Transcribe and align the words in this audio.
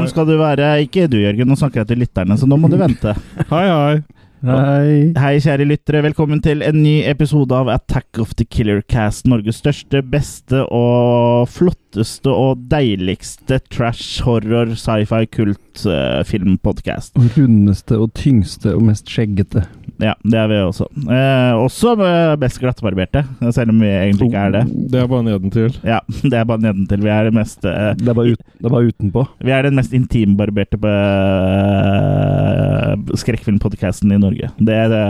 Velkommen 0.00 0.14
skal 0.14 0.28
du 0.30 0.38
være. 0.40 0.68
Ikke 0.86 1.04
du, 1.12 1.18
Jørgen, 1.20 1.50
nå 1.50 1.56
snakker 1.60 1.82
jeg 1.82 1.90
til 1.90 2.00
lytterne, 2.00 2.36
så 2.40 2.46
nå 2.48 2.56
må 2.56 2.70
du 2.72 2.78
vente. 2.80 3.12
Hei, 3.52 3.66
hei. 3.68 4.00
Hei. 4.40 4.92
Hei, 5.20 5.32
kjære 5.44 5.66
lyttere. 5.68 6.00
Velkommen 6.06 6.40
til 6.40 6.62
en 6.64 6.78
ny 6.80 7.02
episode 7.04 7.52
av 7.52 7.68
Attack 7.68 8.16
of 8.22 8.32
the 8.38 8.46
Killer 8.48 8.80
Cast. 8.88 9.26
Norges 9.28 9.58
største, 9.60 10.00
beste 10.00 10.62
og 10.72 11.50
flotteste 11.52 12.32
og 12.32 12.62
deiligste 12.72 13.60
trash, 13.68 14.22
horror, 14.24 14.72
sci-fi, 14.80 15.26
kult 15.36 15.84
uh, 15.84 16.24
filmpodkast. 16.24 17.20
Rundeste 17.36 18.00
og 18.00 18.14
tyngste 18.16 18.72
og 18.78 18.86
mest 18.88 19.12
skjeggete. 19.12 19.66
Ja, 20.00 20.14
det 20.24 20.38
er 20.40 20.46
vi 20.48 20.58
også. 20.64 20.86
Eh, 21.12 21.54
også 21.60 21.92
eh, 22.00 22.36
best 22.40 22.60
glattbarberte, 22.62 23.22
selv 23.52 23.74
om 23.74 23.82
vi 23.82 23.90
egentlig 23.90 24.30
ikke 24.30 24.44
er 24.46 24.54
det. 24.54 24.62
Det 24.92 25.02
er 25.02 25.10
bare 25.10 25.26
nedentil. 25.26 25.74
Ja, 25.86 25.98
det 26.30 26.38
er 26.38 26.46
bare 26.48 26.64
nedentil. 26.64 27.02
Vi 27.04 27.12
er 27.12 27.28
det 27.28 27.34
mest 27.36 27.66
eh, 27.68 27.90
Det 27.98 28.08
er 28.08 28.16
bare, 28.16 28.34
ut, 28.34 28.46
det 28.58 28.70
er 28.70 28.76
bare 28.76 28.88
utenpå. 28.88 29.26
Vi 29.44 29.56
er 29.56 29.68
den 29.68 29.76
mest 29.78 29.96
intimbarberte 29.96 30.80
eh, 30.94 32.94
skrekkfilmpodkasten 33.24 34.16
i 34.16 34.22
Norge. 34.22 34.52
Det 34.58 34.80
er 34.86 34.88
det. 34.94 35.04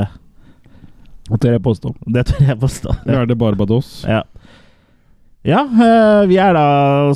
Og 1.30 1.38
tør 1.38 1.54
jeg 1.54 1.62
påstå. 1.62 1.95
Det 2.10 2.26
tør 2.32 2.50
jeg 2.50 2.59
påstå. 2.59 2.98
Vi 3.06 3.14
er 3.14 3.30
det 3.30 3.38
Barbados. 3.38 4.00
Ja. 4.09 4.24
Ja, 5.46 5.62
eh, 5.65 6.26
vi 6.28 6.37
er 6.37 6.52
da, 6.52 6.65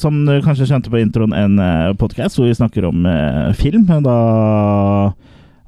som 0.00 0.22
du 0.24 0.38
kanskje 0.40 0.64
skjønte 0.70 0.88
på 0.88 1.02
introen, 1.02 1.34
en 1.36 1.58
uh, 1.60 1.92
podkast 2.00 2.38
hvor 2.38 2.48
vi 2.48 2.56
snakker 2.56 2.86
om 2.88 3.04
eh, 3.04 3.50
film. 3.58 3.84
Da 4.06 4.14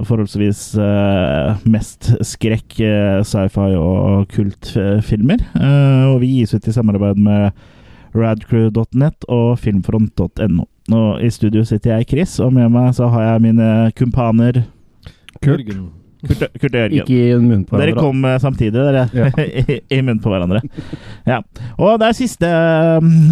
forholdsvis 0.05 0.75
eh, 0.83 1.67
mest 1.73 2.11
skrekk, 2.25 2.79
eh, 2.85 3.23
sci-fi 3.25 3.73
og 3.79 4.29
kultfilmer. 4.35 5.43
Eh, 5.57 6.05
og 6.11 6.21
vi 6.25 6.35
gis 6.41 6.55
ut 6.55 6.69
i 6.69 6.75
samarbeid 6.75 7.21
med 7.21 7.51
radcrew.net 8.17 9.29
og 9.33 9.59
filmfront.no. 9.61 10.67
Og 10.97 11.25
I 11.25 11.31
studio 11.33 11.65
sitter 11.67 11.97
jeg, 11.97 12.09
Chris, 12.13 12.39
og 12.41 12.53
med 12.57 12.73
meg 12.73 12.93
så 12.97 13.09
har 13.13 13.33
jeg 13.33 13.47
mine 13.49 13.71
kumpaner 13.97 14.67
Kurt. 15.43 15.65
Jørgen. 15.65 15.89
Kurt, 16.27 16.47
Kurt 16.61 16.71
og 16.71 16.79
Jørgen. 16.81 17.01
Ikke 17.03 17.17
i 17.17 17.35
munnen 17.35 17.65
på 17.67 17.77
hverandre. 17.77 17.97
Dere 17.97 18.05
kom 18.07 18.25
samtidig, 18.41 18.73
dere. 18.77 19.03
Ja. 19.13 19.29
I, 19.75 19.81
I 19.97 20.01
munnen 20.01 20.23
på 20.23 20.33
hverandre. 20.33 20.63
Ja. 21.29 21.43
Og 21.77 21.99
det 22.01 22.09
er 22.09 22.17
siste 22.17 22.53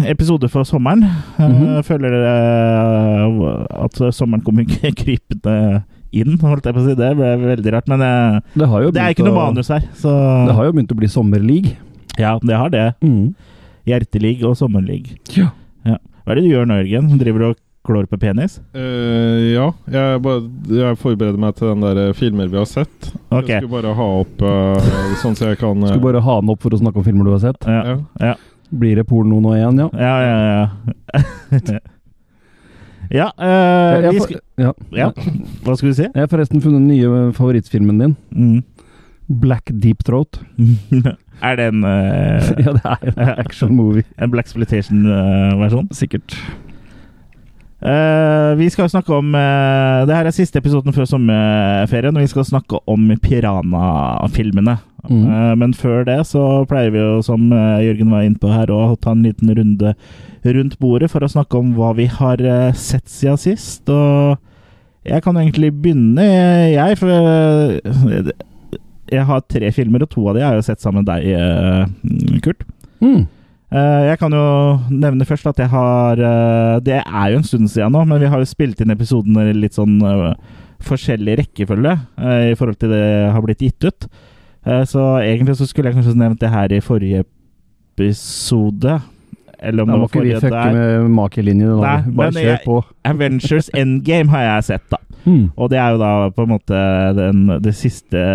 episode 0.09 0.49
for 0.49 0.63
sommeren. 0.63 1.05
Mm 1.39 1.55
-hmm. 1.55 1.81
Føler 1.81 2.09
dere 2.09 3.65
at 3.85 4.15
sommeren 4.15 4.43
kommer 4.43 4.63
krypende 4.97 5.83
inn, 6.21 6.37
holdt 6.41 6.69
jeg 6.69 6.77
på 6.77 6.83
å 6.83 6.85
si. 6.87 6.95
Det 6.99 7.11
ble 7.19 7.33
veldig 7.43 7.75
rart. 7.75 7.91
Men 7.91 8.05
jeg, 8.05 8.45
Det 8.55 8.69
har 8.71 8.85
jo 8.87 8.93
det 8.95 9.03
er 9.03 9.15
ikke 9.15 9.27
noe 9.27 9.35
å- 9.35 9.43
manus 9.43 9.69
her, 9.73 9.83
så 9.99 10.15
Det 10.47 10.55
har 10.55 10.69
jo 10.69 10.77
begynt 10.77 10.95
å 10.95 10.99
bli 11.01 11.11
sommerlig. 11.11 11.75
Ja, 12.17 12.37
det 12.39 12.55
har 12.55 12.69
det. 12.71 12.87
Mm. 13.03 13.35
Hjertelig 13.85 14.39
og 14.47 14.55
sommerlig. 14.57 15.17
Ja. 15.35 15.51
Hva 16.25 16.33
er 16.33 16.39
det 16.39 16.47
du 16.47 16.53
gjør 16.55 16.65
nå, 16.65 16.79
Jørgen? 16.81 17.09
Driver 17.21 17.39
du 17.43 17.45
og 17.51 17.57
klår 17.85 18.07
på 18.09 18.17
penis? 18.17 18.55
Uh, 18.73 19.45
ja, 19.53 19.67
jeg, 19.93 20.21
bare, 20.25 20.41
jeg 20.73 20.97
forbereder 20.97 21.37
meg 21.37 21.53
til 21.59 21.69
den 21.69 21.83
der 21.85 21.99
eh, 22.07 22.13
filmer 22.17 22.49
vi 22.49 22.57
har 22.57 22.65
sett. 22.65 23.11
Okay. 23.29 23.59
Jeg 23.59 23.61
skulle 23.61 23.75
bare 23.75 23.93
ha 23.99 24.07
opp 24.23 24.41
uh, 24.41 24.89
sånn 25.21 25.37
så 25.37 25.51
jeg 25.51 25.59
kan 25.61 25.77
uh... 25.83 25.91
Skulle 25.91 26.07
bare 26.07 26.23
ha 26.25 26.39
den 26.41 26.49
opp 26.55 26.65
for 26.65 26.73
å 26.73 26.81
snakke 26.81 26.97
om 26.97 27.05
filmer 27.05 27.29
du 27.29 27.35
har 27.35 27.43
sett. 27.45 27.69
Ja. 27.69 27.83
ja. 27.91 28.31
Ja, 28.31 28.33
Blir 28.73 28.97
det 28.97 29.05
porno 29.05 29.37
nå 29.37 29.53
igjen, 29.53 29.83
ja? 29.85 29.89
ja, 30.01 30.15
ja. 30.25 31.19
ja. 31.61 31.83
ja, 33.11 33.29
eh, 33.39 34.03
Jeg 34.05 34.13
vi 34.13 34.23
skal, 34.23 34.39
ja. 34.57 34.71
ja. 34.95 35.09
Hva 35.65 35.75
skulle 35.75 35.93
du 35.93 35.99
si? 35.99 36.07
Jeg 36.07 36.21
har 36.25 36.31
forresten 36.31 36.61
funnet 36.63 36.81
den 36.81 36.89
nye 36.89 37.31
favorittfilmen 37.35 37.99
din. 38.01 38.15
Mm. 38.31 38.63
Black 39.41 39.71
Deep 39.81 40.03
Throat. 40.05 40.39
er 41.45 41.55
det 41.59 41.67
en, 41.71 41.83
eh, 41.83 42.51
ja, 42.65 42.75
det 42.77 42.83
er 42.85 43.11
en 43.11 43.39
action 43.45 43.75
movie. 43.75 44.03
en 44.21 44.31
Black 44.31 44.47
Splitation-versjon? 44.51 45.89
Sikkert. 45.91 46.37
Eh, 47.85 48.51
vi 48.57 48.65
skal 48.73 48.89
snakke 48.89 49.13
om 49.13 49.35
uh, 49.37 50.05
Det 50.09 50.15
her 50.15 50.25
er 50.25 50.33
siste 50.33 50.57
episoden 50.57 50.93
før 50.95 51.05
sommerferien, 51.05 52.15
og 52.15 52.23
vi 52.23 52.31
skal 52.31 52.47
snakke 52.47 52.79
om 52.89 53.11
Piranha-filmene. 53.21 54.77
Mm. 55.05 55.25
Uh, 55.27 55.53
men 55.61 55.75
før 55.77 56.01
det 56.07 56.17
så 56.25 56.63
pleier 56.69 56.89
vi 56.95 57.03
jo, 57.03 57.19
som 57.25 57.51
Jørgen 57.53 58.09
var 58.09 58.25
inne 58.25 58.41
på 58.41 58.49
her, 58.49 58.73
å 58.73 58.95
ta 58.97 59.13
en 59.13 59.21
liten 59.27 59.53
runde 59.53 59.93
rundt 60.45 60.79
bordet 60.81 61.11
for 61.13 61.25
å 61.25 61.29
snakke 61.29 61.57
om 61.57 61.73
hva 61.77 61.91
vi 61.97 62.09
har 62.09 62.41
sett 62.77 63.05
siden 63.09 63.37
sist. 63.41 63.85
Og 63.89 64.37
jeg 65.05 65.21
kan 65.25 65.37
egentlig 65.37 65.71
begynne, 65.77 66.25
jeg, 66.73 66.97
for 66.97 67.13
jeg 69.13 69.29
har 69.29 69.45
tre 69.49 69.71
filmer, 69.73 70.05
og 70.05 70.13
to 70.13 70.25
av 70.29 70.37
de 70.37 70.45
har 70.45 70.53
jeg 70.55 70.63
jo 70.63 70.67
sett 70.71 70.85
sammen 70.85 71.05
med 71.05 71.09
deg, 71.13 72.41
Kurt. 72.45 72.65
Mm. 73.01 73.25
Eh, 73.73 74.01
Jeg 74.11 74.19
kan 74.21 74.33
jo 74.35 74.43
nevne 74.93 75.25
først 75.25 75.47
at 75.49 75.57
jeg 75.57 75.71
har 75.71 76.19
eh, 76.21 76.75
Det 76.85 76.99
er 77.01 77.31
jo 77.33 77.39
en 77.39 77.47
stund 77.47 77.71
siden 77.71 77.95
nå, 77.95 78.03
men 78.05 78.21
vi 78.21 78.29
har 78.29 78.37
jo 78.41 78.45
spilt 78.49 78.81
inn 78.83 78.93
episodene 78.93 79.47
i 79.49 79.55
litt 79.57 79.73
sånn 79.77 79.97
eh, 80.05 80.35
forskjellig 80.85 81.37
rekkefølge 81.39 81.93
i 82.51 82.55
forhold 82.59 82.77
til 82.77 82.91
det 82.91 83.05
har 83.33 83.41
blitt 83.41 83.63
gitt 83.63 83.85
ut. 83.87 84.05
Så 84.85 85.01
egentlig 85.23 85.55
så 85.57 85.65
skulle 85.65 85.89
jeg 85.89 85.95
kanskje 85.97 86.13
nevnt 86.19 86.41
det 86.43 86.51
her 86.51 86.73
i 86.75 86.81
forrige 86.83 87.23
episode. 87.95 88.99
Eller 89.57 89.85
om 89.85 89.89
Da 89.89 89.97
må 89.97 90.09
ikke 90.11 90.25
vi 90.27 90.35
fucke 90.35 90.65
med 90.75 91.07
makelinjene. 91.15 91.77
Nei. 91.79 91.95
Bare 92.19 92.35
kjør 92.35 92.61
på. 92.67 92.77
Avengers 93.07 93.71
Endgame 93.81 94.29
har 94.35 94.45
jeg 94.49 94.67
sett, 94.67 94.85
da. 94.93 94.99
Mm. 95.25 95.47
Og 95.55 95.71
det 95.73 95.79
er 95.81 95.95
jo 95.95 96.01
da 96.03 96.11
på 96.35 96.45
en 96.45 96.53
måte 96.53 96.83
den, 97.17 97.41
det 97.65 97.73
siste 97.79 98.27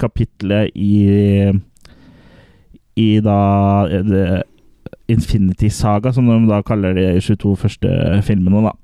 kapitlet 0.00 0.70
i 0.78 1.50
I 3.00 3.08
da 3.24 3.38
eh, 3.88 4.04
det 4.06 4.26
Infinity 5.10 5.68
Saga, 5.74 6.12
som 6.14 6.28
de 6.28 6.36
da 6.50 6.60
kaller 6.66 6.94
de 6.94 7.06
22 7.22 7.56
første 7.64 7.90
filmene, 8.26 8.60
da. 8.68 8.74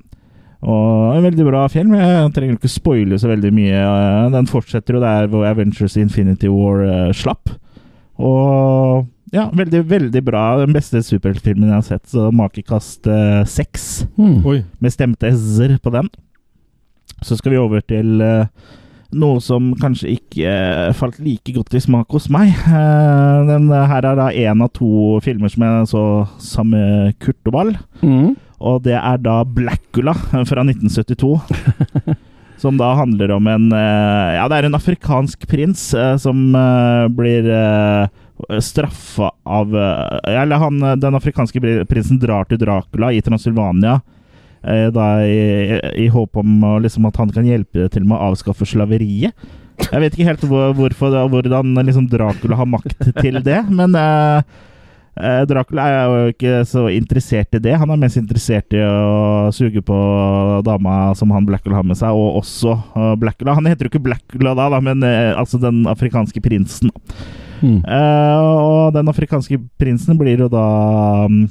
Og 0.66 1.12
en 1.18 1.22
veldig 1.26 1.44
bra 1.46 1.66
film. 1.70 1.92
Jeg 1.94 2.30
trenger 2.34 2.56
ikke 2.56 2.70
spoile 2.72 3.18
så 3.20 3.28
veldig 3.30 3.52
mye. 3.54 3.82
Eh, 3.82 4.30
Den 4.34 4.48
fortsetter 4.50 4.96
jo 4.96 5.02
der 5.04 5.28
hvor 5.30 5.44
Avengers 5.46 5.94
Infinity 6.00 6.48
War 6.50 6.82
eh, 6.86 7.12
slapp. 7.14 7.52
Og 8.18 9.06
ja, 9.34 9.44
veldig, 9.54 9.82
veldig 9.90 10.22
bra. 10.24 10.44
Den 10.62 10.72
beste 10.74 11.02
superheltfilmen 11.04 11.68
jeg 11.68 11.76
har 11.76 11.86
sett. 11.86 12.06
Så 12.10 12.30
makekast 12.34 13.06
seks 13.50 14.06
Mm. 14.16 14.40
Oi. 14.48 14.62
med 14.80 14.94
stemte 14.94 15.28
s-er 15.34 15.76
på 15.82 15.92
den. 15.92 16.08
Så 17.22 17.36
skal 17.38 17.52
vi 17.52 17.58
over 17.60 17.80
til 17.86 18.20
eh, 18.24 18.46
noe 19.14 19.40
som 19.44 19.70
kanskje 19.80 20.16
ikke 20.16 20.50
eh, 20.50 20.94
falt 20.96 21.20
like 21.22 21.54
godt 21.54 21.76
i 21.76 21.82
smak 21.82 22.10
hos 22.14 22.28
meg. 22.32 22.50
Eh, 22.66 23.38
den 23.50 23.70
her 23.70 24.02
er 24.02 24.18
da 24.18 24.30
én 24.32 24.64
av 24.64 24.72
to 24.76 25.18
filmer 25.24 25.52
som 25.52 25.66
jeg 25.66 25.90
så 25.92 26.04
sammen 26.42 26.76
med 26.76 27.18
Kurt 27.22 27.50
og 27.50 27.56
Ball. 27.56 27.74
Mm. 28.02 28.34
Og 28.66 28.80
det 28.86 28.96
er 28.98 29.20
da 29.22 29.42
Blackula 29.44 30.16
fra 30.48 30.64
1972. 30.64 31.36
Som 32.56 32.78
da 32.80 32.94
handler 32.96 33.34
om 33.34 33.44
en 33.52 33.66
eh, 33.68 34.30
Ja, 34.38 34.46
det 34.48 34.56
er 34.56 34.66
en 34.70 34.78
afrikansk 34.78 35.42
prins 35.44 35.90
eh, 35.92 36.14
som 36.16 36.54
eh, 36.56 37.04
blir 37.12 37.44
straffa 38.60 39.32
av 39.42 39.76
eh, 39.76 40.18
Eller 40.42 40.56
han, 40.56 40.82
eh, 40.82 40.96
den 40.96 41.14
afrikanske 41.14 41.60
prinsen 41.88 42.18
drar 42.18 42.44
til 42.44 42.58
Dracula 42.58 43.12
i 43.12 43.22
Transylvania. 43.22 44.00
Eh, 44.66 44.88
Da 44.94 45.08
i, 45.26 45.80
i 46.04 46.08
håp 46.12 46.36
om 46.42 46.64
liksom, 46.84 47.08
at 47.08 47.18
han 47.22 47.32
kan 47.34 47.48
hjelpe 47.48 47.88
til 47.92 48.06
med 48.06 48.18
å 48.18 48.32
avskaffe 48.32 48.68
slaveriet. 48.68 49.34
Jeg 49.76 50.00
vet 50.00 50.14
ikke 50.14 50.30
helt 50.30 50.46
hvor, 50.48 50.72
hvorfor, 50.76 51.18
hvordan 51.32 51.76
liksom, 51.84 52.08
Dracula 52.12 52.56
har 52.62 52.70
makt 52.70 53.10
til 53.20 53.42
det, 53.44 53.60
men 53.68 53.96
eh, 54.00 54.56
Eh, 55.16 55.42
Dracula 55.48 55.84
er 55.88 56.02
jo 56.04 56.32
ikke 56.34 56.58
så 56.68 56.82
interessert 56.92 57.56
i 57.56 57.60
det. 57.64 57.72
Han 57.80 57.88
er 57.92 58.00
mest 58.02 58.18
interessert 58.20 58.74
i 58.76 58.82
å 58.84 59.48
suge 59.54 59.80
på 59.80 59.96
dama 60.66 61.14
som 61.16 61.32
han 61.32 61.46
Blackula 61.48 61.78
har 61.78 61.86
med 61.88 61.96
seg, 61.96 62.12
og 62.12 62.42
også 62.42 62.76
Blackula. 63.20 63.56
Han 63.56 63.68
heter 63.70 63.88
jo 63.88 63.94
ikke 63.94 64.04
Blackula 64.04 64.52
da, 64.58 64.68
da 64.74 64.82
men 64.84 65.00
altså 65.06 65.60
den 65.62 65.86
afrikanske 65.88 66.42
prinsen. 66.44 66.92
Mm. 67.64 67.80
Uh, 67.88 68.36
og 68.36 68.92
den 68.92 69.08
afrikanske 69.08 69.56
prinsen 69.80 70.18
blir 70.20 70.42
jo 70.44 70.50
da 70.52 70.66
mm, 71.24 71.46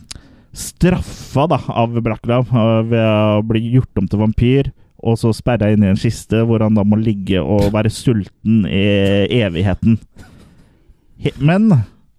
straffa 0.55 1.45
da, 1.51 1.59
av 1.69 1.95
Blackula 2.01 2.39
eh, 2.45 2.81
ved 2.89 3.05
å 3.05 3.43
bli 3.47 3.61
gjort 3.75 4.01
om 4.01 4.07
til 4.11 4.21
vampyr. 4.23 4.71
Og 5.05 5.17
så 5.21 5.29
sperra 5.35 5.67
inn 5.75 5.83
i 5.83 5.89
en 5.91 5.99
kiste 5.99 6.39
hvor 6.47 6.63
han 6.63 6.73
da 6.79 6.81
må 6.87 6.97
ligge 6.97 7.37
og 7.43 7.67
være 7.75 7.91
sulten 7.93 8.63
i 8.65 9.27
evigheten. 9.43 9.99
Men 11.39 11.69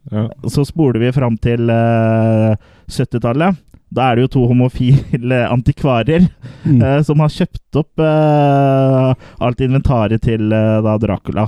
Ja. 0.07 0.29
så 0.47 0.63
spoler 0.63 1.01
vi 1.03 1.09
fram 1.11 1.35
til 1.43 1.67
uh, 1.67 2.55
70-tallet. 2.87 3.57
Da 3.91 4.05
er 4.13 4.15
det 4.21 4.23
jo 4.27 4.31
to 4.37 4.45
homofile 4.53 5.41
antikvarer 5.51 6.29
Mm. 6.67 6.79
uh, 6.83 7.01
som 7.03 7.19
har 7.23 7.29
kjøpt 7.31 7.77
opp 7.79 7.99
uh, 8.03 9.15
alt 9.43 9.61
inventaret 9.63 10.23
til 10.23 10.51
eh, 10.53 10.79
da 10.83 10.95
Dracula. 10.99 11.45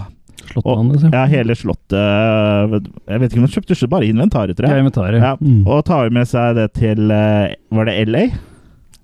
Hans, 0.57 1.03
ja. 1.05 1.11
ja, 1.13 1.25
hele 1.31 1.55
slottet 1.59 1.93
eh, 1.99 2.79
Jeg 3.13 3.21
vet 3.21 3.33
ikke 3.33 3.41
om 3.43 3.47
de 3.47 3.53
kjøpte 3.53 3.77
ikke 3.77 3.89
bare 3.93 4.09
inventaret, 4.09 4.57
tror 4.57 4.69
Ja, 4.69 4.75
jeg. 4.79 4.85
inventaret. 4.87 5.21
Ja, 5.23 5.35
Mm. 5.41 5.67
Og 5.67 5.85
tar 5.85 6.11
med 6.11 6.27
seg 6.29 6.55
det 6.57 6.69
til 6.79 7.11
eh, 7.11 7.55
Var 7.71 7.85
det 7.91 7.97
LA? 8.09 8.25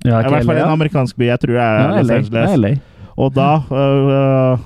Ja, 0.04 0.20
I 0.20 0.28
hvert 0.28 0.44
fall 0.44 0.56
en 0.60 0.68
amerikansk 0.74 1.16
by. 1.16 1.24
Jeg 1.30 1.40
tror 1.40 1.52
det 1.56 1.62
er 1.64 1.78
Ja, 1.80 1.88
Los 2.00 2.08
LA. 2.08 2.16
Angeles. 2.16 2.50
Ja, 2.50 2.56
LA. 2.56 2.72
Og 3.16 3.34
da 3.34 3.50
øh, 3.70 4.58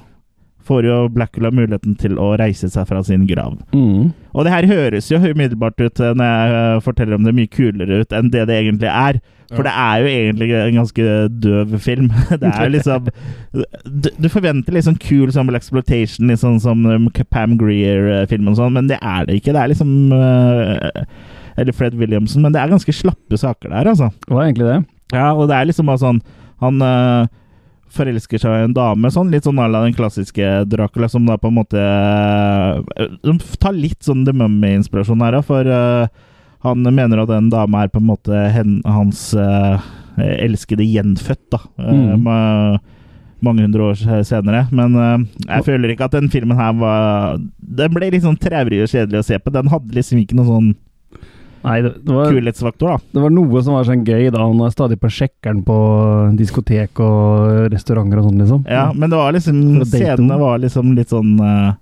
får 0.68 0.86
jo 0.88 0.98
Blackula 1.12 1.50
muligheten 1.54 1.96
til 2.00 2.18
å 2.20 2.34
reise 2.40 2.68
seg 2.72 2.86
fra 2.88 3.00
sin 3.06 3.26
grav. 3.28 3.56
Mm. 3.72 4.12
Og 4.36 4.44
det 4.46 4.52
her 4.52 4.68
høres 4.68 5.08
jo 5.10 5.20
umiddelbart 5.22 5.80
ut 5.80 6.00
eh, 6.04 6.14
når 6.14 6.28
jeg 6.28 6.60
eh, 6.60 6.84
forteller 6.84 7.16
om 7.16 7.26
det, 7.26 7.34
mye 7.36 7.50
kulere 7.50 8.02
ut 8.02 8.14
enn 8.14 8.30
det 8.34 8.46
det 8.50 8.60
egentlig 8.62 8.92
er. 8.92 9.20
For 9.48 9.64
det 9.64 9.72
er 9.72 10.02
jo 10.02 10.08
egentlig 10.12 10.48
en 10.52 10.76
ganske 10.76 11.04
døv 11.40 11.78
film. 11.80 12.10
Det 12.42 12.50
er 12.52 12.68
liksom 12.68 13.06
Du, 13.88 14.10
du 14.20 14.28
forventer 14.28 14.76
sånn 14.84 14.98
kul 15.00 15.32
sånn 15.32 15.48
exploitation, 15.56 16.28
litt 16.28 16.42
sånn 16.42 16.58
som 16.60 16.84
um, 16.84 17.08
Pam 17.32 17.56
Greer-filmen 17.60 18.52
og 18.52 18.58
sånn, 18.60 18.76
men 18.76 18.90
det 18.92 18.98
er 19.00 19.24
det 19.24 19.38
ikke. 19.38 19.54
Det 19.56 19.62
er 19.62 19.72
liksom 19.72 20.12
eh, 20.12 21.00
Eller 21.56 21.72
Fred 21.72 21.96
Williamson, 21.96 22.44
men 22.44 22.52
det 22.52 22.60
er 22.60 22.74
ganske 22.74 22.92
slappe 22.92 23.40
saker 23.40 23.72
der, 23.72 23.88
altså. 23.94 24.10
Det 24.26 24.36
var 24.36 24.44
egentlig 24.44 24.68
det. 24.68 24.78
Ja, 25.16 25.32
og 25.32 25.48
det 25.48 25.56
er 25.56 25.70
liksom 25.70 25.88
bare 25.88 26.02
sånn 26.02 26.20
Han 26.60 26.84
øh, 26.84 27.30
forelsker 27.94 28.40
seg 28.42 28.54
i 28.54 28.66
en 28.68 28.74
dame, 28.76 29.10
sånn 29.12 29.30
litt 29.32 29.46
sånn 29.48 29.60
à 29.62 29.68
la 29.70 29.84
den 29.84 29.96
klassiske 29.96 30.64
Dracula, 30.70 31.08
som 31.08 31.26
da 31.28 31.36
på 31.40 31.50
en 31.50 31.58
måte 31.60 31.84
De 33.22 33.36
tar 33.60 33.76
litt 33.76 34.02
sånn 34.04 34.26
The 34.26 34.34
Mummy-inspirasjon 34.36 35.24
her, 35.24 35.40
for 35.46 35.66
øh, 35.66 36.06
han 36.66 36.82
mener 36.82 37.22
at 37.22 37.30
den 37.30 37.50
dama 37.54 37.84
er 37.84 37.92
på 37.92 38.00
en 38.02 38.08
måte 38.10 38.44
hans 38.84 39.28
elskede 40.18 40.86
gjenfødt, 40.86 41.44
da. 41.54 41.60
Mm. 41.78 42.24
med- 42.24 42.80
mange 43.44 43.62
hundre 43.62 43.90
år 43.92 44.24
senere. 44.26 44.66
Men 44.74 44.96
uh, 44.98 45.18
jeg 45.46 45.66
føler 45.68 45.94
ikke 45.94 46.08
at 46.08 46.16
den 46.16 46.30
filmen 46.32 46.58
her 46.58 46.74
var 46.78 47.38
Den 47.58 47.94
ble 47.94 48.10
litt 48.10 48.24
sånn 48.26 48.38
traurig 48.40 48.82
og 48.84 48.90
kjedelig 48.90 49.22
å 49.22 49.26
se 49.28 49.38
på. 49.38 49.54
Den 49.54 49.70
hadde 49.72 49.94
liksom 49.94 50.22
ikke 50.22 50.38
noen 50.38 50.50
sånn 50.50 50.70
Nei, 51.64 51.80
det, 51.82 51.92
det, 52.04 52.14
var, 52.14 52.30
kulhetsfaktor, 52.32 52.94
da. 52.94 53.12
det 53.14 53.24
var 53.24 53.34
noe 53.34 53.62
som 53.64 53.74
var 53.76 53.88
sånn 53.88 54.04
gøy, 54.06 54.28
da. 54.34 54.44
Han 54.44 54.62
er 54.62 54.72
stadig 54.74 54.98
på 55.02 55.10
sjekkeren 55.12 55.64
på 55.66 55.78
diskotek 56.38 57.02
og 57.02 57.68
restauranter 57.74 58.20
og 58.20 58.28
sånn, 58.28 58.40
liksom. 58.44 58.62
Ja, 58.70 58.88
men 58.94 59.10
det 59.10 59.18
var 59.18 59.34
liksom 59.36 59.60
Scenene 59.88 60.38
var 60.40 60.62
liksom 60.62 60.94
litt 60.98 61.12
sånn 61.12 61.34
uh, 61.42 61.74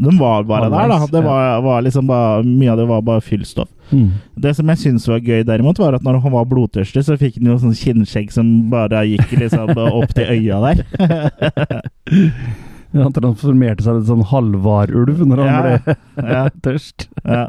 De 0.00 0.14
var 0.20 0.46
bare 0.48 0.70
der, 0.72 0.94
da. 0.94 1.00
Det 1.10 1.24
var, 1.26 1.60
var 1.66 1.84
liksom 1.86 2.08
bare 2.10 2.46
Mye 2.46 2.72
av 2.72 2.80
det 2.80 2.88
var 2.90 3.04
bare 3.06 3.24
fyllstoff. 3.24 3.68
Mm. 3.90 4.08
Det 4.38 4.54
som 4.54 4.70
jeg 4.70 4.82
syns 4.84 5.08
var 5.10 5.18
gøy, 5.18 5.42
derimot, 5.46 5.80
var 5.82 5.98
at 5.98 6.06
når 6.06 6.22
han 6.22 6.36
var 6.36 6.46
blodtørstig, 6.48 7.02
så 7.06 7.18
fikk 7.18 7.40
han 7.40 7.50
jo 7.50 7.58
sånn 7.58 7.76
kinnskjegg 7.76 8.30
som 8.34 8.52
bare 8.70 9.02
gikk 9.10 9.34
liksom 9.42 9.74
opp 10.00 10.14
til 10.14 10.30
øya 10.38 10.62
der. 10.68 10.84
Ja, 12.92 13.04
han 13.06 13.12
transformerte 13.14 13.84
seg 13.86 14.00
til 14.00 14.02
en 14.02 14.08
sånn 14.08 14.28
halvvarulv 14.32 15.20
når 15.30 15.42
han 15.44 15.50
Ja, 15.50 15.58
ble 15.62 15.96
ja, 16.34 16.44
tørst. 16.66 17.08
ja. 17.24 17.44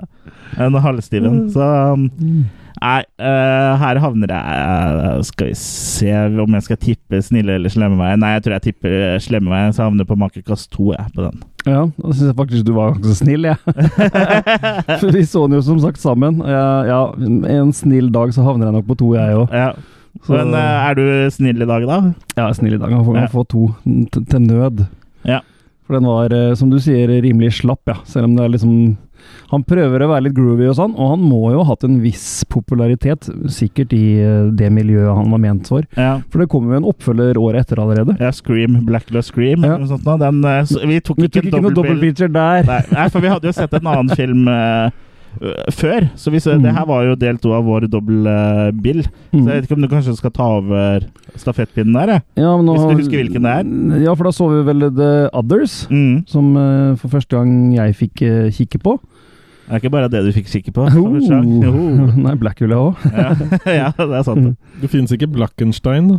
En 0.61 0.75
halvstiven. 0.83 1.45
Så 1.53 1.65
um, 1.93 2.09
Nei, 2.81 3.01
uh, 3.21 3.75
her 3.77 3.99
havner 4.01 4.31
jeg 4.31 4.53
eh, 4.57 5.19
Skal 5.27 5.51
vi 5.51 5.55
se 5.59 6.13
om 6.41 6.55
jeg 6.57 6.63
skal 6.65 6.79
tippe 6.81 7.19
snille 7.21 7.59
eller 7.59 7.69
slemme 7.69 7.99
veien. 7.99 8.17
Nei, 8.23 8.31
jeg 8.37 8.41
tror 8.47 8.55
jeg 8.55 8.63
tipper 8.71 8.95
slemme 9.21 9.51
veien, 9.53 9.69
så 9.75 9.83
jeg 9.83 9.91
havner 9.91 10.07
på 10.09 10.17
makekast 10.17 10.71
to 10.73 10.87
jeg, 10.95 11.05
på 11.13 11.27
den. 11.27 11.43
Ja, 11.67 11.83
da 11.93 12.09
syns 12.15 12.31
jeg 12.31 12.37
faktisk 12.39 12.65
du 12.65 12.71
var 12.73 12.95
ganske 12.95 13.17
snill, 13.19 13.45
jeg. 13.51 13.59
For 15.01 15.11
vi 15.13 15.21
så 15.29 15.43
den 15.45 15.59
jo 15.59 15.63
som 15.67 15.81
sagt 15.83 16.01
sammen. 16.01 16.39
Ja, 16.41 16.63
ja, 16.89 17.01
en 17.53 17.69
snill 17.77 18.09
dag 18.13 18.33
så 18.33 18.45
havner 18.47 18.71
jeg 18.71 18.79
nok 18.79 18.87
på 18.89 18.97
to, 19.03 19.11
jeg 19.19 19.37
òg. 19.43 19.53
Ja. 19.53 19.69
Men 20.27 20.55
eh, 20.57 20.87
er 20.89 20.97
du 20.97 21.05
snill 21.37 21.61
i 21.61 21.69
dag, 21.69 21.85
da? 21.87 21.99
Ja, 22.33 22.41
jeg 22.41 22.47
er 22.49 22.57
snill 22.57 22.79
i 22.79 22.81
dag. 22.81 22.91
Han 22.97 23.05
får, 23.05 23.19
Ja. 23.21 23.29
få 23.31 23.45
to 23.51 23.67
til 23.85 24.41
nød. 24.47 24.87
Ja. 25.27 25.41
For 25.87 25.97
den 25.97 26.05
var, 26.07 26.31
eh, 26.33 26.53
som 26.55 26.69
du 26.71 26.77
sier, 26.79 27.07
rimelig 27.21 27.53
slapp, 27.61 27.81
ja. 27.89 27.97
Selv 28.05 28.25
om 28.29 28.35
det 28.37 28.45
er 28.45 28.53
liksom 28.57 28.97
Han 29.51 29.61
prøver 29.67 30.01
å 30.01 30.07
være 30.09 30.23
litt 30.29 30.33
groovy 30.33 30.65
og 30.71 30.75
sånn, 30.77 30.93
og 30.97 31.09
han 31.11 31.19
må 31.21 31.51
jo 31.51 31.59
ha 31.61 31.65
hatt 31.75 31.83
en 31.83 31.99
viss 32.01 32.43
popularitet, 32.49 33.27
sikkert 33.51 33.91
i 33.93 34.17
eh, 34.23 34.47
det 34.55 34.71
miljøet 34.73 35.13
han 35.13 35.29
var 35.29 35.37
ment 35.43 35.67
for. 35.67 35.83
Ja. 35.99 36.21
For 36.31 36.39
det 36.41 36.47
kommer 36.49 36.73
jo 36.73 36.79
en 36.81 36.87
oppfølger 36.89 37.37
året 37.37 37.65
etter 37.67 37.81
allerede. 37.83 38.15
Ja, 38.19 38.31
Scream, 38.33 38.79
Blackless 38.87 39.27
Scream, 39.29 39.61
Ja. 39.67 39.75
eller 39.75 39.85
noe 39.85 39.91
sånt. 39.91 40.07
Den, 40.23 40.41
eh, 40.45 40.87
vi 40.87 40.99
tok 41.01 41.17
Vi 41.17 41.27
ikke 41.27 41.33
tok 41.37 41.43
ikke 41.43 41.51
dobbeltbill. 41.51 41.75
dobbeltfeature 41.75 42.31
der. 42.33 42.83
Nei, 42.95 43.07
for 43.09 43.19
vi 43.21 43.27
hadde 43.27 43.43
jo 43.51 43.51
sett 43.51 43.73
en 43.77 43.87
annen 43.91 44.09
film 44.21 44.47
før. 45.71 46.09
Så 46.15 46.31
hvis, 46.31 46.45
Mm. 46.47 46.63
det 46.63 46.73
her 46.75 46.85
var 46.85 47.03
jo 47.05 47.15
del 47.15 47.37
to 47.37 47.53
av 47.53 47.63
vår 47.65 47.87
dobbeltbill. 47.89 49.03
Så 49.31 49.45
jeg 49.45 49.45
vet 49.45 49.63
ikke 49.69 49.75
om 49.77 49.81
du 49.81 49.87
kanskje 49.87 50.15
skal 50.17 50.31
ta 50.31 50.43
over 50.59 51.05
stafettpinnen 51.39 51.93
der? 51.93 52.21
Ja, 52.35 52.57
men 52.57 52.65
nå, 52.65 52.75
Hvis 52.75 52.89
du 52.89 52.97
husker 53.03 53.23
hvilken 53.23 53.43
det 53.47 53.53
er? 53.55 54.03
Ja, 54.03 54.13
for 54.15 54.23
da 54.25 54.31
så 54.31 54.49
vi 54.51 54.63
vel 54.67 54.89
The 54.95 55.29
Others, 55.33 55.87
Mm. 55.89 56.27
som 56.27 56.55
uh, 56.57 56.95
for 56.95 57.07
første 57.09 57.29
gang 57.37 57.73
jeg 57.73 57.95
fikk 57.95 58.21
uh, 58.27 58.49
kikke 58.51 58.79
på. 58.83 58.99
Det 59.71 59.77
er 59.77 59.79
ikke 59.79 59.91
bare 59.93 60.09
det 60.11 60.25
du 60.25 60.31
fikk 60.35 60.47
kikke 60.51 60.73
på. 60.73 60.83
Oh. 60.83 61.15
Oh. 61.71 62.17
Nei, 62.17 62.35
Blackhullet 62.35 62.75
òg. 62.75 62.95
Ja. 63.15 63.29
ja, 63.71 63.91
det 63.95 64.17
er 64.19 64.23
sant. 64.27 64.57
Det 64.81 64.89
finnes 64.91 65.11
ikke 65.15 65.31
Blackenstein, 65.31 66.09
da. 66.11 66.17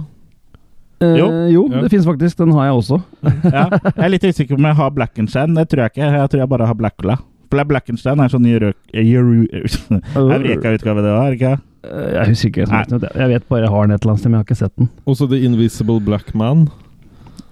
Eh, 1.02 1.16
Jo. 1.18 1.26
jo, 1.50 1.68
Ja. 1.68 1.80
det 1.82 1.90
finnes 1.90 2.06
faktisk. 2.06 2.36
Den 2.38 2.52
har 2.52 2.70
jeg 2.70 2.74
også. 2.78 3.02
Ja. 3.44 3.68
Jeg 3.74 4.04
er 4.06 4.08
litt 4.08 4.22
usikker 4.24 4.54
på 4.54 4.60
om 4.62 4.64
jeg 4.70 4.76
har 4.76 4.90
Blackenstein. 4.90 5.54
Det 5.54 5.68
tror 5.68 5.82
jeg 5.84 5.90
ikke. 5.92 6.12
Jeg 6.16 6.30
tror 6.30 6.38
jeg 6.40 6.48
bare 6.48 6.66
har 6.66 6.74
Blackula. 6.78 7.18
For 7.52 7.60
Blackenstein 7.68 8.16
er 8.24 8.30
sånn 8.32 8.46
Eureka-utgave, 8.48 11.04
det 11.04 11.12
var, 11.12 11.36
ikke 11.36 11.52
Eh, 11.82 12.12
Jeg 12.14 12.28
husker 12.30 12.62
ikke. 12.62 12.70
Nei. 12.70 12.86
Jeg 13.18 13.26
vet 13.32 13.42
bare 13.50 13.64
jeg 13.66 13.72
har 13.74 13.82
den 13.88 13.94
et 13.96 14.04
eller 14.04 14.12
annet 14.12 14.22
sted, 14.22 14.30
men 14.30 14.36
jeg 14.38 14.44
har 14.44 14.46
ikke 14.46 14.58
sett 14.60 14.70
den. 14.78 14.86
Også 15.10 15.26
The 15.32 15.38
Invisible 15.42 15.98
Black 16.06 16.28
Man. 16.38 16.60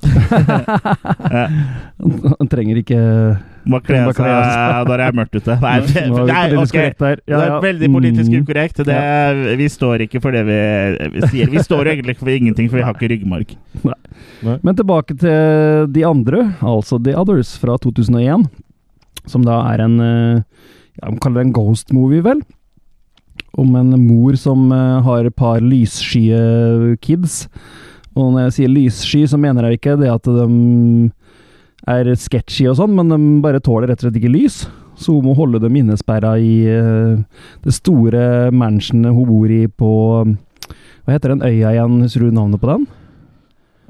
Han 2.40 2.48
trenger 2.48 2.78
ikke 2.80 2.96
Må 3.68 3.76
kle 3.84 3.98
seg 4.16 4.24
når 4.88 4.96
det 5.02 5.06
er 5.08 5.12
mørkt 5.18 5.34
ute. 5.36 5.52
Nei, 5.60 5.74
er 5.82 6.08
nei 6.30 6.44
okay. 6.62 6.94
Ja, 7.28 7.34
det 7.34 7.42
er 7.50 7.58
veldig 7.66 7.88
politisk 7.92 8.30
Mm. 8.30 8.40
ukorrekt. 8.46 8.78
Det, 8.86 8.94
Vi 9.58 9.66
står 9.68 10.00
ikke 10.06 10.20
for 10.22 10.30
det 10.32 10.44
vi, 10.48 10.56
vi 11.18 11.20
sier. 11.26 11.50
Vi 11.52 11.58
står 11.66 11.84
egentlig 11.92 12.14
for 12.16 12.30
ingenting, 12.32 12.70
for 12.70 12.76
vi 12.80 12.84
har 12.86 12.94
ikke 12.94 13.10
ryggmarg. 13.12 13.48
Men 14.62 14.74
tilbake 14.78 15.12
til 15.18 15.90
de 15.92 16.02
andre, 16.06 16.54
altså 16.62 16.96
The 17.02 17.12
Others 17.18 17.56
fra 17.60 17.76
2001. 17.82 18.46
Som 19.30 19.46
da 19.46 19.60
er 19.70 19.84
en 19.86 20.00
eh, 20.02 20.42
ja, 20.98 21.10
Man 21.10 21.20
kaller 21.22 21.40
det 21.40 21.48
en 21.48 21.56
ghost 21.56 21.94
movie, 21.94 22.24
vel? 22.26 22.42
Om 23.58 23.76
en 23.78 23.94
mor 24.04 24.36
som 24.38 24.68
eh, 24.74 24.98
har 25.06 25.26
et 25.26 25.36
par 25.36 25.62
lysskye 25.62 26.98
kids. 27.04 27.44
Og 28.18 28.34
når 28.34 28.48
jeg 28.48 28.56
sier 28.58 28.74
lyssky, 28.74 29.24
så 29.30 29.38
mener 29.40 29.68
jeg 29.68 29.80
ikke 29.80 29.96
det 30.00 30.10
at 30.10 30.26
de 30.26 31.10
er 31.88 32.10
sketchy 32.18 32.66
og 32.68 32.76
sånn, 32.78 32.94
men 32.98 33.10
de 33.10 33.18
bare 33.44 33.62
tåler 33.64 33.90
rett 33.90 34.02
og 34.02 34.08
slett 34.08 34.20
ikke 34.20 34.34
lys. 34.34 34.64
Så 35.00 35.14
hun 35.16 35.30
må 35.30 35.34
holde 35.38 35.62
dem 35.62 35.78
innesperra 35.80 36.34
i 36.36 36.54
eh, 36.68 37.20
det 37.64 37.74
store 37.74 38.50
mansionet 38.52 39.14
hun 39.16 39.28
bor 39.30 39.52
i 39.52 39.64
på 39.64 39.92
Hva 40.20 41.14
heter 41.14 41.32
den 41.32 41.44
øya 41.46 41.72
igjen, 41.72 42.02
husker 42.04 42.26
du 42.26 42.34
navnet 42.36 42.60
på 42.60 42.68
den? 42.68 42.84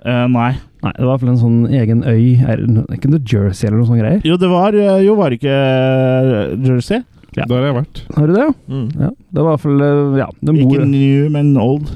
Uh, 0.07 0.27
nei. 0.31 0.53
Nei, 0.81 0.93
det 0.97 1.05
var 1.05 1.09
i 1.09 1.13
hvert 1.13 1.23
fall 1.23 1.33
en 1.35 1.41
sånn 1.41 1.63
egen 1.77 2.03
øy. 2.09 2.27
Er 2.41 2.61
det 2.61 2.85
ikke 2.97 3.11
New 3.13 3.21
Jersey 3.21 3.69
eller 3.69 3.81
noe 3.81 3.89
sånt 3.91 4.01
greier? 4.01 4.21
Jo, 4.25 4.37
det 4.41 4.49
var 4.49 4.77
eh, 4.77 5.01
Jo, 5.05 5.17
var 5.19 5.33
det 5.33 5.41
ikke 5.41 5.57
eh, 5.57 6.55
Jersey? 6.65 7.03
Ja. 7.37 7.45
Der 7.45 7.61
har 7.61 7.67
jeg 7.69 7.77
vært. 7.77 8.01
Har 8.17 8.27
du 8.27 8.35
det? 8.35 8.47
Mm. 8.73 8.87
Ja. 8.99 9.11
Det 9.13 9.43
var 9.45 9.45
i 9.45 9.53
hvert 9.53 9.65
fall 9.67 9.85
eh, 9.87 10.19
Ja, 10.19 10.29
Ikke 10.41 10.69
bor 10.73 10.87
new, 10.89 11.29
men 11.37 11.53
old. 11.61 11.93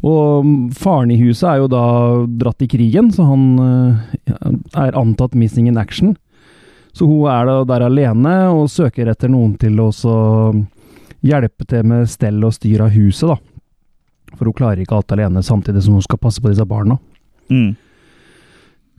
Og 0.00 0.46
mm, 0.46 0.54
faren 0.78 1.12
i 1.12 1.18
huset 1.20 1.48
er 1.50 1.60
jo 1.60 1.70
da 1.72 1.84
dratt 2.44 2.64
i 2.64 2.70
krigen, 2.72 3.10
så 3.12 3.26
han 3.28 3.44
ja, 4.30 4.38
er 4.86 5.00
antatt 5.02 5.36
missing 5.36 5.68
in 5.68 5.80
action. 5.82 6.14
Så 6.96 7.08
hun 7.08 7.26
er 7.32 7.48
da 7.48 7.58
der 7.68 7.86
alene 7.88 8.36
og 8.52 8.70
søker 8.70 9.10
etter 9.10 9.30
noen 9.32 9.56
til 9.60 9.80
å 9.82 9.90
så 9.96 10.16
hjelpe 11.26 11.66
til 11.68 11.86
med 11.88 12.10
stell 12.10 12.42
og 12.44 12.54
styr 12.54 12.84
av 12.86 12.94
huset, 12.94 13.30
da. 13.34 13.38
For 14.38 14.48
hun 14.48 14.56
klarer 14.56 14.82
ikke 14.82 14.96
alt 14.98 15.12
alene, 15.14 15.42
samtidig 15.44 15.84
som 15.84 15.96
hun 15.98 16.04
skal 16.04 16.20
passe 16.22 16.42
på 16.42 16.52
disse 16.52 16.66
barna. 16.68 16.96
Mm. 17.52 17.74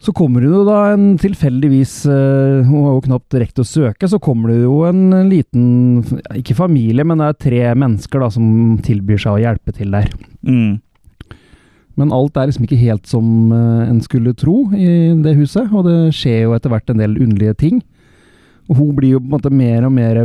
Så 0.03 0.11
kommer 0.11 0.43
det 0.43 0.49
jo 0.51 0.63
da 0.67 0.79
en 0.91 1.13
tilfeldigvis 1.21 1.93
eh, 2.11 2.65
Hun 2.67 2.81
har 2.83 2.95
jo 2.97 3.03
knapt 3.05 3.37
rekt 3.39 3.61
å 3.61 3.65
søke, 3.67 4.09
så 4.11 4.19
kommer 4.19 4.51
det 4.51 4.57
jo 4.65 4.81
en 4.89 5.05
liten 5.29 6.01
Ikke 6.35 6.57
familie, 6.57 7.05
men 7.07 7.21
det 7.21 7.29
er 7.29 7.37
tre 7.45 7.61
mennesker 7.79 8.19
da 8.25 8.27
som 8.33 8.49
tilbyr 8.83 9.21
seg 9.23 9.37
å 9.37 9.43
hjelpe 9.45 9.75
til 9.77 9.93
der. 9.95 10.09
Mm. 10.43 10.81
Men 11.95 12.11
alt 12.15 12.35
er 12.41 12.49
liksom 12.49 12.65
ikke 12.65 12.81
helt 12.81 13.07
som 13.07 13.51
eh, 13.53 13.87
en 13.87 14.01
skulle 14.03 14.33
tro 14.35 14.65
i 14.75 15.13
det 15.23 15.35
huset, 15.37 15.69
og 15.71 15.85
det 15.87 15.97
skjer 16.17 16.47
jo 16.47 16.55
etter 16.57 16.73
hvert 16.73 16.89
en 16.91 16.99
del 17.03 17.15
underlige 17.21 17.55
ting. 17.63 17.79
Og 18.71 18.79
hun 18.79 18.93
blir 18.97 19.15
jo 19.15 19.21
på 19.21 19.27
en 19.27 19.35
måte 19.35 19.51
mer 19.53 19.85
og 19.85 19.91
mer 19.93 20.21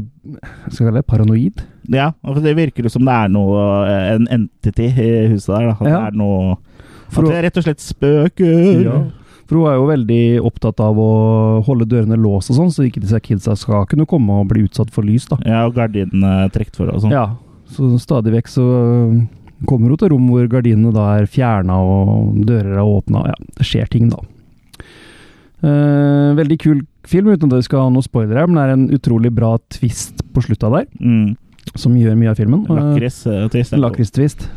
skal 0.70 0.73
jeg 0.73 0.87
kalle 0.88 1.00
det, 1.02 1.06
paranoid. 1.11 1.62
Ja, 1.92 2.12
for 2.25 2.40
det 2.44 2.54
virker 2.56 2.87
jo 2.87 2.92
som 2.92 3.04
det 3.06 3.14
er 3.14 3.30
noe 3.35 3.62
eh, 3.85 4.11
en 4.16 4.26
entity 4.40 4.88
i 4.90 5.08
huset 5.35 5.52
der. 5.54 5.70
Da. 5.70 5.76
At 5.78 5.87
Ja. 5.87 5.94
det 5.99 6.02
er 6.12 6.18
noe 6.18 6.56
At 7.08 7.25
det 7.25 7.37
er 7.37 7.47
rett 7.49 7.58
og 7.61 7.66
slett 7.68 7.85
spøker. 7.85 8.85
Ja. 8.85 8.99
For 9.49 9.57
hun 9.57 9.67
er 9.71 9.78
jo 9.78 9.87
veldig 9.88 10.23
opptatt 10.45 10.81
av 10.85 10.99
å 11.00 11.09
holde 11.64 11.87
dørene 11.88 12.19
låst 12.21 12.50
og 12.52 12.59
sånn, 12.59 12.71
så 12.75 12.85
ikke 12.85 13.00
disse 13.00 13.17
kidsa 13.25 13.55
skal 13.57 13.87
kunne 13.88 14.05
komme 14.07 14.43
og 14.43 14.50
bli 14.50 14.67
utsatt 14.67 14.90
for 14.93 15.02
lys, 15.09 15.25
da. 15.31 15.38
Ja, 15.49 15.62
og 15.64 15.75
gardinene 15.78 16.50
trukket 16.52 16.76
for 16.76 16.93
og 16.93 17.00
sånn. 17.00 17.14
Ja, 17.17 17.31
så 17.73 17.88
stadig 18.02 18.35
vekk 18.37 18.50
så 18.52 18.67
øh, 18.69 19.14
kommer 19.69 19.88
hun 19.88 19.97
til 20.00 20.12
rom 20.12 20.28
hvor 20.28 20.45
gardinene 20.52 20.93
da 20.93 21.07
er 21.17 21.26
fjerna 21.33 21.78
og 21.81 22.37
dører 22.45 22.76
er 22.76 22.85
åpna. 22.85 23.25
Ja, 23.33 23.38
det 23.57 23.67
skjer 23.71 23.88
ting, 23.88 24.11
da. 24.12 24.21
Eh, 25.59 26.28
veldig 26.38 26.59
kul 26.62 26.85
film, 27.09 27.33
uten 27.33 27.49
at 27.50 27.57
jeg 27.59 27.67
skal 27.67 27.87
ha 27.87 27.90
noe 27.90 28.05
spoiler 28.05 28.38
her, 28.38 28.47
men 28.47 28.61
det 28.61 28.64
er 28.69 28.75
en 28.76 28.87
utrolig 28.95 29.33
bra 29.35 29.57
twist 29.73 30.21
på 30.35 30.45
slutta 30.45 30.71
der, 30.71 30.87
Mm. 31.00 31.37
som 31.75 31.97
gjør 31.97 32.17
mye 32.21 32.31
av 32.31 32.37
filmen. 32.37 32.62
Eh, 32.69 32.76
Lakris-twist. 32.78 33.73
en 33.73 33.81
Lakristvist. 33.81 34.49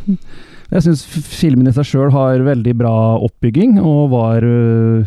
Jeg 0.71 0.85
syns 0.85 1.01
filmen 1.05 1.67
i 1.67 1.73
seg 1.75 1.83
sjøl 1.89 2.11
har 2.15 2.39
veldig 2.45 2.73
bra 2.79 2.93
oppbygging, 3.25 3.77
og 3.83 4.05
var 4.13 4.45
øh, 4.47 5.05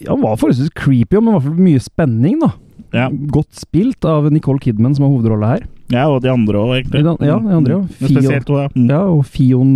ja, 0.00 0.14
var 0.14 0.38
forholdsvis 0.40 0.70
creepy, 0.78 1.18
men 1.20 1.34
i 1.34 1.36
hvert 1.36 1.46
fall 1.48 1.66
mye 1.66 1.82
spenning, 1.84 2.38
da. 2.40 2.52
Ja. 2.96 3.08
Godt 3.28 3.52
spilt 3.60 4.06
av 4.08 4.30
Nicole 4.32 4.62
Kidman, 4.64 4.94
som 4.96 5.04
har 5.04 5.12
hovedrolla 5.12 5.50
her. 5.56 5.66
ja, 5.92 6.06
og 6.08 6.22
de 6.24 6.30
andre 6.32 6.56
òg, 6.62 6.72
egentlig. 6.78 7.02
Ja, 7.04 7.36
de 7.42 7.56
andre. 7.58 7.76
Mm. 7.82 7.90
Spesielt 8.00 8.48
hun, 8.48 8.62
ja. 8.62 8.68
Mm. 8.74 8.88
Ja, 8.88 9.02
og 9.12 9.26
Fion, 9.28 9.74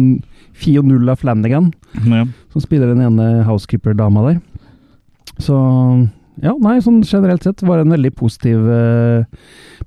Fionulla 0.57 1.15
Flanagan, 1.21 1.73
Ja. 2.07 2.25
som 2.53 2.65
spiller 2.65 2.95
den 2.95 3.05
ene 3.05 3.45
housekeeper-dama 3.45 4.25
der. 4.31 4.41
Så 5.41 5.57
ja, 6.41 6.55
nei, 6.63 6.79
sånn 6.81 7.03
generelt 7.05 7.43
sett 7.45 7.61
var 7.67 7.77
det 7.77 7.87
en 7.87 7.93
veldig 7.97 8.15
positiv 8.17 8.65
eh, 8.73 9.25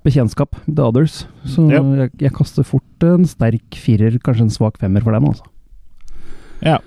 bekjentskap, 0.05 0.55
The 0.67 0.83
Others. 0.85 1.25
Så 1.49 1.65
Ja. 1.71 1.81
jeg, 1.81 2.11
jeg 2.21 2.33
kaster 2.37 2.63
fort 2.63 3.03
en 3.07 3.25
sterk 3.25 3.73
firer, 3.75 4.19
kanskje 4.19 4.41
en 4.45 4.53
svak 4.53 4.77
femmer 4.77 5.01
for 5.01 5.11
den, 5.17 5.25
altså. 5.31 5.43
Ja. 6.61 6.77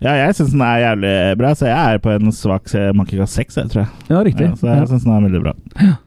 ja, 0.00 0.12
jeg 0.26 0.34
syns 0.38 0.52
den 0.54 0.62
er 0.64 0.78
jævlig 0.84 1.14
bra, 1.38 1.50
så 1.58 1.66
jeg 1.68 1.94
er 1.94 1.98
på 1.98 2.14
en 2.14 2.30
svak 2.32 2.68
se- 2.68 2.92
makekast 2.96 3.34
seks, 3.36 3.56
jeg, 3.56 3.68
tror 3.72 3.82
jeg. 3.84 3.90
Ja, 4.08 4.22
riktig. 4.22 4.46
Ja, 4.48 4.54
så 4.54 4.66
jeg 4.70 4.78
Ja. 4.78 4.86
syns 4.86 5.04
den 5.04 5.12
er 5.16 5.26
veldig 5.28 5.42
bra. 5.42 5.54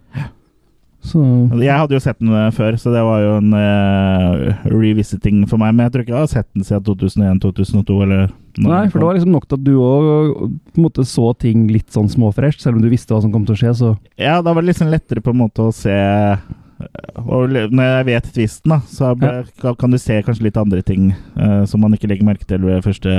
Så 1.03 1.19
Jeg 1.59 1.75
hadde 1.75 1.97
jo 1.97 2.01
sett 2.01 2.19
den 2.21 2.31
eh, 2.31 2.51
før, 2.55 2.77
så 2.79 2.93
det 2.93 3.01
var 3.03 3.19
jo 3.19 3.33
en 3.41 3.51
uh, 3.51 4.69
revisiting 4.71 5.43
for 5.49 5.59
meg. 5.59 5.75
Men 5.75 5.87
jeg 5.87 5.93
tror 5.93 6.05
ikke 6.05 6.15
jeg 6.15 6.23
har 6.23 6.31
sett 6.31 6.49
den 6.55 6.67
siden 6.67 6.85
2001-2002, 6.87 7.99
eller 8.05 8.31
når 8.53 8.69
Nei, 8.69 8.81
for 8.91 9.01
det 9.01 9.07
var 9.07 9.17
liksom 9.17 9.33
nok 9.33 9.47
til 9.49 9.59
at 9.59 9.65
du 9.65 9.73
òg 9.81 10.99
så 11.09 11.31
ting 11.41 11.65
litt 11.73 11.89
sånn 11.93 12.11
småfresht, 12.11 12.61
selv 12.61 12.77
om 12.77 12.83
du 12.83 12.91
visste 12.91 13.15
hva 13.15 13.23
som 13.23 13.33
kom 13.33 13.47
til 13.47 13.55
å 13.55 13.59
skje, 13.59 13.71
så 13.79 13.93
Ja, 14.19 14.41
da 14.45 14.53
var 14.53 14.61
det 14.61 14.69
liksom 14.71 14.91
lettere 14.93 15.23
på 15.25 15.33
en 15.33 15.41
måte 15.41 15.65
å 15.65 15.73
se 15.73 15.93
eh, 15.93 16.43
og 17.23 17.49
Når 17.49 17.87
jeg 17.87 18.05
vet 18.11 18.29
tvisten, 18.35 18.75
da, 18.75 18.79
så 18.91 19.13
ble, 19.17 19.31
kan 19.79 19.93
du 19.93 19.97
se 20.01 20.19
kanskje 20.25 20.49
litt 20.49 20.59
andre 20.59 20.83
ting 20.85 21.13
uh, 21.39 21.63
som 21.69 21.81
man 21.81 21.95
ikke 21.97 22.09
legger 22.11 22.27
merke 22.27 22.47
til 22.49 22.65
ved 22.65 22.83
første 22.85 23.13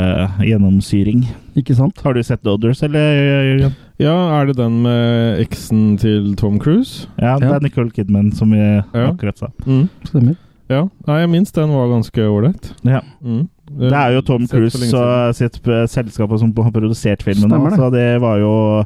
gjennomsyring. 0.44 1.24
Ikke 1.58 1.76
sant? 1.78 1.98
Har 2.04 2.14
du 2.14 2.22
sett 2.22 2.44
The 2.44 2.54
Others, 2.54 2.84
eller, 2.86 3.18
Jørgen? 3.48 3.76
Ja, 4.02 4.14
er 4.40 4.48
det 4.50 4.56
den 4.58 4.80
med 4.82 5.38
eksen 5.44 5.96
til 6.02 6.32
Tom 6.38 6.58
Cruise? 6.58 7.06
Ja, 7.20 7.36
det 7.38 7.46
Ja. 7.48 7.54
er 7.54 7.60
Nicole 7.62 7.90
Kidman, 7.94 8.32
som 8.34 8.50
vi 8.50 8.58
akkurat 8.92 9.38
sa. 9.38 9.48
Mm. 9.66 9.88
Stemmer. 10.04 10.36
Ja. 10.68 10.88
Nei, 11.06 11.18
jeg 11.20 11.30
minst 11.30 11.54
den 11.54 11.68
var 11.70 11.88
ganske 11.92 12.24
ålreit. 12.26 12.72
Ja. 12.82 13.00
Mm. 13.22 13.48
Det 13.78 13.92
er 13.92 14.12
jo 14.14 14.20
Tom 14.22 14.46
Cruise 14.48 14.90
og 14.96 15.34
sitt 15.36 15.60
eh, 15.68 15.86
selskap 15.86 16.32
som 16.38 16.52
har 16.56 16.70
produsert 16.74 17.22
filmen, 17.22 17.48
Stemmer 17.50 17.74
så 17.76 17.90
det 17.92 18.20
var 18.20 18.38
jo 18.38 18.84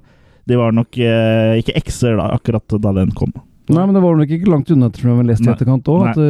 De 0.48 0.56
var 0.56 0.72
nok 0.72 0.96
eh, 0.96 1.58
ikke 1.60 1.74
ekser 1.76 2.16
da, 2.16 2.30
akkurat 2.32 2.64
da 2.80 2.92
den 2.96 3.10
kom. 3.12 3.32
Nei, 3.68 3.84
men 3.84 3.92
det 3.92 4.00
var 4.02 4.16
nok 4.16 4.30
ikke 4.32 4.48
langt 4.48 4.70
unna, 4.72 4.88
tror 4.88 5.18
jeg 5.18 5.26
leste 5.28 5.44
i 5.44 5.52
etterkant 5.52 5.84
òg. 5.92 6.06
Det, 6.16 6.28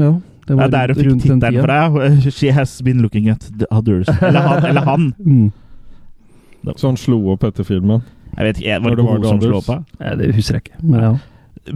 ja, 0.00 0.12
det 0.48 0.56
Ja, 0.56 0.68
der 0.72 0.94
hun 0.94 1.20
fikk 1.20 1.26
tittelen 1.26 1.62
fra. 1.62 2.30
She 2.32 2.50
has 2.50 2.80
been 2.80 3.02
looking 3.02 3.28
at 3.28 3.44
the 3.58 3.66
others. 3.70 4.08
Eller 4.22 4.40
han. 4.40 4.64
Eller 4.64 4.84
han. 4.88 5.08
Mm. 5.24 6.74
Så 6.76 6.88
han 6.88 6.96
slo 7.00 7.20
opp 7.32 7.44
etter 7.44 7.64
filmen. 7.64 8.02
Jeg 8.38 8.46
vet 8.46 8.60
ikke, 8.62 8.78
var 8.84 8.94
det 8.94 9.04
hun 9.08 9.24
som 9.26 9.40
slo 9.42 9.60
på? 9.66 9.76
Nei, 9.98 10.12
det 10.20 10.30
husker 10.36 10.58
jeg 10.60 10.68
ikke, 10.68 10.78
men 10.86 11.00
ja. 11.02 11.10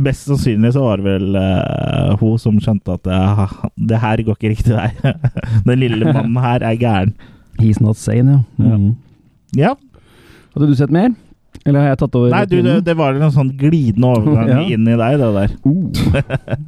Best 0.06 0.24
sannsynlig 0.24 0.70
så 0.72 0.84
var 0.86 1.02
det 1.02 1.04
vel 1.04 1.34
uh, 1.36 2.14
hun 2.20 2.38
som 2.40 2.56
skjønte 2.62 2.94
at 2.94 3.08
uh, 3.10 3.50
det 3.90 3.98
her 4.00 4.22
går 4.24 4.38
ikke 4.38 4.52
riktig 4.54 4.72
vei. 4.76 4.88
Den 5.66 5.82
lille 5.82 6.06
mannen 6.14 6.38
her 6.40 6.62
er 6.64 6.78
gæren. 6.80 7.12
He's 7.60 7.82
not 7.82 7.98
sane, 8.00 8.38
ja. 8.38 8.70
Ja. 8.70 8.78
Mm. 8.78 8.94
Ja. 9.58 9.74
Hadde 10.54 10.70
du 10.70 10.78
sett 10.78 10.94
mer? 10.94 11.10
Eller 11.66 11.82
har 11.84 11.92
jeg 11.92 11.98
tatt 12.00 12.16
over? 12.18 12.32
Nei, 12.32 12.44
du, 12.48 12.56
det, 12.64 12.78
det 12.86 12.94
var 12.98 13.18
en 13.18 13.34
sånn 13.34 13.52
glidende 13.58 14.08
overgang 14.16 14.48
Ja. 14.54 14.62
inn 14.72 14.88
i 14.88 14.96
deg, 14.98 15.18
det 15.20 15.28
der. 15.36 15.52
Uh, 15.66 15.82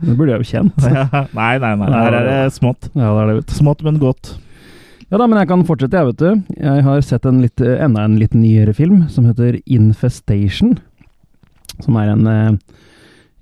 det 0.04 0.18
burde 0.18 0.34
jeg 0.34 0.42
jo 0.44 0.50
kjent. 0.50 0.84
Ja, 0.84 1.24
nei, 1.32 1.54
nei, 1.62 1.72
nei. 1.80 1.92
Her 1.94 2.18
er 2.20 2.28
det 2.28 2.38
smått. 2.58 2.90
Ja, 2.92 3.08
det 3.08 3.22
er 3.22 3.30
det, 3.30 3.38
vet. 3.40 3.56
Smått, 3.62 3.86
men 3.86 4.02
godt. 4.02 4.34
Ja 5.12 5.20
da, 5.20 5.26
men 5.28 5.38
jeg 5.38 5.50
kan 5.50 5.66
fortsette, 5.68 6.00
jeg, 6.00 6.12
vet 6.12 6.22
du. 6.22 6.56
Jeg 6.58 6.84
har 6.86 7.02
sett 7.04 7.26
en 7.28 7.42
litt, 7.44 7.60
enda 7.60 8.06
en 8.06 8.16
litt 8.20 8.34
nyere 8.34 8.72
film 8.76 9.04
som 9.12 9.26
heter 9.28 9.58
Infestation. 9.66 10.78
Som 11.84 11.98
er 12.00 12.12
en 12.14 12.30
eh, 12.30 12.56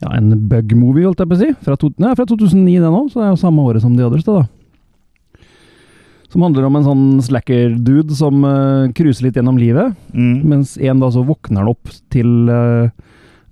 ja, 0.02 0.16
en 0.16 0.35
bug-movie, 0.49 1.07
holdt 1.07 1.23
jeg 1.23 1.31
på 1.31 1.37
å 1.37 1.40
si. 1.42 1.52
Fra, 1.62 1.76
to, 1.78 1.92
nei, 2.02 2.16
fra 2.19 2.26
2009, 2.26 2.81
den 2.83 2.99
òg, 2.99 3.07
så 3.12 3.21
det 3.21 3.28
er 3.28 3.33
jo 3.33 3.40
samme 3.45 3.64
året 3.69 3.85
som 3.85 3.95
de 3.97 4.09
det, 4.11 4.23
da. 4.26 4.42
Som 6.33 6.45
handler 6.47 6.66
om 6.66 6.78
en 6.78 6.87
sånn 6.87 7.07
slacker-dude 7.28 8.16
som 8.16 8.42
uh, 8.47 8.90
cruiser 8.97 9.28
litt 9.28 9.38
gjennom 9.38 9.61
livet. 9.61 9.95
Mm. 10.16 10.37
Mens 10.49 10.75
en 10.81 11.02
da 11.02 11.11
så 11.12 11.25
våkner 11.28 11.62
han 11.62 11.73
opp 11.75 11.92
til 12.12 12.49
uh, 12.49 12.88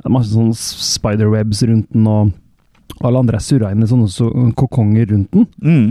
masse 0.09 0.33
sånne 0.33 0.57
spiderwebs 0.57 1.63
rundt 1.69 1.91
den, 1.93 2.09
og 2.09 3.05
alle 3.05 3.21
andre 3.21 3.39
er 3.39 3.45
surra 3.45 3.71
inn 3.75 3.85
i 3.85 3.91
sånne 3.91 4.09
så, 4.11 4.31
kokonger 4.59 5.13
rundt 5.13 5.37
den. 5.37 5.47
Mm. 5.61 5.91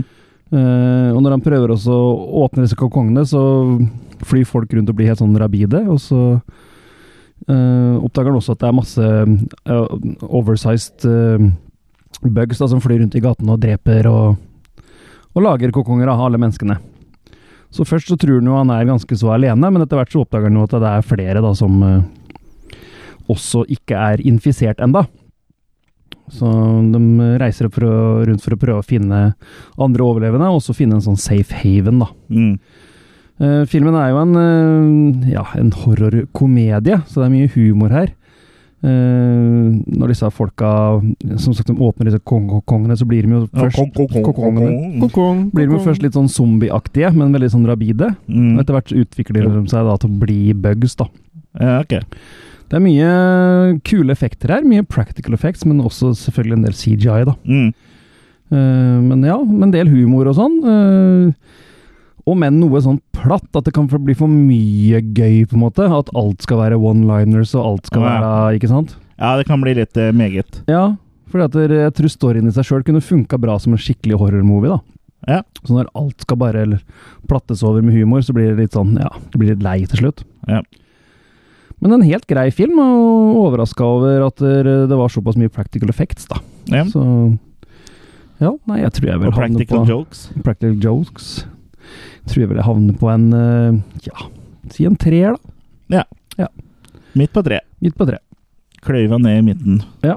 Eh, 0.50 1.10
og 1.14 1.20
når 1.22 1.36
han 1.36 1.44
prøver 1.44 1.70
også 1.70 1.94
å 1.94 2.44
åpne 2.44 2.64
disse 2.64 2.78
kokongene, 2.78 3.22
så 3.28 3.42
flyr 4.26 4.48
folk 4.48 4.72
rundt 4.74 4.90
og 4.90 4.98
blir 4.98 5.10
helt 5.10 5.22
sånn 5.22 5.36
rabide. 5.38 5.84
Og 5.88 6.00
så 6.02 6.20
uh, 6.36 7.94
oppdager 8.02 8.28
han 8.28 8.38
også 8.40 8.56
at 8.56 8.62
det 8.62 8.68
er 8.68 8.76
masse 8.76 9.06
uh, 9.70 9.94
oversized 10.28 11.06
bugs 12.20 12.60
da, 12.60 12.68
som 12.68 12.82
flyr 12.84 13.00
rundt 13.00 13.16
i 13.16 13.22
gatene 13.24 13.54
og 13.54 13.62
dreper 13.62 14.10
og, 14.10 14.82
og 15.32 15.46
lager 15.46 15.72
kokonger 15.72 16.10
av 16.12 16.26
alle 16.26 16.40
menneskene. 16.42 16.76
Så 17.70 17.86
først 17.86 18.10
så 18.10 18.18
tror 18.18 18.42
han 18.42 18.50
jo 18.50 18.58
han 18.58 18.74
er 18.74 18.88
ganske 18.90 19.16
så 19.16 19.30
alene, 19.32 19.70
men 19.70 19.86
etter 19.86 19.96
hvert 19.96 20.12
så 20.12 20.24
oppdager 20.24 20.50
han 20.50 20.58
jo 20.58 20.66
at 20.66 20.74
det 20.74 20.90
er 20.90 21.06
flere 21.06 21.44
da 21.44 21.54
som 21.56 21.80
også 23.30 23.62
ikke 23.70 23.94
er 23.94 24.26
infisert 24.26 24.82
enda. 24.82 25.06
Så 26.34 26.50
de 26.92 27.00
reiser 27.40 27.70
for 27.72 27.86
å, 27.86 27.96
rundt 28.28 28.44
for 28.44 28.54
å 28.54 28.60
prøve 28.60 28.82
å 28.82 28.86
finne 28.86 29.22
andre 29.80 30.06
overlevende, 30.06 30.50
og 30.50 30.60
også 30.60 30.76
finne 30.78 30.98
en 30.98 31.04
sånn 31.04 31.20
safe 31.20 31.62
haven, 31.62 32.02
da. 32.04 32.10
Mm. 32.30 32.54
Uh, 33.40 33.62
filmen 33.72 33.96
er 33.96 34.10
jo 34.12 34.20
en, 34.20 34.32
uh, 34.36 35.28
ja, 35.32 35.46
en 35.56 35.70
horrorkomedie, 35.72 36.98
så 37.08 37.22
det 37.22 37.28
er 37.28 37.36
mye 37.38 37.52
humor 37.54 37.94
her. 37.94 38.10
Uh, 38.80 39.76
når 39.92 40.12
disse 40.14 40.28
folka 40.32 40.68
som 41.40 41.52
sagt, 41.52 41.68
de 41.68 41.84
åpner 41.84 42.08
disse 42.08 42.20
kongkongene, 42.24 42.96
så 42.96 43.08
blir 43.08 43.24
de 43.24 43.34
jo 43.34 43.40
først 43.52 43.96
kokongene. 43.96 45.08
kong, 45.12 45.42
Blir 45.56 45.68
de 45.68 45.76
jo 45.76 45.82
først 45.84 46.04
litt 46.04 46.16
sånn 46.16 46.30
zombieaktige, 46.32 47.12
men 47.16 47.32
veldig 47.36 47.50
sånn 47.56 47.66
rabide. 47.68 48.12
Mm. 48.28 48.54
Etter 48.60 48.76
hvert 48.76 48.94
utvikler 49.06 49.48
de 49.48 49.64
seg 49.72 49.88
da 49.88 49.96
til 50.00 50.12
å 50.12 50.22
bli 50.22 50.40
bugs, 50.56 50.96
da. 51.00 51.08
Ja, 51.60 51.80
ok. 51.80 51.98
Det 52.70 52.78
er 52.78 52.84
mye 52.84 53.78
kule 53.86 54.14
effekter 54.14 54.52
her, 54.54 54.66
mye 54.66 54.84
practical 54.86 55.34
effects, 55.34 55.64
men 55.66 55.82
også 55.82 56.12
selvfølgelig 56.14 56.58
en 56.60 56.66
del 56.68 56.76
CGI, 56.78 57.24
da. 57.26 57.34
Mm. 57.42 57.72
Uh, 58.50 58.98
men 59.06 59.26
ja, 59.26 59.36
med 59.42 59.68
en 59.68 59.74
del 59.74 59.90
humor 59.90 60.30
og 60.30 60.38
sånn. 60.38 60.56
Uh, 60.62 61.58
og 62.30 62.36
men 62.38 62.60
noe 62.60 62.82
sånn 62.84 63.00
platt, 63.16 63.48
at 63.58 63.66
det 63.66 63.74
kan 63.74 63.88
bli 63.90 64.14
for 64.14 64.30
mye 64.30 65.00
gøy, 65.02 65.42
på 65.50 65.56
en 65.58 65.64
måte. 65.64 65.86
At 65.90 66.12
alt 66.18 66.46
skal 66.46 66.60
være 66.62 66.78
one-liners, 66.78 67.56
og 67.58 67.66
alt 67.66 67.90
skal 67.90 68.06
Ja. 68.06 68.14
være 68.20 68.60
Ikke 68.60 68.70
sant? 68.70 68.94
Ja, 69.18 69.34
det 69.36 69.48
kan 69.50 69.60
bli 69.64 69.74
litt 69.74 69.98
uh, 69.98 70.12
meget. 70.14 70.62
Ja, 70.70 70.94
for 71.30 71.42
jeg 71.42 71.94
tror 71.98 72.10
storyen 72.10 72.48
i 72.48 72.54
seg 72.54 72.66
sjøl 72.66 72.86
kunne 72.86 73.02
funka 73.02 73.38
bra 73.38 73.58
som 73.58 73.74
en 73.74 73.82
skikkelig 73.82 74.18
horrormovie, 74.18 74.70
da. 74.78 74.80
Ja. 75.28 75.42
Så 75.66 75.74
når 75.74 75.90
alt 75.98 76.22
skal 76.24 76.38
bare 76.40 76.62
eller, 76.64 76.80
plattes 77.28 77.62
over 77.66 77.82
med 77.84 77.94
humor, 77.98 78.22
så 78.24 78.32
blir 78.32 78.54
det 78.54 78.62
litt 78.62 78.78
sånn 78.78 78.94
Ja, 78.96 79.10
det 79.30 79.38
blir 79.38 79.52
litt 79.52 79.62
lei 79.66 79.80
til 79.90 80.04
slutt. 80.04 80.22
Ja. 80.48 80.62
Men 81.80 81.92
en 81.96 82.02
helt 82.04 82.26
grei 82.28 82.50
film, 82.52 82.78
og 82.78 83.36
overraska 83.46 83.84
over 83.86 84.26
at 84.26 84.36
det 84.42 84.88
det 84.90 84.96
var 84.98 85.08
såpass 85.12 85.38
mye 85.40 85.48
practical 85.52 85.88
effects, 85.92 86.26
da. 86.28 86.40
ja. 86.68 86.84
Så 86.92 87.04
Ja, 88.40 88.54
nei, 88.68 88.78
jeg 88.80 88.92
tror 88.96 89.08
jeg 89.10 89.20
vil 89.20 89.28
Og 89.28 89.34
havne 89.36 89.56
practical 89.58 89.78
på 89.84 89.88
jokes. 89.90 90.20
Practical 90.44 90.76
Jokes. 90.84 91.26
Tror 92.30 92.40
jeg 92.44 92.48
vil 92.52 92.62
havne 92.64 92.94
på 92.96 93.08
en 93.12 93.26
eh, 93.36 93.80
Ja, 94.06 94.28
si 94.72 94.86
en 94.88 94.96
treer, 94.96 95.36
da. 95.36 96.46
Midt 97.12 97.32
på 97.34 97.42
tre. 97.42 97.58
Midt 97.82 97.96
på 97.98 98.06
tre. 98.06 98.20
Kløyva 98.86 99.18
ned 99.18 99.40
i 99.40 99.42
midten. 99.42 99.80
Ja. 100.06 100.14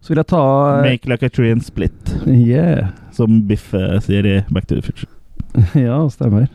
Så 0.00 0.10
vil 0.14 0.20
jeg 0.22 0.30
ta 0.32 0.40
eh, 0.80 0.86
Make 0.90 1.10
like 1.12 1.26
a 1.26 1.30
tree 1.30 1.52
and 1.52 1.62
split, 1.62 2.14
Yeah. 2.26 2.88
som 3.12 3.42
Biff 3.46 3.74
eh, 3.74 3.98
sier 4.00 4.26
i 4.26 4.34
Back 4.50 4.66
to 4.70 4.78
the 4.78 4.82
Future. 4.82 5.10
Ja, 5.86 6.00
stemmer. 6.10 6.48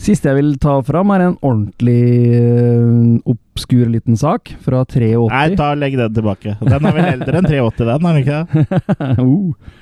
Siste 0.00 0.30
jeg 0.30 0.38
vil 0.38 0.54
ta 0.60 0.78
fram, 0.86 1.10
er 1.12 1.26
en 1.26 1.36
ordentlig 1.44 2.32
uh, 2.32 3.18
obskur 3.28 3.90
liten 3.92 4.16
sak 4.16 4.54
fra 4.64 4.80
83. 4.88 5.10
Nei, 5.28 5.44
ta 5.60 5.74
legg 5.76 5.98
den 6.00 6.14
tilbake. 6.16 6.54
Den 6.62 6.88
er 6.88 6.96
vel 6.96 7.08
eldre 7.10 7.42
enn 7.42 7.48
380, 7.50 7.90
den, 7.90 8.08
er 8.08 8.16
den 8.16 8.22
ikke 8.22 8.38
det? 8.40 8.64
uh. 9.26 9.76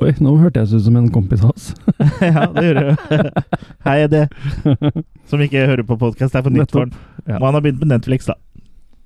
Oi, 0.00 0.12
nå 0.22 0.36
hørte 0.40 0.62
jeg 0.62 0.78
ut 0.78 0.86
som 0.86 0.94
en 0.96 1.10
kompis 1.12 1.42
av 1.44 1.50
oss. 1.50 1.66
ja, 2.24 2.46
det 2.54 2.62
gjør 2.68 2.78
du. 2.78 3.10
Hei, 3.88 3.98
Eddie. 4.06 5.02
Som 5.28 5.42
ikke 5.44 5.66
hører 5.68 5.84
på 5.84 5.98
podkast. 6.00 6.32
Det 6.32 6.40
er 6.40 6.46
for 6.46 6.54
nytt 6.54 6.72
for 6.72 6.86
han. 6.86 6.94
Ja. 7.26 7.36
Og 7.40 7.48
han 7.50 7.58
har 7.58 7.66
begynt 7.66 7.82
med 7.82 7.90
Netflix, 7.92 8.30
da. 8.30 8.38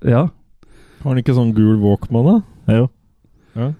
Ja. 0.07 0.23
Har 1.01 1.09
han 1.09 1.19
ikke 1.19 1.35
sånn 1.35 1.51
gul 1.57 1.81
Walkman, 1.83 2.29
da? 2.29 2.39
Ja, 2.69 2.83
Jo. 2.83 2.89
Ja. 3.57 3.73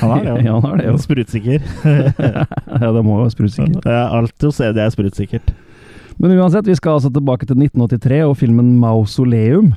Han 0.00 0.12
er 0.18 0.24
det, 0.24 0.32
jo. 0.34 0.42
Ja, 0.46 0.56
han 0.60 0.72
er 0.72 0.80
det, 0.82 0.88
jo. 0.88 0.96
Er 0.96 1.02
Sprutsikker. 1.04 1.70
ja, 2.82 2.90
det 2.92 3.04
må 3.04 3.18
jo 3.18 3.22
være 3.24 3.34
sprutsikker. 3.34 3.80
Ja, 3.86 4.02
Alt 4.16 4.46
hos 4.46 4.60
det 4.60 4.82
er 4.82 4.92
sprutsikkert. 4.94 5.54
Men 6.16 6.32
uansett, 6.38 6.68
vi 6.68 6.76
skal 6.78 6.96
altså 6.96 7.10
tilbake 7.12 7.44
til 7.48 7.58
1983 7.60 8.22
og 8.24 8.36
filmen 8.40 8.76
Mausoleum. 8.80 9.74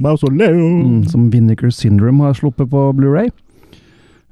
Mausoleum! 0.00 0.76
Mm, 0.82 1.00
som 1.12 1.26
Vinnicker 1.32 1.72
Syndrome 1.72 2.24
har 2.24 2.36
sluppet 2.38 2.70
på 2.72 2.84
Blu-ray. 2.96 3.28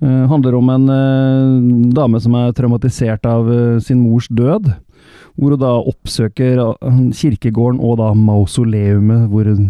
Uh, 0.01 0.25
handler 0.31 0.57
om 0.57 0.71
en 0.73 0.87
uh, 0.89 1.91
dame 1.93 2.21
som 2.25 2.37
er 2.41 2.55
traumatisert 2.57 3.27
av 3.29 3.51
uh, 3.51 3.77
sin 3.85 4.01
mors 4.01 4.31
død. 4.33 4.71
hvor 5.37 5.53
hun 5.53 5.61
da 5.61 5.75
oppsøker 5.77 6.63
kirkegården 7.17 7.81
og 7.81 7.99
da 8.01 8.11
mausoleumet 8.17 9.29
hvor 9.29 9.45
hun 9.45 9.69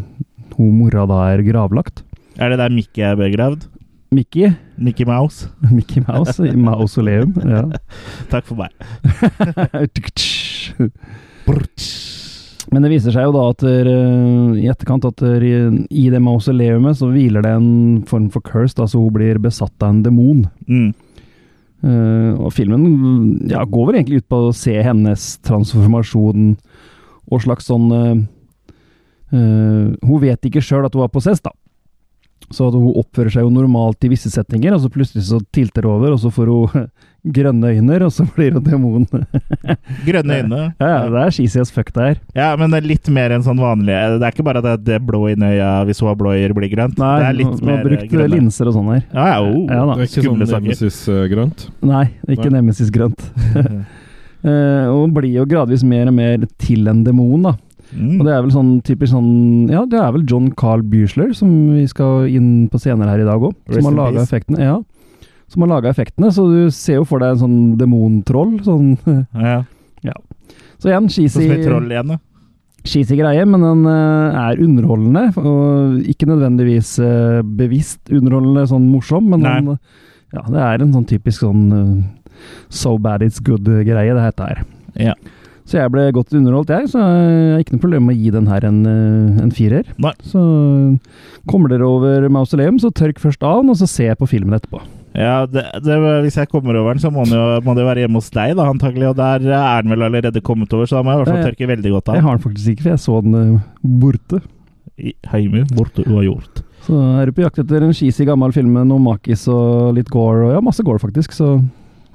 mora 0.79 1.05
da 1.07 1.19
er 1.35 1.43
gravlagt. 1.47 2.05
Er 2.39 2.50
det 2.50 2.59
der 2.59 2.71
Mickey 2.71 3.03
er 3.03 3.19
begravd? 3.19 3.67
Mickey, 4.11 4.50
Mickey 4.76 5.05
Mouse? 5.07 5.49
Mickey 5.71 6.02
Mouse 6.09 6.40
i 6.43 6.55
mausoleum. 6.57 7.35
Ja. 7.47 7.62
Takk 8.33 8.45
for 8.49 8.57
meg. 8.59 8.75
Men 12.71 12.85
det 12.85 12.90
viser 12.93 13.14
seg 13.14 13.25
jo 13.26 13.33
da 13.35 13.45
at 13.50 13.62
der, 13.64 13.88
eh, 13.90 14.59
i 14.62 14.67
etterkant 14.71 15.07
at 15.09 15.17
der, 15.23 15.43
i- 15.43 15.87
i 15.90 16.05
det 16.12 16.21
mausoleumet 16.23 16.99
så 17.00 17.09
hviler 17.11 17.43
det 17.43 17.50
en 17.57 18.02
form 18.07 18.29
for 18.31 18.40
curse, 18.47 18.76
da, 18.79 18.85
så 18.87 19.00
hun 19.00 19.12
blir 19.14 19.38
besatt 19.43 19.75
av 19.83 19.88
en 19.95 20.02
demon. 20.05 20.45
Mm. 20.69 20.93
Uh, 21.81 22.37
og 22.45 22.52
filmen 22.52 23.40
ja, 23.49 23.62
går 23.64 23.87
vel 23.88 23.95
egentlig 23.97 24.19
ut 24.21 24.29
på 24.29 24.37
å 24.50 24.52
se 24.52 24.75
hennes 24.85 25.38
transformasjon 25.49 26.50
og 27.33 27.40
slags 27.40 27.71
sånn 27.71 27.87
uh, 27.88 28.19
uh, 29.33 29.87
Hun 30.05 30.21
vet 30.21 30.45
ikke 30.45 30.61
sjøl 30.61 30.85
at 30.85 30.93
hun 30.93 31.07
er 31.07 31.09
possess, 31.14 31.40
da. 31.40 31.55
Så 32.50 32.66
at 32.66 32.75
hun 32.75 32.97
oppfører 32.99 33.30
seg 33.30 33.45
jo 33.47 33.50
normalt 33.54 34.02
i 34.02 34.09
visse 34.11 34.30
setninger, 34.33 34.75
og 34.75 34.83
så 34.83 34.90
plutselig 34.90 35.28
så 35.28 35.38
tilter 35.54 35.85
det 35.87 35.90
over, 35.90 36.16
og 36.16 36.19
så 36.19 36.33
får 36.35 36.49
hun 36.50 36.88
grønne 37.37 37.71
øyne, 37.76 37.99
og 38.02 38.11
så 38.11 38.25
blir 38.35 38.57
hun 38.57 38.64
demon. 38.66 39.04
Grønne 40.09 40.40
øyne. 40.40 40.61
ja, 40.80 40.88
ja, 40.88 40.99
det 41.12 41.23
er 41.23 41.37
cheesy 41.37 41.61
as 41.62 41.71
fuck, 41.71 41.92
det 41.95 42.09
her. 42.09 42.19
Ja, 42.35 42.49
men 42.59 42.75
det 42.75 42.80
er 42.80 42.88
litt 42.90 43.11
mer 43.12 43.37
enn 43.37 43.45
sånn 43.47 43.61
vanlig 43.61 43.95
Det 43.95 44.26
er 44.26 44.35
ikke 44.35 44.47
bare 44.49 44.64
at 44.64 44.83
det 44.83 44.99
blå 45.07 45.23
i 45.30 45.37
øya 45.37 45.71
hvis 45.87 46.02
hun 46.02 46.11
har 46.11 46.19
blå 46.19 46.35
øyer, 46.35 46.57
blir 46.59 46.73
grønt. 46.75 46.99
Nei, 46.99 47.14
det 47.23 47.30
er 47.30 47.38
litt 47.38 47.52
hun 47.52 47.59
hun 47.61 47.71
mer 47.71 47.78
har 47.78 47.87
brukt 47.87 48.11
grønne. 48.16 48.35
linser 48.35 48.73
og 48.73 48.78
sånn 48.80 48.92
her. 48.97 49.07
Ja, 49.14 49.30
ja, 49.30 49.40
oh, 49.47 49.62
Ja 49.71 49.80
da. 49.87 49.95
Det 49.95 50.02
er 50.02 50.11
ikke 50.11 50.16
sånn 50.16 50.28
skumle 50.28 50.50
sånn 50.50 50.69
Nemesis-grønt. 50.69 51.66
Nei, 51.92 52.04
ikke 52.35 52.50
Nemesis 52.57 52.90
grønt. 52.95 53.26
uh, 53.54 54.87
og 54.90 55.04
hun 55.04 55.19
blir 55.21 55.30
jo 55.38 55.47
gradvis 55.54 55.87
mer 55.87 56.11
og 56.11 56.19
mer 56.19 56.50
til 56.59 56.90
en 56.90 57.04
demon, 57.07 57.50
da. 57.52 57.59
Mm. 57.90 58.20
Og 58.20 58.26
det 58.26 58.32
er 58.35 58.44
vel 58.44 58.52
sånn 58.54 58.70
typisk 58.87 59.11
sånn 59.14 59.30
Ja, 59.73 59.82
det 59.88 59.99
er 59.99 60.12
vel 60.14 60.23
John 60.28 60.50
Carl 60.59 60.82
Buechler, 60.87 61.32
som 61.35 61.50
vi 61.75 61.87
skal 61.90 62.28
inn 62.30 62.68
på 62.70 62.78
senere 62.78 63.11
her 63.14 63.25
i 63.25 63.28
dag 63.28 63.42
òg, 63.42 63.56
som 63.75 63.88
har 63.90 63.97
laga 63.99 64.23
effektene. 64.23 64.62
Ja. 64.62 64.78
Som 65.50 65.64
har 65.64 65.73
laga 65.73 65.90
effektene, 65.90 66.30
så 66.30 66.44
du 66.47 66.70
ser 66.70 67.00
jo 67.00 67.06
for 67.09 67.18
deg 67.23 67.35
en 67.35 67.42
sånn 67.42 67.61
demontroll. 67.80 68.56
Sånn 68.66 68.94
ja. 69.35 69.62
Så 70.80 70.88
igjen, 70.88 71.11
Sånn 71.12 71.28
cheesy, 71.28 71.49
troll 71.61 71.90
igjen, 71.92 72.14
da. 72.14 72.16
cheesy 72.88 73.18
greie, 73.18 73.42
men 73.44 73.61
den 73.66 73.82
eh, 73.90 74.38
er 74.40 74.62
underholdende. 74.64 75.26
Og 75.37 76.06
ikke 76.09 76.28
nødvendigvis 76.30 76.94
eh, 77.04 77.40
bevisst 77.44 78.09
underholdende, 78.09 78.64
sånn 78.70 78.87
morsom, 78.88 79.28
men 79.28 79.44
den, 79.44 79.68
ja, 80.32 80.47
det 80.47 80.62
er 80.64 80.87
en 80.87 80.94
sånn 80.97 81.04
typisk 81.11 81.44
sånn 81.44 81.66
eh, 81.76 82.40
so 82.73 82.94
bad 83.02 83.20
it's 83.26 83.42
good-greie, 83.44 84.14
det 84.16 84.25
heter 84.25 84.54
her. 84.54 84.64
Ja. 85.11 85.18
Så 85.69 85.79
jeg 85.79 85.93
ble 85.93 86.07
godt 86.17 86.33
underholdt, 86.35 86.71
jeg. 86.73 86.88
Så 86.93 87.00
jeg 87.00 87.50
har 87.55 87.64
ikke 87.64 87.76
noe 87.76 87.83
problem 87.85 88.09
med 88.09 88.17
å 88.17 88.21
gi 88.21 88.31
den 88.35 88.49
her 88.50 88.64
en, 88.67 88.81
eh, 88.87 89.43
en 89.45 89.52
firer. 89.55 89.90
Nei. 90.02 90.14
Så 90.26 90.40
kommer 91.50 91.73
dere 91.73 91.87
over 91.87 92.29
mausoleum, 92.33 92.81
så 92.83 92.90
tørk 92.90 93.21
først 93.23 93.45
av 93.47 93.62
den, 93.62 93.71
og 93.75 93.79
så 93.79 93.88
ser 93.90 94.12
jeg 94.12 94.21
på 94.21 94.29
filmen 94.31 94.57
etterpå. 94.57 94.83
Ja, 95.17 95.43
det, 95.50 95.64
det, 95.83 95.97
hvis 96.23 96.37
jeg 96.38 96.49
kommer 96.52 96.76
over 96.79 96.95
den, 96.95 97.02
så 97.02 97.11
må 97.11 97.25
den 97.26 97.35
jo, 97.35 97.45
må 97.67 97.75
det 97.75 97.87
være 97.87 98.05
hjemme 98.05 98.21
hos 98.21 98.31
deg, 98.35 98.55
da, 98.59 98.69
antagelig. 98.71 99.09
Og 99.11 99.19
der 99.19 99.43
er 99.50 99.83
den 99.83 99.95
vel 99.95 100.07
allerede 100.07 100.43
kommet 100.47 100.73
over, 100.76 100.87
så 100.87 100.99
da 100.99 101.05
må 101.05 101.12
jeg 101.12 101.19
i 101.19 101.23
hvert 101.23 101.33
fall 101.33 101.40
Eh, 101.40 101.49
tørke 101.50 101.71
veldig 101.71 101.93
godt 101.97 102.11
av. 102.11 102.19
Jeg 102.19 102.26
har 102.26 102.38
den 102.38 102.45
faktisk 102.45 102.75
ikke, 102.75 102.85
for 102.87 102.93
jeg 102.93 103.02
så 103.05 103.21
den 103.26 103.38
eh, 103.40 103.69
borte. 104.02 104.43
I 105.00 105.14
Heime, 105.33 105.64
borte 105.75 106.05
uavgjort. 106.05 106.62
Så 106.85 106.97
er 107.21 107.29
du 107.29 107.35
på 107.37 107.45
jakt 107.45 107.61
etter 107.62 107.85
en 107.85 107.95
cheesy 107.97 108.26
gammel 108.29 108.52
film 108.52 108.73
med 108.76 108.88
noe 108.90 109.02
makis 109.02 109.47
og 109.52 109.97
litt 109.97 110.11
gore, 110.13 110.47
og 110.47 110.54
ja, 110.56 110.63
masse 110.65 110.84
gore 110.84 111.00
faktisk, 111.02 111.34
så 111.37 111.56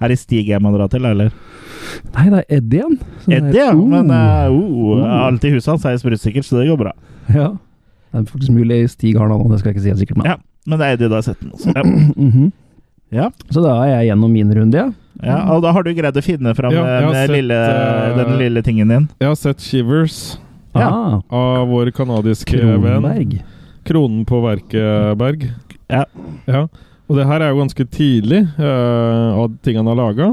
Er 0.02 0.12
det 0.12 0.18
Stig 0.20 0.50
jeg 0.52 0.62
må 0.64 0.72
dra 0.76 0.88
til, 0.92 1.06
eller? 1.08 1.32
Nei, 2.16 2.26
det 2.32 2.42
er 2.42 2.58
Eddie 2.58 2.82
igjen. 2.82 2.98
Eddie, 3.30 3.62
ja. 3.62 3.70
Uh, 3.72 3.86
Men 3.88 4.12
uh, 4.12 4.52
uh, 4.52 5.06
alt 5.28 5.46
i 5.48 5.54
huset 5.54 5.72
hans 5.72 5.86
er 5.88 5.98
sprutsikkert, 6.02 6.48
så 6.48 6.60
det 6.60 6.68
går 6.72 6.80
bra. 6.82 6.92
Ja. 7.32 7.54
Det 8.12 8.22
er 8.22 8.28
faktisk 8.32 8.56
mulig 8.56 8.82
Stig 8.92 9.16
har 9.20 9.32
noe, 9.32 9.48
det 9.52 9.62
skal 9.62 9.72
jeg 9.72 9.78
ikke 9.78 9.86
si 9.86 9.94
helt 9.94 10.04
sikkert. 10.04 10.22
Men. 10.22 10.34
Ja. 10.34 10.38
Men 10.66 10.82
det 10.82 10.86
er 10.88 10.98
Eddie 10.98 11.10
du 11.12 11.16
har 11.18 11.26
sett 11.26 11.42
den 11.44 11.52
også. 11.56 11.74
Ja. 11.76 11.84
Mhm. 12.26 12.52
ja. 13.14 13.30
Så 13.54 13.62
da 13.64 13.76
er 13.84 13.92
jeg 14.00 14.12
gjennom 14.12 14.32
min 14.34 14.54
runde, 14.58 14.80
ja. 14.82 14.88
ja. 15.24 15.38
Og 15.54 15.62
da 15.64 15.72
har 15.76 15.86
du 15.86 15.92
greid 15.96 16.18
å 16.18 16.24
finne 16.26 16.56
fram 16.58 16.74
Ja, 16.74 16.86
jeg 16.90 17.06
den, 17.06 17.20
sett, 17.20 17.36
lille, 17.36 17.60
eh, 17.60 18.16
den 18.18 18.40
lille 18.42 18.64
tingen 18.66 18.92
din. 18.92 19.06
Jeg 19.22 19.30
har 19.32 19.38
sett 19.40 19.62
Shivers 19.64 20.18
Ja. 20.76 20.90
Ah, 20.90 21.20
av 21.32 21.70
vår 21.72 21.94
kanadiske 21.96 22.58
venn. 22.58 22.82
Kronberg. 22.84 23.38
Kronen 23.86 24.26
på 24.28 24.42
verket 24.44 25.16
Berg. 25.22 25.46
Ja. 25.88 26.04
ja. 26.50 26.66
Og 27.06 27.20
det 27.20 27.28
her 27.30 27.44
er 27.44 27.54
jo 27.54 27.62
ganske 27.62 27.86
tidlig 27.94 28.42
uh, 28.58 29.38
av 29.44 29.54
ting 29.66 29.78
han 29.78 29.90
har 29.92 30.00
laga. 30.00 30.32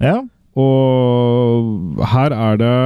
Ja. 0.00 0.16
Og 0.56 2.00
her 2.12 2.32
er 2.32 2.56
det 2.56 2.76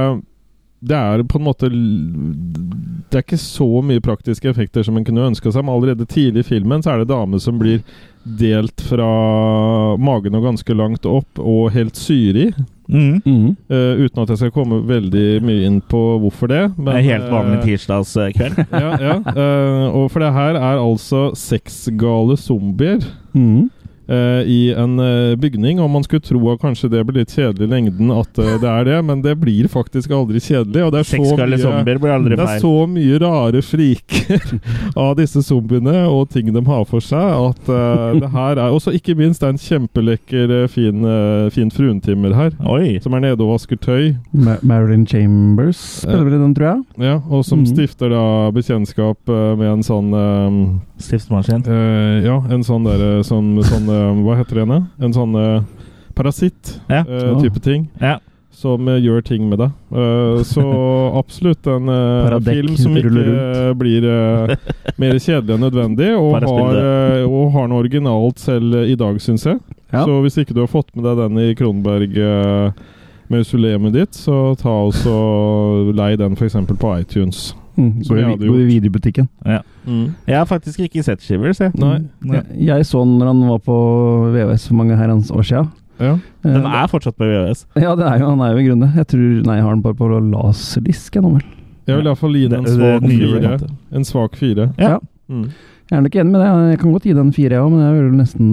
Det 0.81 0.97
er 0.97 1.21
på 1.23 1.39
en 1.39 1.45
måte 1.45 1.69
Det 1.71 3.15
er 3.15 3.23
ikke 3.23 3.39
så 3.39 3.67
mye 3.85 4.03
praktiske 4.03 4.49
effekter 4.49 4.83
som 4.83 4.97
en 4.97 5.05
kunne 5.07 5.29
ønska 5.29 5.51
seg, 5.51 5.63
men 5.63 5.75
allerede 5.75 6.07
tidlig 6.09 6.43
i 6.43 6.49
filmen 6.49 6.83
så 6.83 6.93
er 6.93 7.01
det 7.01 7.13
dame 7.13 7.39
som 7.39 7.59
blir 7.59 7.79
delt 8.23 8.83
fra 8.85 9.07
magen 9.97 10.35
og 10.35 10.45
ganske 10.49 10.75
langt 10.75 11.07
opp 11.09 11.39
og 11.39 11.71
helt 11.75 11.95
syre 11.99 12.47
i. 12.47 12.51
Mm. 12.91 13.21
Mm. 13.25 13.55
Uh, 13.71 14.03
uten 14.05 14.23
at 14.23 14.29
jeg 14.33 14.41
skal 14.41 14.51
komme 14.55 14.81
veldig 14.87 15.27
mye 15.47 15.65
inn 15.67 15.81
på 15.81 16.01
hvorfor 16.21 16.51
det. 16.51 16.63
Det 16.75 16.85
Men, 16.85 16.95
er 16.97 17.05
helt 17.07 17.29
vanlig 17.31 17.57
eh, 17.59 17.65
tirsdagskveld. 17.69 18.57
ja, 18.83 18.91
ja. 18.99 19.15
Uh, 19.31 19.85
og 20.01 20.09
for 20.11 20.23
det 20.23 20.33
her 20.35 20.59
er 20.59 20.81
altså 20.81 21.29
sexgale 21.39 22.37
zombier 22.37 22.99
Mhm. 23.33 23.69
Eh, 24.11 24.41
i 24.45 24.59
en 24.77 24.99
eh, 24.99 25.35
bygning. 25.39 25.79
Og 25.81 25.89
man 25.89 26.03
skulle 26.03 26.23
tro 26.25 26.41
at 26.51 26.61
kanskje 26.61 26.89
det 26.91 27.03
blir 27.07 27.21
litt 27.21 27.33
kjedelig 27.35 27.67
i 27.67 27.71
lengden 27.71 28.11
at 28.15 28.41
eh, 28.41 28.57
det 28.61 28.69
er 28.69 28.87
det, 28.89 28.99
men 29.07 29.23
det 29.25 29.35
blir 29.41 29.69
faktisk 29.71 30.11
aldri 30.15 30.41
kjedelig. 30.43 30.85
Og 30.85 30.93
det 30.93 31.01
er 31.01 31.09
så 31.09 31.21
mye 31.21 31.61
zombier 31.61 32.01
blir 32.01 32.15
aldri 32.15 32.39
det 32.39 32.47
er 32.47 32.63
så 32.63 32.73
mye 32.89 33.19
rare 33.21 33.63
friker 33.65 34.59
av 35.05 35.15
disse 35.19 35.43
zombiene 35.45 36.05
og 36.09 36.29
ting 36.33 36.51
de 36.51 36.63
har 36.67 36.85
for 36.89 37.03
seg, 37.03 37.51
at 37.51 37.71
eh, 37.71 38.19
det 38.21 38.31
her 38.33 38.59
er 38.59 38.75
også 38.75 38.95
ikke 38.97 39.15
minst 39.19 39.41
det 39.41 39.49
er 39.49 39.55
en 39.55 39.61
kjempelekker, 39.61 40.51
fin, 40.71 41.05
fin 41.53 41.71
fruentimmer 41.73 42.35
her. 42.35 42.51
Oi. 42.69 42.99
Som 43.01 43.15
er 43.17 43.23
nede 43.25 43.41
og 43.41 43.55
vasker 43.55 43.79
tøy. 43.81 44.11
Ma 44.35 44.57
Marilyn 44.61 45.07
Chambers 45.09 45.79
spiller 46.03 46.27
vel 46.27 46.37
i 46.37 46.41
den, 46.41 46.53
tror 46.57 46.67
jeg. 46.67 47.07
Ja, 47.07 47.17
og 47.29 47.45
som 47.47 47.63
mm. 47.63 47.71
stifter 47.71 48.13
da 48.13 48.23
bekjentskap 48.53 49.31
med 49.31 49.67
en 49.71 49.85
sånn 49.85 50.13
Stiftsmaskin. 51.05 51.63
Uh, 51.67 52.21
Ja, 52.25 52.39
en 52.53 52.63
sånn 52.67 52.85
derre 52.87 53.23
sånn, 53.27 53.53
sånn 53.67 53.87
uh, 53.89 54.11
Hva 54.25 54.35
heter 54.41 54.59
det 54.61 54.65
igjen? 54.67 54.89
En 55.01 55.13
sånn 55.15 55.35
uh, 55.37 55.61
parasitt-type 56.17 57.59
ting. 57.63 57.87
Ja. 58.01 58.19
Som 58.61 58.85
eh, 58.91 58.97
gjør 59.01 59.21
ting 59.25 59.45
med 59.49 59.57
deg. 59.61 59.71
Uh, 59.95 60.41
så 60.45 60.61
absolutt 61.21 61.65
en 61.71 61.87
uh, 61.89 62.35
film 62.45 62.75
som 62.77 62.97
ikke 62.99 63.23
eh, 63.31 63.69
blir 63.79 64.05
uh, 64.05 64.51
mer 65.01 65.15
kjedelig 65.17 65.55
enn 65.55 65.63
nødvendig, 65.65 66.09
og 66.19 66.35
har, 66.43 66.75
eh, 66.77 67.23
og 67.25 67.47
har 67.55 67.69
noe 67.71 67.79
originalt 67.81 68.43
selv 68.43 68.75
eh, 68.83 68.91
i 68.91 68.97
dag, 68.99 69.17
syns 69.23 69.47
jeg. 69.47 69.57
Ja. 69.95 70.03
Så 70.03 70.19
hvis 70.21 70.37
ikke 70.43 70.53
du 70.53 70.61
har 70.65 70.69
fått 70.69 70.91
med 70.93 71.07
deg 71.07 71.23
den 71.23 71.39
i 71.41 71.55
Kronberg 71.57 72.19
mausoleumet 73.31 73.95
ditt, 73.95 74.13
så 74.19 74.53
ta 74.59 74.71
også 74.91 75.15
lei 75.95 76.13
den 76.19 76.35
f.eks. 76.35 76.59
på 76.75 76.93
iTunes. 76.99 77.53
Mm. 77.77 77.91
vi 77.99 78.07
Gå, 78.07 78.17
i, 78.17 78.47
gå 78.47 78.55
i 78.59 78.79
gjort. 78.79 79.27
Jeg 80.27 80.37
har 80.37 80.45
faktisk 80.49 80.79
ikke 80.83 81.03
sett 81.05 81.21
Shivers, 81.23 81.61
jeg. 81.63 81.71
Nei. 81.79 81.99
Nei. 82.21 82.41
Jeg, 82.41 82.65
jeg 82.67 82.85
så 82.89 83.03
den 83.05 83.17
når 83.19 83.31
han 83.31 83.45
var 83.49 83.61
på 83.65 83.77
VHS 84.33 84.67
for 84.69 84.79
mange 84.81 84.97
herrens 84.99 85.31
år 85.31 85.45
siden. 85.47 85.71
Ja. 86.01 86.13
Eh, 86.43 86.53
Den 86.55 86.65
er 86.65 86.87
fortsatt 86.89 87.17
på 87.19 87.27
VHS? 87.29 87.65
Ja, 87.77 87.95
det 87.95 88.05
er 88.07 88.21
jo, 88.21 88.29
han 88.33 88.41
er 88.41 88.53
jo 88.55 88.61
i 88.61 88.67
grunnen 88.67 88.87
det. 88.87 89.01
Jeg 89.03 89.09
tror 89.13 89.25
Nei, 89.47 89.57
jeg 89.59 89.65
har 89.67 89.75
den 89.75 89.83
bare 89.85 89.97
på 89.99 90.07
laserdisk, 90.31 91.15
jeg 91.15 91.25
nå 91.25 91.33
vel. 91.37 91.49
Jeg 91.89 91.97
vil 91.97 92.07
iallfall 92.11 92.37
gi 92.37 92.47
den 92.51 92.65
en 92.65 92.71
svak 92.77 93.05
fire. 93.09 93.57
En 93.99 94.07
svak 94.07 94.39
fire. 94.39 94.69
Ja. 94.81 94.97
Mm. 95.31 95.45
Jeg 95.91 95.97
er 95.97 96.03
nok 96.05 96.15
enig 96.21 96.31
med 96.31 96.41
det. 96.41 96.49
Jeg 96.71 96.79
kan 96.81 96.93
godt 96.95 97.05
gi 97.09 97.13
den 97.17 97.31
fire, 97.35 97.57
jeg 97.57 97.61
òg, 97.65 97.71
men 97.73 97.83
jeg 97.83 97.97
vil 97.97 98.17
nesten 98.19 98.49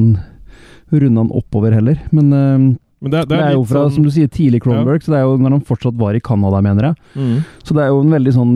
runde 0.93 1.21
den 1.21 1.33
oppover 1.37 1.75
heller. 1.77 1.99
Men 2.11 2.33
eh, 2.33 2.69
Men 3.01 3.13
det, 3.13 3.21
det, 3.31 3.37
er 3.39 3.53
jo 3.55 3.63
fra, 3.65 3.85
sånn- 3.87 3.95
som 3.95 4.07
du 4.07 4.11
sier, 4.11 4.27
tidlig 4.29 4.61
Cronenberg, 4.65 5.03
så 5.05 5.13
det 5.13 5.19
er 5.21 5.27
jo 5.29 5.37
når 5.39 5.53
han 5.55 5.61
fortsatt 5.69 5.95
var 6.01 6.17
i 6.19 6.21
Canada, 6.21 6.59
mener 6.65 6.89
jeg. 6.89 6.97
mm. 7.15 7.37
Så 7.63 7.75
det 7.77 7.85
er 7.85 7.93
jo 7.93 8.01
en 8.03 8.11
veldig 8.17 8.33
sånn 8.35 8.55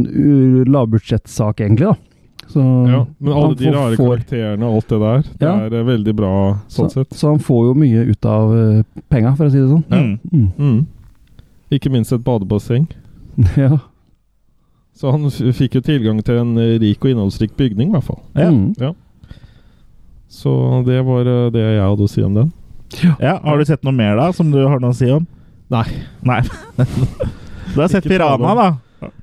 lavbudsjettsak, 0.67 1.61
egentlig, 1.63 1.93
da. 1.93 1.95
Så, 2.53 2.61
Ja, 2.91 3.07
men 3.23 3.33
alle 3.33 3.55
de 3.57 3.65
får- 3.69 3.77
rare 3.77 3.97
karakterene 3.97 4.67
og 4.67 4.75
alt 4.81 4.89
det 4.89 4.99
der, 5.01 5.23
det 5.39 5.49
er 5.49 5.77
eh, 5.79 5.85
veldig 5.87 6.15
bra 6.19 6.33
så, 6.67 6.83
sånn 6.83 6.91
sett. 6.91 7.15
så 7.17 7.31
han 7.31 7.39
får 7.39 7.63
jo 7.69 7.75
mye 7.79 8.03
ut 8.11 8.27
av 8.29 8.51
uh, 8.51 8.83
penga, 9.09 9.37
for 9.39 9.47
å 9.47 9.51
si 9.55 9.59
det 9.63 9.71
sånn. 9.71 9.85
Mm. 9.89 10.19
Mm. 10.33 10.51
Mm. 10.59 10.87
Ikke 11.73 11.91
minst 11.95 12.13
et 12.13 12.25
badebasseng. 12.27 12.89
ja. 13.57 13.79
Så 14.93 15.11
han 15.15 15.31
fikk 15.31 15.79
jo 15.79 15.81
tilgang 15.87 16.19
til 16.27 16.43
en 16.43 16.59
eh, 16.59 16.75
rik 16.83 16.99
og 17.07 17.15
innholdsrik 17.15 17.55
bygning, 17.57 17.89
i 17.89 17.93
hvert 17.97 18.11
fall. 18.11 18.21
Ja. 18.35 18.93
Så 20.29 20.83
det 20.85 20.99
var 21.07 21.25
det 21.53 21.61
jeg 21.63 21.81
hadde 21.81 22.05
å 22.05 22.11
si 22.11 22.23
om 22.25 22.35
den. 22.37 22.53
Ja, 23.21 23.39
Har 23.45 23.59
du 23.59 23.65
sett 23.69 23.83
noe 23.85 23.93
mer 23.97 24.17
da, 24.21 24.31
som 24.37 24.51
du 24.53 24.61
har 24.67 24.81
noe 24.83 24.91
å 24.93 24.97
si 24.97 25.11
om? 25.11 25.27
Nei. 25.73 25.85
Nei. 26.29 26.41
du 27.75 27.81
har 27.81 27.89
sett 27.89 28.05
Piranha, 28.05 28.55
da. 28.59 28.71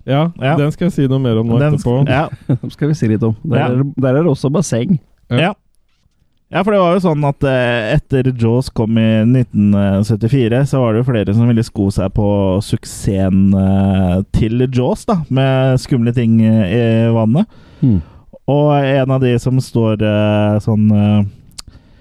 Ja, 0.09 0.31
Ja. 0.41 0.55
den 0.59 0.71
skal 0.75 0.87
jeg 0.89 0.93
si 0.97 1.07
noe 1.07 1.19
mer 1.23 1.37
om 1.39 1.47
nå 1.47 1.59
Den- 1.61 1.75
etterpå. 1.77 2.01
Ja. 2.09 2.27
skal 2.73 2.89
vi 2.91 2.97
si 2.99 3.07
litt 3.07 3.23
om. 3.23 3.35
Der, 3.45 3.57
Ja. 3.59 3.65
er, 3.71 3.83
der 3.95 4.09
er 4.19 4.23
det 4.23 4.31
også 4.31 4.51
basseng. 4.51 4.99
Ja. 5.29 5.37
ja. 5.49 5.53
Ja, 6.49 6.63
for 6.65 6.73
det 6.73 6.79
var 6.81 6.95
jo 6.97 7.01
sånn 7.03 7.21
at 7.29 7.43
eh, 7.45 7.91
etter 7.93 8.25
Jaws 8.33 8.71
kom 8.73 8.97
i 8.97 9.21
1974, 9.21 10.63
så 10.71 10.79
var 10.81 10.93
det 10.95 11.03
jo 11.03 11.07
flere 11.11 11.33
som 11.37 11.45
ville 11.45 11.61
sko 11.61 11.91
seg 11.93 12.09
på 12.15 12.25
suksessen 12.65 13.51
eh, 13.53 14.15
til 14.33 14.63
Jaws, 14.65 15.03
da, 15.05 15.19
med 15.29 15.77
skumle 15.77 16.09
ting 16.17 16.39
eh, 16.41 16.71
i 16.73 16.81
vannet. 17.13 17.45
Mm. 17.85 17.99
Og 18.49 18.71
en 18.81 19.13
av 19.13 19.21
de 19.21 19.35
som 19.37 19.61
står 19.61 20.01
eh, 20.01 20.55
sånn 20.65 20.87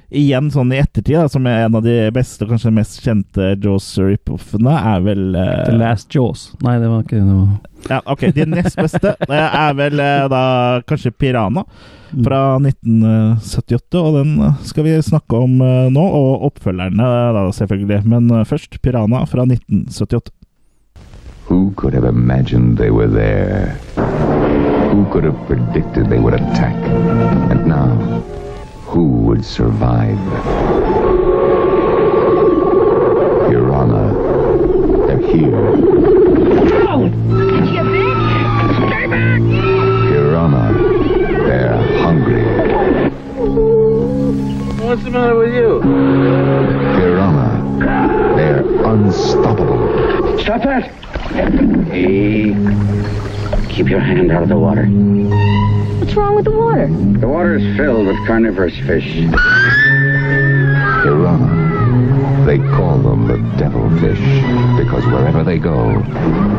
Igjen 0.08 0.48
sånn 0.52 0.72
i 0.72 0.78
ettertid, 0.80 1.18
da, 1.18 1.26
som 1.28 1.44
er 1.50 1.66
en 1.66 1.76
av 1.76 1.84
de 1.84 1.96
beste 2.16 2.46
og 2.46 2.54
kanskje 2.54 2.72
mest 2.72 3.02
kjente 3.04 3.50
Jaws 3.60 3.90
rip-offene, 4.00 4.72
er 4.72 5.04
vel 5.04 5.36
uh, 5.36 5.66
The 5.66 5.74
Last 5.76 6.14
Jaws. 6.14 6.46
Nei, 6.64 6.78
det 6.80 6.88
var 6.88 7.04
ikke 7.04 7.20
det. 7.20 7.36
Var. 7.36 7.92
Ja, 7.92 8.00
ok, 8.08 8.24
De 8.36 8.46
nest 8.48 8.80
beste 8.80 9.14
det 9.28 9.44
er 9.66 9.76
vel 9.76 10.00
uh, 10.00 10.24
da 10.32 10.42
kanskje 10.88 11.12
Piranha 11.12 11.66
fra 12.24 12.40
1978. 12.56 14.00
Og 14.00 14.16
den 14.16 14.34
eh, 14.40 14.56
skal 14.64 14.86
vi 14.86 14.96
snakke 15.02 15.36
om 15.36 15.60
uh, 15.60 15.88
nå, 15.92 16.00
og 16.02 16.48
oppfølgerne 16.50 17.10
da 17.36 17.44
selvfølgelig. 17.54 18.02
Men 18.08 18.30
eh, 18.32 18.46
først 18.48 18.80
Piranha 18.82 19.24
fra 19.28 19.44
1978. 19.44 20.32
Who 21.48 21.72
could 21.76 21.94
have 21.94 22.04
imagined 22.04 22.76
they 22.76 22.90
were 22.90 23.08
there? 23.08 23.76
Who 24.92 25.06
could 25.12 25.24
have 25.24 25.38
predicted 25.46 26.10
they 26.10 26.18
would 26.18 26.34
attack? 26.34 26.76
And 27.50 27.66
now, 27.66 28.22
who 28.88 29.04
would 29.04 29.44
survive? 29.44 30.16
Piranha, 33.50 34.04
they're 35.06 35.18
here. 35.18 35.76
Piranha, 40.08 40.72
they're 41.44 41.76
hungry. 41.98 42.44
What's 44.86 45.04
the 45.04 45.10
matter 45.10 45.36
with 45.36 45.52
you? 45.54 45.80
Piranha, 46.96 47.50
they're 48.36 48.64
unstoppable. 48.86 50.38
Stop 50.38 50.62
that! 50.62 50.90
Hey, 51.90 52.54
keep 53.68 53.88
your 53.90 54.00
hand 54.00 54.32
out 54.32 54.44
of 54.44 54.48
the 54.48 54.56
water. 54.56 54.86
What's 56.08 56.16
wrong 56.16 56.36
with 56.36 56.46
the 56.46 56.52
water? 56.52 56.86
The 56.86 57.28
water 57.28 57.56
is 57.56 57.76
filled 57.76 58.06
with 58.06 58.16
carnivorous 58.26 58.74
fish. 58.78 59.04
Piranha. 61.02 62.46
They 62.46 62.56
call 62.56 62.96
them 62.96 63.26
the 63.26 63.36
devilfish 63.58 64.18
because 64.78 65.04
wherever 65.04 65.44
they 65.44 65.58
go, 65.58 66.00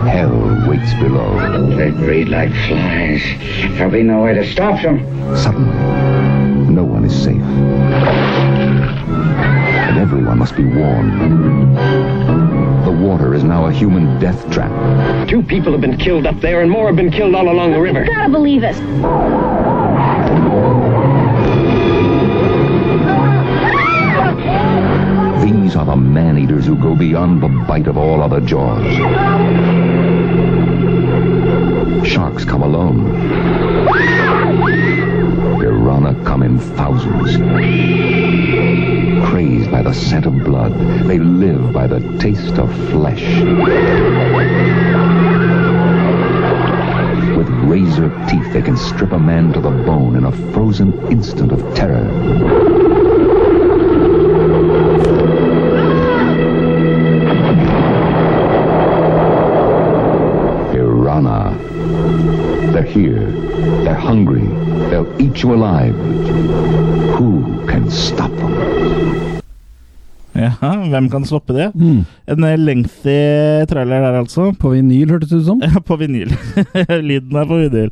hell 0.06 0.70
waits 0.70 0.94
below. 1.00 1.36
They 1.76 1.90
breed 1.90 2.30
like 2.30 2.52
flies. 2.68 3.24
There'll 3.76 3.90
be 3.92 4.04
no 4.04 4.22
way 4.22 4.36
to 4.36 4.46
stop 4.46 4.84
them. 4.84 5.00
Suddenly, 5.36 6.72
no 6.72 6.84
one 6.84 7.04
is 7.06 7.16
safe. 7.20 7.42
And 9.82 9.98
everyone 9.98 10.38
must 10.38 10.56
be 10.56 10.66
warned. 10.66 12.59
The 13.00 13.06
water 13.06 13.34
is 13.34 13.46
now 13.46 13.68
a 13.68 13.72
human 13.72 14.20
death 14.20 14.52
trap. 14.52 15.30
Two 15.30 15.42
people 15.42 15.72
have 15.72 15.80
been 15.80 15.98
killed 15.98 16.26
up 16.26 16.42
there, 16.42 16.62
and 16.62 16.70
more 16.70 16.88
have 16.88 16.98
been 16.98 17.10
killed 17.10 17.34
all 17.34 17.50
along 17.50 17.72
the 17.72 17.80
river. 17.80 18.04
Gotta 18.04 18.30
believe 18.30 18.62
us. 18.62 18.76
These 25.42 25.78
are 25.78 25.86
the 25.86 25.96
man-eaters 25.96 26.66
who 26.66 26.76
go 26.76 26.94
beyond 26.94 27.42
the 27.42 27.48
bite 27.48 27.88
of 27.88 27.96
all 27.96 28.22
other 28.22 28.42
jaws. 28.42 28.84
Sharks 32.06 32.44
come 32.44 32.64
alone. 32.64 33.16
Piranha 35.62 36.22
come 36.26 36.44
in 36.44 36.60
thousands. 36.60 37.38
Crazed 39.26 39.72
by 39.72 39.82
the 39.82 39.94
scent 39.94 40.26
of 40.26 40.34
blood, 40.44 40.74
they 41.08 41.20
live 41.20 41.72
by 41.74 41.88
the 41.88 42.00
taste 42.18 42.58
of 42.58 42.74
flesh. 42.90 43.24
With 47.38 47.50
razor 47.70 48.10
teeth, 48.30 48.54
they 48.54 48.62
can 48.62 48.78
strip 48.78 49.12
a 49.12 49.20
man 49.20 49.54
to 49.54 49.62
the 49.62 49.70
bone 49.70 50.16
in 50.16 50.26
a 50.26 50.32
frozen 50.54 50.94
instant 51.12 51.52
of 51.52 51.60
terror. 51.76 52.08
Piranha. 60.72 61.58
They're 62.72 62.84
here. 62.84 63.32
They're 63.84 63.94
hungry. 63.94 64.48
They'll 64.90 65.22
eat 65.22 65.44
you 65.44 65.54
alive. 65.54 65.96
Who 67.16 67.66
can 67.68 67.90
stop 67.90 68.29
hvem 70.92 71.08
kan 71.12 71.26
stoppe 71.28 71.56
det? 71.56 71.70
Mm. 71.76 72.04
En 72.34 72.46
eh, 72.48 72.58
lengthy 72.60 73.16
trailer 73.70 74.04
der, 74.06 74.20
altså. 74.24 74.50
På 74.60 74.74
vinyl, 74.74 75.10
hørtes 75.14 75.32
det 75.32 75.42
ut 75.42 75.48
som. 75.48 75.64
Ja, 75.64 75.82
på 75.90 75.98
vinyl. 76.02 76.34
Lyden 77.10 77.40
er 77.40 77.50
på 77.50 77.62
vinyl. 77.64 77.92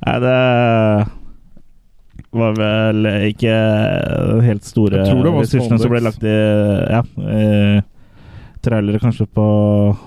Nei, 0.00 0.18
det 0.24 0.36
var 2.30 2.54
vel 2.54 3.08
ikke 3.26 3.54
helt 4.46 4.66
store 4.66 5.02
ressursene 5.02 5.80
som 5.82 5.90
ble 5.90 6.02
lagt 6.04 6.22
i 6.22 6.30
ja, 6.30 7.00
eh, 7.26 7.80
trailere 8.62 9.00
kanskje 9.02 9.26
på 9.26 9.46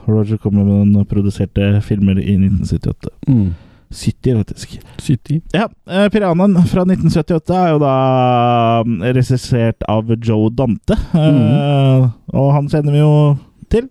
Roger 0.08 0.40
Corman-produserte 0.40 1.82
filmer 1.84 2.22
i 2.22 2.38
1978. 2.38 3.12
Mm. 3.28 3.52
70, 3.94 4.38
faktisk. 4.42 4.78
70. 4.98 5.42
Ja, 5.54 5.68
Piranen 5.86 6.10
Piranhaen 6.12 6.70
fra 6.70 6.84
1978 6.88 7.58
er 7.58 7.74
jo 7.74 7.82
da 7.84 7.96
mm, 8.86 9.00
regissert 9.14 9.86
av 9.90 10.12
Joe 10.18 10.50
Dante. 10.54 10.98
Mm. 11.14 12.10
Og 12.34 12.54
han 12.56 12.70
kjenner 12.72 12.96
vi 12.96 13.04
jo 13.04 13.14
til. 13.72 13.90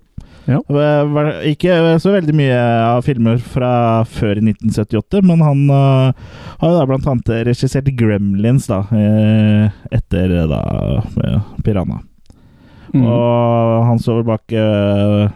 Ja. 0.51 0.59
Eh, 0.59 1.53
Ikke 1.53 1.77
så 2.03 2.13
veldig 2.17 2.35
mye 2.35 2.61
av 2.83 3.03
filmer 3.07 3.39
fra 3.39 3.73
før 4.11 4.41
1978, 4.43 5.23
men 5.27 5.43
han 5.45 5.65
eh, 5.71 6.31
har 6.63 6.73
jo 6.73 6.79
da 6.81 6.87
blant 6.91 7.09
annet 7.11 7.35
regissert 7.49 7.91
Gremlins 7.99 8.67
da, 8.71 8.83
eh, 8.97 9.69
etter 9.95 10.35
eh, 10.41 10.49
da 10.51 10.63
eh, 11.29 11.39
Piranha. 11.63 12.03
Mm. 12.93 13.07
Og 13.09 13.87
han 13.89 14.01
står 14.03 14.25
bak 14.27 14.53
eh, 14.53 15.29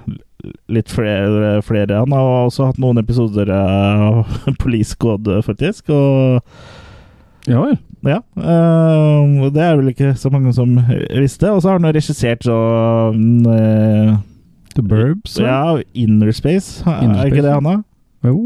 litt 0.72 0.90
flere, 0.92 1.62
flere. 1.66 2.00
Han 2.04 2.12
har 2.12 2.46
også 2.46 2.66
hatt 2.70 2.78
noen 2.82 2.98
episoder 3.02 3.50
av 3.54 4.24
Police 4.62 4.96
Code, 5.00 5.40
faktisk. 5.46 5.90
Og 5.90 6.42
Ja 7.46 7.60
vel. 7.62 7.76
ja, 8.06 8.20
uh, 8.38 9.50
det 9.54 9.62
er 9.62 9.76
vel 9.78 9.92
ikke 9.92 10.12
så 10.18 10.30
mange 10.34 10.52
som 10.54 10.76
visste. 11.16 11.50
Og 11.52 11.62
så 11.62 11.70
har 11.72 11.78
han 11.80 11.90
regissert 11.94 12.42
sånn 12.46 13.46
uh, 13.46 14.16
The 14.74 14.82
Burbs. 14.82 15.38
Ja, 15.40 15.76
Inner 15.94 16.32
Space. 16.34 16.82
Inner 16.86 17.22
er 17.22 17.30
ikke 17.30 17.40
Space, 17.40 17.46
det 17.46 17.54
han 17.54 17.70
har? 17.70 17.82
Jo. 18.26 18.38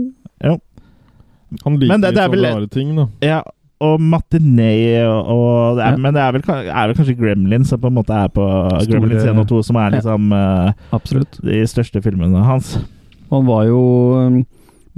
Han 1.64 1.76
liker 1.80 1.88
Men 1.90 2.00
det- 2.04 2.14
det 2.14 2.22
er 2.22 2.28
litt 2.28 2.38
sånne 2.44 2.54
rare 2.60 2.68
ting, 2.70 2.90
da. 2.96 3.06
Ja, 3.26 3.40
og 3.80 3.98
Matiné 4.00 4.70
og, 5.08 5.78
det 5.78 5.84
er, 5.86 5.90
Ja. 5.90 5.96
Men 5.96 6.12
det 6.14 6.20
er 6.20 6.32
vel, 6.36 6.42
er 6.50 6.86
vel 6.90 6.96
kanskje 6.98 7.16
Gremlins 7.18 7.68
som 7.72 7.80
på 7.80 7.88
en 7.88 7.96
måte 7.96 8.12
er 8.12 8.28
på 8.28 8.44
Store- 8.44 8.86
Gremlins 8.90 9.24
1 9.24 9.38
og 9.40 9.48
2, 9.48 9.62
som 9.70 9.76
er 9.80 9.90
liksom 9.96 10.30
ja. 10.36 10.72
Absolutt. 10.92 11.38
de 11.42 11.62
største 11.66 12.02
filmene 12.04 12.42
hans. 12.44 12.74
Han 13.30 13.46
var 13.46 13.64
jo 13.70 13.78
um, 14.26 14.40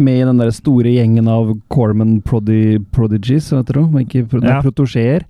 med 0.03 0.23
i 0.23 0.25
den 0.25 0.39
der 0.41 0.51
store 0.51 0.89
gjengen 0.97 1.29
av 1.29 1.53
Corman 1.71 2.23
prodi 2.25 2.79
Prodigies, 2.97 3.51
heter 3.53 3.77
det. 3.79 3.85
men 3.93 4.07
Ikke 4.07 4.25
pro 4.29 4.41
Ja. 4.43 4.61
protosjeer. 4.65 5.27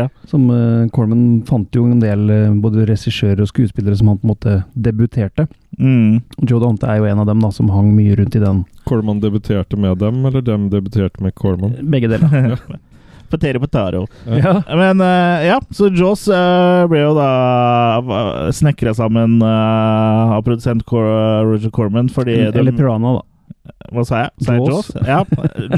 Ja. 0.00 0.08
Som 0.26 0.48
uh, 0.50 0.88
Corman 0.88 1.42
fant 1.46 1.70
jo 1.76 1.84
en 1.84 2.00
del 2.00 2.26
uh, 2.32 2.54
både 2.58 2.86
regissører 2.88 3.42
og 3.44 3.52
skuespillere 3.52 3.94
som 4.00 4.08
han 4.08 4.18
på 4.18 4.24
en 4.26 4.32
måte 4.34 4.56
debuterte. 4.74 5.46
Mm. 5.78 6.22
Joe 6.48 6.58
Dante 6.64 6.88
er 6.88 6.96
jo 6.98 7.04
en 7.12 7.20
av 7.22 7.26
dem 7.28 7.38
da, 7.44 7.50
som 7.52 7.68
hang 7.70 7.92
mye 7.94 8.16
rundt 8.16 8.34
i 8.34 8.40
den. 8.42 8.64
Corman 8.88 9.20
debuterte 9.20 9.76
med 9.78 9.98
dem, 9.98 10.24
eller 10.26 10.40
dem 10.42 10.70
debuterte 10.72 11.22
med 11.22 11.34
Corman? 11.36 11.76
Begge 11.84 12.08
deler. 12.08 12.56
Potato 13.30 13.60
potaro. 13.62 14.04
ja. 14.26 14.52
Men 14.76 15.00
uh, 15.00 15.44
ja, 15.46 15.58
så 15.74 15.88
Jaws 15.94 16.26
uh, 16.28 16.86
ble 16.90 17.00
jo 17.04 17.14
da 17.18 18.50
snekra 18.52 18.92
sammen 18.96 19.40
eh, 19.42 20.34
av 20.36 20.42
produsent 20.46 20.84
Cor 20.88 21.06
Roger 21.46 21.70
Corman 21.70 22.08
fordi 22.12 22.36
de- 22.50 22.58
Eller 22.60 22.72
Piranha, 22.76 23.18
da. 23.18 23.72
Hva 23.92 24.04
sa 24.06 24.24
jeg? 24.24 24.30
Sa 24.46 24.54
jeg 24.56 24.66
Jaws. 24.66 24.90
Jaws? 24.94 25.06
Ja. 25.06 25.20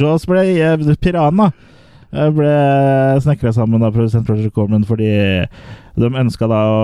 Jaws 0.00 0.26
ble 0.28 0.44
eh, 0.56 0.94
Piranha. 1.00 1.50
Ble 2.10 2.52
snekra 3.20 3.52
sammen 3.52 3.82
av 3.84 3.92
produsent 3.92 4.28
Roger 4.30 4.48
Corman 4.54 4.86
fordi 4.88 5.10
de 5.98 6.08
ønska 6.14 6.46
da 6.48 6.60
å 6.70 6.78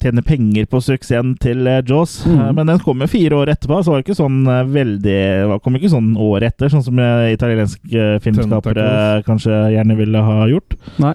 tjene 0.00 0.24
penger 0.26 0.66
på 0.70 0.80
suksessen 0.82 1.34
til 1.42 1.66
eh, 1.70 1.82
Jaws. 1.86 2.18
Eh, 2.26 2.48
Men 2.56 2.66
den 2.72 2.80
kom 2.82 3.04
jo 3.04 3.08
fire 3.10 3.36
år 3.42 3.52
etterpå, 3.52 3.82
så 3.84 3.92
var 3.92 4.00
det 4.00 4.06
ikke 4.08 4.18
sånn 4.18 4.40
eh, 4.48 4.62
veldig 4.72 5.60
kom 5.62 5.76
ikke 5.78 5.92
sånn 5.92 6.14
året 6.16 6.54
etter, 6.54 6.72
sånn 6.72 6.84
som 6.86 6.98
italienske 7.30 8.06
filmskapere 8.24 9.22
kanskje 9.28 9.60
gjerne 9.76 9.98
ville 10.00 10.24
ha 10.24 10.48
gjort. 10.50 10.78
Nei. 11.02 11.12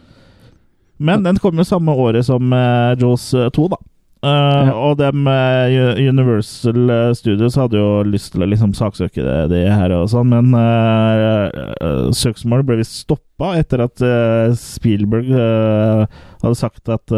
Men 1.02 1.26
den 1.26 1.42
kom 1.42 1.58
jo 1.58 1.66
samme 1.66 1.96
året 1.98 2.28
som 2.30 2.54
Jaws 3.02 3.32
eh, 3.34 3.50
2, 3.58 3.68
da. 3.74 3.82
Eh, 4.22 4.66
Ja. 4.68 4.74
Og 4.78 5.00
dem 5.00 5.26
eh, 5.28 5.98
Universal 5.98 6.90
eh, 6.94 7.14
Studios 7.18 7.58
hadde 7.58 7.80
jo 7.80 8.04
lyst 8.06 8.36
til 8.36 8.46
å 8.46 8.50
liksom 8.50 8.76
saksøke 8.78 9.24
det, 9.26 9.38
det 9.50 9.64
her 9.74 9.94
og 9.98 10.12
sånn, 10.14 10.30
men 10.30 10.54
uh, 10.54 12.12
søksmålet 12.14 12.68
ble 12.68 12.78
visst 12.84 13.00
stoppa 13.02 13.56
etter 13.58 13.82
at 13.88 14.04
uh, 14.06 14.54
Spielberg 14.54 15.32
hadde 15.34 16.58
sagt 16.58 16.90
at 16.94 17.14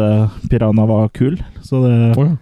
Piranha 0.48 0.88
var 0.88 1.12
kul. 1.16 1.36
Så 1.64 1.84
det 1.84 1.94
oh, 2.16 2.24
ja. 2.24 2.36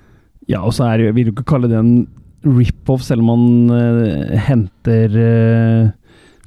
Ja, 0.51 0.61
og 0.66 0.75
så 0.75 0.88
er 0.90 1.05
vil 1.14 1.29
du 1.29 1.33
ikke 1.33 1.46
kalle 1.53 1.68
det 1.70 1.79
en 1.79 2.07
rip-off, 2.42 3.05
selv 3.07 3.22
om 3.22 3.29
man 3.31 4.38
henter 4.46 5.14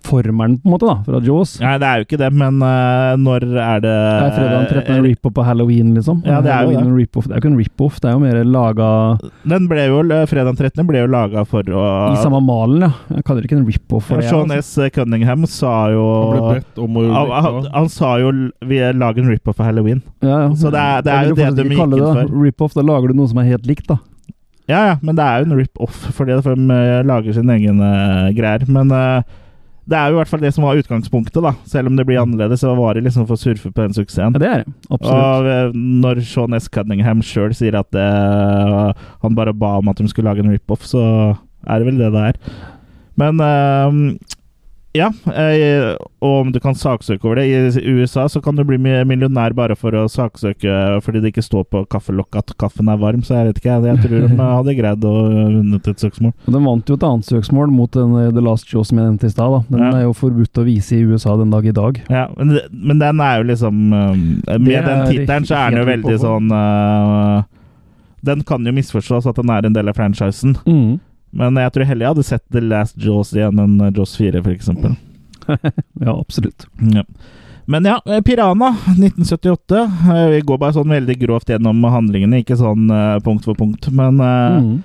formelen, 0.06 0.58
på 0.62 0.70
en 0.70 0.74
måte, 0.76 0.88
da, 0.90 0.96
fra 1.06 1.22
Jaws. 1.26 1.56
Nei, 1.64 1.74
det 1.82 1.88
er 1.90 2.02
jo 2.02 2.08
ikke 2.08 2.20
det, 2.22 2.30
men 2.38 2.60
uh, 2.64 3.16
når 3.20 3.46
er 3.50 3.84
det 3.84 3.94
Det 3.94 4.26
er 4.28 4.36
fredag 4.38 4.56
den 4.56 4.68
13. 4.72 4.96
en 4.96 5.06
rip-off 5.08 5.36
på 5.36 5.46
halloween, 5.48 5.94
liksom. 5.98 6.22
Ja, 6.28 6.40
det 6.46 6.54
er 6.54 6.66
jo 6.70 6.76
det. 6.78 6.86
rip-off. 7.02 7.28
Det 7.28 7.34
er 7.34 7.40
jo 7.40 7.44
ikke 7.44 7.52
en 7.54 7.60
rip-off, 7.60 8.00
det 8.04 8.10
er 8.10 8.16
jo 8.16 8.24
mer 8.24 8.40
laga 8.46 8.90
Den 9.44 9.68
ble 9.72 9.88
jo, 9.90 10.00
fredag 10.32 10.52
den 10.54 10.60
13. 10.62 10.88
ble 10.90 11.04
jo 11.04 11.12
laga 11.12 11.46
for 11.50 11.76
å 11.76 11.86
i 12.16 12.18
samme 12.22 12.42
malen, 12.46 12.88
ja. 12.88 12.92
Jeg 13.18 13.28
kaller 13.28 13.44
det 13.44 13.50
ikke 13.50 13.60
en 13.60 13.68
rip-off 13.70 14.12
Ja. 14.14 14.22
Sean 14.30 14.52
altså. 14.54 14.86
S. 14.86 14.96
Cunningham 14.96 15.46
sa 15.50 15.76
jo 15.94 16.06
Han 16.06 16.34
ble 16.36 16.60
bedt 16.60 16.84
om 16.86 17.00
å 17.02 17.06
han, 17.12 17.32
han, 17.46 17.70
han 17.74 17.90
sa 17.92 18.16
jo 18.22 18.32
Vi 18.66 18.82
lager 18.96 19.24
en 19.26 19.32
rip-off 19.34 19.58
for 19.60 19.68
halloween. 19.68 20.02
Ja, 20.22 20.46
ja. 20.46 20.50
Så 20.58 20.72
det 20.74 20.82
er- 20.82 21.02
det 21.06 21.14
er 21.14 21.30
jo 21.30 21.36
det 21.36 21.50
de 21.56 21.64
gikk 21.70 21.80
inn 21.84 21.96
det 21.96 22.04
for. 22.04 22.36
Rip-off, 22.46 22.74
da 22.76 22.84
lager 22.86 23.12
du 23.12 23.18
noe 23.20 23.32
som 23.32 23.40
er 23.42 23.50
helt 23.54 23.66
likt, 23.70 23.88
da. 23.88 24.00
Ja, 24.66 24.80
ja, 24.90 24.94
men 25.06 25.18
det 25.18 25.22
er 25.26 25.42
jo 25.44 25.52
en 25.52 25.58
rip-off, 25.60 25.98
fordi 26.18 26.38
de 26.42 26.54
eh, 26.74 27.02
lager 27.06 27.36
sin 27.38 27.50
egen 27.54 27.82
uh, 27.86 28.32
greier. 28.34 28.66
Men 28.66 28.90
eh, 28.92 29.22
det 29.86 29.98
er 29.98 30.10
jo 30.10 30.16
i 30.16 30.18
hvert 30.18 30.32
fall 30.32 30.42
det 30.42 30.50
som 30.56 30.66
var 30.66 30.80
utgangspunktet, 30.80 31.42
da. 31.46 31.52
Selv 31.70 31.92
om 31.92 31.98
det 31.98 32.08
blir 32.10 32.18
annerledes, 32.22 32.64
så 32.64 32.74
var 32.78 32.98
det 32.98 33.04
liksom 33.06 33.28
for 33.30 33.38
å 33.38 33.42
surfe 33.42 33.70
på 33.70 33.84
den 33.84 33.94
suksessen. 33.94 34.34
Ja, 34.34 34.42
det 34.42 34.50
er 34.50 34.64
det. 34.64 34.74
Absolutt. 34.90 35.20
Og 35.22 35.50
eh, 35.52 35.76
når 36.06 36.22
Sean 36.26 36.58
S. 36.58 36.70
Cunningham 36.74 37.22
sjøl 37.26 37.54
sier 37.54 37.78
at 37.78 37.92
det, 37.94 38.06
han 39.22 39.38
bare 39.38 39.54
ba 39.54 39.76
om 39.82 39.92
at 39.92 40.02
de 40.02 40.10
skulle 40.10 40.32
lage 40.32 40.42
en 40.42 40.50
rip-off, 40.56 40.88
så 40.90 41.04
er 41.70 41.82
det 41.82 41.90
vel 41.92 42.02
det 42.02 42.10
det 42.16 42.24
er. 42.32 42.42
Men 43.22 43.40
eh, 43.46 44.00
ja, 44.96 45.10
eh, 45.28 45.92
og 46.24 46.36
om 46.46 46.52
du 46.56 46.60
kan 46.64 46.78
saksøke 46.78 47.28
over 47.28 47.42
det 47.42 47.46
I 47.82 47.94
USA 47.98 48.26
så 48.32 48.42
kan 48.44 48.56
du 48.56 48.64
bli 48.68 48.78
millionær 48.80 49.54
bare 49.58 49.76
for 49.78 49.96
å 49.98 50.06
saksøke 50.12 51.02
fordi 51.06 51.22
det 51.24 51.34
ikke 51.34 51.44
står 51.46 51.66
på 51.72 51.84
kaffelokket 51.92 52.54
at 52.54 52.56
kaffen 52.62 52.90
er 52.92 53.00
varm, 53.02 53.24
så 53.26 53.40
jeg 53.40 53.50
vet 53.50 53.60
ikke. 53.62 53.78
Jeg, 53.86 54.02
tror 54.04 54.28
de 54.30 54.38
hadde 54.40 54.76
greid 54.78 55.08
å 55.08 55.14
vunnet 55.30 55.90
et 55.92 56.04
søksmål. 56.06 56.34
Og 56.48 56.56
Den 56.56 56.68
vant 56.68 56.90
jo 56.90 56.98
et 56.98 57.08
annet 57.08 57.30
søksmål 57.30 57.74
mot 57.74 57.92
den, 57.96 58.16
eh, 58.22 58.32
The 58.36 58.44
Last 58.46 58.72
Show 58.72 58.86
som 58.88 59.00
jeg 59.02 59.10
nevnte 59.10 59.30
i 59.30 59.34
stad. 59.36 59.58
Den 59.70 59.84
Ja. 59.84 59.92
er 60.00 60.06
jo 60.08 60.14
forbudt 60.14 60.62
å 60.62 60.66
vise 60.66 60.96
i 60.96 61.04
USA 61.04 61.36
den 61.38 61.52
dag 61.52 61.66
i 61.66 61.76
dag. 61.76 62.02
Ja, 62.10 62.28
men, 62.38 62.60
men 62.72 63.00
den 63.00 63.20
er 63.22 63.38
jo 63.38 63.50
liksom 63.52 63.94
eh, 63.94 64.58
Med 64.58 64.86
den 64.86 65.06
tittelen 65.12 65.46
så 65.46 65.60
er 65.60 65.72
den 65.72 65.84
jo 65.84 65.90
veldig 65.92 66.20
sånn 66.22 66.52
uh, 66.52 67.44
Den 68.26 68.42
kan 68.44 68.66
jo 68.66 68.74
misforstås 68.74 69.28
at 69.30 69.36
den 69.36 69.52
er 69.54 69.66
en 69.66 69.76
del 69.76 69.90
av 69.90 69.98
franchisen. 69.98 70.56
Mm. 70.66 71.00
Men 71.36 71.58
jeg 71.60 71.74
tror 71.76 71.88
heller 71.90 72.06
jeg 72.08 72.14
hadde 72.16 72.28
sett 72.28 72.46
The 72.56 72.62
Last 72.64 72.96
Jaws 73.02 73.34
igjen 73.36 73.60
enn 73.60 73.76
eh, 73.84 73.92
Jaws 73.96 74.16
4, 74.20 74.42
f.eks. 74.46 74.70
Ja, 76.06 76.14
absolutt. 76.16 76.66
Ja. 76.96 77.04
Men 77.68 77.86
ja, 77.86 78.00
Pirana 78.06 78.22
Piranha 78.26 78.70
1978. 78.96 79.84
Eh, 80.16 80.26
Vi 80.36 80.42
går 80.48 80.58
bare 80.62 80.74
sånn 80.78 80.92
veldig 80.94 81.16
grovt 81.22 81.50
gjennom 81.50 81.84
handlingene, 81.90 82.42
ikke 82.44 82.58
sånn 82.60 82.90
eh, 82.94 83.16
punkt 83.26 83.46
for 83.48 83.58
punkt. 83.58 83.88
Men 83.94 84.20
eh, 84.22 84.60
Mm. 84.62 84.76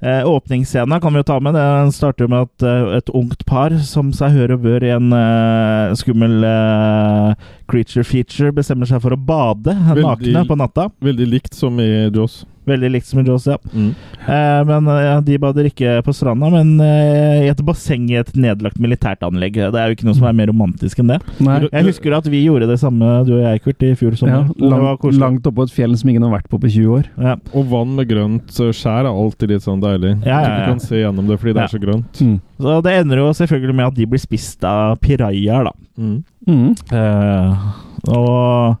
eh, 0.00 0.22
åpningsscena 0.24 1.00
kan 1.02 1.12
vi 1.12 1.20
jo 1.20 1.26
ta 1.28 1.38
med. 1.40 1.54
Den 1.58 1.90
starter 1.92 2.28
med 2.30 2.46
at 2.48 2.62
eh, 2.66 2.96
et 2.98 3.10
ungt 3.14 3.44
par, 3.46 3.74
som 3.84 4.12
seg 4.16 4.32
hør 4.38 4.54
og 4.56 4.62
bør 4.64 4.86
i 4.88 4.94
en 4.96 5.12
eh, 5.12 5.94
skummel 6.00 6.38
eh, 6.46 7.34
creature 7.70 8.04
feature, 8.06 8.52
bestemmer 8.56 8.88
seg 8.90 9.00
for 9.04 9.14
å 9.14 9.20
bade 9.20 9.74
Veldig- 9.74 10.34
nakne 10.34 10.46
på 10.50 10.58
natta. 10.58 10.88
Veldig 11.00 11.28
likt 11.38 11.54
som 11.54 11.78
i 11.80 11.90
Jaws. 12.10 12.42
Veldig 12.68 12.90
likt 12.92 13.06
som 13.08 13.18
i 13.18 13.22
Jaws, 13.24 13.46
ja. 13.48 13.56
Mm. 13.72 13.94
Eh, 14.28 14.58
men 14.68 14.88
ja, 15.00 15.14
de 15.24 15.38
bader 15.40 15.64
ikke 15.70 15.94
på 16.06 16.12
stranda, 16.14 16.50
men 16.52 16.74
eh, 16.84 17.46
i 17.46 17.48
et 17.50 17.62
basseng 17.66 18.04
i 18.12 18.18
et 18.20 18.28
nedlagt 18.36 18.76
militært 18.78 19.24
anlegg. 19.26 19.56
Det 19.56 19.80
er 19.80 19.88
jo 19.90 19.96
ikke 19.96 20.06
noe 20.06 20.18
som 20.18 20.26
er 20.28 20.36
mer 20.38 20.50
romantisk 20.52 21.00
enn 21.02 21.08
det. 21.14 21.18
Nei. 21.40 21.56
Jeg 21.72 21.86
husker 21.88 22.14
at 22.18 22.28
vi 22.30 22.42
gjorde 22.44 22.68
det 22.70 22.76
samme, 22.82 23.08
du 23.26 23.32
og 23.38 23.42
jeg, 23.46 23.62
Kurt, 23.64 23.82
i 23.88 23.94
fjor 23.98 24.14
sommer. 24.20 24.44
Ja, 24.52 24.68
langt, 24.76 25.08
langt 25.18 25.48
oppå 25.50 25.64
et 25.66 25.74
fjell 25.74 25.96
som 25.98 26.12
ingen 26.12 26.26
har 26.28 26.34
vært 26.36 26.50
på 26.52 26.60
på 26.60 26.68
20 26.70 26.92
år. 26.98 27.08
Ja. 27.18 27.34
Og 27.56 27.66
vann 27.72 27.96
med 27.96 28.10
grønt 28.12 28.60
eh, 28.60 28.70
skjær 28.76 29.08
er 29.08 29.10
alltid 29.14 29.54
litt 29.56 29.64
sånn 29.66 29.80
deilig. 29.82 30.14
Ja, 30.28 30.42
ja. 30.44 30.54
Du 30.60 30.74
kan 30.74 30.84
se 30.84 31.00
gjennom 31.00 31.26
det 31.32 31.40
fordi 31.40 31.56
det 31.56 31.64
Ja. 31.64 31.70
er 31.70 31.74
så 31.74 31.82
grønt. 31.82 32.20
Mm. 32.20 32.38
Så 32.60 32.76
det 32.84 32.92
ender 33.00 33.16
jo 33.24 33.30
selvfølgelig 33.40 33.74
med 33.80 33.86
at 33.88 33.94
de 33.96 34.06
blir 34.06 34.20
spist 34.20 34.62
av 34.68 34.98
pirajaer, 35.00 35.64
da. 35.64 35.72
Mm. 35.98 36.20
Mm. 36.48 36.70
Eh, 36.92 37.66
og 38.08 38.76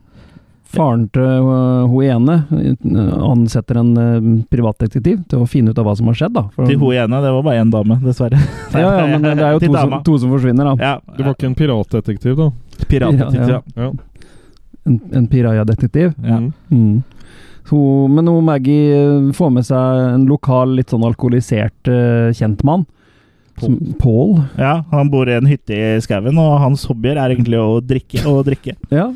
Faren 0.70 1.08
til 1.10 1.22
øh, 1.26 1.88
hun 1.90 2.04
ene 2.06 2.34
øh, 2.54 3.14
ansetter 3.26 3.80
en 3.80 3.88
øh, 3.98 4.26
privatdetektiv 4.54 5.24
til 5.28 5.40
å 5.42 5.48
finne 5.50 5.72
ut 5.74 5.78
av 5.82 5.88
hva 5.88 5.96
som 5.98 6.06
har 6.06 6.14
skjedd. 6.20 6.36
da. 6.36 6.44
For- 6.54 6.68
til 6.70 6.78
hun 6.78 6.94
ene, 6.94 7.18
det 7.24 7.32
var 7.34 7.42
bare 7.42 7.64
én 7.64 7.72
dame, 7.74 7.96
dessverre. 8.04 8.38
ja, 8.72 8.92
ja, 9.00 9.06
men 9.10 9.26
det 9.26 9.42
er 9.48 9.56
jo 9.56 9.62
to 9.64 9.72
som, 9.74 9.96
to 10.06 10.18
som 10.22 10.30
forsvinner, 10.30 10.70
da. 10.70 10.74
Ja, 10.78 11.16
Det 11.16 11.26
var 11.26 11.34
ikke 11.34 11.48
en 11.50 11.56
piratdetektiv, 11.58 12.36
da. 12.38 12.50
piratdetektiv. 12.86 13.56
Ja, 13.56 13.62
Ja. 13.88 13.90
En, 14.86 15.00
en 15.12 15.26
pirajadetektiv? 15.28 16.14
Ja. 16.24 16.38
Mm. 16.70 17.02
Hun, 17.70 18.14
Men 18.14 18.26
hun 18.30 18.44
Maggie 18.46 19.32
får 19.36 19.50
med 19.52 19.66
seg 19.66 19.98
en 20.14 20.24
lokal, 20.30 20.72
litt 20.78 20.90
sånn 20.94 21.04
alkoholisert 21.04 21.90
uh, 21.90 22.30
kjentmann. 22.34 22.86
Paul. 24.00 24.40
ja, 24.58 24.82
han 24.90 25.10
bor 25.12 25.28
i 25.30 25.36
en 25.38 25.46
hytte 25.50 25.76
i 25.76 26.00
skauen, 26.04 26.36
og 26.40 26.58
hans 26.62 26.84
hobbyer 26.90 27.16
er 27.20 27.34
egentlig 27.36 27.60
å 27.60 27.80
drikke 27.84 28.26
og 28.30 28.44
drikke. 28.50 28.76
Ja. 28.90 29.10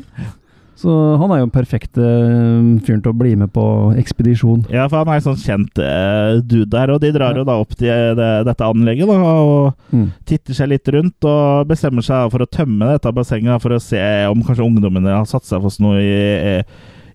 Så 0.75 0.91
han 1.21 1.31
er 1.31 1.37
jo 1.39 1.45
den 1.45 1.53
perfekte 1.55 2.03
øh, 2.03 2.65
fyren 2.83 2.99
til 3.01 3.13
å 3.13 3.15
bli 3.15 3.29
med 3.39 3.47
på 3.55 3.63
ekspedisjon. 3.95 4.65
Ja, 4.75 4.89
for 4.91 4.99
han 4.99 5.07
er 5.13 5.21
en 5.21 5.23
sånn 5.23 5.39
kjent 5.39 5.79
uh, 5.79 6.41
dude 6.43 6.67
der, 6.73 6.91
og 6.91 6.99
de 6.99 7.13
drar 7.15 7.39
jo 7.39 7.45
da 7.47 7.55
opp 7.61 7.71
til 7.79 7.87
det, 8.19 8.27
dette 8.45 8.67
anlegget 8.67 9.07
da, 9.07 9.15
og 9.39 9.95
Mm. 9.95 10.09
titter 10.27 10.53
seg 10.57 10.67
litt 10.73 10.89
rundt 10.91 11.23
og 11.29 11.69
bestemmer 11.69 12.03
seg 12.03 12.27
for 12.33 12.43
å 12.43 12.49
tømme 12.51 12.89
dette 12.91 13.13
bassenget 13.15 13.61
for 13.63 13.71
å 13.71 13.79
se 13.79 14.01
om 14.27 14.41
kanskje 14.43 14.65
ungdommene 14.67 15.13
har 15.15 15.23
satt 15.29 15.47
seg 15.47 15.63
fast 15.63 15.79
noe 15.79 16.01
i, 16.03 16.59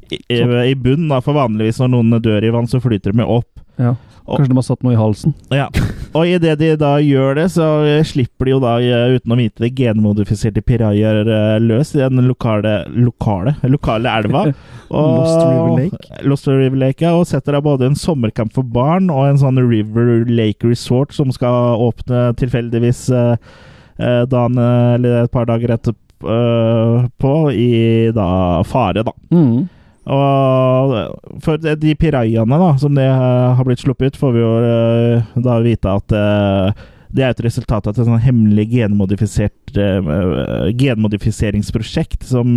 i, 0.09 0.17
i, 0.17 0.41
i 0.71 0.75
bunnen. 0.81 1.13
For 1.21 1.37
vanligvis 1.37 1.83
når 1.85 1.93
noen 1.99 2.17
dør 2.25 2.47
i 2.49 2.55
vann, 2.57 2.67
så 2.71 2.81
flyter 2.81 3.13
de 3.13 3.21
jo 3.27 3.43
opp. 3.43 3.61
Ja. 3.77 3.93
Kanskje 4.25 4.49
de 4.55 4.57
har 4.63 4.67
satt 4.73 4.83
noe 4.87 4.97
i 4.97 5.01
halsen. 5.01 5.37
Ja. 5.53 5.69
Og 6.11 6.27
idet 6.27 6.57
de 6.59 6.73
da 6.79 6.97
gjør 6.99 7.37
det, 7.39 7.47
så 7.55 7.67
slipper 8.07 8.49
de 8.49 8.55
jo 8.55 8.59
da, 8.63 8.73
eh, 8.83 9.15
uten 9.15 9.35
å 9.35 9.39
vite 9.39 9.63
det, 9.63 9.71
genmodifiserte 9.79 10.63
pirajaer 10.67 11.29
eh, 11.31 11.59
løs 11.63 11.93
i 11.95 12.03
den 12.03 12.25
lokale 12.27 12.81
lokale, 12.91 13.55
lokale 13.71 14.15
elva. 14.19 14.45
Lost 14.91 15.39
River 15.39 15.77
Lake. 15.79 16.21
Lost 16.27 16.51
River 16.51 16.83
Lake, 16.83 17.07
ja, 17.07 17.15
og 17.15 17.29
setter 17.31 17.55
da 17.55 17.63
både 17.63 17.87
en 17.87 17.99
sommerkamp 17.99 18.55
for 18.57 18.67
barn 18.67 19.11
og 19.15 19.29
en 19.29 19.39
sånn 19.39 19.63
River 19.63 20.25
Lake 20.27 20.67
Resort 20.67 21.15
som 21.15 21.31
skal 21.35 21.79
åpne 21.79 22.31
tilfeldigvis 22.41 23.07
eh, 23.15 23.35
eh, 24.03 24.23
dagen 24.31 24.59
eller 24.59 25.23
et 25.23 25.35
par 25.35 25.47
dager 25.47 25.77
etterpå 25.79 27.35
i 27.55 27.71
da 28.17 28.31
fare, 28.67 29.07
da. 29.07 29.15
Mm. 29.31 29.69
Og 30.09 30.95
for 31.45 31.61
de 31.61 31.93
pirajaene 31.99 32.57
da, 32.63 32.71
som 32.81 32.95
det 32.97 33.05
eh, 33.05 33.51
har 33.59 33.67
blitt 33.67 33.83
sluppet 33.85 34.15
ut, 34.15 34.17
får 34.21 34.33
vi 34.33 34.41
jo 34.41 34.53
eh, 34.65 35.29
da 35.45 35.59
vite 35.65 35.93
at 35.93 36.15
eh, 36.17 36.87
det 37.11 37.25
er 37.27 37.35
et 37.35 37.43
resultat 37.43 37.89
av 37.89 37.93
et 37.93 38.07
sånn 38.07 38.23
hemmelig 38.23 38.69
genmodifisert 38.71 39.75
genmodifiseringsprosjekt 40.79 42.23
som 42.27 42.55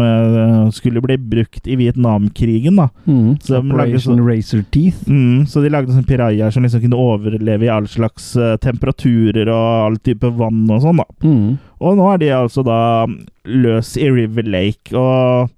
skulle 0.73 1.01
bli 1.01 1.17
brukt 1.17 1.65
i 1.65 1.75
Vietnamkrigen. 1.79 2.75
da. 2.77 2.86
Mm. 3.08 3.39
Så 3.41 3.58
de 3.58 3.73
lagde 3.73 3.97
sånn- 4.01 4.21
Razor 4.21 4.62
Teeth. 4.69 5.10
Mm, 5.10 5.47
så 5.49 5.62
de 5.62 5.69
lagde 5.73 5.89
sånne 5.93 6.06
pirajaer 6.06 6.53
som 6.53 6.62
liksom 6.62 6.82
kunne 6.86 7.01
overleve 7.01 7.65
i 7.65 7.69
all 7.73 7.88
slags 7.89 8.34
temperaturer 8.62 9.49
og 9.49 9.88
all 9.88 9.97
type 9.97 10.29
vann 10.38 10.69
og 10.69 10.82
sånn. 10.86 11.01
da. 11.01 11.06
Mm. 11.25 11.58
Og 11.82 11.97
nå 11.97 12.13
er 12.13 12.17
de 12.21 12.29
altså 12.38 12.63
da 12.63 13.08
løs 13.45 13.97
i 13.97 14.10
River 14.10 14.43
Lake, 14.43 14.93
og 14.93 15.49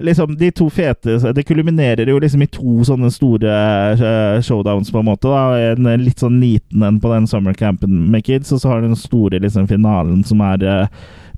liksom 0.00 0.36
de 0.38 0.50
to 0.50 0.68
fete 0.70 1.18
Det 1.34 1.44
kulminerer 1.46 2.06
jo 2.08 2.18
liksom 2.18 2.42
i 2.42 2.46
to 2.46 2.82
sånne 2.84 3.10
store 3.12 3.52
eh, 3.92 4.40
showdowns, 4.42 4.90
på 4.92 4.98
en 4.98 5.04
måte. 5.10 5.28
da 5.28 5.72
En 5.72 5.84
litt 6.04 6.18
sånn 6.22 6.40
liten 6.40 6.82
en 6.82 7.00
på 7.00 7.12
den 7.12 7.26
summer 7.26 7.54
campen 7.54 8.10
med 8.10 8.24
kids, 8.24 8.52
og 8.52 8.60
så 8.60 8.68
har 8.68 8.80
du 8.80 8.88
den 8.88 8.96
store 8.96 9.38
liksom 9.40 9.68
finalen 9.68 10.24
som 10.24 10.40
er 10.40 10.62
eh, 10.64 10.86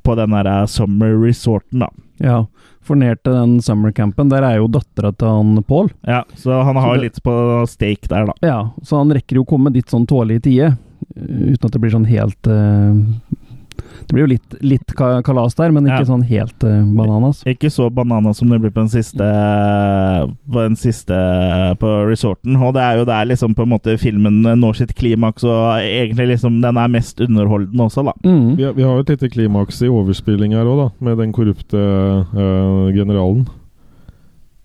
på 0.04 0.14
den 0.16 0.30
der 0.30 0.46
eh, 0.46 0.66
summer 0.66 1.14
resorten, 1.24 1.80
da. 1.80 1.88
Ja. 2.18 2.44
For 2.84 2.94
ned 3.00 3.22
til 3.24 3.32
den 3.32 3.54
summercampen, 3.64 4.28
der 4.28 4.44
er 4.44 4.58
jo 4.58 4.66
dattera 4.68 5.08
til 5.16 5.26
han 5.26 5.62
Paul. 5.64 5.88
Ja, 6.04 6.22
Så 6.36 6.52
han 6.52 6.74
Så 6.76 6.80
har 6.80 6.94
det- 6.98 7.02
litt 7.02 7.22
på 7.24 7.66
stake 7.66 8.08
der, 8.08 8.26
da. 8.26 8.34
Ja, 8.42 8.70
så 8.82 8.98
han 8.98 9.10
rekker 9.10 9.36
jo 9.36 9.44
å 9.44 9.48
komme 9.48 9.72
dit 9.72 9.86
sånn 9.88 10.04
tålelig 10.06 10.36
i 10.36 10.40
tide. 10.50 10.76
Uten 11.16 11.64
at 11.64 11.72
det 11.72 11.80
blir 11.80 11.90
sånn 11.90 12.04
helt 12.06 12.46
eh, 12.46 12.92
Det 14.04 14.12
blir 14.12 14.26
jo 14.26 14.32
litt, 14.34 14.54
litt 14.60 14.92
kalas 15.24 15.54
der, 15.56 15.72
men 15.72 15.86
ikke 15.88 16.02
Ja. 16.02 16.08
sånn 16.10 16.22
helt 16.28 16.62
uh, 16.64 16.82
bananas. 16.94 17.42
Ikke 17.48 17.70
så 17.72 17.86
bananas 17.90 18.36
som 18.38 18.48
det 18.52 18.60
blir 18.60 18.70
på 18.70 18.82
den 18.82 18.90
siste 18.92 19.24
På 20.52 20.60
den 20.62 20.76
siste 20.76 21.16
på 21.80 21.90
resorten. 22.08 22.56
Og 22.60 22.74
det 22.76 22.82
er 22.84 22.98
jo 23.00 23.04
der 23.08 23.24
liksom 23.30 23.54
på 23.56 23.64
en 23.64 23.72
måte 23.72 23.96
filmen 23.98 24.42
når 24.60 24.76
sitt 24.82 24.94
klimaks, 24.94 25.44
og 25.48 25.80
egentlig 25.80 26.34
liksom 26.34 26.60
den 26.62 26.76
er 26.76 26.88
mest 26.92 27.20
underholdende 27.24 27.86
også, 27.88 28.04
da. 28.04 28.12
Mm. 28.28 28.56
Vi, 28.56 28.62
har- 28.68 28.72
vi 28.76 28.82
har 28.82 28.94
jo 28.94 29.00
et 29.06 29.08
lite 29.14 29.30
klimaks 29.32 29.80
i 29.82 29.88
overspilling 29.88 30.52
her 30.52 30.64
òg, 30.68 30.76
da. 30.84 30.88
Med 31.00 31.18
den 31.18 31.32
korrupte 31.32 31.74
uh, 31.80 32.92
generalen. 32.94 33.46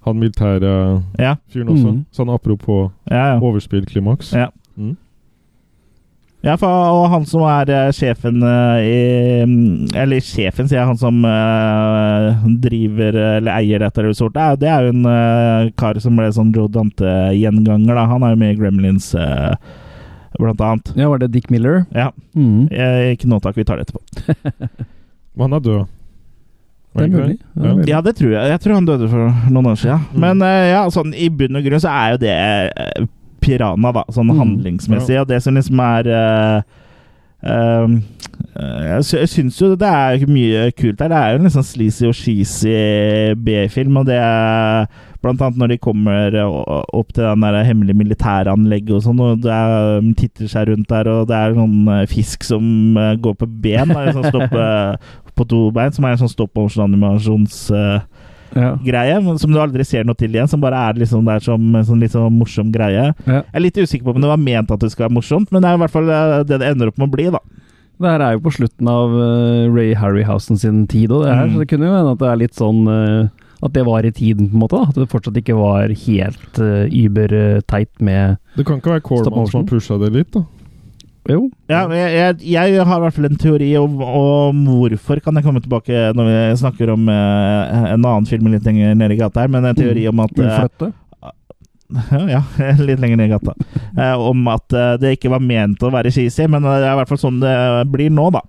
Han 0.06 0.20
militære 0.20 1.04
Ja, 1.20 1.36
fyren 1.52 1.70
også. 1.74 1.92
Mm. 1.92 2.06
Sånn 2.16 2.30
apropos 2.34 2.92
ja, 3.10 3.34
ja. 3.36 3.40
overspill-klimaks. 3.40 4.34
Ja. 4.34 4.50
Mm. 4.78 4.96
Ja, 6.40 6.54
for, 6.56 6.72
og 6.72 7.10
han 7.12 7.26
som 7.28 7.44
er 7.52 7.68
eh, 7.74 7.90
sjefen 7.92 8.40
eh, 8.48 8.86
i 8.88 9.00
mm, 9.44 9.90
Eller 10.00 10.24
sjefen, 10.24 10.70
sier 10.70 10.80
jeg. 10.80 10.88
Han 10.88 11.00
som 11.00 11.20
uh, 11.28 12.46
driver 12.64 13.18
eller 13.40 13.52
eier 13.58 13.84
dette 13.84 14.06
resortet. 14.06 14.40
Det 14.40 14.40
er, 14.46 14.62
det 14.62 14.70
er 14.72 14.88
jo 14.88 14.94
en 14.96 15.76
kar 15.80 16.00
som 16.00 16.16
ble 16.16 16.30
sånn 16.36 16.54
Joe 16.56 16.72
Dante-gjenganger. 16.72 17.92
da. 17.92 18.08
Han 18.14 18.24
er 18.24 18.34
jo 18.36 18.40
med 18.46 18.56
i 18.56 18.60
Gremlins, 18.62 19.12
eh, 19.20 19.52
blant 20.40 20.64
annet. 20.64 20.94
Ja, 20.96 21.12
var 21.12 21.20
det 21.20 21.34
Dick 21.36 21.52
Miller? 21.52 21.84
Ja. 21.92 22.14
Mm. 22.38 22.70
Ikke 23.12 23.28
nå 23.28 23.42
takk, 23.44 23.60
vi 23.60 23.68
tar 23.68 23.82
det 23.82 23.90
etterpå. 23.90 24.38
Men 25.36 25.50
han 25.50 25.60
er 25.60 25.66
død. 25.68 25.96
Det 26.96 27.06
er 27.06 27.14
mulig. 27.14 27.38
Ja. 27.88 28.00
det 28.02 28.16
tror 28.18 28.32
jeg. 28.32 28.50
Jeg 28.56 28.64
tror 28.64 28.80
han 28.80 28.88
døde 28.88 29.12
for 29.12 29.52
noen 29.52 29.74
år 29.74 29.78
siden. 29.78 30.08
Mm. 30.16 30.24
Men 30.24 30.48
ja, 30.72 30.82
sånn 30.94 31.12
i 31.14 31.28
bunn 31.32 31.60
og 31.60 31.68
grunn 31.68 31.84
så 31.84 31.92
er 31.92 32.16
jo 32.16 32.22
det 32.24 32.38
Piranha, 33.42 33.92
da. 33.96 34.04
Sånn 34.14 34.30
Mm. 34.30 34.40
handlingsmessig. 34.44 35.20
Og 35.22 35.28
det 35.28 35.42
som 35.44 35.56
liksom 35.56 35.80
er 35.80 36.10
uh, 36.14 36.62
eh, 37.44 37.88
Jeg 38.60 39.04
sy- 39.06 39.18
jeg 39.20 39.30
syns 39.30 39.60
jo 39.62 39.76
det 39.76 39.88
er 39.88 40.26
mye 40.28 40.72
kult 40.76 41.00
her. 41.00 41.08
Det 41.10 41.18
er 41.18 41.38
jo 41.38 41.44
en 41.44 41.50
sånn 41.54 41.64
sleazy 41.64 42.08
og 42.08 42.16
cheesy 42.16 43.34
B-film, 43.36 43.98
og 43.98 44.06
det 44.10 44.18
er 44.20 44.88
Blant 45.22 45.42
annet 45.42 45.58
når 45.60 45.68
de 45.68 45.78
kommer 45.84 46.36
opp 46.96 47.10
til 47.12 47.26
den 47.26 47.42
der 47.44 47.64
hemmelige 47.68 47.98
militæranlegget 48.00 48.94
og 48.96 49.02
sånn, 49.04 49.20
og 49.20 49.42
det 49.44 49.52
er, 49.52 50.00
de 50.00 50.14
titter 50.16 50.48
seg 50.48 50.70
rundt 50.70 50.88
der, 50.88 51.10
og 51.12 51.26
det 51.28 51.36
er 51.36 51.58
noen 51.58 51.90
eh, 51.92 52.06
fisk 52.08 52.46
som 52.48 52.96
går 52.96 53.36
på 53.36 53.46
ben, 53.60 53.92
da, 53.92 54.14
som 54.16 54.24
står 54.24 54.46
på, 54.48 54.64
på 55.36 55.48
to 55.52 55.60
bein, 55.76 55.92
som 55.92 56.08
er 56.08 56.16
en 56.16 56.22
sånn 56.24 56.32
stop 56.32 56.56
motion-animasjons... 56.56 57.60
Ja. 58.56 58.72
greie, 58.84 59.38
som 59.38 59.52
du 59.54 59.60
aldri 59.62 59.86
ser 59.86 60.04
noe 60.08 60.16
til 60.18 60.32
igjen. 60.34 60.48
Som 60.50 60.62
bare 60.62 60.80
er 60.90 60.94
liksom 61.02 61.26
der 61.26 61.40
som 61.46 61.76
en 61.76 61.86
sånn 61.86 62.00
litt 62.02 62.12
sånn 62.16 62.34
morsom 62.40 62.72
greie. 62.74 63.14
Ja. 63.28 63.42
Jeg 63.44 63.54
er 63.54 63.66
litt 63.66 63.78
usikker 63.78 64.06
på 64.10 64.16
om 64.16 64.22
det 64.22 64.32
var 64.32 64.38
ment 64.42 64.72
at 64.72 64.80
det 64.80 64.92
skal 64.92 65.08
være 65.08 65.18
morsomt, 65.20 65.52
men 65.52 65.62
det 65.62 65.70
er 65.70 65.78
i 65.78 65.82
hvert 65.84 65.92
fall 65.94 66.10
eh, 66.10 66.44
det 66.50 66.60
det 66.64 66.72
ender 66.74 66.88
opp 66.90 66.98
med 66.98 67.10
å 67.10 67.16
bli, 67.18 67.28
da. 67.36 67.40
Det 68.00 68.08
her 68.08 68.22
er 68.24 68.32
jo 68.38 68.40
på 68.46 68.54
slutten 68.56 68.88
av 68.88 69.12
uh, 69.12 69.68
Ray 69.76 69.94
Harryhausen 70.00 70.56
sin 70.58 70.86
tid, 70.88 71.12
òg, 71.12 71.26
det 71.28 71.34
her, 71.36 71.46
Mm. 71.50 71.54
så 71.54 71.60
det 71.60 71.68
kunne 71.68 71.86
jo 71.90 71.96
hende 71.98 72.12
at 72.16 72.20
det 72.22 72.30
er 72.32 72.38
litt 72.40 72.56
sånn 72.56 72.88
uh, 72.88 73.28
At 73.62 73.74
det 73.76 73.84
var 73.84 74.06
i 74.08 74.12
tiden, 74.16 74.48
på 74.48 74.56
en 74.56 74.62
måte. 74.62 74.78
da 74.80 74.88
At 74.88 74.96
det 74.96 75.10
fortsatt 75.12 75.36
ikke 75.36 75.58
var 75.60 75.92
helt 75.92 76.60
uh, 76.64 76.88
über-teit 76.88 77.92
med 78.00 78.38
Det 78.56 78.66
kan 78.66 78.80
ikke 78.80 78.94
være 78.96 79.04
Corman 79.04 79.50
som 79.52 79.62
har 79.64 79.68
pusha 79.68 79.98
det 80.00 80.14
litt, 80.16 80.32
da. 80.32 80.46
Jo. 81.30 81.44
Ja, 81.70 81.84
jeg, 81.94 82.14
jeg, 82.16 82.38
jeg 82.56 82.86
har 82.90 82.98
i 82.98 83.04
hvert 83.04 83.16
fall 83.16 83.28
en 83.30 83.40
teori 83.40 83.70
om, 83.78 84.00
om 84.02 84.64
hvorfor, 84.66 85.22
kan 85.22 85.38
jeg 85.38 85.46
komme 85.46 85.62
tilbake 85.62 86.08
når 86.18 86.30
vi 86.30 86.40
snakker 86.64 86.94
om 86.96 87.06
eh, 87.14 87.76
en 87.94 88.00
annen 88.00 88.30
film 88.30 88.50
litt 88.50 88.66
lenger 88.66 88.98
nede 88.98 89.14
i 89.14 89.20
gata 89.20 89.46
her, 89.46 89.52
men 89.54 89.68
en 89.70 89.78
teori 89.78 90.08
om 90.10 90.24
at 90.26 90.42
eh, 90.42 90.90
Ja, 92.34 92.44
litt 92.88 93.02
lenger 93.02 93.20
ned 93.22 93.30
i 93.30 93.34
gata. 93.36 93.54
Eh, 93.94 94.16
om 94.18 94.48
at 94.50 94.74
eh, 94.74 94.96
det 95.02 95.18
ikke 95.18 95.34
var 95.34 95.46
ment 95.46 95.86
å 95.86 95.94
være 95.94 96.14
cheesy, 96.14 96.50
men 96.50 96.66
det 96.66 96.80
er 96.82 96.92
i 96.94 96.98
hvert 97.02 97.12
fall 97.14 97.22
sånn 97.22 97.42
det 97.44 97.54
blir 97.94 98.14
nå, 98.14 98.32
da. 98.34 98.44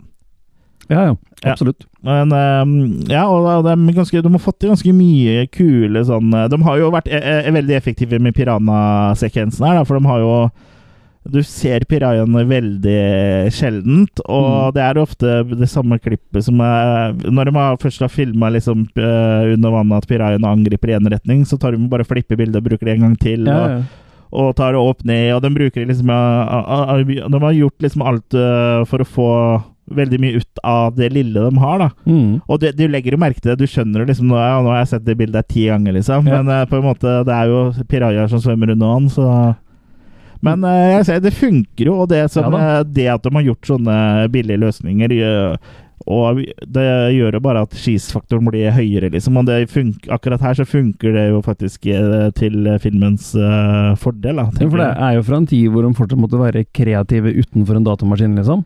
Ja, 0.90 1.04
ja. 1.10 1.16
Ja. 1.40 1.54
Absolutt. 1.54 1.86
Men 2.04 2.32
ehm, 2.36 2.72
ja, 3.08 3.22
og 3.30 3.64
de, 3.64 3.72
er 3.72 3.94
ganske, 3.96 4.20
de 4.20 4.32
har 4.32 4.42
fått 4.42 4.58
til 4.60 4.72
ganske 4.72 4.92
mye 4.92 5.46
kule 5.54 6.02
sånn 6.04 6.34
De 6.52 6.58
har 6.66 6.80
jo 6.80 6.90
vært 6.92 7.08
eh, 7.08 7.28
eh, 7.46 7.52
veldig 7.54 7.76
effektive 7.78 8.18
med 8.20 8.36
piranha-sekvensen 8.36 9.64
her, 9.64 9.78
da, 9.78 9.86
for 9.88 9.96
de 9.96 10.10
har 10.10 10.20
jo 10.20 10.34
Du 11.30 11.40
ser 11.46 11.84
pirajaene 11.88 12.42
veldig 12.48 13.00
sjeldent, 13.54 14.20
og 14.26 14.48
Mm. 14.50 14.74
det 14.74 14.82
er 14.84 15.00
ofte 15.00 15.34
det 15.56 15.68
samme 15.70 15.98
klippet 16.02 16.44
som 16.44 16.60
er 16.60 17.12
Når 17.30 17.44
de 17.50 17.54
har, 17.56 17.76
først 17.76 18.00
har 18.00 18.08
filma 18.12 18.50
liksom, 18.50 18.86
eh, 18.96 19.54
under 19.54 19.70
vannet 19.70 20.02
at 20.02 20.08
pirajaene 20.10 20.46
angriper 20.50 20.90
i 20.90 20.98
én 20.98 21.10
retning, 21.10 21.44
så 21.44 21.58
tar 21.58 21.72
de 21.72 21.88
bare 21.88 22.04
flipper 22.04 22.36
bildet 22.36 22.56
og 22.56 22.64
bruker 22.68 22.86
det 22.86 22.94
en 22.96 23.06
gang 23.08 23.16
til. 23.18 23.44
Ja, 23.46 23.56
og, 23.56 23.70
ja. 23.70 23.82
og 24.32 24.54
tar 24.56 24.72
det 24.72 24.80
opp 24.80 25.04
ned, 25.04 25.32
og 25.34 25.42
de 25.42 25.50
bruker 25.50 25.86
liksom 25.86 26.06
De 27.30 27.40
har 27.40 27.52
gjort 27.52 27.78
liksom 27.82 28.02
alt 28.06 28.34
uh, 28.34 28.84
for 28.84 28.98
å 29.02 29.06
få 29.06 29.30
veldig 29.90 30.20
mye 30.22 30.38
ut 30.38 30.60
av 30.62 30.94
det 30.94 31.08
lille 31.12 31.34
de 31.50 31.58
har, 31.58 31.78
da. 31.82 31.88
Mm. 32.06 32.40
Og 32.46 32.60
du 32.62 32.84
legger 32.86 33.16
jo 33.16 33.18
merke 33.18 33.40
til 33.40 33.50
det, 33.50 33.58
du 33.58 33.66
skjønner 33.66 34.04
det 34.04 34.12
liksom 34.12 34.28
nå, 34.30 34.36
ja, 34.38 34.60
nå 34.62 34.70
har 34.70 34.84
jeg 34.84 34.92
sett 34.92 35.04
det 35.08 35.16
bildet 35.18 35.48
ti 35.50 35.64
ganger, 35.66 35.96
liksom. 35.98 36.28
Ja. 36.30 36.38
Men 36.42 36.52
uh, 36.52 36.66
på 36.70 36.78
en 36.78 36.86
måte, 36.86 37.16
det 37.26 37.34
er 37.34 37.50
jo 37.50 37.64
pirajaer 37.90 38.30
som 38.30 38.38
svømmer 38.44 38.70
under 38.70 38.86
vann, 38.86 39.08
så 39.10 39.26
Men 40.46 40.64
uh, 40.64 40.96
jeg 40.96 41.06
ser, 41.08 41.22
det 41.24 41.36
funker 41.36 41.90
jo, 41.90 41.98
og 42.04 42.10
det, 42.12 42.24
som, 42.32 42.48
Ja 42.48 42.56
uh, 42.56 42.80
det 42.86 43.10
at 43.12 43.24
de 43.26 43.34
har 43.36 43.48
gjort 43.50 43.72
sånne 43.74 43.96
billige 44.32 44.62
løsninger 44.62 45.16
og 46.08 46.40
det 46.64 46.86
gjør 47.14 47.36
jo 47.36 47.42
bare 47.44 47.62
at 47.66 47.74
skisfaktoren 47.76 48.48
blir 48.48 48.72
høyere, 48.72 49.10
liksom. 49.12 49.36
Og 49.36 49.50
akkurat 50.16 50.42
her 50.42 50.56
så 50.56 50.66
funker 50.68 51.12
det 51.14 51.26
jo 51.28 51.42
faktisk 51.44 51.86
eh, 51.92 52.30
til 52.36 52.66
filmens 52.82 53.30
uh, 53.36 53.92
fordel, 54.00 54.40
da. 54.40 54.46
Ja, 54.56 54.68
for 54.70 54.80
det 54.80 54.88
er 54.90 55.18
jo 55.18 55.26
fra 55.28 55.40
en 55.40 55.50
tid 55.50 55.68
hvor 55.70 55.84
de 55.84 55.92
fortsatt 55.98 56.22
måtte 56.22 56.40
være 56.40 56.64
kreative 56.76 57.34
utenfor 57.36 57.78
en 57.78 57.86
datamaskin, 57.86 58.38
liksom. 58.40 58.64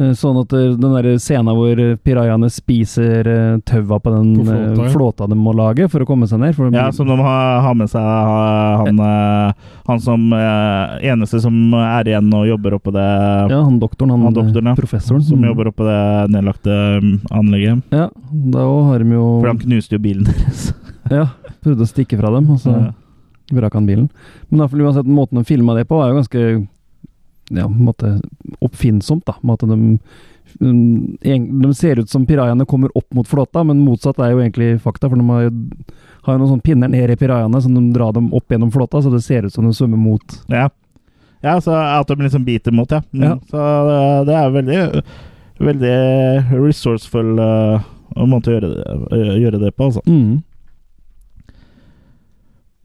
Eh, 0.00 0.12
Sånn 0.16 0.38
at 0.40 0.52
eh, 0.56 0.70
den 0.80 0.94
der 0.96 1.08
scenen 1.20 1.52
hvor 1.58 1.80
pirajaene 2.06 2.48
spiser 2.52 3.28
eh, 3.28 3.58
taua 3.68 3.98
på 4.00 4.12
den 4.14 4.30
På 4.38 4.44
flåta, 4.48 4.84
ja. 4.86 4.90
flåta 4.94 5.26
de 5.28 5.36
må 5.36 5.52
lage 5.56 5.88
for 5.92 6.00
å 6.04 6.08
komme 6.08 6.28
seg 6.30 6.40
ned. 6.40 6.56
Ja, 6.72 6.86
som 6.96 7.10
de 7.10 7.16
har, 7.20 7.60
har 7.66 7.76
med 7.76 7.90
seg 7.92 8.00
han, 8.00 9.02
han 9.90 10.00
som 10.00 10.24
eneste 10.32 11.40
som 11.42 11.58
er 11.76 12.08
igjen 12.10 12.30
og 12.36 12.46
jobber 12.48 12.78
oppå 12.78 12.92
det 12.94 13.04
ja, 13.52 13.60
han 13.66 13.78
doktoren, 13.82 14.14
han, 14.14 14.24
Han 14.30 14.36
doktoren, 14.40 14.72
ja. 14.72 14.76
professoren. 14.78 15.22
Som 15.26 15.40
Mm. 15.40 15.48
jobber 15.52 15.68
oppå 15.70 15.84
det 15.86 16.00
nedlagte 16.34 16.74
um, 17.00 17.12
anlegget. 17.32 17.80
Ja, 17.94 18.08
da 18.52 18.64
har 18.88 18.98
de 19.04 19.14
jo 19.14 19.26
For 19.40 19.48
han 19.52 19.60
knuste 19.62 19.96
jo 19.96 20.02
bilen 20.02 20.26
deres. 20.28 20.70
Ja, 21.10 21.24
prøvde 21.64 21.82
å 21.82 21.88
stikke 21.90 22.18
fra 22.20 22.30
dem, 22.36 22.50
og 22.54 22.60
så 22.62 22.70
Ja. 22.70 22.90
vrak 23.56 23.74
han 23.74 23.86
bilen. 23.88 24.04
Men 24.50 24.68
fall 24.70 24.84
uansett, 24.84 25.08
måten 25.10 25.40
de 25.40 25.44
filma 25.48 25.74
det 25.74 25.88
på, 25.90 25.98
er 26.04 26.12
jo 26.12 26.20
ganske 26.20 26.42
ja, 27.50 27.68
måte 27.68 28.18
oppfinnsomt, 28.58 29.24
da. 29.26 29.34
At 29.52 29.60
de, 29.60 29.98
mm, 30.60 31.18
de 31.62 31.74
ser 31.74 31.98
ut 31.98 32.10
som 32.10 32.26
pirajaene 32.26 32.66
kommer 32.66 32.96
opp 32.98 33.14
mot 33.14 33.28
flåta, 33.28 33.64
men 33.64 33.84
motsatt 33.84 34.18
er 34.18 34.34
jo 34.34 34.42
egentlig 34.42 34.80
fakta. 34.82 35.10
For 35.10 35.18
de 35.18 35.26
har 35.28 35.46
jo, 35.46 35.54
har 36.26 36.36
jo 36.36 36.42
noen 36.42 36.52
sånne 36.54 36.66
pinner 36.66 36.92
ned 36.92 37.14
i 37.14 37.18
pirajaene 37.20 37.62
som 37.62 37.74
de 37.76 37.86
drar 37.94 38.14
dem 38.16 38.30
opp 38.36 38.50
gjennom 38.52 38.72
flåta, 38.74 39.02
så 39.02 39.12
det 39.12 39.22
ser 39.26 39.46
ut 39.46 39.54
som 39.54 39.66
de 39.66 39.74
svømmer 39.76 40.00
mot 40.00 40.36
Ja. 40.52 40.68
ja, 41.42 41.56
så 41.60 41.74
at 41.74 42.08
de 42.08 42.20
liksom 42.22 42.44
biter 42.46 42.74
mot, 42.74 42.90
ja. 42.90 43.02
Mm. 43.12 43.24
Ja. 43.24 43.38
Så 43.50 43.64
uh, 43.90 44.20
det 44.28 44.36
er 44.36 44.54
veldig, 44.58 45.06
veldig 45.70 45.96
resourceful 46.58 47.40
uh, 47.40 47.90
måte 48.26 48.52
å 48.52 48.58
gjøre 48.58 48.76
det, 48.76 49.00
uh, 49.10 49.34
gjøre 49.40 49.64
det 49.66 49.74
på, 49.76 49.90
altså. 49.90 50.04
mm. 50.06 50.38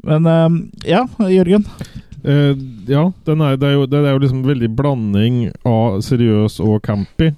Men 0.05 0.27
um, 0.29 0.57
ja, 0.85 1.07
Jørgen. 1.17 1.65
Eh, 2.25 2.53
ja, 2.89 3.11
den 3.27 3.41
er, 3.45 3.57
det, 3.61 3.69
er 3.69 3.75
jo, 3.77 3.85
det 3.89 4.01
er 4.01 4.15
jo 4.15 4.21
liksom 4.23 4.45
veldig 4.47 4.71
blanding 4.77 5.41
av 5.67 5.99
seriøs 6.05 6.57
og 6.63 6.79
campy. 6.85 7.31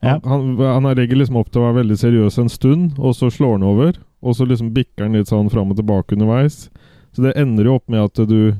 Ja. 0.00 0.16
Han, 0.24 0.54
han 0.56 0.86
er 0.88 0.96
regel 1.02 1.20
liksom 1.20 1.40
opp 1.40 1.50
til 1.50 1.60
å 1.60 1.68
være 1.68 1.82
veldig 1.82 1.98
seriøs 2.00 2.38
en 2.40 2.52
stund, 2.52 2.98
og 2.98 3.16
så 3.18 3.28
slår 3.32 3.58
han 3.58 3.66
over. 3.66 3.98
Og 4.20 4.36
så 4.36 4.46
liksom 4.48 4.72
bikker 4.76 5.06
han 5.06 5.16
litt 5.18 5.30
sånn 5.32 5.50
fram 5.52 5.72
og 5.72 5.80
tilbake 5.80 6.16
underveis. 6.16 6.68
Så 7.12 7.24
det 7.24 7.34
ender 7.40 7.66
jo 7.66 7.78
opp 7.80 7.88
med 7.90 8.04
at 8.06 8.20
du 8.30 8.54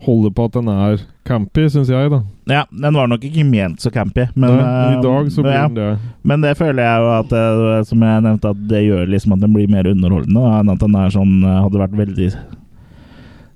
holder 0.00 0.32
på 0.32 0.46
at 0.48 0.54
den 0.56 0.68
er 0.72 1.02
campy, 1.28 1.66
syns 1.68 1.90
jeg, 1.92 2.12
da. 2.12 2.22
Ja, 2.48 2.62
den 2.70 2.96
var 2.96 3.10
nok 3.10 3.24
ikke 3.26 3.44
ment 3.44 3.82
så 3.82 3.92
campy, 3.92 4.24
men, 4.32 4.54
Nei, 4.56 4.94
I 4.94 4.96
uh, 4.96 5.02
dag 5.04 5.28
så 5.34 5.44
blir 5.44 5.56
ja. 5.56 5.66
den 5.66 5.76
det. 5.76 6.14
Men 6.24 6.46
det 6.46 6.54
føler 6.58 6.86
jeg 6.86 7.02
jo 7.02 7.10
at 7.18 7.34
eh, 7.36 7.74
Som 7.88 8.06
jeg 8.06 8.24
nevnte, 8.24 8.54
at 8.54 8.62
det 8.70 8.80
gjør 8.86 9.12
liksom 9.12 9.36
at 9.36 9.44
den 9.44 9.52
blir 9.54 9.68
mer 9.70 9.90
underholdende 9.90 10.54
enn 10.56 10.72
at 10.72 10.80
den 10.82 10.96
er 11.02 11.12
sånn 11.14 11.36
eh, 11.44 11.60
hadde 11.66 11.82
vært 11.82 12.00
veldig 12.00 12.30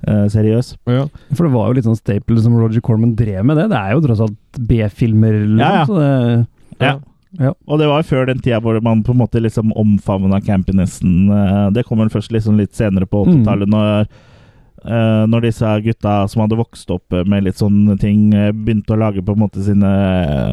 eh, 0.06 0.26
seriøs. 0.32 0.74
Ja. 0.90 1.06
For 1.34 1.46
det 1.48 1.52
var 1.54 1.68
jo 1.70 1.76
litt 1.78 1.88
sånn 1.88 1.98
staple 1.98 2.40
som 2.44 2.54
Roger 2.58 2.80
Corman 2.84 3.14
drev 3.18 3.44
med 3.44 3.56
det. 3.60 3.68
Det 3.72 3.80
er 3.80 3.92
jo 3.96 4.04
tross 4.04 4.20
alt 4.24 4.60
B-filmer, 4.68 5.40
liksom. 5.56 5.58
Ja, 5.58 5.74
ja. 5.74 5.84
Så 5.88 5.98
det, 5.98 6.46
Ja. 6.84 6.94
Ja. 7.40 7.50
Og 7.66 7.80
det 7.80 7.88
var 7.90 8.04
før 8.06 8.26
den 8.28 8.38
tida 8.38 8.60
hvor 8.62 8.76
man 8.80 9.00
på 9.02 9.10
en 9.10 9.18
måte 9.18 9.40
liksom 9.42 9.72
omfavna 9.74 10.38
campinessen. 10.40 11.26
Eh, 11.34 11.70
Det 11.74 11.82
kom 11.84 11.98
vel 11.98 12.08
først 12.12 12.30
liksom 12.30 12.56
litt 12.60 12.74
senere 12.78 13.06
på 13.10 13.24
80-tallet, 13.26 13.66
når, 13.68 14.06
eh, 14.85 15.25
når 15.31 15.49
disse 15.49 15.75
gutta 15.85 16.16
som 16.31 16.44
hadde 16.44 16.59
vokst 16.59 16.90
opp 16.94 17.16
med 17.27 17.47
litt 17.47 17.61
sånne 17.61 17.99
ting, 18.01 18.33
eh, 18.35 18.53
begynte 18.55 18.97
å 18.97 19.01
lage 19.01 19.24
på 19.24 19.35
en 19.35 19.43
måte 19.45 19.64
sine, 19.64 19.93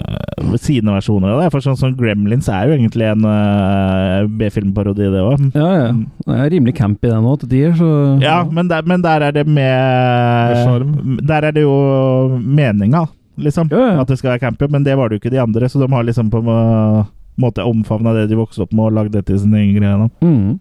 uh, 0.01 0.55
sine 0.59 0.95
versjoner 0.95 1.35
av 1.35 1.43
det. 1.43 1.49
For 1.53 1.65
sånn 1.65 1.79
som 1.79 1.95
Gremlins 1.97 2.49
er 2.51 2.69
jo 2.69 2.77
egentlig 2.77 3.09
en 3.11 3.27
uh, 3.27 4.27
B-filmparodi, 4.27 5.09
det 5.13 5.23
òg. 5.25 5.47
ja, 5.55 5.71
ja. 5.77 5.91
Det 6.25 6.37
er 6.37 6.51
rimelig 6.53 6.77
campy 6.77 7.09
den 7.09 7.27
òg, 7.27 7.41
til 7.41 7.51
tider, 7.51 7.75
så 7.79 7.91
Ja, 8.21 8.41
men 8.47 8.69
der, 8.71 8.85
men 8.87 9.03
der 9.03 9.27
er 9.27 9.35
det 9.35 9.47
Med 9.47 9.61
med. 9.61 11.27
Der 11.27 11.47
er 11.47 11.51
det 11.51 11.61
jo 11.61 12.37
meninga, 12.39 13.07
liksom. 13.37 13.69
Ja, 13.71 13.93
ja. 13.93 14.01
At 14.01 14.07
det 14.07 14.17
skal 14.19 14.33
være 14.33 14.39
campy, 14.45 14.67
men 14.69 14.83
det 14.83 14.97
var 14.97 15.09
det 15.09 15.17
jo 15.17 15.23
ikke 15.23 15.33
de 15.33 15.41
andre, 15.41 15.69
så 15.69 15.79
de 15.81 15.91
har 15.91 16.03
liksom 16.03 16.29
på 16.31 16.41
en 16.41 17.05
måte 17.41 17.63
omfavna 17.63 18.13
det 18.13 18.27
de 18.31 18.39
vokste 18.39 18.65
opp 18.65 18.73
med, 18.73 18.85
og 18.85 18.97
lagd 18.97 19.15
det 19.15 19.25
til 19.29 19.39
sine 19.39 19.63
egen 19.63 19.79
greie. 19.79 20.09
mm. 20.21 20.59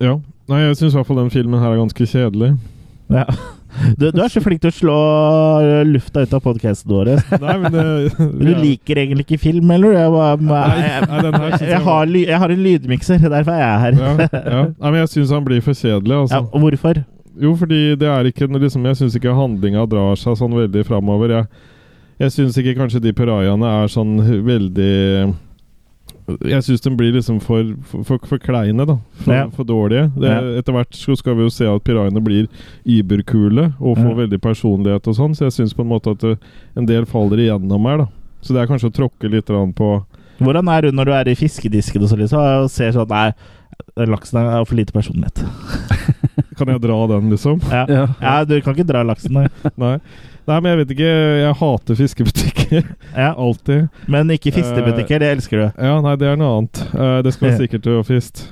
ja. 0.00 0.18
Nei, 0.50 0.60
jeg 0.66 0.76
syns 0.80 0.92
i 0.94 0.98
hvert 0.98 1.06
fall 1.08 1.20
den 1.22 1.30
filmen 1.32 1.60
her 1.62 1.72
er 1.74 1.80
ganske 1.80 2.06
kjedelig. 2.10 2.52
Ja. 3.10 3.24
Du, 3.98 4.08
du 4.10 4.18
er 4.22 4.30
så 4.30 4.40
flink 4.42 4.60
til 4.64 4.70
å 4.70 4.74
slå 4.74 4.94
lufta 5.86 6.24
ut 6.26 6.32
av 6.34 6.42
podkasten 6.42 6.90
vår. 6.90 7.10
Nei, 7.42 7.54
men 7.62 7.74
det, 7.74 7.84
Du 8.40 8.50
liker 8.58 8.98
egentlig 9.02 9.24
ikke 9.28 9.38
film, 9.44 9.70
eller? 9.76 9.94
Jeg, 9.94 10.10
bare- 10.10 10.42
Nei, 10.42 10.80
jeg, 10.88 11.06
jeg, 11.06 11.70
jeg 11.70 11.80
har, 11.86 12.12
jeg 12.24 12.40
har 12.42 12.54
en 12.56 12.64
lydmikser, 12.66 13.22
derfor 13.30 13.54
er 13.54 13.62
jeg 13.62 13.80
her. 13.84 13.98
ja, 14.02 14.28
ja. 14.34 14.62
Nei, 14.74 14.90
men 14.90 14.98
jeg 15.04 15.12
syns 15.14 15.34
han 15.34 15.46
blir 15.46 15.62
for 15.64 15.78
kjedelig, 15.78 16.16
Ja, 16.16 16.20
altså. 16.26 16.42
og 16.50 16.64
hvorfor? 16.66 17.02
Jo, 17.40 17.54
fordi 17.56 17.80
det 17.96 18.08
er 18.10 18.26
ikke 18.28 18.48
liksom, 18.50 18.84
Jeg 18.90 18.98
syns 18.98 19.14
ikke 19.16 19.32
handlinga 19.38 19.86
drar 19.88 20.18
seg 20.18 20.34
sånn 20.36 20.56
veldig 20.58 20.82
framover. 20.88 21.36
Jeg, 21.38 21.46
jeg 22.26 22.34
syns 22.34 22.58
ikke 22.60 22.74
kanskje 22.82 23.00
de 23.06 23.14
pirajaene 23.16 23.70
er 23.84 23.88
sånn 23.94 24.16
veldig 24.44 24.90
Jeg 26.44 26.62
syns 26.66 26.80
de 26.84 26.90
blir 26.96 27.12
liksom 27.16 27.40
for, 27.42 27.64
for, 27.90 28.02
for, 28.04 28.18
for 28.26 28.38
kleine, 28.42 28.86
da. 28.86 28.96
For, 29.24 29.32
Ja. 29.34 29.48
for 29.54 29.64
dårlige. 29.64 30.10
Det, 30.16 30.28
Ja. 30.30 30.40
Etter 30.60 30.72
hvert 30.76 30.92
så 30.96 31.16
skal 31.18 31.34
vi 31.36 31.42
jo 31.46 31.50
se 31.50 31.66
at 31.66 31.84
pirajaene 31.84 32.22
blir 32.24 32.48
überkule 32.86 33.72
og 33.80 33.96
får 33.98 34.10
Ja. 34.10 34.18
veldig 34.26 34.40
personlighet 34.40 35.06
og 35.08 35.14
sånn, 35.16 35.34
så 35.34 35.44
jeg 35.48 35.52
syns 35.58 35.74
på 35.74 35.82
en 35.82 35.88
måte 35.92 36.10
at 36.12 36.18
det, 36.20 36.38
en 36.76 36.86
del 36.86 37.04
faller 37.06 37.36
igjennom 37.38 37.86
her, 37.88 37.96
da. 37.98 38.06
Så 38.42 38.54
det 38.54 38.62
er 38.62 38.66
kanskje 38.70 38.90
å 38.90 38.96
tråkke 38.96 39.30
litt 39.30 39.46
på 39.46 40.04
Hvordan 40.40 40.68
er 40.72 40.80
du 40.82 40.92
når 40.92 41.04
du 41.04 41.12
er 41.12 41.28
i 41.28 41.34
fiskedisken 41.36 42.02
og 42.02 42.08
så 42.08 42.16
liksom, 42.16 42.40
og 42.64 42.70
ser 42.70 42.92
sånn 42.92 43.08
Nei, 43.08 43.32
laksen 44.08 44.38
har 44.40 44.64
for 44.64 44.74
lite 44.76 44.92
personlighet. 44.92 45.42
Kan 46.56 46.68
jeg 46.68 46.80
dra 46.80 46.96
den, 47.08 47.30
liksom? 47.30 47.60
Ja. 47.70 47.84
Ja. 47.88 48.06
ja, 48.20 48.44
du 48.44 48.60
kan 48.60 48.74
ikke 48.74 48.86
dra 48.88 49.02
laksen, 49.04 49.32
nei. 49.32 49.46
Nei. 49.80 49.98
Nei, 50.48 50.56
men 50.60 50.70
jeg 50.72 50.78
vet 50.80 50.94
ikke. 50.96 51.10
Jeg 51.44 51.58
hater 51.60 51.98
fiskebutikker. 52.00 52.56
Ja. 53.16 53.32
Alltid. 53.34 53.88
Men 54.06 54.30
ikke 54.30 54.52
fistebutikker, 54.54 55.18
det 55.18 55.30
elsker 55.34 55.58
du. 55.58 55.64
Ja, 55.82 55.96
nei, 56.04 56.12
det 56.20 56.28
er 56.30 56.36
noe 56.38 56.60
annet. 56.60 56.80
Eh, 56.94 57.16
det 57.26 57.32
skal 57.34 57.48
være 57.48 57.60
sikkert 57.64 57.82
til 57.86 57.98
å 57.98 58.04
fist. 58.06 58.44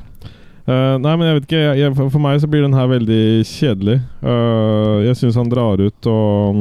Eh, 0.68 0.94
nei, 1.00 1.12
men 1.16 1.24
jeg 1.24 1.36
vet 1.38 1.44
ikke. 1.46 1.60
Jeg, 1.62 1.78
jeg, 1.80 1.92
for 2.12 2.20
meg 2.20 2.40
så 2.42 2.48
blir 2.52 2.60
den 2.66 2.74
her 2.76 2.88
veldig 2.90 3.20
kjedelig. 3.48 3.94
Uh, 4.20 4.98
jeg 5.06 5.16
syns 5.16 5.38
han 5.40 5.48
drar 5.48 5.80
ut 5.80 6.08
og, 6.10 6.58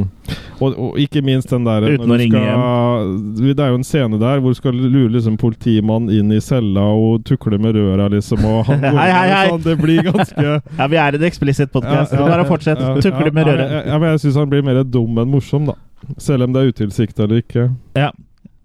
og 0.64 0.78
Og 0.86 0.99
ikke 1.01 1.20
minst 1.26 1.49
den 1.51 1.66
der 1.68 1.84
Uten 1.89 2.14
å 2.14 2.18
ringe 2.22 2.39
skal, 2.39 3.10
Det 3.36 3.55
er 3.66 3.72
jo 3.74 3.80
en 3.82 3.84
scene 3.88 4.20
der 4.22 4.39
hvor 4.43 4.53
du 4.55 4.60
skal 4.62 4.78
lure 4.78 5.12
liksom 5.18 5.36
politimannen 5.41 6.14
inn 6.14 6.32
i 6.32 6.39
cella 6.43 6.86
og 6.95 7.26
tukle 7.28 7.60
med 7.60 7.76
røra, 7.76 8.08
liksom. 8.14 8.45
Og 8.47 8.64
han 8.70 8.80
Hei, 9.01 9.10
hei, 9.12 9.28
hei. 9.34 9.43
Sånn, 9.51 9.66
det 9.68 9.76
blir 9.82 10.08
ganske 10.08 10.47
Ja, 10.80 10.88
vi 10.93 11.01
er 11.03 11.20
en 11.20 11.28
eksplisitt 11.28 11.74
podkast. 11.76 12.16
Ja, 12.16 12.22
ja, 12.24 12.30
Bare 12.32 12.47
fortsett. 12.47 12.80
ja, 12.80 12.95
Tukle 13.03 13.34
med 13.36 13.49
røret. 13.51 13.76
Ja, 13.76 13.84
ja, 13.91 13.99
men 13.99 14.14
jeg 14.16 14.24
syns 14.24 14.39
han 14.39 14.49
blir 14.55 14.64
mer 14.64 14.84
dum 14.88 15.20
enn 15.20 15.34
morsom, 15.36 15.68
da. 15.74 15.76
Selv 16.22 16.47
om 16.47 16.55
det 16.55 16.64
er 16.64 16.72
utilsikta 16.72 17.26
eller 17.28 17.43
ikke. 17.43 17.68
Ja. 17.99 18.14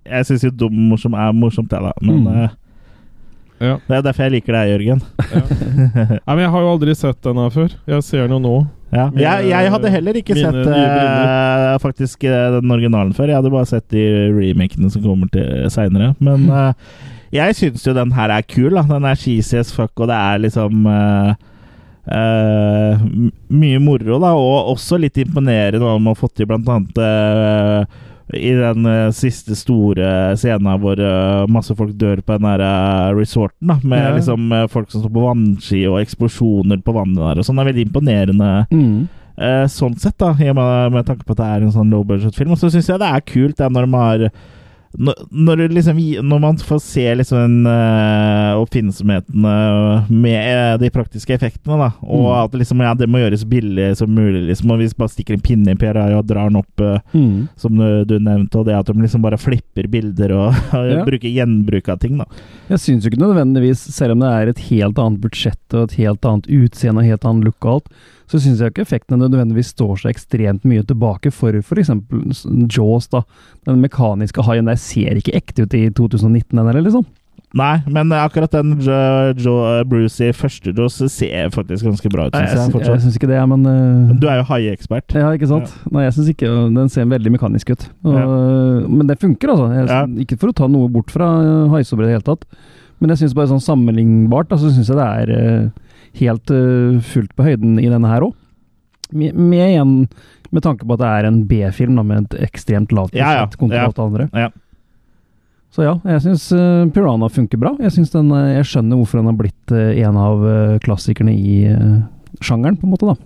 Jeg 0.06 0.26
syns 0.30 0.46
jo 0.46 0.54
dum 0.64 0.74
morsom 0.90 1.14
er 1.18 1.34
morsomt, 1.34 1.72
jeg, 1.72 1.82
da. 1.82 1.92
Men 2.02 2.22
Mm. 2.22 2.44
eh, 2.44 2.58
Ja. 3.62 3.76
det 3.86 3.96
er 4.00 4.04
derfor 4.08 4.26
jeg 4.26 4.32
liker 4.36 4.56
deg, 4.56 4.70
Jørgen. 4.72 5.02
Nei, 6.26 6.34
men 6.34 6.40
Jeg 6.42 6.52
har 6.54 6.64
jo 6.64 6.70
aldri 6.74 6.94
sett 6.98 7.20
den 7.24 7.38
her 7.38 7.52
før. 7.54 7.74
Jeg 7.92 8.02
ser 8.06 8.24
den 8.26 8.34
jo 8.36 8.40
nå. 8.42 8.54
Ja. 8.92 9.06
Mine- 9.08 9.22
Jeg, 9.24 9.46
jeg 9.52 9.70
hadde 9.72 9.92
heller 9.94 10.18
ikke 10.20 10.34
sett 10.36 10.58
eh, 10.66 11.78
faktisk 11.80 12.26
eh, 12.28 12.48
den 12.58 12.74
originalen 12.74 13.14
før. 13.16 13.30
Jeg 13.32 13.38
hadde 13.40 13.52
bare 13.54 13.70
sett 13.70 13.86
de 13.94 14.02
remakene 14.36 14.90
som 14.92 15.04
kommer 15.06 15.30
til 15.32 15.64
seinere. 15.72 16.10
Men 16.20 16.44
uh, 16.50 16.74
jeg 17.38 17.56
syns 17.56 17.86
jo 17.88 17.94
den 17.96 18.12
her 18.18 18.34
er 18.34 18.44
kul. 18.44 18.68
Da. 18.76 18.82
Den 18.90 19.06
er 19.08 19.16
cheesy 19.22 19.56
as 19.62 19.72
fuck, 19.72 19.94
og 20.02 20.10
det 20.12 20.18
er 20.18 20.42
liksom 20.44 20.84
uh, 20.90 21.32
mye 23.62 23.80
moro, 23.80 24.18
da. 24.20 24.34
Og 24.36 24.72
også 24.74 24.98
litt 25.00 25.16
imponerende 25.22 25.80
hva 25.80 25.96
man 25.96 26.12
har 26.12 26.20
fått 26.20 26.36
til, 26.40 26.50
blant 26.50 26.68
annet 26.68 26.98
i 28.34 28.52
den 28.56 28.86
eh, 28.86 29.10
siste 29.12 29.54
store 29.58 30.34
scenen 30.40 30.78
hvor 30.80 30.98
eh, 31.00 31.46
masse 31.52 31.74
folk 31.76 31.92
dør 31.98 32.22
på 32.24 32.38
den 32.38 32.46
der 32.48 32.62
eh, 32.66 33.14
resorten, 33.18 33.68
da, 33.68 33.76
med 33.82 33.98
Ja. 34.06 34.14
liksom 34.16 34.50
folk 34.72 34.90
som 34.90 35.02
står 35.04 35.12
på 35.12 35.26
vannski 35.26 35.82
og 35.90 36.00
eksplosjoner 36.00 36.80
på 36.84 36.94
vannet 36.96 37.20
der 37.20 37.38
og 37.42 37.44
sånn. 37.48 37.56
Det 37.60 37.66
er 37.66 37.72
veldig 37.72 37.86
imponerende 37.88 38.52
Mm. 38.72 39.08
eh, 39.38 39.64
sånn 39.68 39.98
sett, 39.98 40.16
da, 40.18 40.32
med, 40.32 40.92
med 40.92 41.06
tanke 41.06 41.24
på 41.24 41.32
at 41.32 41.42
det 41.42 41.46
er 41.50 41.62
en 41.66 41.72
sånn 41.72 41.90
low 41.90 42.04
budget-film. 42.04 42.52
Og 42.52 42.58
så 42.58 42.70
syns 42.72 42.88
jeg 42.88 42.98
det 43.00 43.08
er 43.12 43.20
kult 43.26 43.56
det, 43.56 43.70
når 43.72 43.86
de 43.86 43.96
har 43.96 44.30
når, 44.98 45.68
liksom, 45.72 45.96
når 46.28 46.40
man 46.42 46.56
får 46.60 46.80
se 46.84 47.04
liksom 47.16 47.38
den 47.38 47.66
uh, 47.66 48.58
oppfinnsomheten 48.60 49.44
eh, 49.48 50.10
med 50.12 50.36
eh, 50.52 50.74
de 50.82 50.90
praktiske 50.92 51.32
effektene, 51.34 51.78
da, 51.80 51.90
og 52.02 52.22
Mm. 52.22 52.44
at 52.44 52.52
liksom, 52.60 52.80
ja, 52.84 52.92
det 52.94 53.08
må 53.08 53.18
gjøres 53.22 53.44
billig 53.48 53.96
som 53.96 54.12
mulig, 54.14 54.42
liksom, 54.50 54.70
og 54.74 54.78
hvis 54.82 54.94
bare 54.98 55.08
stikker 55.08 55.34
en 55.38 55.40
pinne 55.44 55.72
i 55.72 55.78
PRI 55.80 56.12
og 56.18 56.26
drar 56.28 56.50
den 56.50 56.60
opp, 56.60 56.84
Mm. 57.14 57.48
som 57.56 57.76
du, 57.76 58.04
du 58.04 58.18
nevnte, 58.20 58.58
og 58.60 58.66
det 58.68 58.76
at 58.76 58.86
de 58.86 58.92
liksom 59.00 59.22
bare 59.24 59.38
flipper 59.40 59.88
bilder 59.88 60.32
og 60.36 60.54
Ja. 60.72 61.04
bruker 61.04 61.28
gjenbruk 61.32 61.88
av 61.88 61.98
ting, 62.02 62.18
da. 62.20 62.26
Jeg 62.68 62.78
syns 62.84 63.04
jo 63.04 63.10
ikke 63.12 63.22
nødvendigvis, 63.24 63.80
selv 63.94 64.12
om 64.16 64.20
det 64.20 64.28
er 64.32 64.48
et 64.52 64.58
helt 64.70 64.98
annet 64.98 65.20
budsjett 65.24 65.74
og 65.74 65.88
et 65.90 65.98
helt 66.04 66.24
annet 66.28 66.48
utseende 66.52 67.00
og 67.02 67.08
helt 67.08 67.24
annen 67.28 67.44
look 67.48 67.64
og 67.64 67.72
alt, 67.78 67.88
så 68.30 68.40
syns 68.42 68.60
jeg 68.62 68.72
ikke 68.72 68.84
effektene 68.86 69.20
nødvendigvis 69.22 69.72
står 69.74 70.02
så 70.02 70.12
ekstremt 70.12 70.66
mye 70.68 70.84
tilbake 70.86 71.32
for 71.34 71.56
f.eks. 71.62 71.90
Jaws, 72.72 73.10
da. 73.12 73.24
Den 73.68 73.82
mekaniske 73.84 74.44
haien 74.46 74.70
der 74.70 74.78
ser 74.80 75.18
ikke 75.18 75.34
ekte 75.38 75.66
ut 75.66 75.76
i 75.78 75.88
2019, 75.90 76.56
eller 76.58 76.72
heller, 76.72 76.88
liksom. 76.88 77.08
Nei, 77.56 77.82
men 77.92 78.08
akkurat 78.16 78.52
den 78.54 78.78
Jo, 78.80 78.94
jo 79.36 79.54
Bruce 79.88 80.24
i 80.24 80.32
første 80.32 80.72
Jaws 80.72 80.96
ser 81.12 81.50
faktisk 81.52 81.84
ganske 81.84 82.08
bra 82.12 82.26
ut, 82.28 82.36
syns 82.36 82.54
jeg, 82.54 82.72
jeg. 82.80 82.88
jeg 82.88 83.02
syns 83.04 83.18
ikke 83.18 83.28
det, 83.28 83.40
men 83.50 83.66
uh, 83.68 84.14
Du 84.16 84.24
er 84.30 84.38
jo 84.40 84.46
haiekspert. 84.48 85.12
Ja, 85.18 85.34
ikke 85.36 85.50
sant? 85.50 85.74
Nei, 85.92 86.06
jeg 86.06 86.16
syns 86.16 86.30
ikke 86.32 86.52
Den 86.72 86.88
ser 86.92 87.10
veldig 87.10 87.34
mekanisk 87.34 87.74
ut. 87.74 87.84
Og, 88.08 88.88
Men 88.88 89.10
det 89.10 89.18
funker, 89.20 89.52
altså. 89.52 89.68
Jeg, 89.76 89.90
Ja. 89.92 90.06
Ikke 90.24 90.38
for 90.40 90.52
å 90.52 90.56
ta 90.56 90.68
noe 90.70 90.88
bort 90.92 91.12
fra 91.12 91.28
haisobre 91.74 91.76
haisobber 91.76 92.06
i 92.06 92.08
det 92.08 92.16
hele 92.16 92.24
tatt, 92.24 92.46
men 93.02 93.12
jeg 93.12 93.22
syns 93.22 93.36
bare 93.36 93.50
sånn 93.50 93.62
sammenlignbart, 93.62 94.52
så 94.52 94.62
så 94.62 94.72
syns 94.76 94.88
jeg 94.92 94.98
det 94.98 95.06
er 95.10 95.32
eh, 95.36 95.91
helt 96.20 96.50
eh, 96.50 96.98
fullt 97.12 97.32
på 97.36 97.46
høyden 97.46 97.78
i 97.82 97.88
denne 97.90 98.10
her 98.10 98.26
òg. 98.28 98.34
Med, 99.12 99.34
med 99.36 99.66
igjen 99.74 99.94
med 100.52 100.64
tanke 100.64 100.84
på 100.88 100.96
at 100.96 101.00
det 101.00 101.08
er 101.08 101.28
en 101.28 101.42
B-film 101.48 101.98
med 102.04 102.26
et 102.32 102.38
ekstremt 102.48 102.92
lavt 102.92 103.14
Ja, 103.16 103.32
ja. 103.32 103.44
budsjett 103.46 103.58
kontra 103.60 103.78
Ja. 103.82 103.86
alt 103.88 103.96
det 103.96 104.04
andre. 104.04 104.28
Ja. 104.32 104.48
Så 105.72 105.84
ja, 105.86 105.94
jeg 106.04 106.20
syns 106.20 106.46
Piranha 106.92 107.28
funker 107.32 107.60
bra. 107.60 107.74
Jeg, 107.80 107.92
synes 107.94 108.10
den, 108.12 108.30
eh, 108.36 108.58
jeg 108.58 108.68
skjønner 108.68 109.00
hvorfor 109.00 109.20
den 109.22 109.30
har 109.30 109.38
blitt 109.38 109.72
uh, 109.72 109.92
en 110.04 110.18
av 110.20 110.42
uh, 110.44 110.78
klassikerne 110.84 111.32
i 111.32 111.62
sjangeren, 112.44 112.76
på 112.76 112.84
en 112.88 112.92
måte. 112.92 113.08
da. 113.08 113.16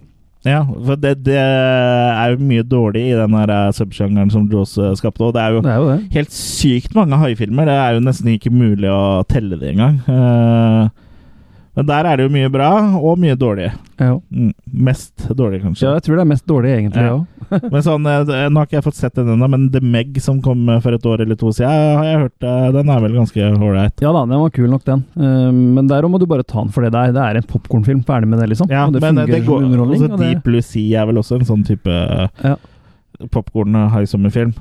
Ja, 0.46 0.60
for 0.62 0.94
det, 1.02 1.24
det 1.26 1.34
er 1.40 2.34
jo 2.36 2.44
mye 2.46 2.62
dårlig 2.62 3.02
i 3.08 3.16
den 3.18 3.34
subsjangeren 3.74 4.30
som 4.30 4.44
Jaws 4.50 4.76
skapte, 5.00 5.24
og 5.26 5.34
det 5.34 5.42
er 5.42 5.56
jo 5.56 5.62
Det 5.64 5.72
er 5.72 5.80
jo 5.80 5.88
det. 5.90 6.12
helt 6.14 6.30
sykt 6.30 6.94
mange 6.94 7.18
haifilmer. 7.18 7.66
Det 7.66 7.74
er 7.74 7.96
jo 7.96 8.04
nesten 8.06 8.30
ikke 8.36 8.52
mulig 8.54 8.86
å 8.92 9.24
telle 9.26 9.58
det 9.58 9.72
engang. 9.74 9.98
Eh, 10.06 10.88
Men 11.76 11.86
der 11.90 12.06
er 12.08 12.16
det 12.16 12.24
jo 12.24 12.30
mye 12.32 12.48
bra, 12.48 12.68
og 12.96 13.18
mye 13.20 13.34
dårlig. 13.36 13.66
Ja. 14.00 14.14
Mm, 14.32 14.52
mest 14.86 15.26
dårlig, 15.36 15.58
kanskje. 15.60 15.84
ja, 15.84 15.90
jeg 15.98 16.04
tror 16.06 16.16
det 16.16 16.22
er 16.24 16.30
mest 16.30 16.46
dårlig, 16.48 16.70
egentlig. 16.72 17.02
Ja. 17.04 17.18
Ja. 17.50 17.58
Men 17.72 17.82
sånn, 17.84 18.06
eh, 18.08 18.22
Nå 18.48 18.58
har 18.62 18.66
ikke 18.66 18.78
jeg 18.78 18.84
fått 18.86 18.96
sett 18.98 19.14
den 19.18 19.28
ennå, 19.34 19.46
men 19.52 19.66
The 19.70 19.82
Meg 19.84 20.16
som 20.24 20.40
kom 20.42 20.64
eh, 20.72 20.80
for 20.82 20.96
et 20.96 21.04
år 21.06 21.20
eller 21.22 21.36
to 21.38 21.52
siden, 21.54 21.68
har 22.00 22.08
jeg 22.08 22.22
hørt 22.24 22.46
eh, 22.48 22.64
den 22.74 22.88
er 22.90 23.04
vel 23.04 23.14
ganske 23.20 23.50
ålreit. 23.54 24.02
Ja 24.02 24.10
da, 24.16 24.24
den 24.26 24.40
var 24.42 24.50
kul 24.56 24.70
nok, 24.72 24.82
den. 24.88 25.04
Eh, 25.20 25.52
men 25.76 25.86
derom 25.92 26.16
må 26.16 26.18
du 26.22 26.26
bare 26.26 26.42
ta 26.48 26.64
den 26.64 26.72
for 26.74 26.82
det 26.86 26.90
der. 26.96 27.12
Det 27.14 27.22
er 27.22 27.38
en 27.42 27.46
popkornfilm. 27.52 28.00
Ferdig 28.08 28.32
med 28.32 28.40
det, 28.42 28.48
liksom. 28.54 28.72
Ja, 28.72 28.86
og 28.88 28.96
det 28.96 29.04
men 29.04 29.20
det 29.28 29.44
går, 29.46 29.68
underholdning. 29.68 30.08
altså, 30.08 30.18
Deep 30.24 30.42
Blue 30.48 30.64
Sea 30.64 31.02
er 31.04 31.12
vel 31.12 31.20
også 31.22 31.38
en 31.38 31.46
sånn 31.52 31.62
type 31.68 31.92
Ja. 32.42 32.56
popkorn-haisommerfilm. 33.32 34.54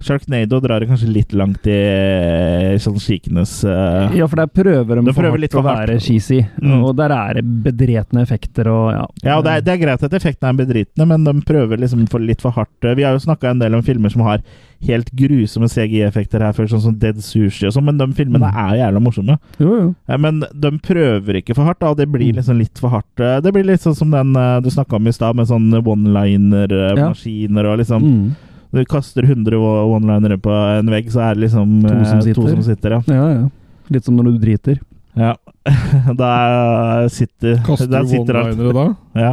Sharknado 0.00 0.60
drar 0.64 0.80
det 0.80 0.88
kanskje 0.88 1.08
litt 1.12 1.32
langt 1.36 1.66
i 1.68 1.74
eh, 1.76 2.78
sånn 2.80 2.96
skikenes 3.00 3.64
uh, 3.68 4.08
Ja, 4.16 4.26
for 4.26 4.36
der 4.40 4.46
prøver 4.48 4.96
de, 4.96 5.04
De 5.04 5.12
for 5.12 5.20
prøver 5.20 5.36
hardt 5.36 5.44
litt 5.44 5.54
å 5.60 5.62
være 5.66 5.98
cheesy. 6.00 6.40
Mm. 6.62 6.78
Og 6.88 6.94
der 6.96 7.12
er 7.12 7.34
det 7.40 7.44
bedretne 7.66 8.22
effekter 8.24 8.70
og 8.72 8.90
ja. 8.94 9.04
Ja, 9.24 9.36
og 9.38 9.44
det 9.44 9.52
er, 9.58 9.60
det 9.66 9.74
er 9.74 9.82
greit 9.84 10.02
at 10.08 10.16
effektene 10.16 10.54
er 10.54 10.58
bedritne, 10.64 11.06
men 11.06 11.24
de 11.28 11.34
prøver 11.46 11.76
liksom 11.84 12.06
for 12.10 12.18
litt 12.24 12.40
for 12.40 12.50
hardt. 12.56 12.80
Vi 12.96 13.04
har 13.04 13.12
jo 13.12 13.20
snakka 13.26 13.50
en 13.52 13.60
del 13.60 13.74
om 13.76 13.82
filmer 13.84 14.08
som 14.12 14.22
har 14.24 14.40
helt 14.80 15.10
grusomme 15.12 15.68
CGI-effekter 15.68 16.40
her 16.40 16.54
før, 16.56 16.64
sånn 16.72 16.80
som 16.80 16.94
Dead 16.96 17.18
Sushi 17.20 17.66
og 17.68 17.74
sånn, 17.76 17.84
men 17.84 17.98
de 18.00 18.06
filmene 18.16 18.48
Mm. 18.48 18.56
er 18.64 18.76
jævla 18.80 19.00
morsomme. 19.04 19.34
Jo, 19.60 19.74
jo. 19.76 19.94
Ja, 20.08 20.16
Men 20.16 20.40
de 20.40 20.70
prøver 20.80 21.36
ikke 21.42 21.54
for 21.54 21.64
hardt, 21.68 21.80
da, 21.84 21.90
og 21.92 21.98
det 21.98 22.08
blir 22.08 22.32
Mm. 22.32 22.36
liksom 22.40 22.56
litt 22.58 22.78
for 22.80 22.88
hardt. 22.88 23.20
Eh, 23.20 23.40
Det 23.44 23.52
blir 23.52 23.64
litt 23.68 23.80
sånn 23.84 23.94
som 23.96 24.10
den 24.10 24.34
eh, 24.34 24.60
du 24.60 24.70
snakka 24.70 24.96
om 24.96 25.06
i 25.06 25.12
stad, 25.12 25.36
med 25.36 25.46
sånn 25.46 25.68
one-liner-maskiner 25.84 27.66
og 27.66 27.78
liksom 27.78 28.00
Mm. 28.02 28.36
Du 28.72 28.84
kaster 28.86 29.22
100 29.26 29.56
one-linere 29.58 30.36
på 30.38 30.50
en 30.78 30.90
vegg, 30.92 31.08
så 31.10 31.20
er 31.26 31.34
det 31.34 31.48
liksom 31.48 31.80
To 31.82 31.88
som 31.88 32.18
eh, 32.18 32.22
sitter. 32.22 32.34
to 32.42 32.48
som 32.52 32.62
sitter 32.62 32.90
ja. 32.96 33.00
Ja, 33.10 33.24
ja. 33.34 33.48
Litt 33.90 34.04
som 34.06 34.14
når 34.16 34.32
du 34.32 34.38
driter. 34.44 34.78
ja. 35.18 35.34
da 36.16 37.08
sitter 37.12 37.58
Kaster 37.66 37.90
der 37.90 38.06
sitter 38.08 38.32
du 38.32 38.40
one-linere 38.40 38.72
da? 38.72 38.84
Ja. 39.26 39.32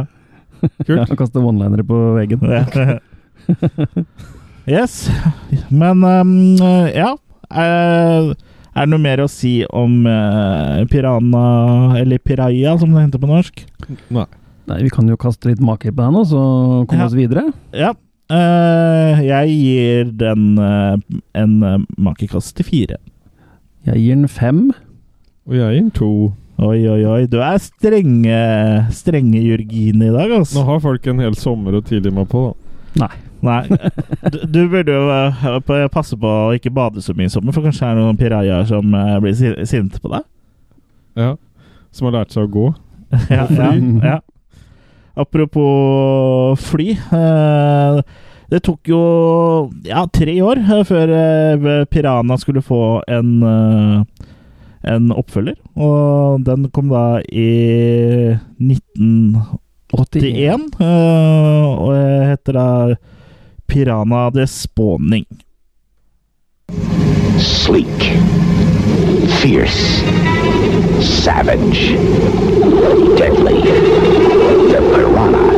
Ja, 0.90 1.04
kaster 1.16 1.38
one-linere 1.46 1.84
på 1.86 1.96
veggen. 2.18 2.42
Ja. 2.42 2.98
yes. 4.66 5.08
Men 5.70 6.02
um, 6.04 6.32
ja. 6.92 7.12
Er, 7.48 8.32
er 8.74 8.84
det 8.84 8.90
noe 8.92 9.00
mer 9.00 9.22
å 9.24 9.28
si 9.30 9.62
om 9.70 10.02
uh, 10.04 10.82
Piranha, 10.90 11.94
eller 12.02 12.18
Piraya, 12.20 12.74
som 12.78 12.90
det 12.92 13.06
heter 13.06 13.22
på 13.22 13.30
norsk? 13.30 13.62
Nei. 14.12 14.26
Nei, 14.68 14.82
Vi 14.84 14.90
kan 14.92 15.08
jo 15.08 15.16
kaste 15.16 15.48
litt 15.48 15.62
make 15.64 15.88
på 15.94 16.02
den, 16.02 16.18
og 16.20 16.26
så 16.28 16.42
komme 16.90 17.00
Ja. 17.00 17.06
oss 17.08 17.16
videre. 17.16 17.46
Ja. 17.72 17.94
Eh, 18.30 19.22
jeg 19.26 19.54
gir 19.54 20.10
den 20.20 20.58
eh, 20.58 20.98
en 21.38 21.54
uh, 21.64 21.78
makekast 21.98 22.56
til 22.58 22.66
fire. 22.68 22.98
Jeg 23.88 24.02
gir 24.02 24.18
den 24.18 24.28
fem. 24.28 24.60
Og 25.48 25.56
jeg 25.56 25.72
gir 25.74 25.80
den 25.82 25.90
to. 25.96 26.10
Oi, 26.58 26.80
oi, 26.90 27.02
oi. 27.06 27.20
Du 27.30 27.38
er 27.38 27.60
strenge, 27.62 28.38
strenge 28.90 29.40
Jørgine 29.44 30.08
i 30.08 30.14
dag, 30.14 30.32
altså. 30.40 30.58
Nå 30.58 30.64
har 30.66 30.80
folk 30.82 31.06
en 31.06 31.20
hel 31.22 31.36
sommer 31.38 31.76
å 31.78 31.82
tidlig 31.86 32.10
meg 32.16 32.26
på, 32.32 32.48
da. 32.50 33.04
Nei. 33.04 33.14
Nei. 33.46 33.60
Du, 34.34 34.40
du 34.50 34.58
burde 34.72 34.90
jo 34.96 35.04
eh, 35.14 35.84
passe 35.94 36.16
på 36.18 36.26
å 36.26 36.48
ikke 36.56 36.72
bade 36.74 36.98
så 37.04 37.14
mye 37.14 37.30
i 37.30 37.32
sommer, 37.32 37.54
for 37.54 37.62
kanskje 37.62 37.84
det 37.86 37.92
er 37.92 38.00
noen 38.00 38.18
pirajaer 38.18 38.66
som 38.66 38.96
eh, 38.98 39.12
blir 39.22 39.36
si- 39.38 39.54
sinte 39.70 40.00
på 40.02 40.10
deg. 40.10 40.26
Ja. 41.20 41.36
Som 41.94 42.08
har 42.10 42.16
lært 42.18 42.34
seg 42.34 42.48
å 42.48 42.52
gå. 42.56 42.66
ja, 43.30 43.46
ja, 43.46 43.70
ja. 44.02 44.18
Apropos 45.18 46.54
fly. 46.62 46.92
eh, 46.94 48.00
det 48.48 48.62
tok 48.64 48.88
jo 48.88 48.98
ja, 49.84 50.06
tre 50.14 50.38
år 50.40 50.56
eh, 50.62 50.80
før 50.88 51.10
eh, 51.12 51.84
Pirana 51.90 52.36
skulle 52.40 52.62
få 52.64 53.02
en, 53.12 53.42
en 54.88 55.10
oppfølger. 55.12 55.58
Og 55.76 56.40
den 56.46 56.70
kom 56.72 56.88
da 56.94 57.18
i 57.28 57.50
1981. 58.62 60.70
eh, 60.80 61.66
og 61.66 61.92
heter 62.30 62.52
da 62.56 62.68
Pirana 63.68 64.30
de 64.32 64.46
Spawning. 64.48 65.26
Sleek, 67.38 68.00
fierce, 69.42 70.02
savage, 71.02 71.92
deadly. 73.18 73.60
The 74.72 74.80
piranha. 74.94 75.52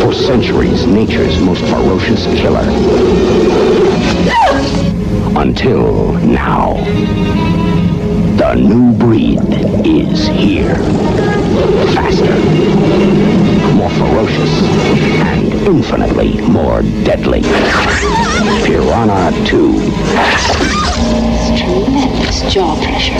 For 0.00 0.12
centuries, 0.12 0.86
nature's 0.86 1.38
most 1.40 1.62
ferocious 1.62 2.24
killer. 2.26 2.66
Until 5.38 6.12
now. 6.12 6.74
The 8.36 8.54
new 8.54 8.92
breed 8.92 9.40
is 9.86 10.26
here. 10.28 10.74
Faster, 11.94 12.34
more 13.74 13.90
ferocious, 13.90 14.62
and 15.22 15.52
infinitely 15.66 16.40
more 16.42 16.82
deadly. 17.04 17.42
Piranha 18.64 19.32
2. 19.46 19.72
Tremendous 21.56 22.52
jaw 22.52 22.76
pressure. 22.82 23.14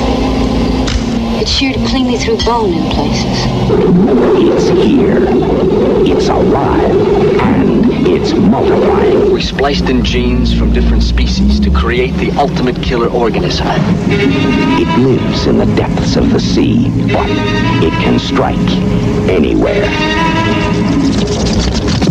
It's 1.39 1.51
sheared 1.51 1.77
cleanly 1.89 2.19
through 2.19 2.39
bone 2.45 2.75
in 2.75 2.91
places. 2.91 3.47
It's 4.39 4.69
here. 4.69 5.25
It's 6.07 6.29
alive. 6.29 6.91
And 7.41 8.07
it's 8.07 8.35
multiplying. 8.35 9.33
We 9.33 9.41
spliced 9.41 9.89
in 9.89 10.05
genes 10.05 10.53
from 10.53 10.73
different 10.73 11.03
species 11.03 11.61
to 11.61 11.71
create 11.71 12.14
the 12.17 12.31
ultimate 12.33 12.83
killer 12.83 13.09
organism. 13.09 13.67
It 14.09 14.99
lives 14.99 15.47
in 15.47 15.57
the 15.59 15.67
depths 15.77 16.17
of 16.17 16.31
the 16.31 16.41
sea, 16.41 16.91
but 17.12 17.29
it 17.83 17.93
can 18.03 18.19
strike 18.19 18.71
anywhere. 19.31 20.45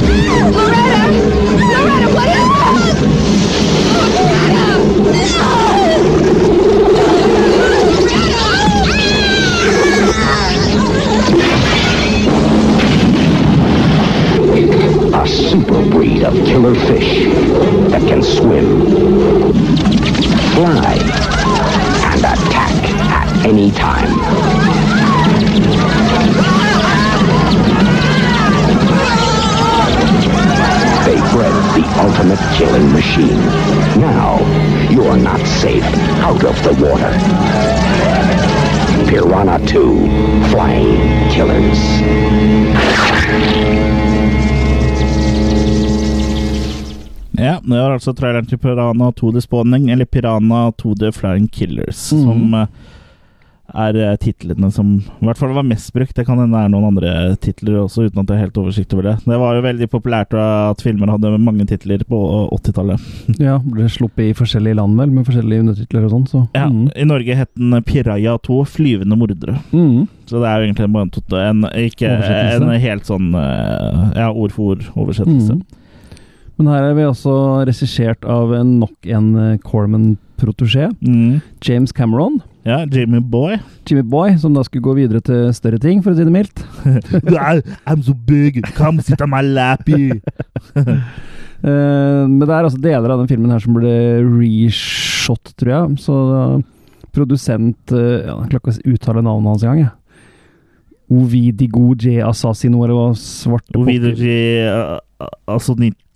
Loretta! 0.06 1.10
Loretta, 1.74 2.14
what 2.14 2.30
is 2.30 3.02
it? 3.02 3.05
Altså 48.06 48.20
traileren 48.22 48.50
til 48.50 48.62
Piranha 48.62 49.10
2D 49.18 49.42
Spawning, 49.46 49.90
eller 49.92 50.06
Piranha 50.06 50.70
2D 50.78 51.10
Flying 51.16 51.50
Killers, 51.52 52.12
mm. 52.14 52.22
som 52.22 52.54
eh, 52.54 52.68
er 53.74 53.98
eh, 53.98 54.16
titlene 54.22 54.70
som 54.72 54.92
i 55.02 55.26
hvert 55.26 55.40
fall 55.40 55.56
var 55.56 55.66
mest 55.66 55.90
brukt. 55.96 56.14
Det 56.16 56.26
kan 56.28 56.38
hende 56.38 56.54
det 56.54 56.68
er 56.68 56.74
noen 56.74 56.86
andre 56.92 57.14
titler 57.42 57.80
også, 57.82 58.06
uten 58.06 58.22
at 58.22 58.30
jeg 58.30 58.38
har 58.38 58.46
helt 58.46 58.60
oversikt 58.62 58.94
over 58.94 59.08
det. 59.10 59.16
Det 59.26 59.40
var 59.42 59.58
jo 59.58 59.64
veldig 59.66 59.88
populært 59.90 60.36
at 60.38 60.84
filmer 60.86 61.10
hadde 61.16 61.32
mange 61.42 61.66
titler 61.72 62.04
på 62.08 62.20
80-tallet. 62.60 63.08
Ja, 63.46 63.58
ble 63.60 63.88
sluppet 63.92 64.30
i 64.30 64.36
forskjellige 64.38 64.78
land, 64.78 65.00
vel, 65.00 65.10
med 65.16 65.26
forskjellige 65.26 65.66
undertitler 65.66 66.06
og 66.06 66.14
sånn, 66.14 66.28
så 66.30 66.44
Ja, 66.54 66.68
mm. 66.70 66.92
I 66.94 67.08
Norge 67.10 67.40
het 67.42 67.52
den 67.58 67.74
Piraya 67.90 68.38
2 68.46 68.60
Flyvende 68.70 69.18
mordere. 69.18 69.58
Mm. 69.74 70.06
Så 70.30 70.38
det 70.42 70.52
er 70.52 70.62
jo 70.62 70.70
egentlig 70.70 70.92
bare 70.94 71.10
en, 71.50 71.66
en, 71.66 71.90
ikke, 71.90 72.14
en 72.14 72.70
helt 72.86 73.10
sånn 73.10 73.34
eh, 73.40 74.06
ja, 74.22 74.30
ord 74.30 74.54
for 74.54 74.76
ord-oversettelse. 74.76 75.58
Mm. 75.58 75.82
Men 76.58 76.70
her 76.72 76.86
er 76.90 76.94
vi 76.96 77.04
også 77.08 77.34
regissert 77.68 78.24
av 78.32 78.54
nok 78.66 79.10
en 79.12 79.32
eh, 79.42 79.58
Corman-protégé, 79.66 80.90
Mm. 81.04 81.42
James 81.66 81.92
Cameron. 81.92 82.40
Ja, 82.66 82.80
Jimmy 82.90 83.20
Boy. 83.22 83.58
Jimmy 83.86 84.02
Boy, 84.10 84.38
som 84.42 84.56
da 84.56 84.64
skulle 84.66 84.82
gå 84.88 84.96
videre 84.98 85.22
til 85.22 85.52
større 85.54 85.78
ting, 85.84 86.02
for 86.02 86.14
å 86.14 86.18
si 86.18 86.24
det 86.26 86.34
mildt. 86.34 86.64
I'm 87.86 88.02
so 88.02 88.14
big, 88.16 88.62
come 88.76 89.02
sit 89.06 89.22
on 89.22 89.30
my 89.36 89.42
lappy. 89.46 90.12
Eh, 91.66 92.24
men 92.28 92.44
det 92.44 92.52
er 92.52 92.66
altså 92.68 92.78
deler 92.78 93.10
av 93.10 93.22
den 93.24 93.30
filmen 93.32 93.50
her 93.50 93.62
som 93.64 93.74
ble 93.74 93.90
reshot, 94.28 95.54
tror 95.58 95.72
jeg. 95.72 95.96
Så 96.04 96.14
da, 96.30 96.42
produsent 97.16 97.94
eh, 97.96 98.26
ja, 98.28 98.36
Jeg 98.44 98.52
klarer 98.52 98.60
ikke 98.60 98.74
å 98.76 98.94
uttale 98.94 99.24
navnet 99.26 99.50
hans 99.54 99.64
engang. 99.66 99.88
Eller 101.10 102.96
hva 102.98 103.08
svarte 103.20 103.78
Ovidoji 103.78 104.36
uh, 104.66 105.00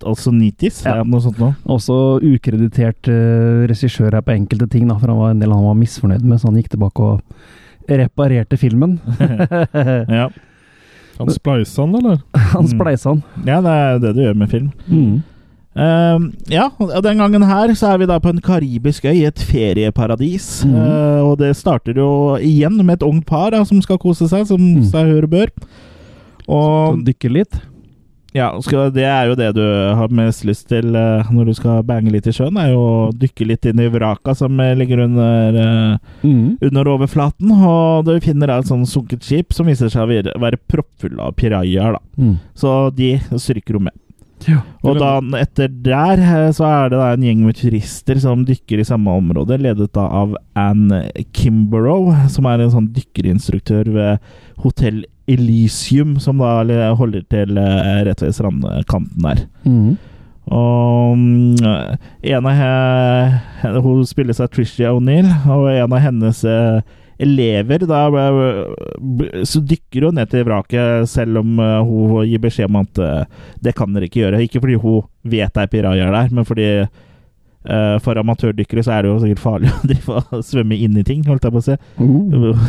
Asonitis, 0.02 0.82
Ja. 0.86 0.96
ja. 1.00 1.04
noe 1.08 1.22
sånt 1.24 1.40
noe. 1.40 1.54
Også 1.70 2.20
ukreditert 2.26 3.08
uh, 3.12 3.66
regissør 3.70 4.12
her 4.18 4.22
på 4.26 4.34
enkelte 4.36 4.68
ting, 4.72 4.88
da, 4.90 4.98
for 5.00 5.08
han 5.14 5.20
var 5.22 5.32
en 5.36 5.40
del 5.44 5.54
han 5.54 5.64
var 5.68 5.78
misfornøyd 5.80 6.24
med, 6.26 6.40
så 6.42 6.50
han 6.50 6.58
gikk 6.60 6.72
tilbake 6.76 7.00
og 7.00 7.22
reparerte 7.90 8.58
filmen. 8.62 9.00
Ja. 10.20 10.30
Han 11.20 11.28
spleisa 11.36 11.82
han, 11.84 11.96
eller? 12.00 12.22
han 12.54 12.64
Mm. 12.64 12.70
spleisa 12.72 13.10
han. 13.12 13.24
ja, 13.46 13.58
det 13.62 13.72
er 13.76 13.90
jo 13.92 14.00
det 14.06 14.12
du 14.16 14.22
gjør 14.24 14.38
med 14.40 14.50
film. 14.54 14.70
Mm. 14.88 15.18
Ehm, 15.80 16.34
ja, 16.52 16.68
den 17.04 17.22
gangen 17.22 17.46
her 17.48 17.72
så 17.78 17.94
er 17.94 18.02
vi 18.02 18.10
da 18.10 18.20
på 18.20 18.34
en 18.34 18.44
karibisk 18.44 19.06
øy, 19.08 19.24
et 19.30 19.40
ferieparadis. 19.40 20.66
Mm. 20.68 20.76
Uh, 20.76 21.22
og 21.30 21.38
det 21.40 21.56
starter 21.56 22.00
jo 22.02 22.36
igjen 22.36 22.76
med 22.84 23.00
et 23.00 23.08
ungt 23.08 23.28
par 23.30 23.54
da, 23.56 23.64
som 23.68 23.80
skal 23.84 24.02
kose 24.02 24.28
seg, 24.28 24.48
som 24.50 24.60
mm. 24.60 24.90
seg 24.92 25.14
hør 25.14 25.30
og 25.30 25.36
bør. 25.38 25.54
Og 26.50 27.04
dykke 27.06 27.32
litt. 27.32 27.62
ja, 28.34 28.50
skal, 28.62 28.92
det 28.94 29.06
er 29.06 29.30
jo 29.30 29.38
det 29.38 29.54
du 29.58 29.64
har 29.98 30.12
mest 30.14 30.44
lyst 30.46 30.68
til 30.70 30.92
uh, 30.98 31.30
når 31.32 31.50
du 31.50 31.54
skal 31.58 31.86
bange 31.88 32.12
litt 32.14 32.28
i 32.28 32.34
sjøen, 32.36 32.60
er 32.60 32.74
jo 32.74 32.82
å 32.82 33.08
dykke 33.16 33.48
litt 33.48 33.70
inn 33.70 33.80
i 33.82 33.88
vraka 33.94 34.36
som 34.38 34.60
eh, 34.60 34.76
ligger 34.78 35.06
under 35.08 35.62
Mm. 36.20 36.58
under 36.62 36.88
overflaten, 36.92 37.52
og 37.64 38.04
du 38.04 38.18
finner 38.20 38.52
et 38.52 38.68
sånn 38.68 38.84
sunket 38.86 39.24
skip 39.24 39.56
som 39.56 39.70
viser 39.70 39.88
seg 39.88 40.04
å 40.04 40.26
være, 40.42 40.60
proppfull 40.68 41.16
av 41.24 41.38
pirajaer. 41.40 41.96
Mm. 42.20 42.36
Så 42.54 42.74
de 42.92 43.14
stryker 43.38 43.78
jo 43.78 43.86
med. 43.88 43.96
Ja. 44.48 44.62
Og 44.88 45.00
da 45.02 45.18
etter 45.40 45.72
der 45.84 46.22
eh, 46.24 46.50
så 46.56 46.68
er 46.68 46.92
det 46.92 47.00
da 47.02 47.10
en 47.14 47.26
gjeng 47.26 47.42
med 47.44 47.58
turister 47.60 48.20
som 48.24 48.46
dykker 48.48 48.82
i 48.82 48.88
samme 48.88 49.12
område, 49.20 49.60
ledet 49.60 49.92
da 49.98 50.06
av 50.22 50.38
Anne 50.60 51.06
Kimborough, 51.36 52.28
som 52.32 52.48
er 52.50 52.64
en 52.64 52.74
sånn 52.74 52.92
dykkerinstruktør 52.96 53.92
ved 53.96 54.30
Hotell 54.64 55.04
Elysium, 55.30 56.18
som 56.24 56.40
da 56.42 56.64
holder 56.98 57.26
til 57.32 57.60
eh, 57.60 58.00
rett 58.08 58.24
ved 58.24 58.38
strandkanten 58.38 59.28
der. 59.28 59.44
Mm. 59.68 59.98
Og 60.50 61.18
mm, 61.18 61.98
en 62.32 62.48
av 62.50 63.82
Hun 63.84 64.06
spilles 64.08 64.40
av 64.42 64.50
Tricia 64.54 64.96
O'Neill, 64.96 65.30
og 65.46 65.70
en 65.70 65.94
av 65.94 66.02
hennes 66.02 66.42
eh, 66.48 66.80
elever 67.20 67.84
da 67.84 68.06
Så 69.44 69.60
dykker 69.60 70.08
hun 70.08 70.16
ned 70.16 70.32
til 70.32 70.46
vraket, 70.48 71.10
selv 71.12 71.42
om 71.44 71.60
eh, 71.60 71.82
hun 71.84 72.26
gir 72.30 72.42
beskjed 72.44 72.72
om 72.72 72.80
at 72.82 73.04
eh, 73.04 73.46
det 73.60 73.76
kan 73.78 73.92
dere 73.94 74.08
ikke 74.08 74.24
gjøre. 74.24 74.42
Ikke 74.46 74.64
fordi 74.64 74.80
hun 74.80 75.06
vet 75.28 75.54
det 75.54 75.66
er 75.66 75.72
pirajaer 75.74 76.16
der, 76.16 76.34
men 76.34 76.48
fordi 76.48 76.72
Uh, 77.70 78.00
for 78.00 78.16
amatørdykkere 78.16 78.80
så 78.88 78.94
er 78.96 79.04
det 79.04 79.10
jo 79.12 79.18
sikkert 79.20 79.42
farlig 79.44 79.68
å 79.76 79.80
drive 79.84 80.22
og 80.32 80.44
svømme 80.48 80.78
inn 80.80 80.96
i 80.96 81.04
ting, 81.04 81.26
holdt 81.28 81.44
jeg 81.44 81.52
på 81.52 81.60
å 81.60 81.66
si. 81.66 81.76
Uh. 82.00 82.62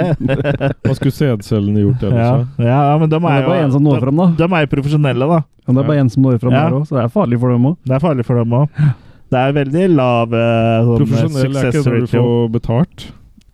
Hva 0.80 0.94
skulle 0.96 1.12
sædcellene 1.12 1.82
gjort 1.84 2.06
ellers? 2.08 2.16
ja, 2.16 2.30
da? 2.56 2.64
ja, 2.64 2.78
men 3.02 3.12
de 3.12 3.20
Men 3.20 3.28
det 3.28 3.34
er 3.36 3.44
er 3.44 3.50
bare 3.50 3.66
en 3.66 3.68
jo 3.68 3.74
som 3.76 3.84
når 3.84 4.00
fram, 4.06 4.22
da. 4.22 4.28
de, 4.32 4.40
de 4.40 4.48
er 4.56 4.64
jo 4.64 4.70
profesjonelle, 4.72 5.28
da. 5.34 5.42
Men 5.68 5.76
det 5.76 5.84
er 5.84 5.90
bare 5.92 6.06
en 6.06 6.12
som 6.16 6.24
når 6.24 6.40
fram 6.40 6.56
Ja. 6.56 6.64
der 6.64 6.78
òg, 6.78 6.88
så 6.88 6.96
det 6.96 7.04
er 7.04 7.12
farlig 7.20 7.40
for 7.44 7.52
dem 7.52 7.68
òg. 7.68 7.76
Det 7.84 7.94
er 7.98 8.04
farlig 8.08 8.26
for 8.30 8.40
dem 8.40 8.56
òg. 8.62 8.82
Det 9.30 9.44
er 9.44 9.56
veldig 9.60 9.86
lav 9.92 10.34
eh, 10.34 10.88
sånn, 10.88 11.04
Profesjonell 11.04 11.60
er 11.60 11.68
ikke 11.70 11.84
når 11.84 12.00
du 12.00 12.10
får 12.16 12.48
betalt. 12.56 13.06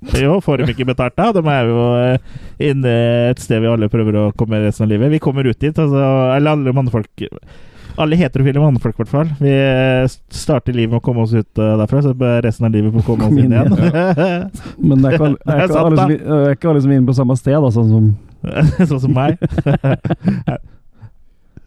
Jo, 0.24 0.40
får 0.40 0.62
de 0.62 0.72
ikke 0.72 0.88
betalt 0.88 1.16
da? 1.18 1.30
De 1.34 1.42
er 1.50 1.70
jo 1.70 1.84
eh, 2.00 2.34
inne 2.70 2.96
et 3.30 3.40
sted 3.42 3.62
vi 3.62 3.70
alle 3.70 3.90
prøver 3.92 4.18
å 4.20 4.26
komme 4.38 4.60
resten 4.64 4.86
av 4.86 4.92
livet. 4.92 5.12
Vi 5.12 5.22
kommer 5.22 5.46
ut 5.46 5.58
dit, 5.58 5.72
altså. 5.72 6.02
Eller 6.36 6.52
alle 6.52 6.74
mannfolk 6.76 7.26
Alle 7.96 8.18
heterofile 8.20 8.60
mannfolk, 8.60 8.96
i 8.96 9.02
hvert 9.02 9.12
fall. 9.12 9.32
Vi 9.40 9.52
eh, 9.52 10.04
starter 10.32 10.76
livet 10.76 10.94
med 10.94 11.00
å 11.00 11.06
komme 11.06 11.24
oss 11.26 11.34
ut 11.34 11.62
eh, 11.62 11.74
derfra, 11.80 12.04
så 12.04 12.14
resten 12.44 12.68
av 12.68 12.76
livet 12.76 12.94
får 12.98 13.08
komme 13.08 13.30
oss 13.30 13.40
inn 13.40 13.56
igjen. 13.56 13.74
Men 14.88 15.02
det 15.02 15.12
er 15.12 15.18
ikke, 15.18 15.32
Det 15.46 15.58
er 15.58 15.66
ikke, 15.66 15.82
alle, 15.82 15.98
som, 15.98 16.16
er 16.38 16.56
ikke 16.56 16.72
alle 16.72 16.86
som 16.86 16.94
er 16.94 17.00
inne 17.00 17.10
på 17.10 17.18
samme 17.20 17.40
sted, 17.40 17.58
da, 17.58 17.74
sånn 17.74 17.92
som 17.92 18.14
sånn 18.86 19.00
som 19.02 19.14
meg. 19.16 19.40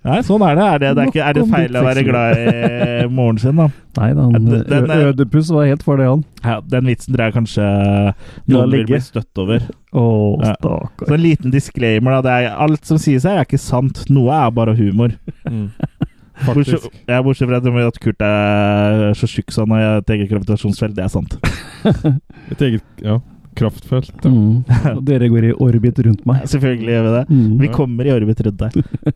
Nei, 0.07 0.21
sånn 0.23 0.43
er 0.47 0.55
det. 0.55 0.63
Er 0.65 0.79
det, 0.79 0.89
det 0.95 1.01
er, 1.03 1.09
ikke, 1.11 1.23
er 1.27 1.35
det 1.35 1.41
feil 1.51 1.75
å 1.75 1.81
være 1.83 2.03
glad 2.07 2.37
i 2.39 3.07
moren 3.11 3.39
sin, 3.41 3.57
da? 3.59 3.65
Nei 3.99 4.07
Den- 4.15 4.93
Ødipus 4.95 5.49
var 5.51 5.65
helt 5.67 5.83
for 5.83 5.99
det, 5.99 6.05
han. 6.07 6.21
Ja, 6.45 6.59
den 6.63 6.87
vitsen 6.87 7.11
tror 7.17 7.25
jeg 7.27 7.35
kanskje 7.35 7.65
noen 8.47 8.71
vil 8.71 8.85
bli 8.87 8.99
støtt 9.03 9.41
over. 9.43 9.65
Oh, 9.91 10.39
Ja. 10.39 10.53
Så 11.03 11.13
en 11.17 11.23
liten 11.25 11.51
disclaimer. 11.51 12.15
da, 12.19 12.21
det 12.29 12.37
er, 12.47 12.55
Alt 12.63 12.85
som 12.87 12.97
sies 13.01 13.27
her, 13.27 13.41
er 13.41 13.45
ikke 13.49 13.59
sant. 13.59 14.05
Noe 14.09 14.31
er 14.39 14.51
bare 14.55 14.77
humor. 14.79 15.17
Bortsett, 16.39 16.79
Faktisk. 16.79 16.93
ja, 17.09 17.17
bortsett 17.21 17.49
fra 17.49 17.57
at- 17.59 17.65
at 17.89 17.97
Kurt 17.99 18.21
er 18.23 19.11
så 19.19 19.27
tjukk 19.27 19.51
sånn 19.51 19.67
han 19.73 19.81
har 19.83 19.97
et 19.99 20.13
eget 20.15 20.29
gravitasjonsfelt. 20.31 20.95
Det 20.95 21.03
er 21.03 21.09
sant. 21.11 21.35
Et 22.55 22.61
eget 22.63 22.83
ja, 23.03 23.17
kraftfelt. 23.59 24.13
Ja. 24.23 24.31
Mm. 24.31 24.63
Og 24.95 25.01
dere 25.03 25.27
går 25.27 25.49
i 25.49 25.51
orbit 25.59 25.99
rundt 26.07 26.23
meg. 26.25 26.45
Selvfølgelig 26.47 26.93
gjør 26.95 27.03
vi 27.09 27.11
det. 27.17 27.25
Mm. 27.35 27.57
Vi 27.59 27.67
kommer 27.75 28.07
i 28.07 28.13
orbit 28.15 28.39
rundt 28.47 28.63
deg. 28.63 29.13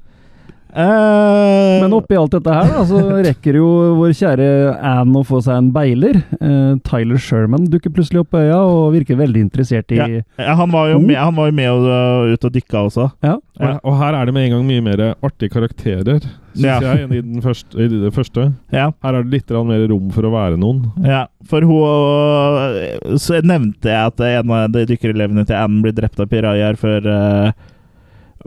Eh, 0.74 1.82
Men 1.84 1.94
oppi 1.94 2.18
alt 2.18 2.34
dette 2.34 2.54
her, 2.54 2.70
da, 2.74 2.84
så 2.90 3.02
rekker 3.28 3.58
jo 3.60 3.68
vår 4.00 4.14
kjære 4.18 4.48
Anne 4.94 5.22
å 5.22 5.26
få 5.28 5.42
seg 5.46 5.60
en 5.60 5.72
beiler. 5.76 6.20
Uh, 6.40 6.76
Tyler 6.88 7.22
Sherman 7.22 7.68
dukker 7.72 7.94
plutselig 7.94 8.24
opp 8.24 8.32
på 8.34 8.42
øya 8.42 8.58
og 8.66 8.94
virker 8.96 9.20
veldig 9.20 9.44
interessert 9.48 9.94
i 9.94 10.00
Ja. 10.02 10.08
ja, 10.42 10.56
han 10.60 10.72
var 10.74 10.90
jo 10.94 11.00
med, 11.04 11.18
han 11.20 11.36
var 11.38 11.52
jo 11.52 11.58
med 11.60 11.70
og, 11.72 11.86
uh, 11.90 12.34
ut 12.34 12.48
og 12.50 12.56
dykka 12.56 12.86
også. 12.90 13.10
Ja. 13.26 13.36
Ja. 13.62 13.76
Og, 13.78 13.92
og 13.92 14.00
her 14.02 14.18
er 14.18 14.26
det 14.26 14.34
med 14.34 14.48
en 14.48 14.56
gang 14.56 14.64
mye 14.66 14.82
mer 14.86 15.04
artige 15.22 15.54
karakterer, 15.54 16.24
syns 16.56 16.66
Ja. 16.66 16.80
jeg, 16.82 17.04
enn 17.06 17.14
i, 17.14 17.22
den 17.22 17.44
første, 17.46 17.78
i 17.78 17.88
det 17.92 18.14
første. 18.16 18.48
Ja, 18.74 18.88
Her 19.06 19.20
er 19.20 19.24
det 19.28 19.34
litt 19.36 19.54
mer 19.70 19.86
rom 19.92 20.10
for 20.14 20.26
å 20.26 20.34
være 20.34 20.58
noen. 20.58 20.88
ja. 21.06 21.26
For 21.50 21.60
hun 21.68 23.18
Så 23.20 23.42
nevnte 23.44 23.92
jeg 23.92 24.00
at 24.14 24.22
en 24.24 24.52
av 24.56 24.72
de 24.72 24.86
dykkerelevene 24.88 25.44
til 25.46 25.58
Anne 25.60 25.82
blir 25.84 25.94
drept 25.98 26.22
av 26.24 26.30
pirajaer 26.32 26.78
før 26.80 27.08
uh, 27.12 27.52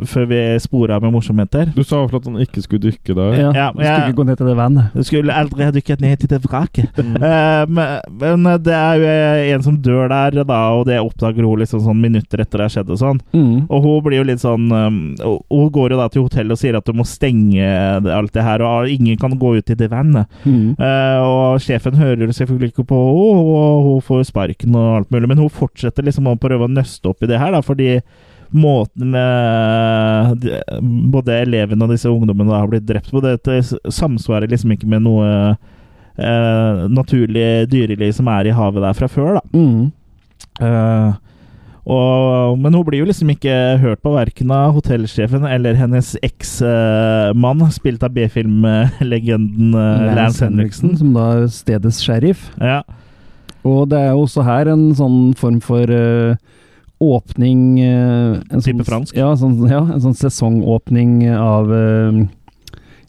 Før 0.05 0.27
vi 0.29 0.41
spora 0.61 0.99
med 1.01 1.13
morsomheter. 1.15 1.71
Du 1.75 1.83
sa 1.83 1.97
i 1.97 2.05
hvert 2.05 2.13
fall 2.13 2.21
at 2.21 2.29
han 2.29 2.43
ikke 2.45 2.63
skulle 2.65 2.83
dykke 2.91 3.15
der. 3.17 3.37
Ja, 3.41 3.51
Ja, 3.57 3.67
du 3.73 3.81
skulle 3.81 3.89
ja. 3.89 4.07
ikke 4.07 4.19
gå 4.21 4.27
ned 4.29 4.37
til 4.37 4.51
det 4.51 4.57
vannet. 4.59 4.91
Du 4.93 5.03
skulle 5.07 5.37
aldri 5.41 5.65
ha 5.65 5.73
dykket 5.73 6.03
ned 6.05 6.17
til 6.21 6.33
det 6.35 6.43
vraket. 6.45 7.01
Mm. 7.01 7.17
Eh, 7.27 7.65
men, 7.69 7.89
men 8.21 8.45
det 8.63 8.75
er 8.77 9.01
jo 9.01 9.55
en 9.57 9.63
som 9.65 9.77
dør 9.83 10.07
der, 10.13 10.37
da, 10.47 10.59
og 10.77 10.85
det 10.87 10.99
oppdager 11.03 11.45
hun 11.45 11.59
liksom 11.59 11.81
sånn 11.83 11.99
minutter 12.01 12.41
etter 12.43 12.61
det 12.61 12.67
har 12.69 12.73
skjedd. 12.75 12.93
og 12.93 13.01
sånn. 13.01 13.19
Mm. 13.35 13.67
Og 13.67 13.83
hun 13.83 14.05
blir 14.05 14.21
jo 14.21 14.27
litt 14.29 14.43
sånn 14.43 14.69
um, 14.71 14.99
Hun 15.51 15.71
går 15.75 15.95
jo 15.95 15.99
da 15.99 16.07
til 16.13 16.27
hotellet 16.27 16.55
og 16.55 16.61
sier 16.61 16.79
at 16.79 16.87
du 16.87 16.95
må 16.97 17.07
stenge 17.09 17.67
alt 18.15 18.33
det 18.37 18.45
her, 18.47 18.63
og 18.63 18.91
ingen 18.93 19.19
kan 19.21 19.35
gå 19.41 19.57
ut 19.59 19.73
i 19.73 19.79
det 19.79 19.91
vannet. 19.93 20.31
Mm. 20.45 20.77
Uh, 20.79 21.19
og 21.25 21.65
sjefen 21.65 21.99
hører 21.99 22.31
selvfølgelig 22.37 22.75
ikke 22.75 22.87
på 22.93 23.01
henne, 23.01 23.43
og 23.57 23.85
hun 23.89 24.07
får 24.07 24.25
sparken 24.31 24.77
og 24.79 25.01
alt 25.01 25.13
mulig, 25.15 25.29
men 25.33 25.43
hun 25.43 25.53
fortsetter 25.53 26.07
liksom 26.07 26.31
å 26.31 26.37
prøve 26.41 26.69
å 26.69 26.73
nøste 26.73 27.11
opp 27.11 27.23
i 27.25 27.31
det 27.31 27.41
her, 27.41 27.53
da, 27.57 27.63
fordi 27.65 28.01
måten 28.55 29.15
eh, 29.19 30.81
både 31.13 31.41
elevene 31.43 31.87
og 31.87 31.95
disse 31.95 32.11
ungdommene 32.11 32.55
har 32.55 32.71
blitt 32.71 32.87
drept 32.89 33.11
på, 33.11 33.23
Det 33.23 33.61
samsvarer 33.65 34.51
liksom 34.53 34.75
ikke 34.77 34.89
med 34.91 35.07
noe 35.07 35.29
eh, 36.17 36.87
naturlig 36.93 37.67
dyreliv 37.73 38.13
som 38.17 38.29
er 38.33 38.51
i 38.51 38.57
havet 38.57 38.85
der 38.85 38.99
fra 38.99 39.09
før, 39.11 39.39
da. 39.39 39.45
Mm. 39.57 39.93
Eh, 40.61 41.15
og, 41.87 42.57
men 42.59 42.75
hun 42.75 42.83
blir 42.83 43.05
jo 43.05 43.07
liksom 43.07 43.29
ikke 43.31 43.55
hørt 43.79 44.01
på 44.03 44.11
verken 44.17 44.51
av 44.51 44.73
hotellsjefen 44.75 45.45
eller 45.47 45.79
hennes 45.79 46.17
eksmann, 46.27 47.63
spilt 47.71 48.03
av 48.03 48.11
B-filmlegenden 48.17 49.77
uh, 49.77 50.09
Lance 50.19 50.43
Henriksen. 50.43 50.97
som 50.99 51.13
da 51.15 51.29
er 51.37 51.47
stedets 51.55 52.01
sheriff. 52.03 52.49
Ja, 52.59 52.81
Og 53.63 53.87
det 53.91 54.01
er 54.03 54.11
jo 54.17 54.25
også 54.25 54.43
her 54.47 54.73
en 54.73 54.89
sånn 54.99 55.21
form 55.39 55.61
for 55.63 55.87
eh, 55.91 56.35
åpning 57.03 57.81
eh, 57.85 58.39
en 58.51 58.63
Type 58.63 58.79
sånn, 58.81 58.87
fransk? 58.89 59.17
Ja, 59.19 59.33
sånn, 59.37 59.59
ja, 59.69 59.83
en 59.85 60.01
sånn 60.05 60.17
sesongåpning 60.17 61.27
av 61.37 61.73
eh, 61.75 62.23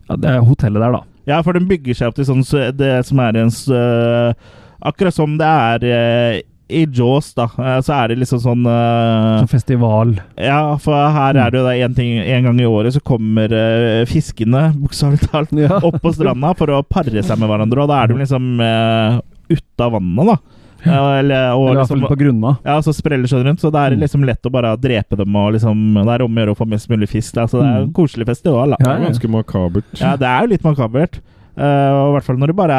ja, 0.09 0.17
Det 0.19 0.33
er 0.33 0.43
hotellet 0.47 0.83
der, 0.83 0.97
da. 0.99 1.03
ja, 1.29 1.39
for 1.45 1.55
den 1.55 1.69
bygger 1.69 1.95
seg 1.95 2.11
opp 2.11 2.19
til 2.19 2.27
sånn 2.27 2.43
det 2.77 2.93
som 3.07 3.23
er 3.23 3.41
en 3.45 3.53
eh, 3.53 4.53
Akkurat 4.87 5.15
som 5.15 5.39
det 5.39 5.47
er 5.47 6.43
i 6.67 6.83
Jaws, 6.91 7.29
da, 7.37 7.45
så 7.83 7.93
er 7.95 8.11
det 8.11 8.17
liksom 8.19 8.41
sånn 8.43 8.65
uh, 8.67 9.39
Som 9.39 9.47
festival. 9.51 10.17
Ja, 10.35 10.75
for 10.83 10.95
her 11.15 11.37
er 11.39 11.53
det 11.53 11.61
jo 11.61 11.63
da 11.63 11.75
en 11.85 11.95
ting 11.95 12.17
En 12.19 12.43
gang 12.49 12.59
i 12.59 12.67
året 12.67 12.95
så 12.97 13.01
kommer 13.07 13.51
uh, 13.55 14.03
fiskene, 14.09 14.67
bokstavelig 14.81 15.29
talt, 15.31 15.53
Ja. 15.55 15.79
opp 15.79 16.01
på 16.03 16.11
stranda 16.15 16.51
for 16.59 16.75
å 16.75 16.81
pare 16.83 17.23
seg 17.23 17.39
med 17.39 17.47
hverandre, 17.49 17.85
og 17.85 17.91
da 17.91 18.01
er 18.03 18.11
de 18.11 18.19
liksom 18.19 18.49
uh, 18.59 19.19
ute 19.47 19.85
av 19.87 19.95
vannet, 19.95 20.33
da. 20.33 20.56
Eller, 20.87 21.51
og 21.53 21.69
Eller 21.69 21.81
liksom, 21.81 22.01
på 22.07 22.17
grunna. 22.17 22.57
ja, 22.65 22.77
så 22.81 22.93
spreller 22.95 23.27
seg 23.27 23.45
rundt, 23.45 23.59
så 23.59 23.71
det 23.71 23.79
er 23.85 23.89
det 23.95 23.99
liksom 24.05 24.25
lett 24.25 24.41
å 24.45 24.51
bare 24.51 24.75
drepe 24.77 25.15
dem 25.17 25.35
og 25.35 25.53
liksom 25.53 25.93
Det 25.93 26.13
er 26.15 26.21
om 26.23 26.35
å 26.37 26.39
gjøre 26.45 26.55
å 26.55 26.57
få 26.57 26.67
mest 26.67 26.89
mulig 26.89 27.09
fisk, 27.09 27.33
da, 27.35 27.45
så 27.47 27.59
det 27.61 27.67
er 27.67 27.81
en 27.81 27.87
Mm. 27.89 27.93
koselig 27.93 28.25
festival, 28.27 28.69
da. 28.71 28.77
Det 28.79 28.87
er 28.87 28.99
ja. 29.01 29.07
ganske 29.09 29.27
makabert. 29.29 29.83
Ja, 29.99 30.15
det 30.15 30.27
er 30.27 30.41
jo 30.41 30.47
litt 30.55 30.63
makabert. 30.63 31.19
Uh, 31.57 31.63
og 31.89 32.09
I 32.11 32.13
hvert 32.19 32.23
fall 32.27 32.37
når 32.37 32.47
det 32.51 32.55
bare 32.55 32.75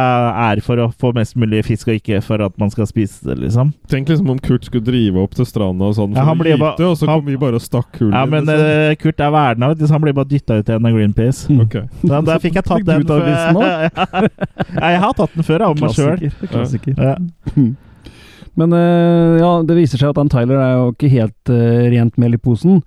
er 0.54 0.60
for 0.62 0.76
å 0.78 0.84
få 0.94 1.08
mest 1.12 1.34
mulig 1.34 1.64
fisk, 1.66 1.88
og 1.88 1.96
ikke 1.98 2.20
for 2.22 2.38
at 2.44 2.52
man 2.62 2.70
skal 2.70 2.86
spise 2.86 3.24
det, 3.26 3.34
liksom. 3.42 3.72
Tenk 3.90 4.06
liksom 4.06 4.30
om 4.30 4.38
Kurt 4.38 4.62
skulle 4.68 4.84
drive 4.86 5.16
opp 5.18 5.34
til 5.34 5.44
stranda 5.50 5.82
og 5.88 5.96
sånn 5.96 6.14
Ja, 6.14 6.22
for 6.22 6.44
å 6.44 6.52
gyte, 6.52 6.86
og 6.86 6.94
så 6.96 7.08
han- 7.08 7.18
kom 7.18 7.26
vi 7.26 7.34
bare 7.36 7.54
og 7.58 7.60
stakk 7.60 7.98
hullet. 7.98 8.14
Ja, 8.14 8.24
men 8.24 8.48
eh, 8.48 8.94
Kurt 8.94 9.18
er 9.18 9.32
verna, 9.34 9.70
av 9.72 9.76
det 9.76 9.88
så 9.88 9.94
han 9.98 10.00
blir 10.00 10.12
bare 10.14 10.26
dytta 10.30 10.60
ut 10.60 10.66
igjen 10.70 10.86
av 10.86 10.92
Greenpeace. 10.94 11.48
Mm. 11.50 11.60
Okay. 11.66 11.82
Da, 12.06 12.20
da 12.20 12.38
fikk 12.38 12.54
jeg 12.54 12.64
tatt 12.64 12.84
den 12.92 13.02
før. 13.02 13.26
ja, 14.78 14.88
jeg 14.94 15.00
har 15.00 15.12
tatt 15.12 15.34
den 15.34 15.42
før, 15.42 15.60
av 15.72 15.80
meg 15.80 15.90
sjøl. 15.90 16.16
Klassiker. 16.46 16.46
Klassiker. 16.46 16.94
Ja. 17.02 17.16
Men 18.56 18.72
eh, 18.72 19.38
ja, 19.42 19.52
det 19.66 19.76
viser 19.76 20.00
seg 20.00 20.10
at 20.14 20.20
han 20.22 20.30
Tyler 20.32 20.60
er 20.62 20.74
jo 20.78 20.92
ikke 20.94 21.10
helt 21.12 21.52
eh, 21.52 21.88
rent 21.92 22.16
mel 22.20 22.34
i 22.34 22.40
posen. 22.40 22.82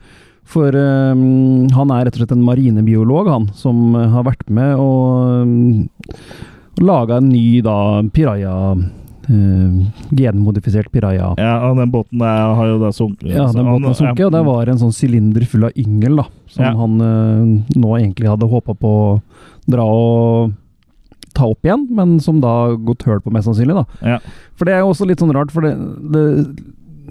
For 0.52 0.74
um, 0.76 1.70
han 1.72 1.92
er 1.96 2.08
rett 2.08 2.18
og 2.18 2.24
slett 2.24 2.34
en 2.36 2.44
marinebiolog, 2.44 3.30
han, 3.32 3.46
som 3.56 3.94
har 3.96 4.26
vært 4.28 4.50
med 4.52 4.74
og 4.82 5.46
um, 5.46 5.86
laga 6.82 7.22
en 7.22 7.30
ny 7.32 7.62
da 7.66 7.78
piraya 8.12 8.56
Uh, 9.32 9.86
Genmodifisert 10.18 10.90
piraya. 10.92 11.28
Ja, 11.38 11.52
og 11.70 11.78
den 11.78 11.92
båten 11.94 12.20
der 12.20 12.56
har 12.58 12.68
jo 12.68 12.80
da 12.82 12.90
sunket. 12.92 13.30
Ja, 13.30 13.46
den 13.54 13.68
båten 13.70 13.86
har 13.86 13.94
sunket, 13.96 14.26
og 14.26 14.34
det 14.34 14.42
var 14.48 14.72
en 14.72 14.80
sånn 14.82 14.96
sylinder 14.98 15.46
full 15.48 15.68
av 15.70 15.78
yngel, 15.78 16.18
da. 16.20 16.26
Som 16.50 16.66
Ja. 16.66 16.72
han 16.76 16.96
uh, 17.00 17.78
nå 17.78 17.92
egentlig 18.00 18.28
hadde 18.28 18.50
håpa 18.50 18.74
på 18.76 18.92
å 18.98 19.22
dra 19.72 19.86
og 19.86 20.52
ta 21.38 21.48
opp 21.52 21.66
igjen, 21.68 21.88
men 21.96 22.20
som 22.24 22.42
da 22.44 22.74
gått 22.76 23.06
høl 23.08 23.22
på, 23.24 23.34
mest 23.34 23.50
sannsynlig. 23.50 23.76
da. 23.78 23.86
Ja. 24.16 24.20
For 24.60 24.68
det 24.70 24.76
er 24.76 24.84
jo 24.84 24.92
også 24.94 25.08
litt 25.10 25.24
sånn 25.24 25.34
rart, 25.36 25.52
for 25.54 25.66
det, 25.66 25.74
det 26.14 26.26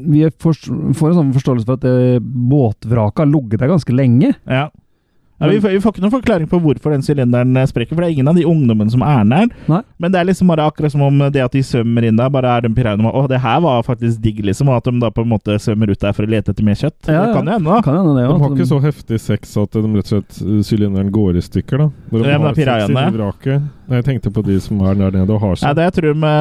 Vi 0.01 0.23
er 0.25 0.31
får 0.41 0.57
en 0.65 1.19
sånn 1.19 1.35
forståelse 1.35 1.67
for 1.69 1.77
at 1.77 1.83
det 1.85 2.21
båtvraket 2.23 3.25
har 3.25 3.29
ligget 3.29 3.61
der 3.61 3.69
ganske 3.75 3.93
lenge. 3.93 4.35
Ja. 4.49 4.71
Ja, 5.41 5.49
vi, 5.49 5.61
får, 5.61 5.71
vi 5.73 5.81
får 5.81 5.95
ikke 5.95 6.03
noen 6.05 6.13
forklaring 6.13 6.49
på 6.51 6.59
hvorfor 6.61 6.93
den 6.93 7.01
sylinderen 7.05 7.57
eh, 7.57 7.65
sprekker, 7.69 7.97
for 7.97 8.05
det 8.05 8.11
er 8.11 8.17
ingen 8.19 8.29
av 8.29 8.37
de 8.37 8.43
ungdommene 8.45 8.93
som 8.93 9.01
er 9.01 9.23
der. 9.25 9.47
Nei. 9.73 9.79
Men 9.97 10.13
det 10.13 10.19
er 10.21 10.27
liksom 10.29 10.51
bare 10.53 10.67
akkurat 10.69 10.93
som 10.93 11.05
om 11.07 11.23
det 11.33 11.41
at 11.41 11.55
de 11.57 11.63
svømmer 11.65 12.05
inn 12.05 12.19
der, 12.21 12.29
bare 12.33 12.51
er 12.59 12.67
de 12.67 12.71
piraene 12.77 13.09
Å, 13.09 13.23
det 13.31 13.39
her 13.41 13.63
var 13.65 13.81
faktisk 13.87 14.21
digg, 14.21 14.43
liksom. 14.45 14.69
Og 14.69 14.77
at 14.77 14.91
de 14.91 15.01
da 15.01 15.09
på 15.17 15.25
en 15.25 15.31
måte 15.33 15.57
svømmer 15.65 15.89
ut 15.95 16.03
der 16.03 16.13
for 16.13 16.29
å 16.29 16.31
lete 16.35 16.53
etter 16.53 16.67
mer 16.67 16.77
kjøtt. 16.77 17.09
Ja, 17.09 17.23
Det 17.25 17.39
kan 17.39 17.49
jo 17.49 17.57
hende, 17.57 17.71
da. 17.73 17.81
Kan 17.87 17.97
hende 17.97 18.13
det, 18.19 18.27
De 18.29 18.37
har 18.45 18.53
ikke 18.59 18.69
så 18.69 18.83
heftig 18.85 19.21
sex 19.25 19.57
at 19.65 19.79
de 19.79 19.85
rett 19.87 20.05
og 20.05 20.13
slett 20.13 20.43
uh, 20.45 20.61
sylinderen 20.69 21.09
går 21.15 21.41
i 21.41 21.47
stykker, 21.49 21.87
da. 21.87 21.89
Når 22.13 22.21
de 22.21 22.29
Ja, 22.29 22.43
har 22.45 22.61
er 22.61 22.85
sex 22.85 23.01
i 23.01 23.17
vraket. 23.17 23.71
Nei, 23.91 23.99
Jeg 23.99 24.05
tenkte 24.07 24.31
på 24.31 24.43
de 24.47 24.55
som 24.63 24.79
er 24.87 24.95
der 24.95 25.11
nede 25.19 25.35
og 25.35 25.41
har 25.43 25.57
Nei, 25.65 25.71
det 25.75 25.87
jeg 25.89 25.95
tror 25.97 26.13
de, 26.15 26.33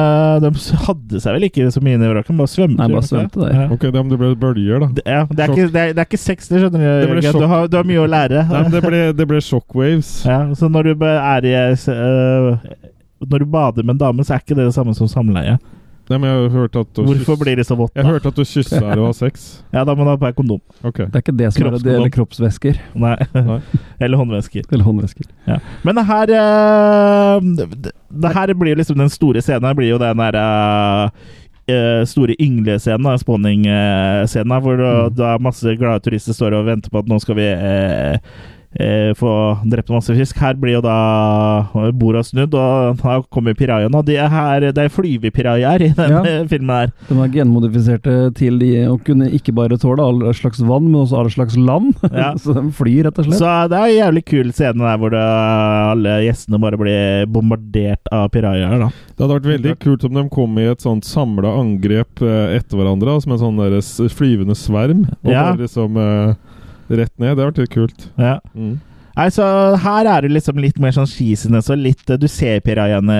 de 0.44 0.50
hadde 0.84 1.22
seg 1.24 1.34
vel 1.34 1.46
ikke 1.48 1.64
så 1.74 1.80
mye 1.82 1.98
inn 1.98 2.04
i 2.06 2.10
vraket, 2.12 2.36
bare 2.38 2.52
svømte. 2.52 2.78
Nei, 2.78 2.86
bare 2.92 3.08
svømte 3.08 3.40
det? 3.40 3.48
der. 3.48 3.56
Ja. 3.58 3.64
Ok, 3.74 3.86
det, 3.88 3.94
men 3.96 4.12
det 4.12 4.18
ble 4.20 4.30
bølger, 4.44 4.84
da. 4.84 4.88
Det, 4.94 5.04
ja, 5.04 5.24
det, 5.26 5.42
er 5.42 5.54
ikke, 5.56 5.64
det, 5.66 5.82
er, 5.82 5.96
det 5.96 6.04
er 6.04 6.08
ikke 6.12 6.20
sex, 6.22 6.46
det 6.46 6.62
skjønner 6.62 6.84
du. 6.84 7.16
Det. 7.18 7.32
Du, 7.34 7.48
har, 7.50 7.66
du 7.66 7.76
har 7.80 7.90
mye 7.90 8.04
å 8.04 8.06
lære. 8.14 8.44
Nei, 8.52 8.62
men 8.68 8.76
det 8.76 8.84
ble, 8.86 9.02
det 9.18 9.26
ble 9.32 9.42
shockwaves. 9.42 10.12
Ja, 10.30 10.38
så 10.54 10.70
når 10.70 10.92
du 10.92 11.04
er 11.10 11.50
i 11.50 11.56
uh, 11.90 12.54
Når 13.26 13.42
du 13.42 13.50
bader 13.50 13.82
med 13.82 13.96
en 13.96 14.02
dame, 14.04 14.26
så 14.26 14.36
er 14.36 14.44
ikke 14.44 14.54
det 14.54 14.70
det 14.70 14.76
samme 14.78 14.94
som 14.94 15.10
samleie. 15.10 15.58
Nei, 16.10 16.18
men 16.18 16.26
jeg 16.26 16.38
har 16.42 16.54
hørt 16.56 16.76
at 16.80 16.98
Hvorfor 16.98 17.36
kyss... 17.36 17.40
blir 17.44 17.56
det 17.60 17.64
så 17.68 17.76
vått? 17.78 17.92
Jeg 17.94 18.02
da? 18.04 18.10
hørte 18.10 18.32
at 18.32 18.38
du 18.40 18.42
kysser 18.42 18.82
og 18.82 18.88
har 18.90 19.02
ha 19.04 19.12
sex. 19.14 19.44
Ja, 19.76 19.84
da 19.86 19.94
må 19.94 20.02
du 20.04 20.10
ha 20.10 20.16
på 20.18 20.26
deg 20.26 20.34
kondom. 20.40 20.60
Okay. 20.82 21.06
Det 21.06 21.20
er 21.20 21.24
ikke 21.24 21.36
det 21.38 21.50
som 21.54 21.68
er 21.68 21.76
det, 21.78 21.94
eller 21.94 22.10
kroppsvæsker. 22.16 22.80
Nei. 22.98 23.14
Nei. 23.36 23.60
Eller 24.02 24.18
håndvesker. 24.18 24.64
Eller 24.72 24.84
håndvæsker. 24.88 25.28
Ja. 25.46 25.60
Men 25.86 26.00
det 26.00 26.04
her 26.10 26.32
det, 26.34 27.92
det 28.26 28.32
her 28.34 28.54
blir 28.58 28.74
jo 28.74 28.80
liksom 28.80 28.98
den 28.98 29.12
store 29.12 29.42
scenen. 29.44 29.68
her 29.70 29.76
blir 29.78 29.92
jo 29.92 29.98
den 30.02 30.18
derre 30.18 30.44
øh, 31.06 31.10
øh, 31.70 32.06
store 32.10 32.34
ynglescenen, 32.42 33.18
spawning-scenen, 33.22 34.60
hvor 34.64 34.76
det, 34.80 34.90
Mm. 34.90 35.14
da 35.14 35.36
masse 35.38 35.76
glade 35.78 36.00
turister 36.02 36.32
står 36.34 36.56
og 36.58 36.66
venter 36.66 36.90
på 36.90 36.98
at 36.98 37.08
nå 37.08 37.18
skal 37.22 37.36
vi 37.38 37.46
øh, 37.54 38.18
eh, 38.78 39.10
få 39.18 39.30
drept 39.70 39.90
masse 39.90 40.14
fisk. 40.14 40.36
Her 40.38 40.54
blir 40.54 40.76
jo 40.78 40.82
da 40.84 40.96
borda 41.96 42.22
snudd, 42.26 42.54
og 42.54 43.00
da 43.00 43.16
kommer 43.32 43.54
pirajaen. 43.58 43.94
Og 43.98 44.04
de 44.06 44.16
er 44.20 44.28
her, 44.30 44.60
det 44.72 44.78
er 44.84 44.92
flyvepirajaer 44.94 45.82
i 45.88 45.92
denne 45.96 46.20
Ja. 46.24 46.44
filmen 46.50 46.70
her. 46.76 46.92
De 47.08 47.18
er 47.24 47.32
genmodifiserte 47.34 48.34
til 48.38 48.58
de 48.58 48.70
å 48.90 48.96
kunne 49.02 49.30
ikke 49.30 49.54
bare 49.56 49.78
tåle 49.80 50.00
all 50.04 50.20
slags 50.34 50.60
vann, 50.62 50.90
men 50.90 51.00
også 51.02 51.18
all 51.18 51.30
slags 51.30 51.56
land. 51.56 51.94
Ja. 52.12 52.34
så 52.42 52.54
de 52.54 52.66
flyr, 52.76 53.04
rett 53.08 53.18
og 53.18 53.26
slett. 53.26 53.40
Så 53.40 53.54
det 53.70 53.78
er 53.80 53.86
en 53.90 53.98
jævlig 54.14 54.24
kul 54.30 54.52
scene 54.52 54.78
der 54.86 54.98
hvor 55.00 55.10
det, 55.14 55.24
alle 55.90 56.16
gjestene 56.26 56.60
bare 56.62 56.78
blir 56.80 57.26
bombardert 57.30 58.10
av 58.12 58.28
pirajaer. 58.34 58.78
da. 58.86 58.90
Det 59.16 59.24
hadde 59.26 59.38
vært 59.40 59.50
veldig 59.54 59.74
kult 59.82 60.04
om 60.08 60.14
de 60.14 60.28
kom 60.32 60.58
i 60.58 60.68
et 60.70 60.80
sånt 60.84 61.04
samla 61.04 61.50
angrep 61.60 62.22
eh, 62.22 62.56
etter 62.58 62.78
hverandre, 62.78 63.18
som 63.22 63.32
en 63.34 63.42
sånn 63.42 63.58
der 63.60 63.80
flyvende 64.14 64.56
sverm. 64.56 65.06
Og 65.24 65.30
Ja. 65.32 65.50
bare 65.52 65.66
liksom 65.66 65.96
eh, 66.00 66.34
rett 66.98 67.12
ned. 67.18 67.36
Det 67.36 67.42
har 67.42 67.50
vært 67.50 67.60
litt 67.62 67.74
kult. 67.74 68.06
Ja. 68.20 68.38
Mm. 68.54 68.78
Nei, 69.20 69.26
så 69.34 69.44
Her 69.82 70.06
er 70.08 70.24
det 70.24 70.30
liksom 70.32 70.60
litt 70.62 70.78
mer 70.80 70.94
sånn 70.94 71.08
cheesiness 71.10 71.66
og 71.68 71.80
litt 71.82 72.08
Du 72.22 72.28
ser 72.30 72.62
pirajaene 72.64 73.16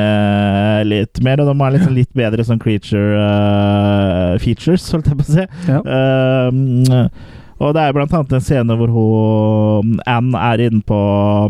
litt 0.86 1.20
mer, 1.26 1.42
og 1.42 1.50
de 1.50 1.56
har 1.58 1.74
liksom 1.74 1.96
litt 1.98 2.12
bedre 2.16 2.46
sånn 2.46 2.62
creature 2.62 3.18
uh, 3.18 4.38
features, 4.40 4.86
holdt 4.94 5.10
jeg 5.10 5.18
på 5.18 5.26
å 5.26 5.34
si. 5.34 5.44
Ja. 5.68 5.82
Uh, 5.84 7.04
og 7.60 7.74
det 7.76 7.84
er 7.84 7.92
blant 7.96 8.14
annet 8.16 8.38
en 8.38 8.44
scene 8.44 8.76
hvor 8.80 8.94
hun 8.94 9.98
Anne 10.08 10.48
er 10.54 10.64
inne 10.70 10.80
på 10.86 11.00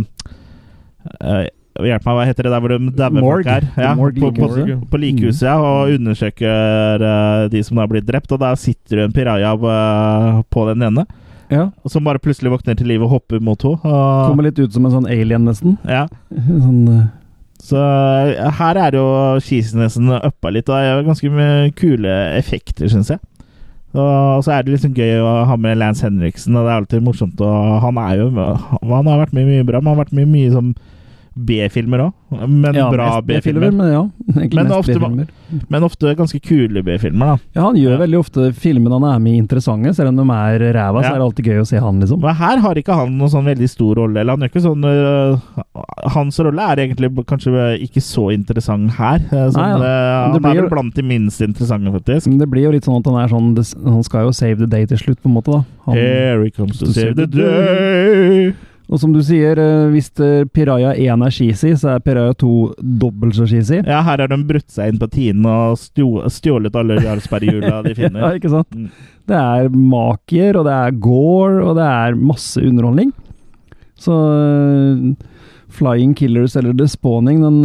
uh, 0.01 1.47
Hjelp 1.81 2.05
meg, 2.05 2.17
hva 2.17 2.25
heter 2.27 2.45
det 2.45 2.51
der 2.53 2.61
hvor 2.61 2.73
de 2.75 2.91
dauer 2.99 3.25
folk 3.25 3.49
er? 3.49 3.67
Ja, 3.79 3.93
Morgue, 3.97 4.21
på, 4.21 4.49
på, 4.51 4.75
på 4.91 5.01
likehuset, 5.01 5.47
ja, 5.47 5.55
og 5.63 5.95
undersøker 5.95 7.05
uh, 7.05 7.45
de 7.53 7.63
som 7.65 7.79
har 7.81 7.89
blitt 7.89 8.09
drept. 8.09 8.35
Og 8.35 8.41
da 8.43 8.51
sitter 8.59 8.99
det 8.99 9.07
en 9.07 9.15
piraja 9.15 9.55
eh, 9.55 10.41
på 10.51 10.67
den 10.69 10.85
ene, 10.91 11.07
ja. 11.51 11.71
som 11.91 12.05
bare 12.07 12.19
plutselig 12.23 12.53
våkner 12.55 12.77
til 12.79 12.87
live 12.91 13.05
og 13.07 13.11
hopper 13.17 13.41
mot 13.41 13.63
henne. 13.63 13.81
og- 13.85 14.29
Kommer 14.31 14.47
litt 14.49 14.59
ut 14.59 14.73
som 14.73 14.87
en 14.87 14.93
sånn 14.93 15.09
alien, 15.11 15.45
nesten. 15.45 15.79
Ja. 15.89 16.07
Sånn, 16.37 16.85
Uh... 16.89 17.07
Så 17.61 17.77
eh, 17.77 18.47
her 18.57 18.79
er 18.81 18.95
jo 18.97 19.05
cheesinessen 19.45 20.09
uppa 20.17 20.49
litt, 20.49 20.69
og 20.73 20.79
det 20.81 20.87
er 20.95 21.03
ganske 21.05 21.29
mye 21.31 21.67
kule 21.77 22.09
effekter, 22.39 22.89
syns 22.89 23.11
jeg. 23.13 23.21
Og 23.93 24.41
så 24.47 24.55
er 24.55 24.63
det 24.65 24.73
liksom 24.77 24.95
gøy 24.95 25.19
å 25.21 25.45
ha 25.45 25.57
med 25.61 25.77
Lance 25.77 26.07
Henriksen, 26.07 26.55
og 26.57 26.65
det 26.65 26.71
er 26.73 26.79
alltid 26.81 27.03
morsomt. 27.05 27.41
Og 27.43 27.81
han 27.83 27.99
er 27.99 28.21
jo 28.23 28.29
Han 28.31 29.07
har 29.11 29.19
vært 29.27 29.35
med 29.35 29.45
i 29.45 29.51
mye 29.59 29.67
bra, 29.67 29.81
men 29.83 29.91
han 29.91 29.97
har 29.99 30.05
vært 30.07 30.15
med 30.17 30.29
i 30.29 30.31
mye 30.31 30.53
sånn 30.55 30.71
B-filmer 31.35 32.01
òg. 32.09 32.13
Men 32.49 32.75
ja, 32.75 32.89
bra 32.91 33.21
B-filmer. 33.23 33.71
Men 33.75 33.93
ja, 33.93 34.03
Men 34.55 34.71
ofte- 34.75 35.27
Men 35.69 35.83
ofte 35.83 36.13
ganske 36.19 36.39
kule 36.43 36.83
B-filmer, 36.87 37.33
da. 37.33 37.37
Ja, 37.57 37.63
han 37.69 37.77
gjør 37.79 37.97
Ja. 37.97 37.99
veldig 38.05 38.19
ofte 38.21 38.53
filmene 38.55 38.99
han 39.01 39.07
er 39.15 39.19
med 39.23 39.33
i 39.35 39.39
interessante, 39.43 39.93
selv 39.95 40.09
om 40.13 40.17
de 40.21 40.27
er 40.35 40.65
ræva, 40.75 41.03
så 41.03 41.11
er 41.15 41.19
det 41.19 41.27
alltid 41.27 41.45
gøy 41.51 41.61
å 41.63 41.67
se 41.67 41.81
han, 41.83 42.01
liksom. 42.01 42.21
Men 42.23 42.35
her 42.39 42.59
har 42.63 42.75
ikke 42.75 42.95
han 42.95 43.17
noen 43.19 43.31
sånn 43.33 43.45
veldig 43.51 43.69
stor 43.71 43.95
rolle. 44.03 44.21
Eller 44.21 44.33
han 44.37 44.41
gjør 44.41 44.53
ikke 44.53 44.65
sånn 44.67 44.85
uh, 44.85 45.65
Hans 46.15 46.39
rolle 46.39 46.63
er 46.73 46.85
egentlig 46.87 47.11
kanskje 47.27 47.65
ikke 47.83 48.01
så 48.05 48.29
interessant 48.35 48.91
her. 48.99 49.19
øh, 49.33 49.51
Sånn, 49.51 49.61
Nei, 49.61 49.81
det 49.81 50.41
han 50.41 50.45
er 50.57 50.61
vel 50.63 50.71
blant 50.71 50.95
de 50.95 51.03
minst 51.03 51.41
interessante, 51.43 51.91
faktisk. 51.99 52.31
Det 52.39 52.49
blir 52.51 52.69
jo 52.69 52.73
litt 52.77 52.85
sånn 52.89 53.01
at 53.01 53.07
han 53.11 53.21
er 53.25 53.29
sånn 53.29 53.51
Han 53.91 54.03
skal 54.07 54.27
jo 54.29 54.33
save 54.33 54.59
the 54.59 54.67
day 54.71 54.87
til 54.87 54.99
slutt, 54.99 55.21
på 55.23 55.29
en 55.31 55.35
måte, 55.35 55.51
da. 55.53 55.65
Han, 55.87 55.95
Here 55.97 56.45
he 56.45 56.51
comes 56.51 56.79
to 56.79 56.87
to 56.87 56.93
save 56.93 57.15
save 57.15 57.17
the 57.17 57.27
the 57.27 57.43
day. 57.43 58.55
Og 58.91 58.99
som 58.99 59.13
du 59.15 59.21
sier, 59.23 59.59
eh, 59.61 59.87
hvis 59.93 60.11
eh, 60.19 60.43
Piraya 60.51 60.97
1 60.99 61.23
er 61.23 61.35
cheesy, 61.35 61.71
så 61.79 61.93
er 61.95 62.03
Piraya 62.03 62.35
2 62.35 62.51
dobbelt 62.99 63.37
så 63.39 63.47
cheesy. 63.47 63.79
Ja, 63.87 64.01
her 64.03 64.19
har 64.19 64.31
de 64.33 64.39
brutt 64.49 64.67
seg 64.73 64.91
inn 64.91 64.99
på 64.99 65.07
tiden 65.15 65.47
og 65.47 65.79
stjålet 65.79 66.75
alle 66.79 66.99
Jarlsberg-hjula 67.05 67.85
de 67.87 67.95
Ja, 68.09 68.33
ikke 68.35 68.51
sant? 68.51 68.75
Mm. 68.75 68.91
Det 69.31 69.39
er 69.39 69.71
makier, 69.71 70.59
og 70.59 70.67
det 70.67 70.75
er 70.75 70.97
gore, 71.07 71.61
og 71.63 71.79
det 71.79 71.87
er 71.87 72.19
masse 72.19 72.59
underholdning. 72.59 73.13
Så 74.01 74.17
eh, 74.35 75.05
Flying 75.71 76.17
Killers 76.19 76.59
eller 76.59 76.75
The 76.75 76.89
Spawning, 76.91 77.45
den, 77.47 77.63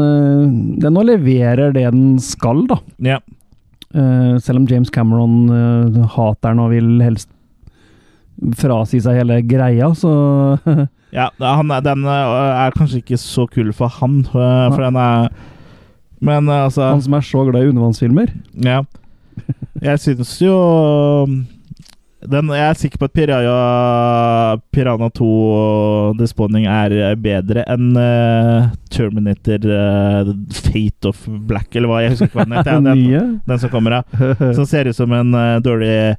den 0.77 0.93
nå 0.93 1.07
leverer 1.09 1.73
det 1.73 1.87
den 1.89 2.19
skal, 2.21 2.67
da. 2.69 2.77
Ja. 3.01 3.17
Uh, 3.95 4.35
selv 4.43 4.59
om 4.59 4.65
James 4.67 4.91
Cameron 4.91 5.47
hater 6.11 6.51
den 6.51 6.59
og 6.59 6.73
vil 6.73 6.89
helst 7.01 7.29
frasi 8.59 8.99
seg 9.03 9.21
hele 9.21 9.39
greia, 9.47 9.91
så 9.97 10.11
ja 11.15 11.29
han 11.39 11.71
den 11.85 12.05
øh, 12.05 12.45
er 12.65 12.75
kanskje 12.75 13.01
ikke 13.03 13.19
så 13.21 13.47
kul 13.47 13.71
for 13.73 13.91
han, 14.01 14.23
for 14.31 14.81
ja. 14.81 14.87
den 14.87 14.99
er 14.99 15.29
Men 16.19 16.49
øh, 16.49 16.63
altså 16.65 16.89
Han 16.89 17.01
som 17.01 17.13
er 17.13 17.21
så 17.21 17.43
glad 17.45 17.63
i 17.63 17.69
undervannsfilmer. 17.69 18.31
Ja. 18.63 18.81
Jeg 19.81 19.99
syns 19.99 20.41
jo 20.41 20.55
den, 22.25 22.49
Jeg 22.49 22.69
er 22.69 22.77
sikker 22.79 22.97
på 22.97 23.05
at 23.05 23.13
Piranha, 23.13 24.57
Piranha 24.73 25.09
2 25.13 25.25
og 25.25 26.17
The 26.17 26.27
Spawning 26.29 26.65
er 26.69 27.15
bedre 27.21 27.65
enn 27.69 27.91
uh, 27.97 28.71
Terminator 28.89 29.67
uh, 29.69 30.31
Fate 30.49 31.11
of 31.11 31.25
Black, 31.49 31.69
eller 31.75 31.91
hva 31.91 32.01
jeg 32.03 32.15
husker 32.15 32.31
ikke 32.31 32.39
hva 32.39 32.47
den 32.47 32.57
heter. 32.57 32.81
Den, 32.85 33.35
den 33.45 33.61
som 33.61 33.73
kommer, 33.73 33.99
ja. 33.99 34.31
Som 34.57 34.65
ser 34.69 34.89
ut 34.89 34.97
som 34.97 35.13
en 35.15 35.35
uh, 35.35 35.59
dårlig 35.63 36.15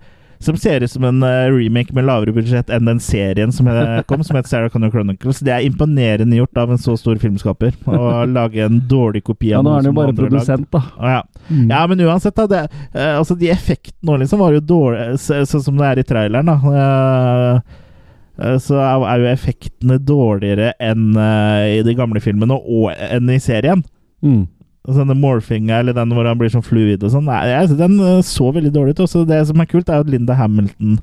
som 0.47 0.57
ser 0.63 0.85
ut 0.87 0.91
som 0.93 1.05
en 1.09 1.23
eh, 1.27 1.49
remake 1.53 1.93
med 1.97 2.07
lavere 2.07 2.33
budsjett 2.37 2.71
enn 2.73 2.87
den 2.89 3.01
serien 3.03 3.51
som 3.55 3.67
eh, 3.71 4.01
kom, 4.09 4.23
som 4.27 4.39
heter 4.39 4.49
Sarah 4.53 4.71
Connor 4.73 4.93
Chronicles. 4.95 5.41
Det 5.45 5.53
er 5.57 5.67
imponerende 5.67 6.39
gjort 6.39 6.57
av 6.63 6.71
en 6.75 6.79
så 6.83 6.95
stor 7.01 7.19
filmskaper 7.23 7.75
å 7.91 8.25
lage 8.39 8.63
en 8.65 8.79
dårlig 8.89 9.25
kopi 9.27 9.51
Ja, 9.53 9.59
av 9.61 9.67
nå 9.67 9.75
noe 9.75 9.79
er 9.79 9.83
han 9.83 9.89
jo 9.89 9.93
som 9.93 9.99
bare 10.01 10.15
andre 10.15 10.29
har 10.31 10.37
lagd. 10.37 10.47
produsent, 10.47 10.71
da. 10.73 10.83
Ah, 10.97 11.17
ja. 11.19 11.23
Mm. 11.51 11.67
Ja, 11.75 11.83
men 11.91 12.05
uansett, 12.07 12.39
da. 12.39 12.47
Det, 12.55 12.63
eh, 12.95 13.13
altså, 13.19 13.37
de 13.43 13.51
effektene 13.53 14.07
nå, 14.13 14.21
liksom, 14.23 14.39
var 14.47 14.55
jo 14.57 14.63
dårlige, 14.73 15.19
så- 15.27 15.43
sånn 15.51 15.67
som 15.67 15.77
det 15.83 15.91
er 15.93 15.99
i 15.99 16.07
traileren, 16.07 16.47
da. 16.53 16.57
Eh, 16.81 17.61
eh, 18.47 18.59
så 18.63 18.79
er, 18.81 19.07
er 19.13 19.23
jo 19.25 19.31
effektene 19.33 19.99
dårligere 20.03 20.73
enn 20.83 21.09
eh, 21.17 21.79
i 21.79 21.83
de 21.87 21.95
gamle 21.99 22.21
filmene, 22.25 22.57
og 22.57 22.93
enn 23.11 23.31
i 23.35 23.39
serien. 23.43 23.83
Mm. 24.25 24.45
Altså, 24.87 25.01
Denne 25.03 25.17
morphinga, 25.19 25.81
eller 25.83 25.97
den 25.97 26.13
hvor 26.15 26.29
han 26.29 26.39
blir 26.39 26.53
sånn 26.53 26.63
fluid 26.63 27.03
og 27.03 27.11
sånn, 27.11 27.27
nei, 27.27 27.41
jeg, 27.51 27.75
den 27.81 27.97
eh, 27.99 28.21
så 28.23 28.53
veldig 28.55 28.71
dårlig 28.75 28.95
ut. 28.95 29.03
Også 29.09 29.25
det 29.27 29.41
som 29.49 29.59
er 29.61 29.67
kult, 29.71 29.91
er 29.91 30.05
at 30.05 30.13
Linda 30.13 30.37
Hamilton 30.39 31.01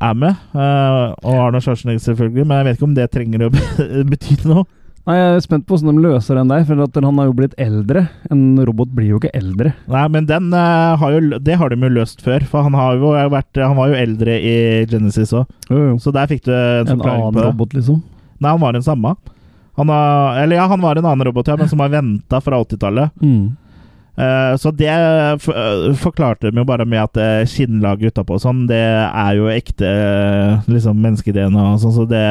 er 0.00 0.18
med. 0.18 0.42
eh, 0.56 1.14
og 1.22 1.38
Arnold 1.46 1.62
Schwarzenegger, 1.62 2.02
selvfølgelig, 2.08 2.46
men 2.46 2.58
jeg 2.58 2.66
vet 2.66 2.78
ikke 2.78 2.88
om 2.88 2.98
det 2.98 3.08
trenger 3.14 3.46
å 3.46 3.50
bety 4.10 4.36
noe. 4.50 4.66
Nei, 5.08 5.14
Jeg 5.16 5.28
er 5.38 5.40
spent 5.42 5.64
på 5.66 5.74
hvordan 5.78 5.96
de 5.96 6.02
løser 6.04 6.36
den 6.36 6.50
der, 6.52 6.64
for 6.68 7.00
han 7.06 7.18
har 7.22 7.28
jo 7.30 7.34
blitt 7.38 7.54
eldre. 7.58 8.02
En 8.30 8.42
robot 8.68 8.90
blir 8.94 9.14
jo 9.14 9.20
ikke 9.20 9.32
eldre. 9.38 9.72
Nei, 9.88 10.02
men 10.12 10.26
den 10.28 10.50
uh, 10.52 10.92
har 11.00 11.14
jo 11.14 11.38
Det 11.40 11.56
har 11.56 11.72
de 11.72 11.78
jo 11.80 11.92
løst 11.94 12.20
før, 12.22 12.44
for 12.46 12.66
han 12.68 12.76
har 12.76 12.98
jo 13.00 13.14
vært 13.32 13.62
Han 13.62 13.78
var 13.78 13.94
jo 13.94 13.96
eldre 13.96 14.36
i 14.36 14.54
Genesis 14.90 15.32
òg, 15.32 15.48
så 16.02 16.12
der 16.14 16.28
fikk 16.30 16.44
du 16.44 16.52
en 16.52 16.84
En 16.84 16.98
forklaring 16.98 17.00
på 17.00 17.32
det. 17.32 17.38
En 17.40 17.40
annen 17.40 17.48
robot, 17.48 17.76
liksom. 17.78 18.02
Nei, 18.40 18.52
han 18.52 18.60
var 18.60 18.76
den 18.76 18.84
samme. 18.84 19.14
Han 19.78 19.88
har, 19.88 20.38
eller 20.42 20.56
ja, 20.56 20.66
han 20.68 20.80
var 20.82 20.96
en 20.98 21.04
annen 21.06 21.26
robot, 21.28 21.46
ja, 21.48 21.56
men 21.56 21.68
som 21.70 21.80
har 21.80 21.88
venta 21.92 22.40
fra 22.40 22.58
80-tallet. 22.64 23.10
Mm. 23.22 23.56
Eh, 24.20 24.54
så 24.60 24.72
det 24.76 24.90
eh, 24.90 25.94
forklarte 25.96 26.50
de 26.50 26.58
jo 26.60 26.64
bare 26.68 26.84
med 26.84 27.00
at 27.06 27.16
eh, 27.16 27.44
skinnlaget 27.48 28.12
utapå 28.12 28.34
og 28.36 28.42
sånn, 28.42 28.66
det 28.68 28.80
er 28.82 29.36
jo 29.38 29.46
ekte 29.48 29.90
liksom 30.68 30.98
menneske-DNA 31.00 31.66
og 31.74 31.78
sånn, 31.84 31.94
så 32.00 32.08
det, 32.10 32.24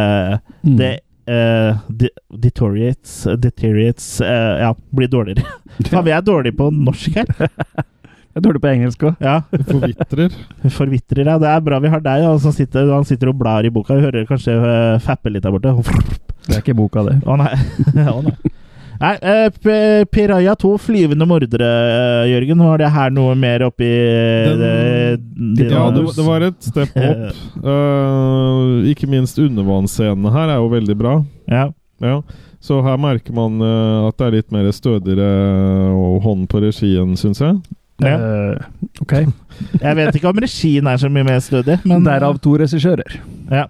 Mm. 0.60 0.76
det 0.78 0.90
uh, 1.30 1.78
de- 1.88 2.10
deteriorates, 2.42 3.22
deteriorates 3.40 4.08
Ja, 4.22 4.74
blir 4.92 5.08
dårligere. 5.08 5.46
Faen, 5.90 6.04
vi 6.06 6.12
er 6.12 6.22
dårlige 6.26 6.58
på 6.58 6.68
norsk 6.74 7.16
her. 7.16 7.30
Jeg 7.40 8.42
er 8.42 8.44
dårlig 8.46 8.62
på 8.62 8.70
engelsk 8.74 9.04
òg. 9.08 9.16
Ja. 9.24 9.38
Forvitrer. 9.70 10.36
Forvitrer, 10.76 11.26
ja. 11.32 11.38
Det 11.42 11.48
er 11.50 11.64
bra 11.66 11.80
vi 11.82 11.90
har 11.94 12.02
deg, 12.04 12.26
ja, 12.28 12.34
som 12.44 12.54
sitter, 12.54 12.92
han 12.92 13.08
sitter 13.08 13.32
og 13.32 13.40
blar 13.40 13.66
i 13.66 13.72
boka. 13.74 13.96
Vi 13.98 14.04
hører 14.06 14.28
kanskje 14.30 14.58
uh, 14.60 15.00
fappe 15.06 15.32
litt 15.34 15.46
der 15.48 15.56
borte. 15.56 15.74
Det 16.50 16.58
er 16.58 16.64
ikke 16.66 16.78
boka, 16.80 17.04
det. 17.08 17.20
Å 17.30 17.36
nei. 17.40 17.54
Å, 18.16 18.20
nei. 18.26 18.36
Nei, 19.00 19.14
eh, 19.24 20.02
Piraya 20.12 20.58
2, 20.60 20.74
flyvende 20.84 21.24
mordere, 21.30 21.68
eh, 21.94 22.26
Jørgen. 22.34 22.60
Var 22.68 22.82
det 22.82 22.90
her 22.92 23.14
noe 23.16 23.36
mer 23.40 23.64
oppi 23.70 23.88
Den- 23.88 25.24
det, 25.56 25.70
Ja, 25.72 25.86
det, 25.96 26.04
det 26.18 26.26
var 26.28 26.44
et 26.50 26.58
step 26.68 26.98
opp. 27.00 27.40
uh, 27.64 28.84
ikke 28.92 29.08
minst 29.08 29.40
undervannsscenene 29.40 30.34
her 30.36 30.52
er 30.52 30.60
jo 30.60 30.68
veldig 30.74 30.98
bra. 31.00 31.14
Ja. 31.48 31.70
Ja, 32.04 32.22
Så 32.60 32.82
her 32.84 32.98
merker 33.00 33.32
man 33.36 33.62
uh, 33.64 34.08
at 34.10 34.18
det 34.20 34.28
er 34.28 34.36
litt 34.36 34.52
mer 34.52 34.68
stødigere 34.76 35.30
og 35.96 36.20
hånd 36.28 36.48
på 36.52 36.60
regien, 36.64 37.16
syns 37.20 37.40
jeg. 37.44 37.56
ja. 38.04 38.18
Uh, 38.20 38.86
ok. 39.04 39.16
Jeg 39.84 39.96
vet 39.96 40.16
ikke 40.16 40.30
om 40.32 40.40
regien 40.44 40.88
er 40.88 41.00
så 41.00 41.08
mye 41.12 41.24
mer 41.28 41.40
stødig, 41.44 41.80
men 41.88 42.04
Derav 42.04 42.38
to 42.44 42.58
regissører. 42.60 43.16
Ja. 43.52 43.66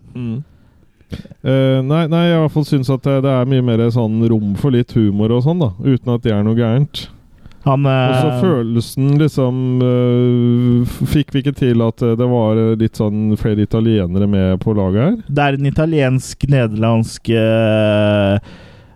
Eh, 1.12 1.80
nei, 1.86 2.04
nei, 2.12 2.26
jeg 2.28 2.38
i 2.38 2.42
hvert 2.44 2.56
fall 2.58 2.68
syns 2.68 2.92
at 2.94 3.06
det, 3.06 3.22
det 3.26 3.32
er 3.32 3.48
mye 3.50 3.66
mer 3.66 3.86
sånn 3.94 4.20
rom 4.30 4.52
for 4.60 4.76
litt 4.76 4.94
humor 4.98 5.34
og 5.38 5.46
sånn, 5.48 5.64
da. 5.64 5.72
Uten 5.82 6.14
at 6.16 6.26
det 6.26 6.36
er 6.36 6.46
noe 6.46 6.58
gærent. 6.58 7.08
Han 7.66 7.84
Og 7.86 8.14
så 8.16 8.30
eh, 8.30 8.40
følelsen 8.40 9.10
liksom 9.20 9.82
øh, 9.84 10.94
Fikk 11.12 11.34
vi 11.34 11.42
ikke 11.44 11.58
til 11.58 11.84
at 11.84 12.02
øh, 12.06 12.16
det 12.18 12.28
var 12.32 12.56
øh, 12.56 12.78
litt 12.80 12.96
sånn 12.96 13.36
flere 13.40 13.66
italienere 13.68 14.30
med 14.32 14.62
på 14.64 14.74
laget 14.78 15.02
her? 15.04 15.18
Det 15.28 15.44
er 15.44 15.58
en 15.58 15.68
italiensk-nederlandsk 15.68 17.34
eh, 17.36 18.40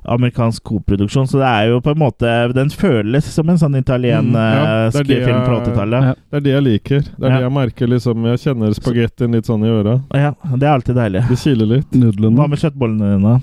amerikansk 0.06 0.64
koproduksjon, 0.68 1.28
så 1.32 1.40
det 1.40 1.48
er 1.48 1.68
jo 1.72 1.80
på 1.82 1.92
en 1.94 2.00
måte 2.02 2.32
Den 2.54 2.70
føles 2.70 3.24
som 3.32 3.50
en 3.50 3.58
sånn 3.58 3.72
Mm, 3.74 3.78
ja, 3.78 3.82
italiensk 3.82 4.34
det 4.34 5.00
er 5.00 5.08
det 5.08 5.26
film 5.26 5.44
fra 5.46 5.60
80-tallet. 5.62 6.04
Ja. 6.04 6.14
Det 6.32 6.38
er 6.38 6.44
det 6.48 6.52
jeg 6.54 6.64
liker. 6.64 7.00
Det 7.02 7.24
er 7.24 7.30
Ja. 7.30 7.36
det 7.38 7.44
jeg 7.48 7.52
merker 7.54 7.88
liksom 7.88 8.26
Jeg 8.28 8.40
kjenner 8.44 8.74
spagettien 8.76 9.32
litt 9.32 9.46
sånn 9.46 9.64
i 9.64 9.70
øra. 9.70 10.02
Ja. 10.14 10.34
det 10.56 10.64
er 10.68 10.74
alltid 10.74 10.96
deilig. 10.96 11.28
Det 11.30 11.38
kiler 11.40 11.66
litt. 11.78 11.92
Nudlene. 11.94 12.36
Hva 12.36 12.50
med 12.50 12.60
kjøttbollene 12.60 13.18
dine? 13.18 13.42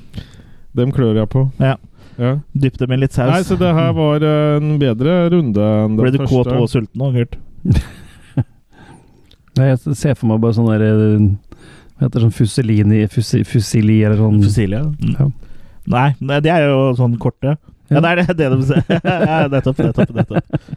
Dem 0.74 0.92
klør 0.92 1.14
jeg 1.16 1.28
på. 1.28 1.50
Ja. 1.58 1.76
Ja. 2.18 2.34
Dypp 2.54 2.76
dem 2.78 2.92
i 2.92 2.96
litt 2.96 3.12
saus. 3.12 3.30
Nei, 3.32 3.42
så 3.42 3.56
det 3.58 3.72
her 3.74 3.92
var 3.96 4.20
eh, 4.22 4.56
en 4.60 4.78
bedre 4.78 5.30
runde 5.32 5.56
enn 5.56 5.96
den 5.96 6.02
Ble 6.04 6.10
du 6.12 6.18
første. 6.18 6.34
kåt 6.34 6.52
og 6.60 6.68
sulten 6.68 7.00
nå, 7.00 7.12
Gurt? 7.14 7.36
Nei, 9.58 9.66
Jeg 9.72 9.78
ser 9.98 10.14
for 10.18 10.28
meg 10.30 10.40
bare 10.42 10.54
sånn 10.56 10.68
der 10.70 10.84
eh, 10.84 11.24
Hva 11.98 12.06
heter 12.06 12.20
det, 12.20 12.24
sånn 12.26 12.36
fusilini 12.36 13.00
fusi, 13.12 13.42
Fusili 13.48 13.98
eller 14.06 14.20
sånn 14.20 14.38
Fusilia? 14.44 14.82
Mm. 14.84 15.14
Ja. 15.18 15.26
Nei, 15.26 15.32
nei, 16.20 16.40
de 16.44 16.52
er 16.52 16.68
jo 16.68 16.78
sånn 16.98 17.18
korte. 17.20 17.56
Ja, 17.90 17.98
Ja. 17.98 18.00
det 18.04 18.10
er 18.10 18.20
det, 18.22 18.36
det 18.38 18.48
de 18.52 18.62
sier. 18.68 18.84
ja, 19.02 19.40
nettopp, 19.50 19.78
nettopp, 19.82 20.14
nettopp. 20.14 20.70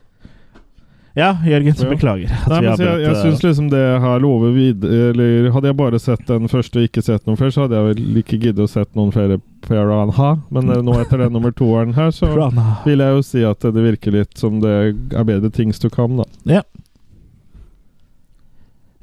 Ja, 1.14 1.28
Jørgen, 1.46 1.76
så 1.78 1.86
beklager 1.86 2.32
at 2.34 2.48
Nei, 2.50 2.58
vi 2.64 2.70
men 2.72 2.78
så 2.80 2.86
jeg, 2.88 3.02
jeg 3.04 3.12
eh, 3.14 3.20
syns 3.22 3.44
liksom 3.46 3.68
det 3.70 3.82
her 4.02 4.24
lover 4.24 4.50
videre 4.56 5.12
Eller 5.12 5.52
hadde 5.54 5.70
jeg 5.70 5.78
bare 5.78 6.00
sett 6.02 6.24
den 6.26 6.50
første 6.50 6.82
og 6.82 6.88
ikke 6.88 7.04
sett 7.06 7.28
noen 7.30 7.38
flere, 7.38 7.54
så 7.54 7.68
hadde 7.68 7.78
jeg 7.78 7.90
vel 7.92 8.18
ikke 8.24 8.40
giddet 8.42 8.64
å 8.66 8.72
sett 8.72 8.90
noen 8.98 9.12
flere 9.14 9.38
Piranha. 9.68 10.32
Men 10.50 10.74
eh, 10.74 10.82
nå 10.82 10.96
etter 11.04 11.22
den 11.22 11.36
nummer 11.38 11.54
toeren 11.54 11.94
her, 11.94 12.10
så 12.10 12.32
vil 12.88 13.06
jeg 13.06 13.14
jo 13.20 13.22
si 13.30 13.46
at 13.46 13.62
det 13.62 13.86
virker 13.86 14.18
litt 14.18 14.34
som 14.42 14.58
det 14.64 14.74
er 15.14 15.28
bedre 15.30 15.54
things 15.54 15.78
to 15.78 15.94
come, 15.94 16.18
da. 16.24 16.26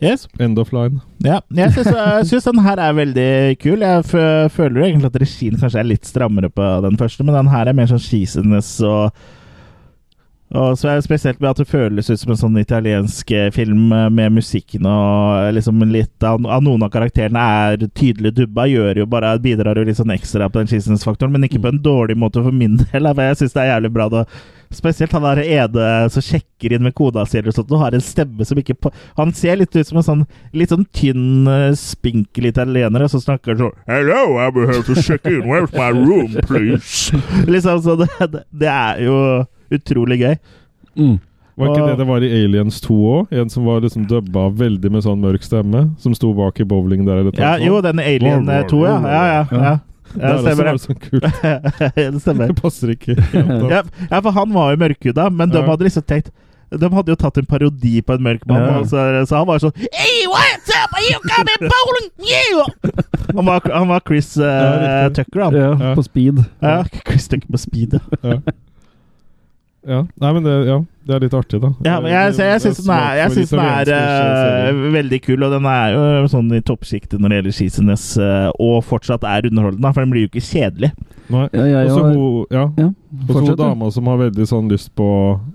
Yes. 0.01 0.29
End 0.41 0.59
of 0.59 0.73
line. 0.73 1.03
Ja, 1.25 1.41
jeg 1.53 1.75
syns, 1.77 2.47
den 2.47 2.63
her 2.65 2.81
er 2.81 2.95
veldig 2.97 3.59
kul. 3.61 3.83
Jeg 3.85 4.07
føler 4.09 4.81
jo 4.81 4.87
egentlig 4.87 5.11
at 5.11 5.21
regien 5.21 5.61
kanskje 5.61 5.83
er 5.83 5.91
litt 5.91 6.09
strammere 6.09 6.49
på 6.49 6.71
den 6.87 6.97
første, 7.01 7.27
men 7.27 7.37
den 7.37 7.53
her 7.53 7.69
er 7.69 7.77
mer 7.77 7.91
sånn 7.91 8.01
cheesiness 8.01 8.79
og 8.87 9.13
og 10.51 10.75
så 10.79 10.89
er 10.91 10.99
det 10.99 11.07
Spesielt 11.07 11.39
med 11.39 11.53
at 11.53 11.61
det 11.63 11.71
føles 11.71 12.09
ut 12.11 12.19
som 12.19 12.33
en 12.35 12.39
sånn 12.41 12.59
italiensk 12.59 13.29
eh, 13.31 13.51
film 13.55 13.93
eh, 13.95 14.09
med 14.11 14.35
musikken 14.35 14.87
og 14.91 15.53
liksom 15.55 15.85
litt 15.93 16.27
av, 16.27 16.43
av 16.43 16.65
noen 16.67 16.83
av 16.83 16.91
karakterene 16.91 17.45
er 17.63 17.85
tydelig 17.95 18.33
dubba, 18.35 18.67
gjør 18.67 19.05
jo 19.05 19.07
bare 19.11 19.37
bidrar 19.43 19.79
jo 19.79 19.85
litt 19.87 20.01
sånn 20.01 20.11
ekstra 20.11 20.49
på 20.51 20.59
den 20.59 20.73
cheesiness-faktoren, 20.73 21.37
men 21.37 21.47
ikke 21.47 21.63
på 21.63 21.71
en 21.71 21.83
dårlig 21.85 22.19
måte 22.19 22.43
for 22.43 22.55
min 22.55 22.81
del. 22.83 23.07
For 23.13 23.23
jeg 23.29 23.39
syns 23.39 23.55
det 23.55 23.63
er 23.63 23.73
jævlig 23.77 23.93
bra. 23.95 24.09
da 24.11 24.25
Spesielt 24.71 25.13
han 25.13 25.25
der 25.25 25.41
Ede 25.43 25.87
som 26.15 26.23
sjekker 26.23 26.77
inn 26.77 26.85
med 26.87 26.95
kona 26.95 27.25
si 27.27 27.41
eller 27.41 27.55
sånt, 27.55 27.73
og 27.75 27.81
har 27.83 27.95
en 27.97 28.05
stemme 28.05 28.45
som 28.47 28.59
ikke 28.61 28.77
på, 28.79 28.93
Han 29.19 29.33
ser 29.35 29.59
litt 29.59 29.75
ut 29.75 29.89
som 29.89 29.99
en 29.99 30.07
sånn 30.07 30.23
litt 30.55 30.71
sånn 30.71 30.87
tynn, 30.95 31.49
eh, 31.51 31.73
spinkel 31.75 32.47
italiener, 32.53 33.03
og 33.03 33.11
så 33.11 33.19
snakker 33.19 33.57
han 33.57 33.65
sånn 33.65 33.75
Hello, 33.91 34.39
I'm 34.39 34.55
here 34.55 34.85
to 34.87 34.95
check 34.95 35.27
in. 35.27 35.43
Where's 35.51 35.75
my 35.75 35.91
room, 35.91 36.39
please? 36.47 37.11
liksom, 37.51 37.83
så 37.83 37.99
det, 37.99 38.09
det, 38.55 38.71
er 38.71 39.03
jo 39.09 39.19
utrolig 39.75 40.23
gøy. 40.23 40.39
mm. 40.95 41.19
Var 41.61 41.75
ikke 41.75 41.89
det 41.91 41.99
det 41.99 42.07
var 42.09 42.25
i 42.25 42.31
Aliens 42.33 42.79
2 42.81 42.95
òg? 43.11 43.35
En 43.37 43.51
som 43.53 43.67
var 43.69 43.83
liksom 43.85 44.07
dubba 44.09 44.47
veldig 44.57 44.95
med 44.95 45.03
sånn 45.05 45.21
mørk 45.21 45.43
stemme? 45.45 45.91
Som 46.01 46.15
sto 46.17 46.31
bak 46.33 46.63
i 46.63 46.65
bowling 46.65 47.03
der? 47.05 47.21
Eller 47.21 47.37
Ja, 47.37 47.57
jo, 47.61 47.83
den 47.85 48.01
Alien 48.01 48.49
eh, 48.49 48.63
2, 48.71 48.85
ja. 48.87 48.97
Ja, 49.05 49.25
ja. 49.29 49.43
ja. 49.51 49.75
Det 50.11 50.21
det 50.21 50.31
er 50.31 50.39
stemmer 50.43 50.71
også 50.73 50.75
det. 50.75 50.85
sånn 50.87 51.01
kult. 51.07 51.25
det 51.97 52.21
stemmer. 52.25 52.47
Det 52.51 52.57
passer 52.63 52.93
ikke. 52.97 53.15
helt. 53.33 53.67
Ja, 53.71 53.83
ja, 54.11 54.21
for 54.21 54.31
han 54.35 54.53
var 54.55 54.73
jo 54.75 54.81
mørkhuda, 54.85 55.29
men 55.31 55.53
de 55.55 55.63
hadde 55.67 55.87
liksom 55.87 56.03
tenkt 56.09 56.31
De 56.71 56.87
hadde 56.87 57.11
jo 57.11 57.17
tatt 57.19 57.39
en 57.41 57.47
parodi 57.51 57.97
på 58.07 58.15
en 58.15 58.23
mørk 58.23 58.45
mann, 58.47 58.63
Ja. 58.63 58.83
så, 58.87 59.05
så 59.27 59.41
han 59.41 59.47
var 59.49 59.59
sånn 59.63 59.73
Hey, 59.91 60.21
what's 60.31 60.71
up? 60.79 60.93
Are 60.95 61.03
you 61.09 61.19
coming 61.27 61.71
bowling? 61.73 62.11
Yeah! 62.23 63.01
Han 63.35 63.47
var, 63.47 63.61
han 63.75 63.89
var 63.91 64.03
Chris 64.07 64.37
uh, 64.39 64.45
Ja. 64.47 65.09
Tucker, 65.15 65.45
han. 65.49 65.55
Ja, 65.59 65.71
Ja. 65.81 65.95
på 65.99 66.03
speed. 66.07 66.45
Ja, 66.63 66.77
Chris 67.07 67.27
Tucker 67.31 67.51
på 67.51 67.59
speed, 67.59 67.99
ja. 68.23 68.39
Ja. 69.87 69.93
ja. 69.95 70.01
Nei, 70.21 70.33
men 70.37 70.47
det, 70.47 70.55
ja, 70.69 70.79
det 71.09 71.15
er 71.17 71.23
litt 71.25 71.37
artig, 71.37 71.61
da. 71.63 71.71
Ja, 71.87 71.99
men 72.03 72.13
jeg, 72.13 72.35
jeg, 72.37 72.49
jeg 72.53 72.63
syns 72.65 72.81
den 72.83 72.93
er, 72.95 73.15
jeg 73.21 73.35
synes 73.37 73.53
den 73.55 73.63
er 73.65 73.93
uh, 74.75 74.83
veldig 74.97 75.21
kul, 75.25 75.47
og 75.47 75.55
den 75.55 75.69
er 75.71 75.95
jo 75.95 76.27
sånn 76.33 76.51
i 76.57 76.61
toppsjiktet 76.65 77.21
når 77.21 77.33
det 77.33 77.39
gjelder 77.41 77.57
Skisenes, 77.57 78.09
uh, 78.21 78.51
og 78.61 78.83
fortsatt 78.89 79.25
er 79.29 79.49
underholdende, 79.51 79.95
for 79.95 80.05
den 80.05 80.13
blir 80.15 80.27
jo 80.27 80.33
ikke 80.33 80.45
kjedelig. 80.45 80.93
Nei. 81.31 81.47
Ja, 81.55 81.67
jeg 81.71 81.95
Og 81.95 82.05
hun, 82.11 82.45
ja. 82.51 82.67
Ja, 82.81 82.91
så 83.31 83.45
hun 83.45 83.57
dama 83.59 83.89
som 83.95 84.11
har 84.11 84.21
veldig 84.27 84.47
sånn 84.51 84.71
lyst 84.73 84.91
på 84.99 85.09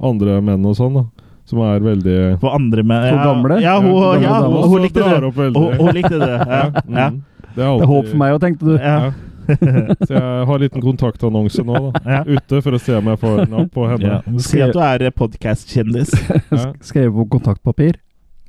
andre 0.03 0.39
menn 0.43 0.65
og 0.65 0.78
sånn, 0.80 1.01
da. 1.01 1.05
Som 1.45 1.61
er 1.61 1.84
veldig 1.86 2.39
For 2.41 2.55
andre 2.57 2.82
med 2.82 3.03
For 3.11 3.21
gamle? 3.21 3.59
Ja, 3.61 3.76
hun, 3.78 3.91
Ja, 3.93 4.13
ja, 4.17 4.38
gamle 4.41 4.47
hun, 4.49 4.55
damer. 4.55 4.71
hun 4.71 4.82
likte 4.82 5.03
det. 5.05 5.49
Hun, 5.53 5.76
hun 5.78 5.91
likte 5.93 6.17
det. 6.17 6.36
Ja, 6.55 6.61
ja. 6.89 7.09
mm. 7.11 7.21
Det 7.55 7.61
er 7.61 7.61
Det 7.61 7.63
er 7.63 7.69
alltid 7.69 7.88
håp 7.88 8.07
for 8.09 8.19
meg 8.19 8.34
òg, 8.36 8.39
tenkte 8.43 8.65
du. 8.67 8.73
Ja. 8.76 8.95
Så 10.08 10.14
jeg 10.14 10.46
har 10.50 10.56
en 10.56 10.64
liten 10.64 10.84
kontaktannonse 10.84 11.66
nå, 11.68 11.82
da. 11.88 12.04
Ja. 12.06 12.22
Ute, 12.28 12.62
for 12.66 12.78
å 12.78 12.82
se 12.82 12.96
om 12.98 13.12
jeg 13.12 13.22
får 13.22 13.43
napp 13.52 13.72
på 13.76 13.88
henne. 13.91 14.20
Ja. 14.20 14.39
Si 14.46 14.62
at 14.64 14.76
du 14.76 14.82
er 14.84 15.10
podkast-kjendis. 15.16 16.14
Ja. 16.56 16.70
Skrevet 16.84 17.16
på 17.16 17.26
kontaktpapir. 17.36 17.98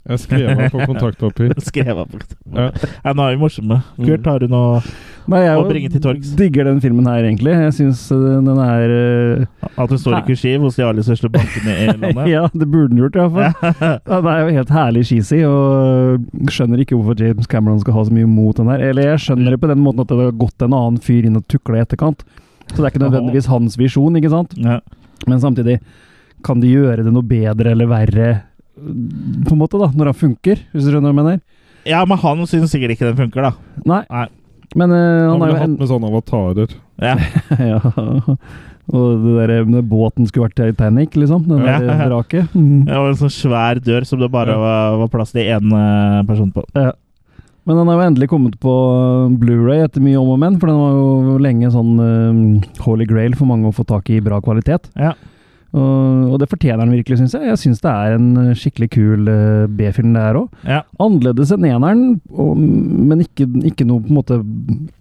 Jeg 0.06 0.22
skrev 0.22 0.46
meg 0.54 0.70
på 0.70 0.86
kontaktpapir. 0.86 1.52
Skrevet 1.68 2.12
på 2.12 2.22
Ja. 2.54 2.70
Ja, 3.02 3.12
nå 3.12 3.26
er 3.26 3.34
vi 3.34 3.40
morsomme. 3.42 3.80
Mm. 3.96 4.06
Kurt, 4.06 4.26
har 4.30 4.42
du 4.42 4.50
noe 4.50 4.80
Nei, 5.26 5.40
jeg 5.42 5.58
Å 5.58 5.64
bringe 5.66 5.90
til 5.90 6.02
torgs. 6.04 6.28
Jeg 6.30 6.38
digger 6.38 6.68
den 6.68 6.78
filmen 6.82 7.08
her, 7.10 7.24
egentlig. 7.26 7.50
Jeg 7.58 7.72
syns 7.74 8.04
den 8.14 8.46
er 8.62 8.92
uh, 8.94 9.72
At 9.74 9.90
den 9.90 9.98
står 9.98 10.20
i 10.20 10.22
kursiv 10.28 10.62
hos 10.62 10.78
de 10.78 10.84
aller 10.86 11.02
største 11.02 11.30
bankene 11.34 11.74
i 11.74 11.88
landet? 11.90 12.28
Ja, 12.36 12.44
det 12.52 12.68
burde 12.70 12.92
den 12.92 13.02
gjort, 13.02 13.18
iallfall. 13.18 13.50
Ja, 13.82 14.20
den 14.22 14.30
er 14.30 14.44
jo 14.44 14.54
helt 14.60 14.72
herlig 14.76 15.02
cheesy, 15.10 15.42
og 15.48 16.50
skjønner 16.54 16.82
ikke 16.82 16.94
hvorfor 16.94 17.18
James 17.18 17.50
Cameron 17.50 17.82
skal 17.82 17.98
ha 17.98 18.06
så 18.06 18.14
mye 18.14 18.30
mot 18.30 18.58
den 18.60 18.70
her. 18.70 18.86
Eller 18.92 19.10
jeg 19.10 19.24
skjønner 19.26 19.56
det 19.56 19.62
på 19.64 19.70
den 19.72 19.82
måten 19.82 20.04
at 20.04 20.12
det 20.12 20.20
har 20.22 20.38
gått 20.38 20.62
en 20.62 20.76
annen 20.78 21.02
fyr 21.02 21.26
inn 21.26 21.40
og 21.40 21.46
tukla 21.50 21.80
i 21.80 21.82
etterkant. 21.82 22.22
Så 22.70 22.78
det 22.78 22.84
er 22.84 22.92
ikke 22.94 23.06
nødvendigvis 23.08 23.50
hans 23.50 23.78
visjon, 23.78 24.18
ikke 24.18 24.30
sant? 24.30 24.54
Ja. 24.62 24.78
Men 25.26 25.42
samtidig, 25.42 25.80
kan 26.46 26.62
de 26.62 26.70
gjøre 26.70 27.02
det 27.02 27.10
noe 27.14 27.26
bedre 27.26 27.74
eller 27.74 27.90
verre, 27.90 28.30
på 28.76 29.54
en 29.54 29.60
måte, 29.60 29.78
da, 29.80 29.88
når 29.96 30.12
han 30.12 30.18
funker? 30.20 30.60
Hvis 30.72 30.84
du 30.86 30.90
skjønner 30.92 31.10
hva 31.10 31.14
jeg 31.14 31.22
mener? 31.24 31.40
ja, 31.86 32.00
men 32.04 32.18
han 32.18 32.40
syns 32.50 32.72
sikkert 32.74 32.96
ikke 32.96 33.06
den 33.12 33.16
funker, 33.20 33.46
da. 33.46 33.52
Nei. 33.86 34.02
Nei. 34.10 34.26
Men 34.76 34.90
uh, 34.90 34.98
Han 34.98 35.36
han 35.36 35.40
har 35.44 35.48
jo 35.52 35.58
hatt 35.60 35.68
en 35.68 35.76
med 35.78 35.90
sånne 35.92 36.08
avatarer. 36.10 36.72
Ja. 37.00 37.16
Ja. 37.70 38.34
Og 38.86 39.22
det 39.24 39.46
der, 39.50 39.64
med 39.66 39.88
båten 39.90 40.28
skulle 40.28 40.46
vært 40.46 40.58
Titanic, 40.60 41.16
liksom. 41.18 41.46
Den 41.48 41.64
Ja. 41.66 41.78
der 41.82 42.04
vraket. 42.12 42.52
Mm. 42.54 42.84
Det 42.86 42.94
var 42.94 43.08
en 43.10 43.18
sånn 43.18 43.32
svær 43.34 43.80
dør 43.82 44.04
som 44.06 44.20
det 44.22 44.30
bare 44.30 44.54
Ja. 44.54 44.60
var, 44.62 44.98
var 45.00 45.08
plass 45.14 45.32
til 45.34 45.42
én 45.42 45.72
eh, 45.74 46.20
person 46.28 46.52
på. 46.54 46.62
Men 47.66 47.80
den 47.80 47.88
har 47.90 47.96
jo 47.98 48.06
endelig 48.06 48.28
kommet 48.30 48.54
på 48.62 48.74
Blu-ray 49.42 49.82
etter 49.88 50.00
mye 50.04 50.20
om 50.20 50.28
og 50.36 50.38
men, 50.38 50.58
for 50.62 50.70
den 50.70 50.78
var 50.78 50.92
jo 50.94 51.38
lenge 51.42 51.70
sånn 51.74 51.96
uh, 51.98 52.82
holy 52.84 53.06
grail 53.10 53.34
for 53.34 53.46
mange 53.50 53.66
å 53.66 53.74
få 53.74 53.82
tak 53.88 54.06
i 54.10 54.20
i 54.20 54.22
bra 54.22 54.38
kvalitet. 54.40 54.86
Ja. 54.94 55.14
Og, 55.74 56.32
og 56.32 56.38
det 56.40 56.48
fortjener 56.48 56.84
den 56.86 56.94
virkelig, 56.94 57.18
syns 57.18 57.34
jeg. 57.34 57.48
Jeg 57.50 57.58
syns 57.60 57.80
det 57.84 57.90
er 57.92 58.14
en 58.16 58.28
eh, 58.44 58.52
skikkelig 58.56 58.90
kul 58.94 59.28
eh, 59.28 59.66
B-film, 59.68 60.12
det 60.14 60.22
her 60.22 60.38
òg. 60.42 60.48
Ja. 60.64 60.82
Annerledes 61.02 61.50
enn 61.56 61.66
eneren, 61.68 62.04
og, 62.32 62.54
men 62.56 63.24
ikke, 63.26 63.48
ikke 63.72 63.86
noe 63.88 64.00
på 64.04 64.12
en 64.12 64.20
måte 64.20 64.38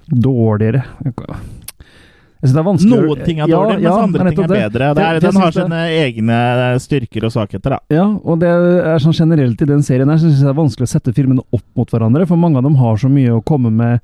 dårligere. 0.10 0.82
Jeg 1.06 2.50
syns 2.50 2.54
det 2.58 2.62
er 2.62 2.68
vanskelig 2.68 2.98
Noen 3.00 3.22
ting 3.26 3.40
er 3.42 3.50
dårlig, 3.50 3.78
mens 3.82 4.04
andre 4.04 4.26
ting 4.30 4.44
er 4.44 4.52
bedre. 4.52 4.90
Det 4.94 5.02
er, 5.02 5.06
Jeg- 5.06 5.14
jeg 5.16 5.22
den 5.32 5.42
har 5.42 5.52
det- 5.52 5.64
sine 5.64 5.80
egne 6.04 6.80
styrker 6.84 7.24
og 7.26 7.32
svakheter, 7.32 7.70
da. 7.70 7.80
Ja, 7.90 8.06
og 8.06 8.40
det 8.40 8.50
er 8.52 9.00
sånn 9.00 9.16
generelt 9.18 9.62
i 9.62 9.66
den 9.66 9.82
serien 9.82 10.10
her, 10.10 10.18
så 10.18 10.28
syns 10.30 10.42
jeg 10.44 10.50
det 10.50 10.54
er 10.58 10.62
vanskelig 10.62 10.86
å 10.86 10.94
sette 10.94 11.14
filmene 11.16 11.42
opp 11.54 11.64
mot 11.76 11.90
hverandre, 11.90 12.28
for 12.28 12.36
mange 12.38 12.58
av 12.58 12.64
dem 12.64 12.76
har 12.76 12.98
så 12.98 13.10
mye 13.10 13.32
å 13.40 13.44
komme 13.44 13.72
med 13.72 13.94
eh, 13.96 14.00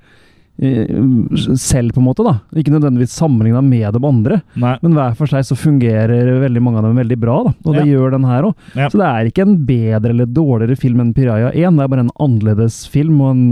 selv, 0.62 1.93
på 1.95 2.02
en 2.02 2.06
måte, 2.06 2.26
da. 2.26 2.36
Ikke 2.58 2.74
nødvendigvis 2.74 3.16
sammenligna 3.18 3.62
med 3.66 3.95
de 3.95 4.02
andre, 4.06 4.41
Nei. 4.62 4.76
men 4.84 4.93
hver 4.97 5.16
for 5.18 5.32
seg 5.32 5.45
så 5.47 5.58
fungerer 5.58 6.30
veldig 6.43 6.62
mange 6.62 6.82
av 6.82 6.89
dem 6.89 6.99
veldig 7.02 7.18
bra, 7.22 7.38
da. 7.47 7.54
Og 7.66 7.78
det 7.80 7.88
gjør 7.89 8.14
den 8.14 8.28
her 8.30 8.49
òg. 8.52 8.68
Ja. 8.78 8.89
Så 8.91 9.02
det 9.02 9.08
er 9.08 9.30
ikke 9.32 9.45
en 9.47 9.56
bedre 9.66 10.14
eller 10.14 10.30
dårligere 10.30 10.78
film 10.78 11.02
enn 11.02 11.16
Piraya 11.18 11.49
1, 11.49 11.80
det 11.80 11.86
er 11.86 11.93
bare 11.95 12.06
en 12.06 12.16
annerledes 12.22 12.84
film 12.91 13.22
og 13.24 13.32
en 13.34 13.47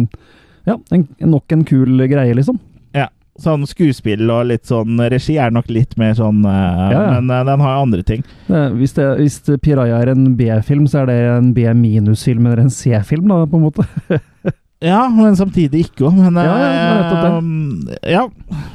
ja, 0.68 0.76
en, 0.94 1.08
nok 1.26 1.56
en 1.56 1.64
kul 1.66 2.04
greie, 2.12 2.36
liksom. 2.38 2.60
Ja. 2.94 3.08
Sånn 3.40 3.64
skuespill 3.66 4.30
og 4.30 4.50
litt 4.52 4.68
sånn 4.70 5.00
regi 5.10 5.38
er 5.40 5.54
nok 5.56 5.70
litt 5.72 5.96
mer 5.98 6.12
sånn 6.18 6.44
eh, 6.44 6.82
Ja, 6.92 7.00
ja. 7.00 7.04
Men 7.16 7.32
eh, 7.32 7.46
den 7.48 7.64
har 7.64 7.80
andre 7.80 8.04
ting. 8.06 8.26
Hvis, 8.76 8.94
det, 8.98 9.08
hvis 9.22 9.40
Piraya 9.64 10.02
er 10.04 10.12
en 10.14 10.34
B-film, 10.38 10.86
så 10.92 11.02
er 11.04 11.10
det 11.10 11.20
en 11.38 11.54
B-minus-film 11.56 12.46
eller 12.46 12.66
en 12.68 12.74
C-film, 12.74 13.32
da, 13.32 13.46
på 13.50 13.58
en 13.58 13.70
måte. 13.70 13.88
Ja, 14.80 15.02
men 15.12 15.36
samtidig 15.36 15.82
ikke 15.90 16.06
òg. 16.08 16.16
Men 16.16 16.38
Ja, 16.40 16.54
ja, 16.56 17.24
eh, 17.36 18.14
ja, 18.14 18.22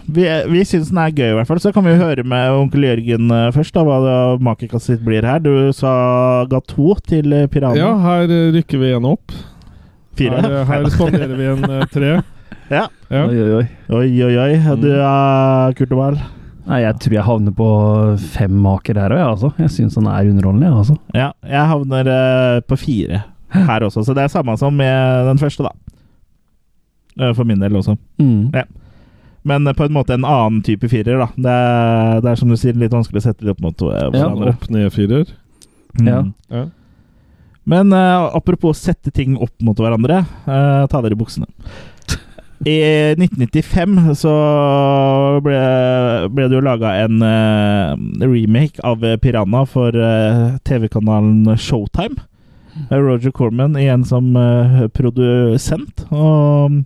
vi, 0.05 0.27
vi 0.53 0.65
syns 0.69 0.91
den 0.93 0.99
er 1.01 1.15
gøy, 1.17 1.31
i 1.31 1.37
hvert 1.39 1.49
fall. 1.49 1.61
Så 1.65 1.73
kan 1.73 1.85
vi 1.87 1.95
jo 1.95 2.03
høre 2.03 2.25
med 2.29 2.59
onkel 2.59 2.85
Jørgen 2.85 3.31
eh, 3.33 3.47
først, 3.57 3.73
da, 3.77 3.85
hva 3.89 3.97
det 4.05 4.19
makekastet 4.45 4.99
sitt 4.99 5.07
blir 5.07 5.25
her. 5.25 5.41
Du 5.41 5.73
sa 5.73 6.45
ga 6.51 6.61
to 6.69 6.93
til 7.09 7.33
Piranen. 7.49 7.81
Ja, 7.81 7.95
her 8.05 8.29
eh, 8.29 8.51
rykker 8.59 8.83
vi 8.85 8.93
en 8.99 9.09
opp. 9.15 9.33
Fire. 10.15 10.43
Her, 10.45 10.59
eh, 10.61 10.69
her 10.69 10.89
spanderer 10.93 11.35
vi 11.41 11.51
en 11.55 11.65
eh, 11.71 11.87
tre. 11.93 12.15
Ja. 12.73 12.87
Ja. 13.13 13.27
Oi, 13.29 13.37
oi, 13.37 13.49
oi. 13.59 13.65
Oi, 13.93 14.07
oi, 14.25 14.37
oi. 14.41 14.53
Du 14.81 14.87
Mm. 14.89 15.01
er 15.05 15.75
Kurt 15.77 15.91
Oval. 15.93 16.15
Nei, 16.65 16.79
jeg 16.81 16.97
tror 17.03 17.13
jeg 17.19 17.25
havner 17.27 17.53
på 17.53 17.67
fem 18.33 18.55
maker 18.65 18.97
her 18.97 19.13
òg, 19.13 19.21
jeg, 19.21 19.33
altså. 19.35 19.51
Jeg 19.61 19.73
syns 19.75 19.99
han 20.01 20.07
er 20.09 20.31
underholdende, 20.33 20.71
jeg, 20.71 20.79
altså. 20.81 20.97
Ja, 21.13 21.27
jeg 21.45 21.69
havner 21.69 22.09
eh, 22.15 22.61
på 22.65 22.79
fire 22.81 23.21
her 23.55 23.85
også, 23.87 24.01
så 24.09 24.15
det 24.17 24.25
er 24.25 24.33
samme 24.33 24.57
som 24.59 24.73
med 24.81 25.29
den 25.29 25.39
første, 25.39 25.67
da. 25.69 25.75
Eh, 27.21 27.35
For 27.35 27.47
min 27.47 27.61
del 27.62 27.77
også. 27.79 27.97
Mm. 28.19 28.51
Ja. 28.55 28.65
Men 29.45 29.67
eh, 29.67 29.77
på 29.77 29.85
en 29.85 29.93
måte 29.95 30.17
en 30.17 30.25
annen 30.25 30.62
type 30.65 30.89
firer, 30.89 31.21
da. 31.21 31.29
Det 31.37 31.57
er, 31.57 32.23
det 32.25 32.33
er 32.33 32.41
som 32.41 32.53
du 32.53 32.57
sier, 32.61 32.77
litt 32.81 32.95
vanskelig 32.95 33.23
å 33.23 33.27
sette 33.29 33.45
det 33.45 33.53
opp 33.55 33.62
mot 33.65 33.77
hverandre. 33.77 34.19
Ja, 34.19 34.31
hverandre. 34.31 34.55
Opp-ned-firer. 34.57 35.35
Mm. 36.01 36.09
Ja. 36.09 36.23
Ja. 36.55 36.65
Men 37.65 37.93
uh, 37.97 38.29
apropos 38.37 38.77
sette 38.77 39.12
ting 39.15 39.39
opp 39.41 39.55
mot 39.65 39.79
hverandre, 39.81 40.23
uh, 40.45 40.85
ta 40.91 41.01
dere 41.01 41.17
i 41.17 41.21
buksene. 41.21 41.49
I 42.69 42.77
1995 43.17 43.97
så 44.21 44.35
ble, 45.45 45.57
ble 46.33 46.49
det 46.49 46.57
jo 46.59 46.65
laga 46.65 46.93
en 47.05 47.25
uh, 47.25 47.97
remake 48.25 48.85
av 48.85 49.05
Piranha 49.21 49.65
for 49.69 49.97
eh, 49.97 50.57
TV-kanalen 50.65 51.57
Showtime. 51.61 52.21
Eh, 52.91 52.99
Roger 52.99 53.35
Corman 53.35 53.77
igjen 53.79 54.05
som 54.09 54.35
eh, 54.37 54.87
produsent. 54.95 56.07
Og 56.11 56.85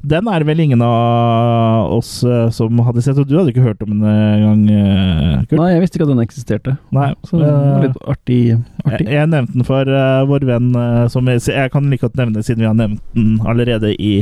den 0.00 0.28
er 0.32 0.40
det 0.40 0.48
vel 0.48 0.62
ingen 0.64 0.80
av 0.84 1.90
oss 1.92 2.22
eh, 2.24 2.48
som 2.54 2.78
hadde 2.86 3.02
sett, 3.04 3.18
og 3.20 3.28
du 3.28 3.36
hadde 3.36 3.52
ikke 3.52 3.66
hørt 3.66 3.82
om 3.84 3.92
den 3.92 4.06
engang, 4.08 4.62
uh, 4.70 5.42
Kurt? 5.44 5.58
Nei, 5.60 5.68
jeg 5.74 5.82
visste 5.82 5.98
ikke 5.98 6.06
at 6.06 6.12
den 6.14 6.24
eksisterte. 6.24 6.76
Nei. 6.96 7.10
Så 7.28 7.36
det 7.36 7.50
var 7.50 7.66
eh, 7.66 7.84
litt 7.84 7.98
artig. 8.14 8.38
jeg, 8.48 8.62
artig. 8.86 9.08
jeg 9.12 9.32
nevnte 9.34 9.58
den 9.58 9.68
for 9.68 9.92
uh, 9.92 10.22
vår 10.30 10.46
venn 10.48 10.72
uh, 10.76 11.04
som 11.12 11.28
jeg, 11.28 11.44
jeg 11.52 11.74
kan 11.74 11.92
like 11.92 12.06
godt 12.06 12.16
nevne 12.20 12.44
siden 12.46 12.64
vi 12.64 12.70
har 12.70 12.78
nevnt 12.78 13.02
den 13.18 13.36
allerede 13.44 13.92
i 14.00 14.14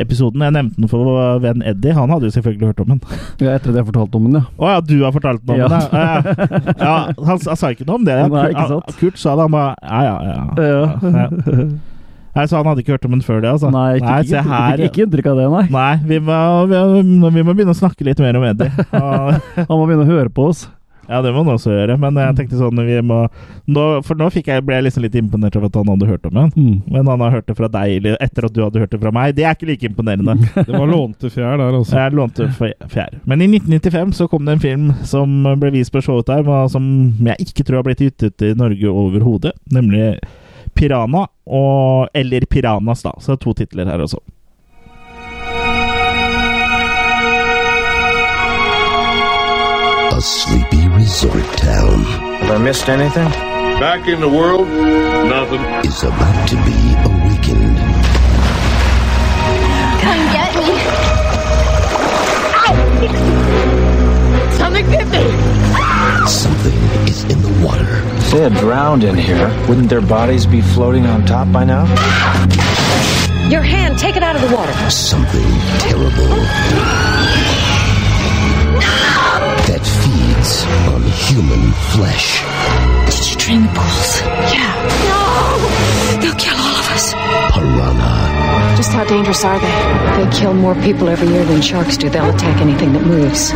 episoden. 0.00 0.42
Jeg 0.42 0.54
nevnte 0.56 0.80
den 0.82 0.90
for 0.90 1.38
venn 1.44 1.62
Eddie. 1.62 1.94
Han 1.94 2.10
hadde 2.10 2.28
jo 2.28 2.34
selvfølgelig 2.34 2.70
hørt 2.72 2.80
om 2.84 2.92
den. 2.94 3.00
Ja, 3.40 3.54
etter 3.54 3.70
at 3.70 3.78
jeg 3.80 3.86
fortalte 3.92 4.18
om 4.18 4.28
den, 4.28 4.38
ja. 4.40 4.44
Å 4.58 4.72
ja, 4.74 4.80
du 4.84 4.94
har 5.04 5.12
fortalt 5.14 5.42
den 5.46 5.54
om 5.54 5.60
Ja. 5.62 5.68
den? 5.70 5.80
Ja, 5.94 6.04
ja. 6.78 6.94
han, 7.30 7.38
han 7.46 7.56
sa 7.60 7.70
ikke 7.74 7.86
noe 7.88 8.00
om 8.00 8.06
det. 8.08 8.18
Nei, 8.34 8.46
ikke 8.54 8.68
sant? 8.74 8.94
Kurt 9.00 9.18
sa 9.22 9.34
det, 9.38 9.46
han 9.46 9.54
bare 9.54 9.74
Ja, 9.82 10.00
ja, 10.04 10.16
ja. 10.28 10.44
Ja. 10.58 11.66
Nei, 12.34 12.46
Så 12.50 12.58
han 12.58 12.66
hadde 12.66 12.82
ikke 12.82 12.96
hørt 12.96 13.04
om 13.06 13.12
den 13.14 13.22
før 13.22 13.38
det, 13.44 13.50
altså? 13.54 13.68
Nei, 13.70 14.00
ikke, 14.00 14.08
Nei, 14.10 14.20
ikke, 14.24 14.30
se 14.32 14.40
her. 14.50 14.80
ikke 14.88 15.04
inntrykk 15.06 15.26
av 15.30 15.36
det, 15.38 15.44
nei. 15.52 15.64
Nei, 15.70 15.92
vi 16.10 16.16
må, 16.18 16.38
vi, 16.66 16.80
vi 17.36 17.44
må 17.46 17.52
begynne 17.54 17.70
å 17.76 17.78
snakke 17.78 18.02
litt 18.08 18.18
mer 18.18 18.34
om 18.40 18.46
Eddie. 18.48 18.72
Han 18.90 19.70
må 19.70 19.84
begynne 19.86 20.02
å 20.02 20.08
høre 20.10 20.32
på 20.34 20.48
oss. 20.50 20.64
Ja, 21.08 21.20
det 21.24 21.32
må 21.34 21.42
han 21.42 21.54
også 21.54 21.72
gjøre. 21.72 21.96
Men 22.00 22.18
jeg 22.20 22.36
tenkte 22.38 22.60
sånn 22.60 22.80
vi 22.84 22.98
må, 23.04 23.24
nå, 23.70 23.84
For 24.06 24.18
nå 24.18 24.30
jeg, 24.34 24.64
ble 24.66 24.78
jeg 24.78 24.86
liksom 24.88 25.04
litt 25.04 25.18
imponert 25.18 25.56
over 25.58 25.70
at 25.70 25.78
han 25.80 25.90
hadde 25.92 26.08
hørt 26.10 26.28
om 26.28 26.38
den. 26.40 26.52
Mm. 26.54 26.76
Men 26.96 27.10
han 27.12 27.24
har 27.24 27.34
hørt 27.36 27.48
det 27.50 27.56
fra 27.58 27.70
deg 27.72 28.08
etter 28.14 28.48
at 28.48 28.54
du 28.54 28.62
hadde 28.64 28.82
hørt 28.82 28.94
det 28.94 29.00
fra 29.02 29.14
meg. 29.14 29.34
Det 29.36 29.46
er 29.46 29.56
ikke 29.56 29.70
like 29.72 29.90
imponerende. 29.90 30.36
Det 30.64 30.72
var 30.72 30.88
lånte 30.90 31.30
fjær 31.32 31.58
der, 31.60 31.74
altså. 31.80 31.98
Ja, 31.98 32.08
lånte 32.14 32.48
fjær. 32.54 33.18
Men 33.28 33.44
i 33.44 33.48
1995 33.50 34.14
så 34.20 34.28
kom 34.30 34.46
det 34.46 34.56
en 34.56 34.64
film 34.64 34.86
som 35.06 35.44
ble 35.60 35.72
vist 35.74 35.92
på 35.94 36.02
Showtime, 36.04 36.48
og 36.48 36.72
som 36.72 36.86
jeg 37.24 37.48
ikke 37.48 37.66
tror 37.66 37.82
har 37.82 37.88
blitt 37.88 38.02
gitt 38.04 38.24
ut 38.24 38.46
i 38.46 38.54
Norge 38.58 38.90
overhodet. 38.90 39.54
Nemlig 39.74 40.16
Piranha, 40.74 41.26
og, 41.46 42.08
eller 42.16 42.46
Piranhas, 42.50 43.04
da. 43.04 43.14
Så 43.20 43.34
det 43.34 43.38
er 43.38 43.44
to 43.44 43.54
titler 43.60 43.90
her 43.90 44.02
også. 44.04 44.20
A 50.14 50.20
sleepy 50.20 50.86
resort 50.90 51.42
town 51.56 52.04
Have 52.04 52.50
I 52.52 52.58
missed 52.58 52.88
anything? 52.88 53.28
Back 53.80 54.06
in 54.06 54.20
the 54.20 54.28
world, 54.28 54.68
nothing. 54.68 55.60
is 55.84 56.04
about 56.04 56.48
to 56.50 56.54
be 56.54 56.94
awakened. 57.02 57.76
Come 60.00 60.22
get 60.30 60.54
me. 60.54 60.70
Ow! 62.62 62.74
Something 64.56 64.86
bit 64.86 65.08
me. 65.08 65.24
Something 66.28 66.78
is 67.08 67.24
in 67.24 67.42
the 67.42 67.50
water. 67.66 68.00
If 68.18 68.30
they 68.30 68.42
had 68.42 68.54
drowned 68.54 69.02
in 69.02 69.16
here, 69.16 69.48
wouldn't 69.68 69.88
their 69.88 70.00
bodies 70.00 70.46
be 70.46 70.60
floating 70.62 71.06
on 71.06 71.26
top 71.26 71.50
by 71.50 71.64
now? 71.64 71.86
Your 73.50 73.62
hand, 73.62 73.98
take 73.98 74.14
it 74.14 74.22
out 74.22 74.36
of 74.36 74.48
the 74.48 74.54
water. 74.54 74.72
Something 74.90 75.42
terrible. 75.80 76.28
That 79.34 79.53
feeds 80.64 80.88
on 80.88 81.02
human 81.02 81.72
flesh. 81.92 82.42
Did 83.06 83.30
you 83.30 83.36
drain 83.36 83.62
the 83.62 83.68
pools? 83.68 84.20
Yeah. 84.52 84.72
No! 85.08 86.20
They'll 86.20 86.34
kill 86.36 86.56
all 86.56 86.76
of 86.76 86.88
us. 86.90 87.12
Piranha. 87.52 88.76
Just 88.76 88.92
how 88.92 89.04
dangerous 89.04 89.44
are 89.44 89.58
they? 89.58 90.24
They 90.24 90.30
kill 90.36 90.54
more 90.54 90.74
people 90.76 91.08
every 91.08 91.28
year 91.28 91.44
than 91.44 91.62
sharks 91.62 91.96
do. 91.96 92.08
They'll 92.08 92.34
attack 92.34 92.60
anything 92.60 92.92
that 92.92 93.02
moves. 93.02 93.50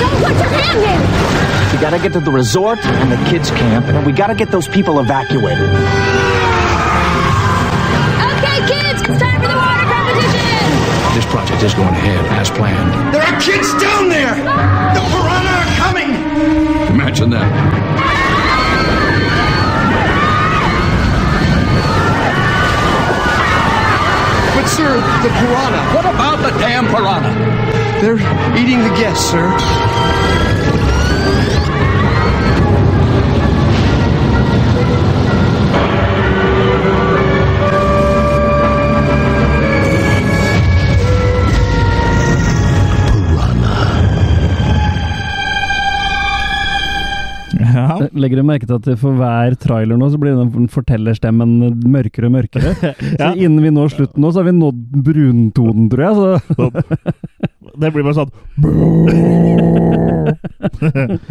Don't 0.00 0.20
put 0.24 0.36
your 0.38 0.50
hand 0.60 0.82
in! 0.84 1.74
We 1.74 1.80
gotta 1.80 1.98
get 1.98 2.12
to 2.14 2.20
the 2.20 2.30
resort 2.30 2.78
and 2.84 3.12
the 3.12 3.30
kids' 3.30 3.50
camp, 3.50 3.86
and 3.86 3.96
then 3.96 4.04
we 4.04 4.12
gotta 4.12 4.34
get 4.34 4.50
those 4.50 4.68
people 4.68 5.00
evacuated. 5.00 5.68
This 11.18 11.26
project 11.26 11.64
is 11.64 11.74
going 11.74 11.88
ahead 11.88 12.24
as 12.38 12.48
planned. 12.48 13.12
There 13.12 13.20
are 13.20 13.40
kids 13.40 13.72
down 13.82 14.08
there! 14.08 14.36
The 14.36 15.00
piranha 15.10 15.50
are 15.50 15.74
coming! 15.74 16.94
Imagine 16.94 17.30
that. 17.30 18.48
But, 24.54 24.66
sir, 24.66 24.94
the 25.22 25.30
piranha, 25.38 25.82
What 25.94 26.04
about 26.04 26.36
the 26.38 26.56
damn 26.58 26.86
piranha? 26.86 27.34
they're 28.00 28.18
eating 28.56 28.78
the 28.82 28.94
guests, 28.94 29.28
sir. 29.30 29.46
Legger 48.18 48.40
du 48.40 48.46
merke 48.48 48.66
til 48.66 48.76
at 48.78 48.88
for 49.00 49.14
hver 49.18 49.54
trailer 49.62 49.98
nå, 50.00 50.08
så 50.10 50.18
blir 50.20 50.34
den 50.38 50.68
fortellerstemmen 50.72 51.52
mørkere 51.86 52.26
og 52.30 52.34
mørkere? 52.34 52.74
Så 53.20 53.30
innen 53.38 53.62
vi 53.62 53.70
når 53.74 53.92
slutten 53.94 54.22
nå, 54.24 54.32
så 54.34 54.42
har 54.42 54.48
vi 54.50 54.56
nådd 54.58 54.82
bruntonen, 55.06 55.88
tror 55.92 56.04
jeg. 56.04 56.14
Så 56.58 56.70
Det 57.78 57.92
blir 57.94 58.02
bare 58.02 58.16
sånn 58.18 58.32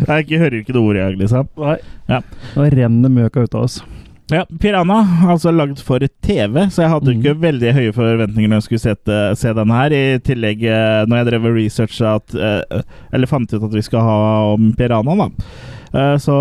Jeg 0.08 0.26
ikke- 0.26 0.40
hører 0.40 0.58
ikke 0.62 0.74
det 0.74 0.82
ordet, 0.82 1.02
jeg, 1.04 1.18
liksom. 1.20 1.48
Nei. 1.60 1.78
Ja. 2.10 2.22
Nå 2.56 2.68
renner 2.72 3.10
møka 3.12 3.44
ut 3.44 3.56
av 3.56 3.64
oss. 3.68 3.82
Ja, 4.32 4.42
Piranha, 4.60 4.98
altså 5.32 5.54
lagd 5.56 5.80
for 5.80 6.00
TV, 6.22 6.66
så 6.68 6.82
jeg 6.84 6.90
hadde 6.92 7.14
jo 7.14 7.20
ikke 7.22 7.38
veldig 7.40 7.70
høye 7.78 7.94
forventninger 7.96 8.50
når 8.52 8.60
jeg 8.60 8.66
skulle 8.66 8.84
sette, 8.84 9.20
se 9.40 9.54
den 9.56 9.72
her. 9.72 9.94
I 9.96 10.20
tillegg, 10.20 10.64
eh, 10.68 11.06
når 11.08 11.22
jeg 11.22 11.28
drev 11.30 11.46
og 11.48 11.56
researcha 11.56 12.16
eh, 12.36 12.82
Eller 13.16 13.30
fant 13.32 13.54
ut 13.56 13.64
at 13.64 13.72
vi 13.78 13.82
skal 13.88 14.04
ha 14.04 14.18
om 14.56 14.74
Piranha, 14.76 15.16
da. 15.16 15.30
Eh, 15.94 16.18
Så 16.20 16.36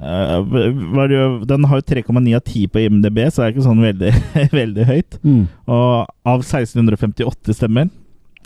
eh, 0.00 1.44
Den 1.46 1.64
har 1.64 1.80
jo 1.80 1.86
3,9 1.94 2.36
av 2.36 2.40
10 2.42 2.68
på 2.68 2.80
IMDb, 2.82 3.18
så 3.30 3.42
det 3.42 3.46
er 3.48 3.54
ikke 3.54 3.66
sånn 3.66 3.82
veldig, 3.84 4.12
veldig 4.60 4.86
høyt. 4.88 5.18
Mm. 5.24 5.42
Og 5.66 6.06
av 6.26 6.42
1658 6.44 7.54
stemmer. 7.58 7.90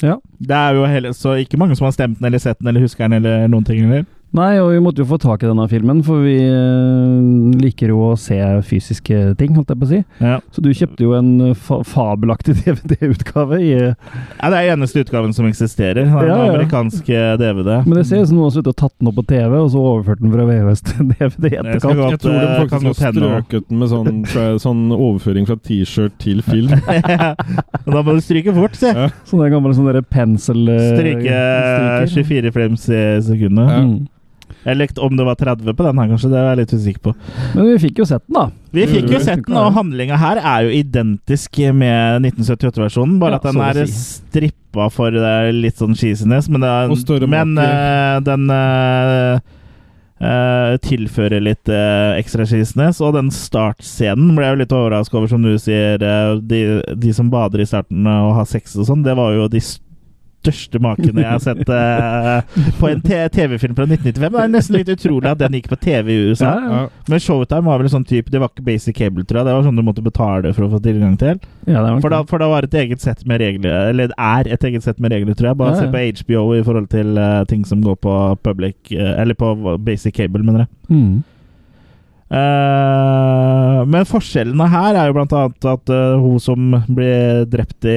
Ja. 0.02 0.18
Det 0.38 0.56
er 0.56 0.74
jo 0.76 0.84
hele, 0.90 1.14
så 1.16 1.36
ikke 1.40 1.58
mange 1.60 1.76
som 1.78 1.86
har 1.88 1.94
stemt 1.96 2.18
den 2.20 2.28
eller 2.28 2.42
sett 2.42 2.58
den 2.60 2.68
eller 2.68 2.84
husker 2.84 3.06
den 3.08 3.22
eller 3.22 3.46
noen 3.48 3.64
ting. 3.64 3.84
Eller? 3.86 4.04
Nei, 4.36 4.58
og 4.60 4.68
vi 4.74 4.80
måtte 4.84 5.00
jo 5.00 5.06
få 5.08 5.16
tak 5.22 5.42
i 5.44 5.48
denne 5.48 5.64
filmen, 5.70 6.02
for 6.04 6.20
vi 6.26 6.34
eh, 6.44 7.56
liker 7.62 7.88
jo 7.94 8.02
å 8.10 8.16
se 8.20 8.36
fysiske 8.68 9.32
ting, 9.40 9.54
holdt 9.56 9.70
jeg 9.72 9.78
på 9.80 9.86
å 9.86 9.90
si. 9.94 10.00
Ja. 10.20 10.34
Så 10.52 10.60
du 10.64 10.68
kjøpte 10.76 11.06
jo 11.06 11.14
en 11.16 11.30
eh, 11.50 11.54
fa 11.56 11.78
fabelaktig 11.88 12.56
DVD-utgave 12.60 13.60
i 13.64 13.70
Ja, 13.78 14.50
det 14.52 14.58
er 14.60 14.72
eneste 14.74 15.00
utgaven 15.06 15.32
som 15.36 15.48
eksisterer. 15.48 16.02
Den 16.04 16.12
Ja, 16.12 16.36
ja. 16.42 16.50
amerikanske 16.52 17.22
DVD. 17.40 17.70
Men 17.86 17.96
det 18.00 18.04
ser 18.10 18.20
ut 18.24 18.28
som 18.28 18.36
noen 18.36 18.50
har 18.50 18.56
sluttet 18.58 18.74
å 18.74 18.78
tatt 18.82 18.94
den 19.00 19.08
opp 19.12 19.16
på 19.22 19.26
TV, 19.30 19.56
og 19.62 19.70
så 19.72 19.84
overført 19.94 20.20
den 20.20 20.34
fra 20.34 20.44
VHS 20.50 20.84
til 20.90 21.08
DVD 21.14 21.48
i 21.48 21.54
Jeg 21.56 21.62
skal 21.62 21.72
etterkant. 21.72 22.02
godt- 22.02 22.16
Jeg 22.16 22.22
tror 22.26 22.36
de 22.36 22.42
eh, 22.44 22.58
faktisk 22.66 23.04
har 23.06 23.16
strøket 23.16 23.68
den 23.70 23.80
med 23.80 23.92
sånn, 23.94 24.20
sånn 24.66 24.82
overføring 24.98 25.48
fra 25.48 25.56
T-shirt 25.64 26.18
til 26.22 26.42
film. 26.46 26.74
da 26.76 28.02
må 28.04 28.16
du 28.16 28.20
stryke 28.24 28.52
fort, 28.56 28.76
se! 28.76 28.92
Ja. 28.92 29.08
Sånne 29.28 29.48
gamle 29.52 29.72
sånne 29.76 30.04
pensel... 30.12 30.66
eh, 30.68 30.92
Stryke 30.92 31.40
24 32.12 32.52
frames 32.54 32.84
i 32.92 33.00
sekundet. 33.30 33.72
Ja. 33.72 33.80
Mm. 33.86 33.96
Eller 34.66 34.88
om 34.98 35.16
det 35.16 35.24
var 35.26 35.36
30 35.38 35.74
på 35.78 35.84
den 35.86 35.98
her, 35.98 36.08
kanskje. 36.10 36.30
Det 36.32 36.38
er 36.40 36.48
jeg 36.48 36.58
litt 36.60 36.74
usikker 36.74 37.02
på. 37.04 37.12
Men 37.54 37.68
vi 37.70 37.76
fikk 37.86 38.00
jo 38.02 38.06
sett 38.08 38.24
den, 38.26 38.34
da. 38.34 38.46
Vi 38.76 38.86
fikk 38.90 39.10
jo 39.10 39.18
Mm. 39.18 39.24
sett 39.24 39.46
den, 39.46 39.56
og 39.56 39.72
handlinga 39.76 40.16
her 40.18 40.40
er 40.42 40.64
jo 40.66 40.72
identisk 40.74 41.58
med 41.72 42.22
1978-versjonen, 42.26 43.18
bare 43.20 43.36
Ja, 43.36 43.36
at 43.36 43.42
den 43.42 43.60
er 43.62 43.86
si. 43.86 44.20
strippa 44.26 44.90
for 44.90 45.08
eh, 45.14 45.52
litt 45.52 45.78
sånn 45.78 45.94
cheesiness. 45.94 46.48
Men, 46.48 46.60
det 46.60 46.68
er, 46.68 47.26
men 47.26 47.58
eh, 47.58 48.20
den 48.26 48.50
uh, 48.50 49.38
Uh, 50.16 50.78
tilfører 50.80 51.42
litt 51.44 51.68
uh, 51.68 52.16
ekstra 52.16 52.46
cheesiness. 52.48 53.02
Og 53.04 53.12
den 53.18 53.28
startscenen 53.28 54.30
ble 54.32 54.46
jeg 54.46 54.54
jo 54.54 54.60
litt 54.62 54.72
overraska 54.72 55.18
over, 55.18 55.28
som 55.28 55.42
du 55.44 55.50
sier. 55.60 56.00
Uh, 56.00 56.38
de, 56.40 56.80
de 56.96 57.12
som 57.12 57.28
bader 57.28 57.60
i 57.60 57.66
starten 57.68 58.06
og 58.08 58.30
har 58.38 58.46
sex 58.48 58.78
og 58.80 58.88
sånn, 58.88 59.02
det 59.04 59.12
var 59.18 59.34
jo 59.36 59.44
de 59.52 59.60
største 60.46 60.80
makene 60.82 61.22
jeg 61.22 61.30
har 61.30 61.42
sett 61.42 61.68
uh, 61.68 62.70
på 62.80 62.90
en 62.90 63.02
TV-film 63.02 63.76
fra 63.76 63.86
1995. 63.88 64.32
Det 64.36 64.42
er 64.44 64.52
nesten 64.52 64.78
litt 64.78 64.92
utrolig 64.94 65.30
at 65.30 65.42
den 65.42 65.58
gikk 65.58 65.68
på 65.72 65.78
TV 65.82 66.12
i 66.14 66.18
USA. 66.30 66.52
Ja, 66.54 66.72
ja. 66.72 67.04
Men 67.10 67.22
Showtime 67.22 67.66
var 67.66 67.82
vel 67.82 67.90
sånn 67.92 68.06
type 68.06 68.32
Det 68.32 68.40
var 68.42 68.50
ikke 68.52 68.66
basic 68.66 68.96
cable, 68.98 69.24
tror 69.26 69.40
jeg. 69.40 69.48
Det 69.48 69.56
var 69.58 69.66
sånn 69.66 69.78
du 69.78 69.84
måtte 69.86 70.04
betale 70.04 70.52
for 70.56 70.66
å 70.66 70.70
få 70.72 70.80
tilgang 70.84 71.16
til. 71.20 71.38
Ja, 71.66 71.82
det 71.82 71.94
For 72.04 72.14
da, 72.14 72.22
for 72.28 72.42
da 72.42 72.50
var 72.50 72.64
det 72.64 72.72
et 72.72 72.86
eget 72.86 73.02
sett 73.02 73.24
med 73.26 73.42
regler 73.42 73.90
Eller 73.90 74.12
det 74.12 74.18
er 74.22 74.50
et 74.54 74.66
eget 74.68 74.84
sett 74.86 75.00
med 75.02 75.14
regler, 75.14 75.36
tror 75.38 75.52
jeg. 75.52 75.60
Bare 75.62 75.78
se 75.78 75.88
på 75.90 76.04
HBO 76.22 76.44
i 76.56 76.64
forhold 76.66 76.90
til 76.92 77.16
uh, 77.18 77.44
ting 77.50 77.64
som 77.68 77.82
går 77.84 77.98
på 78.06 78.18
public 78.46 78.92
uh, 78.94 79.14
Eller 79.20 79.38
på 79.38 79.54
basic 79.82 80.14
cable, 80.16 80.44
mener 80.46 80.66
jeg. 80.66 80.72
Mm. 80.88 81.24
Eh, 82.26 83.80
men 83.86 84.06
forskjellene 84.08 84.66
her 84.72 84.96
er 84.98 85.08
jo 85.08 85.14
blant 85.14 85.34
annet 85.36 85.66
at 85.70 85.92
uh, 85.94 86.16
hun 86.18 86.40
som 86.42 86.72
ble 86.90 87.44
drept 87.52 87.86
i 87.86 87.96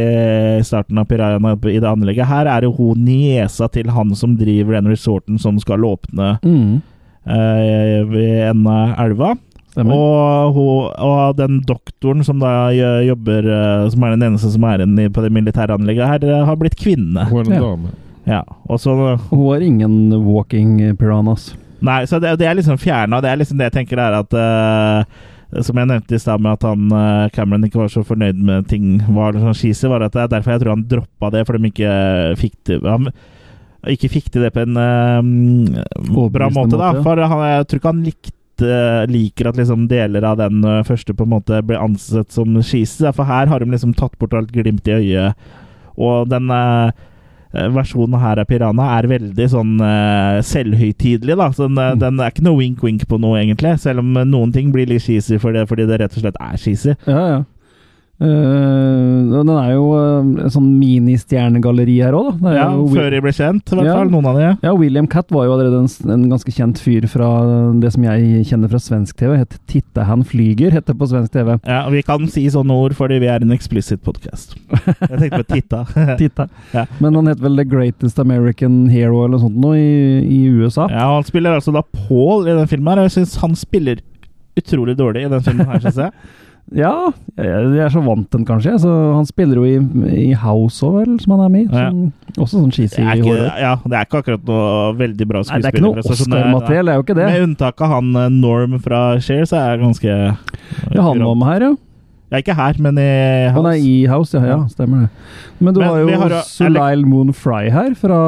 starten 0.68 1.00
av 1.02 1.08
Pirayaene 1.10 1.56
i 1.72 1.80
det 1.82 1.90
anlegget, 1.90 2.30
her 2.30 2.50
er 2.52 2.68
jo 2.68 2.74
hun 2.78 3.02
niesa 3.08 3.70
til 3.74 3.90
han 3.96 4.14
som 4.18 4.36
driver 4.38 4.78
den 4.78 4.92
resorten 4.92 5.40
som 5.42 5.58
skal 5.62 5.86
åpne 5.88 6.36
Mm. 6.46 6.82
uh, 7.26 7.98
ved 8.12 8.50
enden 8.52 8.68
av 8.74 8.94
elva. 9.06 9.32
Og, 9.80 10.54
hun, 10.56 10.90
og 11.06 11.38
den 11.38 11.60
doktoren 11.64 12.24
som 12.26 12.40
da 12.42 12.72
jobber 13.06 13.46
Som 13.94 14.04
er 14.04 14.16
den 14.16 14.26
eneste 14.26 14.50
som 14.52 14.66
er 14.66 14.82
igjen 14.82 15.14
på 15.14 15.22
det 15.24 15.30
militære 15.32 15.78
anlegget 15.78 16.10
her, 16.10 16.26
har 16.50 16.58
blitt 16.60 16.76
kvinne. 16.76 17.28
Hun 17.30 17.46
er 17.46 17.46
en 17.46 17.54
Ja. 17.54 17.62
dame. 17.64 17.92
Ja, 18.28 18.42
og 18.68 18.80
så 18.82 18.96
Hun 19.30 19.46
har 19.54 19.62
ingen 19.64 20.10
walking 20.26 20.98
piranhas. 20.98 21.54
Nei, 21.86 22.04
så 22.10 22.20
det, 22.20 22.36
det 22.42 22.48
er 22.50 22.58
liksom 22.60 22.80
fjerna. 22.82 23.22
Det 23.24 23.32
er 23.32 23.40
liksom 23.40 23.60
det 23.60 23.70
jeg 23.70 23.78
tenker 23.80 24.02
er 24.04 24.18
at 24.20 24.36
uh, 24.36 25.62
Som 25.66 25.80
jeg 25.80 25.90
nevnte 25.90 26.16
i 26.18 26.22
stad, 26.22 26.42
med 26.44 26.58
at 26.58 26.68
han 26.68 26.94
uh, 26.94 27.30
Cameron 27.36 27.68
ikke 27.68 27.82
var 27.82 27.92
så 27.94 28.04
fornøyd 28.06 28.40
med 28.46 28.68
ting 28.70 28.98
var 29.16 29.38
sånn 29.40 29.58
skise, 29.58 29.92
var 29.92 30.06
at 30.06 30.16
det 30.16 30.26
er 30.26 30.34
derfor 30.36 30.56
jeg 30.56 30.64
tror 30.64 30.76
han 30.76 30.88
droppa 30.92 31.32
det, 31.36 31.46
for 31.48 31.58
de 31.58 31.72
ikke 31.72 31.94
fikk 32.40 32.58
til 32.70 32.84
han, 32.86 33.12
Ikke 33.90 34.12
fikk 34.12 34.28
til 34.34 34.46
det 34.46 34.54
på 34.56 34.66
en 34.66 34.76
uh, 34.78 36.28
bra 36.36 36.52
måte, 36.54 36.78
da. 36.80 36.94
For 37.06 37.24
han, 37.24 37.48
jeg 37.54 37.70
tror 37.70 37.82
ikke 37.82 37.96
han 37.96 38.06
likte 38.08 38.28
liker 39.08 39.48
at 39.48 39.56
liksom 39.56 39.86
deler 39.88 40.26
av 40.28 40.36
den 40.42 40.66
første 40.84 41.14
på 41.16 41.24
en 41.24 41.32
måte 41.32 41.62
blir 41.64 41.80
ansett 41.80 42.28
som 42.36 42.58
skise. 42.60 43.08
For 43.16 43.24
her 43.24 43.48
har 43.48 43.64
de 43.64 43.72
liksom 43.72 43.94
tatt 43.96 44.18
bort 44.20 44.36
alt 44.36 44.52
glimt 44.52 44.90
i 44.92 44.98
øyet. 44.98 45.54
Og 46.00 46.30
den 46.32 46.50
eh, 46.54 46.92
versjonen 47.54 48.20
her 48.22 48.40
av 48.40 48.46
Piranha 48.50 49.00
er 49.00 49.08
veldig 49.10 49.48
sånn 49.50 49.80
uh, 49.82 50.38
selvhøytidelig. 50.46 51.36
da, 51.38 51.50
så 51.52 51.68
den, 51.68 51.78
eh, 51.78 51.94
Mm. 51.96 52.00
den 52.00 52.20
er 52.20 52.30
ikke 52.32 52.44
noe 52.46 52.58
wink-wink 52.60 53.06
på 53.08 53.20
noe, 53.20 53.40
egentlig. 53.42 53.80
Selv 53.80 54.00
om 54.00 54.18
eh, 54.18 54.24
noen 54.26 54.52
ting 54.54 54.72
blir 54.72 54.86
litt 54.88 55.02
cheesy 55.02 55.40
for 55.40 55.52
det, 55.52 55.68
fordi 55.68 55.88
det 55.88 56.00
rett 56.00 56.16
og 56.18 56.22
slett 56.24 56.38
er 56.40 56.58
cheesy. 56.58 56.96
Ja, 57.08 57.28
ja. 57.28 57.44
Eh, 58.20 59.20
og 59.40 59.46
den 59.48 59.52
er 59.56 59.70
jo 59.72 59.84
uh, 59.96 60.44
en 60.44 60.52
sånn 60.52 60.68
ministjernegalleri 60.80 61.96
her 62.04 62.16
òg, 62.18 62.34
da. 62.42 62.52
Ja, 62.58 62.66
Før 62.92 63.14
de 63.14 63.22
ble 63.24 63.32
kjent, 63.36 63.64
i 63.72 63.78
hvert 63.78 63.88
Ja. 63.88 63.94
fall. 63.96 64.10
Noen 64.12 64.28
av 64.28 64.36
de. 64.40 64.50
Ja, 64.66 64.74
William 64.76 65.08
Catt 65.08 65.32
var 65.32 65.46
jo 65.48 65.54
allerede 65.56 65.80
en, 65.80 66.12
en 66.12 66.26
ganske 66.34 66.52
kjent 66.52 66.82
fyr 66.84 67.08
fra 67.08 67.30
det 67.80 67.94
som 67.96 68.04
jeg 68.04 68.44
kjenner 68.50 68.72
fra 68.74 68.82
svensk 68.84 69.16
TV. 69.22 69.38
Het 69.40 69.56
Titte 69.72 70.04
han 70.10 70.26
flyger, 70.28 70.72
heter 70.76 70.94
det 70.94 71.00
på 71.00 71.08
svensk 71.12 71.32
TV. 71.32 71.54
Ja, 71.64 71.86
og 71.86 71.94
Vi 71.96 72.02
kan 72.04 72.28
si 72.28 72.44
sånne 72.52 72.76
ord 72.76 72.96
fordi 72.98 73.20
vi 73.24 73.30
er 73.32 73.42
en 73.46 73.56
explicit 73.56 74.02
podcast. 74.04 74.56
Jeg 74.70 75.16
tenkte 75.24 75.44
på 75.44 75.48
titta. 75.56 75.84
Titta. 76.20 76.50
Ja. 76.76 76.84
Men 77.00 77.16
han 77.16 77.26
het 77.32 77.40
vel 77.42 77.56
The 77.58 77.64
Greatest 77.66 78.20
American 78.22 78.90
Hero 78.92 79.24
eller 79.24 79.38
noe 79.38 79.42
sånt 79.48 79.58
nå 79.58 79.72
i, 79.80 79.88
i 80.28 80.42
USA. 80.54 80.86
Ja, 80.92 81.08
Han 81.16 81.24
spiller 81.26 81.56
altså 81.58 81.72
da 81.74 81.82
Paul 81.82 82.46
i 82.48 82.54
den 82.54 82.68
filmen, 82.70 82.92
her 82.92 83.02
og 83.06 83.08
jeg 83.10 83.16
syns 83.22 83.38
han 83.42 83.56
spiller 83.58 84.04
utrolig 84.60 84.96
dårlig 85.00 85.24
i 85.26 85.32
den 85.32 85.42
filmen. 85.46 85.66
her, 85.72 85.80
synes 85.88 85.98
jeg. 86.04 86.12
Ja, 86.76 87.10
jeg, 87.34 87.78
er 87.82 87.90
så 87.90 88.02
vant 88.06 88.28
den, 88.34 88.46
kanskje. 88.46 88.76
Så 88.84 88.92
han 89.16 89.26
spiller 89.26 89.58
jo 89.58 89.66
i, 89.66 89.80
i 90.30 90.30
House 90.38 90.86
òg, 90.86 91.00
vel, 91.00 91.18
som 91.22 91.34
han 91.36 91.44
er 91.48 91.52
med 91.54 91.66
i. 91.66 91.82
Ja. 91.82 91.90
Også 92.38 92.60
sånn 92.60 92.74
cheesy 92.76 93.02
horror. 93.02 93.48
ja, 93.58 93.74
det 93.82 93.98
er 93.98 94.08
ikke 94.08 94.22
akkurat 94.22 94.48
noe 94.48 94.94
veldig 95.00 95.30
bra 95.30 95.44
Nei, 95.50 95.60
det 95.64 95.72
er 95.72 95.78
ikke 95.78 95.86
noe 95.88 96.04
Oscar-materiell, 96.06 96.90
det 96.90 96.94
er 96.94 97.02
jo 97.02 97.06
ikke 97.08 97.18
det. 97.18 97.28
Med 97.34 97.46
unntak 97.48 97.86
av 97.86 97.94
han 97.98 98.10
eh, 98.22 98.32
Norm 98.34 98.78
fra 98.84 99.04
Share, 99.24 99.50
så 99.50 99.60
er 99.60 99.72
jeg 99.74 99.84
ganske 99.88 100.18
Ja, 100.94 101.06
han 101.08 101.24
var 101.26 101.40
med 101.40 101.50
her, 101.54 101.70
ja. 101.72 101.76
Ja, 102.30 102.38
ikke 102.44 102.54
her, 102.54 102.78
men 102.78 102.98
i 103.02 103.50
Han 103.50 103.66
House. 103.66 103.72
er 103.74 103.86
i 103.90 104.06
House, 104.06 104.38
ja. 104.38 104.46
ja 104.46 104.58
stemmer 104.70 105.08
det. 105.08 105.10
Men 105.58 105.74
du 105.74 105.80
Men 105.82 105.90
har 105.90 105.98
jo 105.98 106.20
har 106.22 106.36
Sulail 106.46 107.02
Moon 107.10 107.34
Fry 107.34 107.72
her, 107.74 107.96
fra, 107.98 108.20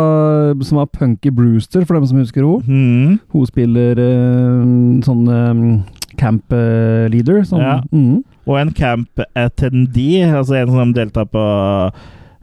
som 0.66 0.82
var 0.82 0.90
Punky 0.90 1.30
Brewster, 1.30 1.86
for 1.86 2.00
dem 2.00 2.08
som 2.10 2.18
husker 2.18 2.42
henne. 2.42 2.66
Mm. 2.66 3.20
Hun 3.30 3.46
spiller 3.46 4.02
eh, 4.02 5.04
sånn 5.06 5.28
eh, 5.30 6.01
camp 6.22 6.54
leader. 7.12 7.42
Sånn, 7.50 7.66
Ja. 7.66 7.80
mm. 7.92 8.22
Og 8.50 8.58
en 8.62 8.72
camp 8.78 9.22
attendee, 9.38 10.26
altså 10.30 10.56
en 10.62 10.72
som 10.74 10.94
deltar 10.98 11.28
på 11.30 11.42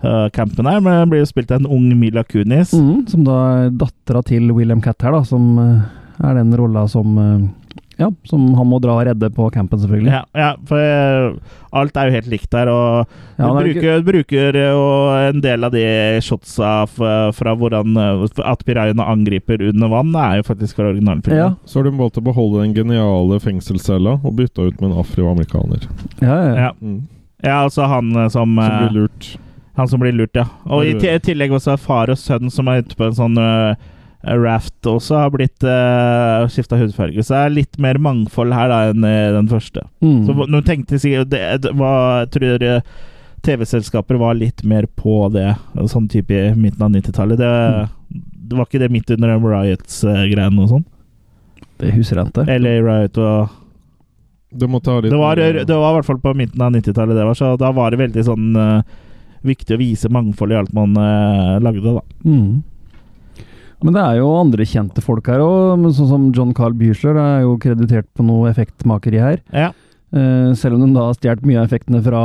uh, 0.05 0.29
campen 0.35 0.69
her, 0.71 0.81
men 0.85 1.11
blir 1.11 1.25
jo 1.25 1.31
spilt 1.31 1.51
av 1.55 1.63
en 1.63 1.71
ung 1.79 1.89
Mila 1.99 2.23
Kunis. 2.27 2.73
Mm, 2.77 3.07
som 3.11 3.25
da 3.27 3.39
er 3.65 3.71
dattera 3.81 4.23
til 4.27 4.51
William 4.55 4.83
Catt 4.85 5.03
her, 5.03 5.17
da, 5.17 5.25
som 5.27 5.59
uh, 5.59 5.81
er 6.23 6.39
den 6.39 6.55
rolla 6.59 6.87
som 6.91 7.19
eh, 7.23 7.49
Ja, 7.99 8.13
som 8.31 8.45
han 8.55 8.69
må 8.71 8.79
dra 8.83 8.95
og 8.95 9.07
redde 9.09 9.29
på 9.35 9.49
campen, 9.51 9.81
selvfølgelig. 9.83 10.13
Ja, 10.15 10.21
ja, 10.39 10.51
for 10.69 10.79
eh, 10.79 11.57
alt 11.81 11.99
er 11.99 12.09
jo 12.09 12.15
helt 12.15 12.31
likt 12.31 12.51
der, 12.55 12.71
og 12.71 13.09
Ja, 13.09 13.41
du 13.41 13.43
han 13.43 13.59
er 13.59 13.67
bruker, 13.69 14.05
bruker 14.07 14.59
jo 14.61 14.85
en 15.19 15.43
del 15.43 15.67
av 15.67 15.75
de 15.75 15.83
shotsa 16.23 16.73
fra 16.89 17.57
hvordan 17.59 17.99
eh, 17.99 18.25
at 18.47 18.63
pirajaene 18.69 19.03
angriper 19.03 19.67
under 19.73 19.91
vann, 19.93 20.15
er 20.15 20.39
jo 20.39 20.47
faktisk 20.47 20.79
fra 20.79 20.93
originalen. 20.93 21.27
Ja, 21.35 21.51
Så 21.67 21.81
har 21.81 21.91
de 21.91 21.97
valgt 21.99 22.23
å 22.23 22.25
beholde 22.25 22.63
den 22.63 22.77
geniale 22.79 23.41
fengselscella 23.43 24.21
og 24.23 24.39
bytta 24.39 24.71
ut 24.71 24.81
med 24.81 24.93
en 24.93 25.03
afroamerikaner. 25.03 25.91
ja, 26.23 26.39
ja. 26.47 26.57
Ja. 26.69 26.73
Mm. 26.81 27.07
Ja, 27.43 27.61
altså 27.65 27.87
han 27.87 28.15
eh, 28.17 28.29
som, 28.29 28.57
Som 28.57 28.59
eh, 28.59 28.79
blir 28.89 29.01
lurt. 29.03 29.39
Han 29.79 29.89
som 29.89 30.01
blir 30.03 30.13
lurt, 30.13 30.35
ja. 30.35 30.47
Og 30.67 30.87
i 30.87 31.19
tillegg 31.23 31.53
også 31.55 31.77
far 31.79 32.11
og 32.11 32.19
sønn 32.19 32.51
som 32.51 32.67
er 32.71 32.83
ute 32.83 32.99
på 32.99 33.07
en 33.07 33.15
sånn 33.15 33.39
eh, 33.39 33.75
raft 34.23 34.87
også, 34.87 35.15
har 35.23 35.31
blitt 35.31 35.63
uh, 35.63 36.49
skifta 36.51 36.79
hudfarge. 36.79 37.23
Så 37.23 37.35
det 37.35 37.43
er 37.43 37.55
litt 37.55 37.79
mer 37.81 38.01
mangfold 38.03 38.55
her 38.55 38.71
da 38.71 38.81
enn 38.91 39.07
i 39.07 39.19
den 39.37 39.51
første. 39.51 39.85
Mm. 40.03 40.25
Så 40.27 40.49
nå 40.51 40.63
tenkte 40.67 40.97
jeg 40.97 41.05
sikkert 41.05 41.31
det, 41.35 41.45
det 41.63 41.75
var, 41.79 42.25
Jeg 42.25 42.33
tror 42.35 42.65
eh, 42.67 42.97
TV-selskaper 43.47 44.19
var 44.19 44.35
litt 44.35 44.65
mer 44.67 44.89
på 44.99 45.29
det, 45.33 45.53
sånn 45.93 46.09
type 46.11 46.35
i 46.35 46.51
midten 46.59 46.83
av 46.83 46.91
90-tallet. 46.97 47.39
Det, 47.39 48.19
det 48.51 48.59
var 48.59 48.67
ikke 48.67 48.83
det 48.83 48.91
midt 48.93 49.13
under 49.15 49.39
Riots-greien 49.39 50.59
og 50.59 50.73
sånn? 50.73 50.87
Det 51.79 51.95
husker 51.95 52.19
jeg 52.19 52.33
ikke. 52.33 52.47
Eller 52.51 52.83
Riot 52.83 53.19
og 53.23 53.55
Det 54.51 54.67
Det 54.67 55.19
var, 55.21 55.37
det 55.37 55.69
var 55.69 55.93
i 55.93 55.97
hvert 55.99 56.07
fall 56.09 56.19
på 56.19 56.35
midten 56.35 56.63
av 56.65 56.73
90-tallet, 56.73 57.15
det 57.15 57.25
var, 57.29 57.35
så 57.39 57.53
da 57.61 57.71
var 57.71 57.93
det 57.93 58.01
veldig 58.01 58.25
sånn 58.25 58.57
uh, 58.57 58.83
viktig 59.47 59.77
å 59.77 59.79
vise 59.79 60.09
mangfold 60.11 60.53
i 60.53 60.57
alt 60.59 60.73
man 60.75 60.97
uh, 60.97 61.61
lagde, 61.63 61.85
da. 61.85 62.03
Mm. 62.25 62.65
Men 63.85 63.95
det 63.95 64.03
er 64.03 64.17
jo 64.19 64.31
andre 64.41 64.65
kjente 64.67 65.03
folk 65.05 65.29
her 65.31 65.39
òg, 65.45 65.85
sånn 65.95 66.09
som 66.11 66.25
John 66.35 66.51
Carl 66.57 66.75
Buechler 66.75 67.15
er 67.23 67.45
jo 67.45 67.53
kreditert 67.63 68.09
på 68.19 68.25
noe 68.27 68.49
effektmakeri 68.51 69.21
her. 69.23 69.39
Ja. 69.55 69.71
Uh, 70.09 70.55
selv 70.57 70.79
om 70.79 70.87
de 70.87 70.95
da 70.97 71.03
har 71.11 71.17
stjålet 71.19 71.43
mye 71.45 71.59
av 71.61 71.67
effektene 71.69 71.99
fra 72.01 72.21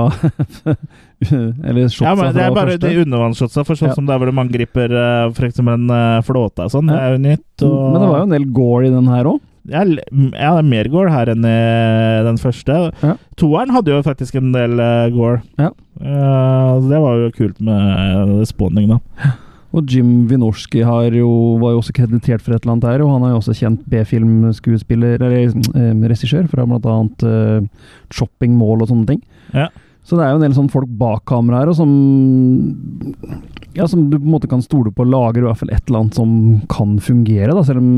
Eller 1.68 1.89
shotsa 1.91 2.06
Ja, 2.08 2.14
men 2.16 2.30
det 2.36 2.43
er 2.45 2.54
bare 2.56 2.78
første. 2.78 2.88
de 2.88 3.01
undervannsshotsa, 3.04 3.66
for 3.68 3.76
sånn 3.76 3.89
Ja. 3.91 3.95
som 3.97 4.06
der 4.08 4.22
hvor 4.22 4.32
man 4.34 4.47
griper 4.51 4.91
uh, 4.95 5.32
f.eks. 5.36 5.60
en 5.60 5.89
uh, 5.91 6.22
flåte 6.24 6.64
og 6.64 6.72
sånn. 6.72 6.88
Det 6.88 6.95
er 6.99 7.12
jo 7.18 7.22
nytt. 7.26 7.66
Og, 7.68 7.76
Men 7.91 7.99
det 8.01 8.08
var 8.14 8.18
jo 8.22 8.28
en 8.30 8.36
del 8.38 8.47
gore 8.56 8.88
i 8.88 8.93
den 8.93 9.12
her 9.12 9.30
òg. 9.34 9.41
ja, 9.68 9.84
det 9.84 10.34
er 10.47 10.62
mer 10.68 10.89
gore 10.91 11.12
her 11.12 11.30
enn 11.36 11.43
i 11.47 12.24
den 12.28 12.39
første. 12.39 12.80
Ja. 13.04 13.14
Toeren 13.39 13.72
hadde 13.76 13.91
jo 13.93 14.01
faktisk 14.04 14.36
en 14.39 14.51
del 14.56 14.80
gore. 15.16 15.41
Ja. 15.60 15.70
Uh, 15.99 16.80
det 16.88 16.99
var 17.04 17.20
jo 17.20 17.32
kult 17.36 17.60
med 17.64 18.47
spawning, 18.49 18.89
da. 18.95 19.34
Og 19.74 19.89
Jim 19.89 20.28
Wynorski 20.30 20.84
har 20.86 21.15
jo, 21.17 21.30
var 21.61 21.74
jo 21.74 21.80
også 21.82 21.95
kreditert 21.97 22.43
for 22.45 22.53
et 22.53 22.61
eller 22.61 22.76
annet 22.76 22.89
her, 22.91 23.01
og 23.01 23.15
han 23.15 23.24
er 23.26 23.34
jo 23.34 23.39
også 23.39 23.55
kjent 23.57 23.88
B-filmskuespiller, 23.89 25.17
eller 25.17 25.49
eh, 25.49 26.03
regissør, 26.11 26.45
fra 26.51 26.67
blant 26.69 26.86
annet 26.86 27.26
Chopping 27.26 28.13
Shopping 28.13 28.59
Mall 28.59 28.86
og 28.86 28.91
sånne 28.91 29.09
ting. 29.09 29.24
Ja. 29.55 29.71
Så 30.03 30.19
det 30.19 30.26
er 30.26 30.34
jo 30.34 30.39
en 30.41 30.45
del 30.45 30.55
sånn 30.57 30.71
folk 30.71 30.91
bak 30.99 31.24
kamera 31.32 31.63
her, 31.63 31.71
og 31.71 31.78
som 31.80 31.91
Ja, 33.74 33.88
som 33.89 34.09
du 34.11 34.19
på 34.19 34.28
en 34.28 34.36
måte 34.36 34.49
kan 34.51 34.61
stole 34.61 34.91
på 34.93 35.07
lager 35.07 35.41
i 35.41 35.47
hvert 35.47 35.57
fall 35.63 35.71
et 35.74 35.88
eller 35.88 36.03
annet 36.03 36.17
som 36.19 36.34
kan 36.69 36.97
fungere, 37.01 37.55
da, 37.55 37.63
selv 37.65 37.82
om 37.82 37.93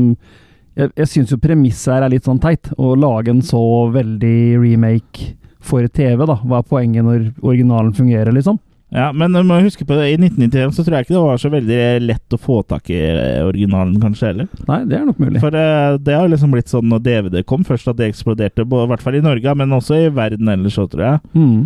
jeg, 0.76 0.92
jeg 0.92 1.08
syns 1.08 1.32
jo 1.32 1.40
premisset 1.40 1.94
her 1.94 2.04
er 2.04 2.12
litt 2.12 2.26
sånn 2.28 2.40
teit. 2.40 2.68
Å 2.76 2.92
lage 3.00 3.32
en 3.32 3.40
så 3.44 3.60
veldig 3.94 4.38
remake 4.60 5.32
for 5.64 5.86
TV, 5.88 6.20
da. 6.28 6.36
Hva 6.44 6.60
er 6.60 6.68
poenget 6.68 7.06
når 7.06 7.30
originalen 7.40 7.94
fungerer, 7.96 8.28
liksom? 8.36 8.58
Ja, 8.94 9.08
men 9.12 9.32
du 9.34 9.40
må 9.42 9.56
huske 9.64 9.82
på 9.82 9.96
det, 9.98 10.12
i 10.12 10.18
1991 10.20 10.76
så 10.76 10.84
tror 10.86 10.94
jeg 11.00 11.06
ikke 11.08 11.16
det 11.16 11.22
var 11.24 11.40
så 11.42 11.50
veldig 11.50 11.78
lett 12.06 12.34
å 12.36 12.38
få 12.38 12.60
tak 12.70 12.86
i 12.94 13.00
eh, 13.02 13.40
originalen, 13.42 13.96
kanskje 14.00 14.28
heller. 14.30 14.46
Nei, 14.68 14.84
det 14.86 15.00
er 15.00 15.08
nok 15.08 15.18
mulig. 15.18 15.40
For 15.42 15.56
uh, 15.58 15.96
det 15.98 16.14
har 16.14 16.28
liksom 16.30 16.52
blitt 16.54 16.70
sånn 16.70 16.86
når 16.92 17.02
DVD 17.02 17.42
kom 17.50 17.64
først, 17.66 17.88
at 17.90 17.98
det 17.98 18.12
eksploderte, 18.12 18.62
i 18.62 18.84
hvert 18.92 19.02
fall 19.02 19.18
i 19.18 19.24
Norge, 19.24 19.56
men 19.58 19.74
også 19.74 19.98
i 20.04 20.12
verden 20.14 20.52
ellers 20.54 20.78
òg, 20.78 20.92
tror 20.94 21.02
jeg. 21.08 21.24
Mm. 21.34 21.64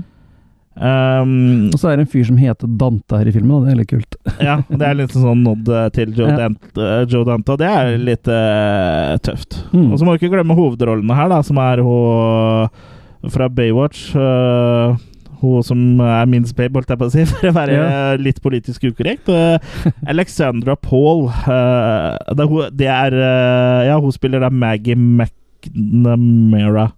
Um, 0.81 1.67
Og 1.75 1.77
så 1.83 1.91
er 1.91 1.99
det 1.99 2.07
en 2.07 2.13
fyr 2.13 2.25
som 2.31 2.39
heter 2.41 2.71
Dante 2.81 3.19
her 3.21 3.29
i 3.29 3.35
filmen, 3.35 3.53
og 3.59 3.67
det 3.67 3.75
er 3.75 3.81
litt 3.83 3.91
kult. 3.91 4.17
ja, 4.49 4.55
det 4.71 4.87
er 4.87 4.97
litt 5.03 5.13
sånn 5.13 5.43
nod 5.45 5.69
eh, 5.69 5.91
til 5.93 6.15
Joe, 6.17 6.31
Ja. 6.31 6.47
Dante, 6.47 6.89
Joe 7.11 7.27
Dante, 7.29 7.53
og 7.53 7.61
det 7.61 7.69
er 7.69 7.99
litt 8.01 8.31
uh, 8.33 9.19
tøft. 9.27 9.59
Mm. 9.75 9.91
Og 9.91 9.99
så 10.01 10.07
må 10.09 10.15
du 10.17 10.23
ikke 10.23 10.33
glemme 10.39 10.57
hovedrollene 10.57 11.19
her, 11.21 11.29
da, 11.35 11.43
som 11.45 11.61
er 11.61 11.85
hun 11.85 13.29
fra 13.35 13.51
Baywatch. 13.53 14.07
eh, 14.17 14.97
hun 15.41 15.63
som 15.65 15.81
er 16.05 16.27
minst 16.29 16.55
babe, 16.59 16.77
holdt 16.79 16.91
jeg 16.93 16.99
på 17.01 17.07
å 17.09 17.13
si, 17.15 17.25
for 17.31 17.49
å 17.49 17.55
være 17.57 17.77
Ja. 17.79 18.17
litt 18.21 18.41
politisk 18.45 18.85
ukorrekt. 18.91 19.29
Eh, 19.29 19.59
Alexandra 20.13 20.77
Paul. 20.77 21.27
eh, 21.29 22.35
det, 22.37 22.47
er 22.47 22.71
det 22.83 22.91
er 22.93 23.17
eh, 23.19 23.87
Ja, 23.91 23.99
hun 24.01 24.13
spiller 24.13 24.41
da 24.45 24.51
Maggie 24.53 24.97
McNamara. 24.97 26.91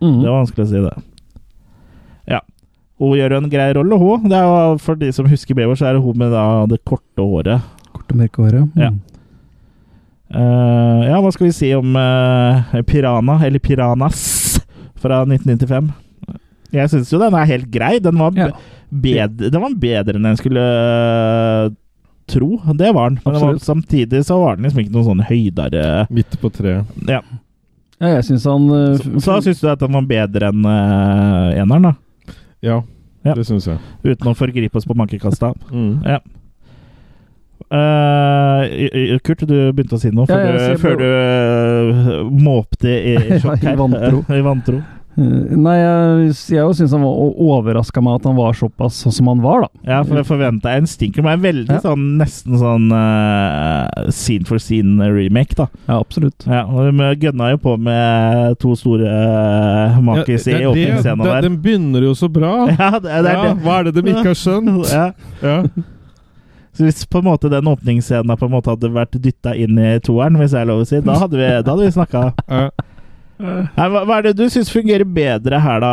Mm. 0.00 0.18
Det 0.22 0.28
var 0.28 0.40
vanskelig 0.42 0.66
å 0.66 0.70
si, 0.70 0.82
det. 0.84 0.94
Ja. 2.36 2.40
Hun 3.00 3.16
gjør 3.18 3.36
en 3.38 3.50
grei 3.52 3.70
rolle, 3.76 3.98
hun. 4.00 4.28
Det 4.30 4.36
er, 4.38 4.46
jo- 4.46 4.78
for 4.82 4.94
de 5.00 5.10
som 5.12 5.26
husker 5.28 5.54
Baywatch, 5.56 5.80
så 5.82 5.90
er 5.90 5.98
det 5.98 6.04
hun 6.04 6.18
med 6.20 6.32
da 6.32 6.46
det 6.70 6.82
korte 6.84 7.20
håret. 7.24 7.64
Korte, 7.92 8.16
mørke 8.16 8.44
håret. 8.44 8.70
Ja. 8.76 8.90
Mm. 8.94 9.02
Eh, 10.36 11.02
ja, 11.06 11.20
hva 11.22 11.30
skal 11.32 11.46
vi 11.46 11.52
si 11.54 11.68
om 11.76 11.94
uh, 11.94 12.72
Pirana, 12.88 13.36
eller 13.46 13.62
Piranas, 13.62 14.24
fra 14.98 15.20
1995? 15.24 15.92
Jeg 16.76 16.92
syns 16.92 17.10
jo 17.12 17.18
den 17.22 17.34
er 17.38 17.48
helt 17.48 17.68
grei. 17.72 17.96
Den 18.04 18.18
var, 18.20 18.36
Ja. 18.36 18.50
bedre, 18.90 19.50
den 19.50 19.60
var 19.64 19.74
bedre 19.82 20.16
enn 20.20 20.28
jeg 20.30 20.40
skulle 20.42 20.62
eh, 20.66 21.70
tro. 22.30 22.60
Det 22.76 22.92
var 22.94 23.10
den. 23.10 23.18
Men 23.24 23.34
den 23.38 23.42
var, 23.46 23.58
samtidig 23.62 24.24
så 24.26 24.38
var 24.42 24.56
den 24.56 24.66
liksom 24.68 24.82
ikke 24.84 24.94
noen 24.96 25.08
sånn 25.10 25.24
høydere 25.28 25.84
Midt 26.10 26.38
på 26.42 26.50
treet. 26.54 26.84
Ja. 27.08 27.20
Ja, 27.96 28.10
jeg 28.18 28.24
syns 28.28 28.44
han 28.44 28.66
eh, 28.76 28.96
Så, 29.00 29.20
så 29.24 29.36
syns 29.46 29.60
du 29.62 29.68
at 29.72 29.80
den 29.80 29.94
var 29.96 30.04
bedre 30.10 30.50
enn 30.52 30.66
uh, 30.68 31.54
eneren, 31.56 31.86
da? 31.90 32.34
Ja, 32.60 32.82
Ja. 33.24 33.32
det 33.34 33.46
syns 33.48 33.64
jeg. 33.70 33.78
Uten 34.04 34.28
å 34.30 34.34
forgripe 34.36 34.76
oss 34.76 34.84
på 34.88 34.94
mankekasta. 34.98 35.54
Mm. 35.72 36.02
Ja. 36.04 36.18
Uh, 37.66 39.16
Kurt, 39.26 39.40
du 39.48 39.54
begynte 39.74 39.96
å 39.96 39.98
si 39.98 40.12
noe 40.14 40.26
Ja, 40.30 40.36
før, 40.38 40.54
du, 40.54 40.76
før 40.78 40.98
du 41.00 41.06
uh, 41.08 42.28
måpte 42.30 42.92
i 42.94 43.14
sjokk 43.42 43.64
i 43.72 43.74
vantro. 43.80 44.20
I 44.30 44.42
vantro. 44.46 44.82
Eh, 45.16 45.56
Nei, 45.56 45.74
jeg, 45.80 46.32
jeg 46.52 46.74
syns 46.76 46.92
han 46.92 47.00
var 47.00 47.30
overraska 47.40 48.02
meg 48.04 48.18
at 48.18 48.26
han 48.28 48.36
var 48.36 48.52
såpass 48.58 48.98
sånn 49.00 49.14
som 49.16 49.30
han 49.30 49.40
var, 49.40 49.62
da. 49.64 49.70
Ja, 49.88 50.00
for 50.04 50.18
jeg 50.20 50.26
forventa 50.28 50.74
en 50.76 50.88
stinker, 50.90 51.24
men 51.24 51.38
en 51.38 51.44
veldig 51.46 51.72
Ja. 51.72 51.78
sånn 51.80 52.02
nesten 52.20 52.58
sånn 52.60 52.90
uh, 52.92 54.10
scene 54.12 54.44
for 54.44 54.60
scene-remake, 54.60 55.56
da. 55.56 55.66
Ja, 55.88 55.98
absolutt. 56.02 56.44
Ja, 56.44 56.66
og 56.68 56.90
De 56.92 57.08
gønna 57.24 57.48
jo 57.54 57.62
på 57.64 57.78
med 57.80 58.58
to 58.60 58.74
store 58.76 59.08
uh, 59.08 59.96
makis 60.04 60.44
Ja, 60.52 60.58
i 60.60 60.68
åpningsscena 60.68 61.24
der. 61.24 61.46
Den 61.48 61.56
begynner 61.64 62.04
jo 62.04 62.12
så 62.18 62.28
bra! 62.28 62.52
Ja, 62.76 62.90
det, 63.00 63.08
det 63.08 63.30
er 63.32 63.32
Ja, 63.32 63.42
det. 63.54 63.62
hva 63.64 63.78
er 63.80 63.88
det 63.88 63.94
de 63.96 64.10
ikke 64.12 64.32
har 64.34 64.40
skjønt? 64.44 64.90
Ja. 64.92 65.06
Ja. 65.40 65.62
Så 66.76 66.84
hvis 66.84 67.06
på 67.08 67.22
en 67.22 67.24
måte 67.30 67.48
den 67.48 67.64
åpningsscenen 67.72 68.36
på 68.36 68.44
en 68.50 68.52
måte 68.52 68.68
hadde 68.74 68.90
vært 68.92 69.16
dytta 69.24 69.54
inn 69.56 69.78
i 69.80 69.94
toeren, 70.04 70.36
hvis 70.36 70.52
jeg 70.52 70.60
er 70.66 70.68
lov 70.68 70.82
å 70.84 70.88
si, 70.90 71.00
da 71.00 71.14
hadde 71.22 71.38
vi, 71.40 71.46
da 71.64 71.72
hadde 71.72 71.86
vi 71.88 71.94
snakka. 71.94 72.24
Nei, 73.36 73.88
Hva, 73.92 74.04
hva 74.08 74.18
er 74.18 74.28
det 74.28 74.36
du 74.38 74.46
syns 74.52 74.70
fungerer 74.72 75.04
bedre 75.04 75.58
her, 75.60 75.82
da, 75.84 75.90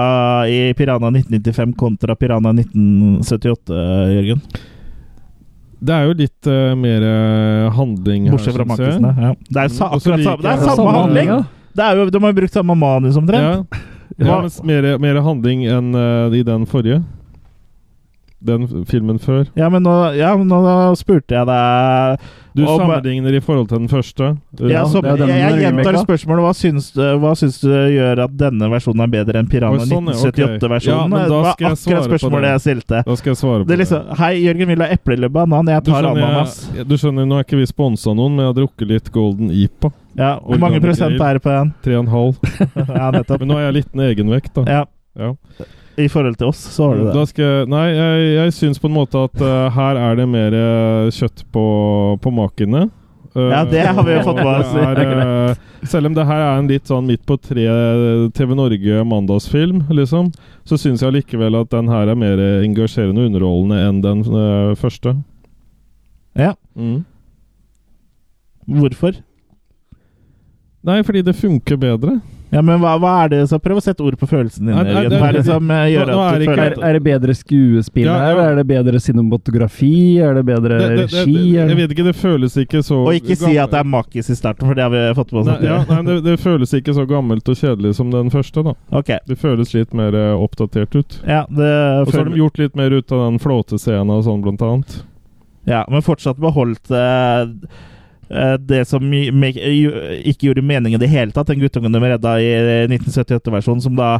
i 0.48 0.72
Piranha 0.78 1.10
1995 1.11 1.74
kontra 1.80 2.15
Piranha 2.20 2.53
1978, 2.56 3.82
Jørgen? 4.14 4.45
Det 5.84 5.95
er 5.95 6.06
jo 6.07 6.14
litt 6.15 6.48
uh, 6.48 6.72
mer 6.80 7.03
eh, 7.03 7.65
handling 7.76 8.30
her, 8.30 8.38
Bortsett 8.38 8.56
fra 8.56 8.68
Markusene. 8.68 9.10
Ja. 9.20 9.32
Det 9.36 9.65
er 9.65 9.74
sa, 9.74 9.90
akkurat 9.91 10.22
like, 10.22 10.30
samme, 10.30 10.45
det 10.45 10.53
er 10.53 10.61
samme 10.70 10.94
handling, 10.95 11.34
Det 11.74 11.84
er 11.84 11.99
jo, 11.99 12.06
de 12.14 12.22
har 12.24 12.32
jo 12.32 12.38
brukt 12.38 12.56
samme 12.56 12.78
manus 12.80 13.20
omtrent. 13.20 13.74
Ja, 13.74 13.82
ja 14.30 14.38
mer, 14.64 14.88
mer 15.03 15.20
handling 15.26 15.65
enn 15.68 15.91
uh, 15.98 16.32
i 16.32 16.44
den 16.48 16.64
forrige. 16.70 17.02
Den 18.44 18.65
filmen 18.90 19.20
før. 19.24 19.45
Ja, 19.56 19.70
men 19.72 19.84
nå, 19.86 19.91
ja, 20.18 20.34
men 20.36 20.49
nå 20.52 20.60
spurte 20.99 21.32
jeg 21.38 21.48
deg 21.48 22.20
Du 22.53 22.65
om- 22.68 22.82
sammenligner 22.82 23.34
i 23.34 23.40
forhold 23.41 23.70
til 23.70 23.80
den 23.80 23.88
første. 23.88 24.28
ja, 24.70 24.84
så, 24.86 24.99
Jeg, 25.02 25.18
jeg 25.30 25.61
gjentar 25.64 25.95
spørsmålet. 26.03 26.44
Hva 26.44 26.52
syns, 26.53 26.90
du, 26.94 27.02
hva 27.24 27.32
syns 27.40 27.61
du 27.64 27.70
gjør 27.72 28.24
at 28.26 28.36
denne 28.38 28.68
versjonen 28.70 29.02
er 29.06 29.07
bedre 29.15 29.40
enn 29.40 29.48
Piranha 29.49 29.80
sånn, 29.88 30.11
1978-versjonen? 30.11 31.15
Ja, 31.15 31.24
det 31.24 31.32
var 31.34 31.53
skal 31.53 31.68
jeg 31.70 31.78
svare 31.78 31.95
akkurat 31.95 32.03
på 32.03 32.11
spørsmålet 32.11 32.49
jeg 32.52 32.64
stilte. 32.65 33.03
Da 33.07 33.15
skal 33.22 33.32
jeg 33.34 33.40
svare 33.41 33.64
på 33.64 33.68
Det 33.68 33.74
er 33.78 33.82
liksom, 33.86 34.15
Hei, 34.20 34.34
Jørgen, 34.44 34.68
vil 34.74 34.84
ha 34.86 34.88
eple 34.98 35.14
eller 35.18 35.30
banan? 35.40 35.65
Jeg 35.74 35.84
tar 35.88 36.02
skjønner, 36.03 36.24
ananas. 36.28 36.57
jeg, 36.76 36.88
du 36.91 36.95
skjønner, 36.99 37.26
nå 37.32 37.40
er 37.40 37.48
ikke 37.48 37.57
vi 37.64 37.65
sponsa 37.72 38.14
noen, 38.14 38.36
men 38.36 38.44
jeg 38.45 38.52
har 38.53 38.57
drukket 38.61 38.88
litt 38.91 39.11
Golden 39.15 39.49
IPA. 39.52 39.94
Ja, 40.20 40.34
Hvor 40.44 40.60
mange 40.61 40.82
prosent 40.84 41.15
er 41.18 41.40
det 41.40 41.41
på 41.41 41.49
den? 41.49 41.74
Tre 41.82 41.95
og 41.98 42.03
en 42.06 42.11
halv. 42.11 42.36
Ja, 42.99 43.07
nettopp. 43.15 43.40
Men 43.40 43.48
nå 43.49 43.57
er 43.57 43.72
jeg 43.72 43.80
litt 43.80 43.95
egenvekt, 44.11 44.53
da. 44.60 44.68
Ja, 44.68 44.84
Ja. 45.18 45.32
I 45.98 46.07
forhold 46.10 46.40
til 46.40 46.49
oss, 46.49 46.57
så 46.74 46.90
har 46.90 46.98
du 46.98 47.06
det. 47.11 47.24
skal 47.30 47.70
nei, 47.70 47.86
jeg, 47.94 48.28
jeg 48.34 48.53
syns 48.57 48.82
på 48.82 48.90
en 48.90 48.95
måte 48.95 49.20
at 49.28 49.36
uh, 49.44 49.70
her 49.76 49.99
er 50.02 50.18
det 50.18 50.26
mer 50.30 50.56
eh, 50.57 51.11
kjøtt 51.14 51.44
på, 51.53 51.65
på 52.24 52.34
makene. 52.34 52.88
Uh, 53.36 53.49
Ja, 53.52 53.61
det 53.70 53.84
har 53.86 54.06
vi 54.06 54.15
jo 54.15 54.24
fått 54.26 54.41
med 54.41 54.49
oss. 54.56 54.74
det 54.98 55.06
er, 55.06 55.53
uh, 55.53 55.86
selv 55.90 56.10
om 56.10 56.18
det 56.18 56.26
her 56.26 56.41
er 56.41 56.57
en 56.57 56.72
litt 56.72 56.90
sånn 56.90 57.06
midt 57.10 57.22
på 57.30 57.38
tre 57.38 57.68
TV 58.34 58.56
Norge 58.57 59.06
mandagsfilm, 59.06 59.84
liksom, 59.94 60.32
så 60.65 60.82
syns 60.82 61.06
jeg 61.06 61.18
likevel 61.20 61.61
at 61.61 61.70
den 61.74 61.91
her 61.94 62.10
er 62.10 62.18
mer 62.18 62.41
engasjerende 62.64 63.22
og 63.22 63.30
underholdende 63.30 63.82
enn 63.86 64.02
den 64.06 64.26
uh, 64.34 64.74
første. 64.80 65.18
Ja. 66.34 66.56
Mm. 66.74 67.03
Hvorfor? 68.82 69.22
Nei, 70.84 71.02
fordi 71.06 71.22
det 71.24 71.38
funker 71.38 71.78
bedre. 71.80 72.18
Ja, 72.54 72.62
men 72.62 72.78
hva, 72.84 72.94
hva 73.02 73.14
er 73.24 73.32
det 73.34 73.40
så 73.50 73.58
Prøv 73.64 73.80
å 73.80 73.84
sette 73.84 74.04
ord 74.06 74.16
på 74.22 74.28
følelsen 74.30 74.68
din, 74.68 74.76
Nei, 74.76 74.84
nei, 74.86 75.04
det- 75.10 75.20
Hva 75.22 75.30
er 75.32 75.38
det 75.40 75.46
som 75.48 75.72
gjør 75.74 76.06
Nå- 76.10 76.14
nå 76.14 76.22
at 76.24 76.40
du 76.40 76.46
føler 76.46 76.76
er 76.90 76.94
det 77.00 77.04
bedre 77.04 77.36
skuespill 77.38 78.06
Ja, 78.06 78.18
her? 78.22 78.42
Er 78.44 78.56
det 78.62 78.66
bedre 78.70 79.00
cinematografi? 79.02 80.20
Er 80.22 80.34
det 80.38 80.46
bedre 80.46 80.78
Det, 80.80 80.90
det, 80.90 80.98
det, 80.98 81.24
regi? 81.24 81.54
Jeg 81.58 81.78
vet 81.80 81.96
ikke, 81.96 82.06
det 82.12 82.16
føles 82.16 82.58
ikke 82.64 82.84
så 82.86 83.00
Og 83.08 83.14
ikke 83.18 83.38
si 83.40 83.58
at 83.58 83.72
det 83.74 83.80
er 83.82 83.88
makis 83.90 84.30
i 84.30 84.36
starten, 84.38 84.68
for 84.68 84.78
det 84.78 84.84
har 84.86 84.94
vi 84.94 85.02
fått 85.18 85.32
på 85.34 85.42
oss. 85.42 85.48
Nei, 85.50 85.58
ja, 85.68 85.80
nei, 85.90 86.02
det, 86.08 86.18
det 86.24 86.36
føles 86.40 86.74
ikke 86.78 86.94
så 86.94 87.06
gammelt 87.10 87.50
og 87.50 87.56
kjedelig 87.60 87.96
som 87.96 88.12
den 88.14 88.30
første, 88.34 88.64
da. 88.64 88.74
Ok. 88.92 89.10
Det 89.28 89.38
føles 89.42 89.74
litt 89.74 89.94
mer 89.98 90.14
eh, 90.16 90.34
oppdatert 90.38 90.96
ut. 90.96 91.20
Ja, 91.28 91.46
det 91.50 91.72
Og 92.08 92.12
så 92.14 92.22
har 92.24 92.30
de 92.30 92.38
gjort 92.38 92.60
litt 92.62 92.76
mer 92.80 92.92
ut 92.94 93.12
av 93.12 93.26
den 93.32 93.40
flåtescenen 93.42 94.14
og 94.14 94.24
sånn, 94.28 94.44
blant 94.46 94.62
annet. 94.62 95.00
Ja, 95.66 95.86
men 95.90 96.02
fortsatt 96.04 96.38
beholdt 96.44 96.92
eh, 96.92 97.42
eh, 97.42 97.48
det 98.60 98.84
som 98.89 99.03
jo- 99.14 99.97
ikke 100.26 100.47
gjorde 100.47 100.64
mening 100.65 100.95
i 100.95 101.01
det 101.01 101.10
hele 101.11 101.31
tatt, 101.31 101.47
den 101.51 101.60
guttungen 101.61 101.93
de 101.93 101.99
redda 102.01 102.38
i 102.41 102.47
1978-versjonen, 102.89 103.81
som 103.85 103.95
da 103.99 104.15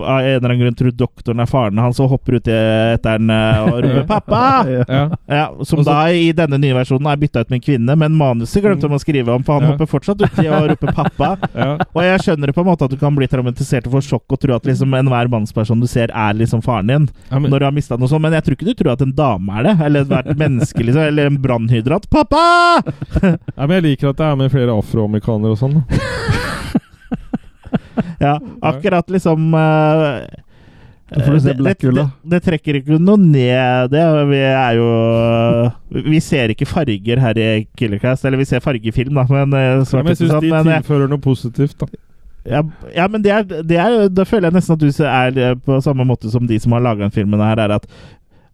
av 0.00 0.20
en 0.20 0.26
eller 0.26 0.48
annen 0.48 0.60
grunn 0.62 0.74
tror 0.78 0.92
doktoren 0.96 1.40
er 1.42 1.46
faren 1.50 1.78
hans 1.82 1.98
og 2.00 2.10
hopper 2.12 2.38
uti 2.38 2.52
etter 2.52 3.18
den 3.18 3.30
eh, 3.30 3.60
og 3.64 3.78
roper 3.84 4.06
'pappa!' 4.08 4.66
Ja. 4.88 5.02
Ja, 5.28 5.44
som 5.64 5.80
Også, 5.80 5.84
da 5.90 5.98
i 6.12 6.32
denne 6.32 6.58
nye 6.60 6.74
versjonen 6.76 7.06
er 7.10 7.16
bytta 7.20 7.40
ut 7.44 7.50
med 7.50 7.58
en 7.60 7.64
kvinne, 7.66 7.96
men 7.98 8.16
manuset 8.18 8.62
glemte 8.62 8.88
de 8.88 8.94
å 8.94 9.00
skrive 9.02 9.34
om, 9.34 9.42
for 9.44 9.58
han 9.58 9.62
Ja. 9.68 9.72
hopper 9.72 9.86
fortsatt 9.90 10.22
uti 10.22 10.46
og 10.48 10.68
roper 10.72 10.92
'pappa'. 10.92 11.36
Ja. 11.54 11.70
Og 11.94 12.02
jeg 12.02 12.20
skjønner 12.24 12.46
det 12.46 12.54
på 12.54 12.60
en 12.64 12.70
måte 12.70 12.84
at 12.84 12.90
du 12.90 12.96
kan 12.96 13.14
bli 13.16 13.26
traumatisert 13.26 13.86
og 13.86 13.92
få 13.98 14.00
sjokk 14.04 14.26
og 14.36 14.40
tro 14.40 14.54
at 14.54 14.64
liksom 14.64 14.94
enhver 14.94 15.28
mannsperson 15.28 15.80
du 15.80 15.86
ser, 15.86 16.08
er 16.14 16.34
liksom 16.34 16.62
faren 16.62 16.86
din 16.86 17.08
Ja, 17.30 17.38
men, 17.38 17.50
når 17.50 17.58
du 17.58 17.64
har 17.64 17.72
mista 17.72 17.96
noe 17.96 18.08
sånt, 18.08 18.22
men 18.22 18.32
jeg 18.32 18.44
tror 18.44 18.56
ikke 18.56 18.66
du 18.70 18.74
tror 18.74 18.92
at 18.92 19.02
en 19.02 19.12
dame 19.12 19.58
er 19.58 19.62
det. 19.62 19.76
Eller 19.86 20.00
ethvert 20.04 20.36
menneske, 20.38 20.82
liksom. 20.84 21.02
Eller 21.02 21.26
en 21.26 21.38
brannhydrat. 21.42 22.08
'Pappa!' 22.08 22.82
ja, 23.22 23.66
men 23.66 23.70
jeg 23.78 23.82
liker 23.82 24.08
at 24.10 24.16
det 24.16 24.26
er 24.26 24.36
med 24.36 24.50
flere 24.52 24.70
afroamerikanere 24.76 25.50
og 25.54 25.58
sånn. 25.58 25.82
Ja, 28.26 28.38
akkurat 28.62 29.10
liksom 29.10 29.54
uh, 29.54 30.26
får 31.08 31.32
du 31.32 31.40
se 31.40 31.52
det, 31.52 31.64
det, 31.64 31.92
det, 31.96 32.06
det 32.32 32.40
trekker 32.44 32.78
ikke 32.80 32.98
noe 33.00 33.20
ned 33.20 33.92
det. 33.94 34.02
Vi 34.28 34.40
er 34.44 34.74
jo 34.76 34.88
Vi 36.10 36.20
ser 36.24 36.52
ikke 36.52 36.68
farger 36.68 37.22
her 37.22 37.40
i 37.40 37.48
Killercast. 37.78 38.26
Eller 38.28 38.40
vi 38.40 38.48
ser 38.48 38.64
fargefilm, 38.64 39.16
da, 39.16 39.24
men 39.30 39.56
eh, 39.56 39.70
Ja, 39.80 40.02
men 40.02 40.12
jeg 40.12 40.20
syns 40.20 40.36
de 40.36 40.52
men, 40.52 40.68
tilfører 40.68 41.08
noe 41.10 41.22
positivt, 41.24 41.78
da. 41.80 41.88
ja, 42.48 42.62
ja, 42.94 43.08
men 43.08 43.24
det 43.24 43.32
er, 43.34 43.48
det 43.64 43.80
er 43.80 43.96
Da 44.12 44.24
føler 44.28 44.50
jeg 44.50 44.58
nesten 44.58 44.76
at 44.76 44.84
du 44.84 45.42
er 45.48 45.58
på 45.64 45.80
samme 45.84 46.06
måte 46.08 46.30
som 46.32 46.46
de 46.48 46.60
som 46.60 46.76
har 46.76 46.84
laga 46.84 47.06
den 47.06 47.14
filmen 47.14 47.40
her, 47.40 47.60
er 47.64 47.78
at 47.78 47.88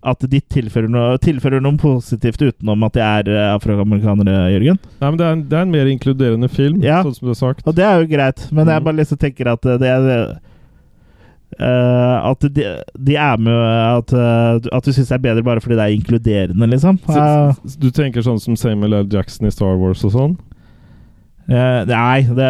at 0.05 0.21
de 0.31 0.41
tilfører 0.53 0.91
noe, 0.93 1.17
tilfører 1.19 1.63
noe 1.65 1.77
positivt 1.81 2.43
utenom 2.45 2.83
at 2.85 2.93
de 2.93 3.01
er 3.01 3.29
eh, 3.33 3.55
afroamerikanere, 3.55 4.51
Jørgen. 4.53 4.79
Nei, 5.01 5.09
men 5.11 5.17
det 5.21 5.27
er, 5.27 5.33
en, 5.39 5.45
det 5.49 5.57
er 5.59 5.63
en 5.65 5.71
mer 5.73 5.87
inkluderende 5.93 6.51
film, 6.53 6.83
Ja. 6.85 7.03
sånn 7.03 7.15
som 7.17 7.27
du 7.27 7.33
har 7.33 7.41
sagt. 7.41 7.63
Og 7.67 7.75
det 7.79 7.85
er 7.89 8.01
jo 8.03 8.11
greit, 8.13 8.45
men 8.53 8.67
jeg 8.67 8.77
Mhm. 8.81 8.85
bare 8.85 8.97
liksom 9.01 9.19
tenker 9.19 9.53
at 9.53 9.63
det 9.63 9.83
er 9.95 10.39
Uh, 11.55 12.31
At 12.33 12.41
de, 12.51 12.65
de 12.99 13.15
er 13.15 13.37
med 13.39 13.55
At, 13.55 14.11
uh, 14.13 14.59
at 14.75 14.83
du 14.83 14.91
syns 14.91 15.07
det 15.13 15.15
er 15.15 15.23
bedre 15.23 15.45
bare 15.47 15.61
fordi 15.63 15.77
det 15.79 15.85
er 15.85 15.95
inkluderende, 15.95 16.67
liksom. 16.67 16.99
Uh, 17.07 17.53
Så, 17.63 17.79
du 17.79 17.91
tenker 17.95 18.25
sånn 18.27 18.41
som 18.43 18.57
Samuel 18.59 18.93
L. 19.05 19.07
Jackson 19.13 19.47
i 19.47 19.53
Star 19.55 19.77
Wars 19.79 20.03
og 20.05 20.11
sånn? 20.17 20.35
eh, 21.47 21.85
nei, 21.87 22.23
det 22.23 22.49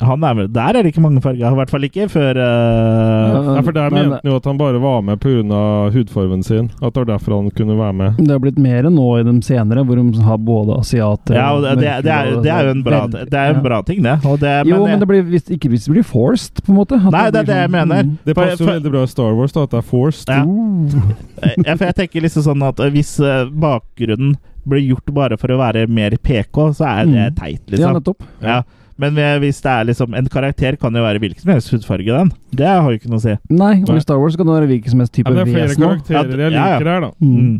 er 0.00 0.46
Der 0.48 0.68
er 0.68 0.82
det 0.82 0.92
ikke 0.92 1.00
mange 1.02 1.20
farger. 1.20 1.50
I 1.50 1.54
hvert 1.58 1.70
fall 1.70 1.84
ikke 1.84 2.08
før 2.08 2.38
uh... 2.38 3.56
Ja, 3.56 3.60
for 3.62 3.72
Der 3.72 3.90
Men- 3.90 4.08
mente 4.08 4.20
han 4.22 4.30
jo 4.30 4.36
at 4.36 4.44
han 4.44 4.58
bare 4.58 4.80
var 4.80 5.00
med 5.02 5.20
pga. 5.20 5.90
hudfargen 5.92 6.42
sin. 6.44 6.70
At 6.82 6.94
det 6.94 7.00
var 7.06 7.18
derfor 7.18 7.36
han 7.42 7.50
kunne 7.50 7.76
være 7.78 7.92
med. 7.92 8.16
Det 8.18 8.30
har 8.30 8.38
blitt 8.38 8.58
mer 8.58 8.82
nå 8.90 9.18
i 9.18 9.22
de 9.26 9.34
senere, 9.42 9.84
hvor 9.84 9.96
de 9.96 10.22
har 10.22 10.38
både 10.38 10.78
asiater 10.78 11.34
Ja, 11.34 11.52
og 11.54 11.62
det, 11.62 11.76
det, 11.80 12.04
det, 12.04 12.12
er, 12.12 12.42
det 12.42 12.50
er 12.52 12.64
jo 12.64 12.70
en 12.70 12.84
bra, 12.84 13.06
det 13.08 13.34
er 13.34 13.54
en 13.54 13.62
bra 13.62 13.82
ting, 13.82 14.02
det. 14.02 14.18
Og 14.24 14.38
det 14.40 14.66
Jo, 14.68 14.84
men 14.86 15.00
det 15.00 15.08
blir 15.08 15.22
hvis, 15.22 15.48
ikke 15.50 15.68
hvis 15.68 15.84
det 15.88 15.92
blir 15.96 16.06
forced, 16.06 16.62
på 16.64 16.72
en 16.72 16.78
måte. 16.78 16.94
At 16.94 17.12
Nei, 17.12 17.24
det 17.30 17.42
er 17.42 17.48
det 17.50 17.56
jeg 17.62 17.70
sånn, 17.70 17.76
mener. 17.78 18.04
mm. 18.04 18.18
Det 18.24 18.36
passer 18.38 18.64
jo 18.64 18.70
veldig 18.70 18.92
bra 18.94 19.02
i 19.02 19.10
Star 19.14 19.34
Wars, 19.34 19.52
da, 19.52 19.62
at 19.66 19.74
det 19.74 19.78
er 19.82 19.88
forced. 19.88 20.28
Ja. 20.28 20.44
Uh. 20.44 21.26
Ja, 21.66 21.74
for 21.74 21.84
jeg 21.88 21.94
tenker 21.98 22.24
liksom 22.24 22.44
sånn 22.46 22.62
at 22.66 22.80
eh, 22.82 22.90
hvis 22.94 23.16
eh, 23.22 23.44
bakgrunnen 23.50 24.36
blir 24.68 24.82
gjort 24.90 25.12
bare 25.16 25.38
for 25.40 25.52
å 25.54 25.58
være 25.60 25.86
mer 25.90 26.16
PK, 26.20 26.58
så 26.76 26.88
er 26.90 27.08
det 27.08 27.26
teit, 27.38 27.62
teit, 27.64 27.78
Ja, 27.78 27.92
liksom. 27.92 27.98
nettopp. 27.98 28.26
Ja. 28.44 28.58
Men 28.98 29.18
eh, 29.22 29.36
hvis 29.42 29.60
det 29.62 29.70
er 29.70 29.86
liksom 29.86 30.14
En 30.18 30.26
karakter 30.32 30.76
kan 30.80 30.94
jo 30.94 31.04
være 31.04 31.20
hvilken 31.22 31.44
som 31.44 31.52
helst 31.54 31.70
hudfarge, 31.70 32.10
den. 32.10 32.32
Det 32.58 32.66
har 32.66 32.82
jo 32.90 32.98
ikke 32.98 33.10
noe 33.12 33.20
å 33.20 33.24
si. 33.24 33.36
Nei, 33.54 33.76
og 33.84 33.94
i 33.94 34.02
Star 34.02 34.18
Wars 34.18 34.36
kan 34.38 34.48
det 34.48 34.58
være 34.58 34.70
hvilken 34.72 34.94
som 34.94 35.04
helst 35.04 35.14
type 35.14 35.30
Ja, 35.30 35.36
det 35.38 35.46
er 35.46 35.52
flere 35.54 35.70
vesen 35.70 35.86
karakterer 35.86 36.44
jeg 36.44 36.52
Ja, 36.56 36.68
ja. 36.72 36.78
liker 36.78 36.92
her, 36.92 37.06
da. 37.06 37.10
Mm. 37.22 37.56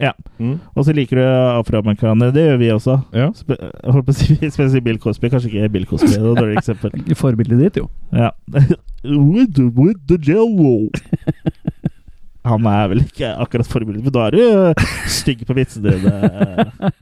Ja. 0.00 0.10
Mm. 0.42 0.56
Og 0.74 0.86
så 0.86 0.94
liker 0.96 1.20
du 1.20 1.22
afroamerikanere. 1.24 2.34
Det 2.34 2.46
gjør 2.48 2.56
vi 2.58 2.70
også. 2.74 2.96
Ja. 3.14 3.28
Spe 3.36 3.58
holdt 3.84 4.08
på 4.08 4.14
å 4.14 4.16
si 4.18 4.34
spesielt 4.40 4.86
Bill 4.86 4.98
Cosby. 5.02 5.30
Kanskje 5.30 5.52
ikke 5.52 5.70
Bill 5.76 5.86
Cosby, 5.86 6.10
det 6.16 6.22
var 6.24 6.32
et 6.32 6.42
dårlig 6.42 6.58
eksempel. 6.62 6.96
Forbildet 7.22 7.62
ditt, 7.62 7.82
jo. 7.84 7.90
Ja. 8.10 8.32
with, 9.04 9.54
the, 9.54 9.68
with 9.76 10.00
the 10.10 10.18
jello. 10.18 10.88
Han 12.44 12.66
er 12.68 12.90
vel 12.92 13.00
ikke 13.06 13.30
akkurat 13.40 13.68
forbildet, 13.70 14.02
men 14.04 14.12
da 14.12 14.26
er 14.26 14.34
du 14.34 14.40
øh, 14.42 14.88
stygg 15.08 15.46
på 15.48 15.54
vitsene 15.56 15.94
dine, 15.94 16.10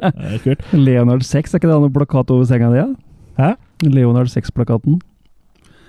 øh, 0.06 0.36
Kurt. 0.44 0.62
Leonard 0.86 1.24
6, 1.26 1.50
er 1.54 1.58
ikke 1.58 1.66
det 1.66 1.74
han 1.74 1.88
har 1.88 1.94
plakat 1.96 2.30
over 2.30 2.46
senga 2.46 2.68
di? 2.70 2.78
Ja? 2.78 2.84
Hæ? 3.38 3.54
Leonard 3.88 4.30
6-plakaten. 4.32 5.00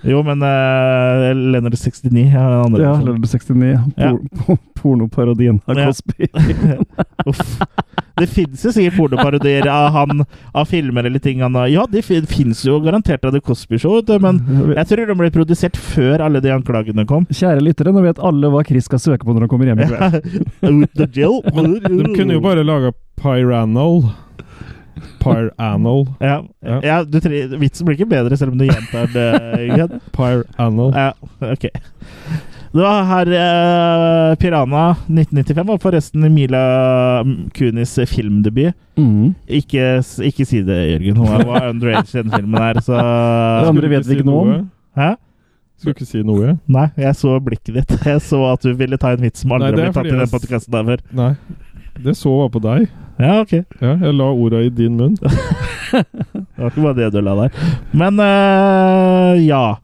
Jo, 0.04 0.18
men 0.20 0.42
uh, 0.44 1.30
Leonard 1.32 1.72
69 1.80 2.12
er 2.12 2.50
den 2.52 2.60
andre. 2.66 2.82
Ja, 2.82 2.92
personen. 2.92 3.06
Leonard 3.06 3.24
69. 3.24 3.94
Ja. 3.96 4.56
Pornoparodien 4.76 5.60
av 5.66 5.78
Ja. 5.80 5.86
Cosby. 5.88 6.28
Uff. 7.30 7.54
Det 8.20 8.26
fins 8.30 8.62
jo 8.62 8.70
sikkert 8.70 8.94
pornoparodier 8.98 9.66
av 9.66 9.88
han, 9.94 10.20
av 10.54 10.68
filmer 10.70 11.08
eller 11.08 11.18
ting 11.18 11.40
han 11.42 11.56
har 11.58 11.66
Ja, 11.72 11.86
det 11.90 12.04
fin 12.06 12.26
fins 12.30 12.60
jo 12.66 12.76
garantert 12.84 13.24
av 13.26 13.32
The 13.34 13.40
Cosby 13.42 13.78
Show, 13.80 13.96
vet 13.96 14.06
du, 14.12 14.18
men 14.22 14.38
jeg 14.76 14.86
tror 14.90 15.08
de 15.10 15.16
ble 15.18 15.30
produsert 15.34 15.74
før 15.80 16.22
alle 16.22 16.42
de 16.44 16.52
anklagene 16.54 17.06
kom. 17.10 17.24
Kjære 17.34 17.64
lyttere, 17.64 17.90
nå 17.96 18.04
vet 18.04 18.20
alle 18.22 18.52
hva 18.52 18.62
Chris 18.68 18.86
skal 18.86 19.02
søke 19.02 19.26
på 19.26 19.34
når 19.34 19.48
han 19.48 19.50
kommer 19.50 19.72
hjem 19.72 19.82
i 19.82 19.88
kveld. 19.88 20.14
De 21.16 22.12
kunne 22.14 22.36
jo 22.36 22.44
bare 22.44 22.62
laga 22.66 22.92
Pyranol. 23.18 24.04
Pyranol. 25.22 26.06
Ja, 26.20 26.42
Ja. 26.64 26.80
ja 26.84 26.96
du 27.04 27.18
vitsen 27.58 27.86
blir 27.86 27.96
ikke 27.98 28.08
bedre 28.10 28.36
selv 28.36 28.52
om 28.52 28.58
du 28.58 28.66
gjentar 28.68 29.06
det. 29.12 29.28
Pyranal. 30.16 30.92
Ja, 30.94 31.12
ok. 31.52 31.68
Det 32.74 32.82
var 32.82 33.04
her 33.06 33.28
eh, 33.38 34.34
Piranha 34.42 34.96
1995 35.06 35.66
var 35.68 35.78
forresten 35.78 36.24
Mila 36.34 36.62
Kunis 37.54 37.92
filmdebut. 38.10 38.74
Mm. 38.98 39.34
Ikke, 39.46 40.00
ikke 40.26 40.46
si 40.48 40.62
det, 40.66 40.80
Jørgen. 40.90 41.16
Hun 41.22 41.46
var- 41.46 41.68
underage 41.70 42.10
i 42.18 42.22
den 42.22 42.32
filmen 42.34 42.58
her, 42.60 42.80
så 42.82 42.98
Det 43.62 43.68
andre 43.70 43.90
vet 43.94 44.08
vi 44.08 44.18
ikke 44.18 44.26
noe 44.26 44.42
om. 44.42 44.66
Hæ? 44.98 45.12
Skal 45.78 45.94
ikke 45.94 46.06
si 46.06 46.22
noe. 46.26 46.56
Nei, 46.70 46.88
jeg 46.98 47.14
så 47.18 47.36
blikket 47.42 47.74
ditt. 47.78 47.94
Jeg 48.06 48.20
så 48.26 48.40
at 48.52 48.62
du 48.62 48.72
ville 48.78 48.96
ta 48.98 49.12
en 49.14 49.22
vits 49.22 49.42
som 49.42 49.52
aldri 49.54 49.72
ble 49.74 49.86
har 49.86 49.92
blitt 49.92 49.96
tatt 50.00 50.10
i 50.10 50.18
den 50.18 50.30
podkasten 50.34 50.74
der 50.74 50.84
før. 50.90 51.02
Nei. 51.18 51.30
Det 52.02 52.14
så 52.18 52.32
var 52.42 52.48
på 52.54 52.62
deg. 52.64 52.88
Ja, 53.22 53.40
ok. 53.44 53.52
Ja, 53.80 53.94
jeg 54.02 54.14
la 54.18 54.26
orda 54.34 54.60
i 54.64 54.70
din 54.74 54.96
munn. 54.98 55.14
Det 55.94 56.58
var 56.58 56.72
ikke 56.72 56.82
bare 56.82 56.96
det 56.98 57.08
du 57.14 57.20
la 57.22 57.34
der. 57.38 57.58
Men 57.94 58.18
uh, 58.18 59.34
ja. 59.38 59.76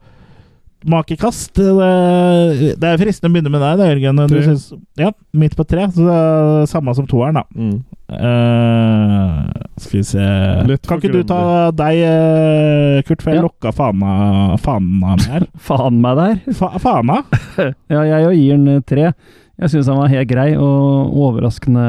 Makekast. 0.91 1.53
Det, 1.55 2.73
det 2.81 2.89
er 2.89 2.99
fristende 2.99 3.29
å 3.29 3.35
begynne 3.35 3.51
med 3.53 3.61
deg, 3.63 3.77
da, 3.79 3.87
Jørgen. 3.93 4.19
Du 4.27 4.35
synes, 4.41 4.65
ja, 4.99 5.11
midt 5.37 5.55
på 5.55 5.63
tre. 5.69 5.85
Så 5.93 6.03
det 6.03 6.17
er 6.17 6.67
samme 6.71 6.95
som 6.97 7.07
toeren, 7.07 7.39
da. 7.39 7.45
Mm. 7.55 7.77
Uh, 8.11 9.47
skal 9.79 10.01
vi 10.01 10.03
se 10.03 10.23
Lett 10.67 10.87
Kan 10.89 10.99
ikke 10.99 11.13
du 11.13 11.21
ta 11.29 11.69
deg, 11.71 12.01
eh, 12.03 12.97
Kurt, 13.07 13.21
for 13.23 13.31
jeg 13.31 13.39
Ja. 13.39 13.45
lokka 13.45 13.71
fana, 13.71 14.57
fana 14.59 15.13
med 15.15 15.27
her. 15.31 15.45
Faen 15.55 16.01
meg 16.03 16.19
der. 16.19 16.41
Fa, 16.59 16.73
fana? 16.81 17.21
Ja, 17.93 18.01
jeg 18.03 18.27
òg 18.27 18.35
gir 18.35 18.57
den 18.59 18.67
eh, 18.75 18.83
tre. 18.83 19.13
Jeg 19.61 19.69
syns 19.75 19.89
han 19.91 19.99
var 20.01 20.09
helt 20.09 20.29
grei 20.29 20.47
og 20.57 21.11
overraskende 21.21 21.83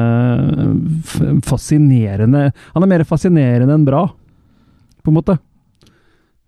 f 1.01 1.15
fascinerende. 1.47 2.51
Han 2.75 2.85
er 2.85 2.91
mer 2.91 3.03
fascinerende 3.09 3.73
enn 3.73 3.87
bra, 3.87 4.05
på 5.01 5.09
en 5.09 5.17
måte. 5.17 5.39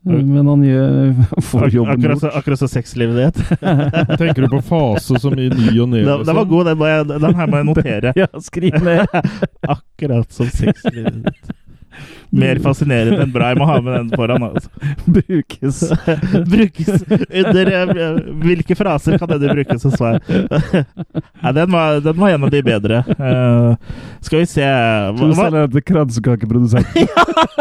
Men 0.06 0.46
han 0.46 0.62
gjør 0.62 1.16
får 1.50 1.72
jobben 1.74 1.96
akkurat, 1.96 2.20
så, 2.22 2.28
gjort. 2.28 2.38
akkurat 2.38 2.62
så 2.62 2.70
sexlivet 2.70 3.18
ditt. 3.18 3.40
Tenker 4.22 4.46
du 4.46 4.50
på 4.54 4.62
fase 4.68 5.18
som 5.22 5.34
i 5.34 5.50
ny 5.50 5.72
og 5.82 5.90
ne? 5.96 6.04
Den, 6.06 6.26
den 6.28 6.38
var 6.38 6.50
god, 6.52 6.70
den, 6.70 6.78
må 6.78 6.92
jeg, 6.92 7.08
den 7.10 7.40
her 7.42 7.50
må 7.50 7.62
jeg 7.62 7.70
notere. 7.72 8.14
Ja, 8.22 8.30
skriv 8.46 8.78
ned. 8.86 9.18
Akkurat 9.66 10.30
som 10.36 10.52
sexlivet 10.54 11.24
ditt. 11.26 11.56
Mer 12.30 12.60
fascinerende 12.64 13.22
enn 13.24 13.32
bra. 13.34 13.52
Jeg 13.52 13.60
må 13.60 13.68
ha 13.70 13.78
med 13.84 13.96
den 13.96 14.10
foran. 14.18 14.44
Altså. 14.48 14.70
Brukes. 15.18 15.82
brukes 16.54 17.06
under 17.10 17.72
Hvilke 18.44 18.78
fraser 18.78 19.18
kan 19.22 19.32
denne 19.32 19.56
brukes 19.56 19.82
som 19.86 19.94
svar? 19.96 20.20
Nei, 20.26 21.54
den, 21.56 21.72
var, 21.72 22.02
den 22.06 22.20
var 22.20 22.36
en 22.36 22.48
av 22.48 22.54
de 22.54 22.62
bedre. 22.66 23.02
Uh, 23.20 23.76
skal 24.26 24.44
vi 24.44 24.50
se 24.50 24.66
hva, 24.66 25.16
du 25.16 25.26
hva? 25.32 25.40
selger 25.40 25.60
den 25.60 25.74
til 25.78 25.88
kransekakeprodusent. 25.92 27.02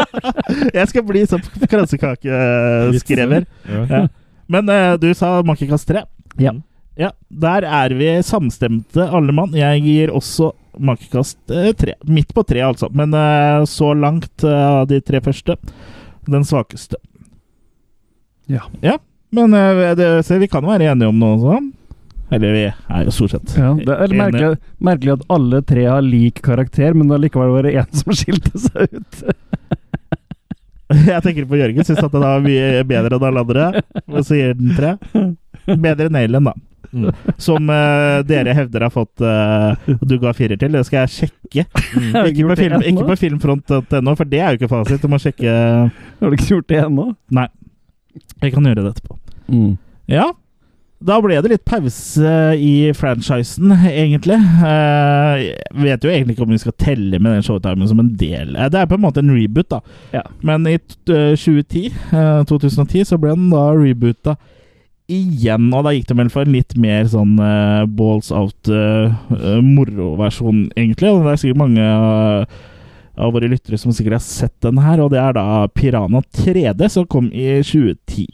Jeg 0.77 0.91
skal 0.91 1.07
bli 1.07 1.25
sånn 1.29 1.43
kransekakeskrever. 1.71 3.49
Ja. 3.69 3.83
Ja. 3.89 4.05
Men 4.51 4.69
uh, 4.69 4.93
du 5.01 5.09
sa 5.17 5.37
makekast 5.45 5.87
tre. 5.89 6.05
Ja. 6.41 6.55
Ja, 6.95 7.11
Der 7.27 7.65
er 7.67 7.93
vi 7.95 8.07
samstemte, 8.23 9.09
alle 9.09 9.33
mann. 9.35 9.55
Jeg 9.57 9.83
gir 9.83 10.13
også 10.15 10.53
makekast 10.79 11.51
eh, 11.51 11.71
tre. 11.75 11.95
Midt 12.07 12.33
på 12.35 12.43
tre, 12.47 12.61
altså. 12.63 12.89
Men 12.95 13.13
eh, 13.13 13.63
så 13.69 13.93
langt 13.93 14.43
eh, 14.43 14.67
av 14.81 14.87
de 14.91 15.01
tre 15.03 15.21
første 15.23 15.57
den 16.25 16.45
svakeste. 16.47 16.97
Ja. 18.49 18.63
Ja, 18.81 18.97
men 19.35 19.51
det, 19.97 20.07
se, 20.25 20.37
vi 20.41 20.47
kan 20.49 20.65
være 20.65 20.91
enige 20.91 21.09
om 21.09 21.19
noe 21.19 21.37
sånn. 21.41 21.71
Eller 22.33 22.55
vi 22.55 22.63
er 22.65 23.01
jo 23.05 23.11
stort 23.13 23.35
sett 23.35 23.51
Ja, 23.53 23.67
det 23.77 23.95
er 24.01 24.13
merkelig, 24.17 24.55
merkelig 24.81 25.11
at 25.13 25.25
alle 25.35 25.59
tre 25.61 25.83
har 25.85 26.01
lik 26.01 26.39
karakter, 26.45 26.95
men 26.97 27.11
det 27.11 27.29
har 27.35 27.51
var 27.53 27.67
det 27.67 27.75
én 27.77 27.91
som 27.99 28.15
skilte 28.17 28.57
seg 28.63 28.95
ut. 28.97 29.19
Jeg 31.11 31.21
tenker 31.25 31.47
på 31.49 31.57
Jørgen, 31.59 31.85
syns 31.85 32.01
at 32.01 32.13
den 32.13 32.21
var 32.25 32.41
mye 32.45 32.81
bedre 32.85 33.17
enn 33.17 33.27
alle 33.29 33.43
andre. 33.45 33.83
Og 34.05 34.25
så 34.25 34.37
gir 34.37 34.57
den 34.57 34.73
tre. 34.77 34.95
Bedre 35.65 36.09
enn 36.09 36.17
Alien, 36.19 36.49
da. 36.49 36.53
Mm. 36.95 37.09
Som 37.41 37.67
uh, 37.69 38.21
dere 38.23 38.53
hevder 38.55 38.85
har 38.87 38.93
fått 38.93 39.19
uh, 39.19 39.75
Du 40.07 40.15
ga 40.21 40.31
firer 40.37 40.55
til. 40.61 40.71
Det 40.77 40.85
skal 40.87 41.03
jeg 41.03 41.13
sjekke. 41.17 41.65
Jeg 41.67 42.29
Ikke 42.31 42.47
på, 42.47 42.55
film, 42.61 42.79
ikke 42.87 43.09
på 43.09 43.17
filmfront.no, 43.25 44.15
for 44.15 44.31
det 44.31 44.39
er 44.39 44.53
jo 44.55 44.61
ikke 44.61 44.71
fasit. 44.71 45.03
Du 45.03 45.11
må 45.11 45.19
sjekke 45.19 45.51
Har 45.51 46.31
du 46.31 46.37
ikke 46.39 46.49
gjort 46.55 46.69
det 46.71 46.79
ennå? 46.85 47.09
Nei. 47.35 47.47
Jeg 48.41 48.55
kan 48.55 48.63
gjøre 48.71 48.81
det 48.87 48.95
etterpå. 48.95 49.19
Mm. 49.51 49.73
Ja. 50.09 50.29
Da 51.05 51.17
ble 51.21 51.35
det 51.43 51.49
litt 51.51 51.65
pause 51.67 52.29
i 52.55 52.71
franchisen, 52.95 53.73
egentlig. 53.91 54.37
Eh, 54.39 55.41
Jeg 55.43 55.83
vet 55.83 56.05
jo 56.07 56.09
egentlig 56.13 56.37
ikke 56.37 56.45
om 56.47 56.53
vi 56.55 56.59
skal 56.63 56.73
telle 56.81 57.19
med 57.19 57.35
den 57.35 57.43
showtimen 57.45 57.89
som 57.91 57.99
en 58.01 58.13
del. 58.17 58.55
Det 58.71 58.79
er 58.79 58.87
på 58.89 58.95
en 58.97 59.03
måte 59.03 59.19
en 59.21 59.33
reboot, 59.35 59.67
da. 59.75 59.81
Ja. 60.15 60.23
Men 60.47 60.65
i 60.71 60.77
t- 60.79 61.11
eh, 61.13 61.35
2010, 61.35 61.83
eh, 62.15 62.39
2010 62.47 63.03
så 63.11 63.19
ble 63.21 63.35
den 63.35 63.51
da 63.51 63.65
reboota 63.75 64.37
igjen, 65.11 65.73
og 65.73 65.83
da 65.85 65.91
gikk 65.93 66.07
de 66.09 66.15
vel 66.17 66.29
for 66.33 66.41
en 66.45 66.53
litt 66.55 66.73
mer 66.79 67.07
sånn 67.11 67.39
uh, 67.39 67.85
balls 67.85 68.31
out-moroversjon, 68.33 70.65
uh, 70.65 70.69
egentlig. 70.77 71.09
Og 71.11 71.23
det 71.25 71.31
er 71.33 71.37
sikkert 71.41 71.61
mange 71.61 71.83
uh, 71.85 72.45
av 73.15 73.31
våre 73.35 73.47
lyttere 73.51 73.77
som 73.79 73.91
sikkert 73.95 74.17
har 74.19 74.25
sett 74.25 74.57
den 74.65 74.77
her, 74.83 74.97
og 75.03 75.09
det 75.13 75.21
er 75.21 75.33
da 75.37 75.45
Piranha 75.71 76.21
3D, 76.35 76.81
som 76.91 77.05
kom 77.09 77.25
i 77.31 77.61
2010. 77.61 78.25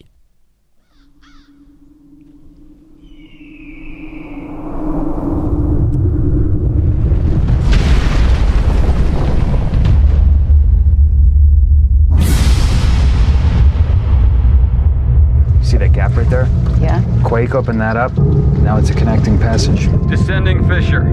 See 15.72 15.77
that 15.77 15.93
gap 15.93 16.18
right 16.18 16.30
there? 16.30 16.49
Yeah. 16.81 17.02
Quake 17.23 17.56
opened 17.56 17.80
that 17.80 17.95
up. 17.95 18.11
Now 18.18 18.76
it's 18.76 18.89
a 18.89 18.93
connecting 18.93 19.39
passage. 19.39 19.88
Descending 20.10 20.68
fissure. 20.68 21.06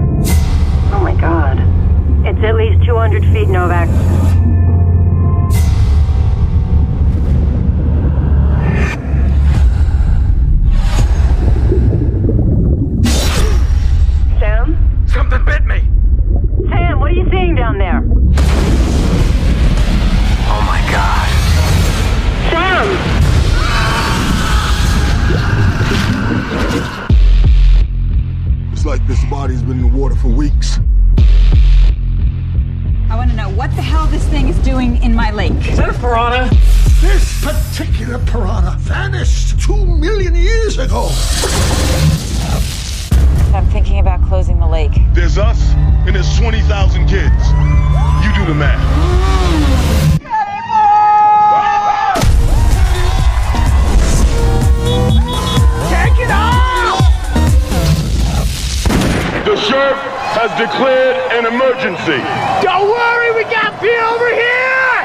Oh 0.91 0.99
my 1.01 1.15
god. 1.15 1.59
It's 2.27 2.43
at 2.43 2.55
least 2.55 2.85
200 2.85 3.23
feet, 3.31 3.47
Novak. 3.47 3.87
Sam? 14.39 15.05
Something 15.07 15.45
bit 15.45 15.63
me. 15.63 15.87
Sam, 16.67 16.99
what 16.99 17.11
are 17.11 17.15
you 17.15 17.29
seeing 17.31 17.55
down 17.55 17.77
there? 17.77 18.03
Oh 20.49 20.61
my 20.67 20.81
god. 20.91 21.29
Sam! 22.51 23.08
Body's 29.39 29.61
been 29.61 29.79
in 29.79 29.89
the 29.89 29.97
water 29.97 30.15
for 30.15 30.27
weeks. 30.27 30.79
I 33.09 33.15
want 33.15 33.29
to 33.29 33.35
know 33.37 33.49
what 33.51 33.73
the 33.77 33.81
hell 33.81 34.05
this 34.07 34.27
thing 34.27 34.49
is 34.49 34.57
doing 34.57 35.01
in 35.01 35.15
my 35.15 35.31
lake. 35.31 35.53
Is 35.65 35.77
that 35.77 35.87
a 35.87 35.93
piranha? 35.93 36.49
This 36.99 37.41
particular 37.41 38.19
piranha 38.25 38.75
vanished 38.79 39.57
two 39.61 39.85
million 39.85 40.35
years 40.35 40.77
ago. 40.77 41.07
I'm 43.55 43.65
thinking 43.67 43.99
about 43.99 44.21
closing 44.27 44.59
the 44.59 44.67
lake. 44.67 44.91
There's 45.13 45.37
us, 45.37 45.61
and 46.05 46.13
there's 46.13 46.37
20,000 46.37 47.07
kids. 47.07 47.47
You 48.21 48.33
do 48.35 48.45
the 48.45 48.55
math. 48.55 49.08
Declared 60.59 61.15
an 61.31 61.45
emergency. 61.45 62.21
Don't 62.61 62.89
worry, 62.89 63.31
we 63.31 63.43
got 63.45 63.81
beer 63.81 64.03
over 64.03 64.27
here! 64.27 64.99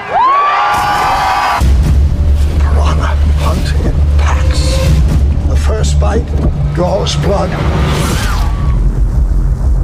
Piranha 2.58 3.14
hunt 3.38 3.86
in 3.86 3.94
packs. 4.18 5.48
The 5.48 5.56
first 5.56 6.00
bite 6.00 6.26
draws 6.74 7.14
blood. 7.16 7.50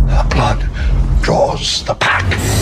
The 0.09 0.35
blood 0.35 0.69
draws 1.23 1.85
the 1.85 1.95
pack. 1.95 2.60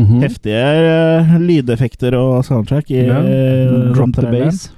Mhm. 0.00 0.20
Heftige 0.24 0.60
eh, 0.64 1.34
lydeffekter 1.40 2.14
og 2.18 2.44
soundtrack 2.46 2.90
i 2.90 3.02
Ja. 3.06 3.18
eh, 3.20 3.92
Drop 3.94 4.14
the 4.16 4.22
base. 4.26 4.44
bass. 4.44 4.70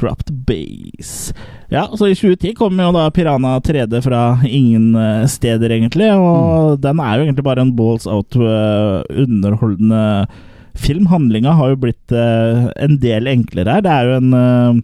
Drop 0.00 0.24
the 0.24 0.32
bass. 0.32 1.32
Ja, 1.70 1.86
så 1.92 2.06
i 2.10 2.14
2010 2.14 2.54
kom 2.54 2.78
jo 2.78 2.92
da 2.94 3.08
Piranha 3.10 3.58
3D 3.60 4.00
fra 4.02 4.38
ingen 4.46 4.94
eh, 4.96 5.26
steder, 5.26 5.70
egentlig. 5.70 6.10
Og 6.14 6.80
den 6.80 7.00
er 7.00 7.16
jo 7.18 7.24
egentlig 7.26 7.44
bare 7.44 7.60
en 7.62 7.74
balls 7.76 8.06
out 8.06 8.34
underholdende 8.36 10.26
film. 10.74 11.06
Handlinga 11.06 11.52
har 11.54 11.70
jo 11.74 11.76
blitt 11.84 12.12
en 12.12 12.98
del 13.02 13.26
enklere 13.30 13.76
her. 13.78 13.84
Det 13.84 13.90
er 13.94 14.04
jo 14.10 14.16
en 14.20 14.82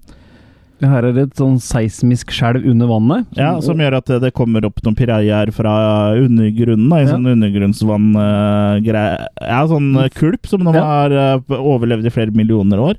her 0.80 1.04
er 1.04 1.12
det 1.12 1.22
et 1.28 1.36
sånn 1.40 1.58
seismisk 1.60 2.30
skjelv 2.32 2.64
under 2.70 2.86
vannet. 2.88 3.26
Ja, 3.36 3.52
som 3.60 3.76
gjør 3.82 3.98
at 3.98 4.06
det 4.22 4.32
kommer 4.36 4.64
opp 4.64 4.80
noen 4.84 4.96
pireier 4.96 5.50
fra 5.52 5.74
undergrunnen. 6.16 6.88
Da, 6.88 6.96
I 6.96 7.04
Ja. 7.04 7.12
sånn 7.16 7.28
undergrunnsvann-greie. 7.34 9.26
ja, 9.40 9.60
sånn 9.66 9.90
eh, 10.04 10.08
kulp 10.14 10.46
som 10.46 10.64
de 10.64 10.72
Ja. 10.72 10.84
har 10.84 11.10
eh, 11.12 11.38
overlevd 11.48 12.06
i 12.06 12.10
flere 12.10 12.32
millioner 12.32 12.78
år. 12.78 12.96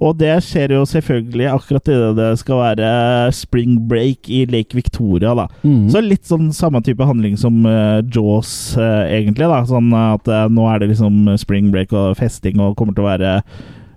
Og 0.00 0.18
det 0.18 0.42
skjer 0.42 0.70
jo 0.74 0.82
selvfølgelig 0.84 1.46
akkurat 1.54 1.88
idet 1.88 2.16
det 2.16 2.38
skal 2.38 2.56
være 2.58 3.32
spring 3.32 3.78
break 3.88 4.28
i 4.28 4.44
Lake 4.44 4.74
Victoria, 4.74 5.34
da. 5.34 5.46
Mm. 5.64 5.88
Så 5.88 6.02
litt 6.02 6.24
sånn 6.26 6.52
samme 6.52 6.82
type 6.82 6.98
handling 7.06 7.36
som 7.38 7.64
uh, 7.64 8.02
Jaws, 8.02 8.76
uh, 8.76 9.06
egentlig. 9.06 9.46
da 9.48 9.62
Sånn 9.64 9.92
at 9.94 10.26
uh, 10.28 10.48
nå 10.48 10.66
er 10.74 10.80
det 10.80 10.90
liksom 10.90 11.38
spring 11.38 11.70
break 11.70 11.92
og 11.92 12.16
festing 12.18 12.58
og 12.60 12.76
kommer 12.76 12.92
til 12.94 13.04
å 13.04 13.12
være 13.18 13.42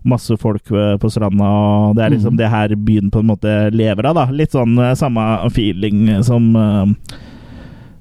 masse 0.06 0.38
folk 0.38 0.72
eh, 0.72 0.96
på 1.02 1.10
stranda, 1.12 1.48
og 1.48 1.96
det 1.98 2.04
er 2.06 2.14
liksom 2.16 2.36
mm. 2.36 2.40
det 2.40 2.52
her 2.52 2.76
byen 2.76 3.12
på 3.14 3.22
en 3.24 3.32
måte 3.32 3.56
lever 3.74 4.10
av, 4.10 4.18
da. 4.18 4.28
Litt 4.34 4.56
sånn 4.56 4.78
eh, 4.82 4.96
samme 4.98 5.24
feeling 5.54 6.10
som 6.26 6.52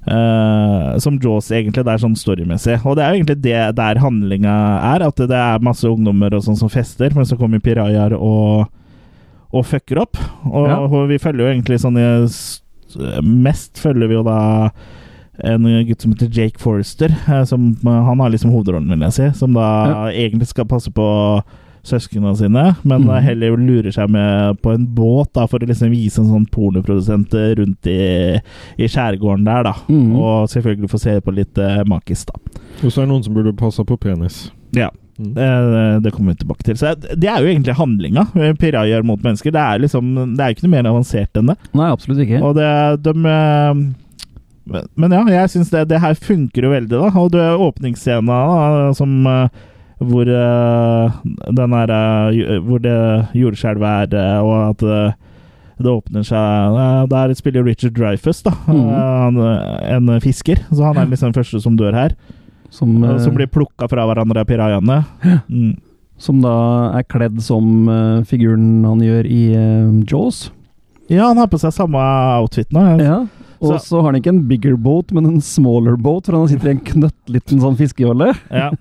eh, 0.07 0.97
som 1.03 1.19
Jaws, 1.19 1.51
egentlig. 1.51 1.83
Det 1.83 1.93
er 1.93 2.03
sånn 2.03 2.15
storymessig. 2.15 2.79
Og 2.87 2.95
det 2.97 3.03
er 3.03 3.11
jo 3.11 3.19
egentlig 3.19 3.39
det 3.43 3.63
der 3.79 3.99
handlinga 3.99 4.57
er. 4.93 5.03
At 5.09 5.19
det 5.19 5.35
er 5.35 5.65
masse 5.65 5.87
ungdommer 5.89 6.37
og 6.37 6.45
sånn 6.45 6.59
som 6.59 6.71
fester, 6.71 7.11
men 7.15 7.27
så 7.27 7.35
kommer 7.39 7.63
pirajaer 7.63 8.15
og, 8.15 8.69
og 9.51 9.67
fucker 9.67 10.05
opp. 10.05 10.21
Og, 10.47 10.69
Ja. 10.69 10.79
og 10.85 11.11
vi 11.11 11.19
følger 11.19 11.43
jo 11.45 11.51
egentlig 11.55 11.81
sånn 11.83 11.99
Mest 13.27 13.81
følger 13.83 14.07
vi 14.07 14.15
jo 14.15 14.23
da 14.23 14.39
en 15.43 15.67
gutt 15.85 16.01
som 16.01 16.13
heter 16.13 16.31
Jake 16.31 16.57
Forrester. 16.57 17.11
Som, 17.45 17.75
han 17.83 18.19
har 18.23 18.31
liksom 18.31 18.55
hovedrollen, 18.55 18.89
vil 18.95 19.03
jeg 19.09 19.17
si. 19.17 19.27
Som 19.43 19.53
da 19.59 20.07
egentlig 20.07 20.47
skal 20.49 20.69
passe 20.71 20.89
på 20.95 21.07
søsknene 21.87 22.33
sine, 22.39 22.65
men 22.83 23.07
mm. 23.07 23.13
heller 23.23 23.57
lurer 23.57 23.93
seg 23.95 24.11
med 24.13 24.59
på 24.63 24.75
en 24.75 24.85
båt 24.97 25.31
da, 25.37 25.47
for 25.49 25.63
å 25.63 25.69
liksom 25.69 25.93
vise 25.93 26.21
en 26.21 26.29
sånn 26.33 26.47
pornoprodusent 26.51 27.33
rundt 27.61 27.89
i, 27.91 28.37
i 28.77 28.91
skjærgården 28.91 29.47
der, 29.47 29.67
da. 29.69 29.75
Mm. 29.87 30.13
Og 30.19 30.51
selvfølgelig 30.51 30.91
få 30.91 31.01
se 31.01 31.17
på 31.23 31.35
litt 31.35 31.59
uh, 31.61 31.81
makis, 31.87 32.27
da. 32.29 32.37
Og 32.83 32.91
så 32.91 33.01
er 33.01 33.07
det 33.07 33.11
noen 33.13 33.25
som 33.25 33.37
burde 33.37 33.55
passa 33.57 33.87
på 33.87 33.99
penis. 34.01 34.47
Ja. 34.75 34.91
Mm. 35.17 35.33
Det, 35.33 35.99
det 35.99 36.11
kommer 36.11 36.31
vi 36.31 36.37
tilbake 36.37 36.63
til. 36.63 36.77
Så 36.77 36.93
det 36.95 37.29
er 37.29 37.41
jo 37.41 37.49
egentlig 37.49 37.77
handlinga. 37.77 38.27
Pirajaer 38.59 39.05
mot 39.05 39.23
mennesker. 39.23 39.51
Det 39.53 39.61
er 39.61 39.81
liksom 39.81 40.11
Det 40.37 40.43
er 40.43 40.53
ikke 40.53 40.67
noe 40.67 40.75
mer 40.75 40.89
avansert 40.91 41.39
enn 41.39 41.53
det. 41.53 41.57
Nei, 41.77 41.87
absolutt 41.89 42.21
ikke. 42.25 42.41
Og 42.45 42.53
det 42.57 42.67
de, 43.05 43.15
eh, 43.31 44.83
Men 44.93 45.15
ja, 45.15 45.23
jeg 45.39 45.53
syns 45.55 45.73
det, 45.73 45.87
det 45.89 46.03
her 46.03 46.13
funker 46.13 46.67
jo 46.67 46.75
veldig, 46.75 46.93
da. 46.93 47.09
Og 47.17 47.31
det 47.33 47.41
er 47.41 47.65
åpningsscena 47.65 48.37
da, 48.51 48.93
som 48.97 49.17
eh, 49.31 49.65
hvor 49.97 50.29
eh, 50.29 51.15
den 51.57 51.73
er 51.73 51.93
eh, 51.93 52.57
Hvor 52.61 52.81
det 52.83 52.97
jordskjelvet 53.33 54.13
er, 54.13 54.19
eh, 54.19 54.41
og 54.45 54.57
at 54.69 54.83
eh, 54.85 55.15
det 55.77 55.93
åpner 55.93 56.25
seg 56.25 56.77
eh, 56.81 57.01
Der 57.09 57.33
spiller 57.37 57.65
Richard 57.65 57.95
Dreyfuss, 57.97 58.43
da. 58.45 58.53
Mm. 58.67 58.83
Eh, 58.93 59.15
han, 59.23 59.39
en 59.97 60.21
fisker. 60.21 60.61
Så 60.69 60.83
han 60.85 61.01
er 61.01 61.09
liksom 61.09 61.31
den 61.31 61.39
første 61.39 61.61
som 61.63 61.77
dør 61.79 61.97
her. 61.97 62.13
Som, 62.69 62.97
eh, 63.03 63.15
eh, 63.15 63.19
som 63.23 63.33
blir 63.37 63.49
plukka 63.49 63.89
fra 63.89 64.05
hverandre 64.09 64.43
av 64.43 64.49
pirajaene. 64.49 65.01
Mm. 65.49 65.73
Som 66.17 66.41
da 66.41 66.53
er 66.97 67.05
kledd 67.09 67.41
som 67.45 67.89
eh, 67.89 68.21
figuren 68.29 68.85
han 68.85 69.01
gjør 69.05 69.29
i 69.29 69.41
eh, 69.57 69.97
Jaws. 70.09 70.47
Ja, 71.09 71.29
han 71.29 71.39
har 71.39 71.49
på 71.49 71.59
seg 71.61 71.73
samme 71.75 72.01
outfit 72.41 72.73
nå. 72.75 72.83
Ja. 73.01 73.21
Og 73.61 73.79
Så- 73.79 73.87
så 73.87 74.01
har 74.01 74.11
han 74.11 74.19
ikke 74.21 74.29
en 74.33 74.43
bigger 74.47 74.75
boat, 74.77 75.11
men 75.11 75.25
en 75.25 75.41
smaller 75.41 75.95
boat, 75.97 76.25
for 76.27 76.37
han 76.37 76.47
sitter 76.47 76.67
i 76.69 76.75
en 76.75 76.83
knøttliten 76.85 77.61
sånn 77.63 77.77
fiskejolle. 77.79 78.33
Ja. 78.51 78.71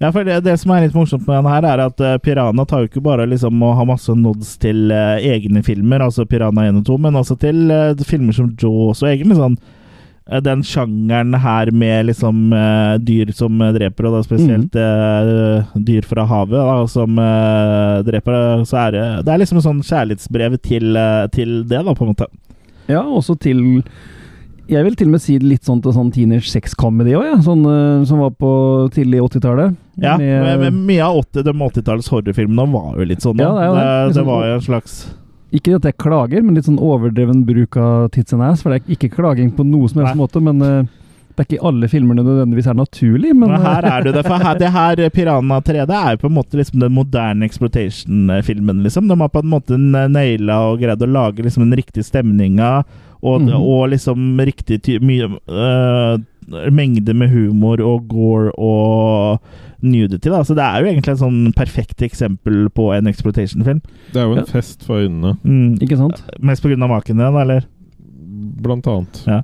ja, 0.00 0.10
for 0.10 0.24
det, 0.24 0.40
det 0.44 0.58
som 0.58 0.72
er 0.74 0.86
litt 0.86 0.96
morsomt 0.96 1.26
med 1.26 1.36
den 1.44 1.50
her, 1.52 1.66
er 1.72 1.84
at 1.86 2.00
uh, 2.02 2.16
Piranha 2.18 2.64
tar 2.66 2.82
jo 2.82 2.88
ikke 2.90 3.02
bare 3.04 3.26
liksom 3.30 3.62
å 3.62 3.74
ha 3.78 3.84
masse 3.84 4.14
nods 4.18 4.56
til 4.62 4.90
uh, 4.90 5.18
egne 5.22 5.62
filmer, 5.62 6.02
altså 6.02 6.26
Piranha 6.26 6.66
1 6.70 6.80
og 6.82 6.88
2, 6.90 6.98
men 7.06 7.14
også 7.22 7.38
til 7.38 7.70
uh, 7.70 7.94
filmer 8.08 8.34
som 8.34 8.50
Jaws, 8.58 9.02
og 9.04 9.08
egentlig 9.12 9.38
sånn 9.38 9.56
den 10.46 10.60
sjangeren 10.62 11.34
her 11.42 11.68
med 11.74 12.06
liksom 12.06 12.52
dyr 13.02 13.32
som 13.34 13.58
dreper, 13.74 14.06
og 14.06 14.14
da 14.14 14.20
spesielt 14.22 14.76
eh, 14.78 15.64
dyr 15.82 16.06
fra 16.06 16.22
havet 16.30 16.62
da, 16.62 16.76
som 16.88 17.18
dreper, 18.06 18.62
så 18.64 18.78
er 18.86 18.94
det 18.94 19.02
Det 19.26 19.32
er 19.34 19.42
liksom 19.42 19.58
en 19.58 19.66
sånn 19.66 19.82
kjærlighetsbrev 19.82 20.54
til, 20.62 20.94
til 21.34 21.50
det, 21.66 21.82
da, 21.84 21.92
på 21.98 22.06
en 22.06 22.12
måte. 22.14 22.30
Ja, 22.92 23.02
også 23.02 23.34
til 23.40 23.82
Jeg 24.70 24.84
vil 24.86 24.94
til 24.96 25.08
og 25.10 25.16
med 25.16 25.20
si 25.24 25.34
litt 25.42 25.64
sånn 25.66 25.80
til 25.82 25.92
sånn 25.92 26.12
teenage 26.14 26.46
sex-comedy 26.48 27.16
òg, 27.18 27.24
ja. 27.26 27.38
sånn, 27.44 27.64
eh, 27.66 28.04
som 28.08 28.20
var 28.22 28.30
på 28.38 28.52
tidlig 28.94 29.18
80-tallet. 29.26 29.74
Ja, 30.00 30.14
Med- 30.16 30.60
men 30.62 30.78
mye 30.86 31.02
av 31.04 31.18
80, 31.24 31.42
de 31.44 31.52
80-tallets 31.52 32.08
horrorfilmene 32.08 32.68
var 32.72 32.94
jo 32.96 33.04
litt 33.10 33.20
sånn. 33.20 33.36
Ja, 33.42 33.50
det 33.58 33.66
det. 33.66 33.82
det, 33.82 34.14
Liksom- 34.14 34.26
var 34.30 34.46
jo 34.46 34.54
en 34.54 34.60
slags 34.68 34.94
Ikke 35.52 35.74
at 35.76 35.82
jeg 35.84 35.96
klager, 35.98 36.42
men 36.42 36.54
litt 36.54 36.64
sånn 36.64 36.78
overdreven 36.80 37.44
bruk 37.44 37.76
av 37.76 38.10
tits 38.10 38.32
and 38.32 38.40
ass. 38.42 38.62
For 38.62 38.70
det 38.72 38.80
er 38.86 38.94
ikke 38.96 39.10
klaging 39.12 39.50
på 39.52 39.66
noe 39.66 39.86
som 39.90 40.00
helst 40.02 40.16
måte, 40.16 40.40
men 40.40 40.62
eh, 40.62 40.86
det 41.32 41.42
er 41.42 41.48
ikke 41.48 41.68
alle 41.68 41.88
filmene 41.88 42.24
nødvendigvis 42.24 42.66
er 42.68 42.76
naturlig. 42.76 43.30
Men, 43.34 43.52
Men 43.54 43.64
her 43.64 43.86
eh, 43.86 43.94
er 43.96 44.06
det 44.06 44.14
det. 44.16 44.24
For 44.26 44.44
her, 44.44 44.58
det 44.60 44.72
her 44.74 45.02
Piranha 45.14 45.60
3D 45.64 45.94
er 45.96 46.10
jo 46.16 46.20
på 46.24 46.30
en 46.30 46.36
måte 46.36 46.58
liksom 46.60 46.82
den 46.82 46.92
moderne 46.92 47.48
exploitation-filmen, 47.48 48.82
liksom. 48.84 49.08
De 49.08 49.18
har 49.20 49.32
på 49.32 49.42
en 49.42 49.52
måte 49.52 49.78
naila 49.80 50.58
og 50.72 50.82
greid 50.82 51.02
å 51.02 51.08
lage 51.08 51.46
liksom 51.46 51.66
den 51.66 51.78
riktige 51.80 52.06
stemninga, 52.06 52.74
og, 53.22 53.42
mm. 53.46 53.52
og 53.56 53.88
liksom 53.94 54.40
riktig 54.42 54.80
ty 54.82 54.98
mye 55.02 55.30
uh, 55.48 56.20
mengde 56.74 57.14
med 57.14 57.30
humor 57.30 57.80
og 57.86 58.08
gore 58.10 58.52
og 58.58 59.38
nudity, 59.82 60.28
da. 60.30 60.42
Så 60.46 60.56
det 60.58 60.64
er 60.66 60.82
jo 60.82 60.90
egentlig 60.90 61.14
et 61.14 61.22
sånn 61.22 61.44
perfekt 61.56 62.02
eksempel 62.04 62.66
på 62.74 62.90
en 62.94 63.08
exploitation-film. 63.10 63.80
Det 64.12 64.20
er 64.20 64.26
jo 64.26 64.36
en 64.36 64.44
Ja. 64.44 64.50
fest 64.50 64.84
for 64.84 65.02
øynene, 65.02 65.38
Mm. 65.44 65.78
Ikke 65.80 65.96
sant? 65.96 66.22
Mest 66.40 66.66
av 66.66 66.78
maken 66.78 67.16
din, 67.16 67.40
eller? 67.40 67.64
blant 68.62 68.86
annet. 68.86 69.22
Ja. 69.26 69.42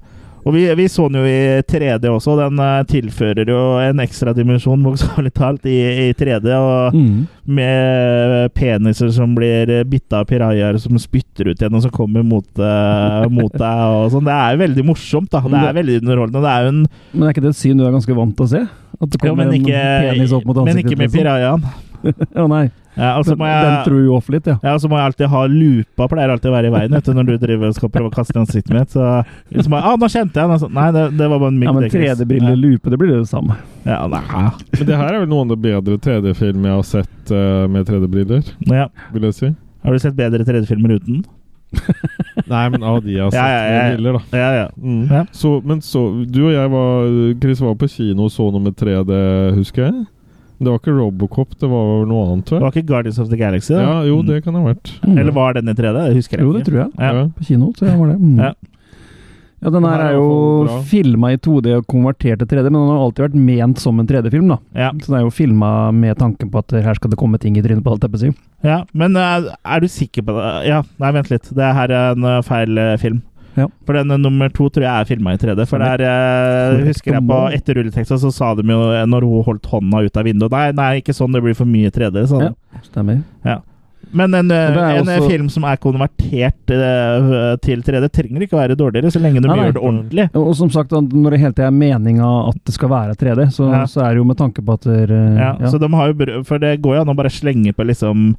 Og 0.49 0.55
vi, 0.57 0.63
vi 0.79 0.87
så 0.89 1.05
den 1.11 1.21
jo 1.21 1.29
i 1.29 1.61
3D 1.69 2.09
også. 2.09 2.33
Den 2.39 2.61
eh, 2.65 2.79
tilfører 2.89 3.51
jo 3.53 3.59
en 3.85 4.01
ekstra 4.01 4.33
dimensjon, 4.37 4.81
bokstavelig 4.87 5.33
talt, 5.37 5.67
i, 5.69 6.09
i 6.09 6.15
3D. 6.17 6.49
Og 6.57 6.97
Mm. 6.99 7.27
med 7.49 8.53
peniser 8.57 9.11
som 9.13 9.35
blir 9.37 9.71
bitta 9.89 10.23
av 10.23 10.27
pirajaer 10.29 10.79
som 10.81 10.97
spytter 11.01 11.51
ut 11.51 11.61
igjen, 11.61 11.75
og 11.77 11.85
som 11.85 11.93
kommer 11.93 12.25
mot, 12.25 12.49
uh, 12.61 13.25
mot 13.33 13.53
deg. 13.53 13.83
Og 13.99 14.11
sånn. 14.13 14.25
Det 14.29 14.35
er 14.35 14.55
jo 14.55 14.63
veldig 14.65 14.85
morsomt. 14.89 15.31
da 15.33 15.41
Det 15.45 15.63
er 15.69 15.79
veldig 15.79 16.01
underholdende. 16.03 16.43
Det 16.45 16.53
er 16.55 16.63
jo 16.65 16.73
en 16.73 16.83
Men 17.13 17.29
er 17.29 17.33
ikke 17.35 17.45
det 17.45 17.53
et 17.55 17.61
syn 17.61 17.77
du 17.81 17.87
er 17.87 17.93
ganske 17.95 18.17
vant 18.17 18.37
til 18.37 18.47
å 18.49 18.53
se? 18.53 18.65
At 18.99 19.11
det 19.13 19.21
ja, 19.21 19.29
kommer 19.29 19.45
men, 19.45 19.55
en 19.55 19.61
ikke, 19.61 19.85
penis 20.09 20.33
opp 20.35 20.49
mot 20.49 20.65
men 20.65 20.81
ikke 20.81 20.97
med 20.97 21.07
liksom? 21.07 21.19
pirajaen. 21.21 21.65
Å 22.43 22.49
nei. 22.51 22.65
Ja, 22.99 23.13
altså 23.15 23.31
så 23.33 23.37
Den, 23.37 23.43
må 23.45 23.49
den 23.63 23.77
tror 23.87 24.01
jo 24.03 24.15
off 24.19 24.29
litt, 24.35 24.47
ja. 24.51 24.57
ja, 24.65 24.73
så 24.83 24.89
må 24.91 24.99
jeg 24.99 25.07
alltid 25.13 25.31
ha 25.31 25.43
lupa, 25.53 26.09
pleier 26.11 26.33
alltid 26.35 26.51
å 26.51 26.55
være 26.57 26.71
i 26.71 26.75
veien 26.75 26.97
vet 26.97 27.07
du, 27.07 27.13
når 27.15 27.29
du 27.29 27.35
driver 27.45 27.71
og 27.71 27.77
skal 27.79 27.93
prøve 27.95 28.11
å 28.11 28.15
kaste 28.15 28.35
ansiktet 28.41 28.75
mitt. 28.75 28.91
Så, 28.91 29.05
så 29.55 29.67
må 29.71 29.79
jeg, 29.79 29.87
ah, 29.87 29.95
nå 30.03 30.11
kjente 30.11 30.35
jeg 30.35 30.43
den! 30.43 30.57
Altså, 30.57 30.71
Nei, 30.75 30.89
det, 30.97 31.05
det 31.21 31.31
var 31.31 31.43
bare 31.45 31.53
en 31.55 31.61
mygg. 31.63 31.69
Ja, 31.71 31.77
men 31.79 31.89
3D-briller, 31.95 32.59
lupe, 32.59 32.91
det 32.93 32.99
blir 33.01 33.15
det 33.15 33.23
samme. 33.31 33.57
Ja, 33.87 34.03
nei. 34.11 34.21
Men 34.75 34.85
det 34.91 34.99
her 35.01 35.15
er 35.15 35.23
vel 35.23 35.31
noen 35.31 35.49
av 35.49 35.57
de 35.57 35.63
bedre 35.71 35.99
3D-filmer 36.09 36.73
jeg 36.73 36.81
har 36.83 36.89
sett 36.91 37.33
uh, 37.35 37.65
med 37.71 37.87
3D-briller, 37.89 38.53
Ja. 38.69 38.89
vil 39.15 39.29
jeg 39.31 39.39
si. 39.39 39.53
Har 39.87 39.95
du 39.95 40.03
sett 40.03 40.19
bedre 40.19 40.43
3D-filmer 40.45 40.99
uten? 40.99 41.23
Nei, 42.49 42.63
men 42.73 42.83
av 42.83 43.03
de 43.05 43.13
jeg 43.13 43.21
har 43.27 43.33
sett 43.33 43.39
Ja, 43.39 43.49
ja, 43.53 43.65
ja. 43.69 43.81
briller, 43.95 44.19
da. 44.19 44.39
Ja, 44.41 44.51
ja. 44.57 44.69
Mm. 44.81 45.03
Ja. 45.13 45.25
Så, 45.37 45.51
men 45.69 45.83
så 45.85 46.01
Du 46.25 46.39
og 46.47 46.55
jeg 46.55 46.71
var 46.73 47.11
Chris 47.43 47.61
var 47.61 47.75
på 47.77 47.89
kino 47.93 48.25
og 48.25 48.33
så 48.33 48.47
noe 48.55 48.65
med 48.65 48.77
3D, 48.81 49.19
husker 49.59 49.85
jeg. 49.89 50.07
Det 50.59 50.67
var 50.73 50.79
ikke 50.81 50.95
Robocop, 50.99 51.53
det 51.61 51.69
var 51.71 52.07
noe 52.11 52.25
annet, 52.33 52.45
Det 52.45 52.51
tror 52.51 52.59
jeg. 52.59 52.65
var 52.67 52.73
ikke 52.77 52.89
Guardians 52.89 53.19
of 53.23 53.29
the 53.31 53.37
Galaxy? 53.39 53.73
Da? 53.75 53.83
Ja, 53.85 53.99
jo, 54.09 54.23
det 54.27 54.41
kan 54.45 54.55
det 54.57 54.63
ha 54.65 54.73
vært. 54.73 54.91
Mm. 55.05 55.19
Eller 55.23 55.33
var 55.37 55.53
den 55.55 55.69
i 55.71 55.75
3D? 55.79 55.93
Det 56.09 56.17
husker 56.19 56.39
jeg 56.39 56.45
Jo, 56.47 56.51
ikke. 56.51 56.59
det 56.59 56.67
tror 56.73 56.81
jeg. 56.83 56.91
Ja. 56.99 57.13
Ja. 57.15 57.29
På 57.39 57.45
kino, 57.47 57.73
så 57.79 57.87
var 57.87 58.09
det. 58.11 58.19
Mm. 58.19 58.41
Ja. 58.43 58.53
Ja, 59.59 59.71
den 59.75 59.83
her 59.83 59.99
er 60.05 60.13
jo 60.15 60.83
filma 60.87 61.33
i 61.35 61.39
2D 61.43 61.73
og 61.81 61.87
konvertert 61.91 62.39
til 62.39 62.47
3D, 62.47 62.69
men 62.71 62.77
den 62.79 62.91
har 62.93 63.01
alltid 63.03 63.25
vært 63.25 63.39
ment 63.49 63.81
som 63.83 63.99
en 63.99 64.07
3D-film, 64.07 64.53
da. 64.53 64.59
Ja. 64.79 64.91
Så 65.03 65.11
den 65.11 65.17
er 65.19 65.25
jo 65.25 65.33
filma 65.35 65.71
med 65.91 66.15
tanken 66.21 66.51
på 66.53 66.61
at 66.63 66.71
her 66.85 66.95
skal 66.95 67.11
det 67.11 67.19
komme 67.19 67.41
ting 67.43 67.57
i 67.59 67.63
trynet 67.65 67.83
på 67.83 67.91
alt, 67.91 68.05
jeg 68.07 68.13
på 68.13 68.21
si. 68.23 68.31
ja. 68.63 68.85
Men 68.95 69.17
eh, 69.19 69.49
er 69.67 69.81
du 69.83 69.89
sikker 69.91 70.23
på 70.29 70.37
det? 70.39 70.53
Ja, 70.71 70.83
nei, 71.03 71.11
vent 71.17 71.31
litt. 71.35 71.51
Det 71.59 71.73
her 71.75 71.91
er 71.91 72.15
en 72.15 72.23
eh, 72.25 72.39
feil 72.47 72.79
eh, 72.79 72.95
film. 73.03 73.19
Ja. 73.59 73.67
For 73.87 73.99
den 73.99 74.15
nummer 74.23 74.53
to 74.55 74.69
tror 74.73 74.87
jeg 74.87 74.93
er 74.93 75.09
filma 75.09 75.35
i 75.35 75.41
3D. 75.41 75.67
For 75.71 75.83
der 75.83 76.05
eh, 76.07 76.85
husker 76.89 77.17
jeg 77.17 77.27
på 77.29 77.41
etter 77.57 77.81
rulleteksta 77.81 78.21
så 78.23 78.33
sa 78.35 78.53
de 78.59 78.67
jo 78.67 78.81
eh, 78.93 79.07
når 79.09 79.27
hun 79.29 79.47
holdt 79.49 79.67
hånda 79.73 80.05
ut 80.07 80.21
av 80.21 80.29
vinduet 80.29 80.55
Nei, 80.55 80.69
nei, 80.79 80.93
ikke 81.03 81.17
sånn, 81.17 81.35
det 81.35 81.43
blir 81.45 81.59
for 81.59 81.69
mye 81.69 81.91
3D. 81.95 82.25
Sånn. 82.31 82.49
Ja, 82.51 82.85
stemmer. 82.87 83.25
Men 84.11 84.35
en, 84.35 84.51
eh, 84.51 84.57
en 84.99 85.09
eh, 85.09 85.19
også- 85.19 85.29
film 85.29 85.49
som 85.53 85.65
er 85.65 85.77
konvertert 85.77 86.71
uh, 86.73 87.57
til 87.61 87.83
3D, 87.83 88.09
trenger 88.09 88.45
ikke 88.45 88.57
å 88.57 88.63
være 88.63 88.77
dårligere, 88.77 89.11
så 89.13 89.21
lenge 89.21 89.43
de 89.43 89.49
Nei, 89.49 89.57
nei. 89.57 89.65
gjør 89.67 89.75
det 89.75 89.83
ordentlig. 89.83 90.29
Og 90.35 90.55
som 90.57 90.71
sagt, 90.71 90.91
når 90.91 91.31
det 91.31 91.41
hele 91.41 91.53
tida 91.53 91.67
er 91.69 91.77
meninga 91.77 92.49
at 92.49 92.57
det 92.65 92.75
skal 92.75 92.89
være 92.89 93.17
3D, 93.17 93.51
så, 93.53 93.71
Ja. 93.73 93.85
så 93.85 94.01
er 94.07 94.15
det 94.15 94.23
jo 94.23 94.25
med 94.25 94.39
tanke 94.39 94.65
på 94.65 94.73
at 94.73 94.81
det, 94.81 95.09
Ja, 95.11 95.57
Så 95.69 95.79
de 95.79 95.89
har 95.89 96.13
jo 96.13 96.43
For 96.45 96.59
det 96.59 96.81
går 96.81 96.95
jo 96.97 97.01
an 97.03 97.09
å 97.09 97.17
bare 97.17 97.29
slenge 97.31 97.75
på 97.75 97.85
liksom 97.85 98.37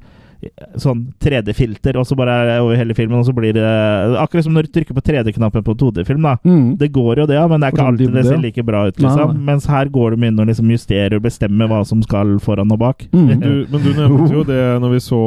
sånn 0.80 1.06
3D-filter, 1.20 1.96
og 2.00 2.06
så 2.08 2.16
bare 2.18 2.58
over 2.62 2.76
hele 2.78 2.94
filmen, 2.96 3.18
og 3.20 3.26
så 3.28 3.34
blir 3.36 3.52
det 3.56 3.64
Akkurat 4.20 4.44
som 4.46 4.54
når 4.56 4.68
du 4.68 4.72
trykker 4.78 4.96
på 4.96 5.02
3D-knappen 5.04 5.64
på 5.66 5.74
2D-film, 5.80 6.22
da. 6.24 6.36
Mm. 6.44 6.76
Det 6.80 6.88
går 6.92 7.22
jo 7.22 7.26
det, 7.30 7.36
ja, 7.38 7.46
men 7.50 7.60
det 7.60 7.68
er 7.70 7.74
ikke 7.76 7.86
alltid 7.92 8.14
det 8.16 8.24
ser 8.26 8.40
like 8.42 8.64
bra 8.66 8.86
ut, 8.88 8.96
liksom. 9.00 9.34
nei. 9.36 9.44
Mens 9.50 9.66
her 9.70 9.90
går 9.92 10.16
de 10.16 10.28
inn 10.30 10.40
og 10.40 10.46
liksom 10.50 10.70
justerer 10.72 11.16
og 11.18 11.22
bestemmer 11.26 11.68
hva 11.70 11.82
som 11.86 12.02
skal 12.02 12.36
foran 12.42 12.72
og 12.72 12.78
bak. 12.80 13.06
Mm. 13.12 13.28
Du, 13.40 13.50
men 13.70 13.84
du 13.84 13.90
nevnte 13.96 14.30
jo 14.34 14.44
det 14.48 14.60
når 14.82 14.94
vi 14.96 15.00
så 15.04 15.20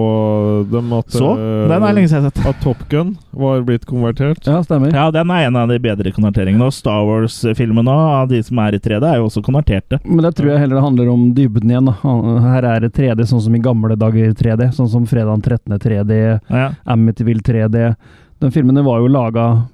dem, 0.72 0.94
at, 0.98 1.10
Så? 1.14 1.30
eh, 1.38 1.68
Den 1.72 1.84
er 1.84 1.94
lenge 1.98 2.10
siden 2.12 2.24
jeg 2.24 2.32
har 2.32 2.32
sett. 2.32 2.50
at 2.54 2.62
Top 2.64 2.84
Gun 2.90 3.16
var 3.32 3.62
blitt 3.68 3.86
konvertert. 3.90 4.42
Ja, 4.48 4.60
stemmer. 4.66 4.94
Ja, 4.94 5.10
den 5.14 5.32
er 5.34 5.48
en 5.48 5.56
av 5.60 5.68
de 5.72 5.80
bedre 5.84 6.12
konverteringene. 6.16 6.66
Og 6.68 6.74
Star 6.76 7.04
Wars-filmen 7.08 7.88
av 7.92 8.30
de 8.32 8.42
som 8.44 8.60
er 8.64 8.78
i 8.78 8.82
3D, 8.84 9.04
er 9.14 9.18
jo 9.22 9.28
også 9.30 9.44
konverterte. 9.46 10.00
Men 10.06 10.24
det 10.26 10.34
tror 10.38 10.52
jeg 10.54 10.60
heller 10.64 10.80
det 10.80 10.86
handler 10.86 11.12
om 11.14 11.26
dybden 11.38 11.72
igjen. 11.74 11.90
Da. 11.90 12.16
Her 12.48 12.68
er 12.76 12.86
det 12.88 12.94
3D, 12.98 13.26
sånn 13.30 13.42
som 13.48 13.56
i 13.56 13.62
gamle 13.64 13.98
dager 14.00 14.34
3D. 14.38 14.70
Sånn 14.78 14.90
som 14.92 15.03
Fredag 15.10 15.34
den 15.38 15.42
13. 15.42 15.80
3D, 15.80 16.40
Ja. 16.50 16.70
Amityville 16.86 17.42
3D. 17.42 17.96
Den 18.42 18.52
filmene 18.52 18.84
var 18.84 19.00
jo 19.00 19.08
laga 19.08 19.68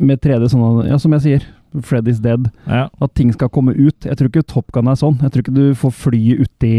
med 0.00 0.20
3D 0.22 0.48
sånn, 0.48 0.86
ja, 0.88 0.98
som 0.98 1.12
jeg 1.12 1.20
sier. 1.26 1.48
Fred 1.86 2.08
is 2.08 2.18
dead. 2.18 2.48
Ja. 2.66 2.88
At 3.00 3.12
ting 3.14 3.30
skal 3.32 3.48
komme 3.48 3.70
ut. 3.76 4.02
Jeg 4.02 4.16
tror 4.18 4.28
ikke 4.30 4.42
Top 4.46 4.72
Gun 4.74 4.88
er 4.90 4.96
sånn. 4.98 5.18
Jeg 5.22 5.30
tror 5.30 5.44
ikke 5.44 5.54
du 5.54 5.74
får 5.78 5.92
flyet 5.94 6.40
uti 6.42 6.70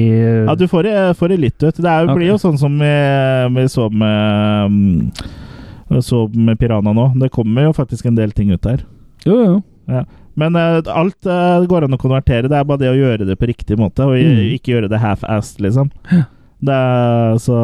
Ja, 0.48 0.56
du 0.60 0.66
får 0.68 0.84
det, 0.84 0.96
får 1.20 1.30
det 1.32 1.38
litt 1.40 1.64
ut. 1.64 1.76
Det 1.78 1.86
er, 1.88 2.04
okay. 2.10 2.16
Blir 2.18 2.34
jo 2.34 2.40
sånn 2.42 2.58
som 2.60 2.76
vi, 2.82 2.90
vi 3.56 3.68
så 3.72 3.88
med 3.88 4.74
mm, 4.74 6.02
Så 6.02 6.26
med 6.36 6.60
Piranha 6.60 6.92
nå. 6.96 7.06
Det 7.22 7.32
kommer 7.32 7.70
jo 7.70 7.74
faktisk 7.78 8.06
en 8.10 8.16
del 8.20 8.32
ting 8.36 8.52
ut 8.52 8.62
der. 8.68 8.84
Jo, 9.24 9.38
jo, 9.38 9.46
jo. 9.54 9.62
Ja. 9.92 10.04
Men 10.36 10.56
uh, 10.56 10.80
alt 10.88 11.28
uh, 11.28 11.64
går 11.68 11.86
an 11.88 11.96
å 11.96 12.00
konvertere. 12.02 12.48
Det 12.52 12.56
er 12.60 12.68
bare 12.68 12.80
det 12.84 12.92
å 12.92 12.96
gjøre 13.00 13.28
det 13.28 13.36
på 13.40 13.48
riktig 13.50 13.78
måte, 13.80 14.04
og 14.08 14.16
Mm. 14.16 14.44
ikke 14.56 14.72
gjøre 14.76 14.90
det 14.92 15.00
half-assed, 15.04 15.60
liksom. 15.64 15.92
Det 16.62 16.74
er 16.78 17.38
så 17.42 17.60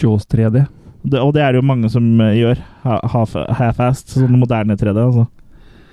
Jaws 0.00 0.24
3D. 0.26 0.66
det, 1.04 1.20
Og 1.20 1.32
det 1.34 1.42
er 1.42 1.52
det 1.52 1.62
jo 1.62 1.66
mange 1.66 1.90
som 1.90 2.04
eh, 2.20 2.34
gjør. 2.40 2.58
Ha- 2.84 3.00
half- 3.14 3.46
Half-assed. 3.60 4.16
Sånn 4.26 4.38
moderne 4.40 4.76
3D, 4.76 4.96
altså. 4.98 5.26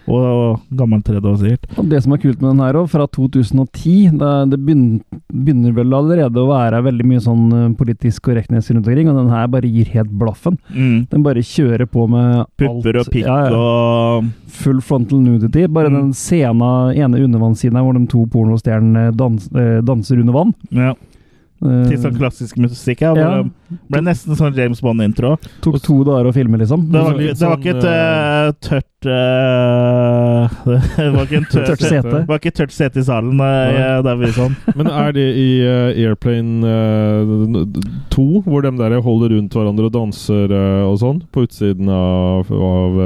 Og, 0.07 0.23
og 0.23 0.59
gammel 0.79 1.01
3D 1.03 1.19
også, 1.27 1.43
sikkert. 1.49 1.65
Og 1.81 1.89
det 1.91 1.97
som 2.01 2.13
er 2.15 2.19
kult 2.23 2.39
med 2.39 2.53
den 2.53 2.61
her 2.63 2.77
òg, 2.79 2.85
fra 2.87 3.03
2010 3.11 4.13
Det, 4.15 4.29
det 4.53 4.59
begynner, 4.63 5.01
begynner 5.27 5.73
vel 5.75 5.91
allerede 5.97 6.39
å 6.39 6.47
være 6.47 6.79
veldig 6.85 7.07
mye 7.09 7.19
sånn 7.25 7.41
eh, 7.51 7.65
politisk 7.75 8.23
korrektness 8.29 8.69
rundt 8.71 8.87
omkring, 8.87 9.09
og 9.11 9.17
den 9.19 9.33
her 9.35 9.49
bare 9.51 9.67
gir 9.67 9.91
helt 9.97 10.13
blaffen. 10.15 10.55
Mm. 10.71 11.09
Den 11.11 11.25
bare 11.27 11.43
kjører 11.43 11.83
på 11.91 12.07
med 12.07 12.45
Pupper 12.55 13.01
alt. 13.01 13.03
og 13.03 13.11
pikk 13.17 13.27
Ja, 13.27 13.37
ja. 13.49 13.59
og 13.59 14.31
Full 14.61 14.79
frontal 14.79 15.19
nudity. 15.19 15.67
Bare 15.67 15.89
Mm. 15.91 15.99
den 15.99 16.13
scena, 16.13 16.71
ene 16.95 17.19
undervannssiden 17.27 17.75
her 17.75 17.83
hvor 17.83 17.99
de 17.99 18.07
to 18.07 18.23
pornostjernene 18.31 19.11
dans, 19.15 19.49
eh, 19.59 19.81
danser 19.83 20.19
under 20.23 20.33
vann. 20.39 20.55
ja. 20.71 20.93
Eh, 21.57 21.87
Til 21.89 21.97
sånn 21.97 22.13
klassisk 22.19 22.57
musikk. 22.61 22.99
Ja, 23.01 23.15
Ja. 23.17 23.41
det 23.41 23.79
ble 23.89 24.01
nesten 24.05 24.35
sånn 24.37 24.53
James 24.55 24.79
Bond-intro. 24.79 25.37
tok 25.61 25.79
to 25.81 26.03
dager 26.05 26.29
å 26.29 26.33
filme, 26.35 26.57
liksom. 26.61 26.83
Det 26.91 27.01
var, 27.01 27.17
det 27.17 27.41
var 27.41 27.57
ikke 27.57 27.73
et 27.73 27.87
uh, 27.87 28.51
tørt 28.61 29.07
uh, 29.09 30.47
Det 30.97 31.07
var 31.15 31.25
ikke 31.25 31.39
en 31.41 31.47
tørt, 31.49 31.65
Tørt 31.71 31.81
sete. 31.81 32.11
Det 32.13 32.27
var 32.29 32.37
ikke 32.41 32.51
et 32.53 32.59
tørt 32.61 32.75
sete 32.75 33.01
i 33.01 33.05
salen. 33.07 33.41
uh, 33.41 34.01
der 34.05 34.15
vi 34.21 34.29
sånn. 34.37 34.55
Men 34.77 34.87
er 34.93 35.11
det 35.17 35.25
i 35.41 35.47
Airplane 36.05 36.61
eh, 36.63 37.65
2, 38.13 38.27
hvor 38.45 38.61
de 38.61 38.71
der 38.77 38.99
holder 39.01 39.33
rundt 39.35 39.53
hverandre 39.57 39.89
og 39.89 39.93
danser 39.97 40.53
og 40.87 40.97
sånn, 41.01 41.23
på 41.33 41.47
utsiden 41.47 41.89
av, 41.89 42.51
av 42.53 43.01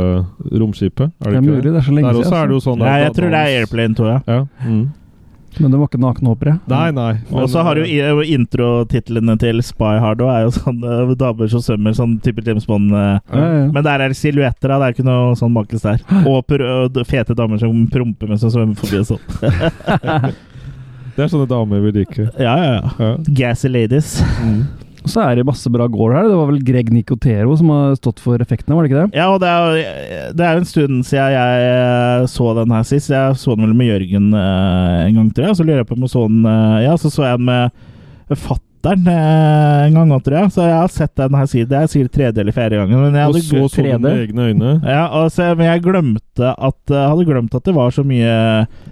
romskipet? 0.51 1.11
Er 1.23 1.31
Det 1.31 1.37
er 1.37 1.39
ikke 1.39 1.47
mulig, 1.47 1.69
det 1.71 1.79
er 1.79 1.87
så 1.87 1.95
lenge 1.95 2.07
Der 2.11 2.19
siden. 2.19 2.25
også 2.27 2.41
er 2.43 2.47
det 2.51 2.57
jo 2.59 2.63
sånn 2.67 2.81
at- 2.83 3.01
jeg 3.05 3.13
tror 3.15 3.29
det 3.31 3.39
er 3.41 3.59
Airplane 3.61 3.95
2, 3.95 4.05
ja. 4.11 4.19
Ja. 4.27 4.41
Mm. 4.67 4.83
Men 5.59 5.73
det 5.73 5.79
var 5.81 5.89
ikke 5.89 5.99
nakne, 6.01 6.31
håper. 6.31 6.53
Nei, 6.71 6.85
nei. 6.95 7.09
Og 7.35 7.49
så 7.51 7.63
har 7.65 7.75
du 7.75 7.83
jo 7.83 8.21
eh, 8.21 8.31
introtitlene 8.35 9.35
til 9.41 9.59
Spy 9.65 9.97
Hard 9.99 10.23
òg, 10.23 10.31
er 10.31 10.45
jo 10.45 10.53
sånn 10.55 10.79
eh, 10.87 11.11
damer 11.19 11.51
som 11.51 11.63
svømmer, 11.65 11.95
sånn 11.97 12.15
type 12.23 12.43
James 12.45 12.67
Bond. 12.69 12.93
eh. 12.95 13.17
Ja, 13.33 13.47
ja. 13.57 13.65
Men 13.73 13.83
der 13.87 14.05
er 14.05 14.13
det 14.13 14.19
silhuetter, 14.19 14.71
da. 14.71 14.79
Det 14.79 14.87
er 14.91 14.95
ikke 14.95 15.07
noe 15.09 15.35
sånn 15.39 15.57
baklengs 15.57 15.83
der. 15.87 16.05
Og 16.29 16.55
og 16.61 17.01
fete 17.07 17.35
damer 17.37 17.59
som 17.61 17.83
promper 17.91 18.29
mens 18.29 18.45
de 18.45 18.51
svømmer 18.53 18.79
forbi 18.79 19.01
og 19.03 19.11
sånn. 19.11 20.39
Det 21.15 21.25
er 21.25 21.31
sånne 21.31 21.47
damer 21.49 21.81
vi 21.83 21.91
liker. 21.99 22.29
Ja, 22.39 22.53
ja, 22.55 22.69
ja. 22.77 22.91
Ja. 23.01 23.15
Gassy 23.35 23.69
ladies. 23.71 24.13
Og 24.21 24.90
så 25.09 25.23
er 25.25 25.39
det 25.39 25.45
masse 25.47 25.69
bra 25.73 25.87
gore 25.89 26.19
her. 26.19 26.27
Det 26.29 26.37
var 26.37 26.49
vel 26.51 26.63
Greg 26.65 26.91
Nicotero 26.93 27.55
som 27.57 27.71
har 27.73 27.95
stått 27.97 28.21
for 28.21 28.41
effektene, 28.43 28.75
var 28.77 28.85
det 28.85 28.91
ikke 28.91 29.03
det? 29.05 29.17
Ja, 29.17 29.29
og 29.33 29.39
det 29.41 29.49
er, 29.49 30.33
det 30.37 30.47
er 30.47 30.59
en 30.59 30.67
stund 30.69 31.05
siden 31.07 31.33
jeg 31.33 31.69
eh, 31.69 32.25
så 32.29 32.51
den 32.57 32.75
her 32.75 32.83
sist. 32.87 33.13
Jeg 33.13 33.37
så 33.41 33.55
den 33.57 33.65
vel 33.65 33.77
med 33.77 33.89
Jørgen 33.89 34.27
eh, 34.37 34.97
en 35.07 35.17
gang, 35.17 35.31
tror 35.33 35.49
jeg. 35.49 35.57
Så 35.57 35.65
lurer 35.65 35.81
jeg 35.81 35.89
på 35.89 35.97
om 35.97 36.05
jeg 36.05 36.13
så 36.13 36.27
den 36.29 36.51
eh, 36.51 36.83
Ja, 36.85 36.97
så 37.01 37.13
så 37.13 37.25
jeg 37.25 37.41
den 37.41 37.49
med 37.49 38.37
fattern 38.45 39.09
eh, 39.09 39.87
en 39.87 39.97
gang 39.97 40.13
òg, 40.13 40.21
tror 40.27 40.37
jeg. 40.37 40.53
Så 40.53 40.67
jeg 40.69 40.77
har 40.77 40.93
sett 40.93 41.15
den 41.23 41.39
her 41.41 41.49
siden. 41.55 41.81
Jeg 41.81 41.93
sier 41.95 42.13
tredje 42.19 42.45
eller 42.45 42.55
fjerde 42.55 42.83
gangen. 42.83 43.01
Men 43.07 43.17
jeg 43.17 43.25
Og 43.25 43.33
hadde 43.33 43.45
så 43.49 43.65
så 43.73 43.87
den 43.89 44.05
med 44.05 44.23
egne 44.27 44.47
øyne. 44.51 44.77
Ja, 44.85 45.03
og 45.17 45.33
så, 45.33 45.49
men 45.57 45.71
jeg 45.71 45.85
glemte 45.87 46.53
at 46.53 46.95
hadde 46.95 47.27
glemt 47.29 47.57
at 47.57 47.65
det 47.65 47.77
var 47.77 47.93
så 47.95 48.05
mye 48.05 48.37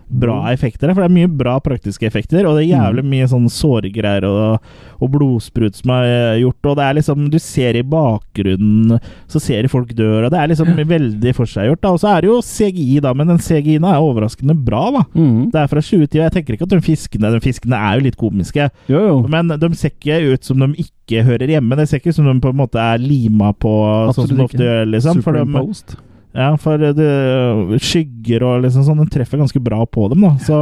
bra 0.10 0.40
effekter 0.52 0.88
der. 0.90 0.96
For 0.98 1.06
det 1.06 1.10
er 1.12 1.18
mye 1.20 1.32
bra 1.40 1.56
praktiske 1.64 2.08
effekter, 2.08 2.48
og 2.50 2.58
det 2.58 2.66
er 2.66 2.72
jævlig 2.80 3.04
mye 3.06 3.28
sånn 3.30 3.46
såregreier 3.54 4.26
og, 4.28 4.72
og 5.00 5.12
blodsprut 5.14 5.78
som 5.80 5.94
er 5.96 6.08
eh, 6.10 6.40
gjort. 6.44 6.70
Og 6.72 6.78
det 6.80 6.86
er 6.88 6.98
liksom 7.00 7.28
Du 7.30 7.38
ser 7.42 7.78
i 7.80 7.84
bakgrunnen, 7.86 8.98
så 9.30 9.42
ser 9.44 9.64
du 9.66 9.72
folk 9.72 9.94
dør, 9.98 10.26
og 10.28 10.34
det 10.34 10.40
er 10.42 10.52
liksom 10.52 10.74
veldig 10.90 11.34
forseggjort. 11.38 11.86
Og 11.92 12.00
så 12.02 12.14
er 12.16 12.26
det 12.26 12.32
jo 12.32 12.40
CGI, 12.46 13.00
da, 13.06 13.14
men 13.18 13.30
den 13.34 13.42
CGI-en 13.44 13.88
er 13.90 14.02
overraskende 14.02 14.58
bra, 14.58 14.84
da. 14.98 15.06
Mm. 15.14 15.50
Det 15.54 15.62
er 15.64 15.72
fra 15.72 15.84
2010. 15.84 16.20
Jeg 16.20 16.36
tenker 16.36 16.58
ikke 16.58 16.68
at 16.68 16.74
de 16.76 16.82
fiskene 16.86 17.34
De 17.36 17.42
fiskene 17.44 17.78
er 17.80 18.00
jo 18.00 18.08
litt 18.10 18.20
komiske, 18.20 18.70
Jo, 18.90 19.02
jo. 19.06 19.16
men 19.32 19.54
de 19.60 19.72
ser 19.78 19.94
ikke 19.94 20.20
ut 20.34 20.46
som 20.48 20.60
de 20.66 20.72
ikke 20.86 21.24
hører 21.26 21.56
hjemme. 21.56 21.78
Det 21.80 21.88
ser 21.90 22.02
ikke 22.02 22.14
ut 22.14 22.20
som 22.20 22.28
de 22.30 22.36
på 22.44 22.52
en 22.54 22.60
måte 22.60 22.82
er 22.82 23.02
lima 23.02 23.54
på 23.54 23.72
sånn 24.14 24.30
som 24.30 24.38
de 24.38 24.46
ofte 24.46 24.64
gjør, 24.66 24.86
liksom. 24.96 25.24
For 25.26 25.38
de, 25.38 25.46
Superimposed. 25.46 25.98
Ja, 26.38 26.50
for 26.62 26.78
det, 26.78 27.08
skygger 27.82 28.44
og 28.46 28.66
liksom 28.66 28.84
sånn, 28.86 29.00
den 29.02 29.10
treffer 29.10 29.42
ganske 29.42 29.62
bra 29.64 29.82
på 29.90 30.06
dem, 30.12 30.28
da. 30.28 30.36
Så 30.46 30.58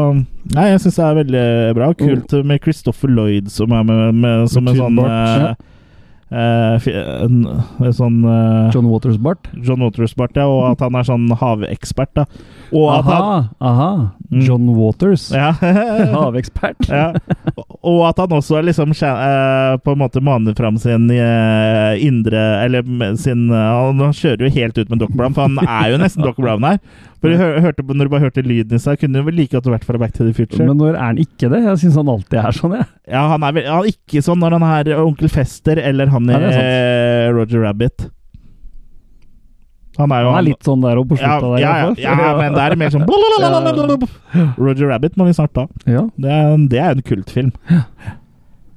nei, 0.56 0.70
jeg 0.72 0.84
syns 0.86 1.00
det 1.00 1.08
er 1.08 1.18
veldig 1.22 1.48
bra. 1.76 1.90
Kult 2.00 2.38
med 2.48 2.62
Christopher 2.64 3.12
Lloyd 3.12 3.52
som 3.52 3.76
er 3.76 3.84
med, 3.88 4.22
med 4.24 4.48
som 4.54 4.70
en 4.72 4.80
sånn 4.80 5.02
en, 6.30 7.36
en 7.80 7.94
sånn 7.96 8.18
uh, 8.28 8.68
John 8.74 8.90
Waters-bart. 8.92 9.48
John 9.64 9.84
Waters-bart, 9.86 10.36
ja, 10.36 10.48
og 10.52 10.66
at 10.74 10.84
han 10.84 10.98
er 11.00 11.08
sånn 11.08 11.28
havekspert, 11.40 12.12
da. 12.20 12.26
Og 12.76 12.90
at 12.92 13.08
han 13.08 13.22
Aha, 13.24 13.38
aha. 13.64 13.90
Mm. 14.28 14.42
John 14.44 14.68
Waters. 14.76 15.30
ja. 15.32 15.54
Havekspert. 16.18 16.90
ja. 16.92 17.14
Og 17.88 18.02
at 18.10 18.18
han 18.20 18.34
også 18.36 18.60
liksom 18.66 18.92
eh, 18.92 19.78
på 19.80 19.94
en 19.94 20.02
måte 20.02 20.20
maner 20.20 20.56
fram 20.58 20.76
sin 20.82 21.06
indre 21.08 22.42
Eller 22.66 22.84
sin 23.22 23.46
Han 23.54 24.02
kjører 24.12 24.48
jo 24.48 24.52
helt 24.58 24.78
ut 24.82 24.90
med 24.92 25.00
Doc 25.00 25.14
Brown, 25.16 25.36
for 25.38 25.48
han 25.48 25.62
er 25.64 25.94
jo 25.94 26.02
nesten 26.02 26.26
Doc 26.26 26.36
Brown 26.42 26.66
her. 26.68 26.82
For 27.22 27.32
du 27.32 27.38
hørte, 27.40 27.84
Når 27.88 28.06
du 28.06 28.12
bare 28.14 28.26
hørte 28.28 28.44
lyden 28.46 28.76
i 28.78 28.82
seg, 28.82 29.00
kunne 29.02 29.18
du 29.18 29.26
vel 29.26 29.38
like 29.40 29.56
godt 29.56 29.70
vært 29.72 29.86
fra 29.88 29.98
Back 30.02 30.14
to 30.18 30.26
the 30.28 30.34
Future. 30.38 30.66
Men 30.68 30.78
når 30.78 30.94
er 30.98 31.02
han 31.02 31.22
ikke 31.22 31.50
det? 31.54 31.64
Jeg 31.66 31.82
syns 31.86 31.98
han 31.98 32.12
alltid 32.14 32.38
er 32.42 32.58
sånn, 32.58 32.76
jeg. 32.78 32.88
ja, 33.16 33.24
han 33.32 33.46
er, 33.48 33.56
vel, 33.56 33.66
han 33.72 33.86
er 33.88 33.90
ikke 33.94 34.22
sånn 34.26 34.42
når 34.44 34.58
han 34.58 34.66
er 34.68 34.92
onkel 35.02 35.32
Fester 35.32 35.82
eller 35.82 36.12
han 36.14 36.17
i 36.26 36.34
ja, 36.34 36.50
eh, 36.50 37.28
Roger 37.36 37.62
Rabbit. 37.68 38.08
Han 39.98 40.12
er 40.14 40.26
jo 40.26 40.32
Han 40.34 40.40
er 40.40 40.46
litt 40.46 40.68
sånn 40.68 40.84
der 40.84 41.00
og 41.02 41.08
på 41.10 41.18
ja, 41.18 41.22
slutta 41.24 41.54
der, 41.56 41.62
ja, 41.62 41.70
hvert 41.88 42.02
ja, 42.02 42.14
ja, 42.14 42.34
men 42.38 42.54
det 42.54 42.66
er 42.66 42.76
mer 42.78 42.92
sånn 42.94 43.06
Roger 44.68 44.92
Rabbit 44.92 45.18
må 45.18 45.26
vi 45.30 45.34
snart 45.38 45.54
ta. 45.58 45.66
Ja. 45.90 46.04
Det 46.22 46.34
er, 46.34 46.58
det 46.70 46.82
er 46.84 46.92
en 46.94 47.06
kultfilm. 47.06 47.54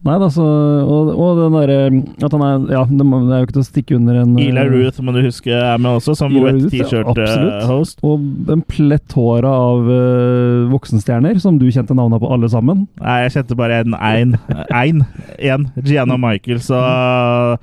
Nei 0.07 0.17
da, 0.17 0.31
så 0.33 0.45
Og, 0.45 1.11
og 1.13 1.41
den 1.41 1.57
derre 1.59 1.79
At 2.25 2.33
han 2.33 2.45
er 2.47 2.63
Ja, 2.73 2.85
det, 2.89 3.05
må, 3.07 3.21
det 3.27 3.35
er 3.37 3.43
jo 3.43 3.49
ikke 3.49 3.57
til 3.59 3.65
å 3.65 3.69
stikke 3.69 3.99
under 3.99 4.21
en 4.23 4.37
eh, 4.39 4.49
Eli 4.49 4.65
Ruth 4.71 5.03
må 5.05 5.13
du 5.13 5.21
huske 5.25 5.53
er 5.53 5.81
med 5.81 5.99
også, 5.99 6.15
som 6.17 6.33
wet. 6.41 6.63
T-shirt-host. 6.73 8.01
Og 8.07 8.53
en 8.53 8.63
plett 8.69 9.15
håra 9.17 9.51
av 9.51 9.89
uh, 9.89 10.71
voksenstjerner, 10.71 11.39
som 11.43 11.59
du 11.61 11.67
kjente 11.73 11.97
navna 11.97 12.21
på 12.21 12.31
alle 12.33 12.49
sammen. 12.53 12.85
Nei, 13.01 13.17
jeg 13.25 13.35
kjente 13.37 13.59
bare 13.59 13.81
en 13.85 13.97
ein. 13.97 14.37
Ein. 14.69 15.05
En. 15.39 15.69
Gianna 15.85 16.19
Michaels 16.21 16.71
og 16.75 17.61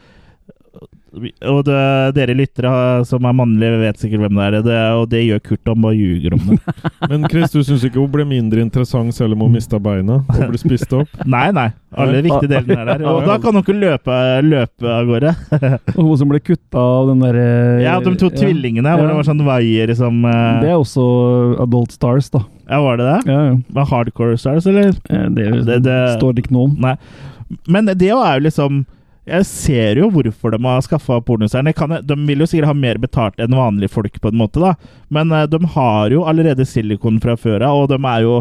og 1.47 1.59
det, 1.65 1.77
dere 2.17 2.35
lyttere 2.35 2.71
som 3.07 3.25
er 3.25 3.35
mannlige, 3.35 3.79
vet 3.81 4.01
sikkert 4.01 4.25
hvem 4.25 4.37
det 4.37 4.45
er. 4.47 4.57
Det, 4.65 4.77
og 4.99 5.05
det 5.11 5.21
gjør 5.23 5.39
Kurt, 5.45 5.69
han 5.71 5.81
bare 5.85 5.95
ljuger 5.97 6.35
om 6.35 6.49
det. 6.51 6.57
Men 7.11 7.27
Chris, 7.31 7.53
du 7.55 7.61
syns 7.63 7.85
ikke 7.87 8.01
hun 8.01 8.11
ble 8.13 8.25
mindre 8.27 8.61
interessant 8.61 9.15
selv 9.15 9.37
om 9.37 9.45
hun 9.45 9.55
mista 9.55 9.79
beina 9.81 10.19
og 10.21 10.41
ble 10.51 10.59
spist 10.61 10.91
opp? 10.97 11.07
Nei, 11.37 11.47
nei. 11.55 11.69
Alle 11.97 12.19
viktige 12.25 12.49
delene 12.51 12.75
er 12.83 12.89
der. 12.91 13.05
Og 13.09 13.23
da 13.25 13.37
kan 13.41 13.55
hun 13.55 13.63
ikke 13.63 13.77
løpe, 13.77 14.17
løpe 14.45 14.91
av 14.91 15.07
gårde. 15.07 15.31
Og 15.95 16.01
hun 16.03 16.19
som 16.19 16.29
ble 16.33 16.41
kutta 16.43 16.83
av 16.83 17.07
den 17.13 17.23
derre 17.23 17.47
Ja, 17.85 17.95
de 18.03 18.13
to 18.19 18.29
tvillingene, 18.33 18.97
hvor 18.99 19.07
det 19.07 19.15
var 19.17 19.29
sånn 19.29 19.45
vaier 19.47 19.93
som 19.97 20.19
eh, 20.27 20.59
Det 20.65 20.73
er 20.73 20.75
også 20.77 21.07
Adult 21.63 21.95
Stars, 21.95 22.27
da. 22.35 22.43
Ja, 22.67 22.81
var 22.83 22.99
det 22.99 23.07
det? 23.07 23.17
Ja, 23.31 23.39
ja. 23.47 23.55
Var 23.79 23.89
hardcore 23.93 24.35
stars, 24.37 24.67
eller? 24.69 24.91
Eh, 25.09 25.25
Det, 25.31 25.47
Det- 25.65 25.81
det- 25.87 26.19
står 26.19 26.35
det 26.35 26.45
ikke 26.45 26.55
noe 26.57 26.67
om. 26.69 26.77
Nei. 26.83 26.95
Men 27.71 27.87
det 27.87 28.01
er 28.03 28.11
jo 28.11 28.43
liksom 28.43 28.83
Jeg 29.27 29.45
ser 29.49 29.99
jo 29.99 30.07
hvorfor 30.13 30.53
de 30.53 30.59
har 30.63 30.85
skaffa 30.85 31.17
pornostjerner. 31.27 31.75
De 32.07 32.15
vil 32.29 32.43
jo 32.43 32.47
sikkert 32.47 32.71
ha 32.71 32.77
mer 32.77 32.99
betalt 33.01 33.41
enn 33.43 33.55
vanlige 33.57 33.91
folk, 33.91 34.21
på 34.23 34.31
en 34.31 34.39
måte, 34.39 34.61
da. 34.63 34.75
Men 35.13 35.33
eh, 35.35 35.47
de 35.51 35.59
har 35.75 36.15
jo 36.15 36.23
allerede 36.29 36.67
silikon 36.67 37.19
fra 37.23 37.35
før 37.39 37.65
av, 37.67 37.83
og 37.83 37.91
de 37.91 37.99
er 37.99 38.23
jo 38.27 38.39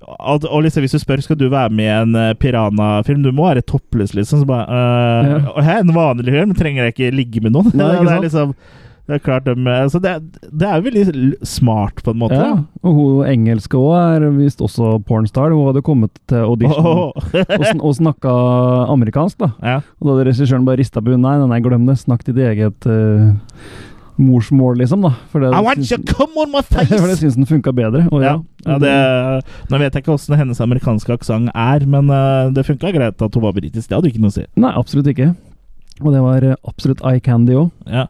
og, 0.00 0.62
liksom, 0.64 0.80
Hvis 0.80 0.94
du 0.96 0.98
spør 1.02 1.20
skal 1.20 1.36
du 1.36 1.50
være 1.52 1.68
med 1.76 1.84
i 1.84 1.92
en 1.92 2.14
uh, 2.16 2.32
piranafilm, 2.40 3.20
du 3.22 3.34
må 3.36 3.50
være 3.50 3.60
toppløs, 3.68 4.14
liksom. 4.16 4.40
Så 4.40 4.48
bare, 4.48 4.64
eh, 4.64 5.26
Ja. 5.60 5.78
en 5.78 5.92
vanlig 5.94 6.32
film? 6.32 6.54
Trenger 6.56 6.84
jeg 6.88 6.94
ikke 6.94 7.16
ligge 7.16 7.42
med 7.44 7.52
noen? 7.52 7.68
Nei, 7.76 7.90
det 8.06 8.14
er 8.14 8.24
liksom 8.24 8.54
det 9.10 9.16
er 9.18 9.22
klart 9.26 9.46
de, 9.48 9.54
altså 9.66 9.98
det, 9.98 10.12
det 10.54 10.66
er 10.68 10.78
jo 10.78 10.84
veldig 10.86 11.46
smart, 11.46 11.98
på 12.06 12.12
en 12.14 12.20
måte. 12.20 12.38
Ja, 12.38 12.52
og 12.86 12.94
hun 12.94 13.24
engelske 13.26 13.74
òg 13.74 13.96
er 13.98 14.26
visst 14.36 14.62
også 14.62 15.00
pornstar. 15.08 15.50
Hun 15.50 15.66
hadde 15.66 15.82
kommet 15.82 16.14
til 16.30 16.44
audition 16.46 16.86
Åh. 16.86 17.00
og, 17.10 17.50
sn 17.58 17.82
og 17.82 17.96
snakka 17.98 18.34
amerikansk, 18.94 19.40
da. 19.42 19.50
Ja. 19.66 19.76
Og 19.98 20.06
da 20.06 20.14
hadde 20.14 20.28
regissøren 20.30 20.68
bare 20.68 20.78
rista 20.84 21.02
på 21.02 21.16
henne. 21.16 21.26
Nei, 21.26 21.40
nei, 21.42 21.50
nei, 21.56 21.60
glem 21.64 21.90
det. 21.90 21.98
Snakk 22.04 22.22
ditt 22.28 22.38
eget 22.38 22.86
uh, 22.86 23.34
morsmål, 24.22 24.78
liksom, 24.84 25.02
da. 25.08 25.12
For 25.34 25.42
det, 25.42 25.50
I 25.58 25.66
want 25.66 25.82
you 25.90 25.98
come 26.06 26.38
on 26.38 26.54
my 26.54 26.62
face! 26.62 26.94
for 27.00 27.10
det 27.10 27.18
syns 27.18 27.42
den 27.42 27.50
funka 27.50 27.74
bedre. 27.74 28.06
Og 28.14 28.22
ja, 28.22 28.38
Ja, 28.62 28.78
det, 28.78 28.96
nå 29.72 29.78
vet 29.80 29.94
jeg 29.96 30.04
ikke 30.04 30.14
åssen 30.14 30.38
hennes 30.38 30.62
amerikanske 30.62 31.18
aksent 31.18 31.50
er, 31.50 31.86
men 31.90 32.14
uh, 32.14 32.50
det 32.54 32.68
funka 32.68 32.94
greit 32.94 33.18
at 33.26 33.34
hun 33.34 33.48
var 33.48 33.58
britisk. 33.58 33.88
Det 33.90 33.98
hadde 33.98 34.14
ikke 34.14 34.22
noe 34.22 34.30
å 34.30 34.38
si. 34.38 34.46
Nei, 34.60 34.76
absolutt 34.78 35.10
ikke. 35.10 35.32
Og 36.00 36.14
det 36.14 36.20
var 36.24 36.44
eh, 36.46 36.60
absolutt 36.68 37.02
eye 37.04 37.20
candy 37.24 37.56
òg. 37.60 37.72
Ja. 37.90 38.06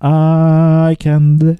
I 0.00 0.96
can 1.00 1.34
do 1.36 1.54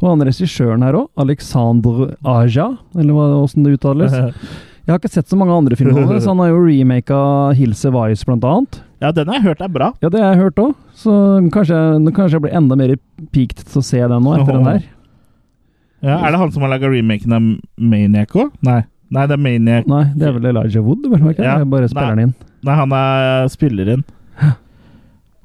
Og 0.00 0.04
han 0.12 0.22
regissøren 0.28 0.84
her 0.86 0.94
òg, 0.94 1.08
Alexander 1.18 2.12
Aja, 2.22 2.68
eller 2.94 3.40
åssen 3.42 3.66
det 3.66 3.78
uttales. 3.78 4.14
Jeg 4.86 4.94
har 4.94 4.98
ikke 5.00 5.10
sett 5.12 5.30
så 5.30 5.36
mange 5.38 5.54
andre 5.54 5.76
filmer 5.78 6.16
så 6.18 6.32
han 6.32 6.40
har 6.42 6.48
jo 6.50 6.62
remaka 6.64 7.18
'Hilse 7.54 7.92
Vice', 7.94 8.16
Ice, 8.16 8.24
blant 8.26 8.42
annet. 8.48 8.78
Ja, 9.00 9.12
den 9.14 9.28
har 9.28 9.36
jeg 9.38 9.44
hørt 9.44 9.60
er 9.62 9.68
bra. 9.68 9.92
Ja, 10.02 10.08
det 10.08 10.18
har 10.18 10.32
jeg 10.34 10.40
hørt 10.40 10.58
òg, 10.58 10.72
så 10.98 11.12
kanskje, 11.52 11.76
kanskje 12.16 12.34
jeg 12.36 12.42
blir 12.42 12.56
enda 12.58 12.76
mer 12.76 12.96
peaked 13.30 13.60
til 13.60 13.78
å 13.78 13.84
se 13.86 14.00
den 14.00 14.24
nå, 14.24 14.32
etter 14.34 14.56
den 14.56 14.66
der. 14.66 14.88
Ja, 16.02 16.16
er 16.24 16.32
det 16.32 16.40
han 16.40 16.50
som 16.50 16.64
har 16.64 16.72
laga 16.72 16.90
remaken 16.90 17.36
av 17.36 17.46
Maniac 17.76 18.34
òg? 18.34 18.50
Nei. 18.66 18.80
Nei, 19.10 19.26
det 19.26 19.34
er 19.36 19.42
Maniac 19.42 19.86
Nei, 19.90 20.04
det 20.16 20.26
er 20.26 20.34
vel 20.36 20.50
Elijah 20.52 20.82
Wood, 20.86 21.06
vel? 21.10 21.22
Ikke? 21.32 21.44
Ja, 21.44 21.58
Jeg 21.60 21.70
bare 21.70 21.88
spiller 21.90 22.16
den 22.16 22.28
inn. 22.28 22.34
Nei, 22.66 22.74
han 22.78 22.92
er 22.96 23.48
spiller 23.52 23.94
inn. 23.96 24.04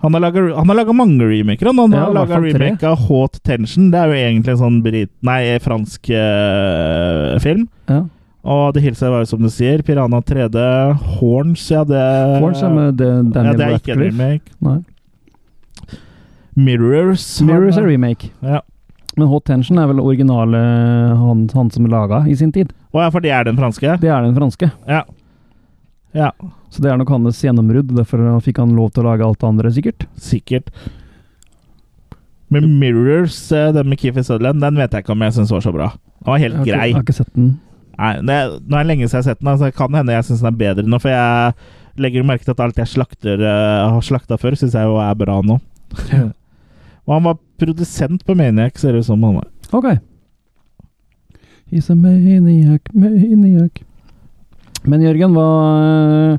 Han 0.04 0.14
har 0.14 0.22
laga- 0.22 0.94
mange 0.94 1.24
remaker. 1.26 1.66
Han, 1.72 1.78
han 1.80 1.92
Ja, 1.96 2.06
har 2.06 2.14
laga 2.14 2.38
remake 2.42 2.78
tre. 2.80 2.88
av 2.90 2.98
Hot 3.08 3.40
Tension. 3.44 3.90
Det 3.92 3.98
er 4.00 4.08
jo 4.12 4.14
egentlig 4.20 4.52
en 4.54 4.58
sånn 4.62 4.82
brit... 4.84 5.10
Nei, 5.26 5.58
fransk 5.64 6.10
uh, 6.12 7.40
film. 7.42 7.68
Ja. 7.90 8.02
Og 8.46 8.74
The 8.76 8.82
hilser 8.84 9.10
var 9.10 9.24
jo 9.24 9.30
som 9.32 9.42
du 9.42 9.50
sier. 9.50 9.82
Piranha 9.88 10.20
3D. 10.22 10.60
Horns, 11.18 11.64
ja, 11.72 11.84
det 11.88 12.02
Horns 12.44 12.62
er 12.62 12.70
med 12.76 12.98
det- 13.00 13.08
ja, 13.34 13.54
det 13.56 13.66
er 13.66 13.78
ikke 13.80 13.96
en 13.96 14.04
remake. 14.04 14.52
Nei. 14.62 14.78
Mirrors. 16.56 17.42
Mirrors 17.42 17.78
er 17.78 17.88
remake. 17.90 18.30
Ja. 18.46 18.62
Men 19.18 19.28
Hot 19.32 19.46
Tension 19.48 19.80
er 19.80 19.88
vel 19.88 20.00
originale 20.04 20.60
han, 21.18 21.46
han 21.54 21.70
som 21.72 21.88
laga 21.88 22.24
i 22.28 22.36
sin 22.36 22.52
tid. 22.56 22.72
Å 22.94 23.06
ja, 23.06 23.10
for 23.12 23.24
det 23.24 23.32
er 23.32 23.48
den 23.48 23.58
franske? 23.60 23.96
Det 24.02 24.12
er 24.12 24.24
den 24.28 24.36
franske. 24.36 24.70
Ja. 24.88 25.02
Ja, 26.16 26.30
Så 26.76 26.84
det 26.84 26.92
er 26.92 27.00
nok 27.00 27.12
hans 27.14 27.40
gjennombrudd. 27.40 27.94
Derfor 27.96 28.24
fikk 28.44 28.60
han 28.60 28.74
lov 28.76 28.90
til 28.92 29.06
å 29.06 29.12
lage 29.14 29.24
alt 29.24 29.40
det 29.40 29.48
andre, 29.48 29.72
sikkert. 29.72 30.08
sikkert. 30.20 30.72
Men 32.52 32.68
Mirrors, 32.80 33.38
eh, 33.56 33.72
den 33.74 33.88
med 33.90 34.00
Keefer 34.02 34.26
Sutherland, 34.28 34.60
den 34.62 34.76
vet 34.78 34.92
jeg 34.92 35.06
ikke 35.06 35.16
om 35.16 35.24
jeg 35.24 35.34
syns 35.38 35.54
var 35.56 35.64
så 35.64 35.72
bra. 35.74 35.88
Den 36.20 36.28
var 36.28 36.38
Jeg 36.38 36.52
helt 36.52 36.60
ikke, 36.60 36.74
grei. 36.74 36.88
jeg 36.90 36.98
har 36.98 37.06
ikke 37.06 37.16
sett 37.16 37.34
den. 37.34 37.48
Nei, 37.96 38.12
det, 38.28 38.38
nå 38.68 38.76
er 38.76 38.84
det 38.84 38.90
lenge 38.92 39.08
siden 39.08 39.16
jeg 39.16 39.24
har 39.24 39.30
sett 39.30 39.40
den, 39.40 39.50
altså 39.54 39.70
det 39.70 39.76
kan 39.80 39.96
hende 39.96 40.14
jeg 40.18 40.28
syns 40.28 40.44
den 40.44 40.52
er 40.52 40.60
bedre 40.60 40.84
nå. 40.92 41.00
For 41.00 41.14
jeg 41.14 41.54
legger 42.04 42.28
merke 42.28 42.44
til 42.44 42.52
at 42.52 42.64
alt 42.66 42.82
jeg 42.84 42.92
slakter, 42.92 43.40
uh, 43.40 43.88
har 43.96 44.04
slakta 44.04 44.38
før, 44.38 44.58
syns 44.60 44.76
jeg 44.76 44.84
jo 44.90 44.98
er 45.00 45.16
bra 45.16 45.40
nå. 45.48 45.58
Og 47.06 47.14
han 47.14 47.24
var 47.30 47.40
produsent 47.62 48.26
på 48.28 48.36
Maniac, 48.36 48.78
ser 48.82 48.92
det 48.98 49.06
ut 49.06 49.08
som 49.08 49.24
han 49.24 49.38
var. 49.40 49.48
Ok. 49.72 49.88
He's 51.72 51.90
a 51.90 51.96
maniac, 51.96 52.82
maniac. 52.94 53.80
Men 54.86 55.02
Jørgen, 55.02 55.34
hva 55.34 56.38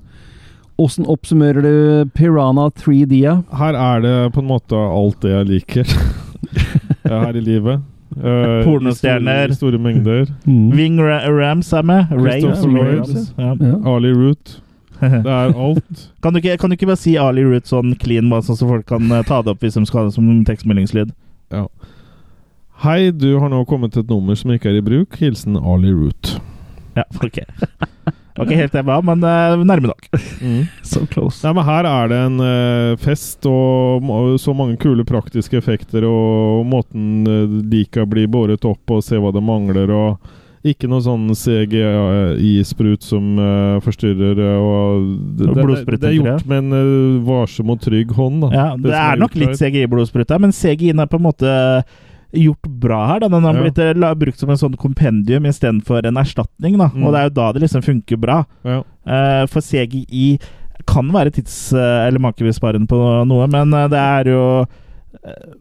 Åssen 0.76 1.06
oppsummerer 1.08 1.62
du 1.62 2.10
Piranha 2.14 2.68
3D-a? 2.76 3.38
Her 3.56 3.78
er 3.80 4.00
det 4.04 4.16
på 4.34 4.42
en 4.42 4.50
måte 4.50 4.76
alt 4.76 5.22
det 5.24 5.32
jeg 5.32 5.48
liker 5.48 5.92
her 7.08 7.36
i 7.36 7.40
livet. 7.40 7.80
Uh, 8.16 8.60
Pornostjerner. 8.64 9.52
Store, 9.56 9.78
mengder. 9.80 10.26
Wing 10.46 11.00
Ra 11.00 11.22
Rams 11.32 11.72
er 11.72 11.82
med. 11.82 12.12
Ray. 12.12 12.40
Lloyd. 12.44 13.16
Ja. 13.38 13.54
Ja. 13.60 13.94
Ali 13.94 14.12
Root. 14.12 14.60
Det 15.00 15.32
er 15.32 15.52
alt. 15.52 16.12
Kan, 16.22 16.32
du 16.32 16.38
ikke, 16.40 16.56
kan 16.56 16.70
du 16.70 16.74
ikke 16.76 16.88
bare 16.88 17.00
si 17.00 17.16
Ali 17.20 17.44
Root 17.44 17.68
sånn 17.68 17.92
clean, 18.00 18.30
bare 18.32 18.46
sånn 18.46 18.56
så 18.56 18.68
folk 18.68 18.86
kan 18.88 19.10
eh, 19.12 19.24
ta 19.28 19.42
det 19.44 19.52
opp 19.52 19.64
hvis 19.64 19.76
de 19.76 19.84
skal 19.88 20.00
ha 20.00 20.08
det 20.08 20.14
som 20.16 20.30
tekstmeldingslyd? 20.48 21.12
Ja. 21.52 21.66
Hei, 22.84 23.10
du 23.12 23.34
har 23.40 23.52
nå 23.52 23.62
kommet 23.68 23.92
til 23.92 24.04
et 24.04 24.12
nummer 24.12 24.36
som 24.36 24.52
ikke 24.54 24.72
er 24.72 24.80
i 24.80 24.84
bruk. 24.84 25.18
Hilsen 25.20 25.56
Ali 25.60 25.92
Root. 25.92 26.36
Ja, 26.96 27.04
ok. 27.20 27.42
Det 28.36 28.42
var 28.42 28.50
ikke 28.50 28.60
helt 28.60 28.74
det 28.74 28.80
jeg 28.82 28.88
ba, 28.90 28.96
men 29.00 29.22
uh, 29.24 29.64
nærme 29.64 29.88
nok. 29.88 30.08
So 30.92 31.06
close. 31.08 31.40
Nei, 31.40 31.54
men 31.56 31.64
her 31.64 31.88
er 31.88 32.10
det 32.12 32.22
en 32.28 32.40
uh, 32.44 32.96
fest 33.00 33.48
og 33.48 34.04
og, 34.04 34.34
så 34.40 34.52
mange 34.56 34.76
kule 34.80 35.06
praktiske 35.08 35.56
effekter, 35.56 36.04
og 36.04 36.66
måten 36.68 37.24
uh, 37.24 37.60
lika 37.72 38.04
blir 38.08 38.28
båret 38.28 38.66
opp 38.68 38.92
og 38.92 39.04
se 39.04 39.16
hva 39.20 39.32
det 39.32 39.44
mangler, 39.44 39.88
og 39.88 40.34
ikke 40.66 40.88
noe 40.90 41.02
sånn 41.04 41.28
CGI-sprut 41.36 43.04
som 43.06 43.36
uh, 43.38 43.76
forstyrrer. 43.84 44.40
eh, 44.42 44.56
og 44.58 45.04
det, 45.38 45.46
Og 45.46 45.54
det, 45.54 45.62
blodsprut, 45.68 46.00
det 46.02 46.08
er 46.10 46.16
gjort 46.16 46.48
med 46.50 46.64
en 46.64 46.74
uh, 46.74 47.20
varsom 47.26 47.70
og 47.70 47.80
trygg 47.84 48.10
hånd. 48.16 48.42
Da. 48.46 48.50
Ja, 48.50 48.66
det, 48.74 48.90
det 48.90 48.98
er 48.98 49.20
nok 49.20 49.36
litt. 49.38 49.54
CGI-blodsprut 49.60 50.32
der, 50.32 50.42
men 50.42 50.54
CGI-en 50.56 51.04
er 51.04 51.10
på 51.10 51.20
en 51.20 51.26
måte 51.28 51.54
gjort 52.32 52.68
bra 52.82 53.00
her. 53.06 53.20
Da. 53.20 53.28
Den 53.28 53.44
har 53.44 53.60
blitt 53.60 53.78
eh, 53.78 53.94
la, 53.96 54.14
brukt 54.18 54.40
som 54.40 54.50
en 54.52 54.60
sånn 54.60 54.76
kompendium 54.80 55.46
istedenfor 55.48 56.06
en 56.06 56.20
erstatning. 56.20 56.78
Da. 56.80 56.90
Mm. 56.92 57.04
Og 57.04 57.12
det 57.12 57.20
er 57.20 57.28
jo 57.28 57.36
da 57.38 57.50
det 57.54 57.64
liksom 57.66 57.84
funker 57.86 58.20
bra. 58.20 58.40
Ja. 58.66 58.80
Uh, 59.06 59.44
for 59.50 59.64
CGI 59.64 60.38
kan 60.86 61.08
være 61.14 61.32
tids- 61.34 61.74
eh, 61.74 62.06
eller 62.06 62.22
makebesparende 62.22 62.90
på 62.90 62.98
noe, 63.26 63.46
men 63.50 63.72
det 63.90 64.00
er 64.00 64.28
jo 64.30 64.42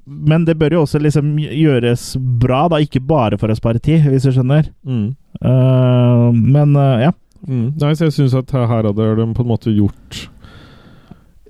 Men 0.05 0.43
det 0.45 0.57
bør 0.59 0.73
jo 0.75 0.81
også 0.83 0.99
liksom 0.99 1.37
gjøres 1.39 2.17
bra, 2.19 2.67
da, 2.69 2.77
ikke 2.83 2.99
bare 3.01 3.37
for 3.39 3.49
å 3.49 3.55
spare 3.55 3.79
tid, 3.79 4.03
hvis 4.11 4.27
du 4.27 4.33
skjønner. 4.35 4.67
Mm. 4.85 5.15
Uh, 5.41 6.29
men 6.35 6.75
uh, 6.75 6.99
ja. 7.07 7.13
Mm. 7.47 7.71
Nei, 7.79 7.93
så 7.95 8.07
jeg 8.07 8.15
syns 8.17 8.35
at 8.37 8.51
her 8.51 8.67
hadde 8.69 8.93
de 8.93 9.25
på 9.33 9.45
en 9.45 9.49
måte 9.49 9.73
gjort 9.73 10.25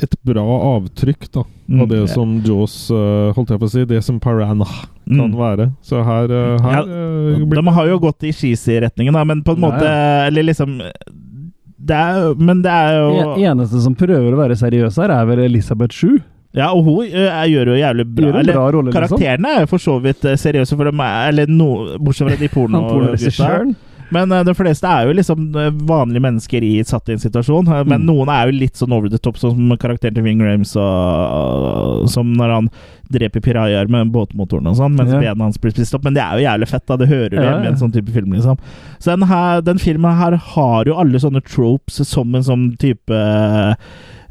et 0.04 0.16
bra 0.26 0.44
avtrykk 0.76 1.30
da 1.32 1.44
Mm. 1.68 1.82
av 1.82 1.88
det 1.90 2.10
som 2.12 2.44
Jaws 2.46 2.92
uh, 2.94 3.34
Holdt 3.34 3.50
jeg 3.50 3.58
på 3.60 3.66
å 3.66 3.70
si 3.74 3.86
Det 3.90 4.04
som 4.04 4.20
Piranha 4.20 4.66
kan 5.08 5.32
Mm. 5.32 5.34
være. 5.34 5.72
Så 5.82 5.98
her, 6.06 6.30
uh, 6.30 6.60
her 6.62 6.76
Ja, 6.76 6.82
eh, 6.84 7.40
blir 7.46 7.58
De 7.64 7.72
har 7.74 7.88
jo 7.88 7.98
gått 8.00 8.22
i 8.24 8.30
cheesy-retningen, 8.32 9.14
da, 9.14 9.24
men 9.24 9.42
på 9.42 9.56
en 9.56 9.62
Nei. 9.62 9.72
måte 9.72 10.28
Eller 10.28 10.44
liksom 10.44 10.78
det 10.78 11.96
er, 11.96 12.36
Men 12.38 12.62
det 12.62 12.70
er 12.72 13.00
jo 13.00 13.34
En- 13.34 13.58
Eneste 13.58 13.82
som 13.82 13.96
prøver 13.96 14.32
å 14.32 14.38
være 14.38 14.56
seriøs 14.56 14.96
her, 15.02 15.10
er 15.10 15.26
vel 15.26 15.40
Elisabeth 15.40 15.92
Shue. 15.94 16.20
Ja, 16.54 16.70
og 16.72 16.86
hun 16.86 17.08
gjør 17.10 17.66
jo 17.74 17.76
jævlig 17.82 18.06
bra. 18.16 18.26
Gjør 18.30 18.40
eller, 18.40 18.54
bra 18.54 18.72
rolle, 18.72 18.92
liksom. 18.94 19.18
karakterene 19.18 19.46
er 19.58 19.60
jo 19.62 19.66
for 19.74 19.78
så 19.80 20.02
vidt 20.02 20.22
seriøse, 20.40 20.78
for 20.78 20.86
de 20.90 20.98
er, 21.04 21.28
eller 21.30 21.48
no, 21.48 21.98
bortsett 22.00 22.30
fra 22.30 22.38
de 22.38 22.48
pornogutta. 22.56 23.76
Men 24.14 24.32
uh, 24.32 24.44
de 24.44 24.54
fleste 24.54 24.86
er 24.86 25.08
jo 25.08 25.14
liksom 25.18 25.56
eh, 25.58 25.72
vanlige 25.90 26.22
mennesker 26.22 26.62
i, 26.64 26.84
satt 26.86 27.10
i 27.10 27.14
en 27.16 27.20
situasjon. 27.24 27.68
eh, 27.68 27.84
Men 27.84 28.02
Mm. 28.04 28.06
noen 28.12 28.30
er 28.30 28.46
jo 28.52 28.60
litt 28.60 28.76
sånn 28.78 28.94
over 28.94 29.10
the 29.10 29.18
top, 29.18 29.36
sånn 29.42 29.56
som 29.56 29.78
karakteren 29.82 30.14
til 30.14 30.24
Ving 30.24 30.42
Rames, 30.42 30.76
og, 30.76 32.06
som 32.12 32.34
når 32.38 32.54
han 32.54 32.70
dreper 33.12 33.42
pirajaer 33.42 33.90
med 33.90 34.12
båtmotoren 34.14 34.68
og 34.68 34.76
sånn, 34.78 34.96
mens 34.98 35.12
Ja. 35.14 35.20
bena 35.22 35.44
hans 35.46 35.58
blir 35.58 35.72
spist 35.74 35.94
opp. 35.96 36.04
Men 36.04 36.14
det 36.14 36.22
er 36.24 36.38
jo 36.38 36.46
jævlig 36.46 36.68
fett, 36.68 36.86
da. 36.86 36.98
Det 36.98 37.08
hører 37.10 37.30
du 37.30 37.36
Ja, 37.38 37.44
hjemme 37.52 37.66
i 37.66 37.68
en 37.68 37.78
sånn 37.82 37.94
type 37.94 38.10
film, 38.14 38.32
liksom. 38.34 38.58
Så 39.00 39.16
den, 39.18 39.28
her, 39.28 39.62
den 39.62 39.78
filmen 39.78 40.16
her 40.18 40.36
har 40.36 40.86
jo 40.86 40.94
alle 40.98 41.18
sånne 41.20 41.42
tropes 41.44 42.06
som 42.08 42.34
en 42.36 42.44
sånn 42.44 42.78
type 42.78 43.78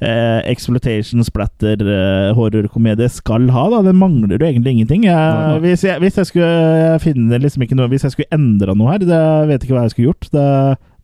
eh, 0.00 0.40
exploitation, 0.50 1.24
splatter, 1.26 1.82
eh, 1.82 2.30
horrorkomedie 2.36 3.08
skal 3.12 3.50
ha. 3.54 3.66
da 3.72 3.82
Den 3.86 4.00
mangler 4.00 4.38
jo 4.38 4.46
egentlig 4.46 4.76
ingenting. 4.76 5.04
Jeg, 5.08 5.60
hvis, 5.64 5.84
jeg, 5.84 6.00
hvis 6.02 6.18
jeg 6.20 6.30
skulle 6.30 6.98
finne 7.04 7.38
liksom 7.42 7.64
ikke 7.64 7.76
noe 7.78 7.90
Hvis 7.92 8.06
jeg 8.06 8.16
skulle 8.16 8.34
endra 8.34 8.74
noe 8.74 8.94
her, 8.94 9.04
det 9.04 9.22
vet 9.50 9.64
ikke 9.64 9.76
hva 9.76 9.86
jeg 9.86 9.94
skulle 9.94 10.12
gjort. 10.12 10.30
Det, 10.34 10.48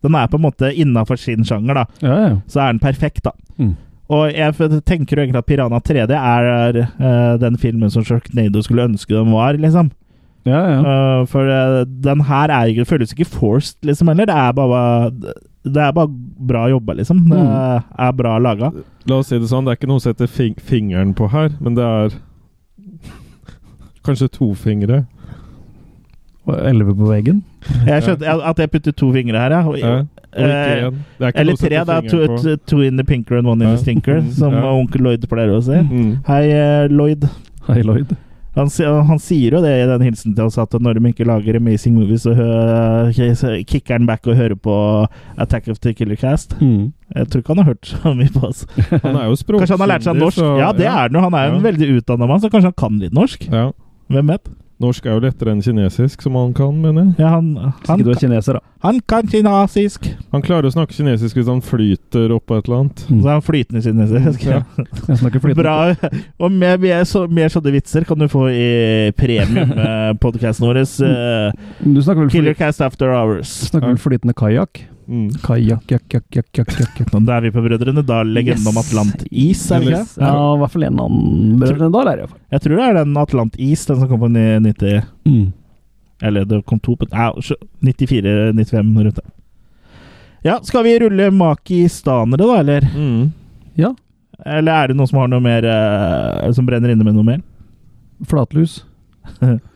den 0.01 0.17
er 0.17 0.27
på 0.27 0.39
en 0.39 0.45
måte 0.47 0.73
innafor 0.73 1.19
sin 1.21 1.45
sjanger, 1.47 1.83
da. 1.83 1.87
Ja, 2.01 2.19
ja. 2.25 2.35
Så 2.49 2.63
er 2.63 2.73
den 2.73 2.83
perfekt, 2.83 3.23
da. 3.27 3.35
Mm. 3.61 3.75
Og 4.11 4.33
jeg 4.35 4.83
tenker 4.83 5.15
jo 5.15 5.23
egentlig 5.23 5.39
at 5.39 5.47
Piranha 5.47 5.79
3D 5.79 6.15
er 6.17 6.79
eh, 6.83 7.35
den 7.39 7.55
filmen 7.59 7.91
som 7.93 8.03
Sharknado 8.03 8.63
skulle 8.65 8.89
ønske 8.89 9.15
den 9.15 9.31
var, 9.31 9.55
liksom. 9.55 9.93
Ja, 10.41 10.59
ja. 10.65 10.79
Uh, 10.81 11.27
for 11.29 11.45
uh, 11.45 11.83
den 11.85 12.23
her 12.25 12.49
er 12.49 12.85
føles 12.89 13.13
ikke 13.13 13.29
forced, 13.29 13.77
liksom, 13.85 14.09
heller. 14.09 14.25
Det 14.25 14.35
er 14.35 14.51
bare 14.57 15.11
Det 15.63 15.77
er 15.77 15.91
bare 15.93 16.07
bra 16.09 16.63
jobba, 16.71 16.93
liksom. 16.97 17.19
Det 17.29 17.37
Mm. 17.37 17.83
er 17.99 18.11
bra 18.17 18.37
laga. 18.39 18.71
La 19.05 19.15
oss 19.17 19.27
si 19.27 19.37
det 19.37 19.47
sånn, 19.49 19.65
det 19.65 19.71
er 19.71 19.77
ikke 19.77 19.87
noe 19.91 19.99
å 19.99 20.01
sette 20.01 20.27
fing 20.27 20.55
fingeren 20.57 21.13
på 21.13 21.29
her, 21.29 21.49
men 21.59 21.75
det 21.75 21.83
er 21.85 22.09
Kanskje 24.05 24.27
to 24.31 24.53
fingre. 24.55 25.05
Og 26.47 26.55
elleve 26.65 26.95
på 26.97 27.05
veggen. 27.05 27.43
Jeg 27.85 28.01
skjønte 28.01 28.25
ja, 28.25 28.33
at 28.49 28.57
jeg 28.57 28.71
putter 28.73 28.91
to 28.97 29.11
fingre 29.13 29.37
her, 29.37 29.51
ja. 29.53 29.61
Og, 29.69 29.77
Ja, 29.77 29.91
og 29.99 30.07
ikke 30.41 30.47
eh. 30.47 30.91
Det 31.19 31.27
er 31.27 31.39
eller 31.39 31.55
tre, 32.41 32.55
two 32.65 32.81
in 32.81 32.97
the 32.97 33.03
pinker 33.03 33.37
and 33.37 33.45
one 33.47 33.61
in 33.61 33.67
Ja. 33.69 33.75
the 33.75 33.81
stinker, 33.83 34.21
som 34.39 34.53
ja. 34.53 34.63
onkel 34.73 35.01
Lloyd 35.05 35.27
pleier 35.29 35.53
å 35.53 35.61
si. 35.61 35.77
Mm. 35.77 36.23
Hei, 36.25 36.49
eh, 36.49 36.87
Lloyd. 36.89 37.29
Hei, 37.67 37.81
Lloyd. 37.83 38.15
Han, 38.55 38.67
han 39.07 39.19
sier 39.23 39.53
jo 39.55 39.61
det 39.63 39.69
i 39.79 39.85
den 39.87 40.01
hilsen 40.03 40.33
til 40.35 40.43
oss, 40.49 40.57
at 40.59 40.73
når 40.75 40.97
de 40.99 41.11
ikke 41.13 41.23
lager 41.27 41.55
amazing 41.55 41.93
movies, 41.95 42.25
så, 42.27 42.33
så 43.39 43.53
kicker 43.63 43.95
han 43.95 44.07
back 44.09 44.27
og 44.27 44.35
hører 44.35 44.57
på 44.59 44.73
Attack 45.39 45.69
of 45.71 45.79
the 45.79 45.93
Killer 45.95 46.19
Cast. 46.19 46.57
Mm. 46.59 46.89
Jeg 47.15 47.29
tror 47.31 47.39
ikke 47.43 47.53
han 47.55 47.61
har 47.63 47.69
hørt 47.71 47.87
så 47.93 48.11
mye 48.15 48.31
på 48.35 48.43
oss. 48.49 48.65
Han 49.05 49.15
er 49.19 49.29
jo 49.29 49.35
språkkyndig. 49.39 49.67
Kanskje 49.67 49.75
han 49.77 49.83
har 49.85 49.89
lært 49.93 50.05
seg 50.07 50.19
norsk? 50.19 50.37
så- 50.39 50.57
ja, 50.59 50.71
det 50.75 50.85
er 50.87 50.97
han 51.05 51.15
jo. 51.15 51.23
Han 51.29 51.33
er 51.39 51.47
jo 51.49 51.55
en 51.59 51.65
veldig 51.65 51.89
utdanna 51.97 52.27
mann, 52.27 52.39
så 52.43 52.51
kanskje 52.51 52.71
han 52.71 52.79
kan 52.83 52.99
litt 53.01 53.15
norsk? 53.15 53.47
Ja. 53.51 53.65
Hvem 54.11 54.31
vet? 54.35 54.51
Norsk 54.81 55.05
er 55.05 55.13
jo 55.15 55.21
lettere 55.27 55.53
enn 55.53 55.61
kinesisk, 55.63 56.23
som 56.25 56.35
han 56.39 56.51
kan, 56.57 56.73
mener 56.81 57.03
jeg. 57.11 57.13
Ja, 57.21 57.35
han, 57.37 57.51
han, 57.61 57.73
Ikke 57.85 58.07
du 58.07 58.11
er 58.15 58.19
kineser, 58.21 58.57
da. 58.57 58.61
han 58.87 58.99
kan 59.11 59.27
kinesisk! 59.29 60.07
Han 60.33 60.41
klarer 60.45 60.67
å 60.69 60.73
snakke 60.73 60.95
kinesisk 60.97 61.37
hvis 61.37 61.49
han 61.51 61.61
flyter 61.65 62.33
oppå 62.35 62.57
et 62.57 62.65
eller 62.69 62.79
annet. 62.81 63.03
Så 63.07 63.19
er 63.21 63.35
han 63.37 63.45
flytende 63.45 63.83
kinesisk. 63.85 64.45
Ja. 64.49 64.61
Jeg 65.07 65.19
snakker 65.21 65.43
flytende. 65.43 65.61
Bra. 65.61 66.11
Og 66.41 66.51
mer, 66.55 66.79
mer, 66.81 67.03
så, 67.09 67.27
mer 67.29 67.51
sånne 67.53 67.75
vitser 67.77 68.07
kan 68.09 68.19
du 68.21 68.27
få 68.31 68.47
i 68.51 69.11
premiepodkasten 69.19 70.65
vår. 70.67 70.81
Uh, 70.81 71.51
Du 71.85 72.01
snakker 72.01 72.23
vel, 72.25 72.29
fly, 72.31 72.39
Killercast 72.39 72.81
After 72.85 73.13
Hours. 73.13 73.51
snakker 73.69 73.93
vel 73.93 74.01
flytende 74.01 74.35
kajakk? 74.37 74.83
Mm. 75.07 75.29
Kajakk, 75.43 75.87
jakk, 75.91 76.05
jakk, 76.13 76.27
jakk, 76.35 76.49
jakk, 76.59 76.73
jakk, 76.79 76.99
jakk. 77.01 77.15
Da 77.27 77.37
er 77.37 77.45
vi 77.47 77.51
på 77.55 77.63
Brødrene 77.65 78.03
Dal, 78.05 78.29
legenden 78.35 78.67
om 78.69 78.77
Atlantis, 78.79 79.63
er 79.71 79.81
det 79.83 79.89
ikke? 79.91 80.21
Ja, 80.21 80.35
i 80.53 80.59
hvert 80.61 80.73
fall 80.75 80.85
en 80.87 81.01
annen 81.05 81.57
Brødrene 81.61 81.91
Dal 81.95 82.11
er 82.11 82.21
det. 82.21 82.29
Jeg 82.55 82.63
tror 82.65 82.77
det 82.77 82.85
er 82.87 82.99
den 83.01 83.17
Atlantis, 83.19 83.85
den 83.89 83.99
som 84.01 84.11
kom 84.11 84.23
på 84.23 84.31
90 84.31 85.01
Mm. 85.25 85.51
Eller 86.21 86.45
det 86.45 86.61
kom 86.69 86.79
to 86.79 86.93
på 86.95 87.07
Nei, 87.09 87.29
94-95 87.81 88.91
rundt 89.05 89.15
der. 89.17 89.29
Ja, 90.45 90.59
skal 90.65 90.83
vi 90.85 90.99
rulle 91.01 91.31
makistanere, 91.33 92.37
da, 92.41 92.59
eller? 92.59 92.85
Mm. 92.95 93.31
Ja. 93.77 93.93
Eller 94.45 94.71
er 94.73 94.87
det 94.89 94.97
noen 94.97 95.09
som 95.09 95.19
har 95.21 95.27
noe 95.29 95.43
mer 95.43 95.65
eh, 95.69 96.47
Som 96.57 96.65
brenner 96.65 96.89
inne 96.89 97.05
med 97.05 97.13
noe 97.13 97.25
mer? 97.27 97.41
Flatlus. 98.25 98.79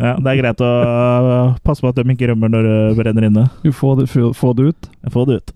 Ja, 0.00 0.16
Det 0.18 0.32
er 0.32 0.40
greit 0.40 0.62
å 0.64 0.70
eh, 0.82 1.54
passe 1.66 1.84
på 1.84 1.90
at 1.92 1.98
de 1.98 2.14
ikke 2.14 2.32
rømmer 2.32 2.50
når 2.50 2.68
det 2.68 2.78
brenner 2.98 3.28
inne. 3.28 3.46
Du 3.62 3.70
får 3.72 4.02
det, 4.02 4.08
få, 4.10 4.52
det 4.56 4.70
ut. 4.72 4.88
Få 5.14 5.24
det 5.28 5.40
ut. 5.40 5.54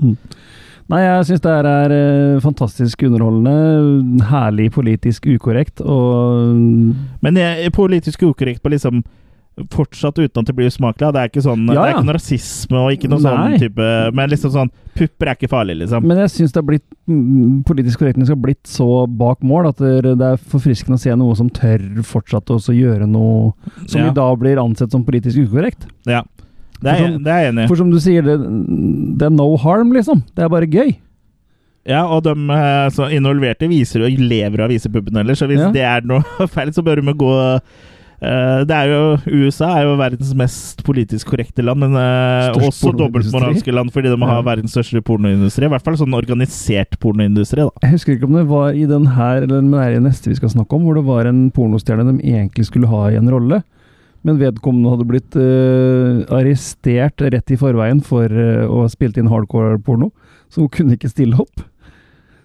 Nei, 0.89 1.03
jeg 1.05 1.27
syns 1.29 1.43
det 1.45 1.53
her 1.53 1.69
er 1.69 1.95
eh, 1.95 2.41
fantastisk 2.45 3.03
underholdende. 3.09 4.23
Herlig 4.31 4.71
politisk 4.77 5.27
ukorrekt 5.29 5.83
og 5.85 6.55
Men 7.25 7.41
jeg 7.41 7.67
er 7.67 7.75
politisk 7.75 8.25
ukorrekt 8.25 8.63
på 8.65 8.73
liksom 8.73 9.03
Fortsatt 9.75 10.19
uten 10.21 10.41
at 10.43 10.47
det 10.47 10.55
blir 10.55 10.69
usmakelig. 10.71 11.13
Det 11.15 11.21
er 11.23 11.29
ikke 11.31 11.43
sånn 11.43 11.65
Ja, 11.69 11.75
Det 11.75 11.87
er 11.89 11.95
ikke 11.97 12.07
noe 12.09 12.17
rasisme 12.19 12.79
og 12.85 12.93
ikke 12.95 13.09
noe 13.11 13.23
sånn 13.25 13.57
type 13.59 13.89
Men 14.15 14.31
liksom 14.31 14.53
sånn 14.55 14.71
Pupper 14.99 15.31
er 15.31 15.37
ikke 15.39 15.51
farlig, 15.53 15.77
liksom. 15.81 16.03
Men 16.07 16.19
jeg 16.25 16.31
syns 16.35 16.53
det 16.55 16.59
har 16.63 16.67
blitt 16.67 16.85
mm, 17.07 17.65
politisk 17.69 18.01
korrektness 18.01 18.29
har 18.33 18.39
blitt 18.43 18.67
så 18.67 19.07
bak 19.07 19.43
mål 19.47 19.69
at 19.71 19.79
det 19.79 20.15
er 20.27 20.41
forfriskende 20.51 20.99
å 20.99 21.03
se 21.03 21.15
noe 21.15 21.37
som 21.39 21.51
tør 21.55 21.85
fortsatt 22.03 22.51
å 22.51 22.59
gjøre 22.75 23.07
noe 23.07 23.53
som 23.87 24.01
Ja. 24.01 24.09
i 24.11 24.15
dag 24.15 24.39
blir 24.41 24.59
ansett 24.59 24.91
som 24.91 25.05
politisk 25.07 25.39
ukorrekt. 25.47 25.87
Ja. 26.05 26.23
Det 26.83 26.91
er, 26.91 26.99
som- 27.07 27.23
det 27.23 27.31
er 27.33 27.43
jeg 27.45 27.53
enig 27.53 27.65
i. 27.65 27.69
For 27.69 27.77
som 27.77 27.91
du 27.91 27.99
sier, 28.03 28.23
det, 28.23 28.37
det 29.19 29.27
er 29.27 29.31
no 29.35 29.57
harm, 29.57 29.93
liksom. 29.93 30.25
Det 30.35 30.45
er 30.45 30.49
bare 30.49 30.67
gøy. 30.67 30.97
Ja, 31.89 32.03
og 32.07 32.25
de 32.27 32.35
eh, 32.35 32.89
så 32.93 33.07
involverte 33.15 33.69
viser 33.71 34.03
jo 34.05 34.11
lever 34.29 34.61
av 34.61 34.69
å 34.69 34.73
vise 34.75 34.91
puppene 34.93 35.23
ellers, 35.23 35.39
så 35.41 35.47
hvis 35.49 35.63
Ja. 35.63 35.71
det 35.73 35.83
er 35.87 36.01
noe 36.05 36.23
feil, 36.55 36.69
så 36.75 36.83
bør 36.85 37.01
de 37.01 37.15
gå 37.15 37.33
det 38.21 38.75
er 38.75 38.89
jo, 38.91 39.03
USA 39.31 39.69
er 39.79 39.85
jo 39.87 39.93
verdens 40.01 40.33
mest 40.35 40.81
politisk 40.83 41.29
korrekte 41.31 41.63
land, 41.63 41.79
men 41.85 41.95
eh, 41.95 42.49
Størst 42.49 42.67
også 42.73 42.93
dobbeltmoralske 42.99 43.71
land 43.75 43.93
fordi 43.95 44.11
de 44.11 44.19
har 44.25 44.41
Ja. 44.41 44.43
verdens 44.43 44.75
største 44.75 45.03
pornoindustri. 45.07 45.69
I 45.69 45.71
hvert 45.71 45.85
fall 45.87 45.95
sånn 46.01 46.17
organisert 46.19 46.99
pornoindustri. 46.99 47.63
da. 47.63 47.71
Jeg 47.87 47.95
husker 47.95 48.17
ikke 48.17 48.27
om 48.27 48.35
det 48.41 48.47
var 48.51 48.75
i 48.75 48.87
den 48.91 49.07
her, 49.15 49.43
eller 49.45 49.61
den 49.63 49.73
er 49.75 49.95
i 49.95 50.03
neste 50.03 50.33
vi 50.33 50.35
skal 50.41 50.51
snakke 50.51 50.75
om, 50.75 50.83
hvor 50.83 50.99
det 50.99 51.07
var 51.07 51.31
en 51.31 51.51
pornostjerne 51.55 52.09
de 52.11 52.19
egentlig 52.27 52.67
skulle 52.67 52.91
ha 52.91 53.05
i 53.13 53.21
en 53.21 53.31
rolle. 53.31 53.63
Men 54.27 54.41
vedkommende 54.41 54.91
hadde 54.91 55.07
blitt 55.07 55.37
uh, 55.39 56.27
arrestert 56.35 57.23
rett 57.23 57.53
i 57.55 57.57
forveien 57.61 58.01
for 58.03 58.27
uh, 58.27 58.67
å 58.67 58.83
ha 58.83 58.89
spilt 58.91 59.17
inn 59.17 59.31
hardcore-porno, 59.31 60.11
så 60.51 60.65
hun 60.65 60.73
kunne 60.75 60.97
ikke 60.99 61.13
stille 61.13 61.39
opp. 61.39 61.63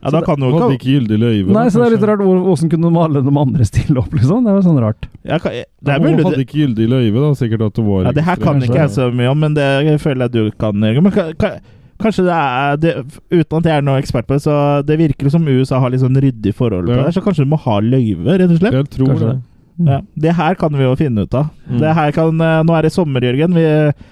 Ja, 0.03 0.09
da 0.11 0.21
kan 0.21 0.35
du 0.39 0.45
ikke 0.45 0.53
jo 0.53 0.59
hadde 0.63 0.77
ikke 0.77 0.91
gyldig 0.93 1.17
løyve. 1.23 1.53
Nei, 1.55 1.67
så 1.69 1.80
det 1.80 1.85
er 1.88 1.95
litt 1.97 2.07
rart. 2.09 2.19
hvor- 2.19 2.41
Hvordan 2.43 2.69
kunne 2.69 2.91
de 2.93 2.99
alle 3.03 3.21
de 3.23 3.34
andre 3.39 3.63
stille 3.65 3.97
opp, 3.97 4.11
liksom? 4.13 4.43
Det 4.43 4.53
var 4.53 4.61
sånn 4.61 4.80
rart. 4.84 5.07
ja, 5.23 5.38
kan- 5.39 5.51
Det 5.53 5.93
er 5.95 5.99
mulig 5.99 6.23
hadde 6.23 6.43
ikke 6.45 6.59
gyldig 6.63 6.88
løyve, 6.89 7.15
da. 7.23 7.30
Sikkert 7.39 7.65
at 7.65 7.73
det 7.73 7.85
var 7.85 8.03
ja, 8.03 8.11
det 8.11 8.23
her 8.23 8.35
kan 8.35 8.61
ikke 8.61 8.75
jeg 8.84 8.89
så 8.91 9.07
mye 9.13 9.31
om, 9.31 9.39
men 9.39 9.53
det 9.53 10.01
føler 10.01 10.27
jeg 10.27 10.31
du 10.31 10.51
kan, 10.51 10.73
Jørgen. 10.73 11.03
Men 11.03 11.11
kan, 11.11 11.34
kan, 11.39 11.51
kanskje 11.99 12.23
det 12.27 12.35
er 12.35 12.75
det, 12.77 12.93
Uten 13.31 13.57
at 13.57 13.63
jeg 13.63 13.77
er 13.77 13.81
noen 13.81 14.01
ekspert 14.01 14.27
på 14.27 14.35
det, 14.35 14.41
så 14.43 14.85
det 14.85 14.97
virker 14.99 15.30
som 15.31 15.47
USA 15.47 15.80
har 15.80 15.89
litt 15.89 16.01
sånn 16.01 16.17
ryddig 16.19 16.53
forhold 16.53 16.85
på 16.88 16.95
Ja. 16.97 17.03
det, 17.03 17.13
så 17.15 17.21
kanskje 17.23 17.45
du 17.45 17.49
må 17.53 17.59
ha 17.59 17.80
løyve, 17.80 18.27
rett 18.39 18.51
og 18.51 18.59
slett? 18.59 18.73
Jeg 18.73 18.89
tror 18.89 19.07
Kanskje 19.07 19.30
det. 19.31 19.41
Det. 19.78 19.88
Ja, 19.90 20.00
det 20.16 20.34
her 20.38 20.54
kan 20.56 20.72
vi 20.78 20.84
jo 20.84 20.95
finne 20.95 21.24
ut 21.26 21.34
av. 21.34 21.48
Mm. 21.70 21.80
Det 21.82 21.94
her 21.95 22.12
kan, 22.12 22.41
eh, 22.41 22.62
nå 22.68 22.74
er 22.78 22.82
det 22.86 22.91
sommer, 22.94 23.22
Jørgen. 23.22 23.54
Vi, 23.56 23.64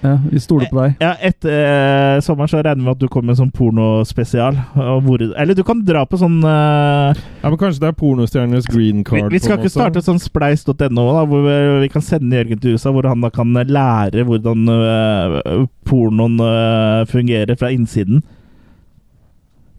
Ja, 0.02 0.16
vi 0.30 0.38
stoler 0.42 0.66
på 0.70 0.80
deg. 0.82 0.96
ja, 1.00 1.12
etter 1.22 1.52
eh, 1.52 2.20
sommeren 2.20 2.48
så 2.50 2.62
regner 2.62 2.80
vi 2.80 2.86
med 2.88 2.90
at 2.96 2.98
du 2.98 3.08
kommer 3.08 3.26
med 3.32 3.36
sånn 3.38 3.52
pornospesial. 3.52 4.56
og 4.76 5.02
hvor- 5.04 5.34
Eller 5.38 5.54
du 5.54 5.62
kan 5.62 5.84
dra 5.84 6.04
på 6.04 6.18
sånn 6.18 6.42
eh, 6.42 7.14
Ja, 7.42 7.48
men 7.50 7.58
Kanskje 7.58 7.80
det 7.80 7.88
er 7.88 7.92
pornostjernenes 7.92 8.66
green 8.66 9.04
card? 9.04 9.30
vi 9.30 9.38
skal 9.38 9.56
på 9.58 9.64
ikke 9.64 9.70
måte? 9.70 9.92
starte 9.92 10.02
sånn 10.02 10.18
spleis.no, 10.20 11.26
hvor 11.26 11.42
vi, 11.46 11.80
vi 11.82 11.88
kan 11.88 12.02
sende 12.02 12.36
Jørgen 12.36 12.60
til 12.60 12.72
USA, 12.74 12.90
hvor 12.90 13.06
han 13.06 13.20
da 13.20 13.30
kan 13.30 13.52
lære 13.54 14.24
hvordan 14.24 14.68
eh, 14.68 15.66
pornoen 15.84 16.40
eh, 16.40 17.04
fungerer 17.06 17.56
fra 17.58 17.68
innsiden 17.70 18.22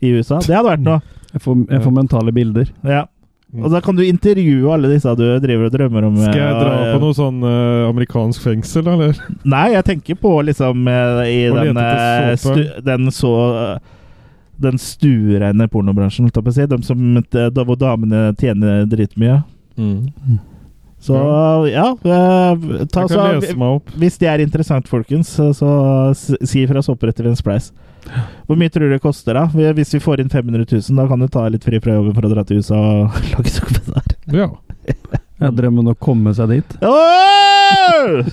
i 0.01 0.11
USA. 0.17 0.39
Det 0.39 0.55
hadde 0.55 0.67
vært 0.69 0.83
noe. 0.83 1.01
Jeg 1.33 1.41
får, 1.41 1.61
jeg 1.71 1.81
får 1.81 1.93
mentale 1.95 2.31
bilder. 2.35 2.67
Ja. 2.85 3.05
Og 3.61 3.69
da 3.69 3.81
kan 3.85 3.97
du 3.97 4.01
intervjue 4.05 4.69
alle 4.73 4.89
disse 4.89 5.11
du 5.17 5.25
driver 5.43 5.67
og 5.67 5.73
drømmer 5.75 6.07
om. 6.07 6.15
Skal 6.23 6.39
jeg 6.41 6.53
dra 6.57 6.77
eh, 6.77 6.93
på 6.95 7.01
noe 7.03 7.17
sånn 7.17 7.43
uh, 7.45 7.89
amerikansk 7.89 8.47
fengsel, 8.47 8.87
eller? 8.95 9.19
Nei, 9.55 9.67
jeg 9.75 9.85
tenker 9.91 10.17
på 10.17 10.31
liksom 10.47 10.87
eh, 10.89 11.19
i 11.29 11.41
den, 11.53 11.77
såpe. 11.77 12.39
stu, 12.41 12.63
den 12.87 13.11
så 13.13 13.33
Den 14.63 14.81
stuereine 14.81 15.67
pornobransjen, 15.69 16.25
holdt 16.25 16.39
jeg 16.39 16.47
på 16.47 16.53
å 16.53 16.57
si. 16.57 16.67
De 16.71 16.81
som, 16.87 17.21
da, 17.29 17.67
hvor 17.67 17.77
damene 17.77 18.31
tjener 18.41 18.87
dritmye. 18.89 19.43
Mm. 19.77 20.39
Så 21.03 21.17
ja, 21.67 21.89
ta, 22.93 23.07
så. 23.11 23.23
Hvis 23.99 24.17
det 24.21 24.29
er 24.31 24.41
interessant, 24.41 24.87
folkens, 24.87 25.33
så, 25.35 25.49
så 25.53 25.73
si 26.15 26.63
ifra 26.63 26.81
så 26.81 26.95
oppretter 26.95 27.27
vi 27.27 27.33
en 27.33 27.37
spleis. 27.37 27.73
Hvor 28.47 28.57
mye 28.59 28.69
tror 28.73 28.87
du 28.89 28.95
det 28.95 29.01
koster, 29.03 29.37
da? 29.37 29.45
Hvis 29.77 29.93
vi 29.95 30.01
får 30.03 30.21
inn 30.23 30.29
500 30.33 30.65
000, 30.67 30.97
da 30.99 31.07
kan 31.09 31.19
du 31.23 31.27
ta 31.31 31.45
litt 31.51 31.63
fri 31.65 31.79
fra 31.83 31.95
jobben 31.97 32.13
for 32.17 32.27
å 32.27 32.31
dra 32.33 32.43
til 32.47 32.59
USA 32.61 32.79
og 32.79 33.17
lage 33.33 33.53
dokumentar. 33.59 34.17
Ja. 34.33 34.49
Jeg 35.43 35.55
drømmer 35.57 35.83
om 35.85 35.91
å 35.93 35.97
komme 35.99 36.33
seg 36.37 36.53
dit. 36.55 36.77
Åh! 36.93 38.27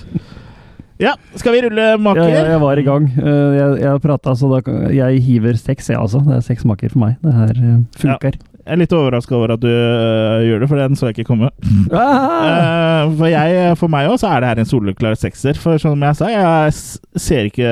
Ja, 1.01 1.15
skal 1.33 1.55
vi 1.55 1.61
rulle 1.65 1.85
maker? 1.97 2.21
Ja, 2.29 2.35
jeg, 2.43 2.49
jeg 2.53 2.61
var 2.61 2.77
i 2.77 2.83
gang. 2.85 3.07
Eh, 3.17 3.53
Jeg, 3.57 3.77
jeg 3.81 4.01
prata, 4.03 4.35
så 4.37 4.51
da 4.51 4.59
Jeg 4.93 5.23
hiver 5.25 5.57
seks, 5.57 5.89
jeg 5.89 5.97
altså. 5.97 6.21
Det 6.27 6.35
er 6.37 6.43
seks 6.45 6.65
maker 6.69 6.91
for 6.93 7.01
meg. 7.07 7.15
Det 7.25 7.33
her 7.33 7.53
funker. 7.57 7.97
funker. 8.03 8.37
Jeg 8.61 8.75
er 8.75 8.79
litt 8.83 8.93
overraska 8.93 9.33
over 9.35 9.55
at 9.55 9.61
du 9.63 9.67
øh, 9.69 10.43
gjør 10.45 10.61
det, 10.61 10.67
for 10.69 10.77
den 10.77 10.95
så 10.99 11.09
jeg 11.09 11.17
ikke 11.19 11.29
komme. 11.31 11.49
Ah! 11.91 12.39
Uh, 13.01 13.15
for, 13.17 13.25
jeg, 13.31 13.77
for 13.79 13.89
meg 13.89 14.05
òg 14.11 14.21
er 14.27 14.43
det 14.43 14.49
her 14.51 14.59
en 14.61 14.67
soleklar 14.69 15.15
sekser. 15.17 15.57
For 15.57 15.79
som 15.81 16.03
jeg 16.05 16.17
sa, 16.19 16.27
jeg 16.29 16.73
ser 17.17 17.47
ikke 17.49 17.69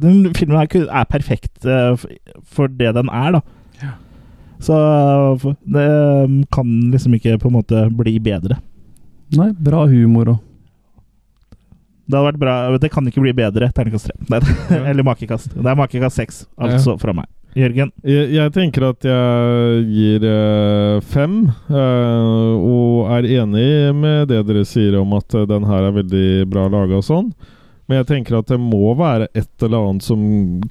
Den 0.00 0.30
filmen 0.36 0.56
her 0.56 0.86
er 0.88 1.08
perfekt 1.10 1.66
uh, 1.68 2.00
for 2.48 2.72
det 2.72 2.94
den 2.96 3.10
er, 3.12 3.36
da. 3.36 3.42
Så 4.60 4.76
f- 5.40 5.56
det 5.72 5.86
um, 6.24 6.40
kan 6.52 6.68
liksom 6.92 7.14
ikke 7.16 7.38
på 7.40 7.48
en 7.48 7.56
måte 7.56 7.84
bli 7.96 8.18
bedre. 8.20 8.58
Nei, 9.36 9.50
bra 9.56 9.86
humor 9.88 10.34
òg. 10.34 10.40
Det 12.10 12.18
hadde 12.18 12.26
vært 12.32 12.40
bra 12.42 12.54
Det 12.82 12.90
kan 12.92 13.06
ikke 13.06 13.22
bli 13.22 13.32
bedre. 13.38 13.70
Terningkast 13.72 14.10
tre. 14.10 14.40
Eller 14.90 15.06
makekast. 15.06 15.52
Det 15.54 15.64
er 15.64 15.78
makekast 15.78 16.18
seks, 16.18 16.42
altså, 16.60 16.96
fra 17.00 17.14
meg. 17.16 17.28
Jørgen? 17.58 17.90
Jeg, 18.06 18.28
jeg 18.36 18.52
tenker 18.54 18.84
at 18.92 19.06
jeg 19.06 19.86
gir 19.90 20.26
eh, 20.30 20.98
fem, 21.10 21.40
eh, 21.66 22.50
og 22.56 23.10
er 23.16 23.30
enig 23.40 23.70
med 23.98 24.28
det 24.30 24.44
dere 24.46 24.66
sier 24.68 25.00
om 25.00 25.16
at 25.18 25.34
eh, 25.34 25.48
den 25.50 25.66
her 25.66 25.88
er 25.88 25.96
veldig 25.98 26.28
bra 26.50 26.68
laga 26.70 27.00
og 27.00 27.06
sånn. 27.06 27.32
Men 27.90 28.04
jeg 28.04 28.06
tenker 28.06 28.36
at 28.38 28.46
det 28.46 28.60
må 28.62 28.92
være 28.94 29.26
et 29.34 29.64
eller 29.66 29.88
annet 29.88 30.04
som 30.06 30.20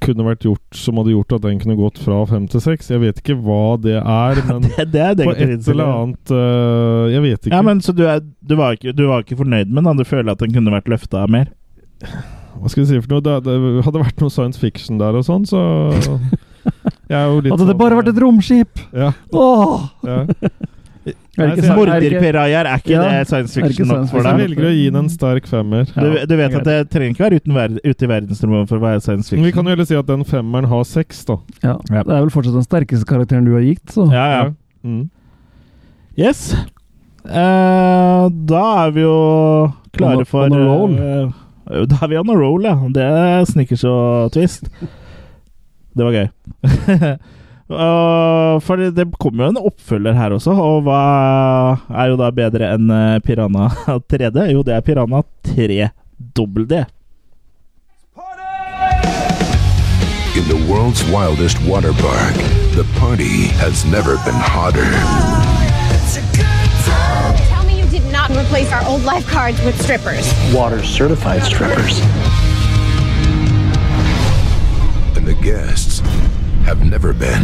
kunne 0.00 0.24
vært 0.24 0.46
gjort 0.46 0.78
som 0.80 0.96
hadde 1.02 1.12
gjort 1.12 1.34
at 1.36 1.44
den 1.44 1.58
kunne 1.60 1.76
gått 1.76 2.00
fra 2.00 2.22
fem 2.30 2.46
til 2.48 2.62
seks. 2.64 2.88
Jeg 2.88 3.02
vet 3.02 3.20
ikke 3.20 3.36
hva 3.44 3.76
det 3.76 3.98
er, 4.00 4.40
men 4.48 4.64
Det, 4.64 4.86
det 4.88 5.02
er 5.04 5.18
det 5.18 5.26
på 5.28 5.34
et 5.36 5.68
eller 5.68 5.92
annet 5.98 6.32
uh, 6.32 7.12
Jeg 7.12 7.26
vet 7.26 7.42
ikke. 7.42 7.52
Ja, 7.52 7.60
men 7.66 7.84
Så 7.84 7.92
du, 7.92 8.06
er, 8.08 8.24
du, 8.24 8.56
var 8.56 8.78
ikke, 8.78 8.96
du 8.96 9.04
var 9.10 9.26
ikke 9.26 9.36
fornøyd 9.42 9.68
med 9.68 9.84
den? 9.84 10.00
Du 10.00 10.08
føler 10.08 10.32
at 10.32 10.40
den 10.40 10.56
kunne 10.56 10.72
vært 10.72 10.88
løfta 10.88 11.26
mer? 11.28 11.52
Hva 12.56 12.72
skal 12.72 12.86
vi 12.86 12.88
si 12.88 13.02
for 13.04 13.12
noe? 13.12 13.26
Det, 13.28 13.36
det 13.44 13.84
hadde 13.84 14.06
vært 14.06 14.24
noe 14.24 14.32
science 14.32 14.56
fiction 14.56 14.96
der 15.02 15.20
og 15.20 15.28
sånn, 15.28 15.44
så 15.44 15.60
Jeg 17.10 17.16
er 17.18 17.26
jo 17.26 17.40
litt 17.40 17.52
Hadde 17.54 17.66
det 17.70 17.78
bare 17.80 17.96
vært 17.98 18.10
et 18.12 18.20
romskip! 18.22 18.82
Ja. 18.92 19.12
Åh! 19.32 19.88
Ja. 20.06 20.18
Er 21.40 21.48
det 21.48 21.56
ikke 21.56 21.62
er 21.64 21.70
ikke- 21.70 21.76
Morderpirajaer, 21.78 22.66
er 22.68 22.80
ikke 22.82 22.90
Ja, 22.92 23.02
det 23.08 23.28
science 23.30 23.54
fiction 23.56 23.88
nok 23.88 24.08
for 24.10 24.22
deg? 24.22 24.26
Jeg 24.38 24.48
velger 24.50 24.66
å 24.68 24.72
gi 24.74 24.84
den 24.90 24.98
en 25.00 25.08
sterk 25.08 25.46
femmer. 25.48 25.86
Du, 25.94 26.26
du 26.28 26.34
vet 26.36 26.54
at 26.58 26.64
det 26.68 26.76
trenger 26.92 27.14
ikke 27.14 27.24
være 27.24 27.38
uten 27.40 27.54
ver 27.56 27.78
ute 27.80 28.04
i 28.04 28.10
verdensrommet 28.10 28.68
for 28.68 28.76
å 28.76 28.84
være 28.84 29.00
science 29.00 29.32
Men 29.32 29.48
vi 29.48 29.52
kan 29.56 29.64
jo 29.64 29.70
heller 29.72 29.88
si 29.88 29.96
at 29.96 30.06
den 30.10 30.24
femmeren 30.28 30.68
har 30.68 30.84
seks, 30.84 31.24
da. 31.24 31.38
Ja, 31.64 31.78
Det 31.88 31.96
er 32.04 32.20
vel 32.20 32.30
fortsatt 32.34 32.58
den 32.58 32.66
sterkeste 32.68 33.08
karakteren 33.08 33.48
du 33.48 33.54
har 33.56 33.64
gitt, 33.64 33.86
så 33.94 34.10
Ja, 34.12 34.26
ja. 34.36 34.44
Mm. 34.84 35.08
Yes. 36.20 36.54
Uh, 37.24 38.28
da 38.48 38.64
er 38.86 38.92
vi 38.96 39.02
jo 39.04 39.16
klare 39.96 40.26
for 40.28 40.44
on 40.48 40.52
a 40.56 40.64
roll. 40.64 40.94
eh, 41.00 41.84
da 41.86 41.98
er 42.04 42.08
vi 42.12 42.16
on 42.20 42.30
a 42.30 42.36
roll, 42.36 42.62
ja. 42.64 42.74
Det 42.92 43.08
snikker 43.48 43.76
Snickers 43.80 43.84
og 43.88 44.32
Twist. 44.36 44.68
Det 45.94 46.06
var 46.06 46.16
gøy. 46.16 46.28
Uh, 47.70 48.58
for 48.66 48.74
det, 48.82 49.04
kommer 49.22 49.44
jo 49.44 49.52
en 49.52 49.58
oppfølger 49.68 50.16
her 50.18 50.32
også, 50.34 50.50
og 50.58 50.80
hva 50.88 51.02
er 52.02 52.08
jo 52.10 52.16
da 52.18 52.30
bedre 52.34 52.72
enn 52.74 52.90
eh, 52.90 53.20
Piranha 53.22 53.68
3D? 54.10 54.48
Jo, 54.50 54.64
det 54.66 54.74
er 54.74 54.82
Piranha 54.82 55.22
3 55.46 55.76
dobbel 56.34 56.66
D. 56.66 56.80
In 60.34 60.46
the 60.50 60.58
world's 60.66 61.04
wildest 61.14 61.62
water 61.62 61.92
park, 62.02 62.34
the 62.74 62.82
party 62.98 63.46
has 63.62 63.84
never 63.84 64.18
been 64.26 64.34
hotter. 64.34 64.90
Tell 67.46 67.64
me 67.66 67.78
you 67.78 67.86
did 67.86 68.10
not 68.10 68.30
replace 68.30 68.72
our 68.72 68.82
old 68.88 69.04
lifeguards 69.04 69.62
with 69.64 69.80
strippers. 69.80 70.34
Water 70.52 70.82
certified 70.82 71.44
strippers. 71.44 72.00
Guests 75.42 76.00
have 76.64 76.84
never 76.84 77.12
been 77.12 77.42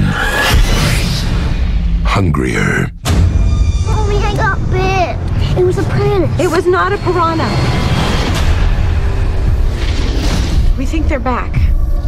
hungrier. 2.04 2.90
Mommy, 3.86 4.18
I 4.18 4.34
got 4.36 4.58
bit. 4.70 5.58
It 5.58 5.64
was 5.64 5.78
a 5.78 5.82
piranha. 5.84 6.42
It 6.42 6.50
was 6.50 6.66
not 6.66 6.92
a 6.92 6.98
piranha. 6.98 7.48
We 10.76 10.84
think 10.84 11.08
they're 11.08 11.18
back. 11.18 11.52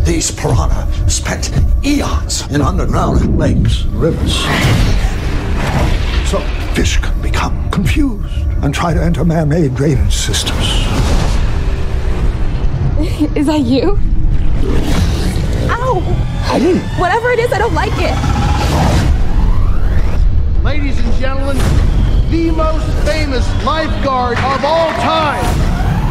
These 0.05 0.31
piranha 0.31 0.86
spent 1.09 1.51
eons 1.85 2.47
in 2.51 2.60
underground 2.60 3.39
lakes 3.39 3.85
and 3.85 3.94
rivers. 3.94 4.35
So 6.31 6.40
fish 6.74 6.98
can 6.98 7.20
become 7.23 7.70
confused 7.70 8.31
and 8.62 8.74
try 8.74 8.93
to 8.93 9.02
enter 9.02 9.24
man-made 9.24 9.74
drainage 9.74 10.15
systems. 10.15 10.66
Is 13.36 13.47
that 13.47 13.60
you? 13.60 13.98
Ow! 15.70 16.03
I 16.51 16.59
didn't. 16.59 16.82
Whatever 16.99 17.31
it 17.31 17.39
is, 17.39 17.53
I 17.53 17.59
don't 17.59 17.74
like 17.74 17.93
it. 17.97 18.15
Ladies 20.65 20.99
and 20.99 21.12
gentlemen, 21.15 21.57
the 22.31 22.51
most 22.51 22.86
famous 23.07 23.47
lifeguard 23.65 24.39
of 24.39 24.65
all 24.65 24.90
time. 25.01 25.45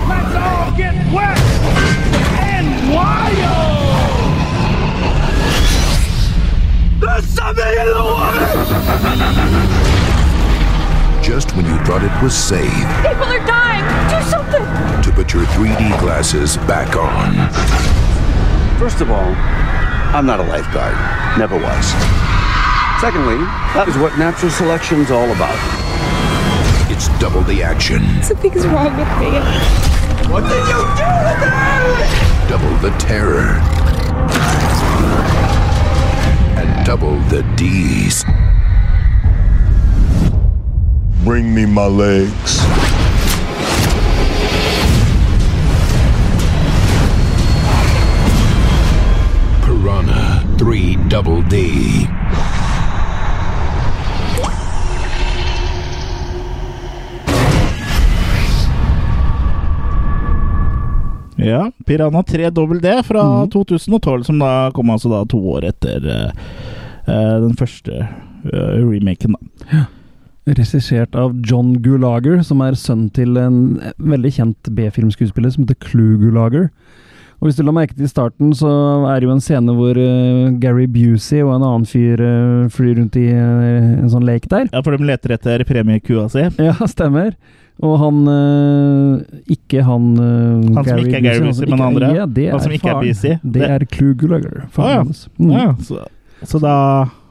Let's 0.09 0.35
all 0.35 0.71
get 0.77 0.95
wet 1.13 1.37
and 2.39 2.93
wild! 2.93 3.77
There's 7.01 7.25
something 7.25 7.67
in 7.67 7.87
the 7.87 8.03
water! 8.03 8.47
Just 11.21 11.55
when 11.55 11.65
you 11.65 11.77
thought 11.83 12.03
it 12.03 12.23
was 12.23 12.33
safe 12.33 12.63
People 13.03 13.25
are 13.25 13.45
dying. 13.45 13.83
Do 14.09 14.21
something. 14.29 14.63
to 15.03 15.11
put 15.11 15.33
your 15.33 15.43
3D 15.43 15.99
glasses 15.99 16.57
back 16.65 16.95
on, 16.95 17.35
First 18.77 19.01
of 19.01 19.09
all, 19.09 19.33
I'm 20.13 20.25
not 20.25 20.39
a 20.39 20.43
lifeguard. 20.43 20.93
Never 21.37 21.55
was. 21.57 21.85
Secondly, 23.01 23.37
that 23.73 23.85
is 23.87 23.97
what 23.97 24.17
natural 24.19 24.51
selection's 24.51 25.09
all 25.11 25.29
about. 25.31 25.57
it's 26.91 27.07
double 27.19 27.41
the 27.41 27.63
action, 27.63 28.01
Something's 28.23 28.65
wrong 28.67 28.95
with 28.95 29.07
me. 29.19 29.31
What 30.31 30.41
did 30.43 30.61
you 30.69 30.81
do 30.93 31.09
with 31.09 31.39
that? 31.41 32.45
double 32.49 32.75
the 32.77 32.95
terror, 32.97 33.59
and 36.59 36.85
double 36.85 37.19
the 37.29 37.41
D's. 37.55 38.23
Bring 41.23 41.53
me 41.53 41.65
my 41.65 41.85
legs. 41.87 42.61
3 50.57 50.97
Double 51.09 51.43
D. 51.49 51.57
Ja, 61.37 61.71
Piranha 61.85 62.23
3 62.23 62.49
dobbel 62.49 62.81
D 62.81 63.03
fra 63.05 63.45
2012, 63.53 64.23
som 64.23 64.39
da 64.41 64.71
kom 64.73 64.89
altså 64.89 65.11
da 65.13 65.21
to 65.29 65.37
år 65.53 65.69
etter 65.69 66.09
eh, 66.09 66.41
eh, 67.05 67.35
den 67.43 67.53
første 67.59 68.01
uh, 68.01 68.81
remaken, 68.81 69.37
da. 69.37 69.69
Ja. 69.69 69.85
Regissert 70.47 71.13
av 71.19 71.35
John 71.45 71.75
Gulager, 71.85 72.41
som 72.41 72.65
er 72.65 72.79
sønn 72.79 73.11
til 73.13 73.37
en 73.37 73.77
veldig 73.99 74.33
kjent 74.39 74.69
B-filmskuespiller 74.73 75.53
som 75.53 75.67
heter 75.67 75.77
Clue 75.85 76.17
Gulager. 76.17 76.71
Og 77.37 77.45
hvis 77.47 77.57
du 77.59 77.61
la 77.67 77.73
merke 77.75 77.93
til 77.93 78.07
i 78.07 78.09
starten, 78.09 78.49
så 78.57 78.69
er 79.11 79.19
det 79.21 79.27
jo 79.27 79.33
en 79.35 79.43
scene 79.45 79.73
hvor 79.77 79.93
uh, 79.99 80.47
Gary 80.57 80.87
Busey 80.89 81.43
og 81.43 81.51
en 81.53 81.65
annen 81.67 81.85
fyr 81.85 82.17
uh, 82.23 82.65
flyr 82.73 82.95
rundt 82.97 83.17
i 83.21 83.27
uh, 83.29 83.99
en 84.01 84.09
sånn 84.09 84.25
lek 84.25 84.47
der. 84.49 84.65
Ja, 84.73 84.81
for 84.81 84.97
de 84.97 85.05
leter 85.05 85.35
etter 85.37 85.61
premiekua 85.69 86.25
si. 86.33 86.47
Ja, 86.67 86.73
stemmer. 86.89 87.35
Og 87.77 87.93
han 88.01 88.23
Ikke 89.53 89.83
han 89.85 90.05
Han 90.17 90.79
som 90.81 90.97
ikke 90.97 91.19
er 91.19 91.25
Gary 91.27 91.43
Busey, 91.45 91.67
men 91.69 91.83
andre? 91.85 92.07
Ja, 92.17 92.23
det 92.25 92.47
Han 92.55 92.63
som 92.63 92.73
ikke 92.73 92.89
er 92.89 92.95
faren. 92.95 93.05
Busey? 93.05 93.35
Det 93.43 93.61
Det- 93.61 93.69
er 93.69 93.85
Clue 93.85 94.15
Gulager. 94.17 94.63
Å 94.73 94.87
ja. 94.89 95.03
Mm. 95.37 95.51
ja 95.53 95.67
så, 95.85 95.99
så 96.41 96.57
da 96.63 96.73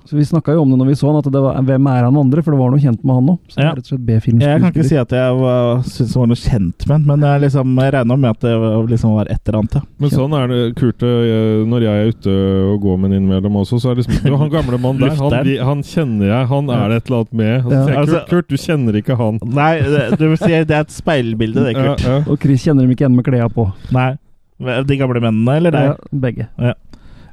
Så 0.06 0.14
vi 0.16 0.22
snakka 0.24 0.54
jo 0.54 0.62
om 0.62 0.70
det 0.70 0.78
når 0.78 0.86
vi 0.86 0.94
så 0.94 1.08
han, 1.10 1.16
at 1.18 1.26
det 1.34 1.40
var, 1.42 1.56
hvem 1.66 1.86
er 1.90 2.04
han 2.06 2.16
andre? 2.16 2.42
For 2.46 2.54
det 2.54 2.60
var 2.60 2.70
noe 2.70 2.78
kjent 2.82 3.02
med 3.02 3.14
han 3.16 3.30
òg. 3.32 3.38
Ja. 3.58 3.72
Jeg 3.74 4.60
kan 4.62 4.70
ikke 4.70 4.84
si 4.86 4.96
at 4.96 5.10
jeg 5.10 5.34
var- 5.40 5.82
syntes 5.82 6.12
det 6.12 6.20
var 6.20 6.26
noe 6.30 6.38
kjent 6.38 6.86
med 6.86 6.94
han, 6.94 7.06
men 7.06 7.20
jeg, 7.26 7.40
liksom, 7.46 7.74
jeg 7.82 7.92
regner 7.96 8.16
med 8.22 8.30
at 8.30 8.40
det 8.40 8.54
var- 8.60 8.86
liksom 8.86 9.14
var 9.16 9.26
et 9.30 9.40
eller 9.48 9.58
annet. 9.60 9.74
ja. 9.74 9.82
Men 9.98 10.10
sånn 10.10 10.32
er 10.38 10.46
det, 10.48 10.76
Kurt, 10.76 11.02
eh, 11.02 11.64
når 11.66 11.80
jeg 11.82 11.94
er 11.96 12.12
ute 12.14 12.34
og 12.72 12.80
går 12.82 12.98
med 13.00 13.10
en 13.12 13.16
innimellom 13.22 13.56
også, 13.62 13.80
så 13.82 13.90
er 13.90 13.94
det 13.96 14.06
liksom 14.06 14.36
Han 14.38 14.50
gamle 14.50 14.78
mannen 14.78 15.00
der, 15.00 15.16
han, 15.16 15.66
han 15.66 15.82
kjenner 15.82 16.26
jeg, 16.26 16.46
han 16.48 16.70
er 16.70 16.88
det 16.88 16.96
et 16.96 17.06
eller 17.10 17.18
annet 17.18 17.32
med. 17.32 17.64
Altså, 17.64 17.88
Ja. 17.90 18.00
jeg, 18.00 18.06
Kurt, 18.06 18.28
Kurt, 18.28 18.48
du 18.48 18.56
kjenner 18.56 18.92
ikke 19.02 19.16
han. 19.16 19.38
Nei, 19.42 19.80
det, 19.80 20.18
du 20.18 20.36
sier 20.36 20.64
det 20.64 20.70
er 20.76 20.80
et 20.86 20.90
speilbilde, 20.94 21.64
det, 21.66 21.74
Kurt. 21.74 22.04
Ja, 22.04 22.18
ja. 22.18 22.24
Og 22.30 22.38
Chris 22.40 22.62
kjenner 22.64 22.82
dem 22.82 22.90
ikke 22.94 23.06
igjen 23.06 23.16
med 23.16 23.24
klærne 23.24 23.52
på. 23.52 23.72
Nei. 23.92 24.16
De 24.58 24.96
gamle 24.96 25.20
mennene, 25.20 25.56
eller 25.56 25.72
Ja, 25.72 25.94
begge. 26.14 26.48
Ja. 26.58 26.72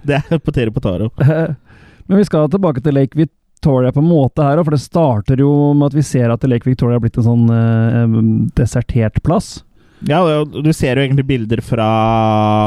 Det 0.06 0.18
er 0.30 0.38
på 0.40 0.52
Tere 0.52 0.70
på 0.70 0.82
Potaro. 0.82 1.12
Men 2.08 2.20
vi 2.20 2.26
skal 2.28 2.50
tilbake 2.52 2.82
til 2.84 2.94
Lake 2.98 3.16
Victoria 3.18 3.92
på 3.96 4.02
en 4.04 4.10
måte 4.10 4.44
her, 4.44 4.60
for 4.64 4.72
det 4.76 4.82
starter 4.84 5.40
jo 5.40 5.52
med 5.74 5.92
at 5.92 5.98
vi 5.98 6.04
ser 6.04 6.34
at 6.34 6.44
Lake 6.50 6.68
Victoria 6.68 6.98
er 7.00 7.04
blitt 7.06 7.18
en 7.22 7.28
sånn 7.30 7.46
eh, 7.54 8.18
desertert 8.60 9.22
plass. 9.24 9.62
Ja, 10.04 10.20
du 10.44 10.68
ser 10.76 10.98
jo 11.00 11.04
egentlig 11.06 11.24
bilder 11.30 11.62
fra 11.64 11.86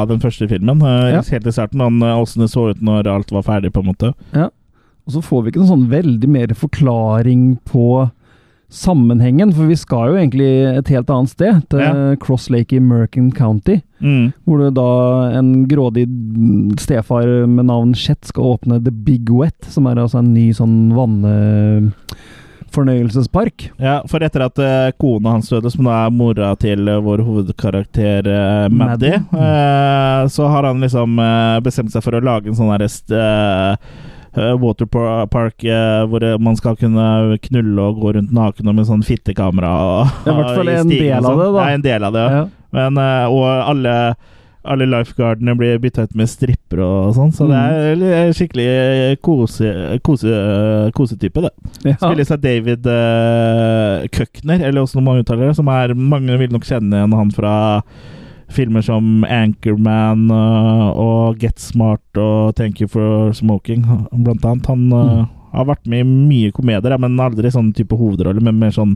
den 0.08 0.22
første 0.22 0.48
filmen. 0.48 0.80
eh, 0.80 1.10
Ja. 1.18 1.20
Helt 1.20 1.46
i 1.46 1.52
starten, 1.52 1.80
åssen 2.00 2.40
det 2.46 2.48
så 2.50 2.70
ut 2.70 2.80
når 2.80 3.06
alt 3.12 3.30
var 3.30 3.42
ferdig, 3.44 3.72
på 3.74 3.82
en 3.84 3.90
måte. 3.92 4.14
Ja. 4.32 4.48
Og 5.06 5.12
så 5.12 5.20
får 5.22 5.42
vi 5.44 5.50
ikke 5.52 5.60
noen 5.62 5.74
sånn 5.74 5.90
veldig 5.90 6.28
mer 6.32 6.54
forklaring 6.56 7.58
på 7.68 8.10
sammenhengen, 8.72 9.52
for 9.54 9.68
vi 9.70 9.76
skal 9.78 10.10
jo 10.10 10.16
egentlig 10.18 10.48
et 10.76 10.88
helt 10.90 11.10
annet 11.10 11.30
sted, 11.30 11.60
til 11.70 11.80
Ja. 11.80 12.16
Cross 12.20 12.48
Lake 12.50 12.76
i 12.76 12.80
Merkin 12.82 13.30
County. 13.32 13.80
Mm. 14.00 14.32
Hvor 14.44 14.58
det 14.64 14.74
da 14.76 14.88
en 15.38 15.68
grådig 15.70 16.06
stefar 16.80 17.46
med 17.46 17.66
navn 17.70 17.94
Chet 17.94 18.24
skal 18.26 18.56
åpne 18.56 18.80
The 18.84 18.90
Big 18.90 19.30
Wet, 19.30 19.70
som 19.70 19.86
er 19.86 19.96
altså 20.02 20.18
en 20.18 20.34
ny 20.34 20.50
sånn 20.52 20.92
vann... 20.96 21.22
Fornøyelsespark. 22.76 23.70
Ja, 23.80 24.02
for 24.10 24.20
etter 24.26 24.42
at 24.44 24.58
uh, 24.60 24.90
kona 25.00 25.36
hans 25.36 25.48
døde, 25.48 25.70
som 25.72 25.86
da 25.86 25.94
er 26.04 26.10
mora 26.12 26.50
til 26.60 26.82
uh, 26.90 26.98
vår 27.00 27.22
hovedkarakter 27.24 28.26
uh, 28.26 28.66
Maddy, 28.68 29.12
Maddie. 29.14 29.20
eh, 29.38 30.26
så 30.34 30.48
har 30.50 30.66
han 30.66 30.82
liksom 30.82 31.14
eh, 31.22 31.60
bestemt 31.64 31.94
seg 31.94 32.04
for 32.04 32.18
å 32.18 32.20
lage 32.26 32.50
en 32.50 32.58
sånn 32.58 32.72
derre 32.74 32.90
waterpark 34.60 35.64
eh, 35.64 36.04
hvor 36.10 36.22
eh, 36.22 36.36
man 36.38 36.56
skal 36.56 36.76
kunne 36.76 37.38
knulle 37.48 37.88
og 37.90 38.00
gå 38.04 38.14
rundt 38.18 38.32
naken 38.36 38.68
og 38.68 38.74
med 38.78 38.86
sånn 38.88 39.04
fittekamera. 39.06 39.74
Det 40.24 40.30
er 40.30 40.34
i 40.34 40.40
hvert 40.42 40.56
fall 40.60 40.68
en 40.76 40.88
del 40.94 41.18
av 41.18 41.28
sånn. 41.30 41.38
det, 41.42 41.50
da. 41.52 41.60
Ja, 41.66 41.74
en 41.74 41.86
del 41.90 42.04
av 42.10 42.12
det, 42.16 42.24
ja. 42.36 42.46
Men, 42.76 42.98
eh, 42.98 43.26
og 43.32 43.46
alle 43.72 43.98
alle 44.66 44.82
lifeguardene 44.90 45.52
blir 45.54 45.76
bytta 45.78 46.08
ut 46.08 46.14
med 46.18 46.26
strippere 46.26 46.82
og 46.82 47.12
sånn, 47.14 47.28
så 47.30 47.46
det 47.46 47.54
Mm. 47.54 47.76
er 47.86 47.98
li- 48.00 48.32
skikkelig 48.34 49.20
kose, 49.22 49.68
kose, 50.02 50.32
kosetype, 50.96 51.44
det. 51.44 51.52
Ja. 51.86 51.94
Spilles 52.00 52.32
av 52.34 52.40
David 52.42 52.88
uh, 52.90 54.02
Køkner, 54.10 54.64
eller 54.66 54.82
hvordan 54.82 55.04
man 55.06 55.22
uttaler 55.22 55.46
det, 55.52 55.54
som 55.60 55.68
er 55.70 55.94
Mange 55.94 56.34
vil 56.40 56.50
nok 56.50 56.66
kjenne 56.66 56.98
igjen 56.98 57.14
han 57.14 57.30
fra 57.30 57.54
filmer 58.48 58.82
som 58.86 59.24
Anchorman 59.24 60.28
uh, 60.30 60.90
og 60.96 61.38
Get 61.42 61.58
Smart 61.60 62.20
og 62.20 62.54
Thank 62.56 62.80
You 62.80 62.88
for 62.88 63.32
Smoking, 63.34 63.82
blant 64.12 64.44
annet. 64.44 64.66
Han 64.70 64.92
uh, 64.92 65.26
Mm. 65.56 65.58
har 65.62 65.64
vært 65.70 65.86
med 65.88 66.00
i 66.02 66.04
mye 66.04 66.52
komedier, 66.52 66.90
ja, 66.92 66.98
men 67.00 67.16
aldri 67.22 67.48
sånn 67.50 67.70
type 67.72 67.96
hovedrolle, 67.96 68.42
men 68.44 68.58
mer 68.60 68.70
sånn 68.76 68.92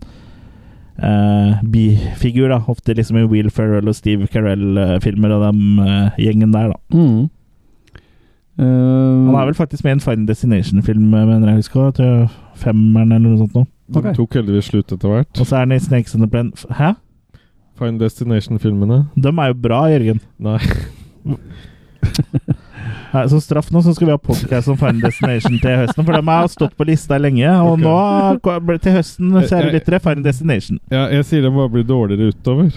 uh, 1.00 1.54
bifigur, 1.64 2.50
da. 2.52 2.58
Ofte 2.68 2.92
liksom 2.98 3.16
i 3.16 3.24
Will 3.30 3.48
Ferrell 3.50 3.88
og 3.88 3.94
Steve 3.96 4.26
Carell-filmer 4.28 5.32
og 5.38 5.44
den 5.46 5.62
uh, 5.80 6.10
gjengen 6.20 6.52
der, 6.52 6.74
da. 6.74 6.78
Mm. 6.92 7.30
Uh, 8.60 9.30
Han 9.30 9.36
er 9.40 9.46
vel 9.48 9.54
faktisk 9.56 9.84
med 9.86 9.94
i 9.94 9.96
en 9.98 10.04
Fine 10.04 10.26
Destination-film, 10.28 11.06
mener 11.10 11.48
jeg 11.54 11.62
husker. 11.62 11.86
Jeg 11.88 11.94
tror 12.00 12.30
Femmeren 12.60 13.12
eller 13.16 13.30
noe 13.30 13.38
sånt 13.40 13.54
noe. 13.56 13.66
Den 13.90 14.14
tok 14.14 14.36
heldigvis 14.36 14.68
slutt 14.70 14.92
etter 14.92 15.08
hvert. 15.10 15.30
Og 15.40 15.46
så 15.48 15.56
er 15.56 15.64
han 15.64 15.72
i 15.72 15.78
Snakes 15.80 16.14
on 16.14 16.20
the 16.22 16.28
Plan 16.30 16.52
Hæ? 16.76 16.92
Fine 17.80 18.00
Destination-filmene. 18.00 19.02
De 19.16 19.32
er 19.32 19.52
jo 19.52 19.58
bra, 19.64 19.82
Jørgen. 19.88 20.20
Nei. 20.44 20.60
Nei, 23.10 23.24
så 23.30 23.40
straff 23.42 23.70
nå, 23.74 23.82
så 23.82 23.94
skal 23.96 24.06
vi 24.06 24.14
ha 24.14 24.20
podcast 24.22 24.70
om 24.70 24.78
Final 24.78 25.00
Destination 25.02 25.56
til 25.58 25.80
høsten. 25.82 26.04
For 26.04 26.14
de 26.14 26.22
har 26.28 26.50
stått 26.52 26.76
på 26.78 26.86
lista 26.86 27.18
lenge, 27.18 27.48
og 27.58 27.80
okay. 27.80 28.60
nå 28.62 28.76
til 28.84 28.96
høsten, 28.98 29.32
kjære 29.40 29.72
lyttere, 29.74 30.02
Final 30.04 30.26
Destination. 30.26 30.78
Ja, 30.92 31.08
jeg 31.16 31.26
sier 31.26 31.46
det 31.46 31.52
bare 31.56 31.72
blir 31.74 31.86
dårligere 31.88 32.34
utover. 32.34 32.70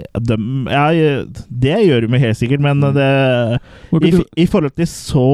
De, 0.00 0.36
ja, 0.72 0.84
det 1.66 1.80
gjør 1.84 2.06
de 2.06 2.22
helt 2.22 2.38
sikkert, 2.38 2.62
men 2.64 2.80
det 2.96 3.10
i, 4.00 4.14
I 4.40 4.46
forhold 4.48 4.72
til 4.78 4.88
så 4.88 5.26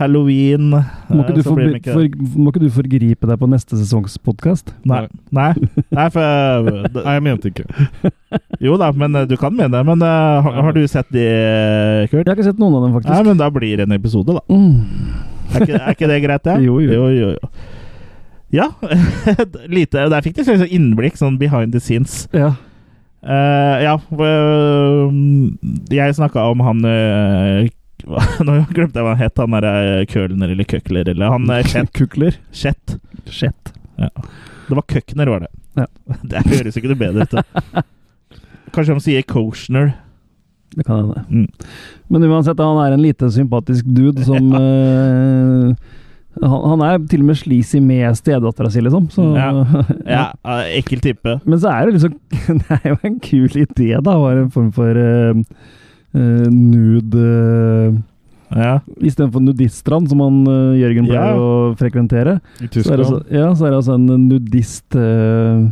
Halloween 0.00 0.70
Må 0.72 0.78
ikke, 1.20 1.32
eh, 1.32 1.34
blir 1.36 1.44
forbi, 1.44 1.64
ikke 1.76 1.92
for, 1.92 2.38
må 2.40 2.52
ikke 2.52 2.62
du 2.62 2.70
forgripe 2.72 3.28
deg 3.28 3.40
på 3.42 3.48
neste 3.50 3.76
sesongs 3.76 4.14
podkast? 4.24 4.72
Nei. 4.88 5.02
Nei, 5.34 5.50
Nei 5.92 6.06
for 6.14 6.70
det, 6.94 7.02
Nei, 7.02 7.16
jeg 7.18 7.24
mente 7.26 7.52
ikke. 7.52 7.66
Jo 8.64 8.78
da, 8.80 8.88
men 8.96 9.20
eh, 9.20 9.26
du 9.28 9.36
kan 9.36 9.52
mene 9.52 9.74
det. 9.74 9.82
Men 9.84 10.00
uh, 10.00 10.40
har, 10.46 10.56
har 10.68 10.76
du 10.76 10.80
sett 10.88 11.10
de, 11.12 11.26
Kurt? 12.08 12.22
Jeg 12.22 12.30
har 12.30 12.38
ikke 12.38 12.48
sett 12.48 12.62
noen 12.62 12.78
av 12.78 12.86
dem, 12.86 12.96
faktisk. 12.96 13.12
Nei, 13.12 13.28
men 13.28 13.42
da 13.42 13.50
blir 13.52 13.76
det 13.82 13.86
en 13.88 13.94
episode, 13.98 14.38
da. 14.38 14.42
Mm. 14.48 15.12
Er 15.52 15.66
ikke, 15.66 15.78
er 15.82 15.96
ikke 15.98 16.08
det 16.08 16.18
greit, 16.24 16.44
det? 16.48 16.56
Jo, 16.66 16.80
jo. 16.80 16.96
jo, 16.96 17.08
jo, 17.12 17.30
jo. 17.36 17.52
Ja. 18.52 18.68
Lite 19.72 20.08
Der 20.12 20.24
fikk 20.24 20.36
de 20.38 20.44
sånn 20.44 20.64
innblikk, 20.68 21.16
sånn 21.20 21.38
behind 21.40 21.76
the 21.76 21.80
scenes. 21.82 22.26
Ja. 22.36 22.54
Uh, 23.22 23.76
ja. 23.78 23.94
øh, 24.18 25.12
jeg 25.94 26.16
snakka 26.16 26.48
om 26.50 26.64
han 26.66 26.80
øh, 26.88 27.68
Nå 28.46 28.58
glemte 28.72 28.98
jeg 28.98 29.06
hva 29.06 29.14
han 29.14 29.22
het. 29.22 29.40
Han 29.40 29.56
derre 29.56 30.04
Kølner 30.10 30.52
eller 30.54 30.68
Køkler 30.68 31.10
eller 31.12 31.34
Han 31.34 31.50
eh, 31.54 31.74
Kukler. 31.94 32.38
Chet. 32.52 32.98
Chet. 33.30 33.74
Ja. 34.00 34.10
Det 34.68 34.78
var 34.78 34.86
Køkner, 34.88 35.32
var 35.32 35.46
det. 35.46 35.52
Ja. 35.78 35.88
Det 36.30 36.44
høres 36.50 36.78
ikke 36.78 36.92
noe 36.92 37.00
bedre 37.00 37.26
ut. 37.26 37.84
Kanskje 38.72 38.96
de 38.96 39.04
sier 39.04 39.26
Koshner. 39.28 39.94
Det 40.72 40.86
kan 40.86 41.02
hende. 41.02 41.24
Mm. 41.28 41.48
Men 42.12 42.30
uansett, 42.30 42.60
han 42.60 42.80
er 42.80 42.94
en 42.94 43.02
lite 43.04 43.28
sympatisk 43.32 43.88
dude 43.92 44.24
som 44.28 44.54
eh, 44.56 45.90
han, 46.40 46.62
han 46.72 46.84
er 46.86 47.02
til 47.10 47.20
og 47.20 47.28
med 47.28 47.36
sleazy 47.36 47.82
med 47.84 48.16
stedattera 48.16 48.70
si, 48.72 48.80
liksom. 48.80 49.10
Så, 49.12 49.26
Ja. 49.36 49.50
Ja, 50.08 50.24
eh, 50.48 50.78
ekkel 50.78 51.04
type. 51.04 51.38
Men 51.44 51.60
så 51.60 51.74
er 51.74 51.86
det 51.86 51.98
liksom 51.98 52.16
Det 52.62 52.78
er 52.78 52.90
jo 52.94 52.98
en 53.04 53.20
kul 53.20 53.60
idé, 53.66 53.92
da. 54.00 54.16
Være 54.16 54.46
en 54.46 54.50
form 54.54 54.72
for 54.72 54.96
uh, 54.96 55.44
nude 56.14 57.26
uh, 57.92 58.00
Ja. 58.52 58.80
Istedenfor 59.00 59.40
nudiststrand, 59.40 60.10
som 60.12 60.20
han 60.20 60.42
uh, 60.44 60.74
Jørgen 60.76 61.06
pleier 61.08 61.32
Ja. 61.32 61.38
å 61.40 61.74
frekventere. 61.80 62.34
I 62.60 62.68
Så 62.68 62.92
er 62.92 62.98
det, 63.00 63.06
altså, 63.06 63.20
ja, 63.32 63.46
så 63.56 63.64
er 63.64 63.70
det 63.70 63.78
altså 63.80 63.94
en 63.96 64.28
nudist 64.28 64.96
eh, 64.96 65.62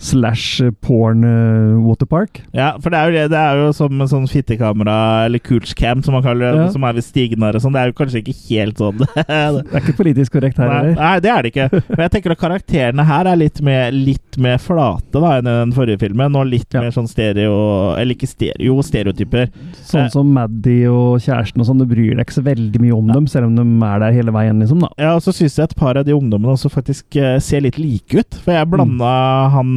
slash 0.00 0.62
porn 0.80 1.24
eh, 1.28 1.76
waterpark. 1.84 2.40
Ja, 2.56 2.70
for 2.80 2.88
det 2.92 2.98
er 2.98 3.10
jo, 3.10 3.16
det, 3.18 3.24
det 3.34 3.40
er 3.40 3.58
jo 3.60 3.72
som 3.76 4.00
en 4.00 4.08
sånn 4.08 4.24
fittekamera, 4.30 4.94
eller 5.26 5.42
coochcam, 5.44 6.00
som 6.02 6.14
man 6.16 6.24
kaller 6.24 6.54
det, 6.56 6.62
Ja. 6.64 6.68
som 6.72 6.84
er 6.88 6.94
ved 6.96 7.04
stigen 7.04 7.40
der 7.44 7.58
og 7.58 7.62
sånn. 7.64 7.74
Det 7.76 7.82
er 7.82 7.90
jo 7.92 7.96
kanskje 8.00 8.22
ikke 8.22 8.36
helt 8.48 8.80
sånn. 8.80 9.02
Det 9.20 9.26
er 9.28 9.82
ikke 9.82 9.96
politisk 9.98 10.32
korrekt 10.38 10.56
her 10.60 10.70
heller. 10.72 10.94
nei, 10.96 11.12
det 11.20 11.30
er 11.34 11.42
det 11.44 11.50
ikke. 11.52 11.66
Men 11.92 12.02
jeg 12.06 12.12
tenker 12.16 12.32
at 12.34 12.40
karakterene 12.40 13.04
her 13.06 13.28
er 13.28 13.36
litt 13.40 13.60
mer, 13.66 13.92
litt 13.92 14.38
mer 14.40 14.56
flate 14.62 15.20
da 15.20 15.34
enn 15.38 15.50
i 15.50 15.56
den 15.66 15.74
forrige 15.76 16.00
filmen. 16.00 16.36
Og 16.40 16.48
litt 16.48 16.72
Ja. 16.74 16.80
mer 16.84 16.92
sånn 16.94 17.08
stereo 17.10 17.52
Eller 17.98 18.14
ikke 18.16 18.28
stereo, 18.30 18.56
jo, 18.70 18.82
stereotyper. 18.86 19.50
Sånn 19.84 20.08
som 20.12 20.32
Maddy 20.32 20.78
og 20.88 21.18
kjæresten 21.20 21.60
og 21.60 21.68
sånn, 21.68 21.80
du 21.82 21.86
bryr 21.90 22.14
deg 22.16 22.24
ikke 22.24 22.38
så 22.38 22.44
veldig 22.46 22.80
mye 22.82 22.96
om 22.96 23.12
dem, 23.12 23.26
selv 23.30 23.50
om 23.50 23.56
de 23.58 23.64
er 23.86 23.98
der 24.04 24.16
hele 24.16 24.32
veien, 24.34 24.60
liksom, 24.62 24.80
da. 24.86 24.88
Ja, 25.00 25.12
og 25.18 25.22
så 25.24 25.34
syns 25.36 25.58
jeg 25.58 25.68
et 25.68 25.76
par 25.76 25.98
av 26.00 26.06
de 26.08 26.14
ungdommene 26.16 26.54
også 26.56 26.70
faktisk 26.72 27.16
eh, 27.20 27.36
ser 27.42 27.60
litt 27.66 27.78
like 27.80 28.14
ut. 28.22 28.40
For 28.44 28.54
jeg 28.56 28.70
blanda 28.70 29.12
han 29.52 29.76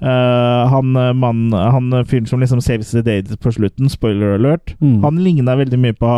eh, 0.00 0.68
han 0.70 0.96
eh, 0.96 1.12
mann 1.12 1.52
Han 1.52 1.90
fyren 2.06 2.26
som 2.30 2.40
liksom 2.40 2.60
saves 2.62 2.90
the 2.94 3.02
date 3.02 3.36
på 3.42 3.50
slutten, 3.52 3.88
spoiler 3.90 4.36
alert, 4.36 4.74
Mm. 4.80 5.02
han 5.02 5.18
ligna 5.24 5.56
veldig 5.58 5.78
mye 5.82 5.96
på 5.98 6.10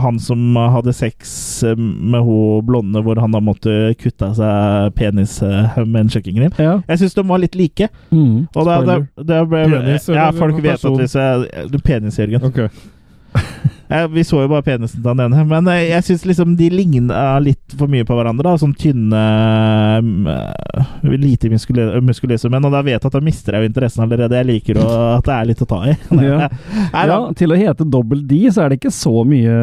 han 0.00 0.18
som 0.18 0.56
hadde 0.56 0.92
sex 0.96 1.62
med 1.76 2.22
hun 2.24 2.64
blonde, 2.66 3.02
hvor 3.04 3.20
han 3.20 3.32
da 3.36 3.40
måtte 3.44 3.94
kutte 4.00 4.30
av 4.30 4.34
seg 4.38 4.94
penis 4.96 5.36
med 5.42 6.00
en 6.00 6.08
kjøkkenkniv. 6.14 6.56
Ja. 6.58 6.78
Jeg 6.88 7.02
syns 7.02 7.14
de 7.18 7.26
var 7.28 7.38
litt 7.44 7.54
like. 7.54 7.88
Mm. 8.10 8.46
Og 8.56 8.64
da, 8.66 8.80
da, 8.88 8.98
da 9.20 9.44
ble, 9.44 9.64
Penis, 9.68 10.08
ja, 10.08 10.30
folk 10.32 10.56
vet 10.62 10.78
person? 10.80 10.94
at 10.94 11.04
hvis 11.04 11.14
jeg 11.20 11.84
penis, 11.84 12.18
Jørgen. 12.18 12.44
Ok. 12.48 12.64
Ja, 13.94 14.08
vi 14.10 14.24
så 14.26 14.42
jo 14.42 14.50
bare 14.50 14.64
penisen 14.66 15.00
til 15.00 15.10
han 15.12 15.22
ene, 15.24 15.44
men 15.48 15.68
eh, 15.70 15.84
jeg 15.92 16.06
syns 16.08 16.24
liksom 16.28 16.56
de 16.58 16.68
ligna 16.72 17.24
litt 17.42 17.76
for 17.78 17.90
mye 17.90 18.06
på 18.06 18.16
hverandre. 18.18 18.46
da 18.48 18.56
Sånn 18.60 18.74
tynne, 18.78 19.22
lite 21.04 21.50
muskuløse, 21.52 22.00
muskuløse 22.04 22.50
menn. 22.52 22.66
Og 22.66 22.74
da 22.74 22.82
vet 22.84 22.96
jeg 22.98 23.08
at 23.10 23.16
da 23.16 23.22
mister 23.24 23.56
jeg 23.56 23.64
jo 23.64 23.70
interessen 23.70 24.04
allerede. 24.06 24.38
Jeg 24.40 24.48
liker 24.50 24.80
å, 24.82 24.88
at 25.18 25.28
det 25.28 25.34
er 25.36 25.48
litt 25.52 25.64
å 25.64 25.70
ta 25.70 25.80
i. 25.90 25.96
Ja. 26.24 26.48
Ja, 27.04 27.18
til 27.36 27.52
å 27.52 27.56
hete 27.58 27.84
Double 27.84 28.22
D, 28.24 28.38
så 28.54 28.64
er 28.64 28.72
det 28.72 28.78
ikke 28.80 28.92
så 28.94 29.24
mye 29.28 29.54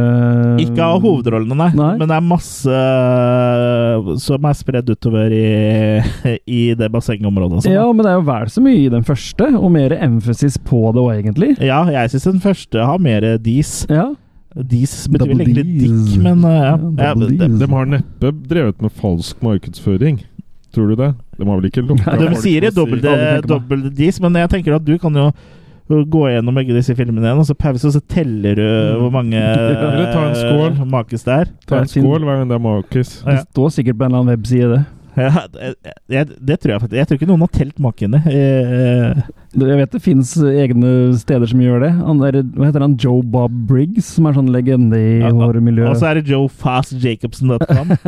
ikke 0.61 0.83
av 0.83 1.01
hovedrollene, 1.03 1.55
nei. 1.57 1.69
Nei. 1.77 1.91
Men 1.99 2.09
det 2.11 2.17
er 2.17 2.25
masse 2.25 2.75
eh, 2.75 4.11
som 4.21 4.45
er 4.47 4.57
spredd 4.57 4.91
utover 4.93 5.33
i, 5.33 5.45
i 6.59 6.61
det 6.77 6.91
bassengområdet. 6.93 7.57
og 7.59 7.65
sånn. 7.65 7.75
Ja, 7.75 7.87
men 7.89 8.05
det 8.05 8.13
er 8.13 8.19
jo 8.19 8.25
vel 8.29 8.51
så 8.53 8.63
mye 8.63 8.81
i 8.83 8.89
den 8.93 9.07
første, 9.07 9.49
og 9.57 9.71
mer 9.73 9.95
emphasis 9.97 10.59
på 10.67 10.83
det 10.95 11.01
òg, 11.03 11.11
egentlig. 11.17 11.53
Ja, 11.65 11.81
jeg 11.91 12.13
syns 12.13 12.29
den 12.29 12.43
første 12.43 12.85
har 12.87 13.01
mer 13.01 13.25
dis. 13.41 13.81
Ja. 13.91 14.11
Dis 14.56 15.07
betyr 15.07 15.32
vel 15.32 15.45
egentlig 15.45 15.64
dick, 15.80 16.18
men 16.19 16.44
uh, 16.44 16.52
ja. 16.52 16.73
Ja, 16.76 17.06
ja 17.06 17.14
double. 17.15 17.48
De 17.61 17.69
har 17.72 17.88
neppe 17.88 18.34
drevet 18.52 18.84
med 18.84 18.91
falsk 18.91 19.40
markedsføring. 19.45 20.19
Tror 20.76 20.91
du 20.91 20.99
det? 20.99 21.14
De 21.38 21.48
har 21.48 21.57
vel 21.60 21.68
ikke 21.68 21.84
lukka 21.84 22.14
De 22.19 22.36
sier 22.40 22.68
dobbel 22.72 23.90
dis, 23.95 24.19
men 24.23 24.40
jeg 24.40 24.52
tenker 24.52 24.78
at 24.78 24.86
du 24.88 24.94
kan 24.99 25.15
jo 25.15 25.32
gå 25.91 26.22
gjennom 26.32 26.56
begge 26.56 26.76
disse 26.76 26.95
filmene 26.95 27.26
igjen, 27.26 27.41
og 27.41 27.48
så 27.48 27.56
pause, 27.57 27.84
og 27.90 27.95
så 27.98 28.02
teller 28.11 28.56
du 28.56 28.64
hvor 29.02 29.11
mange 29.11 29.36
Eller 29.76 30.07
ta 30.14 30.23
en 30.30 30.38
skål. 30.40 30.72
eh, 30.72 30.88
makis 30.94 31.28
det 31.28 31.36
er. 31.36 31.53
Ta 31.68 31.82
en 31.84 31.91
skål 31.91 32.23
hver 32.28 32.41
gang 32.41 32.52
det 32.52 32.57
er 32.57 32.64
makis. 32.64 33.14
Det 33.28 33.38
står 33.49 33.78
sikkert 33.78 33.99
på 33.99 34.07
en 34.07 34.11
eller 34.11 34.23
annen 34.23 34.36
webside, 34.38 34.72
det. 34.72 34.84
Ja, 35.19 35.41
det, 35.52 35.73
det, 36.07 36.38
det 36.40 36.60
tror 36.61 36.72
jeg 36.72 36.82
faktisk. 36.86 36.98
Jeg 37.02 37.07
tror 37.07 37.18
ikke 37.19 37.28
noen 37.28 37.44
har 37.44 37.52
telt 37.52 37.82
makene. 37.84 38.22
Eh, 38.32 39.23
Jeg 39.52 39.80
vet 39.82 39.91
det 39.91 39.99
fins 39.99 40.30
egne 40.40 40.91
steder 41.19 41.49
som 41.52 41.60
gjør 41.60 41.82
det. 41.84 41.91
Han 41.98 42.22
er, 42.23 42.38
hva 42.56 42.69
heter 42.69 42.86
han? 42.86 42.95
Joe 43.02 43.19
Bob 43.19 43.52
Briggs, 43.68 44.14
som 44.15 44.30
er 44.30 44.38
sånn 44.38 44.52
legende 44.53 44.95
i 44.95 45.19
horrormiljøet. 45.26 45.91
Og 45.91 45.99
så 45.99 46.11
er 46.11 46.22
det 46.22 46.32
joefastjacobsen.com. 46.32 47.94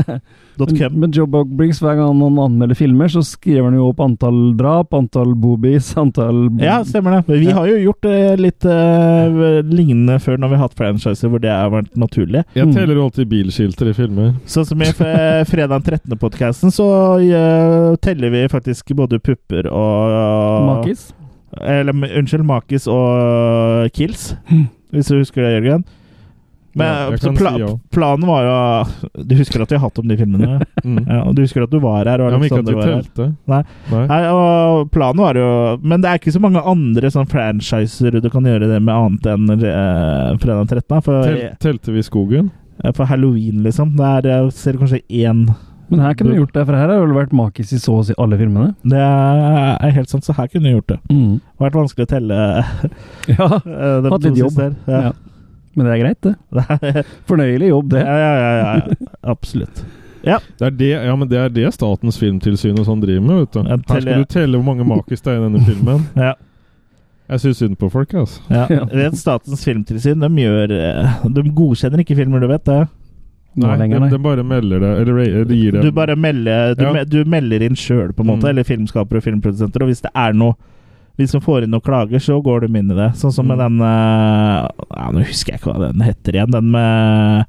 Men, 0.53 0.99
men 0.99 1.09
Joe 1.09 1.25
Bob 1.25 1.49
Briggs, 1.57 1.79
hver 1.81 1.95
gang 1.97 2.11
han 2.21 2.37
anmelder 2.37 2.77
filmer, 2.77 3.09
så 3.09 3.23
skriver 3.25 3.65
han 3.65 3.73
jo 3.73 3.87
opp 3.89 4.03
antall 4.05 4.51
drap, 4.53 4.91
antall 4.93 5.31
boobies, 5.33 5.87
antall 6.03 6.43
Ja, 6.61 6.75
stemmer 6.85 7.15
det. 7.17 7.39
Vi 7.41 7.49
har 7.49 7.65
jo 7.71 7.79
gjort 7.87 8.05
det 8.05 8.19
litt 8.37 8.67
uh, 8.69 9.63
lignende 9.65 10.19
før 10.21 10.37
når 10.37 10.51
vi 10.51 10.59
har 10.59 10.63
hatt 10.67 10.77
franchiser 10.77 11.33
hvor 11.33 11.41
det 11.41 11.49
har 11.49 11.73
vært 11.73 11.97
naturlig. 11.97 12.45
Jeg 12.53 12.69
teller 12.75 13.01
jo 13.01 13.07
alltid 13.07 13.31
bilskilter 13.33 13.89
i 13.89 13.95
filmer. 13.97 14.35
Sånn 14.45 14.69
som 14.69 14.85
i 14.85 14.91
fredag 14.93 15.89
13.-podkasten, 15.89 16.69
så 16.75 16.87
uh, 17.17 17.97
teller 18.05 18.37
vi 18.37 18.45
faktisk 18.53 18.93
både 19.01 19.17
pupper 19.25 19.73
og 19.73 20.69
Makis. 20.69 21.09
Eller 21.61 21.93
unnskyld, 21.93 22.45
makis 22.47 22.87
og 22.89 23.89
kills, 23.93 24.31
hvis 24.93 25.11
du 25.11 25.19
husker 25.19 25.43
det, 25.45 25.51
Jørgen. 25.59 25.83
Men 26.73 26.87
Ja, 26.89 27.17
kan 27.21 27.35
pla 27.37 27.51
si 27.53 27.59
ja. 27.61 27.67
planen 27.93 28.25
var 28.25 28.45
jo 28.47 29.23
Du 29.29 29.35
husker 29.37 29.61
at 29.61 29.69
vi 29.69 29.77
har 29.77 29.83
hatt 29.83 29.99
om 30.01 30.07
de 30.09 30.15
filmene? 30.17 30.55
Mm. 30.83 31.05
ja, 31.07 31.19
og 31.23 31.35
du 31.37 31.43
husker 31.45 31.63
at 31.63 31.71
du 31.71 31.77
var 31.79 32.03
her? 32.09 32.19
Ja, 32.19 32.31
men 32.35 32.43
ikke 32.43 32.57
at 32.59 32.65
du 32.67 32.73
vi 32.75 32.81
telte. 32.83 33.27
Nei. 33.47 33.59
Nei. 33.87 34.01
Nei, 34.09 34.17
og 34.35 34.89
planen 34.91 35.21
var 35.23 35.37
jo 35.39 35.45
Men 35.79 36.01
det 36.03 36.09
er 36.09 36.17
ikke 36.19 36.33
så 36.35 36.41
mange 36.43 36.59
andre 36.67 37.07
sånn 37.13 37.29
franchiser 37.31 38.17
du 38.19 38.27
kan 38.33 38.43
gjøre 38.49 38.67
det 38.67 38.81
med 38.83 38.91
annet 38.91 39.29
enn 39.31 39.53
uh, 39.53 40.33
fredag 40.41 40.73
13. 40.73 40.97
For, 41.05 41.29
Tel 41.29 41.53
telte 41.63 41.93
vi 41.95 42.03
skogen? 42.03 42.49
for 42.97 43.05
halloween, 43.07 43.61
liksom. 43.63 43.93
Der 43.95 44.49
ser 44.51 44.73
du 44.75 44.81
kanskje 44.81 44.99
én 45.07 45.45
Men 45.93 46.01
her 46.07 46.15
kunne 46.17 46.33
du 46.33 46.39
gjort 46.41 46.53
det, 46.57 46.63
for 46.65 46.75
her 46.77 46.87
har 46.89 46.93
det 46.93 47.01
vel 47.03 47.15
vært 47.19 47.33
makis 47.37 47.73
i 47.75 47.79
så 47.81 47.95
å 47.99 48.05
si 48.07 48.15
alle 48.17 48.37
filmene. 48.39 48.71
Det 48.83 48.99
er 48.99 49.93
helt 49.97 50.09
sant, 50.11 50.25
så 50.25 50.33
her 50.37 50.49
kunne 50.49 50.67
du 50.69 50.77
gjort 50.79 50.93
det. 50.95 50.99
Mm. 51.13 51.35
Vært 51.61 51.77
vanskelig 51.77 52.07
å 52.07 52.11
telle 52.15 52.37
Ja, 53.37 53.49
eh, 53.61 53.97
de 54.03 54.13
hatt 54.15 54.25
litt 54.27 54.41
jobb. 54.41 54.61
Ja. 54.89 55.01
Ja. 55.09 55.11
Men 55.73 55.87
det 55.89 55.93
er 55.95 56.01
greit, 56.03 56.25
det. 56.25 57.03
Fornøyelig 57.29 57.69
jobb, 57.71 57.91
det. 57.93 58.01
Ja, 58.05 58.15
ja, 58.21 58.33
ja, 58.37 58.73
ja. 58.77 59.11
Absolutt. 59.33 59.83
Ja. 60.23 60.37
Det 60.59 60.67
er 60.69 60.75
det, 60.79 60.89
ja, 61.09 61.13
men 61.19 61.27
det 61.29 61.39
er 61.41 61.49
det 61.51 61.67
Statens 61.75 62.17
filmtilsyn 62.21 62.77
og 62.79 62.85
sånn 62.87 63.01
driver 63.03 63.25
med. 63.25 63.43
vet 63.43 63.57
du. 63.57 63.69
Her 63.91 64.03
skal 64.05 64.23
du 64.23 64.29
telle 64.31 64.59
hvor 64.59 64.67
mange 64.69 64.85
makis 64.87 65.23
det 65.25 65.33
er 65.33 65.41
i 65.41 65.45
denne 65.47 65.63
filmen. 65.69 66.05
Ja. 66.19 66.33
Jeg 67.33 67.41
syns 67.43 67.61
synd 67.63 67.77
på 67.79 67.87
folk, 67.91 68.13
altså. 68.19 68.41
Ja. 68.51 69.09
Statens 69.17 69.63
filmtilsyn 69.65 70.21
de 70.21 70.29
gjør 70.43 70.73
eh, 70.75 71.21
De 71.33 71.43
godkjenner 71.55 72.03
ikke 72.03 72.17
filmer, 72.19 72.43
du 72.43 72.49
vet 72.51 72.65
det? 72.67 72.81
Nå 73.55 73.67
Nei, 73.67 73.77
lenger, 73.77 73.99
de, 73.99 73.99
nei. 74.01 74.09
de 74.09 74.17
bare 74.17 74.43
melder 74.43 74.79
det, 74.81 74.91
eller, 75.01 75.13
ra- 75.13 75.45
gir 75.53 75.71
det 75.75 75.81
Du 75.83 75.91
bare 75.91 76.15
melder 76.15 76.75
Du, 76.75 76.83
Ja. 76.85 76.91
me- 76.93 77.05
du 77.05 77.23
melder 77.25 77.61
inn 77.61 77.75
sjøl, 77.75 78.11
på 78.13 78.21
en 78.21 78.27
måte, 78.31 78.43
Mm. 78.47 78.49
eller 78.49 78.63
filmskapere 78.63 79.17
og 79.17 79.23
filmprodusenter. 79.23 79.81
Og 79.83 79.87
hvis 79.89 80.01
det 80.01 80.11
er 80.15 80.33
noe 80.33 80.55
Hvis 81.15 81.31
du 81.31 81.39
får 81.39 81.61
inn 81.63 81.69
noen 81.69 81.81
klager, 81.85 82.17
så 82.17 82.41
går 82.41 82.61
du 82.61 82.73
inn 82.77 82.89
i 82.89 82.95
det. 82.95 83.11
Sånn 83.13 83.31
som 83.31 83.45
med 83.45 83.59
Mm. 83.59 83.77
den 83.77 83.81
uh, 83.81 84.67
ja, 84.97 85.11
Nå 85.11 85.19
husker 85.23 85.51
jeg 85.53 85.59
ikke 85.61 85.73
hva 85.75 85.91
den 85.91 86.01
heter 86.01 86.31
igjen. 86.33 86.49
Den 86.51 86.71
med 86.71 87.45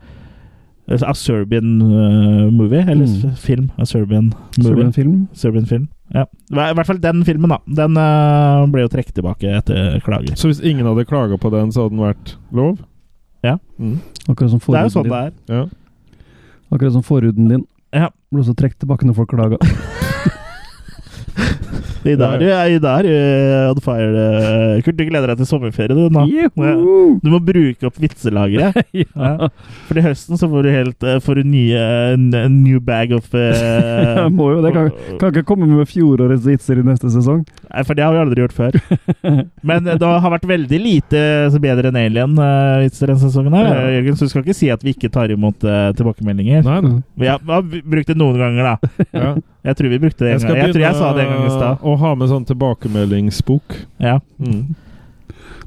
A 1.02 1.14
Serbian 1.14 1.80
uh, 1.80 2.50
movie, 2.52 2.80
eller 2.82 3.06
Mm. 3.06 3.34
film. 3.38 3.70
A 3.78 3.86
Serbian 3.86 4.24
movie. 4.58 4.62
Serbian 4.68 4.92
film. 4.92 5.28
Serbian 5.32 5.64
film. 5.64 5.88
Ja. 6.14 6.26
I 6.52 6.74
hvert 6.74 6.86
fall 6.86 6.98
den 7.00 7.24
filmen, 7.24 7.48
da. 7.48 7.56
Den 7.66 7.96
uh, 7.96 8.66
ble 8.66 8.82
jo 8.82 8.88
trukket 8.88 9.14
tilbake 9.14 9.48
etter 9.56 9.98
klager. 10.04 10.36
Så 10.36 10.48
hvis 10.52 10.60
ingen 10.62 10.84
hadde 10.84 11.06
klaga 11.08 11.38
på 11.40 11.50
den, 11.50 11.72
så 11.72 11.84
hadde 11.88 11.96
den 11.96 12.04
vært 12.04 12.34
lov? 12.52 12.78
Ja. 13.42 13.56
Mm. 13.80 13.96
Akkurat 14.28 14.50
som 14.50 14.58
Det 14.60 14.76
er 14.76 14.84
jo 14.84 14.92
sånn 14.92 15.08
det 15.08 15.12
er. 15.12 15.32
Ja. 15.48 15.64
Akkurat 16.74 16.92
som 16.92 17.04
forhuden 17.06 17.48
din. 17.48 17.66
Ja. 17.94 18.08
Ble 18.32 18.42
også 18.42 18.56
trukket 18.58 18.80
tilbake 18.82 19.06
når 19.06 19.14
folk 19.20 19.30
klaga. 22.04 22.14
I 22.14 22.18
dag 22.20 22.44
er 22.44 22.82
der 22.84 23.08
er 23.10 23.70
on 23.72 23.80
fire. 23.84 24.08
Uh, 24.14 24.82
Kurt, 24.84 24.96
du 24.98 25.04
gleder 25.08 25.32
deg 25.32 25.40
til 25.40 25.48
sommerferie, 25.48 25.94
du 25.96 26.12
nå. 26.12 26.24
Ja. 26.30 26.48
Du 27.22 27.30
må 27.32 27.40
bruke 27.44 27.88
opp 27.88 27.98
vitselageret. 28.02 28.84
ja. 29.02 29.48
For 29.88 30.00
i 30.00 30.04
høsten 30.04 30.40
så 30.40 30.48
får 30.50 30.66
du 30.66 30.70
helt 30.74 31.06
uh, 31.06 31.16
Får 31.24 31.40
du 31.40 31.48
nye 31.48 31.84
en, 32.14 32.28
en 32.36 32.58
new 32.64 32.80
bag 32.84 33.14
of 33.16 33.30
uh, 33.34 34.26
må 34.32 34.50
jo 34.54 34.62
det. 34.64 34.74
Kan, 34.76 34.90
kan 35.20 35.32
ikke 35.32 35.46
komme 35.48 35.68
med 35.70 35.88
fjorårets 35.90 36.46
vitser 36.48 36.80
i 36.80 36.86
neste 36.86 37.10
sesong. 37.14 37.42
Nei, 37.70 37.86
for 37.86 37.98
det 37.98 38.06
har 38.06 38.14
vi 38.14 38.22
aldri 38.22 38.44
gjort 38.44 38.56
før. 38.56 38.78
Men 39.66 39.88
det 39.88 39.98
har 40.04 40.34
vært 40.36 40.46
veldig 40.48 40.80
lite 40.80 41.22
bedre 41.64 41.90
enn 41.90 41.98
Alien-vitser 41.98 43.10
denne 43.10 43.22
sesongen. 43.22 43.56
her 43.56 43.70
Ja. 43.70 43.88
Jørgen, 43.96 44.18
Så 44.18 44.26
du 44.26 44.32
skal 44.32 44.44
ikke 44.44 44.56
si 44.56 44.70
at 44.72 44.84
vi 44.84 44.94
ikke 44.94 45.10
tar 45.12 45.32
imot 45.32 45.58
tilbakemeldinger. 45.64 46.62
Nei, 46.66 46.78
nei. 46.84 46.94
Vi 47.18 47.30
har, 47.30 47.42
vi 47.42 47.54
har 47.54 47.64
brukt 47.64 48.10
det 48.10 48.18
noen 48.20 48.38
ganger, 48.40 48.74
da. 48.74 49.08
Ja. 49.14 49.34
Jeg 49.64 49.76
tror 49.78 49.92
vi 49.94 49.98
brukte 50.02 50.24
det 50.26 50.32
en 50.34 50.40
Jeg 50.40 50.48
gang. 50.48 50.58
Jeg 50.60 50.74
tror 50.74 50.82
jeg 50.84 50.96
sa 51.00 51.12
det 51.16 51.22
en 51.24 51.30
gang 51.32 51.44
i 51.46 51.52
stad. 51.54 51.78
å 51.80 51.94
ha 52.02 52.14
med 52.20 52.28
sånn 52.28 52.48
tilbakemeldingsbok. 52.50 53.76
Ja. 54.04 54.18
Mm. 54.38 54.74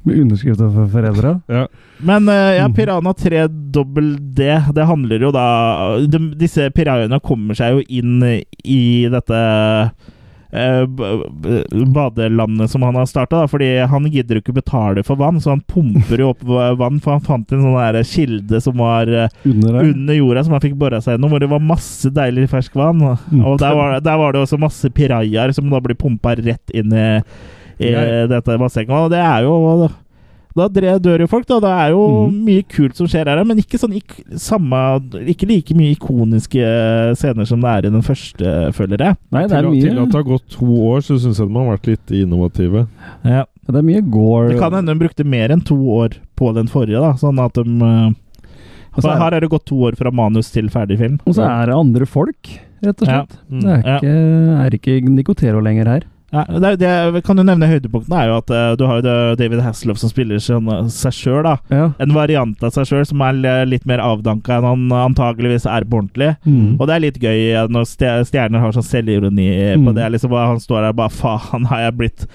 Med 0.06 0.20
underskrifter 0.22 0.70
for 0.72 0.92
foreldra. 0.94 1.32
Ja. 1.50 1.64
Men 2.06 2.30
eh, 2.30 2.52
ja, 2.60 2.68
Piranha 2.70 3.14
3 3.18 3.48
dobbel 3.74 4.14
D, 4.38 4.52
det 4.74 4.86
handler 4.86 5.26
jo 5.26 5.32
da 5.34 5.48
de, 6.06 6.20
Disse 6.38 6.70
pirajaene 6.76 7.18
kommer 7.26 7.58
seg 7.58 7.74
jo 7.74 7.82
inn 7.90 8.22
i 8.62 8.84
dette 9.10 9.42
badelandet 11.94 12.72
som 12.72 12.82
han 12.82 12.96
har 12.96 13.06
starta, 13.06 13.48
fordi 13.48 13.78
han 13.90 14.08
gidder 14.12 14.38
jo 14.38 14.44
ikke 14.46 14.56
betale 14.56 15.04
for 15.04 15.20
vann, 15.20 15.42
så 15.44 15.52
han 15.52 15.62
pumper 15.68 16.24
jo 16.24 16.32
opp 16.32 16.44
vann, 16.80 17.02
for 17.04 17.18
han 17.18 17.26
fant 17.26 17.52
en 17.52 17.66
sånn 17.66 18.08
kilde 18.08 18.62
som 18.64 18.80
var 18.80 19.12
eh, 19.12 19.28
Under 19.44 19.82
under 19.84 20.16
jorda, 20.16 20.44
som 20.46 20.56
han 20.56 20.64
fikk 20.64 20.78
bora 20.80 21.02
seg 21.04 21.18
gjennom, 21.18 21.34
hvor 21.34 21.44
det 21.44 21.52
var 21.52 21.64
masse 21.64 22.12
deilig 22.14 22.48
ferskvann. 22.52 23.04
Mm. 23.04 23.44
Og 23.44 23.60
der 23.60 23.76
var, 23.76 24.00
der 24.04 24.20
var 24.24 24.34
det 24.34 24.44
også 24.46 24.60
masse 24.62 24.90
pirajaer 24.90 25.52
som 25.56 25.70
da 25.72 25.82
blir 25.84 26.00
pumpa 26.00 26.36
rett 26.40 26.76
inn 26.76 26.94
i, 26.96 27.08
i 27.84 27.94
dette 28.32 28.60
bassenget. 28.60 28.96
Og 28.96 29.12
det 29.12 29.22
er 29.24 29.48
jo 29.48 29.90
Da 30.58 30.68
dør 31.00 31.20
jo 31.24 31.28
folk, 31.30 31.46
da. 31.48 31.60
Det 31.64 31.70
er 31.70 31.90
jo 31.94 32.04
Mm. 32.28 32.38
mye 32.46 32.64
kult 32.68 32.96
som 32.98 33.08
skjer 33.08 33.28
her, 33.30 33.44
men 33.46 33.58
ikke 33.62 33.78
sånn 33.80 33.96
ik 33.96 34.16
samme 34.36 34.82
Ikke 35.28 35.48
like 35.48 35.76
mye 35.78 35.96
ikoniske 35.96 37.16
scener 37.16 37.46
som 37.46 37.62
det 37.62 37.70
er 37.70 37.88
i 37.88 37.94
den 37.94 38.02
første, 38.02 38.74
føler 38.74 38.98
jeg. 38.98 39.18
Nei, 39.32 39.44
det 39.48 39.58
er 39.58 39.62
Til, 39.70 39.82
til 39.82 40.00
at 40.00 40.10
det 40.12 40.16
har 40.16 40.24
gått 40.24 40.48
to 40.50 40.66
år, 40.66 41.00
så 41.06 41.18
syns 41.20 41.38
jeg 41.40 41.48
de 41.48 41.54
har 41.54 41.78
vært 41.78 41.88
litt 41.88 42.12
innovative. 42.12 42.88
Ja. 43.24 43.46
det 43.68 43.76
er 43.76 43.84
mye 43.84 44.02
gore. 44.10 44.50
Det 44.54 44.60
kan 44.60 44.72
hende 44.72 44.94
de 44.94 45.00
brukte 45.08 45.26
mer 45.26 45.50
enn 45.52 45.62
to 45.64 45.76
år 45.76 46.14
på 46.38 46.54
den 46.56 46.68
forrige, 46.68 47.02
da. 47.02 47.14
Sånn 47.20 47.38
at 47.44 47.54
de 47.54 47.64
så 48.98 49.12
er- 49.14 49.20
Her 49.20 49.34
er 49.36 49.40
det 49.42 49.50
gått 49.52 49.66
to 49.66 49.76
år 49.76 49.96
fra 49.96 50.10
manus 50.10 50.50
til 50.52 50.70
ferdig 50.70 50.98
film. 50.98 51.20
Og 51.28 51.36
så 51.36 51.44
er 51.46 51.66
det 51.68 51.76
andre 51.76 52.06
folk, 52.06 52.48
rett 52.82 53.02
og 53.02 53.08
Ja. 53.08 53.26
slett. 53.26 53.38
Mm. 53.52 53.62
Det 53.62 53.70
er 53.70 53.84
Ja. 53.86 54.00
ikke, 54.00 54.66
er 54.66 54.70
ikke 54.72 55.10
Nicotero 55.10 55.60
lenger 55.62 55.86
her. 55.86 56.02
Ja, 56.34 56.42
det, 56.60 56.74
det 56.84 57.22
kan 57.24 57.38
du 57.40 57.44
nevne 57.48 57.70
høydepunktene, 57.72 58.18
er 58.20 58.28
jo 58.28 58.38
at 58.42 58.50
uh, 58.52 58.74
du 58.76 58.82
har 58.90 59.00
jo 59.00 59.12
David 59.40 59.62
Hasselhoff 59.64 60.00
som 60.02 60.10
spiller 60.12 60.42
seg 60.44 61.14
sjøl. 61.16 61.48
Ja. 61.72 61.86
En 62.04 62.12
variant 62.16 62.64
av 62.68 62.74
seg 62.76 62.90
sjøl 62.90 63.06
som 63.08 63.22
er 63.24 63.38
litt 63.70 63.86
mer 63.88 64.02
avdanka 64.04 64.58
enn 64.58 64.68
han 64.68 64.84
antageligvis 65.14 65.66
er 65.72 65.86
på 65.88 66.02
ordentlig. 66.02 66.34
Mm. 66.44 66.76
Og 66.76 66.84
det 66.90 66.96
er 66.98 67.04
litt 67.06 67.20
gøy 67.24 67.40
eh, 67.54 67.70
når 67.72 67.88
stjerner 68.28 68.60
har 68.60 68.76
sånn 68.76 68.84
selvironi 68.90 69.48
på 69.78 69.88
Mm. 69.88 69.96
det. 69.96 70.10
liksom 70.18 70.32
Han 70.36 70.60
står 70.60 70.82
der 70.90 70.94
bare 70.98 71.14
Faen, 71.16 71.66
har 71.72 71.80
jeg 71.86 71.96
blitt 71.98 72.26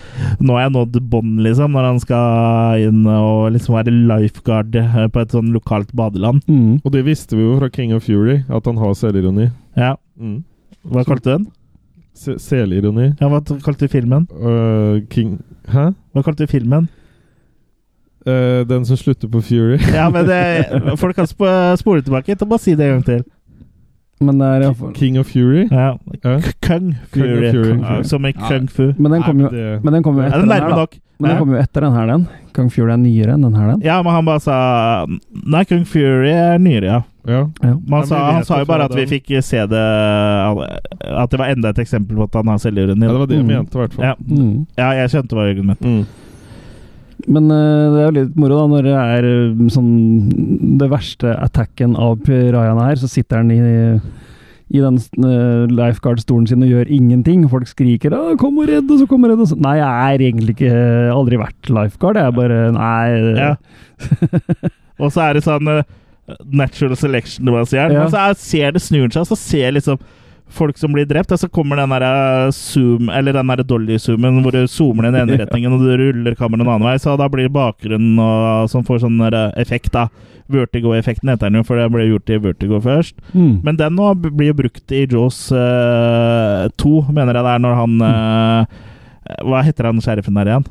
Nå 0.40 0.54
har 0.56 0.64
jeg 0.66 0.72
nådd 0.78 0.96
bånd, 1.12 1.40
liksom, 1.44 1.72
når 1.76 1.84
han 1.90 2.00
skal 2.00 2.80
inn 2.88 3.02
og 3.06 3.52
liksom 3.52 3.76
være 3.76 3.92
lifeguard 4.08 4.74
eh, 4.80 5.06
på 5.12 5.20
et 5.20 5.34
sånn 5.36 5.52
lokalt 5.52 5.92
badeland. 5.92 6.40
Mm. 6.48 6.80
Og 6.84 6.92
det 6.94 7.04
visste 7.04 7.36
vi 7.36 7.44
jo 7.44 7.58
fra 7.60 7.68
King 7.68 7.92
of 7.96 8.04
Fury, 8.08 8.40
at 8.48 8.64
han 8.70 8.80
har 8.80 8.94
selvironi. 8.96 9.50
Ja. 9.76 9.96
Mm. 10.18 10.44
Hva 10.88 11.04
kalte 11.04 11.28
du 11.28 11.32
den? 11.36 11.46
Se 12.14 12.36
selironi. 12.38 13.12
Ja, 13.20 13.28
hva 13.32 13.40
kalte 13.64 13.86
du 13.86 13.92
filmen? 13.92 14.26
Uh, 14.30 15.00
King 15.10 15.38
Hæ? 15.72 15.92
Hva 16.12 16.24
kalte 16.26 16.44
du 16.44 16.50
filmen? 16.50 16.88
Uh, 18.26 18.62
den 18.68 18.84
som 18.86 18.96
slutter 18.96 19.28
på 19.28 19.40
Fury. 19.42 19.78
Ja, 19.96 20.08
men 20.12 20.28
det, 20.28 20.98
folk 21.00 21.16
kan 21.16 21.26
sp 21.26 21.42
spole 21.80 22.02
tilbake. 22.04 22.36
Ta 22.38 22.46
bare 22.46 22.62
si 22.62 22.74
det 22.78 22.86
en 22.86 22.98
gang 23.00 23.06
til. 23.06 23.24
Men 24.22 24.38
det 24.38 24.48
er 24.48 24.64
iallfall 24.68 24.92
King 24.94 25.18
of 25.18 25.26
Fury? 25.32 25.64
Ja. 25.66 25.96
Kung 26.62 26.92
Fury. 27.10 27.50
Fury. 27.50 27.78
Ja, 27.80 28.02
som 28.06 28.26
i 28.26 28.32
Kung 28.36 28.68
Fu. 28.70 28.92
Men 28.98 29.16
den 29.16 29.24
kom 29.26 29.40
jo, 29.42 29.50
men 29.82 29.96
den 29.96 30.04
kom 30.04 30.20
jo 30.20 30.26
etter 30.28 30.44
den 30.44 30.52
er 30.54 30.62
her, 30.62 30.68
da. 30.68 30.76
nok. 30.84 30.94
Men 31.18 31.30
den 31.30 31.40
kom 31.40 31.54
jo 31.54 31.58
etter 31.62 31.86
den 31.86 31.96
her, 31.96 32.12
den. 32.12 32.28
Kung 32.54 32.70
Fury 32.70 32.92
er 32.94 33.00
nyere 33.02 33.34
enn 33.34 33.48
den 33.48 33.56
her, 33.58 33.72
den. 33.72 33.82
Ja, 33.86 33.98
men 34.04 34.14
han 34.14 34.28
bare 34.28 34.42
sa 34.44 34.58
Nei, 35.08 35.64
Kung 35.70 35.82
Fury 35.88 36.30
er 36.30 36.62
nyere, 36.62 36.86
ja. 36.86 37.00
Ja. 37.28 37.42
Ja. 37.62 37.76
Han, 37.90 38.06
sa, 38.06 38.20
han 38.32 38.44
sa 38.44 38.58
jo 38.58 38.66
bare 38.66 38.88
at 38.88 38.94
vi 38.98 39.04
fikk 39.06 39.28
se 39.46 39.60
det 39.70 39.82
At 41.06 41.30
det 41.30 41.38
var 41.38 41.52
enda 41.52 41.70
et 41.70 41.78
eksempel 41.84 42.18
på 42.18 42.26
at 42.26 42.34
han 42.40 42.50
har 42.50 42.58
selvironi. 42.58 43.06
ja, 43.06 43.12
det 43.12 43.20
var 43.20 43.30
det 43.30 43.36
jeg 43.38 43.44
Mm. 43.46 43.52
mente, 43.54 43.76
i 43.78 43.80
hvert 43.82 43.94
fall. 43.94 44.04
Ja. 44.04 44.14
Mm. 44.26 44.66
ja, 44.78 44.88
jeg 45.02 45.12
skjønte 45.12 45.38
hva 45.38 45.46
Jørgen 45.46 45.66
mente. 45.70 45.86
Mm. 45.86 46.04
Men 47.28 47.44
uh, 47.54 47.94
det 47.94 48.00
er 48.00 48.08
jo 48.08 48.16
litt 48.16 48.36
moro 48.36 48.56
da, 48.58 48.66
når 48.72 48.82
det 48.88 48.94
er 48.98 49.26
eh, 49.28 49.68
sånn 49.70 49.92
Det 50.80 50.88
verste 50.90 51.36
attacken 51.38 51.94
av 51.94 52.16
pirajaene 52.26 52.88
her, 52.88 52.98
så 52.98 53.06
sitter 53.10 53.42
han 53.42 53.50
i 53.54 53.60
i 54.72 54.80
den 54.80 54.96
uh, 55.20 55.68
lifeguard-stolen 55.68 56.46
sin 56.48 56.62
og 56.64 56.70
gjør 56.70 56.88
ingenting. 56.88 57.42
Folk 57.52 57.68
skriker 57.68 58.14
'kom 58.40 58.56
og 58.56 58.70
redd', 58.70 58.88
og 58.90 59.02
så 59.02 59.06
kommer 59.06 59.28
redd. 59.28 59.40
Og 59.44 59.48
så. 59.50 59.56
Nei, 59.60 59.76
jeg 59.76 60.14
er 60.14 60.18
egentlig 60.32 60.54
ikke 60.56 61.12
aldri 61.12 61.36
vært 61.36 61.68
lifeguard. 61.68 62.16
Jeg 62.16 62.24
er 62.24 62.30
bare 62.32 62.72
Nei. 62.72 63.36
Ja. 63.36 63.54
Og 65.02 65.12
så 65.12 65.20
er 65.28 65.34
det 65.34 65.44
sånn 65.44 65.68
natural 66.44 66.96
selection, 66.98 67.50
hva 67.52 67.64
sier 67.68 67.86
han. 67.86 67.94
Ja. 67.96 68.04
Men 68.04 68.12
så 68.12 68.26
jeg 68.28 68.42
ser 68.42 68.74
det 68.76 68.84
snur 68.84 69.08
seg, 69.12 69.28
så 69.28 69.38
ser 69.38 69.74
liksom 69.76 70.00
folk 70.52 70.78
som 70.78 70.92
blir 70.92 71.06
drept, 71.08 71.32
og 71.32 71.40
så 71.40 71.48
kommer 71.48 71.80
den 71.80 71.94
der 71.94 72.50
zoom, 72.52 73.08
eller 73.08 73.36
den 73.36 73.52
der 73.52 73.62
dolly-zoomen 73.64 74.42
hvor 74.44 74.54
du 74.54 74.66
zoomer 74.68 75.08
den 75.08 75.16
ene 75.22 75.38
retningen 75.40 75.72
og 75.72 75.84
du 75.84 75.94
ruller 75.96 76.36
kameraet 76.36 76.66
en 76.66 76.74
annen 76.74 76.88
vei, 76.90 76.98
så 77.00 77.16
da 77.20 77.28
blir 77.32 77.52
bakgrunnen 77.52 78.20
og, 78.20 78.68
som 78.72 78.84
får 78.86 79.02
sånn 79.06 79.20
der 79.22 79.38
effekt, 79.60 79.92
da. 79.96 80.08
Vertigo-effekten 80.52 81.30
heter 81.30 81.48
den 81.48 81.60
jo, 81.60 81.64
for 81.64 81.80
det 81.80 81.88
ble 81.94 82.04
gjort 82.10 82.32
i 82.34 82.38
Vertigo 82.42 82.80
først. 82.84 83.14
Mm. 83.32 83.62
Men 83.64 83.78
den 83.78 83.96
nå 83.96 84.10
blir 84.20 84.50
jo 84.50 84.58
brukt 84.58 84.92
i 84.92 85.06
Jaws 85.06 85.46
eh, 85.56 86.66
2, 86.82 86.94
mener 87.14 87.38
jeg 87.38 87.46
det 87.46 87.54
er, 87.54 87.62
når 87.62 87.78
han 87.78 87.94
uh, 88.04 88.80
Hva 89.48 89.62
heter 89.64 89.88
han 89.88 90.02
sheriffen 90.04 90.36
der 90.36 90.50
igjen? 90.50 90.66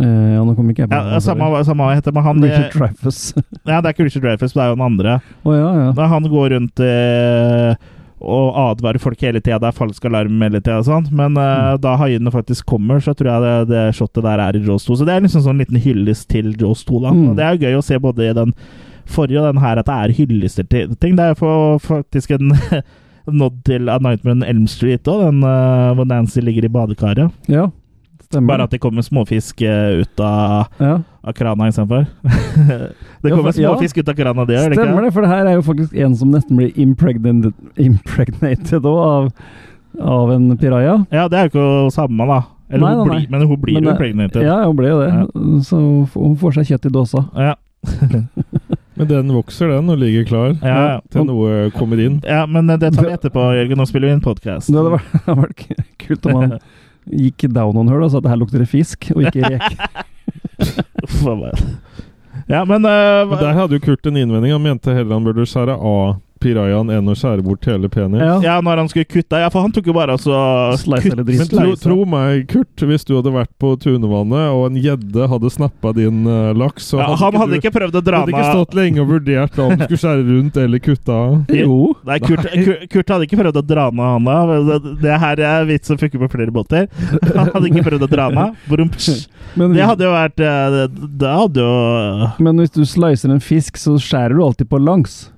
Eh, 0.00 0.32
ja, 0.36 0.40
nå 0.46 0.54
kommer 0.54 0.70
ikke 0.74 0.84
jeg 0.86 0.90
på 0.92 0.98
Ja, 0.98 1.18
samme, 1.24 1.50
samme 1.66 1.86
hva 1.88 1.94
heter 1.98 2.14
men 2.14 2.22
han 2.26 2.42
Richard 2.44 2.72
Dreyfus. 2.76 3.20
Ja, 3.68 3.80
det 3.80 3.88
er 3.90 3.94
ikke 3.96 4.04
Richard 4.08 4.22
Dreyfus, 4.28 4.52
det 4.54 4.62
er 4.62 4.68
jo 4.72 4.76
den 4.78 4.84
andre. 4.86 5.16
Å 5.44 5.54
ja, 5.56 5.70
ja. 5.82 5.86
Da 5.96 6.06
han 6.12 6.28
går 6.30 6.52
rundt 6.54 6.82
eh, 6.84 7.74
og 8.18 8.56
advarer 8.58 8.98
folk 8.98 9.20
hele 9.22 9.38
tida. 9.38 9.60
Det 9.62 9.68
er 9.70 9.76
falsk 9.76 10.04
alarm 10.08 10.40
hele 10.42 10.58
tida 10.58 10.80
og 10.80 10.86
sånn. 10.88 11.04
Men 11.14 11.36
eh, 11.38 11.56
Mm. 11.58 11.80
da 11.84 11.96
haiene 12.00 12.32
faktisk 12.34 12.66
kommer, 12.66 12.98
så 13.04 13.14
tror 13.14 13.30
jeg 13.30 13.42
det, 13.44 13.56
det 13.70 13.82
shotet 13.98 14.24
der 14.26 14.42
er 14.42 14.56
i 14.58 14.62
Jaws 14.66 14.86
2. 14.88 14.96
Så 14.98 15.06
det 15.06 15.14
er 15.14 15.22
liksom 15.26 15.44
sånn 15.44 15.58
liten 15.62 15.78
hyllest 15.82 16.26
til 16.32 16.54
Jaws 16.58 16.82
2, 16.88 17.02
da. 17.04 17.12
Mm. 17.14 17.28
Og 17.30 17.36
det 17.38 17.44
er 17.46 17.54
jo 17.58 17.66
gøy 17.66 17.76
å 17.78 17.84
se 17.86 17.98
både 18.02 18.26
i 18.30 18.34
den 18.38 18.54
forrige 19.08 19.40
og 19.40 19.52
den 19.54 19.62
her 19.62 19.78
at 19.80 19.86
det 19.88 19.94
er 20.02 20.16
hyllester 20.18 20.66
til 20.68 20.96
ting. 21.00 21.14
Det 21.16 21.24
er 21.30 21.34
jo 21.38 21.78
faktisk 21.80 22.34
en 22.38 22.50
nådd 23.38 23.62
til 23.68 23.88
A 23.92 23.98
Nightmare 24.02 24.34
on 24.38 24.42
Elm 24.50 24.66
Street 24.68 25.06
òg, 25.08 25.22
den 25.28 25.42
eh, 25.46 25.94
hvor 25.94 26.06
Nancy 26.10 26.40
ligger 26.42 26.66
i 26.66 26.72
badekaret. 26.74 27.30
ja. 27.48 27.68
Stemmer. 28.28 28.50
Bare 28.50 28.64
at 28.68 28.72
det 28.74 28.78
kommer 28.82 29.00
småfisk 29.06 29.62
eh, 29.64 30.02
ut 30.02 30.20
av, 30.20 30.66
ja. 30.76 30.98
av 31.24 31.32
krana 31.32 31.68
istedenfor. 31.70 32.04
det 33.22 33.30
Ja, 33.30 33.36
kommer 33.36 33.48
ja. 33.56 33.70
småfisk 33.70 33.98
ut 34.02 34.08
av 34.12 34.18
krana, 34.18 34.44
det 34.44 34.58
gjør 34.58 34.66
det 34.68 34.76
ikke? 34.76 34.84
Stemmer 34.84 35.06
det, 35.08 35.12
for 35.16 35.24
det 35.24 35.30
her 35.32 35.46
er 35.48 35.56
jo 35.56 35.62
faktisk 35.64 35.94
en 36.04 36.16
som 36.20 36.34
nesten 36.36 36.60
blir 36.60 36.76
impregnated, 36.76 37.54
impregnated 37.80 38.84
også 38.84 39.06
av, 39.08 39.30
av 40.18 40.32
en 40.34 40.50
piraya. 40.60 40.98
Ja, 41.14 41.24
det 41.32 41.38
er 41.40 41.48
jo 41.48 41.52
ikke 41.54 41.68
samme, 41.96 42.26
da. 42.28 42.42
Eller 42.68 42.84
Nei, 42.84 42.92
hun 42.98 43.08
nei, 43.08 43.16
nei. 43.22 43.26
men 43.32 43.46
hun 43.48 43.60
blir 43.62 43.78
Men 43.78 43.86
jo 43.88 43.94
impregnated. 43.94 44.42
Ja, 44.44 44.58
hun 44.66 44.76
blir 44.76 44.90
jo 44.92 44.98
det. 45.00 45.12
Så 45.64 45.78
hun 46.12 46.36
får 46.36 46.58
seg 46.58 46.68
kjøtt 46.74 46.90
i 46.90 46.92
dåsa. 46.98 47.24
Ja. 47.32 47.54
Men 48.98 49.06
den 49.06 49.28
vokser, 49.30 49.68
den, 49.70 49.86
og 49.92 50.00
ligger 50.02 50.24
klar 50.26 50.48
Ja, 50.58 50.78
ja. 50.90 50.94
til 51.14 51.22
noe 51.28 51.68
kommer 51.76 52.00
inn. 52.02 52.16
ja, 52.26 52.40
men 52.50 52.66
det 52.66 52.88
tar 52.96 53.06
vi 53.06 53.12
etterpå, 53.14 53.44
Jørgen. 53.54 53.78
Nå 53.78 53.86
spiller 53.86 54.10
vi 54.10 54.14
inn 54.16 54.22
podkast. 54.24 54.66
Det 54.72 54.74
hadde 54.74 54.96
vært, 54.98 55.62
det 55.70 55.84
kult 56.02 56.26
om 56.26 56.40
han 56.42 56.56
gikk 57.12 57.48
down 57.54 57.76
on 57.76 57.88
her 57.90 58.04
og 58.04 58.12
sa 58.12 58.20
at 58.20 58.26
det 58.26 58.32
her 58.32 58.40
lukter 58.40 58.62
det 58.64 58.70
fisk, 58.70 59.10
og 59.14 59.28
ikke 59.28 59.52
rek. 59.56 59.68
Ja, 62.48 62.64
men, 62.64 62.84
uh, 62.84 63.28
Men 63.28 63.38
der 63.38 63.52
hadde 63.52 63.76
jo 63.76 63.82
Kurt 63.84 64.06
en 64.08 64.16
innvending. 64.16 64.54
Han 64.54 64.62
mente 64.64 64.94
heller 64.94 65.18
han 65.18 65.24
burde 65.26 65.44
skjære 65.46 65.74
av 65.76 66.16
pirajaen 66.42 66.90
enn 66.94 67.10
å 67.10 67.14
skjære 67.18 67.44
bort 67.46 67.66
hele 67.68 67.90
penis. 67.92 68.22
ja. 68.44 68.58
når 68.64 68.82
han 68.82 68.90
skulle 68.90 69.08
kutte 69.08 69.40
Ja, 69.42 69.50
for 69.52 69.64
han 69.64 69.72
tok 69.74 69.88
jo 69.90 69.94
bare 69.96 70.16
altså 70.16 70.32
så 70.32 70.78
Slice 70.82 71.10
kutt. 71.12 71.24
Men 71.26 71.50
tro, 71.52 71.74
tro 71.80 71.96
meg, 72.08 72.46
Kurt, 72.50 72.84
hvis 72.88 73.06
du 73.08 73.14
hadde 73.16 73.32
vært 73.34 73.52
på 73.60 73.74
Tunevannet 73.80 74.52
og 74.54 74.66
en 74.68 74.78
gjedde 74.82 75.28
hadde 75.30 75.50
snappa 75.52 75.92
din 75.96 76.26
uh, 76.28 76.52
laks 76.56 76.90
så 76.92 77.00
Ja, 77.02 77.10
han 77.20 77.38
hadde 77.42 77.56
du- 77.56 77.60
ikke 77.60 77.72
prøvd 77.74 78.00
å 78.00 78.04
dra 78.04 78.22
hadde 78.22 78.34
ikke 78.34 78.50
stått 78.52 78.76
lenge 78.78 79.02
og 79.02 79.12
vurdert 79.12 79.58
om 79.62 79.74
du 79.74 79.84
skulle 79.86 80.02
skjære 80.04 80.26
rundt 80.28 80.60
eller 80.62 80.82
kutte 80.84 81.14
av. 81.14 81.36
Jo. 81.58 81.78
Nei, 82.08 82.18
Kurt, 82.24 82.46
Kurt, 82.52 82.86
Kurt 82.92 83.14
hadde 83.14 83.28
ikke 83.28 83.40
prøvd 83.40 83.60
å 83.60 83.64
dra 83.66 83.88
med 83.94 84.12
han 84.14 84.28
da. 84.28 84.38
Det, 84.68 84.94
det 85.02 85.18
her 85.24 85.44
er 85.52 85.68
vits 85.68 85.90
som 85.90 85.98
funker 86.00 86.22
på 86.22 86.30
flere 86.32 86.54
båter. 86.54 86.88
Han 87.34 87.52
hadde 87.54 87.70
ikke 87.70 87.86
prøvd 87.86 88.06
å 88.06 88.10
dra 88.10 88.28
psj. 88.68 89.26
Men, 89.58 89.72
Det 89.74 89.84
hadde 89.86 90.04
jo 90.04 90.10
vært 90.12 90.36
Det 90.38 90.82
det 91.18 91.30
hadde 91.32 91.64
jo 91.64 92.28
men 92.42 92.60
hvis 92.60 92.74
du 92.74 92.84
slicer 92.86 93.32
en 93.32 93.42
fisk, 93.42 93.78
så 93.80 93.96
skjærer 94.00 94.36
du 94.36 94.44
alltid 94.44 94.68
på 94.70 94.80
langs. 94.82 95.28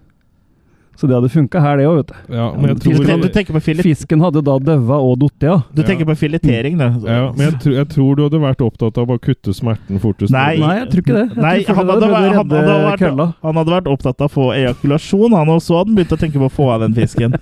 Så 1.00 1.08
det 1.08 1.16
hadde 1.16 1.30
funka 1.32 1.60
her, 1.64 1.78
det 1.80 1.86
òg, 1.88 1.94
vet 2.02 2.10
du. 2.10 2.34
Ja, 2.36 2.46
men 2.52 2.74
jeg 2.74 2.80
Fisken, 2.84 3.06
tror, 3.08 3.22
Du 3.22 3.28
tenker 3.32 3.56
på 3.56 3.62
filet 3.64 3.86
fisken 3.86 4.20
hadde 4.20 4.42
da 4.44 4.58
daua 4.60 4.98
og 5.00 5.14
datt, 5.22 5.46
ja. 5.48 5.54
Du 5.72 5.80
tenker 5.88 6.04
på 6.04 6.16
filetering, 6.20 6.76
da. 6.76 6.90
ja, 7.08 7.30
men 7.32 7.46
jeg, 7.46 7.54
tror- 7.62 7.76
jeg 7.78 7.88
tror 7.94 8.18
du 8.18 8.22
hadde 8.26 8.40
vært 8.42 8.64
opptatt 8.66 9.00
av 9.00 9.14
å 9.14 9.16
kutte 9.16 9.54
smerten 9.56 10.02
fortest 10.02 10.34
Nei. 10.34 10.58
mulig. 10.58 10.66
Nei, 10.66 10.74
jeg 10.82 10.90
tror 10.92 11.04
ikke 11.06 11.16
det. 11.16 11.24
Nei, 11.40 11.54
tror 11.64 11.80
han 11.80 11.86
det 11.88 11.94
hadde, 11.94 12.10
vært, 12.12 12.26
han, 12.26 12.36
hadde 12.36 12.82
vært, 12.84 13.38
han 13.48 13.62
hadde 13.62 13.74
vært 13.78 13.88
opptatt 13.94 14.20
av 14.20 14.28
å 14.28 14.34
få 14.34 14.50
ejakulasjon, 14.58 15.38
han, 15.40 15.54
også. 15.56 15.78
hadde 15.80 15.94
han 15.94 15.96
begynt 16.02 16.12
å 16.12 16.20
tenke 16.20 16.42
på 16.44 16.50
å 16.50 16.54
få 16.60 16.68
av 16.74 16.84
den 16.84 16.98
fisken. 17.00 17.38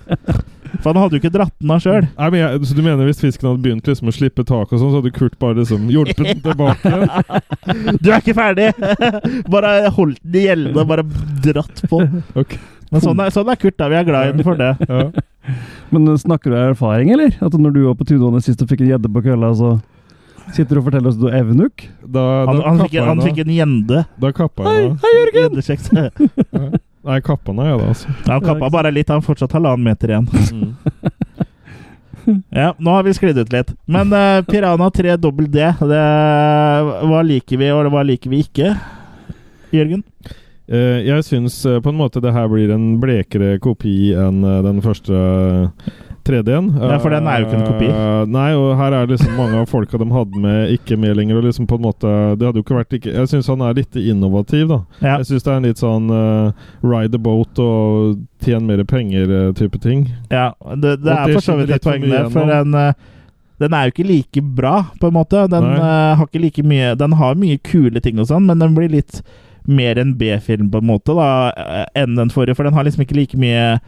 For 0.79 0.93
han 0.93 1.01
hadde 1.01 1.17
jo 1.17 1.21
ikke 1.23 1.31
dratt 1.33 1.53
den 1.59 1.71
av 1.73 1.81
sjøl. 1.83 2.07
Men 2.31 2.63
så 2.63 2.75
du 2.77 2.81
mener 2.85 3.07
hvis 3.09 3.19
fisken 3.23 3.49
hadde 3.49 3.63
begynt 3.65 3.87
liksom 3.89 4.11
å 4.11 4.15
slippe 4.15 4.45
tak 4.47 4.71
og 4.71 4.77
sånn, 4.79 4.91
så 4.93 5.01
hadde 5.01 5.11
Kurt 5.15 5.35
bare 5.41 5.57
liksom 5.59 5.89
hjulpet 5.91 6.23
den 6.29 6.43
tilbake? 6.45 6.95
Du 8.03 8.11
er 8.13 8.21
ikke 8.21 8.35
ferdig! 8.37 8.69
Bare 9.53 9.89
holdt 9.95 10.21
den 10.23 10.39
i 10.41 10.45
gjelde 10.47 10.77
og 10.77 10.87
bare 10.89 11.03
dratt 11.43 11.81
på. 11.89 11.99
Ok. 12.39 12.55
Men 12.89 13.03
sånn 13.03 13.19
er, 13.21 13.29
sånn 13.33 13.49
er 13.51 13.59
Kurt, 13.61 13.77
da. 13.77 13.89
Vi 13.91 13.97
er 13.99 14.07
glad 14.07 14.31
i 14.31 14.33
den 14.33 14.45
for 14.45 14.57
det. 14.59 14.71
Ja. 14.89 15.05
Men 15.93 16.09
eh, 16.09 16.17
snakker 16.21 16.51
du 16.51 16.57
av 16.57 16.73
erfaring, 16.73 17.13
eller? 17.13 17.35
At 17.37 17.55
når 17.57 17.75
du 17.75 17.81
var 17.85 17.95
på 17.99 18.07
Tudvannet 18.09 18.45
sist 18.45 18.61
og 18.65 18.69
fikk 18.71 18.83
en 18.85 18.91
gjedde 18.93 19.11
på 19.13 19.23
kølla, 19.25 19.51
så 19.57 19.75
sitter 20.55 20.75
du 20.77 20.81
og 20.81 20.89
forteller 20.89 21.11
oss 21.11 21.19
at 21.19 21.23
du 21.23 21.29
er 21.29 21.39
evnuk? 21.43 21.85
Da, 22.01 22.25
Han, 22.49 22.59
da 22.59 22.65
han, 22.65 22.65
han, 22.65 22.83
fikk, 22.83 22.97
jeg 22.97 23.07
han 23.09 23.23
fikk 23.25 23.41
en 23.45 23.55
gjende. 23.55 24.03
Da 24.25 24.31
kappa 24.35 24.65
jeg 24.65 24.87
den 24.87 24.95
av. 24.95 25.05
Hei, 25.05 25.13
Jørgen! 25.19 26.77
Nei, 27.09 27.21
kappa 27.23 27.55
nå 27.55 27.65
jeg 27.65 27.79
da, 27.79 27.91
altså. 27.93 28.15
Han 28.27 28.43
kappa 28.43 28.71
bare 28.73 28.91
litt, 28.93 29.13
han 29.13 29.23
fortsatt 29.25 29.53
halvannen 29.55 29.85
meter 29.85 30.15
igjen. 30.15 30.29
Ja, 32.53 32.75
nå 32.77 32.91
har 32.93 33.05
vi 33.07 33.13
sklidd 33.15 33.39
ut 33.39 33.49
litt. 33.49 33.71
Men 33.89 34.11
uh, 34.13 34.43
Piranha 34.45 34.89
3 34.93 35.15
dobbel 35.17 35.47
D, 35.49 35.63
det, 35.89 36.01
hva 37.09 37.21
liker 37.25 37.57
vi, 37.57 37.69
og 37.73 37.89
hva 37.89 38.03
liker 38.05 38.29
vi 38.29 38.43
ikke? 38.43 38.75
Jørgen? 39.73 40.03
Eh, 40.69 41.01
jeg 41.07 41.25
syns 41.25 41.63
eh, 41.65 41.79
på 41.81 41.89
en 41.89 41.97
måte 41.97 42.21
det 42.21 42.35
her 42.35 42.45
blir 42.51 42.69
en 42.69 42.91
blekere 43.01 43.55
kopi 43.63 44.11
enn 44.13 44.43
eh, 44.45 44.61
den 44.61 44.83
første 44.85 45.17
3D-en. 46.29 46.67
Ja, 46.77 46.99
for 47.01 47.09
den 47.09 47.25
er 47.25 47.41
jo 47.41 47.47
ikke 47.47 47.57
en 47.57 47.65
kopi. 47.65 47.87
Nei, 48.29 48.49
og 48.53 48.75
her 48.77 48.93
er 48.93 49.09
liksom 49.09 49.33
mange 49.39 49.57
av 49.63 49.69
folka 49.71 49.97
de 49.97 50.05
hadde 50.13 50.41
med, 50.43 50.75
ikke 50.75 50.99
med 50.99 51.17
lenger. 51.17 51.39
Og 51.39 51.47
liksom 51.47 51.65
på 51.65 51.79
en 51.79 51.85
måte 51.87 52.11
Det 52.37 52.45
hadde 52.45 52.61
jo 52.61 52.65
ikke 52.67 52.77
vært 52.77 52.97
ikke, 52.99 53.13
Jeg 53.15 53.31
syns 53.31 53.49
han 53.49 53.63
er 53.65 53.79
litt 53.79 53.97
innovativ, 53.97 54.67
da. 54.69 54.79
Ja. 54.99 55.15
Jeg 55.23 55.31
syns 55.31 55.47
det 55.47 55.51
er 55.53 55.57
en 55.57 55.65
litt 55.71 55.81
sånn 55.81 56.11
uh, 56.13 56.67
ride 56.85 57.15
the 57.15 57.21
boat 57.23 57.63
og 57.63 58.19
tjene 58.45 58.67
mer 58.67 58.83
penger-type 58.85 59.81
ting. 59.81 60.05
Ja, 60.29 60.51
det, 60.75 60.99
det 61.01 61.15
er 61.15 61.33
for 61.33 61.47
så 61.47 61.57
vidt 61.63 61.73
et 61.79 61.87
poeng 61.87 62.05
der, 62.05 62.29
for 62.29 62.45
en 62.45 62.75
den 62.75 62.77
eh, 62.77 62.93
den 63.59 63.73
er 63.75 63.87
jo 63.87 63.91
ikke 63.91 64.07
like 64.07 64.41
bra, 64.55 64.75
på 65.01 65.09
en 65.09 65.17
måte. 65.17 65.41
Den 65.51 65.65
eh, 65.73 66.15
har 66.15 66.27
ikke 66.29 66.39
like 66.39 66.63
mye 66.63 66.93
Den 66.95 67.17
har 67.19 67.35
mye 67.39 67.57
kule 67.59 67.99
ting 68.03 68.21
og 68.21 68.29
sånn, 68.29 68.45
men 68.47 68.61
den 68.61 68.77
blir 68.77 68.91
litt 68.93 69.23
mer 69.67 69.99
en 69.99 70.13
B-film, 70.17 70.69
på 70.71 70.81
en 70.81 70.87
måte, 70.89 71.13
da, 71.17 71.51
eh, 71.51 71.85
enn 72.01 72.15
den 72.17 72.31
forrige. 72.33 72.55
For 72.57 72.67
den 72.67 72.73
har 72.73 72.85
liksom 72.87 73.03
ikke 73.05 73.17
like 73.17 73.39
mye 73.39 73.79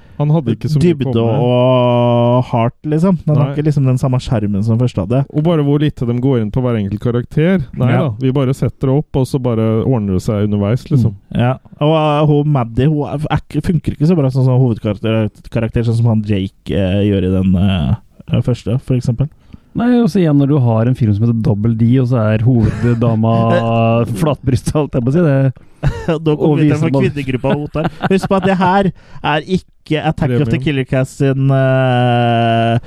ikke 0.51 0.69
så 0.69 0.81
dybde 0.81 1.21
og 1.21 2.43
heart, 2.51 2.77
liksom. 2.85 3.17
Den 3.25 3.37
har 3.37 3.53
ikke 3.53 3.65
liksom 3.65 3.87
den 3.89 3.97
samme 4.01 4.19
skjermen 4.21 4.63
som 4.63 4.79
første 4.79 5.05
hadde. 5.05 5.23
Og 5.33 5.43
bare 5.43 5.65
hvor 5.65 5.81
lite 5.81 6.05
de 6.05 6.17
går 6.21 6.41
inn 6.41 6.51
på 6.53 6.61
hver 6.61 6.77
enkelt 6.79 7.01
karakter. 7.01 7.65
Nei 7.73 7.91
Ja. 7.91 8.03
da, 8.07 8.15
vi 8.21 8.31
bare 8.31 8.53
setter 8.53 8.87
det 8.87 8.97
opp, 8.97 9.15
og 9.15 9.25
så 9.27 9.41
bare 9.41 9.83
ordner 9.83 10.13
det 10.13 10.23
seg 10.23 10.47
underveis, 10.47 10.85
liksom. 10.89 11.15
Ja, 11.35 11.57
og 11.79 11.95
uh, 11.95 12.25
hun 12.29 12.51
Maddy 12.51 12.87
hun 12.87 13.07
er, 13.07 13.25
er, 13.31 13.61
funker 13.61 13.95
ikke 13.95 14.07
så 14.07 14.15
bra 14.15 14.29
som 14.31 14.45
sånn 14.45 14.61
hovedkarakter, 14.61 15.29
karakter, 15.51 15.83
sånn 15.83 15.99
som 15.99 16.11
han 16.13 16.23
Jake 16.27 16.71
uh, 16.71 17.01
gjør 17.03 17.27
i 17.27 17.35
den 17.35 17.55
uh, 17.57 18.41
første, 18.41 18.77
for 18.79 18.95
eksempel. 18.95 19.29
Nei, 19.71 19.89
og 20.01 20.09
så 20.11 20.19
igjen 20.19 20.35
når 20.35 20.49
du 20.51 20.57
har 20.59 20.89
en 20.89 20.95
film 20.99 21.13
som 21.15 21.23
heter 21.23 21.43
Double 21.45 21.75
D, 21.79 21.85
og 22.01 22.09
så 22.11 22.19
er 22.33 22.43
hoveddama 22.43 23.35
flatbrysta, 24.19 24.81
alt 24.81 24.97
jeg 24.97 25.05
må 25.05 25.13
si. 25.15 25.21
Det, 25.23 25.35
Da 26.07 26.33
Og 26.33 26.41
kommer 26.41 26.59
vi 26.59 26.65
til 26.65 26.73
viser 26.73 26.81
for 26.81 26.91
man- 26.91 27.05
kvinnegruppa 27.05 27.53
Otar. 27.55 27.87
Husk 28.11 28.27
på 28.29 28.37
at 28.37 28.47
det 28.49 28.57
her 28.59 28.89
er 28.91 29.45
ikke 29.47 30.01
Attack 30.05 30.35
of 30.43 30.51
the 30.51 30.59
Killer 30.61 30.85
Cast 30.87 31.17
sin 31.23 31.49
uh, 31.51 32.77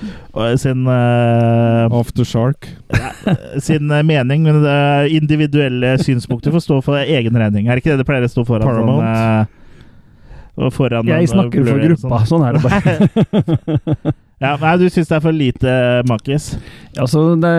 sin 0.61 0.85
uh, 0.87 1.89
After 1.91 2.25
Shark. 2.25 2.69
sin 3.59 3.91
eh, 3.91 4.03
mening, 4.07 4.45
men 4.47 4.61
det 4.63 5.11
individuelle 5.17 5.97
synspunkter 6.05 6.55
får 6.55 6.65
stå 6.69 6.79
for 6.85 7.01
egen 7.03 7.35
regning. 7.41 7.67
Er 7.67 7.75
det 7.75 7.83
ikke 7.83 7.97
det 7.97 8.05
det 8.05 8.09
pleier 8.09 8.29
å 8.29 8.31
stå 8.31 8.45
foran? 8.47 8.69
Paramount. 8.69 9.03
Sånn, 10.55 10.69
uh, 10.69 11.01
og 11.01 11.09
jeg 11.11 11.33
snakker 11.33 11.67
for 11.67 11.83
gruppa, 11.83 12.21
sånn. 12.23 12.31
sånn 12.31 12.47
er 12.47 12.53
det 12.55 12.63
bare. 12.69 14.15
ja, 14.45 14.55
nei, 14.61 14.75
du 14.81 14.89
syns 14.93 15.09
det 15.11 15.17
er 15.17 15.25
for 15.25 15.35
lite 15.35 15.75
makis? 16.11 16.53
Altså, 17.01 17.35
det, 17.43 17.51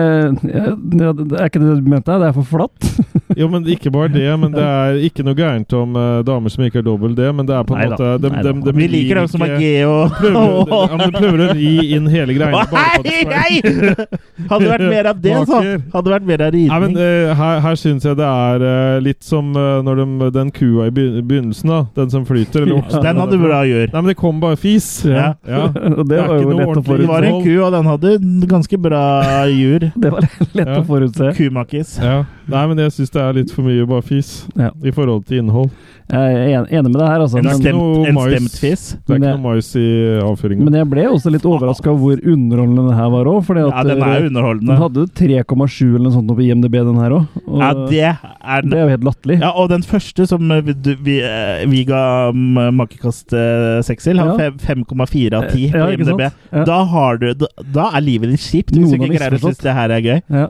ja, 0.48 0.70
det, 0.72 1.12
det 1.28 1.40
er 1.40 1.50
ikke 1.50 1.60
det 1.60 1.74
du 1.82 1.88
mente? 1.92 2.14
Det 2.22 2.30
er 2.30 2.36
for 2.36 2.48
flatt? 2.56 2.86
Jo, 3.36 3.50
men 3.52 3.66
ikke 3.68 3.90
bare 3.92 4.08
det. 4.08 4.28
Men 4.40 4.52
det 4.54 4.62
er 4.64 4.94
ikke 5.04 5.24
noe 5.26 5.36
gærent 5.36 5.72
om 5.76 5.96
uh, 5.98 6.22
damer 6.24 6.52
som 6.52 6.62
ikke 6.64 6.78
er 6.80 6.84
dobbel 6.86 7.12
D, 7.12 7.26
men 7.36 7.44
det 7.44 7.52
er 7.52 7.66
på 7.68 7.74
en 7.76 7.90
måte 7.90 8.12
de, 8.22 8.30
de, 8.32 8.52
de, 8.64 8.72
Vi 8.78 8.86
liker 8.88 9.18
dem 9.20 9.26
som 9.28 9.42
er 9.44 9.56
G 9.60 9.72
og 9.84 10.14
prøver, 10.16 10.94
de, 11.02 11.08
prøver 11.18 11.42
å 11.44 11.48
ri 11.58 11.72
inn 11.98 12.06
hele 12.08 12.36
greiene. 12.38 12.62
Nei, 12.72 13.18
nei! 13.28 14.06
Hadde 14.48 14.70
vært 14.70 14.86
mer 14.86 15.10
av 15.10 15.20
det, 15.20 15.34
så. 15.50 15.60
Hadde 15.92 16.14
vært 16.14 16.30
mer 16.30 16.46
av 16.46 16.54
ridning. 16.54 16.70
Nei, 16.72 16.80
men 16.86 17.02
eh, 17.02 17.34
Her, 17.36 17.60
her 17.66 17.76
syns 17.80 18.06
jeg 18.08 18.16
det 18.16 18.30
er 18.30 18.64
uh, 18.64 18.96
litt 19.04 19.26
som 19.26 19.52
når 19.52 20.00
de, 20.00 20.30
den 20.38 20.54
kua 20.54 20.88
i 20.88 20.94
begynnelsen, 20.96 21.74
da. 21.74 21.82
Den 21.98 22.14
som 22.14 22.24
flyter. 22.28 22.64
Eller 22.64 22.80
ja, 22.80 23.02
Den 23.10 23.20
hadde 23.20 23.42
bra 23.42 23.60
gjør. 23.68 23.90
Nei, 23.90 24.00
men 24.00 24.12
det 24.14 24.16
kom 24.22 24.40
bare 24.40 24.56
fis. 24.60 24.88
Ja. 25.04 25.34
Ja. 25.44 25.66
Og 25.98 26.06
Det 26.06 26.14
det 26.14 26.22
er 26.22 26.30
var 26.30 26.40
jo 26.40 26.56
lett 26.56 26.72
å 26.72 26.75
å 26.75 26.75
Det 26.82 27.08
var 27.08 27.22
en 27.24 27.42
ku, 27.42 27.52
og 27.64 27.72
den 27.72 27.84
hadde 27.90 28.46
ganske 28.48 28.78
bra 28.80 29.02
jur. 29.50 29.90
Det 30.06 30.12
var 30.12 30.20
lett 30.26 30.66
Ja. 30.66 30.80
å 30.80 30.84
forutse. 30.86 31.32
Kumakis. 31.36 31.98
Ja. 32.02 32.24
Nei, 32.46 32.66
men 32.70 32.78
jeg 32.78 32.92
syns 32.94 33.10
det 33.10 33.22
er 33.22 33.32
litt 33.40 33.50
for 33.50 33.62
mye 33.66 33.86
bare 33.88 34.02
fis 34.06 34.46
Ja. 34.56 34.70
i 34.84 34.90
forhold 34.94 35.24
til 35.26 35.40
innhold. 35.42 35.70
Jeg 36.06 36.54
er 36.54 36.66
enig 36.70 36.90
med 36.92 37.00
deg 37.00 37.08
her, 37.10 37.20
altså. 37.24 37.38
En 37.40 37.48
stemt, 37.58 38.06
en 38.06 38.18
stemt 38.22 38.58
fis. 38.62 38.82
Det 39.02 39.16
er 39.16 39.18
ikke 39.18 39.30
noe 39.32 39.42
mais 39.56 39.70
i 39.74 39.86
avføringa. 40.22 40.62
men 40.68 40.74
jeg 40.78 40.86
ble 40.92 41.06
også 41.10 41.32
litt 41.34 41.42
overraska 41.50 41.90
hvor 41.98 42.20
underholdende 42.22 42.84
det 42.92 42.94
her 43.00 43.08
var 43.10 43.24
òg. 43.32 43.48
Ja, 43.58 43.82
den 43.82 44.02
er 44.06 44.28
underholdende. 44.28 44.70
Den 44.70 44.82
hadde 44.84 45.06
3,7 45.18 45.96
eller 45.96 46.04
noe 46.06 46.14
sånt 46.14 46.30
på 46.30 46.44
IMDb, 46.46 46.76
den 46.78 47.00
her 47.02 47.10
òg. 47.16 47.26
Ja, 47.58 47.72
det 47.90 48.04
er 48.06 48.62
det 48.62 48.78
er 48.78 48.84
jo 48.84 48.92
helt 48.94 49.02
latterlig. 49.08 49.40
Ja, 49.42 49.50
og 49.58 49.68
den 49.72 49.82
første 49.82 50.28
som 50.30 50.46
eh, 50.54 50.60
vi, 50.62 50.72
du- 50.78 50.94
vi, 51.02 51.16
eh, 51.26 51.64
vi 51.66 51.82
ga 51.88 52.30
mm, 52.30 52.70
makekast 52.78 53.34
eh, 53.34 53.80
seks 53.82 54.04
til, 54.06 54.22
har 54.22 54.38
5,4 54.38 55.34
av 55.34 55.50
10 55.50 55.72
på 55.74 55.90
IMDb. 55.96 56.22
Ja. 56.52 56.62
Da, 56.66 56.82
har 56.90 57.20
du, 57.22 57.32
da, 57.38 57.88
er 57.88 58.04
livet 58.04 58.34
ditt 58.34 58.44
kjipt 58.44 58.74
hvis 58.74 58.84
Noen 58.84 58.96
du 58.96 59.06
ikke 59.06 59.18
greier 59.18 59.36
å 59.38 59.42
synes 59.42 59.62
det 59.62 59.74
her 59.76 59.94
er 59.94 60.04
gøy. 60.04 60.20
Ja. 60.34 60.46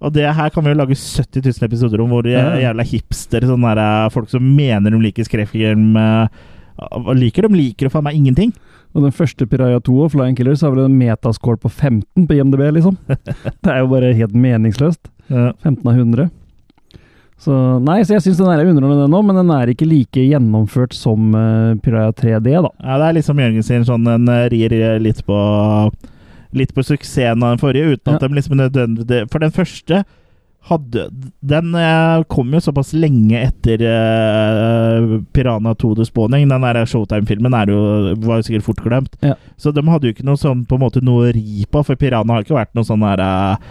Og 0.00 0.14
det 0.16 0.24
her 0.32 0.52
kan 0.52 0.64
vi 0.64 0.72
jo 0.72 0.78
lage 0.80 0.96
70 0.96 1.44
000 1.44 1.66
episoder 1.66 2.00
om, 2.00 2.12
hvor 2.14 2.24
jævla 2.28 2.86
hipster, 2.88 3.44
sånne 3.44 3.74
der, 3.76 3.82
eh, 3.84 4.12
folk 4.14 4.30
som 4.32 4.46
mener 4.56 4.94
de 4.94 5.00
liker 5.02 5.28
skrekkfilm 5.28 5.98
eh, 6.00 6.40
liker 7.20 7.44
de? 7.44 7.52
Liker 7.58 7.90
og 7.90 7.96
faen 7.96 8.06
meg 8.08 8.16
ingenting. 8.16 8.54
Og 8.96 9.04
den 9.04 9.14
første 9.14 9.46
Piraya 9.46 9.78
2 9.84 9.96
og 10.06 10.12
Flying 10.14 10.38
Killers 10.38 10.64
har 10.64 10.72
vel 10.72 10.86
en 10.86 10.96
metascore 10.98 11.60
på 11.60 11.68
15 11.68 12.26
på 12.26 12.38
IMDb, 12.38 12.64
liksom. 12.74 12.96
det 13.62 13.70
er 13.70 13.82
jo 13.82 13.90
bare 13.92 14.14
helt 14.16 14.34
meningsløst. 14.34 15.12
15 15.30 15.84
av 15.86 15.94
100. 15.94 16.30
Så 17.40 17.54
nei, 17.80 18.02
så 18.04 18.18
jeg 18.18 18.24
syns 18.26 18.36
den 18.42 18.50
er 18.52 18.60
underholdende 18.68 19.08
nå, 19.08 19.20
men 19.24 19.38
den 19.40 19.50
er 19.54 19.70
ikke 19.72 19.86
like 19.88 20.20
gjennomført 20.28 20.92
som 20.92 21.30
uh, 21.32 21.72
Piraya 21.80 22.12
3D, 22.12 22.50
da. 22.52 22.68
Ja, 22.84 22.98
det 23.00 23.06
er 23.06 23.16
liksom 23.16 23.40
Jørgen 23.40 23.64
sin 23.64 23.86
sånn 23.88 24.04
Den 24.04 24.28
eh, 24.28 24.46
rir 24.52 24.74
litt 25.00 25.22
på 25.24 25.38
Litt 26.52 26.74
på 26.74 26.82
suksessen 26.84 27.40
av 27.46 27.54
den 27.54 27.60
forrige, 27.62 27.94
uten 27.96 28.12
at 28.16 28.20
Ja. 28.20 28.28
de 28.28 28.34
liksom 28.36 28.58
nødvendig 28.58 29.20
For 29.30 29.38
den 29.40 29.52
første 29.54 30.02
hadde 30.68 31.06
Den 31.40 31.72
eh, 31.78 32.22
kom 32.28 32.50
jo 32.52 32.60
såpass 32.60 32.90
lenge 32.92 33.38
etter 33.46 33.80
eh, 33.88 35.14
Piranha 35.32 35.72
2 35.80 35.94
The 35.96 36.04
Spawning. 36.04 36.48
Den 36.50 36.60
der 36.66 36.82
Showtime-filmen 36.84 37.54
var 37.54 37.70
jo 37.70 38.42
sikkert 38.44 38.66
fort 38.66 38.82
glemt. 38.84 39.16
Ja. 39.24 39.38
Så 39.56 39.72
de 39.72 39.80
hadde 39.88 40.10
jo 40.10 40.12
ikke 40.12 40.26
noe 40.28 40.36
sånn 40.36 40.66
på 40.68 40.76
en 40.76 40.82
måte 40.84 41.00
noe 41.00 41.30
å 41.30 41.32
ri 41.32 41.64
på, 41.64 41.80
for 41.86 41.96
Piranha 41.96 42.36
har 42.36 42.44
ikke 42.44 42.58
vært 42.58 42.74
noe 42.76 42.84
sånn 42.84 43.00
der 43.06 43.22
eh, 43.24 43.70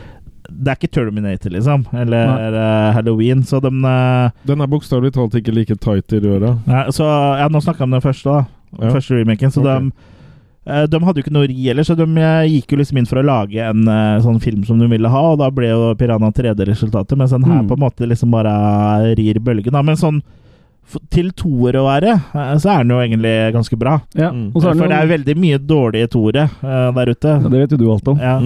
Det 0.52 0.72
er 0.72 0.78
ikke 0.80 0.92
Terminator, 0.92 1.50
liksom. 1.54 1.86
Eller 1.94 2.54
uh, 2.56 2.92
Halloween. 2.96 3.44
Så 3.44 3.60
de 3.64 3.70
uh, 3.72 4.30
Den 4.48 4.62
er 4.62 4.68
bokstavelig 4.72 5.14
talt 5.16 5.36
ikke 5.40 5.54
like 5.56 5.76
tight 5.80 6.14
i 6.14 6.20
røra. 6.24 6.56
Nei, 6.68 6.86
så 6.96 7.06
ja, 7.40 7.48
Nå 7.52 7.62
snakka 7.62 7.84
jeg 7.84 7.90
om 7.90 7.98
den 7.98 8.02
første, 8.06 8.30
da. 8.30 8.46
Ja. 8.80 8.94
Første 8.94 9.20
remaken. 9.20 9.52
Så 9.54 9.62
okay. 9.64 9.90
de, 9.90 9.94
uh, 10.70 10.84
de 10.90 11.04
hadde 11.06 11.22
jo 11.22 11.26
ikke 11.26 11.36
noe 11.38 11.48
ri 11.50 11.58
heller, 11.68 11.84
så 11.88 11.96
de 11.98 12.06
eh, 12.08 12.50
gikk 12.56 12.74
jo 12.76 12.82
liksom 12.82 13.00
inn 13.02 13.08
for 13.10 13.22
å 13.22 13.26
lage 13.26 13.64
en 13.70 13.86
sånn 14.26 14.42
film 14.44 14.64
som 14.68 14.80
de 14.82 14.90
ville 14.92 15.10
ha, 15.10 15.24
og 15.34 15.40
da 15.42 15.48
ble 15.54 15.72
jo 15.72 15.94
Piranha 15.98 16.30
3D-resultatet, 16.36 17.18
mens 17.18 17.32
den 17.34 17.48
her 17.48 17.64
Mm. 17.64 17.68
på 17.72 17.78
en 17.80 17.84
måte 17.88 18.06
liksom 18.10 18.32
bare 18.32 18.54
rir 19.18 19.40
bølgen. 19.42 19.74
Da. 19.74 19.82
Men 19.82 19.98
sånn 19.98 20.22
til 21.14 21.28
toer 21.38 21.76
å 21.78 21.84
være, 21.86 22.16
så 22.58 22.72
er 22.74 22.80
den 22.82 22.90
jo 22.96 23.02
egentlig 23.04 23.34
ganske 23.54 23.78
bra. 23.78 24.00
Ja, 24.18 24.32
Mm. 24.32 24.48
og 24.56 24.62
så 24.64 24.72
er 24.72 24.80
For 24.80 24.88
det 24.90 24.98
er 24.98 25.12
veldig 25.12 25.36
mye 25.38 25.60
dårlige 25.62 26.08
toere 26.10 26.48
der 26.62 27.12
ute. 27.14 27.30
ja, 27.30 27.38
Det 27.50 27.60
vet 27.60 27.72
jo 27.76 27.78
du 27.78 27.92
alt 27.94 28.08
om. 28.08 28.18
Ja. 28.18 28.40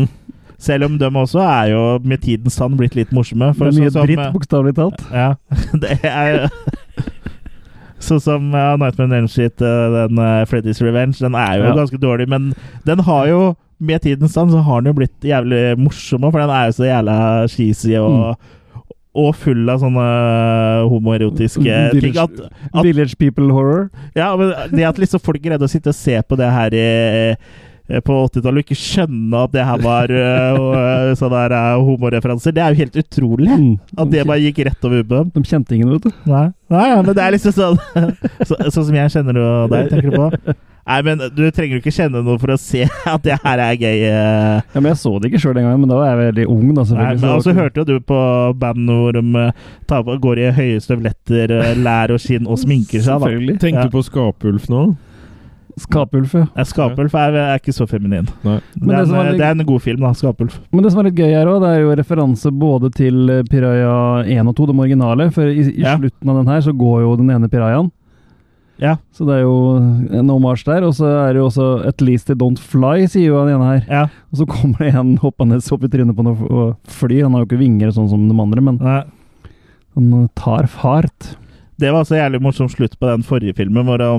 Mm. 0.64 0.68
Selv 0.70 0.88
om 0.88 0.96
de 1.00 1.10
også 1.24 1.42
er 1.44 1.74
jo 1.74 1.82
med 2.08 2.24
tidens 2.24 2.56
tann 2.56 2.78
blitt 2.80 2.96
litt 2.96 3.12
morsomme. 3.16 3.52
Det 3.52 3.68
er 3.68 3.76
mye 3.76 3.90
sånn 3.92 3.98
som, 3.98 4.08
dritt, 4.08 4.22
eh, 4.24 4.32
bokstavelig 4.32 4.76
talt. 4.80 5.04
ja, 5.12 5.34
det 5.84 5.98
er 6.08 6.32
jo 6.38 6.48
Sånn 8.04 8.20
som 8.20 8.48
uh, 8.52 8.74
Nightmare 8.76 9.06
on 9.08 9.14
Elm 9.16 9.30
eh, 9.32 9.52
den 9.60 10.18
uh, 10.20 10.42
Freddy's 10.50 10.82
Revenge, 10.84 11.16
den 11.24 11.38
er 11.40 11.60
jo 11.60 11.70
Ja. 11.70 11.76
ganske 11.78 12.00
dårlig, 12.02 12.28
men 12.28 12.50
den 12.84 13.00
har 13.08 13.30
jo 13.30 13.44
med 13.80 14.04
tidens 14.04 14.36
tann 14.36 14.52
så 14.52 14.60
har 14.64 14.82
den 14.82 14.92
jo 14.92 14.98
blitt 14.98 15.24
jævlig 15.24 15.78
morsom, 15.80 16.24
for 16.28 16.40
den 16.40 16.52
er 16.52 16.68
jo 16.68 16.76
så 16.78 16.88
jævla 16.88 17.16
cheesy 17.52 17.96
og, 18.00 18.36
og 19.16 19.36
full 19.36 19.70
av 19.72 19.82
sånne 19.84 20.06
homoerotiske 20.92 21.64
ting. 21.64 22.00
Village, 22.00 22.24
At, 22.24 22.54
at, 22.74 22.84
Village 22.84 23.16
People 23.20 23.52
Horror. 23.56 23.90
ja, 24.16 24.34
men 24.40 24.52
det 24.72 24.88
at 24.88 25.00
liksom 25.00 25.24
folk 25.24 25.42
greide 25.44 25.64
å 25.68 25.72
sitte 25.72 25.92
og 25.92 25.98
se 26.00 26.20
på 26.28 26.40
det 26.40 26.52
her 26.52 26.76
i 26.76 26.84
eh, 26.84 27.54
på 27.84 28.16
80-tallet 28.30 28.64
og 28.64 28.64
ikke 28.64 28.78
skjønne 28.80 29.40
at 29.44 29.52
det 29.52 29.64
her 29.68 29.82
var 29.84 30.12
uh, 30.16 31.14
sånne 31.20 31.42
der, 31.44 31.56
eh, 31.58 31.84
homoreferanser, 31.84 32.56
det 32.56 32.64
er 32.64 32.72
jo 32.74 32.80
helt 32.84 33.00
utrolig. 33.04 33.50
Mm. 33.52 33.74
At 34.00 34.12
det 34.14 34.26
bare 34.30 34.40
gikk 34.40 34.62
rett 34.70 34.86
over 34.88 35.04
på 35.04 35.18
dem. 35.20 35.32
De 35.36 35.44
kjente 35.50 35.76
ingen, 35.76 35.92
vet 35.98 36.08
du. 36.08 36.14
Nei, 36.32 36.46
Nei 36.72 36.86
ja, 36.90 37.02
men 37.02 37.12
det 37.14 37.24
er 37.26 37.36
liksom 37.36 37.54
sånn 37.54 37.82
så, 38.48 38.56
Sånn 38.72 38.88
som 38.88 38.96
jeg 38.96 39.12
kjenner 39.14 39.38
jo 39.38 39.50
deg, 39.74 39.92
tenker 39.92 40.10
du 40.10 40.16
på? 40.16 40.56
Nei, 40.84 40.98
men 41.08 41.22
du 41.32 41.44
trenger 41.56 41.78
jo 41.78 41.82
ikke 41.84 41.94
kjenne 41.96 42.20
noe 42.26 42.40
for 42.42 42.52
å 42.52 42.58
se 42.60 42.82
at 42.88 43.22
det 43.24 43.38
her 43.40 43.62
er 43.68 43.78
gay. 43.80 44.02
eh. 44.10 44.58
Ja, 44.74 44.82
men 44.82 44.90
Jeg 44.92 45.00
så 45.00 45.14
det 45.20 45.30
ikke 45.32 45.40
sjøl 45.44 45.56
den 45.56 45.64
gangen, 45.68 45.80
men 45.86 45.92
da 45.92 46.00
var 46.02 46.10
jeg 46.12 46.20
veldig 46.26 46.48
ung. 46.52 46.66
da 46.76 46.84
selvfølgelig. 46.90 47.22
Nei, 47.22 47.28
men 47.28 47.38
også 47.38 47.54
hørte 47.56 47.80
jo 47.84 47.88
du 47.88 47.96
på 48.04 48.20
band 48.60 48.92
hvor 48.92 49.16
de 49.16 49.24
eh, 49.46 49.64
tar 49.88 50.04
går 50.28 50.42
i 50.44 50.52
høye 50.58 50.82
støvletter, 50.84 51.56
eh, 51.60 51.74
lær 51.80 52.12
og 52.16 52.20
skinn 52.24 52.48
og 52.52 52.60
sminker 52.60 53.00
seg. 53.00 53.16
da. 53.16 53.28
Selvfølgelig. 53.30 53.60
Tenkte 53.64 53.86
Ja. 53.86 53.88
du 53.88 53.96
på 53.96 54.04
Skapulf 54.08 54.68
nå? 54.72 54.84
Skapulf, 55.80 56.34
ja. 56.38 56.46
Ja, 56.56 56.64
Skapulf 56.68 57.14
er, 57.18 57.34
er 57.34 57.58
ikke 57.58 57.74
så 57.74 57.88
feminin. 57.90 58.28
Nei. 58.46 58.60
Det 58.76 58.94
er, 58.94 59.06
det 59.06 59.16
en, 59.16 59.26
litt- 59.32 59.40
det 59.40 59.46
er 59.48 59.56
en 59.58 59.66
god 59.66 59.82
film, 59.82 60.00
da. 60.06 60.12
Skapulf. 60.14 60.60
Men 60.72 60.84
det 60.86 60.92
som 60.94 61.00
er 61.02 61.10
litt 61.10 61.18
gøy 61.18 61.32
her 61.34 61.50
òg, 61.50 61.62
det 61.64 61.72
er 61.74 61.82
jo 61.82 61.96
referanse 61.98 62.52
både 62.54 62.92
til 62.94 63.30
eh, 63.30 63.44
Piraya 63.50 64.24
1 64.28 64.48
og 64.52 64.56
2, 64.60 64.68
de 64.70 64.78
originale. 64.86 65.32
For 65.34 65.50
i, 65.50 65.60
i 65.74 65.82
Ja. 65.82 65.98
slutten 65.98 66.30
av 66.30 66.38
den 66.44 66.48
her 66.54 66.62
så 66.62 66.74
går 66.78 67.02
jo 67.08 67.16
den 67.18 67.30
ene 67.34 67.50
pirajaen. 67.50 67.92
Ja. 68.82 68.96
Så 69.14 69.26
det 69.26 69.36
er 69.38 69.44
jo 69.46 69.78
en 70.20 70.30
omarsj 70.34 70.66
der. 70.66 70.84
Og 70.88 70.94
så 70.98 71.06
er 71.28 71.34
det 71.34 71.40
jo 71.42 71.48
også 71.50 71.86
'At 71.88 72.02
least 72.02 72.26
they 72.28 72.36
don't 72.36 72.60
fly', 72.60 73.08
sier 73.08 73.28
jo 73.32 73.40
han 73.46 73.50
ene 73.54 73.66
her. 73.80 73.86
ja. 73.90 74.04
Og 74.34 74.38
så 74.42 74.46
kommer 74.50 74.78
det 74.80 74.94
en 74.96 75.18
hoppende 75.18 75.58
opp 75.72 75.84
i 75.84 75.88
trynet 75.88 76.16
på 76.16 76.24
noe 76.24 76.38
og 76.50 76.76
flyr. 76.88 77.24
Han 77.24 77.34
har 77.34 77.46
jo 77.46 77.50
ikke 77.50 77.60
vinger 77.66 77.92
sånn 77.94 78.10
som 78.10 78.28
de 78.28 78.36
andre, 78.42 78.62
men 78.62 78.78
Nei. 78.82 79.04
han 79.96 80.30
tar 80.36 80.66
fart. 80.68 81.36
Det 81.80 81.92
var 81.94 82.06
så 82.08 82.18
jævlig 82.20 82.42
morsom 82.44 82.70
slutt 82.72 82.98
på 83.00 83.08
den 83.10 83.24
forrige 83.26 83.56
filmen, 83.58 83.86
hvor 83.88 83.98
de, 84.02 84.10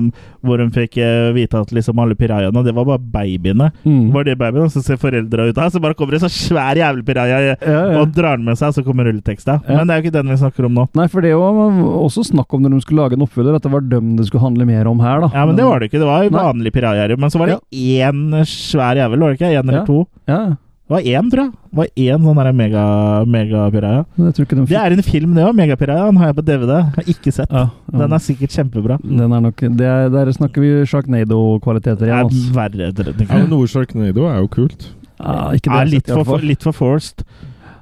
hvor 0.45 0.61
hun 0.61 0.71
fikk 0.75 0.97
eh, 1.01 1.29
vite 1.35 1.59
at 1.61 1.71
liksom 1.75 1.99
alle 2.03 2.17
pirajaene, 2.19 2.63
det 2.65 2.73
var 2.75 2.87
bare 2.89 2.99
babyene. 2.99 3.69
Mm. 3.85 4.09
Var 4.13 4.27
det 4.27 4.37
babyene, 4.39 4.69
så 4.73 4.83
ser 4.83 4.99
foreldra 5.01 5.47
ut 5.49 5.57
her, 5.61 5.69
så 5.73 5.81
bare 5.83 5.95
kommer 5.97 6.17
det 6.17 6.23
så 6.25 6.31
svær 6.31 6.75
jævlig 6.79 7.05
piraja 7.07 7.39
Ja, 7.45 7.55
ja. 7.63 7.79
og 8.01 8.11
drar 8.15 8.37
den 8.39 8.45
med 8.49 8.59
seg, 8.59 8.73
så 8.75 8.83
kommer 8.85 9.07
rulleteksta. 9.09 9.59
Ja. 9.67 9.77
Men 9.79 9.87
det 9.87 9.95
er 9.95 10.01
jo 10.01 10.07
ikke 10.07 10.17
den 10.17 10.33
vi 10.33 10.37
snakker 10.41 10.67
om 10.67 10.75
nå. 10.77 10.87
Nei, 10.97 11.07
for 11.11 11.25
det 11.25 11.33
var 11.39 11.79
også 12.05 12.25
snakk 12.27 12.53
om 12.55 12.65
når 12.65 12.75
de 12.75 12.81
skulle 12.85 13.05
lage 13.05 13.17
en 13.19 13.25
oppfølger, 13.25 13.55
at 13.59 13.65
det 13.65 13.71
var 13.73 13.87
dem 13.95 14.13
det 14.19 14.27
skulle 14.29 14.43
handle 14.45 14.67
mer 14.69 14.87
om 14.91 14.99
her, 15.03 15.23
da. 15.25 15.31
Ja, 15.33 15.45
men 15.47 15.57
det 15.59 15.65
var 15.67 15.79
det 15.79 15.89
ikke. 15.91 16.01
Det 16.03 16.09
var 16.09 16.23
jo 16.27 16.35
vanlige 16.35 16.75
pirajaer. 16.75 17.15
Men 17.19 17.31
så 17.33 17.41
var 17.41 17.51
det 17.53 17.59
én 17.71 18.21
svær 18.49 18.99
jævel, 18.99 19.19
var 19.25 19.33
det 19.33 19.39
ikke? 19.39 19.53
Én 19.55 19.63
eller 19.69 19.85
to? 19.87 20.03
Ja, 20.29 20.39
Det 20.85 20.93
var 20.93 21.01
én, 21.01 21.29
tror 21.31 21.41
jeg. 21.41 21.51
Det 21.51 21.77
var 21.79 21.87
én 21.97 22.21
sånn 22.21 22.35
der 22.37 22.51
mega- 22.53 23.25
megapiraja. 23.25 24.05
men 24.15 24.27
jeg 24.27 24.35
de 24.47 24.65
det 24.69 24.77
er 24.77 24.91
en 24.93 25.01
film, 25.01 25.33
det 25.33 25.43
òg. 25.43 25.55
Megapiraja. 25.57 26.05
Den 26.05 26.17
har 26.17 26.27
jeg 26.27 26.35
på 26.35 26.45
DVD. 26.45 26.73
Har 26.93 27.03
ikke 27.09 27.31
sett. 27.33 27.49
ja, 27.51 27.63
ja. 27.91 27.97
Den 27.99 28.13
er 28.13 28.19
sikkert 28.21 28.51
kjempebra. 28.53 28.99
Den 29.01 29.33
er 29.33 29.41
nok 29.41 29.55
det 29.57 29.81
er, 29.81 30.09
Der 30.09 30.31
snakker 30.31 30.61
vi 30.61 30.85
Sharknado-kvaliteter 30.85 31.97
Det 32.05 32.07
igjen. 32.07 32.19
er 32.19 32.23
Altså. 32.29 32.53
verre. 32.53 32.93
det, 32.93 33.05
dere- 33.17 33.27
Ja, 33.39 33.45
noe 33.47 33.65
Sharknado 33.67 34.27
er 34.29 34.37
jo 34.41 34.47
kult. 34.47 34.89
Ja, 35.19 35.49
ikke 35.53 35.71
det 35.71 35.73
Ja, 35.73 35.83
litt, 35.85 36.07
for, 36.07 36.23
for, 36.23 36.37
litt 36.39 36.61
for 36.61 36.71
forced. 36.71 37.23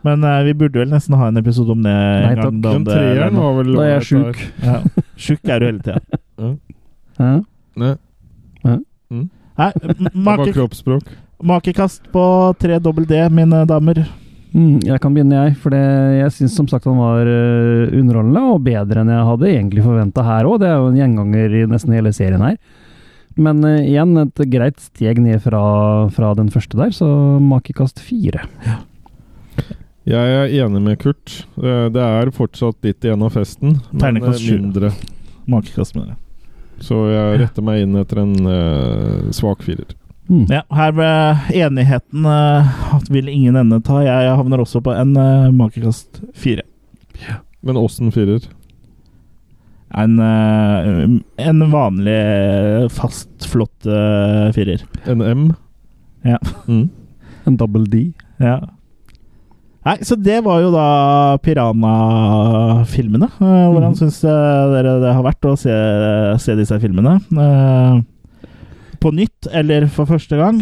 Men 0.05 0.23
uh, 0.23 0.43
vi 0.43 0.53
burde 0.53 0.73
vel 0.79 0.89
nesten 0.89 1.15
ha 1.17 1.27
en 1.27 1.37
episode 1.37 1.71
om 1.71 1.81
det. 1.83 1.89
en 1.91 2.23
Nei, 2.23 2.35
gang 2.35 2.43
takk. 2.53 2.61
da 2.61 2.69
om 2.69 2.83
Den 2.83 2.83
det- 2.83 2.93
treeren 2.93 3.35
var 3.35 3.63
vel 3.63 3.73
Da 3.75 3.81
er 3.81 3.99
jeg 3.99 4.03
sjuk. 4.03 4.37
Ja. 4.63 4.79
Sjuk 5.17 5.39
er 5.49 5.59
du 5.59 5.65
hele 5.65 5.79
tida. 5.79 5.99
Ja. 7.19 7.41
Nei, 7.75 7.95
Nei, 9.55 9.71
det 9.75 10.13
var 10.15 10.47
kroppsspråk. 10.53 11.03
Makekast 11.43 12.09
på 12.13 12.25
3 12.59 12.79
dobbel 12.83 13.07
D, 13.09 13.19
mine 13.33 13.63
damer. 13.69 14.03
Mm, 14.53 14.83
jeg 14.85 15.01
kan 15.01 15.15
begynne, 15.15 15.47
jeg. 15.47 15.57
For 15.63 15.73
det, 15.73 15.81
jeg 16.19 16.33
syns 16.35 16.55
som 16.59 16.69
sagt 16.69 16.85
han 16.85 16.99
var 17.01 17.25
eh, 17.25 17.93
underholdende, 17.97 18.43
og 18.53 18.63
bedre 18.65 19.01
enn 19.01 19.11
jeg 19.13 19.27
hadde 19.31 19.51
egentlig 19.51 19.85
forventa 19.85 20.25
her 20.27 20.49
òg. 20.49 20.59
Det 20.61 20.69
er 20.69 20.77
jo 20.77 20.89
en 20.91 20.99
gjenganger 20.99 21.57
i 21.57 21.63
nesten 21.71 21.95
hele 21.97 22.13
serien 22.13 22.43
her. 22.45 22.57
Men 23.33 23.63
uh, 23.65 23.79
igjen, 23.81 24.13
et 24.21 24.43
greit 24.53 24.77
steg 24.77 25.17
ned 25.23 25.41
fra, 25.41 25.61
fra 26.13 26.33
den 26.37 26.51
første 26.53 26.77
der, 26.77 26.91
så 26.93 27.07
makekast 27.41 28.01
fire. 28.03 28.45
Jeg 30.05 30.35
er 30.37 30.53
enig 30.61 30.81
med 30.83 30.99
Kurt. 31.01 31.39
Eh, 31.57 31.87
Det 31.95 32.03
er 32.03 32.33
fortsatt 32.35 32.77
litt 32.85 33.05
igjen 33.05 33.23
av 33.23 33.33
festen, 33.33 33.79
men 33.95 34.19
mindre. 34.21 34.91
Makekast, 35.49 35.95
mener 35.95 36.13
jeg. 36.13 36.19
Så 36.83 36.97
jeg 37.07 37.39
retter 37.39 37.63
meg 37.65 37.85
inn 37.85 37.95
etter 37.97 38.21
en 38.21 38.33
uh, 38.43 39.31
svak 39.33 39.63
firer. 39.63 39.95
Mm. 40.29 40.45
Ja, 40.49 40.61
her 40.71 40.93
med 40.95 41.51
enigheten 41.51 42.25
at 42.25 43.09
vil 43.11 43.27
ingen 43.27 43.57
ende 43.59 43.81
ta. 43.83 43.99
Jeg, 44.05 44.35
havner 44.39 44.63
også 44.63 44.79
på 44.83 44.93
en 44.95 45.17
uh, 45.19 45.51
makekast 45.51 46.21
fire. 46.37 46.63
Men 47.63 47.79
åssen 47.79 48.11
firer? 48.11 48.43
En, 49.93 50.19
eh, 50.19 51.47
en 51.47 51.71
vanlig 51.71 52.17
eh, 52.17 52.87
fast, 52.89 53.29
flott 53.45 53.85
eh, 53.85 54.49
firer. 54.55 54.81
En 55.05 55.21
M? 55.21 55.51
Ja. 56.21 56.39
Mm. 56.67 56.89
En 57.45 57.57
double 57.59 57.83
D. 57.91 58.13
Ja. 58.39 58.61
Nei, 59.83 59.97
så 60.07 60.15
det 60.15 60.37
var 60.45 60.61
jo 60.63 60.69
da 60.71 60.85
Piranha-filmene. 61.43 63.27
Eh, 63.27 63.65
hvordan 63.67 63.91
mm. 63.91 63.97
syns 63.99 64.21
eh, 64.23 64.69
dere 64.71 64.95
det 65.03 65.11
har 65.11 65.25
vært 65.25 65.49
å 65.49 65.57
se, 65.59 65.75
se 66.39 66.55
disse 66.55 66.79
filmene? 66.79 67.17
På 69.03 69.11
nytt, 69.11 69.49
eller 69.51 69.89
for 69.91 70.07
første 70.07 70.37
gang? 70.39 70.61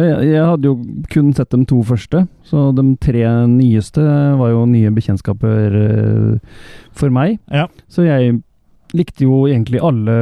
Jeg, 0.00 0.30
jeg 0.30 0.42
hadde 0.42 0.66
jo 0.66 0.76
kun 1.12 1.28
sett 1.36 1.52
de 1.54 1.66
to 1.68 1.82
første, 1.86 2.24
så 2.46 2.70
de 2.74 2.84
tre 3.02 3.22
nyeste 3.50 4.02
var 4.40 4.50
jo 4.50 4.64
nye 4.66 4.90
bekjentskaper 4.96 5.76
eh, 5.78 6.62
for 6.96 7.14
meg. 7.14 7.36
Ja. 7.52 7.68
Så 7.92 8.06
jeg 8.08 8.40
likte 8.96 9.26
jo 9.28 9.44
egentlig 9.46 9.82
alle 9.84 10.16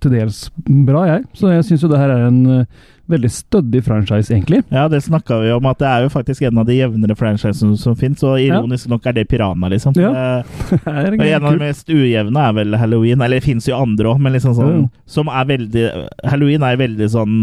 til 0.00 0.14
dels 0.14 0.46
bra, 0.66 1.04
jeg. 1.08 1.26
Så 1.36 1.52
jeg 1.52 1.64
syns 1.68 1.84
jo 1.84 1.90
det 1.92 1.98
her 2.00 2.10
er 2.14 2.24
en 2.28 2.38
eh, 2.54 2.66
veldig 3.10 3.30
stødig 3.34 3.80
franchise, 3.84 4.30
egentlig. 4.32 4.60
Ja, 4.70 4.84
det 4.88 5.00
snakka 5.02 5.40
vi 5.42 5.50
om, 5.52 5.66
at 5.66 5.80
det 5.82 5.88
er 5.90 6.04
jo 6.04 6.10
faktisk 6.12 6.44
en 6.46 6.60
av 6.62 6.66
de 6.68 6.76
jevnere 6.78 7.16
franchisene 7.18 7.76
som 7.80 7.96
fins, 7.98 8.22
og 8.26 8.38
ironisk 8.40 8.88
nok 8.92 9.06
er 9.10 9.16
det 9.18 9.24
Piranha, 9.30 9.68
liksom. 9.72 9.96
Ja. 9.98 10.10
Eh, 10.40 10.60
Det 10.84 11.26
er 11.26 11.36
en 11.40 11.46
av 11.48 11.56
de 11.58 11.64
mest 11.64 11.90
ujevne 11.90 12.44
er 12.48 12.52
vel 12.60 12.76
Halloween. 12.78 13.20
Eller 13.20 13.40
det 13.40 13.46
fins 13.48 13.66
jo 13.68 13.76
andre 13.78 14.12
òg, 14.14 14.20
men 14.22 14.36
liksom 14.36 14.54
sånn 14.58 14.76
Ja. 14.76 14.84
Som 15.10 15.28
er 15.32 15.48
veldig 15.50 15.86
Halloween 16.30 16.62
er 16.62 16.78
veldig 16.80 17.08
sånn 17.10 17.36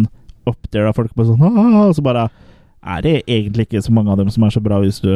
up 0.47 0.69
there, 0.71 0.87
av 0.87 0.95
folk 0.95 1.11
bare 1.17 1.27
sånn 1.27 1.43
Og 1.83 1.95
så 1.97 2.01
bare 2.05 2.29
er 2.87 3.01
det 3.03 3.15
egentlig 3.27 3.65
ikke 3.67 3.81
så 3.83 3.91
mange 3.91 4.13
av 4.13 4.17
dem 4.21 4.29
som 4.31 4.45
er 4.47 4.53
så 4.55 4.61
bra, 4.63 4.79
hvis 4.79 5.01
du 5.03 5.09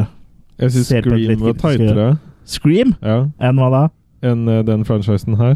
Jeg 0.60 0.74
syns 0.74 0.90
på 0.92 1.00
Scream 1.08 1.40
var 1.40 1.54
tightere 1.62 2.08
Scream? 2.44 2.92
ja, 3.00 3.22
Enn 3.40 3.62
hva 3.62 3.70
da? 3.72 3.84
enn 4.28 4.44
eh, 4.52 4.60
den 4.68 4.84
franchisen 4.86 5.38
her. 5.40 5.56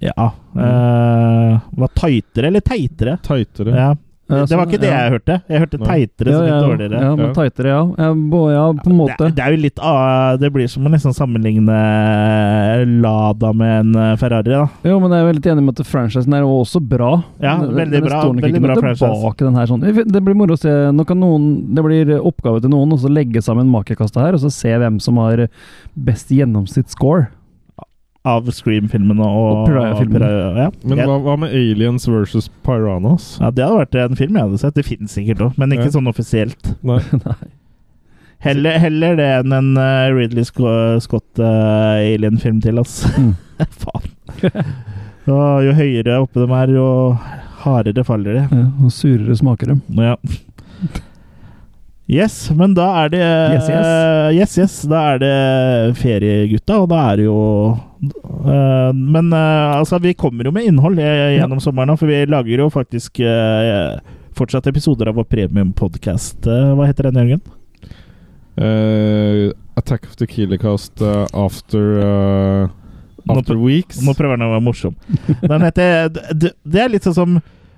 Ja 0.00 0.32
Uh, 0.52 1.58
Var 1.80 1.88
tightere 1.96 2.46
eller 2.50 2.60
teitere? 2.60 3.16
Tightere. 3.24 3.72
Ja. 3.72 3.92
Det 4.32 4.56
var 4.56 4.68
ikke 4.68 4.78
det 4.80 4.88
ja. 4.88 4.98
jeg 5.02 5.12
hørte. 5.12 5.34
Jeg 5.50 5.60
hørte 5.60 5.78
teitere 5.82 6.32
Ja, 6.32 6.36
som 6.36 6.46
litt 6.46 6.64
dårligere. 6.64 7.00
Ja, 7.02 7.10
men 7.16 7.26
Ja. 7.26 7.32
tightere, 7.36 7.68
ja. 7.68 7.80
Ja, 7.98 8.52
ja, 8.52 8.62
på 8.72 8.90
en 8.90 8.96
måte. 8.96 9.18
Det, 9.18 9.34
det 9.36 9.42
er 9.44 9.50
jo 9.56 9.60
litt 9.60 9.82
ah, 9.82 10.36
Det 10.40 10.50
blir 10.54 10.70
som 10.72 10.86
å 10.86 10.92
nesten 10.92 11.12
sammenligne 11.16 11.80
Lada 13.02 13.52
med 13.52 13.74
en 13.80 13.96
eh, 13.96 14.14
Ferrari, 14.20 14.54
da. 14.54 14.62
Jo, 14.88 14.98
men 15.02 15.12
jeg 15.12 15.24
er 15.24 15.28
veldig 15.28 15.52
enig 15.52 15.66
med 15.66 15.82
at 15.82 15.90
franchisen 15.90 16.36
er 16.38 16.46
jo 16.46 16.54
også 16.62 16.80
bra. 16.80 17.12
Ja, 17.42 17.58
veldig 17.60 17.98
den 17.98 18.08
bra, 18.08 18.22
veldig 18.30 18.62
bra 18.64 18.78
franchise. 18.80 19.34
den 19.42 19.60
her 19.60 19.68
sånn. 19.68 19.84
Det 19.84 20.24
blir 20.24 20.38
moro 20.38 20.56
å 20.56 20.62
se. 20.62 20.72
Nå 20.94 21.06
kan 21.08 21.20
noen, 21.20 21.74
det 21.76 21.84
blir 21.84 22.16
oppgave 22.20 22.62
til 22.62 22.72
noen 22.72 22.96
å 22.96 23.12
legge 23.12 23.42
sammen 23.44 23.68
makekastet 23.72 24.22
her, 24.22 24.38
og 24.38 24.44
så 24.44 24.52
se 24.54 24.72
hvem 24.72 25.00
som 25.02 25.20
har 25.20 25.46
best 25.92 26.32
gjennomsnittsscore. 26.32 27.28
Av 28.24 28.46
Scream-filmene 28.54 29.24
og, 29.26 29.56
Og 29.56 29.64
Piraya-filmene. 29.66 30.20
Piraya, 30.20 30.66
ja. 30.66 30.68
Men 30.86 31.00
hva, 31.08 31.16
hva 31.24 31.32
med 31.42 31.50
Aliens 31.58 32.04
versus 32.06 32.46
Piranhas? 32.62 33.32
Ja, 33.42 33.50
Det 33.50 33.64
hadde 33.66 33.80
vært 33.80 33.98
en 34.04 34.14
film 34.20 34.38
jeg 34.38 34.46
hadde 34.46 34.60
sett. 34.62 34.76
Det 34.78 34.84
finnes 34.86 35.10
sikkert 35.16 35.42
òg, 35.48 35.58
men 35.58 35.74
ikke 35.74 35.88
Ja. 35.88 35.94
sånn 35.96 36.10
offisielt. 36.12 36.70
Nei. 36.86 37.00
Nei. 37.26 37.34
Heller, 38.42 38.78
heller 38.82 39.16
det 39.18 39.26
enn 39.40 39.52
en 39.54 39.72
uh, 39.78 40.10
Ridley 40.14 40.44
Scott-alien-film 40.46 42.62
til, 42.62 42.78
ass. 42.82 43.00
Mm. 43.18 43.34
Faen. 43.82 44.06
Og 45.30 45.62
jo 45.62 45.74
høyere 45.78 46.16
oppe 46.24 46.42
de 46.42 46.48
er, 46.58 46.72
jo 46.74 46.86
hardere 47.62 48.02
faller 48.06 48.40
de. 48.40 48.46
Ja, 48.50 48.64
og 48.82 48.90
surere 48.94 49.36
smaker 49.38 49.74
de. 49.74 49.78
Ja. 50.02 50.16
Yes, 52.12 52.34
men 52.52 52.74
da 52.76 52.86
er 53.04 53.12
det 53.12 53.20
Yes, 53.22 53.68
yes. 53.72 53.86
yes, 54.36 54.56
yes, 54.60 54.74
Da 54.90 54.98
er 55.14 55.20
det 55.22 55.36
feriegutta, 55.96 56.80
og 56.82 56.90
da 56.92 56.98
er 57.12 57.22
det 57.22 57.24
jo 57.24 57.36
uh, 57.72 58.90
Men 58.92 59.30
uh, 59.32 59.78
altså, 59.78 60.00
vi 60.02 60.12
kommer 60.18 60.44
jo 60.48 60.52
med 60.52 60.68
innhold 60.68 61.00
eh, 61.00 61.38
gjennom 61.38 61.62
sommeren 61.62 61.96
for 61.96 62.10
vi 62.10 62.20
lager 62.28 62.64
jo 62.66 62.68
faktisk 62.74 63.22
uh, 63.24 63.96
fortsatt 64.36 64.66
episoder 64.70 65.10
av 65.10 65.18
vår 65.20 65.26
premiumpodkast. 65.28 66.46
Uh, 66.48 66.72
hva 66.78 66.86
heter 66.88 67.08
den, 67.10 67.18
Jørgen? 67.20 67.42
Eh, 68.56 69.52
Attack 69.80 70.04
of 70.08 70.16
the 70.16 70.26
Killercast 70.26 71.00
uh, 71.04 71.26
after 71.32 71.98
uh, 72.00 72.68
Nå 73.24 73.38
After 73.38 73.54
pr- 73.54 73.64
Weeks. 73.64 74.00
Nå 74.04 74.12
prøver 74.18 74.36
han 74.36 74.44
å 74.48 74.52
være 74.56 74.64
morsom. 74.66 74.96
Den 75.52 75.62
heter 75.68 76.08
Det, 76.12 76.50
det 76.64 76.80
er 76.82 76.90
litt 76.92 77.06
sånn 77.06 77.16
som 77.16 77.36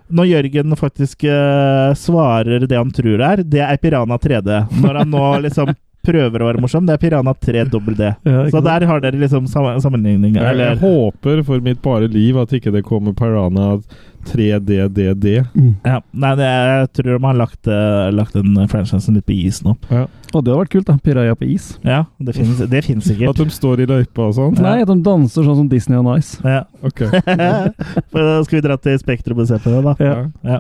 når 0.09 0.29
Jørgen 0.29 0.77
faktisk 0.77 1.25
uh, 1.25 1.95
svarer 1.97 2.67
det 2.69 2.77
han 2.77 2.93
tror 2.93 3.17
det 3.19 3.29
er, 3.29 3.43
det 3.57 3.63
er 3.65 3.81
Piranha 3.81 4.19
3D. 4.21 4.59
Når 4.83 5.01
han 5.01 5.11
nå 5.13 5.25
liksom 5.47 5.73
prøver 6.05 6.43
å 6.43 6.49
være 6.51 6.63
morsom, 6.63 6.87
det 6.89 6.97
er 6.97 7.03
Piranha 7.03 7.35
3 7.35 7.67
dobbel 7.73 7.97
D. 7.99 8.11
Ja, 8.29 8.47
Så 8.53 8.63
der 8.65 8.87
har 8.89 9.05
dere 9.05 9.21
liksom 9.21 9.47
sam 9.51 9.69
sammenligning. 9.83 10.37
Jeg, 10.39 10.59
jeg 10.61 10.81
håper 10.83 11.45
for 11.47 11.65
mitt 11.65 11.81
bare 11.85 12.11
liv 12.11 12.39
at 12.41 12.53
ikke 12.55 12.73
det 12.75 12.85
kommer 12.87 13.17
Piranha 13.17 13.79
3DDD. 14.25 15.27
ja, 15.85 15.99
Nei, 16.13 16.35
det, 16.39 16.47
jeg 16.49 16.91
tror 16.97 17.11
de 17.11 17.19
har 17.27 17.39
lagt, 17.39 17.69
eh, 17.69 18.11
lagt 18.15 18.37
den 18.37 18.55
franchisen 18.71 19.19
litt 19.19 19.27
på 19.29 19.37
is 19.37 19.61
nå. 19.65 19.75
Ja. 19.91 20.07
Og 20.33 20.43
det 20.43 20.51
hadde 20.51 20.61
vært 20.63 20.73
kult, 20.75 20.87
da. 20.89 20.97
Piraja 21.05 21.37
på 21.39 21.47
is. 21.55 21.75
Ja, 21.87 22.05
det 22.19 22.37
finnes, 22.39 22.63
det 22.71 22.85
finnes 22.87 23.11
At 23.13 23.39
de 23.39 23.49
står 23.55 23.85
i 23.85 23.89
løypa 23.91 24.31
og 24.31 24.37
sånn. 24.39 24.57
Nei, 24.65 24.81
at 24.83 24.91
de 24.91 24.97
danser 25.05 25.47
sånn 25.47 25.61
som 25.61 25.69
Disney 25.71 26.01
on 26.01 26.09
Ice. 26.17 26.41
Ja. 26.43 26.65
Ok. 26.83 27.05
Da 28.15 28.41
skal 28.45 28.57
vi 28.59 28.63
dra 28.65 28.77
til 28.81 28.97
Spektrum 29.01 29.41
og 29.43 29.49
se 29.51 29.59
på 29.63 29.71
det, 29.73 29.83
da. 29.85 29.95
Ja. 30.03 30.17
Ja. 30.57 30.59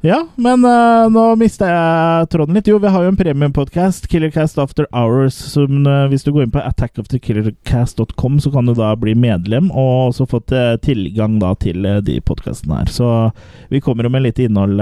Ja, 0.00 0.26
men 0.34 0.64
uh, 0.64 1.10
nå 1.12 1.22
mista 1.36 1.66
jeg 1.68 2.28
tråden 2.32 2.56
litt. 2.56 2.68
Jo, 2.70 2.78
vi 2.80 2.88
har 2.88 3.04
jo 3.04 3.10
en 3.12 3.18
premiumpodkast, 3.18 4.06
Killercast 4.08 4.56
After 4.62 4.86
Hours, 4.96 5.36
som 5.36 5.84
uh, 5.84 6.06
hvis 6.08 6.24
du 6.24 6.30
går 6.32 6.46
inn 6.46 6.54
på 6.54 6.62
attackofthekillercast.com, 6.64 8.38
så 8.40 8.52
kan 8.54 8.70
du 8.70 8.72
da 8.78 8.94
bli 8.96 9.12
medlem, 9.12 9.68
og 9.68 10.14
også 10.14 10.28
få 10.30 10.40
uh, 10.56 10.78
tilgang 10.80 11.36
da 11.42 11.52
til 11.60 11.84
eh, 11.84 12.00
de 12.06 12.16
podkastene 12.24 12.80
her. 12.80 12.88
Så 12.88 13.10
vi 13.68 13.82
kommer 13.84 14.08
jo 14.08 14.14
med 14.14 14.24
litt 14.24 14.40
innhold 14.40 14.80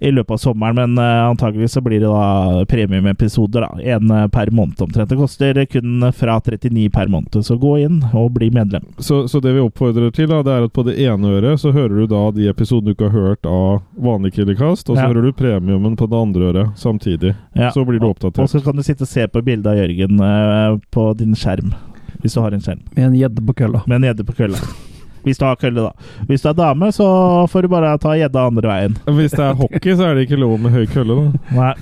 i 0.00 0.12
løpet 0.14 0.36
av 0.36 0.40
sommeren, 0.42 0.76
men 0.78 0.98
uh, 0.98 1.28
antageligvis 1.30 1.72
så 1.78 1.82
blir 1.84 2.00
det 2.02 2.10
da 2.10 2.64
premiumepisoder, 2.70 3.66
da. 3.66 3.96
Én 3.96 4.12
per 4.30 4.50
måned 4.54 4.80
omtrent. 4.82 5.10
Det 5.10 5.18
koster 5.18 5.64
kun 5.70 6.06
fra 6.14 6.38
39 6.40 6.90
per 6.94 7.10
måned, 7.10 7.40
så 7.44 7.56
gå 7.58 7.78
inn 7.82 8.00
og 8.12 8.32
bli 8.36 8.50
medlem. 8.54 8.86
Så, 8.98 9.26
så 9.28 9.40
det 9.42 9.54
vi 9.56 9.64
oppfordrer 9.64 10.12
til, 10.14 10.30
da, 10.30 10.42
det 10.46 10.54
er 10.54 10.68
at 10.68 10.74
på 10.76 10.84
det 10.86 10.98
ene 11.02 11.34
øret 11.38 11.60
så 11.60 11.72
hører 11.74 12.02
du 12.02 12.06
da 12.10 12.22
de 12.36 12.48
episodene 12.50 12.92
du 12.92 12.96
ikke 12.96 13.10
har 13.10 13.28
hørt 13.32 13.48
av 13.48 13.82
vanlig 13.98 14.34
Killercast, 14.36 14.88
og 14.88 14.96
så 14.96 15.02
Ja. 15.02 15.08
hører 15.08 15.28
du 15.28 15.32
premiumen 15.32 15.96
på 15.96 16.06
det 16.08 16.16
andre 16.16 16.50
øret 16.52 16.78
samtidig. 16.78 17.34
Ja. 17.54 17.70
Så 17.70 17.84
blir 17.84 17.98
du 18.00 18.08
Og 18.08 18.48
så 18.48 18.60
kan 18.60 18.76
du 18.76 18.82
sitte 18.82 19.02
og 19.02 19.08
se 19.08 19.26
på 19.28 19.42
bildet 19.42 19.66
av 19.66 19.76
Jørgen 19.76 20.20
uh, 20.20 20.78
på 20.90 21.12
din 21.18 21.34
skjerm. 21.34 21.74
Hvis 22.22 22.34
du 22.34 22.40
har 22.40 22.52
en 22.52 22.60
skjerm. 22.60 22.80
Med 22.96 23.04
en 23.04 23.14
gjedde 23.14 23.46
på 23.46 23.54
kølla. 23.54 23.82
Med 23.86 23.96
en 23.96 24.08
gjedde 24.10 24.24
på 24.24 24.32
kølla. 24.32 24.58
Hvis 25.26 25.40
du 25.40 25.46
har 25.46 25.60
kølle, 25.60 25.88
da. 25.88 26.24
Hvis 26.28 26.44
du 26.44 26.50
er 26.50 26.56
dame, 26.58 26.90
så 26.94 27.06
får 27.50 27.66
du 27.66 27.72
bare 27.72 27.94
ta 28.02 28.16
gjedda 28.18 28.48
andre 28.50 28.72
veien. 28.72 28.98
Hvis 29.18 29.36
det 29.36 29.44
er 29.44 29.54
hockey, 29.58 29.94
så 29.94 30.10
er 30.10 30.18
det 30.18 30.28
ikke 30.28 30.40
lov 30.40 30.58
med 30.62 30.74
høy 30.74 30.84
kølle, 30.90 31.22
da. 31.22 31.54
Nei. 31.58 31.76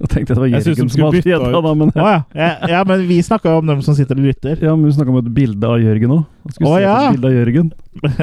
Jeg 0.00 0.08
tenkte 0.14 0.32
det 0.32 0.40
var 0.40 0.48
Jørgen 0.48 0.76
som 0.78 0.88
skulle 0.88 1.08
hadde 1.10 1.28
gjedda, 1.28 1.60
da, 1.60 1.72
men 1.76 1.90
Å 1.92 2.04
ja. 2.08 2.52
ja. 2.72 2.78
Men 2.88 3.02
vi 3.04 3.18
snakka 3.24 3.52
om 3.58 3.66
dem 3.68 3.82
som 3.84 3.96
sitter 3.98 4.16
og 4.16 4.24
lytter. 4.30 4.54
Ja, 4.56 4.72
men 4.72 4.88
vi 4.88 4.94
snakka 4.96 5.12
om 5.12 5.18
et 5.20 5.28
bilde 5.36 5.68
av 5.68 5.76
Jørgen 5.82 6.14
òg. 6.14 6.22
Å, 6.56 6.72
ja. 6.80 6.94
et 7.10 7.18
bilde 7.18 7.28
av 7.28 7.34
Jørgen. 7.36 7.68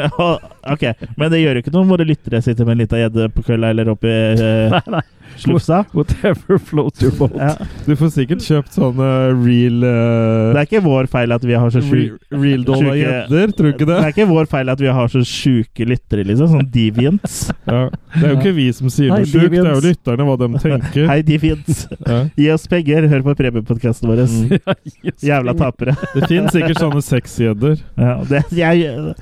ok, 0.73 0.87
men 1.19 1.29
det 1.33 1.43
gjør 1.43 1.59
jo 1.59 1.61
ikke 1.61 1.73
noe 1.75 1.85
om 1.85 1.93
våre 1.93 2.07
lyttere 2.07 2.41
sitter 2.41 2.65
med 2.65 2.77
en 2.77 2.81
lita 2.81 3.01
gjedde 3.03 3.29
på 3.35 3.45
kølla 3.45 3.69
eller 3.75 3.91
oppi 3.93 4.09
uh, 4.09 4.73
Nei, 4.73 4.81
nei. 4.95 5.03
Slufsa. 5.41 5.79
Whatever 5.93 6.57
floats 6.59 7.01
your 7.03 7.13
boat. 7.17 7.35
Ja. 7.37 7.53
Du 7.85 7.93
får 7.99 8.11
sikkert 8.15 8.43
kjøpt 8.45 8.75
sånne 8.75 9.07
real 9.37 9.83
uh, 9.85 10.53
Det 10.55 10.61
er 10.61 10.67
ikke 10.67 10.81
vår 10.85 11.09
feil 11.11 11.35
at 11.35 11.45
vi 11.47 11.55
har 11.57 11.71
så 11.73 11.81
sjuke 11.83 12.17
Real 12.37 12.63
dolla 12.67 12.95
jenter, 12.97 13.53
tror 13.57 13.69
du 13.69 13.73
ikke 13.73 13.85
Det 13.87 13.93
det? 13.93 13.99
er 14.03 14.13
ikke 14.15 14.27
vår 14.29 14.49
feil 14.51 14.71
at 14.73 14.81
vi 14.83 14.91
har 14.99 15.11
så 15.13 15.21
sjuke 15.27 15.87
lyttere, 15.87 16.25
liksom. 16.27 16.51
Sånn 16.57 16.69
deviants. 16.73 17.39
Ja. 17.67 17.89
Det 18.13 18.23
er 18.23 18.31
jo 18.31 18.37
ikke 18.39 18.53
vi 18.55 18.65
som 18.73 18.87
sier 18.93 19.11
Hei, 19.11 19.19
noe 19.23 19.27
sjukt, 19.27 19.51
det 19.51 19.59
er 19.59 19.73
jo 19.75 19.81
lytterne 19.83 20.25
hva 20.27 20.35
de 20.39 20.47
tenker. 20.63 21.07
Hei, 21.11 21.17
deviants. 21.27 21.81
Ja. 22.07 22.19
Gi 22.39 22.47
oss 22.53 22.67
penger. 22.71 23.07
Hør 23.11 23.25
på 23.25 23.35
premiepodkasten 23.41 24.07
vår. 24.09 24.21
Mm. 24.23 24.77
Jævla 25.27 25.53
tapere. 25.59 25.97
Det 26.13 26.29
finnes 26.31 26.55
sikkert 26.55 26.79
sånne 26.81 27.03
sexgjedder. 27.03 27.81
Ja, 27.99 28.15
det, 28.29 28.43
jeg, 28.55 29.15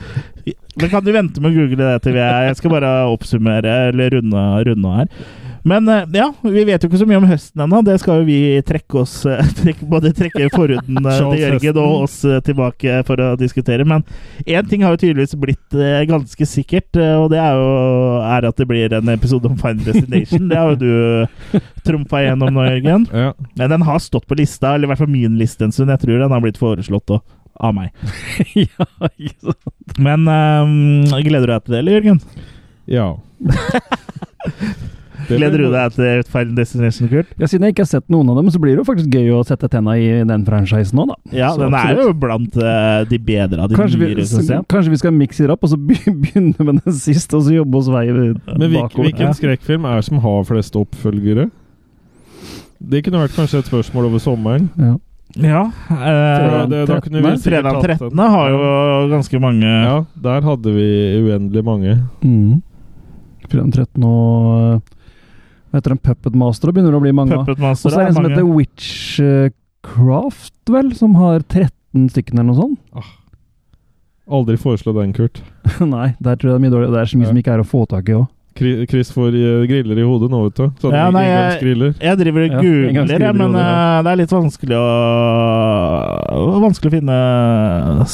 men 0.75 0.91
kan 0.91 1.05
du 1.05 1.09
vente 1.15 1.41
med 1.41 1.53
å 1.53 1.55
google 1.55 1.79
det 1.89 2.03
til 2.05 2.15
vi 2.17 2.21
er 2.21 2.49
Jeg 2.49 2.59
skal 2.59 2.73
bare 2.75 2.91
oppsummere, 3.09 3.75
eller 3.89 4.17
runde, 4.19 4.45
runde 4.69 4.93
her. 4.99 5.09
Men 5.65 5.87
eh, 5.89 6.03
ja, 6.13 6.27
vi 6.41 6.63
vet 6.67 6.83
jo 6.83 6.89
ikke 6.91 6.99
så 7.01 7.07
mye 7.09 7.17
om 7.17 7.25
høsten 7.25 7.63
ennå. 7.65 7.79
Det 7.85 7.95
skal 8.01 8.21
jo 8.21 8.27
vi 8.27 8.37
trekke 8.67 8.99
oss 9.01 9.15
eh, 9.25 9.41
trekke, 9.59 9.87
Både 9.89 10.11
trekke 10.13 10.49
forhuden 10.53 10.99
eh, 11.01 11.17
til 11.17 11.41
Jørgen 11.41 11.79
og 11.81 12.05
oss 12.05 12.19
tilbake 12.45 12.99
for 13.07 13.23
å 13.23 13.31
diskutere. 13.39 13.87
Men 13.87 14.05
én 14.45 14.69
ting 14.69 14.85
har 14.85 14.93
jo 14.93 15.01
tydeligvis 15.01 15.33
blitt 15.41 15.77
ganske 16.09 16.47
sikkert, 16.47 16.93
og 17.17 17.31
det 17.33 17.39
er 17.41 17.57
jo 17.57 17.71
er 18.25 18.47
at 18.47 18.59
det 18.61 18.67
blir 18.69 18.93
en 18.95 19.09
episode 19.15 19.49
om 19.49 19.57
Final 19.59 19.83
Destination. 19.87 20.45
Det 20.51 20.59
har 20.59 20.75
jo 20.75 20.79
du 20.79 21.61
trumfa 21.85 22.21
igjennom 22.21 22.53
nå, 22.53 22.65
Jørgen. 22.69 23.07
Ja. 23.09 23.31
Men 23.57 23.73
den 23.73 23.85
har 23.89 24.03
stått 24.03 24.27
på 24.29 24.37
lista, 24.37 24.75
eller 24.75 24.85
i 24.85 24.93
hvert 24.93 25.01
fall 25.01 25.11
min 25.11 25.39
liste 25.41 25.65
en 25.65 25.73
stund. 25.73 25.93
Jeg 25.93 26.03
tror 26.05 26.21
den 26.21 26.35
har 26.35 26.43
blitt 26.45 26.61
foreslått 26.61 27.17
òg 27.17 27.23
av 27.65 27.73
meg. 27.73 27.89
ja, 28.67 28.89
ikke 29.15 29.49
sant. 29.49 29.97
Men 29.97 30.27
um, 30.29 31.05
gleder 31.25 31.47
du 31.47 31.55
deg 31.55 31.65
til 31.65 31.77
det, 31.77 31.81
eller, 31.81 31.97
Jørgen? 31.97 32.21
ja. 32.85 33.09
Gleder 35.27 35.57
du 35.57 35.71
deg 35.73 35.93
til 35.95 36.23
Final 36.31 36.55
Destination, 36.55 37.09
Kurt? 37.09 37.27
Ja, 37.39 37.47
Siden 37.47 37.65
jeg 37.67 37.73
ikke 37.75 37.83
har 37.85 37.89
sett 37.91 38.07
noen 38.13 38.29
av 38.29 38.35
dem, 38.39 38.49
så 38.53 38.59
blir 38.61 38.75
det 38.75 38.81
jo 38.83 38.87
faktisk 38.87 39.09
gøy 39.15 39.31
å 39.35 39.41
sette 39.47 39.69
tenna 39.71 39.95
i 39.97 40.07
den 40.27 40.45
franchisen 40.45 40.99
òg, 41.01 41.07
da. 41.13 41.17
Ja, 41.35 41.49
Så 41.55 41.63
den 41.63 41.73
er 41.73 41.77
absolutt. 41.91 42.05
jo 42.05 42.13
blant 42.25 42.57
uh, 42.61 43.03
de 43.09 43.17
bedre 43.17 43.61
av 43.65 43.69
de 43.69 43.75
Kanskje 43.79 43.99
vi, 44.01 44.11
nyere, 44.13 44.25
synes 44.29 44.49
jeg. 44.53 44.65
kanskje 44.71 44.93
vi 44.95 45.01
skal 45.01 45.11
mikse 45.17 45.43
det 45.47 45.55
opp, 45.55 45.63
og 45.65 45.73
så 45.73 45.77
be- 45.77 46.13
begynne 46.23 46.55
med 46.69 46.81
den 46.85 46.93
siste, 46.93 47.35
og 47.39 47.43
så 47.47 47.55
jobbe 47.57 47.77
oss 47.81 47.89
vei 47.89 48.05
Men 48.11 48.37
hvilken, 48.45 48.79
bakover. 48.81 49.09
hvilken 49.09 49.33
skrekkfilm 49.41 49.85
er 49.89 49.95
det 50.01 50.05
som 50.09 50.21
har 50.23 50.43
flest 50.45 50.75
oppfølgere? 50.79 51.49
Det 52.85 53.01
kunne 53.05 53.21
vært 53.23 53.35
kanskje 53.37 53.59
et 53.63 53.69
spørsmål 53.71 54.09
over 54.11 54.19
sommeren. 54.21 54.69
Ja. 54.77 54.95
Ja. 55.35 55.61
Eh, 55.89 56.65
det- 56.69 56.85
da 56.87 56.99
kunne 57.01 57.21
vi 57.23 57.31
fredag 57.43 57.81
13. 57.81 58.17
har 58.19 58.49
jo 58.53 59.09
ganske 59.11 59.39
mange 59.41 59.65
Ja, 59.67 60.05
der 60.21 60.41
hadde 60.41 60.71
vi 60.75 60.85
uendelig 61.25 61.63
mange. 61.65 61.95
Mm. 62.23 62.61
Fredag 63.49 63.73
13 63.73 64.03
og 64.03 64.81
Hva 65.75 65.81
heter 65.81 65.91
den? 65.91 65.99
Puppet 65.99 66.35
Master? 66.39 66.69
Det 66.71 66.77
begynner 66.77 66.95
å 66.95 67.01
bli 67.03 67.11
mange 67.11 67.35
av. 67.35 67.49
Master 67.59 67.89
Og 67.89 67.91
så 67.91 67.99
er 67.99 68.05
det 68.05 68.07
en 68.07 68.15
som 68.15 68.23
heter 68.29 68.45
Witchcraft, 68.47 70.53
vel? 70.71 70.93
Som 70.95 71.17
har 71.19 71.43
13 71.43 72.05
stykker 72.13 72.31
eller 72.37 72.47
noe 72.47 72.55
sånt. 72.55 72.79
Aldri 74.31 74.55
foreslå 74.55 74.93
den, 74.95 75.11
Kurt. 75.11 75.41
Nei, 75.83 76.15
der 76.23 76.39
tror 76.39 76.53
jeg 76.53 76.55
det 76.55 76.61
er 76.61 76.63
mye 76.63 76.71
dårlig. 76.77 76.87
Det 76.95 77.01
er 77.01 77.11
så 77.11 77.19
mye 77.19 77.27
som 77.27 77.35
ikke 77.43 77.51
er 77.57 77.59
å 77.65 77.67
få 77.67 77.83
tak 77.91 78.07
i 78.07 78.15
òg. 78.21 78.23
Chris 78.55 79.11
får 79.11 79.35
eh, 79.35 79.65
griller 79.67 79.99
i 79.99 80.07
hodet 80.07 80.31
nå, 80.31 80.39
vet 80.45 80.55
du. 80.61 80.63
Sånne 80.79 80.95
Ja, 80.95 81.11
nei, 81.11 81.25
jeg, 81.27 81.43
jeg 81.99 82.15
driver 82.21 82.39
og 82.45 82.47
Ja, 82.53 82.61
googler, 82.63 83.19
ja, 83.27 83.33
men 83.35 83.49
og 83.49 83.57
det, 83.59 83.67
det 84.07 84.11
er 84.13 84.19
litt 84.21 84.31
vanskelig 84.37 84.77
å 84.79 84.87
Vanskelig 86.63 86.87
å 86.87 86.95
finne 86.95 87.19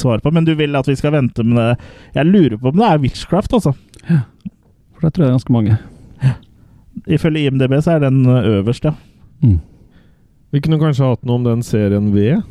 svar 0.02 0.18
på. 0.26 0.34
Men 0.34 0.50
du 0.50 0.56
vil 0.58 0.74
at 0.82 0.90
vi 0.90 0.98
skal 0.98 1.14
vente 1.14 1.46
med 1.46 1.62
det? 1.62 1.78
Jeg 2.18 2.26
lurer 2.34 2.58
på 2.58 2.74
om 2.74 2.82
det 2.82 2.90
er 2.90 2.98
Witchcraft, 3.06 3.54
altså. 3.62 3.78
For 4.02 5.06
det 5.06 5.14
tror 5.14 5.22
jeg 5.22 5.28
det 5.28 5.30
er 5.30 5.38
ganske 5.38 5.60
mange. 5.62 5.78
Ifølge 7.08 7.48
IMDb 7.48 7.78
så 7.82 7.96
er 7.96 8.06
den 8.08 8.26
øverst, 8.28 8.86
ja. 8.86 8.94
Vi 10.52 10.60
kunne 10.62 10.80
kanskje 10.82 11.08
hatt 11.08 11.22
noe 11.26 11.40
om 11.40 11.46
den 11.48 11.62
serien 11.64 12.10
V. 12.14 12.42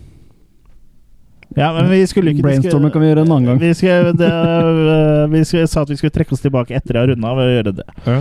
Ja, 1.58 1.72
men 1.74 1.88
vi 1.90 1.98
skulle 2.06 2.30
ikke 2.30 2.44
Brainstormer 2.46 2.92
kan 2.94 3.02
vi 3.02 3.08
gjøre 3.10 3.24
en 3.26 3.32
annen 3.34 3.48
gang. 3.50 3.58
Vi, 3.60 3.72
skulle, 3.74 4.12
det, 4.16 4.28
øh, 4.30 5.24
vi 5.32 5.42
skulle, 5.44 5.66
sa 5.66 5.82
at 5.82 5.90
vi 5.90 5.98
skulle 5.98 6.14
trekke 6.14 6.32
oss 6.36 6.44
tilbake 6.44 6.76
etter 6.78 6.94
jeg 6.96 7.02
har 7.02 7.10
runda 7.10 7.32
av 7.32 7.42
å 7.42 7.48
gjøre 7.48 7.74
det. 7.80 7.86
Ja. 8.06 8.20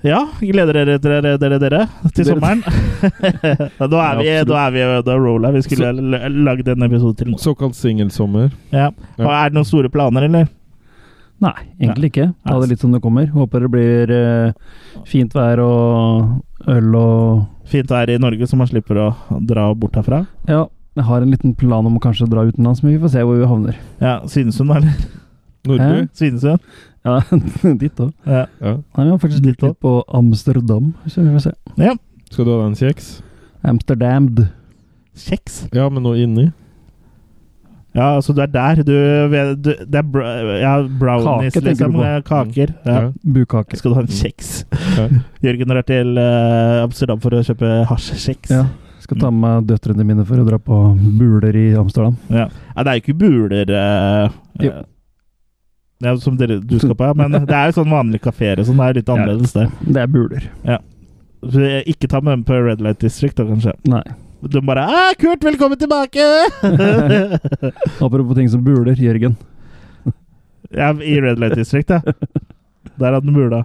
Ja, 0.00 0.20
gleder 0.40 0.78
dere 0.78 0.94
dere, 0.96 1.34
dere, 1.40 1.58
dere 1.60 1.80
til 2.14 2.24
Dere- 2.24 2.30
sommeren? 2.30 2.62
da 3.92 4.04
er 4.04 4.20
vi 4.20 4.28
Ja, 4.30 4.44
da 4.48 4.62
er 4.66 4.72
vi 4.72 4.84
da 5.04 5.16
roller. 5.20 5.52
Vi 5.56 5.64
skulle 5.66 5.90
lagd 6.46 6.70
en 6.72 6.86
episode 6.86 7.18
til 7.20 7.32
nå. 7.32 7.40
Såkalt 7.40 7.76
singelsommer. 7.76 8.48
Ja. 8.72 8.86
Og 9.18 9.28
er 9.28 9.50
det 9.50 9.58
noen 9.58 9.68
store 9.68 9.92
planer, 9.92 10.24
eller? 10.28 10.48
Nei, 11.40 11.54
egentlig 11.80 12.10
ikke. 12.12 12.26
Ta 12.44 12.58
det 12.60 12.68
litt 12.72 12.82
som 12.82 12.92
det 12.92 13.00
kommer. 13.04 13.30
Håper 13.32 13.64
det 13.64 13.70
blir 13.72 14.10
eh, 14.12 14.52
fint 15.08 15.32
vær 15.36 15.62
og 15.64 16.68
øl 16.68 16.90
og 16.98 17.46
Fint 17.70 17.86
vær 17.92 18.10
i 18.10 18.16
Norge, 18.18 18.48
så 18.50 18.56
man 18.58 18.66
slipper 18.66 18.98
å 18.98 19.08
dra 19.46 19.68
bort 19.78 19.94
herfra. 19.94 20.24
Ja, 20.50 20.64
jeg 20.98 21.04
har 21.06 21.22
en 21.22 21.30
liten 21.30 21.52
plan 21.54 21.86
om 21.86 21.96
å 21.96 22.02
kanskje 22.02 22.26
dra 22.26 22.42
utenlands, 22.48 22.80
men 22.82 22.96
vi 22.96 22.98
får 23.04 23.12
se 23.12 23.22
hvor 23.22 23.38
vi 23.38 23.46
havner. 23.46 23.76
Ja, 24.02 24.16
Svinesund, 24.26 24.72
eller? 24.74 24.96
Nordby? 25.70 26.08
Svinesund? 26.18 26.58
Ja, 27.06 27.20
dit 27.84 28.00
òg. 28.02 28.10
Ja. 28.26 28.42
Ja. 28.58 28.72
Nei, 28.74 29.04
vi 29.06 29.12
har 29.12 29.20
faktisk 29.22 29.46
litt, 29.46 29.62
litt 29.62 29.78
på 29.80 29.92
Amsterdam, 30.18 30.90
så 31.06 31.22
vi 31.22 31.30
får 31.36 31.46
se. 31.46 31.52
ja. 31.78 31.94
Skal 32.30 32.46
du 32.46 32.50
ha 32.52 32.58
deg 32.60 32.66
en 32.72 32.76
kjeks? 32.78 33.06
Amsterdamd. 33.66 34.44
Kjeks? 35.18 35.56
Ja, 35.74 35.88
men 35.90 36.04
noe 36.04 36.18
inni. 36.22 36.50
Ja, 37.92 38.16
altså 38.16 38.32
du 38.32 38.40
er 38.42 38.50
der. 38.50 38.82
Du, 38.86 38.92
du 39.58 39.70
Det 39.74 39.98
er 39.98 40.02
bra, 40.06 40.26
ja, 40.60 40.74
brownies, 41.00 41.54
Kake, 41.54 41.64
liksom. 41.66 41.96
Kaker. 42.26 42.74
Ja. 42.84 43.00
Ja. 43.00 43.08
Bukake. 43.34 43.78
Skal 43.78 43.90
du 43.90 43.98
ha 43.98 44.04
en 44.04 44.12
kjeks? 44.12 44.52
Ja. 44.96 45.08
Jørgen 45.46 45.72
drar 45.72 45.86
til 45.88 46.20
eh, 46.20 46.84
Amsterdam 46.84 47.22
for 47.22 47.34
å 47.34 47.42
kjøpe 47.46 47.72
hasjkjeks. 47.90 48.54
Ja. 48.54 48.68
Skal 49.00 49.18
ta 49.18 49.32
med 49.34 49.66
døtrene 49.66 50.06
mine 50.06 50.26
for 50.28 50.38
å 50.38 50.46
dra 50.46 50.60
på 50.62 50.78
buler 51.18 51.56
i 51.56 51.66
Amsterdam. 51.80 52.14
Ja. 52.30 52.46
Ja, 52.76 52.84
det 52.84 52.92
er 52.92 52.98
jo 53.00 53.04
ikke 53.06 53.18
buler 53.18 53.72
uh, 53.74 54.38
Jo. 54.60 54.72
ja, 56.04 56.14
som 56.20 56.36
dere, 56.38 56.60
du 56.60 56.76
skal 56.78 56.94
på, 56.94 57.08
ja. 57.08 57.16
Men 57.16 57.40
det 57.48 57.56
er 57.56 57.72
jo 57.72 57.80
sånn 57.80 57.90
vanlige 57.90 58.28
kafeer 58.28 58.60
og 58.60 58.68
sånn. 58.68 58.78
Det 58.78 58.90
er 58.92 59.00
litt 59.00 59.14
annerledes, 59.16 59.56
det. 59.56 59.66
Det 59.88 60.04
er 60.04 60.12
buler. 60.14 60.50
Så 61.40 61.70
ikke 61.88 62.10
ta 62.12 62.20
med 62.20 62.36
dem 62.36 62.46
på 62.46 62.60
Red 62.60 62.84
Light 62.84 63.00
District, 63.02 63.40
da, 63.40 63.48
kanskje. 63.48 63.74
Nei. 63.88 64.04
De 64.40 64.60
bare 64.64 64.86
'Æ, 64.88 65.14
'Kurt, 65.18 65.44
velkommen 65.44 65.78
tilbake!' 65.78 66.24
Apropos 68.04 68.34
ting 68.34 68.48
som 68.48 68.64
buler, 68.64 68.96
Jørgen. 68.96 69.36
ja, 70.80 70.92
I 70.92 71.20
Red 71.20 71.38
Light 71.38 71.56
District, 71.56 71.90
ja. 71.90 72.00
Der 72.98 73.12
hadde 73.12 73.26
den 73.26 73.34
bula. 73.34 73.64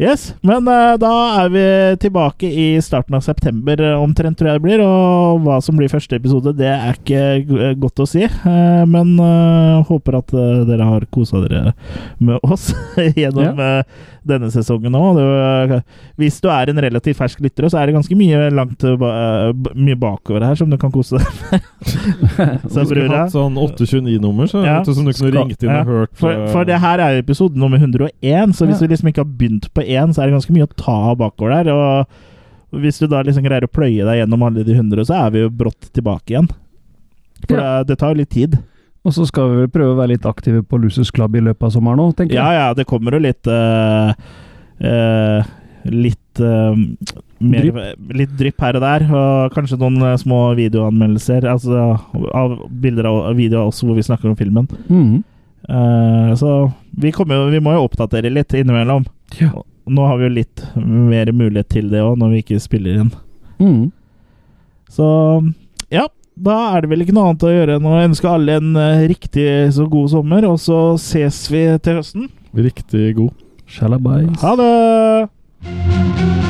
Yes, 0.00 0.32
men 0.40 0.64
eh, 0.66 0.94
da 0.96 1.10
er 1.44 1.50
vi 1.52 1.64
tilbake 2.00 2.48
i 2.48 2.80
starten 2.82 3.14
av 3.14 3.20
september 3.22 3.76
eh, 3.76 4.00
omtrent, 4.00 4.38
tror 4.40 4.48
jeg 4.48 4.58
det 4.58 4.64
blir. 4.64 4.80
Og 4.82 5.44
hva 5.44 5.58
som 5.62 5.76
blir 5.76 5.92
første 5.92 6.16
episode, 6.16 6.54
det 6.56 6.70
er 6.72 6.96
ikke 6.96 7.74
godt 7.78 8.00
å 8.00 8.08
si. 8.08 8.24
Eh, 8.24 8.82
men 8.88 9.12
eh, 9.20 9.84
håper 9.86 10.16
at 10.22 10.32
eh, 10.32 10.64
dere 10.70 10.88
har 10.88 11.06
kosa 11.12 11.44
dere 11.44 11.74
med 12.18 12.40
oss 12.42 12.70
gjennom 13.20 13.60
eh, 13.60 13.84
denne 14.28 14.48
sesongen 14.54 14.94
òg. 14.94 15.82
Hvis 16.20 16.40
du 16.40 16.48
er 16.52 16.70
en 16.70 16.78
relativt 16.84 17.18
fersk 17.18 17.40
lytter, 17.42 17.66
så 17.72 17.80
er 17.80 17.86
det 17.90 17.94
ganske 17.96 18.16
mye 18.18 18.50
langt 18.54 18.84
eh, 18.86 19.04
eh, 19.08 19.52
mye 19.74 19.98
bakover 19.98 20.44
her 20.46 20.54
som 20.58 20.70
du 20.70 20.76
kan 20.78 20.92
kose 20.94 21.18
deg 21.18 21.26
med. 21.50 21.60
Vi 22.62 22.70
Så 22.72 22.84
skulle 22.86 23.06
brura. 23.08 23.22
hatt 23.24 23.34
sånn 23.34 23.56
829-nummer, 23.58 24.46
så 24.50 24.64
Ja. 24.64 24.78
som 24.84 25.04
du 25.04 25.12
kunne 25.12 25.32
ringt 25.36 25.62
inn 25.62 25.74
og 25.74 25.86
hørt. 25.90 26.14
For, 26.18 26.30
eh, 26.32 26.48
for 26.54 26.64
det 26.68 26.78
her 26.80 26.98
er 27.02 27.16
jo 27.16 27.24
episode 27.26 27.58
nummer 27.58 27.78
101, 27.82 28.54
så 28.54 28.66
hvis 28.68 28.80
Ja. 28.80 28.86
du 28.86 28.94
liksom 28.94 29.08
ikke 29.12 29.24
har 29.24 29.32
begynt 29.38 29.70
på 29.74 29.82
én, 29.86 30.14
så 30.14 30.22
er 30.22 30.30
det 30.30 30.38
ganske 30.38 30.52
mye 30.54 30.66
å 30.68 30.74
ta 30.76 31.14
bakover 31.14 31.64
der. 31.64 31.72
Og 31.74 32.06
hvis 32.82 32.98
du 33.02 33.06
da 33.06 33.22
liksom 33.22 33.44
greier 33.44 33.66
å 33.66 33.70
pløye 33.72 34.04
deg 34.06 34.22
gjennom 34.22 34.42
alle 34.46 34.64
de 34.64 34.74
100, 34.74 35.04
så 35.04 35.26
er 35.26 35.30
vi 35.30 35.40
jo 35.42 35.50
brått 35.50 35.90
tilbake 35.92 36.30
igjen. 36.36 36.48
For 37.48 37.56
Ja. 37.58 37.78
det, 37.82 37.88
det 37.88 37.98
tar 37.98 38.14
jo 38.14 38.20
litt 38.22 38.30
tid. 38.30 38.58
Og 39.02 39.14
så 39.16 39.24
skal 39.26 39.48
vi 39.50 39.56
vel 39.64 39.70
prøve 39.74 39.96
å 39.96 39.98
være 39.98 40.12
litt 40.14 40.26
aktive 40.30 40.60
på 40.62 40.78
Lusus 40.78 41.10
Club 41.10 41.34
i 41.34 41.42
løpet 41.42 41.66
av 41.66 41.72
sommeren 41.74 41.98
òg, 42.04 42.12
tenker 42.20 42.36
jeg. 42.36 42.42
ja, 42.44 42.68
ja, 42.68 42.74
det 42.78 42.84
kommer 42.86 43.16
jo 43.16 43.22
litt 43.24 43.48
uh, 43.50 44.12
uh, 44.84 45.42
Litt 45.90 46.38
uh, 46.38 46.76
mer, 47.42 47.66
Litt 48.14 48.36
drypp 48.38 48.62
her 48.62 48.78
og 48.78 48.84
der. 48.84 49.02
Og 49.10 49.56
kanskje 49.56 49.80
noen 49.80 49.98
små 50.22 50.52
videoanmeldelser. 50.54 51.48
Altså 51.50 51.96
av 52.30 52.54
bilder 52.70 53.08
av 53.10 53.32
videoer 53.34 53.72
også 53.72 53.88
hvor 53.88 53.98
vi 53.98 54.04
snakker 54.06 54.30
om 54.30 54.38
filmen. 54.38 54.68
Mm. 54.86 55.16
Så 56.38 56.52
vi, 57.02 57.10
kommer, 57.14 57.40
jo- 57.40 57.50
vi 57.50 57.58
må 57.62 57.74
jo 57.74 57.82
oppdatere 57.88 58.30
litt 58.30 58.54
innimellom. 58.54 59.04
Ja. 59.40 59.50
Nå 59.90 60.06
har 60.06 60.20
vi 60.20 60.28
jo 60.28 60.36
litt 60.36 60.62
mer 60.78 61.32
mulighet 61.34 61.68
til 61.74 61.90
det 61.90 61.98
òg, 62.06 62.14
når 62.22 62.30
vi 62.36 62.44
ikke 62.44 62.62
spiller 62.62 63.02
inn. 63.02 63.10
Mm. 63.58 63.82
Så 64.94 65.06
ja, 65.90 66.06
da 66.42 66.58
er 66.74 66.82
det 66.82 66.90
vel 66.90 67.04
ikke 67.04 67.14
noe 67.16 67.30
annet 67.30 67.46
å 67.46 67.52
gjøre 67.52 67.78
enn 67.78 67.88
å 67.88 67.98
ønske 68.02 68.30
alle 68.30 68.58
en 68.58 68.76
eh, 68.80 69.06
riktig 69.12 69.48
så 69.76 69.86
god 69.90 70.12
sommer, 70.16 70.46
og 70.50 70.58
så 70.62 70.82
ses 71.00 71.44
vi 71.52 71.64
til 71.84 72.00
høsten. 72.00 72.30
Riktig 72.52 73.14
god. 73.20 73.34
Shalabais. 73.72 74.42
Ha 74.42 74.56
det! 74.58 76.41